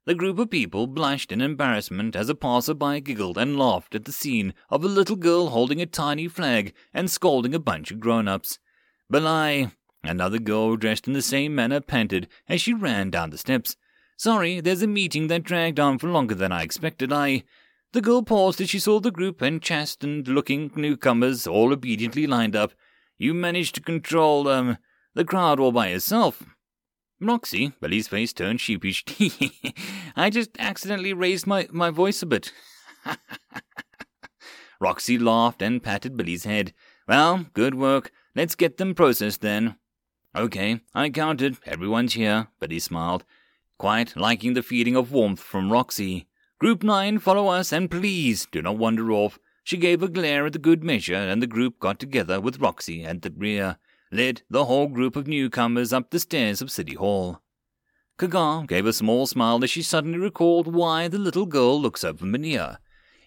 The 0.04 0.16
group 0.16 0.40
of 0.40 0.50
people 0.50 0.88
blushed 0.88 1.30
in 1.30 1.40
embarrassment 1.40 2.16
as 2.16 2.28
a 2.28 2.34
passer-by 2.34 2.98
giggled 3.00 3.38
and 3.38 3.56
laughed 3.56 3.94
at 3.94 4.06
the 4.06 4.12
scene 4.12 4.54
of 4.68 4.82
a 4.82 4.88
little 4.88 5.14
girl 5.14 5.50
holding 5.50 5.80
a 5.80 5.86
tiny 5.86 6.26
flag 6.26 6.74
and 6.92 7.08
scolding 7.08 7.54
a 7.54 7.60
bunch 7.60 7.92
of 7.92 8.00
grown-ups. 8.00 8.58
Billy, 9.08 9.70
another 10.02 10.38
girl 10.38 10.76
dressed 10.76 11.06
in 11.06 11.12
the 11.12 11.22
same 11.22 11.54
manner, 11.54 11.80
panted 11.80 12.28
as 12.48 12.60
she 12.60 12.72
ran 12.72 13.10
down 13.10 13.30
the 13.30 13.38
steps. 13.38 13.76
Sorry, 14.16 14.60
there's 14.60 14.82
a 14.82 14.86
meeting 14.86 15.28
that 15.28 15.44
dragged 15.44 15.80
on 15.80 15.98
for 15.98 16.08
longer 16.08 16.34
than 16.34 16.52
I 16.52 16.62
expected. 16.62 17.12
I... 17.12 17.44
The 17.92 18.00
girl 18.00 18.22
paused 18.22 18.60
as 18.60 18.70
she 18.70 18.78
saw 18.78 19.00
the 19.00 19.10
group 19.10 19.42
and 19.42 19.60
chastened-looking 19.60 20.72
newcomers 20.76 21.46
all 21.46 21.72
obediently 21.72 22.26
lined 22.26 22.54
up. 22.54 22.72
You 23.18 23.34
managed 23.34 23.74
to 23.74 23.80
control, 23.80 24.46
um, 24.46 24.78
the 25.14 25.24
crowd 25.24 25.58
all 25.58 25.72
by 25.72 25.88
yourself. 25.88 26.44
Roxy, 27.20 27.72
Billy's 27.80 28.08
face 28.08 28.32
turned 28.32 28.60
sheepish. 28.60 29.04
I 30.16 30.30
just 30.30 30.50
accidentally 30.58 31.12
raised 31.12 31.46
my, 31.46 31.66
my 31.70 31.90
voice 31.90 32.22
a 32.22 32.26
bit. 32.26 32.52
Roxy 34.80 35.18
laughed 35.18 35.60
and 35.60 35.82
patted 35.82 36.16
Billy's 36.16 36.44
head. 36.44 36.72
Well, 37.08 37.46
good 37.52 37.74
work. 37.74 38.12
Let's 38.34 38.54
get 38.54 38.76
them 38.76 38.94
processed 38.94 39.40
then. 39.40 39.76
Okay, 40.34 40.80
I 40.94 41.10
counted. 41.10 41.58
Everyone's 41.66 42.14
here, 42.14 42.48
Billy 42.60 42.78
smiled, 42.78 43.24
quite 43.78 44.16
liking 44.16 44.54
the 44.54 44.62
feeling 44.62 44.96
of 44.96 45.12
warmth 45.12 45.40
from 45.40 45.72
Roxy. 45.72 46.28
Group 46.58 46.82
9, 46.82 47.18
follow 47.18 47.48
us, 47.48 47.72
and 47.72 47.90
please 47.90 48.46
do 48.52 48.62
not 48.62 48.78
wander 48.78 49.10
off. 49.10 49.38
She 49.64 49.76
gave 49.76 50.02
a 50.02 50.08
glare 50.08 50.46
at 50.46 50.52
the 50.52 50.58
good 50.58 50.84
measure, 50.84 51.14
and 51.14 51.42
the 51.42 51.46
group 51.46 51.80
got 51.80 51.98
together 51.98 52.40
with 52.40 52.60
Roxy 52.60 53.04
at 53.04 53.22
the 53.22 53.30
rear 53.36 53.78
led 54.12 54.42
the 54.50 54.64
whole 54.64 54.88
group 54.88 55.16
of 55.16 55.26
newcomers 55.26 55.92
up 55.92 56.10
the 56.10 56.18
stairs 56.18 56.60
of 56.60 56.70
City 56.70 56.94
Hall. 56.94 57.40
Kaga 58.18 58.66
gave 58.66 58.86
a 58.86 58.92
small 58.92 59.26
smile 59.26 59.62
as 59.62 59.70
she 59.70 59.82
suddenly 59.82 60.18
recalled 60.18 60.72
why 60.72 61.08
the 61.08 61.18
little 61.18 61.46
girl 61.46 61.80
looked 61.80 62.00
so 62.00 62.12
familiar. 62.12 62.78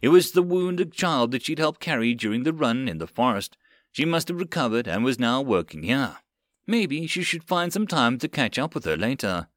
It 0.02 0.10
was 0.10 0.32
the 0.32 0.44
wounded 0.44 0.92
child 0.92 1.32
that 1.32 1.44
she'd 1.44 1.60
helped 1.60 1.80
carry 1.80 2.14
during 2.14 2.44
the 2.44 2.54
run 2.54 2.88
in 2.88 2.98
the 2.98 3.08
forest. 3.08 3.58
She 3.92 4.06
must 4.06 4.28
have 4.28 4.40
recovered 4.40 4.88
and 4.88 5.04
was 5.04 5.20
now 5.20 5.42
working 5.42 5.84
here. 5.84 6.18
Maybe 6.66 7.08
she 7.08 7.24
should 7.24 7.44
find 7.44 7.74
some 7.74 7.88
time 7.88 8.18
to 8.20 8.28
catch 8.28 8.58
up 8.58 8.74
with 8.74 8.86
her 8.86 8.96
later. 8.96 9.48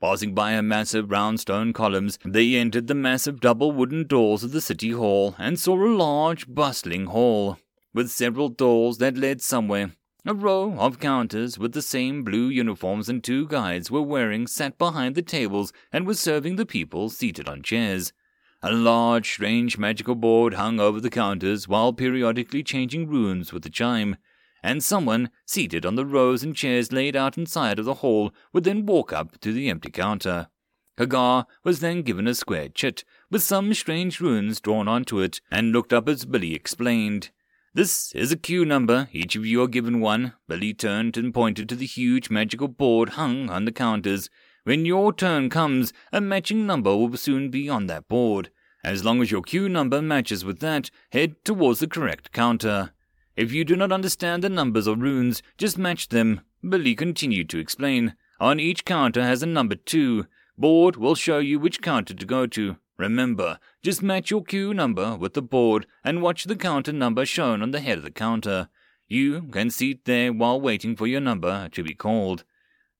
Passing 0.00 0.34
by 0.34 0.52
a 0.52 0.62
massive 0.62 1.10
round 1.10 1.40
stone 1.40 1.72
columns, 1.72 2.18
they 2.24 2.54
entered 2.54 2.86
the 2.86 2.94
massive 2.94 3.40
double 3.40 3.72
wooden 3.72 4.06
doors 4.06 4.42
of 4.42 4.52
the 4.52 4.60
city 4.60 4.90
hall 4.90 5.34
and 5.38 5.58
saw 5.58 5.74
a 5.74 5.88
large, 5.88 6.46
bustling 6.52 7.06
hall, 7.06 7.58
with 7.92 8.10
several 8.10 8.48
doors 8.48 8.98
that 8.98 9.16
led 9.16 9.40
somewhere. 9.40 9.92
A 10.26 10.32
row 10.32 10.74
of 10.78 11.00
counters 11.00 11.58
with 11.58 11.72
the 11.72 11.82
same 11.82 12.24
blue 12.24 12.48
uniforms 12.48 13.10
and 13.10 13.22
two 13.22 13.46
guides 13.46 13.90
were 13.90 14.00
wearing 14.00 14.46
sat 14.46 14.78
behind 14.78 15.14
the 15.14 15.22
tables 15.22 15.70
and 15.92 16.06
were 16.06 16.14
serving 16.14 16.56
the 16.56 16.64
people 16.64 17.10
seated 17.10 17.46
on 17.46 17.62
chairs. 17.62 18.14
A 18.62 18.72
large, 18.72 19.28
strange 19.28 19.76
magical 19.76 20.14
board 20.14 20.54
hung 20.54 20.80
over 20.80 20.98
the 20.98 21.10
counters 21.10 21.68
while 21.68 21.92
periodically 21.92 22.62
changing 22.62 23.06
runes 23.06 23.52
with 23.52 23.64
the 23.64 23.70
chime 23.70 24.16
and 24.64 24.82
someone 24.82 25.30
seated 25.46 25.84
on 25.84 25.94
the 25.94 26.06
rows 26.06 26.42
and 26.42 26.56
chairs 26.56 26.90
laid 26.90 27.14
out 27.14 27.36
inside 27.36 27.78
of 27.78 27.84
the 27.84 27.94
hall 27.94 28.32
would 28.52 28.64
then 28.64 28.86
walk 28.86 29.12
up 29.12 29.38
to 29.38 29.52
the 29.52 29.68
empty 29.68 29.90
counter. 29.90 30.48
Kaga 30.96 31.46
was 31.62 31.80
then 31.80 32.00
given 32.00 32.26
a 32.26 32.34
square 32.34 32.70
chit 32.70 33.04
with 33.30 33.42
some 33.42 33.74
strange 33.74 34.20
runes 34.20 34.60
drawn 34.60 34.88
onto 34.88 35.20
it 35.20 35.42
and 35.50 35.72
looked 35.72 35.92
up 35.92 36.08
as 36.08 36.24
Billy 36.24 36.54
explained. 36.54 37.30
This 37.74 38.14
is 38.14 38.32
a 38.32 38.38
queue 38.38 38.64
number. 38.64 39.08
Each 39.12 39.36
of 39.36 39.44
you 39.44 39.62
are 39.62 39.68
given 39.68 40.00
one. 40.00 40.32
Billy 40.48 40.72
turned 40.72 41.18
and 41.18 41.34
pointed 41.34 41.68
to 41.68 41.76
the 41.76 41.84
huge 41.84 42.30
magical 42.30 42.68
board 42.68 43.10
hung 43.10 43.50
on 43.50 43.66
the 43.66 43.72
counters. 43.72 44.30
When 44.62 44.86
your 44.86 45.12
turn 45.12 45.50
comes, 45.50 45.92
a 46.10 46.22
matching 46.22 46.66
number 46.66 46.96
will 46.96 47.14
soon 47.18 47.50
be 47.50 47.68
on 47.68 47.86
that 47.88 48.08
board. 48.08 48.50
As 48.82 49.04
long 49.04 49.20
as 49.20 49.30
your 49.30 49.42
queue 49.42 49.68
number 49.68 50.00
matches 50.00 50.42
with 50.42 50.60
that, 50.60 50.90
head 51.12 51.44
towards 51.44 51.80
the 51.80 51.86
correct 51.86 52.32
counter. 52.32 52.93
If 53.36 53.52
you 53.52 53.64
do 53.64 53.74
not 53.74 53.90
understand 53.90 54.44
the 54.44 54.48
numbers 54.48 54.86
or 54.86 54.96
runes, 54.96 55.42
just 55.58 55.76
match 55.76 56.08
them. 56.08 56.42
Billy 56.66 56.94
continued 56.94 57.48
to 57.50 57.58
explain. 57.58 58.14
On 58.38 58.60
each 58.60 58.84
counter 58.84 59.22
has 59.22 59.42
a 59.42 59.46
number 59.46 59.74
two. 59.74 60.26
Board 60.56 60.96
will 60.96 61.16
show 61.16 61.38
you 61.38 61.58
which 61.58 61.82
counter 61.82 62.14
to 62.14 62.26
go 62.26 62.46
to. 62.46 62.76
Remember, 62.96 63.58
just 63.82 64.02
match 64.02 64.30
your 64.30 64.44
queue 64.44 64.72
number 64.72 65.16
with 65.16 65.34
the 65.34 65.42
board 65.42 65.86
and 66.04 66.22
watch 66.22 66.44
the 66.44 66.54
counter 66.54 66.92
number 66.92 67.26
shown 67.26 67.60
on 67.60 67.72
the 67.72 67.80
head 67.80 67.98
of 67.98 68.04
the 68.04 68.10
counter. 68.12 68.68
You 69.08 69.42
can 69.50 69.70
seat 69.70 70.04
there 70.04 70.32
while 70.32 70.60
waiting 70.60 70.94
for 70.94 71.08
your 71.08 71.20
number 71.20 71.68
to 71.70 71.82
be 71.82 71.94
called. 71.94 72.44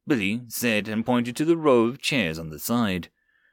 Billy 0.06 0.42
said 0.48 0.88
and 0.88 1.06
pointed 1.06 1.36
to 1.36 1.44
the 1.44 1.56
row 1.56 1.84
of 1.84 2.00
chairs 2.00 2.40
on 2.40 2.50
the 2.50 2.58
side. 2.58 3.08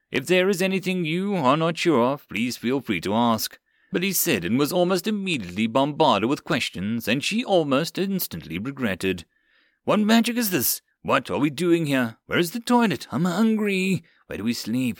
If 0.10 0.26
there 0.26 0.50
is 0.50 0.62
anything 0.62 1.06
you 1.06 1.36
are 1.36 1.56
not 1.56 1.78
sure 1.78 2.02
of, 2.02 2.28
please 2.28 2.58
feel 2.58 2.82
free 2.82 3.00
to 3.02 3.14
ask 3.14 3.60
but 3.92 4.04
he 4.04 4.14
said 4.14 4.46
and 4.46 4.58
was 4.58 4.72
almost 4.72 5.08
immediately 5.08 5.68
bombarded 5.68 6.30
with 6.30 6.44
questions, 6.44 7.08
and 7.08 7.24
she 7.24 7.44
almost 7.44 7.98
instantly 7.98 8.58
regretted. 8.58 9.26
What 9.84 10.00
magic 10.00 10.38
is 10.38 10.52
this? 10.52 10.82
What 11.02 11.30
are 11.30 11.40
we 11.40 11.50
doing 11.50 11.88
here? 11.88 12.18
Where 12.28 12.40
is 12.40 12.52
the 12.52 12.60
toilet? 12.60 13.08
I'm 13.12 13.26
hungry. 13.26 14.04
Where 14.28 14.38
do 14.38 14.44
we 14.44 14.54
sleep? 14.54 15.00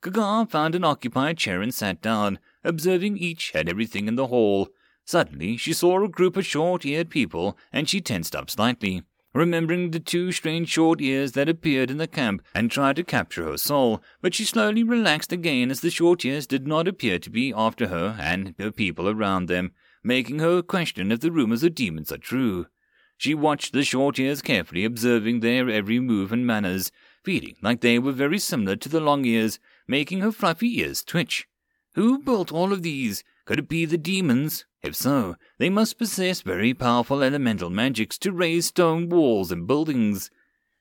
Kaga 0.00 0.46
found 0.50 0.74
an 0.74 0.84
occupied 0.84 1.38
chair 1.38 1.62
and 1.62 1.72
sat 1.72 2.02
down, 2.02 2.38
observing 2.62 3.16
each 3.18 3.52
and 3.54 3.68
everything 3.68 4.08
in 4.08 4.16
the 4.16 4.26
hall. 4.26 4.68
Suddenly, 5.04 5.56
she 5.56 5.72
saw 5.72 6.04
a 6.04 6.08
group 6.08 6.36
of 6.36 6.44
short 6.44 6.84
eared 6.84 7.10
people, 7.10 7.56
and 7.72 7.88
she 7.88 8.00
tensed 8.00 8.34
up 8.36 8.50
slightly 8.50 9.02
remembering 9.36 9.90
the 9.90 10.00
two 10.00 10.32
strange 10.32 10.68
short 10.68 11.00
ears 11.00 11.32
that 11.32 11.48
appeared 11.48 11.90
in 11.90 11.98
the 11.98 12.06
camp, 12.06 12.42
and 12.54 12.70
tried 12.70 12.96
to 12.96 13.04
capture 13.04 13.44
her 13.44 13.58
soul, 13.58 14.02
but 14.22 14.34
she 14.34 14.44
slowly 14.44 14.82
relaxed 14.82 15.30
again 15.30 15.70
as 15.70 15.80
the 15.80 15.90
short 15.90 16.24
ears 16.24 16.46
did 16.46 16.66
not 16.66 16.88
appear 16.88 17.18
to 17.18 17.30
be 17.30 17.52
after 17.54 17.88
her 17.88 18.16
and 18.18 18.54
the 18.56 18.72
people 18.72 19.08
around 19.08 19.46
them, 19.46 19.72
making 20.02 20.38
her 20.38 20.62
question 20.62 21.12
if 21.12 21.20
the 21.20 21.30
rumors 21.30 21.62
of 21.62 21.74
demons 21.74 22.10
are 22.10 22.18
true. 22.18 22.66
She 23.18 23.34
watched 23.34 23.72
the 23.72 23.84
short 23.84 24.18
ears 24.18 24.42
carefully, 24.42 24.84
observing 24.84 25.40
their 25.40 25.68
every 25.68 26.00
move 26.00 26.32
and 26.32 26.46
manners, 26.46 26.90
feeling 27.22 27.56
like 27.62 27.80
they 27.80 27.98
were 27.98 28.12
very 28.12 28.38
similar 28.38 28.76
to 28.76 28.88
the 28.88 29.00
long 29.00 29.24
ears, 29.24 29.58
making 29.86 30.20
her 30.20 30.32
fluffy 30.32 30.78
ears 30.80 31.02
twitch. 31.02 31.46
Who 31.94 32.18
built 32.18 32.52
all 32.52 32.72
of 32.72 32.82
these? 32.82 33.24
Could 33.46 33.60
it 33.60 33.68
be 33.68 33.84
the 33.84 33.96
demons? 33.96 34.66
If 34.82 34.96
so, 34.96 35.36
they 35.58 35.70
must 35.70 35.98
possess 35.98 36.42
very 36.42 36.74
powerful 36.74 37.22
elemental 37.22 37.70
magics 37.70 38.18
to 38.18 38.32
raise 38.32 38.66
stone 38.66 39.08
walls 39.08 39.52
and 39.52 39.68
buildings. 39.68 40.30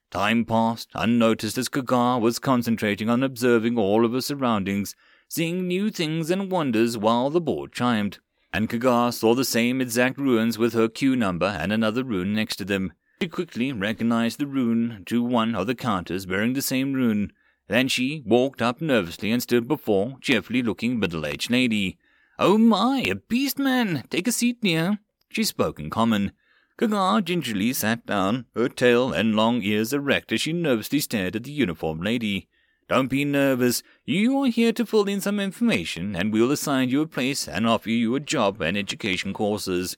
Time 0.09 0.45
passed 0.45 0.89
unnoticed 0.95 1.59
as 1.59 1.69
Kaga 1.69 2.17
was 2.19 2.39
concentrating 2.39 3.07
on 3.07 3.21
observing 3.21 3.77
all 3.77 4.03
of 4.03 4.13
her 4.13 4.21
surroundings, 4.21 4.95
seeing 5.29 5.67
new 5.67 5.91
things 5.91 6.31
and 6.31 6.51
wonders 6.51 6.97
while 6.97 7.29
the 7.29 7.39
board 7.39 7.71
chimed. 7.71 8.17
And 8.51 8.67
Kaga 8.67 9.11
saw 9.11 9.35
the 9.35 9.45
same 9.45 9.79
exact 9.79 10.17
ruins 10.17 10.57
with 10.57 10.73
her 10.73 10.87
queue 10.87 11.15
number 11.15 11.45
and 11.45 11.71
another 11.71 12.03
rune 12.03 12.33
next 12.33 12.55
to 12.55 12.65
them. 12.65 12.93
She 13.21 13.27
quickly 13.27 13.73
recognized 13.73 14.39
the 14.39 14.47
rune 14.47 15.03
to 15.05 15.23
one 15.23 15.53
of 15.53 15.67
the 15.67 15.75
counters 15.75 16.25
bearing 16.25 16.53
the 16.53 16.63
same 16.63 16.93
rune. 16.93 17.31
Then 17.67 17.87
she 17.89 18.23
walked 18.25 18.61
up 18.61 18.81
nervously 18.81 19.31
and 19.31 19.43
stood 19.43 19.67
before 19.67 20.17
cheerfully 20.19 20.63
looking 20.63 20.99
middle 20.99 21.27
aged 21.27 21.51
lady. 21.51 21.99
Oh 22.37 22.57
my, 22.57 23.03
a 23.09 23.15
beast 23.15 23.57
man! 23.57 24.03
Take 24.09 24.27
a 24.27 24.31
seat 24.31 24.61
near. 24.61 24.99
She 25.29 25.45
spoke 25.45 25.79
in 25.79 25.89
common. 25.89 26.33
Kaga 26.77 27.21
gingerly 27.21 27.71
sat 27.71 28.05
down, 28.05 28.45
her 28.53 28.67
tail 28.67 29.13
and 29.13 29.37
long 29.37 29.61
ears 29.61 29.93
erect 29.93 30.33
as 30.33 30.41
she 30.41 30.51
nervously 30.51 30.99
stared 30.99 31.37
at 31.37 31.45
the 31.45 31.51
uniformed 31.51 32.03
lady. 32.03 32.49
Don't 32.89 33.07
be 33.07 33.23
nervous. 33.23 33.81
You 34.03 34.37
are 34.39 34.47
here 34.47 34.73
to 34.73 34.85
fill 34.85 35.05
in 35.05 35.21
some 35.21 35.39
information, 35.39 36.13
and 36.13 36.33
we'll 36.33 36.51
assign 36.51 36.89
you 36.89 37.01
a 37.01 37.07
place 37.07 37.47
and 37.47 37.65
offer 37.65 37.89
you 37.89 38.13
a 38.15 38.19
job 38.19 38.61
and 38.61 38.77
education 38.77 39.33
courses. 39.33 39.95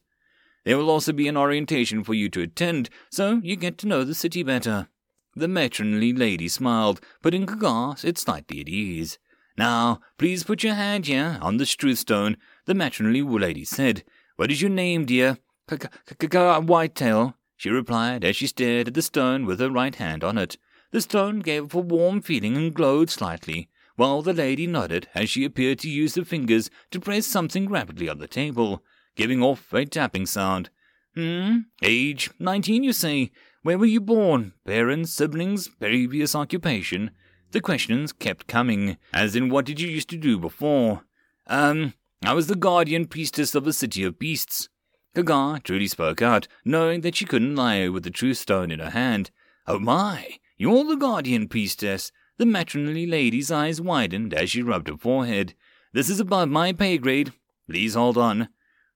There 0.64 0.78
will 0.78 0.92
also 0.92 1.14
be 1.14 1.28
an 1.28 1.38
orientation 1.38 2.04
for 2.04 2.14
you 2.14 2.30
to 2.30 2.44
attend, 2.44 2.92
so 3.10 3.42
you 3.44 3.56
get 3.56 3.80
to 3.80 3.88
know 3.88 4.04
the 4.04 4.14
city 4.14 4.44
better. 4.44 4.90
The 5.36 5.48
matronly 5.48 6.14
lady 6.14 6.48
smiled, 6.48 7.02
putting 7.24 7.48
Kaga 7.48 7.96
it 8.08 8.20
slightly 8.20 8.62
at 8.62 8.70
ease. 8.70 9.18
Now, 9.58 10.02
please 10.18 10.44
put 10.44 10.64
your 10.64 10.76
hand 10.76 11.08
here 11.08 11.40
on 11.42 11.58
the 11.58 11.66
truth 11.66 12.00
stone, 12.00 12.38
the 12.66 12.76
matronly 12.76 13.22
lady 13.22 13.66
said. 13.66 14.04
What 14.36 14.52
is 14.52 14.62
your 14.62 14.70
name, 14.70 15.06
dear? 15.06 15.40
Whitetail, 15.68 17.36
she 17.56 17.70
replied 17.70 18.24
as 18.24 18.36
she 18.36 18.48
stared 18.48 18.88
at 18.88 18.94
the 18.94 19.02
stone 19.02 19.46
with 19.46 19.60
her 19.60 19.72
right 19.72 19.96
hand 19.96 20.24
on 20.24 20.38
it. 20.38 20.58
The 20.92 21.02
stone 21.02 21.40
gave 21.40 21.66
off 21.66 21.74
a 21.74 21.80
warm 21.80 22.22
feeling 22.22 22.56
and 22.56 22.74
glowed 22.74 23.10
slightly, 23.10 23.70
while 23.96 24.22
the 24.22 24.34
lady 24.34 24.68
nodded 24.68 25.08
as 25.16 25.30
she 25.30 25.44
appeared 25.44 25.80
to 25.80 25.90
use 25.90 26.16
her 26.16 26.24
fingers 26.24 26.70
to 26.92 27.00
press 27.00 27.26
something 27.26 27.68
rapidly 27.68 28.08
on 28.08 28.20
the 28.20 28.28
table, 28.28 28.84
giving 29.16 29.42
off 29.42 29.74
a 29.74 29.86
tapping 29.86 30.28
sound. 30.28 30.70
Hmm? 31.16 31.58
Age? 31.82 32.30
Nineteen, 32.40 32.84
you 32.84 32.94
say? 32.94 33.32
Where 33.64 33.80
were 33.80 33.88
you 33.88 34.00
born? 34.00 34.54
Parents, 34.66 35.12
siblings, 35.12 35.68
previous 35.68 36.36
occupation? 36.36 37.10
The 37.52 37.62
questions 37.62 38.12
kept 38.12 38.48
coming, 38.48 38.98
as 39.14 39.36
in 39.36 39.50
what 39.50 39.66
did 39.66 39.80
you 39.80 39.88
used 39.88 40.10
to 40.10 40.18
do 40.18 40.38
before? 40.38 41.04
Um, 41.48 41.94
I 42.24 42.34
was 42.34 42.48
the 42.48 42.56
guardian 42.56 43.06
priestess 43.06 43.56
of 43.56 43.64
the 43.64 43.74
city 43.74 44.04
of 44.04 44.20
beasts. 44.20 44.70
Kaga 45.16 45.62
truly 45.64 45.88
spoke 45.88 46.22
out, 46.22 46.48
knowing 46.66 47.02
that 47.02 47.16
she 47.16 47.26
couldn't 47.26 47.56
lie 47.56 47.88
with 47.88 48.04
the 48.04 48.10
truth 48.10 48.38
stone 48.38 48.70
in 48.70 48.80
her 48.80 48.90
hand. 48.90 49.32
Oh 49.66 49.80
my, 49.80 50.38
you're 50.58 50.84
the 50.84 50.96
guardian 50.96 51.48
priestess. 51.48 52.12
The 52.38 52.46
matronly 52.46 53.06
lady's 53.08 53.50
eyes 53.50 53.82
widened 53.82 54.34
as 54.34 54.52
she 54.52 54.62
rubbed 54.62 54.90
her 54.90 54.98
forehead. 54.98 55.56
This 55.94 56.10
is 56.10 56.20
above 56.20 56.50
my 56.50 56.74
pay 56.74 56.98
grade. 56.98 57.34
Please 57.70 57.96
hold 57.96 58.18
on. 58.18 58.50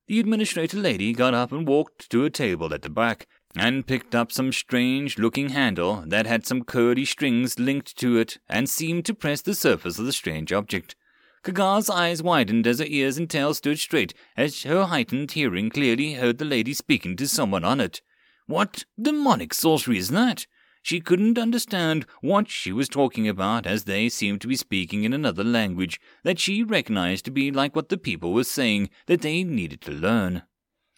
The 0.08 0.20
administrator 0.20 0.78
lady 0.78 1.14
got 1.14 1.34
up 1.34 1.52
and 1.52 1.68
walked 1.68 2.10
to 2.12 2.26
a 2.26 2.30
table 2.30 2.74
at 2.74 2.82
the 2.82 2.90
back, 2.90 3.28
and 3.56 3.86
picked 3.88 4.16
up 4.16 4.32
some 4.32 4.52
strange 4.52 5.18
looking 5.18 5.50
handle 5.50 6.04
that 6.08 6.26
had 6.26 6.46
some 6.46 6.64
curly 6.64 7.06
strings 7.06 7.60
linked 7.60 7.98
to 7.98 8.18
it 8.18 8.40
and 8.48 8.70
seemed 8.70 9.06
to 9.06 9.14
press 9.14 9.42
the 9.42 9.56
surface 9.56 10.00
of 10.00 10.06
the 10.06 10.14
strange 10.14 10.54
object. 10.54 10.96
Kaga's 11.44 11.90
eyes 11.90 12.22
widened 12.22 12.68
as 12.68 12.80
her 12.80 12.86
ears 12.88 13.18
and 13.18 13.30
tail 13.30 13.54
stood 13.54 13.80
straight 13.80 14.14
as 14.38 14.64
her 14.64 14.86
heightened 14.86 15.32
hearing 15.32 15.70
clearly 15.70 16.14
heard 16.14 16.38
the 16.38 16.46
lady 16.46 16.74
speaking 16.74 17.16
to 17.16 17.28
someone 17.28 17.64
on 17.64 17.80
it. 17.80 18.02
What 18.46 18.86
demonic 19.02 19.54
sorcery 19.54 19.98
is 19.98 20.10
that? 20.10 20.46
She 20.84 21.00
couldn't 21.00 21.38
understand 21.38 22.06
what 22.22 22.50
she 22.50 22.72
was 22.72 22.90
talking 22.90 23.28
about 23.28 23.68
as 23.68 23.84
they 23.84 24.10
seemed 24.10 24.42
to 24.42 24.48
be 24.48 24.56
speaking 24.56 25.04
in 25.04 25.14
another 25.14 25.44
language 25.44 26.00
that 26.24 26.40
she 26.40 26.64
recognized 26.64 27.26
to 27.26 27.32
be 27.32 27.52
like 27.52 27.76
what 27.76 27.90
the 27.90 27.98
people 27.98 28.34
were 28.34 28.44
saying 28.44 28.90
that 29.06 29.22
they 29.22 29.44
needed 29.44 29.82
to 29.82 29.92
learn. 29.92 30.44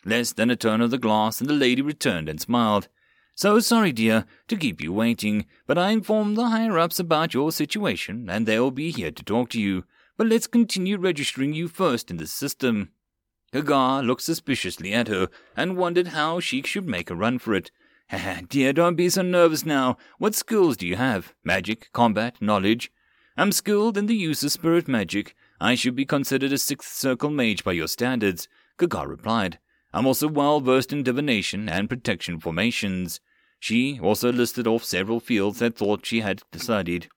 Less 0.06 0.34
than 0.34 0.50
a 0.50 0.56
turn 0.56 0.82
of 0.82 0.92
the 0.92 0.98
glass, 0.98 1.40
and 1.40 1.50
the 1.50 1.54
lady 1.54 1.82
returned 1.82 2.28
and 2.28 2.40
smiled. 2.40 2.88
So 3.36 3.60
sorry, 3.60 3.92
dear, 3.92 4.26
to 4.48 4.58
keep 4.58 4.82
you 4.82 4.94
waiting, 4.94 5.46
but 5.66 5.78
I 5.78 5.90
informed 5.90 6.38
the 6.38 6.50
higher 6.50 6.78
ups 6.78 7.00
about 7.00 7.34
your 7.34 7.52
situation, 7.52 8.30
and 8.30 8.46
they'll 8.46 8.70
be 8.70 8.92
here 8.92 9.12
to 9.12 9.24
talk 9.24 9.50
to 9.52 9.62
you. 9.62 9.86
But 10.18 10.28
let's 10.28 10.46
continue 10.46 10.98
registering 10.98 11.54
you 11.54 11.68
first 11.68 12.12
in 12.12 12.18
the 12.18 12.28
system. 12.28 12.92
Kaga 13.52 14.02
looked 14.06 14.22
suspiciously 14.22 14.94
at 14.94 15.08
her 15.08 15.30
and 15.56 15.78
wondered 15.78 16.08
how 16.08 16.40
she 16.40 16.62
should 16.64 16.88
make 16.88 17.10
a 17.10 17.16
run 17.16 17.40
for 17.40 17.54
it. 17.54 17.72
dear, 18.50 18.74
don't 18.74 18.96
be 18.96 19.10
so 19.10 19.22
nervous 19.22 19.66
now. 19.66 19.98
What 20.20 20.36
skills 20.36 20.78
do 20.78 20.86
you 20.86 20.96
have? 20.98 21.34
Magic, 21.44 21.90
combat, 21.94 22.42
knowledge? 22.42 22.92
I'm 23.36 23.52
skilled 23.52 23.98
in 23.98 24.06
the 24.06 24.16
use 24.16 24.44
of 24.44 24.52
spirit 24.52 24.88
magic. 24.88 25.36
I 25.60 25.74
should 25.74 25.96
be 25.96 26.06
considered 26.06 26.52
a 26.52 26.58
sixth 26.58 26.94
circle 26.94 27.32
mage 27.32 27.64
by 27.64 27.72
your 27.72 27.88
standards, 27.88 28.48
Kaga 28.78 29.08
replied. 29.08 29.58
I'm 29.94 30.08
also 30.08 30.28
well 30.28 30.60
versed 30.60 30.92
in 30.92 31.04
divination 31.04 31.70
and 31.70 31.90
protection 31.90 32.40
formations. 32.40 33.20
She 33.60 34.00
also 34.00 34.32
listed 34.32 34.68
off 34.68 34.84
several 34.84 35.20
fields 35.20 35.60
that 35.60 35.78
thought 35.78 36.06
she 36.06 36.22
had 36.22 36.42
studied. 36.56 37.08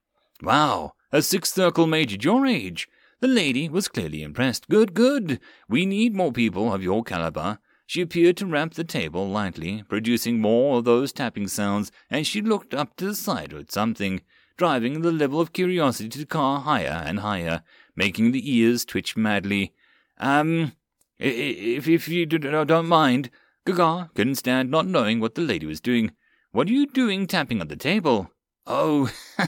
Wow, 0.43 0.93
a 1.11 1.23
sixth 1.23 1.55
circle 1.55 1.87
mage 1.87 2.15
at 2.15 2.25
your 2.25 2.47
age. 2.47 2.87
The 3.21 3.29
lady 3.29 3.69
was 3.71 3.89
clearly 3.89 4.23
impressed. 4.23 4.69
Good, 4.69 4.93
good. 4.93 5.41
We 5.69 5.87
need 5.87 6.15
more 6.15 6.33
people 6.33 6.73
of 6.73 6.83
your 6.83 7.03
caliber. 7.03 7.59
She 7.87 8.03
appeared 8.03 8.37
to 8.39 8.47
rap 8.47 8.75
the 8.75 8.85
table 8.85 9.27
lightly, 9.29 9.85
producing 9.89 10.41
more 10.41 10.79
of 10.79 10.85
those 10.85 11.13
tapping 11.13 11.49
sounds, 11.49 11.91
and 12.11 12.27
she 12.27 12.43
looked 12.43 12.75
up 12.75 12.97
to 12.97 13.07
the 13.07 13.15
side 13.15 13.55
at 13.55 13.73
something, 13.73 14.21
driving 14.59 15.01
the 15.01 15.13
level 15.13 15.41
of 15.41 15.53
curiosity 15.53 16.09
to 16.11 16.19
the 16.19 16.27
car 16.27 16.61
higher 16.61 17.03
and 17.07 17.21
higher, 17.21 17.63
making 17.95 18.33
the 18.33 18.55
ears 18.55 18.85
twitch 18.85 19.17
madly. 19.17 19.73
Um, 20.19 20.73
if, 21.19 21.89
if 21.89 22.09
you 22.09 22.27
don't 22.27 22.87
mind, 22.87 23.31
Kaga 23.65 24.11
couldn't 24.15 24.37
stand 24.37 24.71
not 24.71 24.87
knowing 24.87 25.21
what 25.21 25.35
the 25.35 25.43
lady 25.43 25.67
was 25.67 25.81
doing. 25.81 26.13
What 26.53 26.69
are 26.69 26.73
you 26.73 26.87
doing 26.87 27.27
tapping 27.27 27.61
on 27.61 27.69
the 27.69 27.77
table? 27.77 28.31
Oh, 28.67 29.11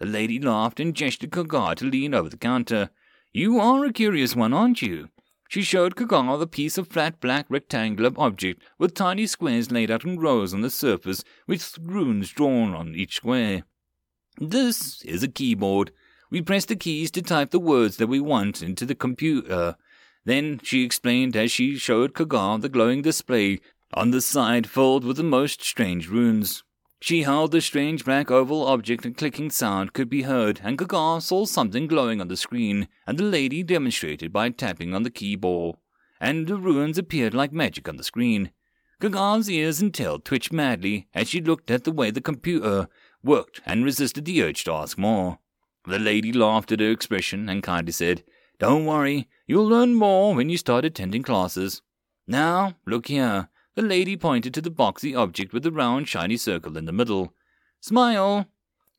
The 0.00 0.06
lady 0.06 0.40
laughed 0.40 0.80
and 0.80 0.94
gestured 0.94 1.30
Kaga 1.30 1.76
to 1.76 1.84
lean 1.84 2.14
over 2.14 2.28
the 2.28 2.36
counter. 2.36 2.90
You 3.32 3.60
are 3.60 3.84
a 3.84 3.92
curious 3.92 4.34
one, 4.34 4.52
aren't 4.52 4.82
you? 4.82 5.08
She 5.48 5.62
showed 5.62 5.94
Kaga 5.94 6.36
the 6.36 6.46
piece 6.46 6.76
of 6.76 6.88
flat 6.88 7.20
black 7.20 7.46
rectangular 7.48 8.10
object 8.16 8.62
with 8.78 8.94
tiny 8.94 9.26
squares 9.26 9.70
laid 9.70 9.90
out 9.90 10.04
in 10.04 10.18
rows 10.18 10.52
on 10.52 10.62
the 10.62 10.70
surface 10.70 11.22
with 11.46 11.78
runes 11.80 12.30
drawn 12.30 12.74
on 12.74 12.94
each 12.94 13.16
square. 13.16 13.62
This 14.38 15.02
is 15.04 15.22
a 15.22 15.28
keyboard. 15.28 15.92
We 16.30 16.42
press 16.42 16.64
the 16.64 16.76
keys 16.76 17.12
to 17.12 17.22
type 17.22 17.50
the 17.50 17.60
words 17.60 17.96
that 17.98 18.08
we 18.08 18.18
want 18.18 18.62
into 18.62 18.84
the 18.84 18.96
computer. 18.96 19.76
Then 20.24 20.60
she 20.62 20.84
explained 20.84 21.36
as 21.36 21.52
she 21.52 21.76
showed 21.76 22.14
Kaga 22.14 22.58
the 22.60 22.68
glowing 22.68 23.02
display 23.02 23.60
on 23.92 24.10
the 24.10 24.20
side 24.20 24.68
filled 24.68 25.04
with 25.04 25.16
the 25.16 25.22
most 25.22 25.62
strange 25.62 26.08
runes. 26.08 26.64
She 27.00 27.22
held 27.22 27.52
the 27.52 27.60
strange 27.60 28.04
black 28.04 28.30
oval 28.30 28.66
object 28.66 29.04
and 29.04 29.16
clicking 29.16 29.50
sound 29.50 29.92
could 29.92 30.08
be 30.08 30.22
heard, 30.22 30.60
and 30.64 30.78
Kaga 30.78 31.20
saw 31.20 31.44
something 31.44 31.86
glowing 31.86 32.20
on 32.20 32.28
the 32.28 32.36
screen, 32.36 32.88
and 33.06 33.18
the 33.18 33.24
lady 33.24 33.62
demonstrated 33.62 34.32
by 34.32 34.48
tapping 34.48 34.94
on 34.94 35.02
the 35.02 35.10
keyboard, 35.10 35.76
and 36.18 36.46
the 36.46 36.56
runes 36.56 36.96
appeared 36.96 37.34
like 37.34 37.52
magic 37.52 37.88
on 37.88 37.96
the 37.96 38.04
screen. 38.04 38.50
Kaga's 39.00 39.50
ears 39.50 39.82
and 39.82 39.92
tail 39.92 40.18
twitched 40.18 40.52
madly 40.52 41.08
as 41.12 41.28
she 41.28 41.42
looked 41.42 41.70
at 41.70 41.84
the 41.84 41.92
way 41.92 42.10
the 42.10 42.22
computer 42.22 42.88
worked 43.22 43.60
and 43.66 43.84
resisted 43.84 44.24
the 44.24 44.42
urge 44.42 44.64
to 44.64 44.72
ask 44.72 44.96
more. 44.96 45.38
The 45.86 45.98
lady 45.98 46.32
laughed 46.32 46.72
at 46.72 46.80
her 46.80 46.90
expression 46.90 47.50
and 47.50 47.62
kindly 47.62 47.92
said, 47.92 48.24
Don't 48.58 48.86
worry, 48.86 49.28
you'll 49.46 49.66
learn 49.66 49.94
more 49.94 50.34
when 50.34 50.48
you 50.48 50.56
start 50.56 50.84
attending 50.84 51.22
classes. 51.22 51.82
Now, 52.26 52.74
look 52.86 53.08
here. 53.08 53.48
The 53.74 53.82
lady 53.82 54.16
pointed 54.16 54.54
to 54.54 54.60
the 54.60 54.70
boxy 54.70 55.18
object 55.18 55.52
with 55.52 55.64
the 55.64 55.72
round, 55.72 56.08
shiny 56.08 56.36
circle 56.36 56.76
in 56.76 56.84
the 56.84 56.92
middle. 56.92 57.34
Smile! 57.80 58.46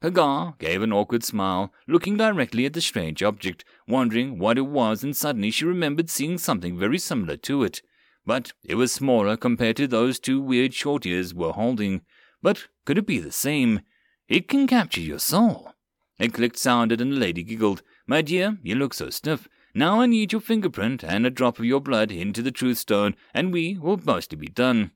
Kaga 0.02 0.56
gave 0.60 0.82
an 0.82 0.92
awkward 0.92 1.24
smile, 1.24 1.74
looking 1.88 2.18
directly 2.18 2.66
at 2.66 2.74
the 2.74 2.82
strange 2.82 3.24
object, 3.24 3.64
wondering 3.88 4.38
what 4.38 4.58
it 4.58 4.68
was, 4.68 5.04
and 5.04 5.16
suddenly 5.16 5.50
she 5.50 5.66
remembered 5.66 6.10
seeing 6.10 6.38
something 6.38 6.78
very 6.78 7.00
similar 7.00 7.38
to 7.38 7.64
it. 7.64 7.82
But 8.26 8.52
it 8.64 8.76
was 8.76 8.92
smaller 8.92 9.38
compared 9.38 9.78
to 9.78 9.88
those 9.88 10.20
two 10.20 10.42
weird 10.42 10.74
short 10.74 11.06
ears 11.06 11.34
were 11.34 11.54
holding. 11.54 12.02
But 12.42 12.68
could 12.84 12.98
it 12.98 13.08
be 13.08 13.20
the 13.20 13.32
same? 13.32 13.82
It 14.28 14.48
can 14.48 14.68
capture 14.68 15.02
your 15.02 15.20
soul. 15.20 15.72
A 16.20 16.28
click 16.28 16.58
sounded, 16.58 17.02
and 17.02 17.14
the 17.14 17.18
lady 17.18 17.44
giggled. 17.44 17.82
My 18.08 18.22
dear, 18.22 18.58
you 18.62 18.76
look 18.76 18.94
so 18.94 19.10
stiff. 19.10 19.48
Now 19.74 20.00
I 20.00 20.06
need 20.06 20.32
your 20.32 20.42
fingerprint 20.42 21.04
and 21.04 21.26
a 21.26 21.32
drop 21.32 21.58
of 21.58 21.66
your 21.66 21.82
blood 21.82 22.12
into 22.12 22.44
the 22.44 22.52
truth 22.52 22.78
stone, 22.78 23.16
and 23.34 23.52
we 23.52 23.78
will 23.78 24.00
mostly 24.04 24.38
be 24.38 24.48
done. 24.48 24.92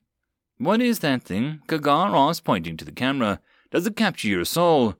What 0.58 0.80
is 0.80 1.00
that 1.00 1.24
thing? 1.24 1.60
Kaga 1.66 1.90
asked, 1.90 2.44
pointing 2.44 2.76
to 2.76 2.84
the 2.84 2.92
camera. 2.92 3.40
Does 3.72 3.86
it 3.86 3.96
capture 3.96 4.28
your 4.28 4.44
soul? 4.44 4.94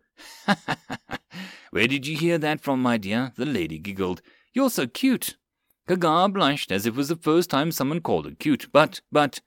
Where 1.70 1.86
did 1.86 2.06
you 2.06 2.16
hear 2.16 2.36
that 2.38 2.60
from, 2.60 2.82
my 2.82 2.96
dear? 2.96 3.32
The 3.36 3.46
lady 3.46 3.78
giggled. 3.78 4.22
You're 4.52 4.70
so 4.70 4.88
cute. 4.88 5.36
Kaga 5.86 6.28
blushed 6.30 6.72
as 6.72 6.86
if 6.86 6.94
it 6.94 6.96
was 6.96 7.08
the 7.08 7.16
first 7.16 7.48
time 7.48 7.70
someone 7.70 8.00
called 8.00 8.26
her 8.26 8.34
cute, 8.34 8.68
but, 8.72 9.02
but. 9.12 9.40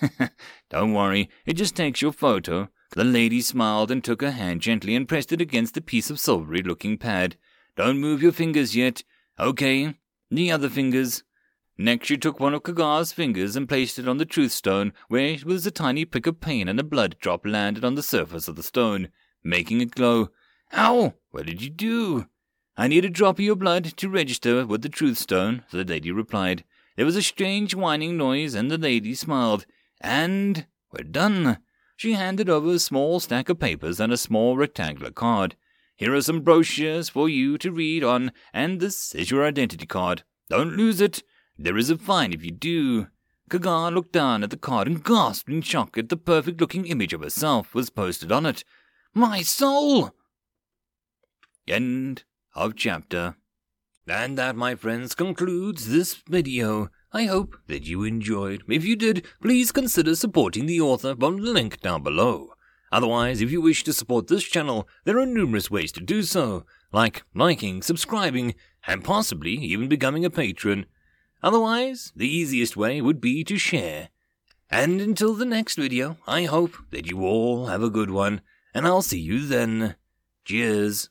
Don't 0.70 0.92
worry, 0.92 1.30
it 1.46 1.54
just 1.54 1.76
takes 1.76 2.02
your 2.02 2.12
photo. 2.12 2.68
The 2.96 3.04
lady 3.04 3.40
smiled 3.40 3.90
and 3.90 4.02
took 4.02 4.22
her 4.22 4.32
hand 4.32 4.60
gently 4.60 4.96
and 4.96 5.08
pressed 5.08 5.32
it 5.32 5.40
against 5.40 5.74
the 5.74 5.80
piece 5.80 6.10
of 6.10 6.20
silvery 6.20 6.62
looking 6.62 6.98
pad. 6.98 7.36
Don't 7.76 7.98
move 7.98 8.22
your 8.22 8.32
fingers 8.32 8.76
yet. 8.76 9.02
Okay, 9.38 9.94
the 10.30 10.50
other 10.50 10.68
fingers. 10.68 11.22
Next, 11.78 12.06
she 12.06 12.18
took 12.18 12.38
one 12.38 12.54
of 12.54 12.62
Kaga's 12.62 13.12
fingers 13.12 13.56
and 13.56 13.68
placed 13.68 13.98
it 13.98 14.06
on 14.06 14.18
the 14.18 14.26
truth 14.26 14.52
stone, 14.52 14.92
where 15.08 15.26
it 15.26 15.44
was 15.44 15.66
a 15.66 15.70
tiny 15.70 16.04
prick 16.04 16.26
of 16.26 16.40
pain 16.40 16.68
and 16.68 16.78
a 16.78 16.84
blood 16.84 17.16
drop 17.18 17.46
landed 17.46 17.84
on 17.84 17.94
the 17.94 18.02
surface 18.02 18.46
of 18.46 18.56
the 18.56 18.62
stone, 18.62 19.08
making 19.42 19.80
it 19.80 19.94
glow. 19.94 20.28
Ow! 20.74 21.14
What 21.30 21.46
did 21.46 21.62
you 21.62 21.70
do? 21.70 22.26
I 22.76 22.88
need 22.88 23.04
a 23.04 23.10
drop 23.10 23.38
of 23.38 23.44
your 23.44 23.56
blood 23.56 23.84
to 23.96 24.08
register 24.08 24.66
with 24.66 24.82
the 24.82 24.88
truth 24.88 25.18
stone, 25.18 25.64
the 25.70 25.84
lady 25.84 26.12
replied. 26.12 26.64
There 26.96 27.06
was 27.06 27.16
a 27.16 27.22
strange 27.22 27.74
whining 27.74 28.16
noise, 28.16 28.54
and 28.54 28.70
the 28.70 28.78
lady 28.78 29.14
smiled. 29.14 29.66
And 30.00 30.66
we're 30.90 31.04
done. 31.04 31.58
She 31.96 32.12
handed 32.12 32.50
over 32.50 32.70
a 32.70 32.78
small 32.78 33.18
stack 33.20 33.48
of 33.48 33.58
papers 33.58 33.98
and 33.98 34.12
a 34.12 34.16
small 34.16 34.56
rectangular 34.56 35.10
card. 35.10 35.56
Here 35.96 36.14
are 36.14 36.22
some 36.22 36.40
brochures 36.40 37.08
for 37.08 37.28
you 37.28 37.58
to 37.58 37.70
read 37.70 38.02
on, 38.02 38.32
and 38.52 38.80
this 38.80 39.14
is 39.14 39.30
your 39.30 39.44
identity 39.44 39.86
card. 39.86 40.24
Don't 40.48 40.76
lose 40.76 41.00
it. 41.00 41.22
There 41.58 41.76
is 41.76 41.90
a 41.90 41.98
fine 41.98 42.32
if 42.32 42.44
you 42.44 42.50
do. 42.50 43.08
Kaga 43.50 43.94
looked 43.94 44.12
down 44.12 44.42
at 44.42 44.50
the 44.50 44.56
card 44.56 44.88
and 44.88 45.04
gasped 45.04 45.48
in 45.48 45.60
shock 45.60 45.98
at 45.98 46.08
the 46.08 46.16
perfect 46.16 46.60
looking 46.60 46.86
image 46.86 47.12
of 47.12 47.22
herself 47.22 47.74
was 47.74 47.90
posted 47.90 48.32
on 48.32 48.46
it. 48.46 48.64
My 49.14 49.42
soul! 49.42 50.14
End 51.68 52.24
of 52.54 52.74
chapter. 52.74 53.36
And 54.08 54.36
that, 54.38 54.56
my 54.56 54.74
friends, 54.74 55.14
concludes 55.14 55.88
this 55.88 56.14
video. 56.14 56.88
I 57.12 57.24
hope 57.24 57.56
that 57.68 57.84
you 57.84 58.04
enjoyed. 58.04 58.62
If 58.68 58.84
you 58.84 58.96
did, 58.96 59.26
please 59.40 59.70
consider 59.70 60.16
supporting 60.16 60.66
the 60.66 60.80
author 60.80 61.14
from 61.14 61.36
the 61.36 61.50
link 61.50 61.80
down 61.80 62.02
below. 62.02 62.54
Otherwise, 62.92 63.40
if 63.40 63.50
you 63.50 63.62
wish 63.62 63.82
to 63.84 63.92
support 63.92 64.26
this 64.26 64.44
channel, 64.44 64.86
there 65.04 65.18
are 65.18 65.26
numerous 65.26 65.70
ways 65.70 65.90
to 65.92 66.00
do 66.00 66.22
so, 66.22 66.66
like 66.92 67.24
liking, 67.34 67.80
subscribing, 67.80 68.54
and 68.86 69.02
possibly 69.02 69.52
even 69.52 69.88
becoming 69.88 70.26
a 70.26 70.30
patron. 70.30 70.84
Otherwise, 71.42 72.12
the 72.14 72.28
easiest 72.28 72.76
way 72.76 73.00
would 73.00 73.20
be 73.20 73.42
to 73.44 73.56
share. 73.56 74.10
And 74.70 75.00
until 75.00 75.34
the 75.34 75.46
next 75.46 75.76
video, 75.76 76.18
I 76.26 76.44
hope 76.44 76.76
that 76.90 77.10
you 77.10 77.22
all 77.24 77.66
have 77.66 77.82
a 77.82 77.90
good 77.90 78.10
one, 78.10 78.42
and 78.74 78.86
I'll 78.86 79.02
see 79.02 79.20
you 79.20 79.46
then. 79.46 79.96
Cheers. 80.44 81.08